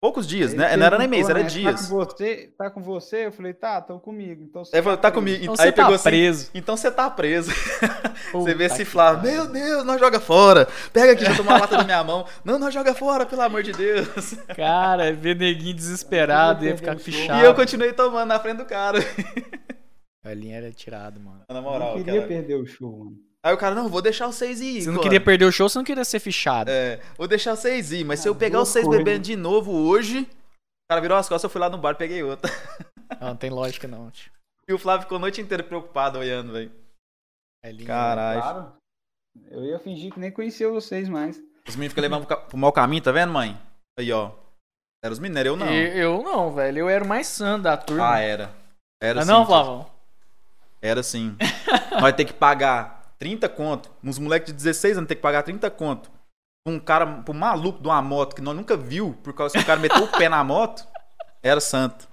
Poucos 0.00 0.26
dias, 0.26 0.52
Ele 0.52 0.60
né? 0.60 0.76
Não 0.76 0.86
era 0.86 0.98
nem 0.98 1.08
mês, 1.08 1.30
era 1.30 1.42
né, 1.42 1.48
dias. 1.48 1.80
Tá 1.80 1.88
com 1.88 1.94
você? 1.94 2.54
Tá 2.58 2.70
com 2.70 2.82
você? 2.82 3.26
Eu 3.26 3.32
falei, 3.32 3.54
tá, 3.54 3.80
tô 3.80 3.98
comigo. 3.98 4.42
Então 4.42 4.62
você 4.62 4.82
falou, 4.82 4.98
tá 4.98 5.10
preso." 5.10 5.14
comigo. 5.14 5.42
Então 5.44 5.54
Aí 5.54 5.56
você 5.56 5.72
pegou 5.72 5.90
tá 5.90 5.96
assim, 5.96 6.10
preso. 6.10 6.50
Então 6.54 6.76
você 6.76 6.90
tá 6.90 7.10
preso. 7.10 7.50
você 8.32 8.54
vê 8.54 8.68
que 8.68 8.84
Flávio, 8.84 9.30
meu 9.32 9.46
Deus, 9.46 9.84
nós 9.84 9.98
joga 9.98 10.20
fora. 10.20 10.68
Pega 10.92 11.12
aqui, 11.12 11.24
já 11.24 11.34
tomou 11.34 11.52
uma 11.52 11.60
lata 11.60 11.78
na 11.78 11.84
minha 11.84 12.04
mão. 12.04 12.26
Não, 12.44 12.58
nós 12.58 12.74
joga 12.74 12.94
fora, 12.94 13.24
pelo 13.24 13.40
amor 13.40 13.62
de 13.62 13.72
Deus. 13.72 14.34
Cara, 14.54 15.10
ver 15.12 15.36
neguinho 15.36 15.74
desesperado, 15.74 16.66
ia 16.66 16.76
ficar 16.76 16.98
fichado. 16.98 17.40
E 17.40 17.44
eu 17.44 17.54
continuei 17.54 17.92
tomando 17.92 18.28
na 18.28 18.38
frente 18.38 18.58
do 18.58 18.66
cara. 18.66 18.98
A 20.22 20.34
linha 20.34 20.56
era 20.58 20.70
tirado, 20.70 21.18
mano. 21.20 21.42
Na 21.48 21.54
Não 21.54 21.62
moral, 21.62 21.94
queria 21.96 22.14
cara. 22.14 22.26
perder 22.26 22.54
o 22.56 22.66
show, 22.66 23.04
mano. 23.04 23.16
Aí 23.44 23.52
o 23.52 23.58
cara, 23.58 23.74
não, 23.74 23.88
vou 23.88 24.00
deixar 24.00 24.26
vocês 24.26 24.60
ir. 24.60 24.80
Você 24.82 24.86
não 24.88 24.94
cara. 24.94 25.02
queria 25.02 25.20
perder 25.20 25.44
o 25.44 25.52
show, 25.52 25.68
você 25.68 25.78
não 25.78 25.84
queria 25.84 26.04
ser 26.04 26.18
fichado. 26.18 26.70
É, 26.70 26.98
vou 27.16 27.28
deixar 27.28 27.54
vocês 27.54 27.92
ir, 27.92 28.02
mas 28.04 28.20
se 28.20 28.28
eu 28.28 28.32
Ah, 28.32 28.36
pegar 28.36 28.58
vocês 28.60 28.84
coisa. 28.86 28.98
bebendo 29.04 29.22
de 29.24 29.36
novo 29.36 29.70
hoje. 29.70 30.20
O 30.22 30.88
cara 30.88 31.00
virou 31.00 31.16
as 31.18 31.28
costas, 31.28 31.44
eu 31.44 31.50
fui 31.50 31.60
lá 31.60 31.68
no 31.68 31.76
bar 31.78 31.92
e 31.92 31.96
peguei 31.96 32.22
outra. 32.22 32.50
Não, 33.20 33.28
não 33.28 33.36
tem 33.36 33.50
lógica 33.50 33.86
não, 33.86 34.10
tio. 34.10 34.30
E 34.66 34.72
o 34.72 34.78
Flávio 34.78 35.02
ficou 35.02 35.16
a 35.16 35.20
noite 35.20 35.40
inteira 35.42 35.62
preocupado 35.62 36.18
olhando, 36.18 36.52
velho. 36.52 36.72
A 37.62 37.68
linha- 37.70 37.86
Caralho. 37.86 38.40
Claro. 38.40 38.72
Eu 39.50 39.64
ia 39.64 39.78
fingir 39.78 40.12
que 40.12 40.20
nem 40.20 40.30
conhecia 40.30 40.70
vocês 40.70 41.06
mais. 41.08 41.36
Os 41.68 41.74
meninos 41.76 41.92
ficam 41.92 42.02
levando 42.02 42.26
pro 42.26 42.56
mau 42.56 42.72
caminho, 42.72 43.02
tá 43.02 43.12
vendo, 43.12 43.32
mãe? 43.32 43.58
Aí, 43.98 44.10
ó. 44.12 44.30
Era 45.02 45.12
os 45.12 45.18
meninos, 45.18 45.40
era 45.40 45.48
eu 45.50 45.56
não. 45.56 45.70
E- 45.70 45.98
Eu 45.98 46.22
não, 46.22 46.50
velho. 46.52 46.78
Eu 46.78 46.88
era 46.88 47.04
o 47.04 47.06
mais 47.08 47.26
sã 47.26 47.58
da 47.60 47.76
turma. 47.76 48.14
Ah, 48.14 48.18
era. 48.20 48.50
Era 49.02 49.20
Ah, 49.20 49.22
sim. 49.24 49.28
não. 49.30 49.44
Flavão? 49.44 49.90
Era 50.80 51.02
sim. 51.02 51.36
Nós 52.00 52.14
ter 52.14 52.24
que 52.24 52.32
pagar 52.32 52.93
30 53.18 53.48
conto. 53.48 53.90
Uns 54.02 54.18
moleques 54.18 54.48
de 54.52 54.56
16 54.56 54.98
anos 54.98 55.08
ter 55.08 55.14
que 55.16 55.22
pagar 55.22 55.42
30 55.42 55.70
conto. 55.70 56.10
pra 56.64 56.72
Um 56.72 56.78
cara, 56.80 57.22
um 57.28 57.32
maluco 57.32 57.80
de 57.80 57.88
uma 57.88 58.00
moto 58.02 58.34
que 58.34 58.42
nós 58.42 58.54
nunca 58.56 58.76
viu, 58.76 59.16
por 59.22 59.32
causa 59.34 59.54
que 59.56 59.62
o 59.62 59.66
cara 59.66 59.80
meteu 59.80 60.02
o 60.04 60.08
pé 60.08 60.28
na 60.28 60.42
moto. 60.42 60.86
Era 61.42 61.60
santo. 61.60 62.08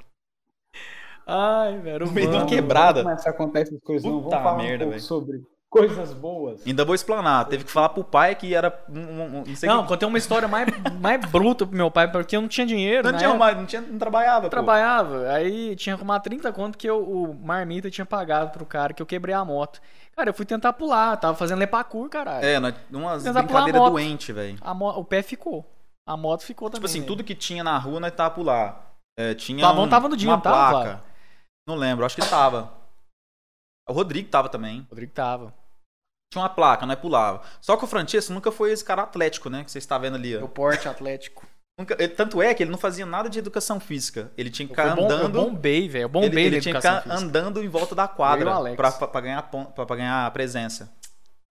Ai, 1.25 1.77
velho. 1.79 2.05
No 2.05 2.11
meio 2.11 2.29
de 2.29 2.35
uma 2.35 2.45
quebrada. 2.45 3.03
Mas 3.03 3.25
acontece 3.25 3.71
essas 3.71 3.83
coisas, 3.83 4.03
não. 4.03 4.21
Puta 4.23 4.37
Vamos 4.37 4.43
falar 4.51 4.57
merda, 4.57 4.75
um 4.75 4.77
pouco 4.79 4.91
velho. 4.91 5.01
sobre 5.03 5.41
coisas 5.69 6.13
boas. 6.13 6.67
Ainda 6.67 6.83
vou 6.83 6.93
explanar. 6.93 7.45
Teve 7.47 7.63
que 7.63 7.71
falar 7.71 7.89
pro 7.89 8.03
pai 8.03 8.35
que 8.35 8.53
era. 8.53 8.77
um- 8.89 8.99
um- 8.99 9.23
um- 9.39 9.43
não 9.47 9.55
sei 9.55 9.69
Não, 9.69 9.83
que- 9.83 9.87
contei 9.87 10.05
uma 10.07 10.17
história 10.17 10.47
mais, 10.47 10.67
mais 10.99 11.23
bruta 11.31 11.65
pro 11.65 11.77
meu 11.77 11.89
pai, 11.89 12.11
porque 12.11 12.35
eu 12.35 12.41
não 12.41 12.49
tinha 12.49 12.67
dinheiro, 12.67 13.03
não 13.05 13.11
né? 13.13 13.17
tinha 13.19 13.29
arrumado, 13.29 13.57
não, 13.59 13.65
tinha, 13.65 13.81
não 13.81 13.97
trabalhava. 13.97 14.39
Eu 14.47 14.49
pô. 14.49 14.49
trabalhava, 14.49 15.29
aí 15.29 15.75
tinha 15.77 15.95
que 15.95 16.01
arrumar 16.01 16.19
30 16.19 16.51
conto 16.51 16.77
que 16.77 16.89
eu, 16.89 17.01
o 17.01 17.33
Marmita 17.33 17.89
tinha 17.89 18.05
pagado 18.05 18.51
pro 18.51 18.65
cara 18.65 18.93
que 18.93 19.01
eu 19.01 19.05
quebrei 19.05 19.33
a 19.33 19.45
moto. 19.45 19.79
Cara, 20.21 20.29
eu 20.29 20.35
fui 20.35 20.45
tentar 20.45 20.71
pular, 20.73 21.17
tava 21.17 21.35
fazendo 21.35 21.57
lepacur, 21.57 22.07
caralho. 22.07 22.45
É, 22.45 22.59
umas 22.91 23.23
pular 23.23 23.41
brincadeiras 23.41 23.81
moto. 23.81 23.91
doentes, 23.93 24.35
velho. 24.35 24.59
O 24.95 25.03
pé 25.03 25.23
ficou. 25.23 25.65
A 26.07 26.15
moto 26.15 26.43
ficou 26.43 26.69
também. 26.69 26.79
Tipo 26.79 26.85
assim, 26.85 26.99
né? 26.99 27.07
tudo 27.07 27.23
que 27.23 27.33
tinha 27.33 27.63
na 27.63 27.75
rua 27.79 27.99
nós 27.99 28.13
tava 28.13 28.35
por 28.35 28.43
lá. 28.43 28.85
É, 29.17 29.33
tinha 29.33 29.67
um- 29.67 29.89
tava 29.89 30.07
no 30.07 30.15
dia, 30.15 30.29
uma 30.29 30.39
tava, 30.39 30.69
placa. 30.83 31.03
Não 31.67 31.75
lembro, 31.75 32.05
acho 32.05 32.15
que 32.15 32.29
tava. 32.29 32.71
O 33.89 33.93
Rodrigo 33.93 34.29
tava 34.29 34.47
também. 34.47 34.81
O 34.81 34.89
Rodrigo 34.91 35.11
tava. 35.11 35.55
Tinha 36.31 36.43
uma 36.43 36.49
placa, 36.49 36.85
nós 36.85 36.99
pulava. 36.99 37.41
Só 37.59 37.75
que 37.75 37.83
o 37.83 37.87
Francesco 37.87 38.31
nunca 38.31 38.51
foi 38.51 38.71
esse 38.71 38.85
cara 38.85 39.01
atlético, 39.01 39.49
né? 39.49 39.63
Que 39.63 39.71
você 39.71 39.79
está 39.79 39.97
vendo 39.97 40.17
ali, 40.17 40.35
ó. 40.35 40.39
Meu 40.39 40.49
porte 40.49 40.87
atlético. 40.87 41.47
Nunca- 41.81 41.95
ele- 41.99 42.07
tanto 42.13 42.41
é 42.41 42.53
que 42.53 42.63
ele 42.63 42.71
não 42.71 42.77
fazia 42.77 43.05
nada 43.05 43.29
de 43.29 43.37
educação 43.39 43.79
física. 43.79 44.31
Ele 44.37 44.49
tinha 44.49 44.67
que 44.67 44.73
ficar 44.73 44.95
bom, 44.95 45.01
eu 45.09 45.15
andando. 45.15 45.31
bombei, 45.41 45.87
velho. 45.89 46.03
Eu 46.03 46.09
bombei 46.09 46.29
ele 46.29 46.55
ele 46.55 46.61
tinha 46.61 46.75
que 46.75 46.81
ficar 46.81 47.01
física. 47.01 47.19
andando 47.19 47.63
em 47.63 47.67
volta 47.67 47.93
da 47.95 48.07
quadra 48.07 48.51
pra, 48.75 48.91
pra, 48.91 49.07
pra 49.07 49.21
ganhar, 49.21 49.41
pra, 49.43 49.85
pra 49.85 49.95
ganhar 49.95 50.31
presença. 50.31 50.91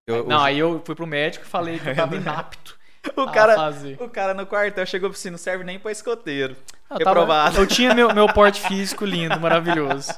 Eu- 0.07 0.25
Não, 0.27 0.37
o- 0.37 0.41
aí 0.41 0.57
eu 0.59 0.81
fui 0.85 0.95
pro 0.95 1.05
médico 1.05 1.45
e 1.45 1.47
falei 1.47 1.77
que 1.79 1.87
eu 1.89 1.95
tava 1.95 2.15
inapto 2.17 2.75
o, 3.15 3.21
a 3.21 3.31
cara, 3.31 3.55
fazer. 3.55 3.97
o 4.01 4.09
cara 4.09 4.33
no 4.33 4.45
quartel 4.45 4.85
chegou 4.85 5.09
assim, 5.09 5.29
não 5.29 5.37
serve 5.37 5.63
nem 5.63 5.77
pra 5.79 5.91
escoteiro. 5.91 6.55
Eu, 6.89 6.97
tava- 7.03 7.51
eu 7.57 7.67
tinha 7.67 7.93
meu, 7.93 8.13
meu 8.13 8.27
porte 8.33 8.61
físico 8.67 9.05
lindo, 9.05 9.39
maravilhoso. 9.39 10.11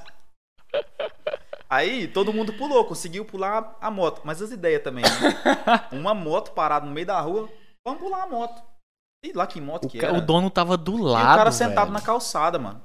Aí 1.69 2.07
todo 2.07 2.31
mundo 2.33 2.53
pulou, 2.53 2.85
conseguiu 2.85 3.25
pular 3.25 3.75
a 3.81 3.89
moto. 3.89 4.21
Mas 4.23 4.41
as 4.41 4.51
ideias 4.51 4.83
também, 4.83 5.03
né? 5.03 5.81
Uma 5.91 6.13
moto 6.13 6.51
parada 6.51 6.85
no 6.85 6.91
meio 6.91 7.07
da 7.07 7.19
rua, 7.19 7.49
vamos 7.85 7.99
pular 8.01 8.23
a 8.23 8.27
moto. 8.27 8.61
E 9.23 9.31
lá 9.33 9.47
que 9.47 9.59
moto 9.61 9.85
O, 9.85 9.89
que 9.89 9.97
ca- 9.99 10.07
era. 10.07 10.17
o 10.17 10.21
dono 10.21 10.49
tava 10.49 10.75
do 10.77 10.97
E 10.97 11.01
lado. 11.01 11.33
o 11.33 11.37
cara 11.37 11.51
sentado 11.51 11.85
velho. 11.85 11.93
na 11.93 12.01
calçada, 12.01 12.59
mano. 12.59 12.81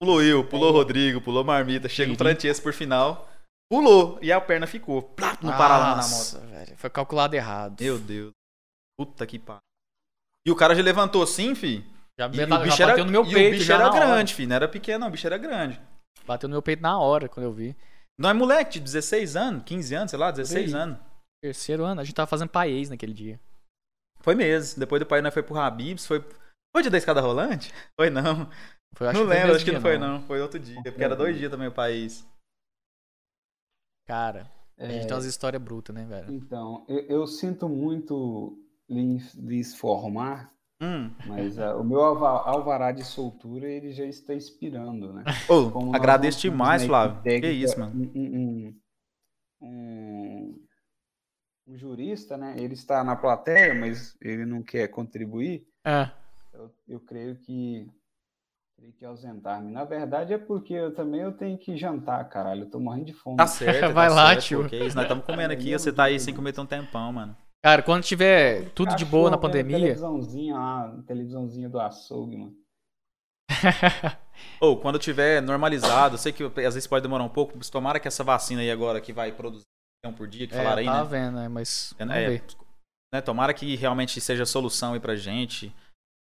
Pulou 0.00 0.22
eu, 0.22 0.44
pulou 0.46 0.70
o 0.70 0.72
Rodrigo, 0.72 1.20
pulou 1.20 1.42
Marmita, 1.42 1.88
chega 1.88 2.12
o. 2.12 2.16
Francesco 2.16 2.62
por 2.62 2.72
final. 2.72 3.28
Pulou 3.70 4.18
e 4.22 4.30
a 4.32 4.40
perna 4.40 4.66
ficou. 4.66 5.02
Plá, 5.02 5.36
no 5.42 5.50
paralama 5.52 5.96
na 5.96 6.02
moto. 6.02 6.10
Nossa, 6.10 6.40
velho. 6.40 6.76
Foi 6.76 6.88
calculado 6.90 7.34
errado. 7.34 7.80
Meu 7.82 7.98
Deus. 7.98 8.30
Puta 8.98 9.26
que 9.26 9.38
pariu. 9.38 9.60
E 10.46 10.50
o 10.50 10.56
cara 10.56 10.74
já 10.74 10.82
levantou 10.82 11.22
assim, 11.22 11.54
fi. 11.54 11.84
Já, 12.18 12.28
E, 12.28 12.34
já 12.34 12.44
o 12.58 12.62
bicho 12.62 12.82
era, 12.82 12.92
bateu 12.92 13.04
no 13.04 13.10
meu 13.12 13.24
e 13.24 13.32
peito. 13.32 13.48
o 13.48 13.52
bicho 13.58 13.64
já 13.64 13.74
era 13.74 13.84
na 13.84 13.90
hora. 13.90 14.06
grande, 14.06 14.34
fi. 14.34 14.46
Não 14.46 14.56
era 14.56 14.68
pequeno, 14.68 15.00
não. 15.00 15.08
O 15.08 15.10
bicho 15.10 15.26
era 15.26 15.36
grande. 15.38 15.80
Bateu 16.26 16.48
no 16.48 16.54
meu 16.54 16.62
peito 16.62 16.82
na 16.82 16.98
hora, 16.98 17.28
quando 17.28 17.44
eu 17.44 17.52
vi. 17.52 17.76
Não 18.18 18.28
é 18.30 18.32
moleque 18.32 18.72
de 18.78 18.80
16 18.80 19.36
anos, 19.36 19.62
15 19.64 19.94
anos, 19.94 20.10
sei 20.10 20.18
lá, 20.18 20.30
16 20.30 20.74
aí. 20.74 20.80
anos. 20.80 20.98
Terceiro 21.42 21.84
ano, 21.84 22.00
a 22.00 22.04
gente 22.04 22.14
tava 22.14 22.26
fazendo 22.26 22.48
país 22.48 22.90
naquele 22.90 23.12
dia. 23.14 23.38
Foi 24.28 24.34
mesmo. 24.34 24.78
Depois 24.78 25.00
do 25.00 25.06
pai 25.06 25.22
nós 25.22 25.32
foi 25.32 25.42
pro 25.42 25.56
Habibs, 25.56 26.06
foi. 26.06 26.20
Foi 26.70 26.82
dia 26.82 26.90
da 26.90 26.98
escada 26.98 27.18
rolante? 27.22 27.72
Foi 27.98 28.10
não. 28.10 28.46
Foi, 28.94 29.08
acho 29.08 29.18
Não 29.20 29.26
lembro, 29.26 29.54
acho 29.56 29.64
que 29.64 29.72
não 29.72 29.80
foi 29.80 29.96
não. 29.96 30.20
Foi 30.20 30.38
outro 30.38 30.58
dia. 30.60 30.82
Porque 30.82 31.02
era 31.02 31.16
dois 31.16 31.38
dias 31.38 31.50
também 31.50 31.66
o 31.66 31.72
país. 31.72 32.28
Cara, 34.06 34.50
a 34.78 34.84
gente 34.84 35.04
É, 35.04 35.06
tem 35.06 35.14
umas 35.16 35.24
histórias 35.24 35.62
brutas, 35.62 35.94
né, 35.96 36.04
velho? 36.04 36.30
Então, 36.30 36.84
eu, 36.88 36.98
eu 37.06 37.26
sinto 37.26 37.70
muito 37.70 38.62
lhes, 38.86 39.74
formar, 39.74 40.52
Hum. 40.82 41.10
mas 41.26 41.58
ah, 41.58 41.74
o 41.76 41.82
meu 41.82 42.02
alva- 42.02 42.42
alvará 42.46 42.92
de 42.92 43.04
soltura 43.04 43.66
ele 43.66 43.92
já 43.92 44.04
está 44.04 44.34
expirando, 44.34 45.10
né? 45.14 45.24
Nós 45.48 45.94
agradeço 45.94 46.40
demais, 46.42 46.84
Flávio. 46.84 47.22
técnica 47.22 47.48
Que 47.48 47.52
isso, 47.54 47.80
mano. 47.80 48.10
Um, 48.14 48.20
um- 48.20 48.80
um- 49.62 50.67
um 51.68 51.76
jurista, 51.76 52.36
né? 52.36 52.54
Ele 52.56 52.74
está 52.74 53.04
na 53.04 53.14
plateia, 53.14 53.74
mas 53.74 54.16
ele 54.20 54.46
não 54.46 54.62
quer 54.62 54.88
contribuir. 54.88 55.66
É. 55.84 56.10
Eu, 56.52 56.74
eu 56.88 57.00
creio 57.00 57.36
que 57.36 57.86
teria 58.74 58.92
que 58.92 59.04
ausentar-me. 59.04 59.70
Na 59.70 59.84
verdade 59.84 60.32
é 60.32 60.38
porque 60.38 60.72
eu 60.72 60.94
também 60.94 61.20
eu 61.20 61.32
tenho 61.32 61.58
que 61.58 61.76
jantar, 61.76 62.26
caralho. 62.28 62.62
Eu 62.62 62.70
tô 62.70 62.80
morrendo 62.80 63.06
de 63.06 63.12
fome. 63.12 63.36
Tá 63.36 63.46
certo. 63.46 63.92
Vai 63.92 64.08
tá 64.08 64.14
lá, 64.14 64.28
certo, 64.28 64.44
tio. 64.44 64.66
isso, 64.66 64.96
nós 64.96 65.04
estamos 65.04 65.24
comendo 65.24 65.52
aqui, 65.52 65.72
você 65.72 65.92
tá 65.92 66.04
aí 66.04 66.18
sem 66.18 66.34
comer 66.34 66.52
tem 66.52 66.64
um 66.64 66.66
tempão, 66.66 67.12
mano. 67.12 67.36
Cara, 67.62 67.82
quando 67.82 68.04
tiver 68.04 68.70
tudo 68.70 68.94
de 68.94 69.04
boa 69.04 69.30
na 69.30 69.36
vendo 69.36 69.42
pandemia, 69.42 69.78
Televisãozinha 69.78 70.54
lá, 70.54 71.02
televisãozinha 71.06 71.68
do 71.68 71.80
açougue, 71.80 72.36
mano. 72.36 72.54
Ou 74.60 74.76
quando 74.78 74.98
tiver 74.98 75.42
normalizado, 75.42 76.14
eu 76.14 76.18
sei 76.18 76.32
que 76.32 76.44
às 76.44 76.74
vezes 76.74 76.86
pode 76.86 77.02
demorar 77.02 77.24
um 77.24 77.28
pouco, 77.28 77.54
mas 77.56 77.68
tomara 77.68 77.98
que 77.98 78.06
essa 78.06 78.22
vacina 78.22 78.62
aí 78.62 78.70
agora 78.70 79.00
que 79.00 79.12
vai 79.12 79.32
produzir 79.32 79.66
por 80.16 80.26
dia, 80.28 80.46
que 80.46 80.54
é, 80.54 80.56
falaram 80.56 80.78
aí, 80.78 80.84
tá 80.86 81.02
né? 81.04 81.08
vendo, 81.10 81.34
né? 81.36 81.48
Mas 81.48 81.92
É, 81.98 82.04
vamos 82.04 82.14
é, 82.22 82.28
ver. 82.28 82.42
né, 83.12 83.20
Tomara 83.20 83.52
que 83.52 83.74
realmente 83.76 84.20
seja 84.20 84.46
solução 84.46 84.94
aí 84.94 85.00
pra 85.00 85.16
gente. 85.16 85.74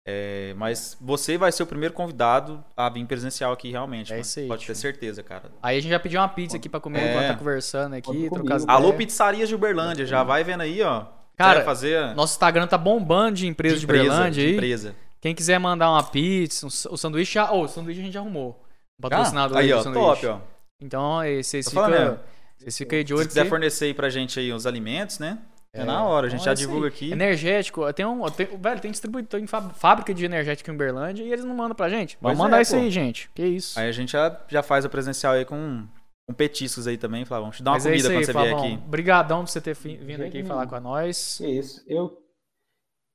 É, 0.05 0.53
mas 0.57 0.97
você 0.99 1.37
vai 1.37 1.49
ser 1.51 1.63
o 1.63 1.65
primeiro 1.67 1.93
convidado 1.93 2.63
a 2.75 2.89
vir 2.89 3.05
presencial 3.05 3.53
aqui, 3.53 3.71
realmente. 3.71 4.11
É 4.11 4.15
mano. 4.15 4.21
isso 4.21 4.39
aí, 4.39 4.47
Pode 4.47 4.65
ter 4.67 4.75
certeza, 4.75 5.23
cara. 5.23 5.49
Aí 5.61 5.77
a 5.77 5.81
gente 5.81 5.91
já 5.91 5.99
pediu 5.99 6.19
uma 6.19 6.27
pizza 6.27 6.57
aqui 6.57 6.67
pra 6.67 6.79
comer 6.79 6.99
É. 6.99 7.09
enquanto 7.11 7.27
tá 7.27 7.35
conversando 7.37 7.93
aqui, 7.95 8.29
trocar 8.29 8.55
as. 8.55 8.67
Alô. 8.67 8.93
Pizzarias 8.93 9.47
de 9.49 9.55
Uberlândia, 9.55 10.05
já 10.05 10.21
vai 10.23 10.43
vendo 10.43 10.61
aí, 10.61 10.81
ó. 10.81 11.05
Cara, 11.37 11.63
fazer 11.63 12.13
Nosso 12.15 12.33
Instagram 12.33 12.67
tá 12.67 12.77
bombando 12.77 13.37
de 13.37 13.47
empresa 13.47 13.77
de, 13.77 13.85
empresa, 13.85 14.03
Uberlândia 14.03 14.43
de 14.43 14.49
aí. 14.49 14.53
empresa. 14.55 14.95
Quem 15.19 15.33
quiser 15.33 15.57
mandar 15.57 15.89
uma 15.89 16.03
pizza, 16.03 16.65
um, 16.65 16.69
o 16.93 16.97
sanduíche 16.97 17.33
já. 17.35 17.49
Oh, 17.51 17.61
o 17.63 17.67
sanduíche 17.67 18.01
a 18.01 18.03
gente 18.03 18.13
já 18.13 18.19
arrumou. 18.19 18.61
Um 18.99 19.01
patrocinador 19.09 19.57
Ah, 19.57 19.61
aí, 19.61 19.69
do 19.69 19.77
ó, 19.77 19.81
sanduíche. 19.81 20.05
top, 20.21 20.27
ó. 20.27 20.39
Então, 20.81 21.19
aí, 21.19 21.41
vocês 21.43 21.67
ficam. 21.69 22.19
Vocês 22.63 22.77
ficam 22.77 22.97
aí 22.97 23.03
de 23.03 23.09
Se 23.09 23.13
olho. 23.13 23.27
quiser 23.27 23.41
porque- 23.41 23.49
fornecer 23.49 23.85
aí 23.85 23.93
pra 23.93 24.09
gente 24.09 24.39
aí 24.39 24.51
os 24.51 24.65
alimentos, 24.65 25.19
né? 25.19 25.39
É, 25.75 25.81
É, 25.81 25.83
na 25.85 26.03
hora, 26.05 26.27
a 26.27 26.29
gente 26.29 26.41
então 26.41 26.45
já 26.45 26.51
é 26.51 26.55
divulga 26.65 26.85
aí. 26.87 26.93
aqui. 26.93 27.11
Energético, 27.11 27.91
tem 27.93 28.05
um. 28.05 28.23
Tem, 28.29 28.45
velho, 28.45 28.79
tem 28.79 28.91
distribuidor 28.91 29.39
em 29.39 29.47
fá- 29.47 29.69
fábrica 29.71 30.13
de 30.13 30.23
energético 30.23 30.69
em 30.69 30.73
Uberlândia 30.75 31.23
e 31.23 31.31
eles 31.31 31.43
não 31.43 31.55
mandam 31.55 31.75
pra 31.75 31.89
gente. 31.89 32.15
Vamos 32.21 32.37
mandar 32.37 32.59
é, 32.59 32.61
isso 32.61 32.75
pô. 32.75 32.81
aí, 32.81 32.91
gente. 32.91 33.29
Que 33.33 33.43
isso. 33.43 33.79
Aí 33.79 33.87
a 33.89 33.91
gente 33.91 34.11
já, 34.11 34.39
já 34.47 34.61
faz 34.61 34.85
a 34.85 34.89
presencial 34.89 35.33
aí 35.33 35.45
com, 35.45 35.87
com 36.27 36.33
petiscos 36.35 36.85
aí 36.85 36.95
também, 36.95 37.25
Flávio. 37.25 37.45
Vamos 37.45 37.57
te 37.57 37.63
dar 37.63 37.71
uma 37.71 37.75
Mas 37.77 37.85
é 37.87 37.89
comida 37.89 37.99
isso 38.01 38.09
aí, 38.11 38.15
quando 38.17 38.25
você 38.25 38.33
vier 38.33 38.49
Flavão. 38.49 38.65
aqui. 38.75 38.83
Obrigadão 38.85 39.39
por 39.43 39.49
você 39.49 39.61
ter 39.61 39.73
vindo 39.75 40.23
aqui 40.23 40.43
falar 40.43 40.67
com 40.67 40.79
nós. 40.79 41.37
Que 41.39 41.47
isso. 41.47 41.83
Eu 41.87 42.19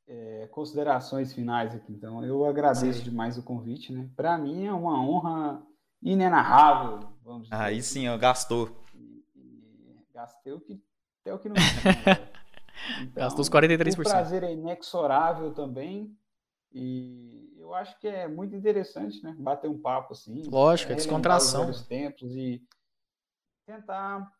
é, 0.08 0.48
considerações 0.50 1.32
finais 1.32 1.74
aqui, 1.76 1.92
então. 1.92 2.24
Eu 2.24 2.44
agradeço 2.44 3.02
demais 3.04 3.38
o 3.38 3.42
convite, 3.44 3.92
né? 3.92 4.08
Para 4.16 4.36
mim 4.38 4.66
é 4.66 4.72
uma 4.72 5.00
honra 5.00 5.62
inenarrável, 6.02 7.00
vamos 7.24 7.44
dizer. 7.44 7.54
Aí 7.54 7.78
assim. 7.78 8.00
sim, 8.00 8.08
ó, 8.08 8.16
gastou. 8.18 8.70
Gastei 10.18 10.52
o 10.52 10.60
que 10.60 10.82
até 11.20 11.32
o 11.32 11.38
que 11.38 11.48
não 11.48 11.54
tinha. 11.54 11.92
né? 12.16 12.32
Então, 13.02 13.24
Gastou 13.24 13.40
os 13.40 13.50
43%. 13.50 13.98
O 13.98 14.02
prazer 14.04 14.44
é 14.44 14.52
inexorável 14.52 15.52
também. 15.52 16.16
E 16.72 17.52
eu 17.56 17.74
acho 17.74 17.98
que 17.98 18.06
é 18.06 18.28
muito 18.28 18.54
interessante, 18.54 19.22
né? 19.22 19.34
Bater 19.36 19.68
um 19.68 19.80
papo 19.80 20.12
assim. 20.12 20.44
Lógico, 20.48 20.92
é 20.92 20.94
relembrar 20.94 21.38
descontração. 21.38 21.68
os 21.68 21.86
tempos 21.86 22.36
e 22.36 22.62
tentar. 23.66 24.32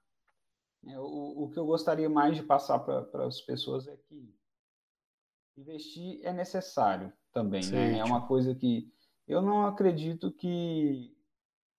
né, 0.82 0.98
o, 0.98 1.44
o 1.44 1.50
que 1.50 1.58
eu 1.58 1.66
gostaria 1.66 2.08
mais 2.08 2.36
de 2.36 2.44
passar 2.44 2.78
para 2.78 3.26
as 3.26 3.40
pessoas 3.40 3.88
é 3.88 3.96
que 3.96 4.32
investir 5.56 6.20
é 6.22 6.32
necessário 6.32 7.12
também, 7.32 7.66
né? 7.70 7.98
É 7.98 8.04
uma 8.04 8.26
coisa 8.26 8.54
que 8.54 8.88
eu 9.26 9.42
não 9.42 9.66
acredito 9.66 10.30
que 10.30 11.12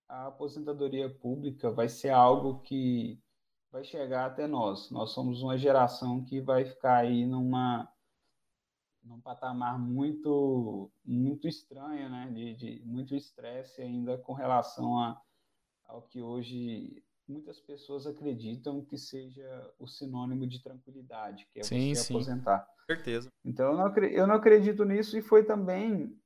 a 0.09 0.27
aposentadoria 0.27 1.09
pública 1.09 1.71
vai 1.71 1.87
ser 1.87 2.09
algo 2.09 2.59
que 2.61 3.17
vai 3.71 3.83
chegar 3.83 4.25
até 4.25 4.47
nós. 4.47 4.89
Nós 4.91 5.11
somos 5.11 5.41
uma 5.41 5.57
geração 5.57 6.23
que 6.23 6.41
vai 6.41 6.65
ficar 6.65 6.97
aí 6.97 7.25
numa 7.25 7.91
num 9.01 9.21
patamar 9.21 9.79
muito 9.79 10.91
muito 11.05 11.47
estranho, 11.47 12.09
né? 12.09 12.31
De, 12.33 12.55
de 12.55 12.81
muito 12.85 13.15
estresse 13.15 13.81
ainda 13.81 14.17
com 14.17 14.33
relação 14.33 14.99
a, 14.99 15.21
ao 15.85 16.01
que 16.01 16.21
hoje 16.21 17.03
muitas 17.27 17.59
pessoas 17.59 18.07
acreditam 18.07 18.83
que 18.83 18.97
seja 18.97 19.73
o 19.77 19.87
sinônimo 19.87 20.47
de 20.47 20.61
tranquilidade, 20.61 21.47
que 21.53 21.59
é 21.59 21.63
Sim, 21.63 21.93
você 21.93 22.03
sim. 22.03 22.13
aposentar. 22.15 22.67
Certeza. 22.87 23.29
Então, 23.45 23.71
eu 23.71 23.77
não, 23.77 23.97
eu 24.05 24.27
não 24.27 24.35
acredito 24.35 24.83
nisso 24.83 25.15
e 25.17 25.21
foi 25.21 25.45
também 25.45 26.19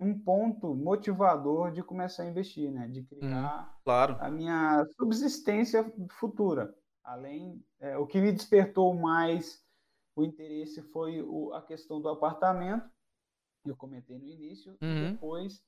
um 0.00 0.18
ponto 0.18 0.74
motivador 0.74 1.70
de 1.70 1.82
começar 1.82 2.24
a 2.24 2.26
investir, 2.26 2.70
né? 2.70 2.88
De 2.88 3.02
criar 3.04 3.78
Claro. 3.84 4.16
a 4.20 4.30
minha 4.30 4.84
subsistência 4.96 5.92
futura. 6.10 6.74
Além, 7.08 7.64
é, 7.80 7.96
o 7.96 8.06
que 8.06 8.20
me 8.20 8.30
despertou 8.32 8.92
mais 8.94 9.64
o 10.14 10.22
interesse 10.24 10.82
foi 10.82 11.22
o- 11.22 11.54
a 11.54 11.62
questão 11.62 12.00
do 12.02 12.08
apartamento, 12.08 12.86
eu 13.64 13.74
comentei 13.76 14.18
no 14.18 14.28
início, 14.28 14.76
Uhum. 14.82 15.06
e 15.06 15.12
depois, 15.12 15.64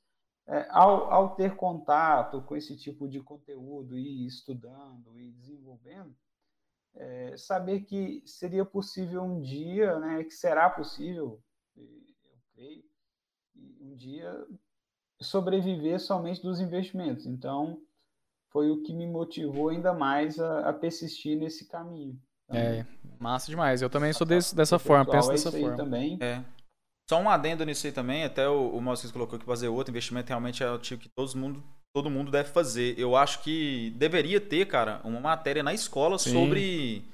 é, 0.47 0.67
ao, 0.71 1.11
ao 1.11 1.35
ter 1.37 1.57
contato 1.57 2.43
com 2.43 2.55
esse 2.57 2.77
tipo 2.77 3.09
de 3.09 3.21
conteúdo 3.23 3.97
e 3.97 4.27
estudando 4.27 5.19
e 5.19 5.31
desenvolvendo, 5.31 6.15
é, 6.95 7.37
saber 7.39 7.83
que 7.83 8.23
seria 8.27 8.65
possível 8.65 9.23
um 9.23 9.41
dia, 9.41 9.99
né, 9.99 10.25
que 10.25 10.33
será 10.33 10.69
possível, 10.69 11.41
eu 11.77 12.39
creio, 12.53 12.85
um 13.81 13.95
dia 13.95 14.47
sobreviver 15.21 16.01
somente 16.01 16.43
dos 16.43 16.61
investimentos. 16.61 17.25
Então, 17.27 17.81
foi 18.51 18.71
o 18.71 18.83
que 18.83 18.93
me 18.93 19.07
motivou 19.07 19.69
ainda 19.69 19.93
mais 19.93 20.39
a, 20.39 20.69
a 20.69 20.73
persistir 20.73 21.39
nesse 21.39 21.69
caminho. 21.69 22.19
Então, 22.49 22.61
É, 22.61 22.87
massa 23.19 23.49
demais. 23.49 23.81
Eu 23.81 23.91
também 23.91 24.13
sou 24.13 24.27
desse, 24.27 24.55
dessa 24.55 24.79
forma, 24.79 25.05
pessoal, 25.05 25.31
penso 25.31 25.49
é 25.49 25.51
dessa 25.51 25.59
forma. 25.61 25.77
também. 25.77 26.19
É. 26.21 26.43
Só 27.09 27.21
um 27.21 27.29
adendo 27.29 27.65
nisso 27.65 27.87
aí 27.87 27.93
também, 27.93 28.25
até 28.25 28.49
o, 28.49 28.69
o 28.71 28.81
Maurício 28.81 29.13
colocou 29.13 29.39
que 29.39 29.45
fazer 29.45 29.69
outro 29.69 29.91
investimento 29.91 30.29
realmente 30.29 30.63
é 30.63 30.71
o 30.71 30.79
tipo 30.79 31.03
que 31.03 31.09
todo 31.09 31.37
mundo, 31.37 31.63
todo 31.93 32.11
mundo 32.11 32.31
deve 32.31 32.51
fazer. 32.51 32.99
Eu 32.99 33.17
acho 33.17 33.43
que 33.43 33.91
deveria 33.97 34.41
ter, 34.41 34.67
cara, 34.67 35.01
uma 35.05 35.19
matéria 35.21 35.63
na 35.63 35.75
escola 35.75 36.19
Sim. 36.19 36.33
sobre 36.33 37.05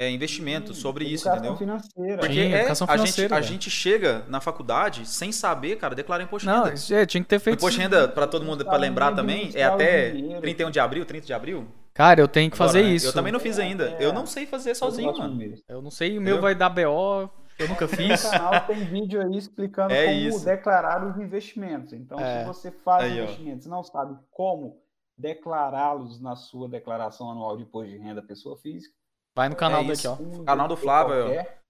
é, 0.00 0.08
investimento, 0.10 0.72
sobre 0.74 1.04
isso, 1.04 1.28
entendeu? 1.28 1.56
financeira. 1.56 2.18
Porque 2.18 2.34
Sim, 2.34 2.52
é, 2.52 2.70
a, 2.70 2.96
gente, 2.96 3.34
a 3.34 3.40
gente 3.40 3.68
chega 3.68 4.24
na 4.28 4.40
faculdade 4.40 5.04
sem 5.04 5.32
saber, 5.32 5.76
cara, 5.76 5.92
declarar 5.94 6.22
imposto 6.22 6.46
de 6.48 6.54
Não, 6.54 6.62
renda. 6.64 6.74
isso 6.74 6.94
é, 6.94 7.04
tinha 7.04 7.20
que 7.20 7.28
ter 7.28 7.40
feito. 7.40 7.56
imposto 7.58 7.76
de 7.76 7.82
renda, 7.82 8.06
pra 8.06 8.26
todo 8.26 8.44
mundo, 8.44 8.62
Sabe 8.64 8.78
lembrar 8.78 9.12
também, 9.14 9.50
é 9.54 9.64
até 9.64 10.10
dinheiro. 10.12 10.40
31 10.40 10.70
de 10.70 10.78
abril, 10.78 11.04
30 11.04 11.26
de 11.26 11.32
abril? 11.32 11.66
Cara, 11.92 12.20
eu 12.20 12.28
tenho 12.28 12.48
que 12.48 12.56
Agora, 12.56 12.68
fazer 12.68 12.84
né? 12.84 12.90
isso. 12.90 13.08
Eu 13.08 13.12
também 13.12 13.32
não 13.32 13.40
fiz 13.40 13.58
ainda. 13.58 13.90
É. 13.98 14.04
Eu 14.04 14.12
não 14.12 14.24
sei 14.24 14.46
fazer 14.46 14.76
sozinho, 14.76 15.12
mano. 15.16 15.36
Eu 15.68 15.82
não 15.82 15.90
sei, 15.90 16.10
o 16.10 16.20
meu 16.20 16.34
Entendeu? 16.36 16.42
vai 16.42 16.54
dar 16.54 16.68
BO, 16.68 17.28
eu 17.58 17.68
nunca 17.68 17.86
No 17.86 17.88
fiz. 17.88 18.22
canal 18.22 18.66
tem 18.68 18.84
vídeo 18.84 19.20
aí 19.20 19.36
explicando 19.36 19.92
É 19.92 20.04
como 20.06 20.16
isso. 20.28 20.44
declarar 20.44 21.04
os 21.04 21.16
investimentos. 21.20 21.92
Então, 21.92 22.20
É. 22.20 22.42
se 22.42 22.46
você 22.46 22.70
faz 22.70 23.02
Aí, 23.02 23.18
investimentos 23.18 23.66
e 23.66 23.68
não 23.68 23.82
sabe 23.82 24.16
como 24.30 24.76
declará-los 25.18 26.20
na 26.20 26.36
sua 26.36 26.68
declaração 26.68 27.28
anual 27.32 27.56
de 27.56 27.64
imposto 27.64 27.90
de 27.90 27.98
renda 27.98 28.22
pessoa 28.22 28.56
física, 28.58 28.94
Vai 29.38 29.48
no 29.48 29.54
canal 29.54 29.82
É 29.82 29.86
daqui, 29.86 30.08
ó. 30.08 30.14
um 30.14 30.44
Canal 30.44 30.66
do 30.66 30.76
Flávio, 30.76 31.14
ó. 31.14 31.22
qualquer, 31.26 31.62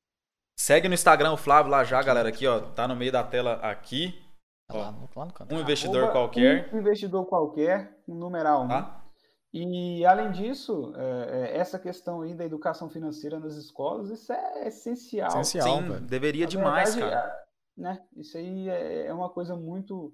Segue 0.59 0.89
no 0.89 0.95
Instagram 0.95 1.33
o 1.33 1.37
Flávio 1.37 1.71
lá 1.71 1.85
já, 1.85 2.03
galera, 2.03 2.31
aqui, 2.31 2.47
ó. 2.47 2.61
Tá 2.61 2.89
no 2.89 2.97
meio 2.97 3.13
da 3.13 3.23
tela 3.23 3.57
aqui. 3.57 4.19
Tá 4.67 4.75
lá, 4.79 4.91
no, 4.91 5.07
lá 5.15 5.27
no 5.27 5.33
canal. 5.35 5.55
Um 5.55 5.61
investidor 5.61 6.05
arroba 6.05 6.13
qualquer, 6.13 6.71
Um 6.75 6.79
investidor 6.79 7.27
qualquer, 7.27 8.03
um 8.09 8.15
numeral 8.15 8.65
um. 8.65 8.69
tá? 8.69 9.05
E, 9.53 10.05
além 10.07 10.31
disso, 10.31 10.95
é, 10.97 11.51
é, 11.53 11.57
essa 11.59 11.79
questão 11.79 12.23
aí 12.23 12.35
da 12.35 12.45
educação 12.47 12.89
financeira 12.89 13.39
nas 13.39 13.55
escolas, 13.55 14.09
isso 14.11 14.33
é 14.33 14.67
essencial. 14.69 15.29
Essencial, 15.29 15.67
Sim, 15.83 15.89
velho. 15.89 16.01
deveria 16.01 16.45
Na 16.47 16.51
demais, 16.51 16.95
verdade, 16.95 17.15
cara. 17.23 17.33
a- 17.35 17.47
Né? 17.77 18.03
Isso 18.17 18.37
aí 18.39 18.69
é, 18.69 19.07
é 19.09 19.13
uma 19.15 19.29
coisa 19.31 19.55
muito, 19.55 20.13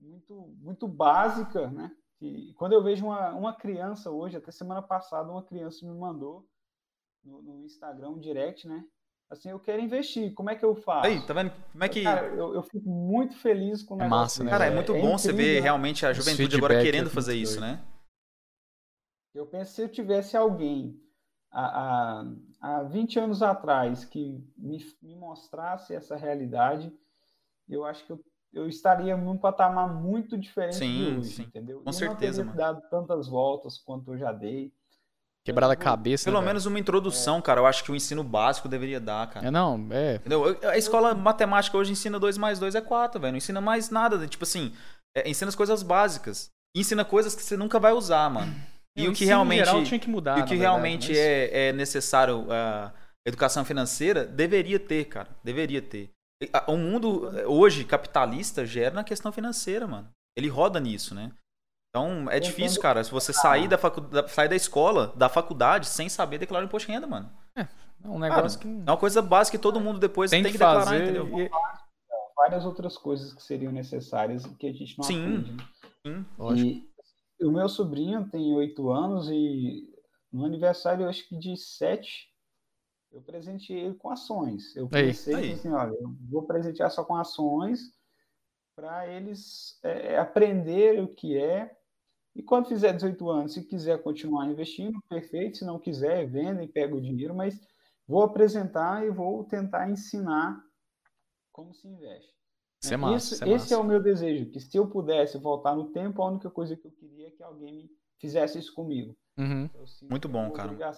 muito, 0.00 0.54
muito 0.60 0.86
básica, 0.88 1.66
né? 1.68 1.90
E 2.20 2.52
quando 2.54 2.72
eu 2.72 2.82
vejo 2.82 3.04
uma, 3.04 3.30
uma 3.34 3.52
criança 3.52 4.10
hoje, 4.10 4.36
até 4.36 4.50
semana 4.50 4.80
passada, 4.82 5.30
uma 5.30 5.42
criança 5.42 5.84
me 5.86 5.92
mandou 5.96 6.44
no, 7.24 7.42
no 7.42 7.64
Instagram 7.64 8.10
um 8.10 8.18
direct, 8.20 8.66
né? 8.68 8.84
Assim, 9.30 9.50
eu 9.50 9.60
quero 9.60 9.82
investir, 9.82 10.32
como 10.34 10.48
é 10.50 10.56
que 10.56 10.64
eu 10.64 10.74
faço? 10.74 11.06
Aí, 11.06 11.20
tá 11.26 11.34
vendo? 11.34 11.52
Como 11.72 11.84
é 11.84 11.88
que. 11.88 12.02
Cara, 12.02 12.26
eu, 12.28 12.54
eu 12.54 12.62
fico 12.62 12.88
muito 12.88 13.36
feliz 13.36 13.82
com 13.82 13.94
o 13.94 14.00
É 14.00 14.04
negócio 14.04 14.20
massa, 14.20 14.44
né. 14.44 14.50
Cara, 14.50 14.66
é 14.66 14.70
muito 14.70 14.92
bom 14.94 15.18
você 15.18 15.32
ver 15.32 15.42
incrível. 15.42 15.62
realmente 15.62 16.06
a 16.06 16.12
juventude 16.12 16.56
agora 16.56 16.80
querendo 16.82 17.08
é 17.08 17.10
fazer 17.10 17.34
isso, 17.34 17.60
né? 17.60 17.80
Eu 19.34 19.46
penso 19.46 19.72
se 19.74 19.82
eu 19.82 19.88
tivesse 19.88 20.36
alguém 20.36 20.98
há, 21.50 22.20
há, 22.20 22.24
há 22.60 22.82
20 22.84 23.18
anos 23.18 23.42
atrás 23.42 24.04
que 24.04 24.42
me, 24.56 24.78
me 25.02 25.14
mostrasse 25.16 25.94
essa 25.94 26.16
realidade, 26.16 26.92
eu 27.68 27.84
acho 27.84 28.04
que 28.06 28.12
eu 28.12 28.24
eu 28.52 28.66
estaria 28.66 29.16
num 29.16 29.36
patamar 29.36 29.94
muito 29.94 30.38
diferente 30.38 30.76
Sim, 30.76 30.96
de 30.96 31.18
hoje, 31.18 31.36
sim. 31.36 31.42
entendeu? 31.42 31.82
Com 31.82 31.90
e 31.90 31.92
certeza, 31.92 32.42
não 32.42 32.52
teria 32.52 32.72
dado 32.72 32.88
tantas 32.88 33.28
voltas 33.28 33.76
quanto 33.78 34.12
eu 34.14 34.18
já 34.18 34.32
dei. 34.32 34.72
Quebrada 35.48 35.72
a 35.72 35.76
cabeça. 35.76 36.24
Pelo 36.24 36.40
né, 36.40 36.46
menos 36.46 36.66
uma 36.66 36.78
introdução, 36.78 37.40
cara. 37.42 37.60
Eu 37.60 37.66
acho 37.66 37.82
que 37.84 37.90
o 37.90 37.96
ensino 37.96 38.22
básico 38.22 38.68
deveria 38.68 39.00
dar, 39.00 39.28
cara. 39.28 39.46
É, 39.46 39.50
não, 39.50 39.86
é. 39.90 40.16
Entendeu? 40.16 40.46
Eu- 40.60 40.70
A 40.70 40.76
escola 40.76 41.14
matemática 41.14 41.76
hoje 41.76 41.92
ensina 41.92 42.18
2 42.18 42.36
mais 42.38 42.58
2 42.58 42.74
é 42.74 42.80
4, 42.80 43.20
velho. 43.20 43.32
Não 43.32 43.38
ensina 43.38 43.60
mais 43.60 43.90
nada. 43.90 44.26
Tipo 44.26 44.44
assim, 44.44 44.72
é, 45.16 45.28
ensina 45.28 45.48
as 45.48 45.54
coisas 45.54 45.82
básicas. 45.82 46.50
Ensina 46.76 47.04
coisas 47.04 47.34
que 47.34 47.42
você 47.42 47.56
nunca 47.56 47.78
vai 47.80 47.92
usar, 47.92 48.28
mano. 48.30 48.54
E 48.96 49.08
o 49.08 49.12
que 49.12 49.24
realmente. 49.24 49.64
geral 49.64 49.82
tinha 49.84 49.98
que 50.00 50.08
mudar. 50.10 50.38
e 50.38 50.42
o 50.42 50.44
que 50.44 50.50
verdade, 50.50 50.60
realmente 50.60 51.08
mas- 51.08 51.18
é, 51.18 51.68
é 51.68 51.72
necessário 51.72 52.46
a 52.50 52.92
educação 53.26 53.64
financeira 53.64 54.24
deveria 54.24 54.78
ter, 54.78 55.04
cara. 55.04 55.28
Deveria 55.44 55.80
ter. 55.80 56.10
E, 56.42 56.48
a- 56.52 56.64
O 56.70 56.76
mundo 56.76 57.30
eh, 57.38 57.46
hoje 57.46 57.84
capitalista 57.84 58.66
gera 58.66 58.94
na 58.94 59.04
questão 59.04 59.30
financeira, 59.32 59.86
mano. 59.86 60.08
Ele 60.36 60.48
roda 60.48 60.78
nisso, 60.78 61.14
né? 61.14 61.30
Então 61.90 62.30
é 62.30 62.38
difícil, 62.38 62.80
cara, 62.82 63.02
se 63.02 63.10
você 63.10 63.32
sair 63.32 63.66
da, 63.66 63.78
facu... 63.78 64.00
da- 64.02 64.26
sair 64.28 64.48
da 64.48 64.56
escola, 64.56 65.12
da 65.16 65.28
faculdade, 65.28 65.86
sem 65.86 66.08
saber 66.08 66.38
declarar 66.38 66.64
imposto 66.64 66.86
de 66.86 66.92
renda, 66.92 67.06
mano. 67.06 67.30
É 67.56 67.66
um 68.08 68.18
negócio 68.18 68.58
Cara, 68.60 68.74
que 68.74 68.80
É 68.86 68.90
uma 68.92 68.96
coisa 68.96 69.20
básica 69.22 69.56
que 69.56 69.62
todo 69.62 69.80
mundo 69.80 69.98
depois 69.98 70.30
tem, 70.30 70.42
tem, 70.42 70.52
que 70.52 70.58
que 70.58 70.62
declarar, 70.64 70.84
fazer. 70.84 71.02
entendeu? 71.04 71.38
e- 71.38 71.50
Várias 72.36 72.64
outras 72.64 72.96
coisas 72.96 73.34
que 73.34 73.42
seriam 73.42 73.72
necessárias 73.72 74.44
e 74.44 74.54
que 74.54 74.66
a 74.68 74.72
gente 74.72 74.96
não 74.96 75.04
Sim. 75.04 75.22
aprende. 75.24 75.52
né? 75.52 75.64
Sim. 76.06 76.26
Lógico. 76.38 76.86
E 77.40 77.44
o 77.44 77.50
meu 77.50 77.68
sobrinho 77.68 78.28
tem 78.30 78.54
oito 78.54 78.90
anos 78.90 79.28
e 79.28 79.88
no 80.32 80.44
aniversário, 80.44 81.04
eu 81.04 81.08
acho 81.08 81.26
que 81.28 81.36
de 81.36 81.56
sete, 81.56 82.28
eu 83.10 83.20
presenteei 83.22 83.80
ele 83.86 83.94
com 83.94 84.10
ações. 84.10 84.74
Eu 84.76 84.84
Aí. 84.92 85.06
pensei 85.08 85.34
Aí. 85.34 85.52
assim, 85.54 85.70
olha, 85.72 85.90
eu 86.00 86.14
vou 86.30 86.42
presentear 86.44 86.90
só 86.90 87.02
com 87.04 87.16
ações 87.16 87.80
para 88.76 89.08
eles 89.08 89.78
é, 89.82 90.18
aprender 90.18 91.02
o 91.02 91.08
que 91.08 91.36
é. 91.36 91.76
E 92.38 92.42
quando 92.42 92.68
fizer 92.68 92.92
18 92.92 93.28
anos, 93.28 93.52
se 93.52 93.64
quiser 93.64 94.00
continuar 94.00 94.46
investindo, 94.46 95.02
perfeito. 95.08 95.58
Se 95.58 95.64
não 95.64 95.76
quiser, 95.76 96.24
venda 96.30 96.62
e 96.62 96.68
pega 96.68 96.94
o 96.94 97.00
dinheiro, 97.00 97.34
mas 97.34 97.58
vou 98.06 98.22
apresentar 98.22 99.04
e 99.04 99.10
vou 99.10 99.42
tentar 99.42 99.90
ensinar 99.90 100.62
como 101.52 101.74
se 101.74 101.88
investe. 101.88 102.32
Isso 102.80 102.94
é 102.94 102.96
né? 102.96 103.02
massa, 103.02 103.16
Isso- 103.16 103.34
isso 103.34 103.44
é 103.44 103.48
esse 103.48 103.74
é 103.74 103.76
massa. 103.76 103.80
o 103.80 103.84
meu 103.84 104.00
desejo, 104.00 104.50
que 104.52 104.60
se 104.60 104.76
eu 104.76 104.86
pudesse 104.86 105.36
voltar 105.36 105.74
no 105.74 105.90
tempo, 105.90 106.22
a 106.22 106.28
única 106.30 106.48
coisa 106.48 106.76
que 106.76 106.86
eu 106.86 106.92
queria 106.92 107.26
é 107.26 107.30
que 107.32 107.42
alguém 107.42 107.74
me 107.74 107.90
fizesse 108.20 108.56
isso 108.56 108.72
comigo. 108.72 109.16
Uhum. 109.36 109.68
Muito 110.08 110.28
bom, 110.28 110.46
é 110.46 110.50
cara. 110.52 110.96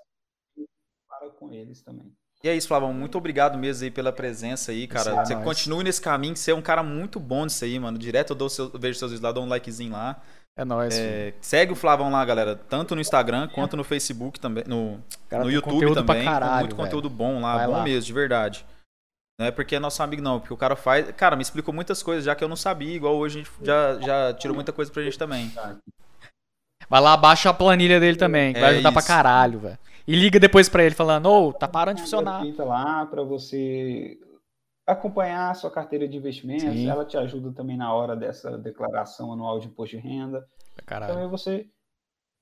Para 1.09 1.31
com 1.31 1.51
eles 1.55 1.83
também. 1.83 2.15
E 2.43 2.49
é 2.49 2.57
isso, 2.57 2.69
Flavão. 2.69 2.93
Muito 2.95 3.19
obrigado 3.19 3.59
mesmo 3.59 3.85
aí 3.85 3.91
pela 3.91 4.13
presença 4.13 4.73
aí, 4.73 4.87
cara. 4.87 5.23
Isso 5.23 5.33
é 5.33 5.37
você 5.37 5.45
continue 5.45 5.85
nesse 5.85 6.01
caminho, 6.01 6.33
que 6.33 6.41
você 6.41 6.51
é 6.53 6.55
um 6.55 6.63
cara 6.63 6.83
muito 6.83 7.21
bom 7.21 7.45
nisso 7.45 7.65
aí, 7.65 7.79
mano. 7.79 7.99
Direto 7.99 8.31
eu, 8.31 8.37
dou 8.37 8.49
seu, 8.49 8.71
eu 8.73 8.79
vejo 8.81 8.99
seus 8.99 9.11
vídeos 9.11 9.23
lá, 9.23 9.33
dou 9.33 9.45
um 9.45 9.49
likezinho 9.49 9.93
lá. 9.93 10.23
É 10.57 10.65
nóis. 10.65 10.99
É, 10.99 11.33
segue 11.41 11.73
o 11.73 11.77
Flavão 11.77 12.11
lá, 12.11 12.25
galera. 12.25 12.55
Tanto 12.57 12.95
no 12.95 13.01
Instagram 13.01 13.49
quanto 13.49 13.77
no 13.77 13.85
Facebook 13.85 14.39
também. 14.39 14.65
No, 14.67 15.01
Cara, 15.29 15.45
no 15.45 15.51
YouTube 15.51 15.75
conteúdo 15.75 16.05
pra 16.05 16.15
também. 16.15 16.25
caralho, 16.25 16.59
muito 16.61 16.77
conteúdo 16.77 17.09
bom 17.09 17.41
lá, 17.41 17.57
Vai 17.57 17.67
bom 17.67 17.73
lá. 17.73 17.83
mesmo, 17.83 18.03
de 18.07 18.13
verdade. 18.13 18.67
Não 19.39 19.47
é 19.47 19.51
porque 19.51 19.77
é 19.77 19.79
nosso 19.79 20.03
amigo, 20.03 20.21
não. 20.21 20.39
Porque 20.39 20.53
o 20.53 20.57
cara 20.57 20.77
faz. 20.77 21.11
Cara, 21.13 21.35
me 21.35 21.41
explicou 21.43 21.73
muitas 21.73 22.03
coisas 22.03 22.25
já 22.25 22.35
que 22.35 22.45
eu 22.45 22.49
não 22.49 22.57
sabia. 22.57 22.95
Igual 22.95 23.17
hoje 23.17 23.39
a 23.39 23.43
gente 23.43 23.51
já, 23.63 23.99
já 24.01 24.35
tirou 24.35 24.55
muita 24.55 24.71
coisa 24.73 24.93
pra 24.93 25.03
gente 25.03 25.19
também. 25.19 25.51
Vai 26.91 27.01
lá, 27.01 27.17
baixa 27.17 27.49
a 27.49 27.55
planilha 27.55 27.99
dele 28.01 28.17
também, 28.19 28.53
que 28.53 28.59
É 28.59 28.63
vai 28.63 28.71
ajudar 28.75 28.91
pra 28.93 28.99
isso. 28.99 29.09
caralho, 29.09 29.59
velho. 29.61 29.79
E 30.07 30.15
liga 30.17 30.41
depois 30.41 30.69
pra 30.69 30.83
ele 30.83 30.95
falando, 30.95 31.27
ô, 31.31 31.53
tá 31.53 31.69
parando 31.69 31.97
de 31.97 32.03
funcionar. 32.03 32.43
Lá 32.59 33.07
para 33.07 33.23
você 33.23 34.19
acompanhar 34.93 35.51
a 35.51 35.55
sua 35.55 35.71
carteira 35.71 36.07
de 36.09 36.17
investimentos. 36.17 36.65
Sim. 36.79 36.89
Ela 36.89 37.05
te 37.05 37.17
ajuda 37.17 37.53
também 37.53 37.77
na 37.77 37.93
hora 37.93 38.15
dessa 38.17 38.57
declaração 38.59 39.33
anual 39.33 39.59
de 39.59 39.69
imposto 39.69 39.97
de 39.97 40.03
renda. 40.03 40.49
Caralho. 40.87 41.13
Também 41.15 41.29
você 41.29 41.71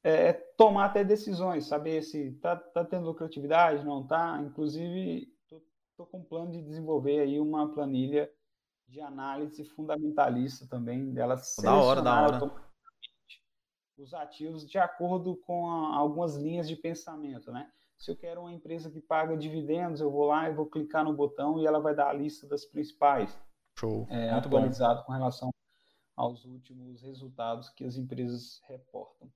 é, 0.02 0.32
tomar 0.32 0.86
até 0.86 1.04
decisões, 1.04 1.66
saber 1.66 2.02
se 2.02 2.32
tá, 2.40 2.56
tá 2.56 2.84
tendo 2.84 3.06
lucratividade, 3.06 3.84
não 3.84 4.06
tá. 4.06 4.40
Inclusive, 4.42 5.26
tô, 5.48 5.62
tô 5.96 6.06
com 6.06 6.18
um 6.18 6.24
plano 6.24 6.52
de 6.52 6.62
desenvolver 6.62 7.20
aí 7.20 7.38
uma 7.40 7.72
planilha 7.72 8.30
de 8.86 9.00
análise 9.00 9.64
fundamentalista 9.64 10.66
também 10.66 11.12
dela 11.12 11.36
Da 11.62 11.74
hora, 11.76 12.00
da 12.00 12.22
hora. 12.22 12.52
os 13.98 14.14
ativos 14.14 14.66
de 14.66 14.78
acordo 14.78 15.36
com 15.36 15.68
a- 15.68 15.96
algumas 15.96 16.36
linhas 16.36 16.68
de 16.68 16.76
pensamento, 16.76 17.50
né? 17.52 17.70
Se 17.98 18.10
eu 18.12 18.16
quero 18.16 18.40
uma 18.42 18.52
empresa 18.52 18.90
que 18.90 19.00
paga 19.00 19.36
dividendos, 19.36 20.00
eu 20.00 20.10
vou 20.10 20.26
lá 20.26 20.48
e 20.48 20.54
vou 20.54 20.66
clicar 20.66 21.04
no 21.04 21.12
botão 21.12 21.58
e 21.58 21.66
ela 21.66 21.80
vai 21.80 21.94
dar 21.94 22.08
a 22.10 22.12
lista 22.12 22.46
das 22.46 22.64
principais 22.64 23.36
Show. 23.78 24.06
é, 24.08 24.30
Muito 24.32 24.48
bom. 24.48 24.56
atualizado 24.58 25.04
com 25.04 25.12
relação 25.12 25.50
aos 26.16 26.44
últimos 26.44 27.02
resultados 27.02 27.68
que 27.70 27.84
as 27.84 27.96
empresas 27.96 28.60
reportam. 28.68 29.28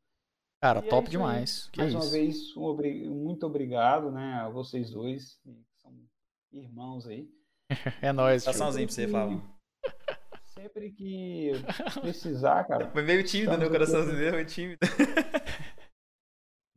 Cara, 0.61 0.81
E 0.81 0.87
é 0.87 0.89
top 0.91 1.07
aí. 1.07 1.11
demais. 1.11 1.69
Que 1.73 1.79
Mais 1.81 1.93
uma 1.95 2.03
isso. 2.03 2.11
vez, 2.13 2.57
um 2.57 2.63
obri- 2.63 3.09
muito 3.09 3.45
obrigado 3.47 4.13
né, 4.13 4.35
a 4.35 4.49
vocês 4.49 4.91
dois, 4.91 5.35
que 5.43 5.57
são 5.79 5.93
irmãos 6.53 7.07
aí. 7.09 7.29
É 8.03 8.13
nóis. 8.13 8.45
Coraçãozinho 8.45 8.87
pra 8.87 8.95
você, 8.95 9.09
Flavão. 9.09 9.43
Sempre 10.55 10.93
que 10.93 11.51
precisar, 12.01 12.63
cara, 12.65 12.91
Foi 12.93 13.03
meio 13.03 13.25
tímido, 13.25 13.57
né? 13.57 13.67
O 13.67 13.71
coraçãozinho 13.71 14.31
foi 14.31 14.45
tímido. 14.45 14.79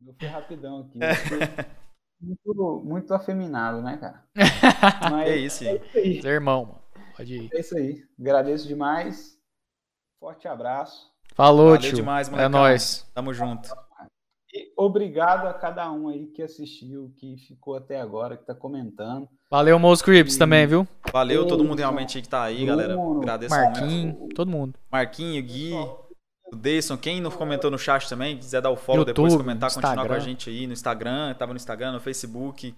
eu 0.06 0.14
fui 0.18 0.28
rapidão 0.28 0.80
aqui. 0.80 0.98
É. 1.02 1.66
Muito, 2.20 2.82
muito 2.84 3.12
afeminado, 3.14 3.82
né, 3.82 3.98
cara? 3.98 4.24
Mas 5.10 5.28
É 5.28 5.36
isso, 5.36 5.64
é 5.64 5.74
isso 5.76 5.98
aí. 5.98 6.22
Seu 6.22 6.30
irmão, 6.30 6.64
mano. 6.64 6.80
Pode 7.16 7.34
ir. 7.34 7.50
É 7.52 7.60
isso 7.60 7.76
aí. 7.76 8.02
Agradeço 8.18 8.66
demais. 8.66 9.36
Forte 10.18 10.48
abraço. 10.48 11.10
Falou, 11.34 11.66
Valeu 11.74 11.80
tio. 11.80 11.94
demais, 11.94 12.28
é 12.28 12.30
molecão. 12.30 12.50
nóis. 12.50 13.06
Tamo 13.14 13.34
junto. 13.34 13.68
E 14.54 14.72
obrigado 14.78 15.46
a 15.46 15.52
cada 15.52 15.90
um 15.92 16.08
aí 16.08 16.26
que 16.28 16.40
assistiu, 16.42 17.12
que 17.18 17.36
ficou 17.46 17.76
até 17.76 18.00
agora, 18.00 18.36
que 18.36 18.42
está 18.44 18.54
comentando. 18.54 19.28
Valeu, 19.50 19.78
Mouse 19.78 20.02
Crips 20.02 20.36
E- 20.36 20.38
também, 20.38 20.66
viu? 20.66 20.88
Valeu 21.12 21.46
todo 21.46 21.62
mundo 21.62 21.78
realmente 21.78 22.22
que 22.22 22.28
tá 22.28 22.42
aí, 22.44 22.64
galera. 22.64 22.94
Agradeço 22.94 23.54
muito. 23.54 23.80
Marquinho, 23.80 24.28
todo 24.34 24.50
mundo. 24.50 24.78
Marquinho, 24.90 25.42
Gui, 25.42 25.72
o 26.52 26.56
Deison, 26.56 26.96
quem 26.96 27.20
não 27.20 27.30
comentou 27.30 27.70
no 27.70 27.78
chat 27.78 28.08
também, 28.08 28.38
quiser 28.38 28.60
dar 28.60 28.70
o 28.70 28.76
follow 28.76 29.04
depois, 29.04 29.32
YouTube, 29.32 29.44
comentar, 29.46 29.68
continuar 29.70 29.94
com 29.94 30.00
a 30.00 30.04
Instagram. 30.04 30.20
gente 30.24 30.50
aí 30.50 30.66
no 30.66 30.72
Instagram, 30.72 31.34
tava 31.34 31.52
no 31.52 31.56
Instagram, 31.56 31.92
no 31.92 32.00
Facebook, 32.00 32.74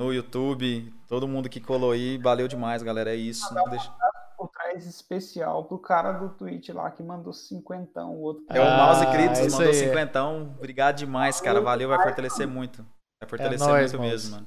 no 0.00 0.12
YouTube, 0.12 0.92
todo 1.08 1.26
mundo 1.26 1.48
que 1.48 1.60
colou 1.60 1.90
aí, 1.92 2.16
valeu 2.18 2.46
demais, 2.46 2.82
galera, 2.82 3.10
é 3.12 3.16
isso. 3.16 3.52
Não 3.54 3.68
deixa- 3.68 3.92
Por 4.36 4.48
trás 4.50 4.86
especial 4.86 5.64
pro 5.64 5.78
cara 5.80 6.12
do 6.12 6.28
Twitch 6.28 6.68
lá 6.68 6.88
que 6.92 7.02
mandou 7.02 7.32
cinquentão, 7.32 8.14
o 8.14 8.20
outro. 8.20 8.44
É 8.50 8.60
o 8.60 8.62
Ah, 8.62 8.76
Mouse 8.76 9.06
Critos, 9.10 9.40
isso 9.40 9.56
mandou 9.56 9.72
aí. 9.72 9.74
cinquentão, 9.74 10.54
obrigado 10.56 10.94
demais, 10.96 11.40
cara, 11.40 11.60
valeu, 11.60 11.88
vai 11.88 12.00
fortalecer 12.00 12.46
muito. 12.46 12.86
Vai 13.20 13.28
fortalecer 13.28 13.66
nóis, 13.66 13.92
muito 13.92 14.06
mesmo, 14.08 14.30
mano. 14.36 14.46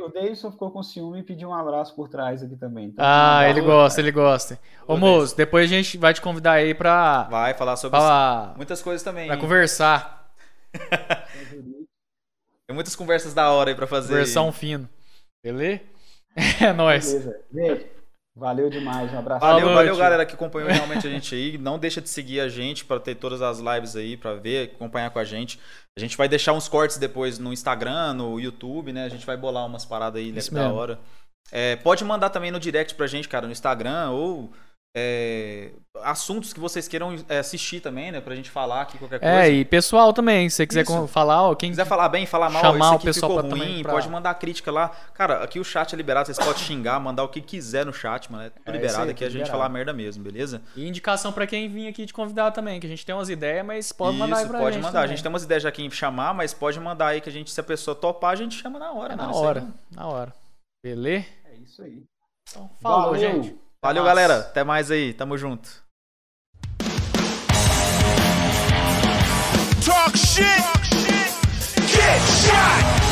O 0.00 0.08
Davidson 0.08 0.50
ficou 0.52 0.70
com 0.70 0.82
ciúme 0.82 1.20
e 1.20 1.22
pediu 1.22 1.48
um 1.48 1.54
abraço 1.54 1.94
por 1.94 2.08
trás 2.08 2.42
aqui 2.42 2.56
também. 2.56 2.86
Então, 2.86 3.04
Ah, 3.04 3.38
um 3.40 3.42
ele 3.50 3.60
abraço. 3.60 3.66
gosta, 3.66 4.00
ele 4.00 4.12
gosta. 4.12 4.58
Ô, 4.86 4.96
Moço, 4.96 5.36
depois 5.36 5.64
a 5.70 5.74
gente 5.74 5.98
vai 5.98 6.14
te 6.14 6.20
convidar 6.20 6.52
aí 6.52 6.72
pra, 6.74 7.24
Vai 7.24 7.54
falar 7.54 7.76
sobre 7.76 7.98
pra, 7.98 8.52
muitas 8.56 8.80
coisas 8.82 9.02
também. 9.02 9.26
pra 9.26 9.34
hein? 9.34 9.40
conversar. 9.40 10.32
Tem 12.66 12.74
muitas 12.74 12.94
conversas 12.96 13.34
da 13.34 13.50
hora 13.50 13.70
aí 13.70 13.76
pra 13.76 13.86
fazer. 13.86 14.08
Conversar 14.12 14.42
um 14.42 14.52
fino. 14.52 14.88
Beleza? 15.42 15.80
É 16.62 16.72
nóis. 16.72 17.12
Beleza. 17.12 17.40
Gente, 17.52 17.86
valeu 18.34 18.70
demais. 18.70 19.12
Um 19.12 19.18
abraço. 19.18 19.40
Valeu, 19.40 19.68
valeu, 19.72 19.92
tio. 19.94 20.02
galera 20.02 20.26
que 20.26 20.34
acompanhou 20.34 20.68
realmente 20.68 21.06
a 21.06 21.10
gente 21.10 21.34
aí. 21.34 21.58
Não 21.58 21.78
deixa 21.78 22.00
de 22.00 22.08
seguir 22.08 22.40
a 22.40 22.48
gente 22.48 22.84
para 22.84 23.00
ter 23.00 23.14
todas 23.14 23.42
as 23.42 23.58
lives 23.58 23.96
aí, 23.96 24.16
para 24.16 24.34
ver, 24.34 24.72
acompanhar 24.74 25.10
com 25.10 25.18
a 25.18 25.24
gente. 25.24 25.58
A 25.96 26.00
gente 26.00 26.16
vai 26.16 26.28
deixar 26.28 26.52
uns 26.52 26.68
cortes 26.68 26.98
depois 26.98 27.38
no 27.38 27.52
Instagram, 27.52 28.14
no 28.14 28.40
YouTube, 28.40 28.92
né? 28.92 29.04
A 29.04 29.08
gente 29.08 29.26
vai 29.26 29.36
bolar 29.36 29.66
umas 29.66 29.84
paradas 29.84 30.20
aí 30.20 30.36
Isso 30.36 30.52
da 30.52 30.62
mesmo. 30.62 30.76
hora. 30.76 30.98
É, 31.50 31.76
pode 31.76 32.04
mandar 32.04 32.30
também 32.30 32.50
no 32.50 32.58
direct 32.60 32.94
pra 32.94 33.06
gente, 33.06 33.28
cara, 33.28 33.46
no 33.46 33.52
Instagram 33.52 34.10
ou 34.10 34.52
é, 34.94 35.70
assuntos 36.02 36.52
que 36.52 36.60
vocês 36.60 36.86
queiram 36.86 37.14
é, 37.28 37.38
assistir 37.38 37.80
também, 37.80 38.12
né? 38.12 38.20
Pra 38.20 38.34
gente 38.34 38.50
falar 38.50 38.82
aqui 38.82 38.98
qualquer 38.98 39.20
coisa. 39.20 39.34
É, 39.34 39.50
e 39.50 39.64
pessoal 39.64 40.12
também, 40.12 40.48
se 40.50 40.56
você 40.56 40.66
quiser 40.66 40.82
Isso. 40.82 41.06
falar, 41.08 41.42
ó, 41.48 41.54
quem 41.54 41.68
Se 41.70 41.72
quiser 41.72 41.86
falar 41.86 42.08
bem, 42.10 42.26
falar 42.26 42.50
mal, 42.50 42.60
Chamar 42.62 42.86
esse 42.88 42.96
o 42.96 43.00
pessoal 43.00 43.32
ficou 43.32 43.42
pra 43.48 43.50
também 43.56 43.72
ruim, 43.74 43.82
pra- 43.82 43.92
pode 43.92 44.08
mandar 44.08 44.34
crítica 44.34 44.70
lá. 44.70 44.88
Cara, 45.14 45.42
aqui 45.42 45.58
o 45.58 45.64
chat 45.64 45.94
é 45.94 45.96
liberado, 45.96 46.26
vocês 46.26 46.36
podem 46.38 46.62
xingar, 46.62 47.00
mandar 47.00 47.24
o 47.24 47.28
que 47.28 47.40
quiser 47.40 47.86
no 47.86 47.92
chat, 47.92 48.30
mano. 48.30 48.44
É 48.44 48.50
tudo 48.50 48.60
É, 48.66 48.70
isso 48.70 48.72
liberado 48.72 49.04
aí, 49.04 49.10
aqui, 49.10 49.24
a 49.24 49.26
tudo 49.28 49.32
gente 49.32 49.42
liberado. 49.44 49.58
falar 49.62 49.68
merda 49.70 49.92
mesmo, 49.92 50.22
beleza? 50.22 50.60
E 50.76 50.86
indicação 50.86 51.32
pra 51.32 51.46
quem 51.46 51.68
vir 51.68 51.88
aqui 51.88 52.04
te 52.04 52.12
convidar 52.12 52.50
também, 52.50 52.78
que 52.78 52.86
a 52.86 52.90
gente 52.90 53.04
tem 53.06 53.14
umas 53.14 53.30
ideias, 53.30 53.64
mas 53.64 53.92
pode 53.92 54.16
mandar 54.18 54.36
aí 54.36 54.42
Isso, 54.42 54.50
pra 54.50 54.60
pode 54.60 54.74
gente 54.74 54.82
mandar. 54.82 54.98
A 54.98 55.02
também. 55.02 55.16
gente 55.16 55.22
tem 55.22 55.32
umas 55.32 55.44
ideias 55.44 55.62
já 55.62 55.68
aqui 55.70 55.82
em 55.84 55.90
chamar, 55.90 56.34
mas 56.34 56.52
pode 56.52 56.78
mandar 56.78 57.06
aí 57.08 57.20
que 57.20 57.28
a 57.28 57.32
gente, 57.32 57.50
se 57.50 57.60
a 57.60 57.64
pessoa 57.64 57.94
topar, 57.94 58.32
a 58.32 58.36
gente 58.36 58.56
chama 58.60 58.78
na 58.78 58.92
hora. 58.92 59.14
É 59.14 59.16
mano. 59.16 59.28
na 59.28 59.34
Isso 59.34 59.40
aí 59.42 59.46
hora, 59.48 59.60
não- 59.62 59.74
na 59.90 60.06
hora. 60.06 60.32
Beleza? 60.84 61.26
É 61.50 61.54
isso 61.56 61.82
aí. 61.82 62.02
Então, 62.50 62.68
falou, 62.80 63.12
Valeu. 63.12 63.20
gente. 63.42 63.56
Valeu, 63.84 64.04
Nossa. 64.04 64.14
galera. 64.14 64.38
Até 64.38 64.62
mais 64.62 64.92
aí. 64.92 65.12
Tamo 65.12 65.36
junto. 65.36 65.68
Talk 69.84 70.16
shit. 70.16 70.46
Talk 70.62 70.86
shit. 70.86 71.32
Get 71.88 72.20
shot. 72.46 73.11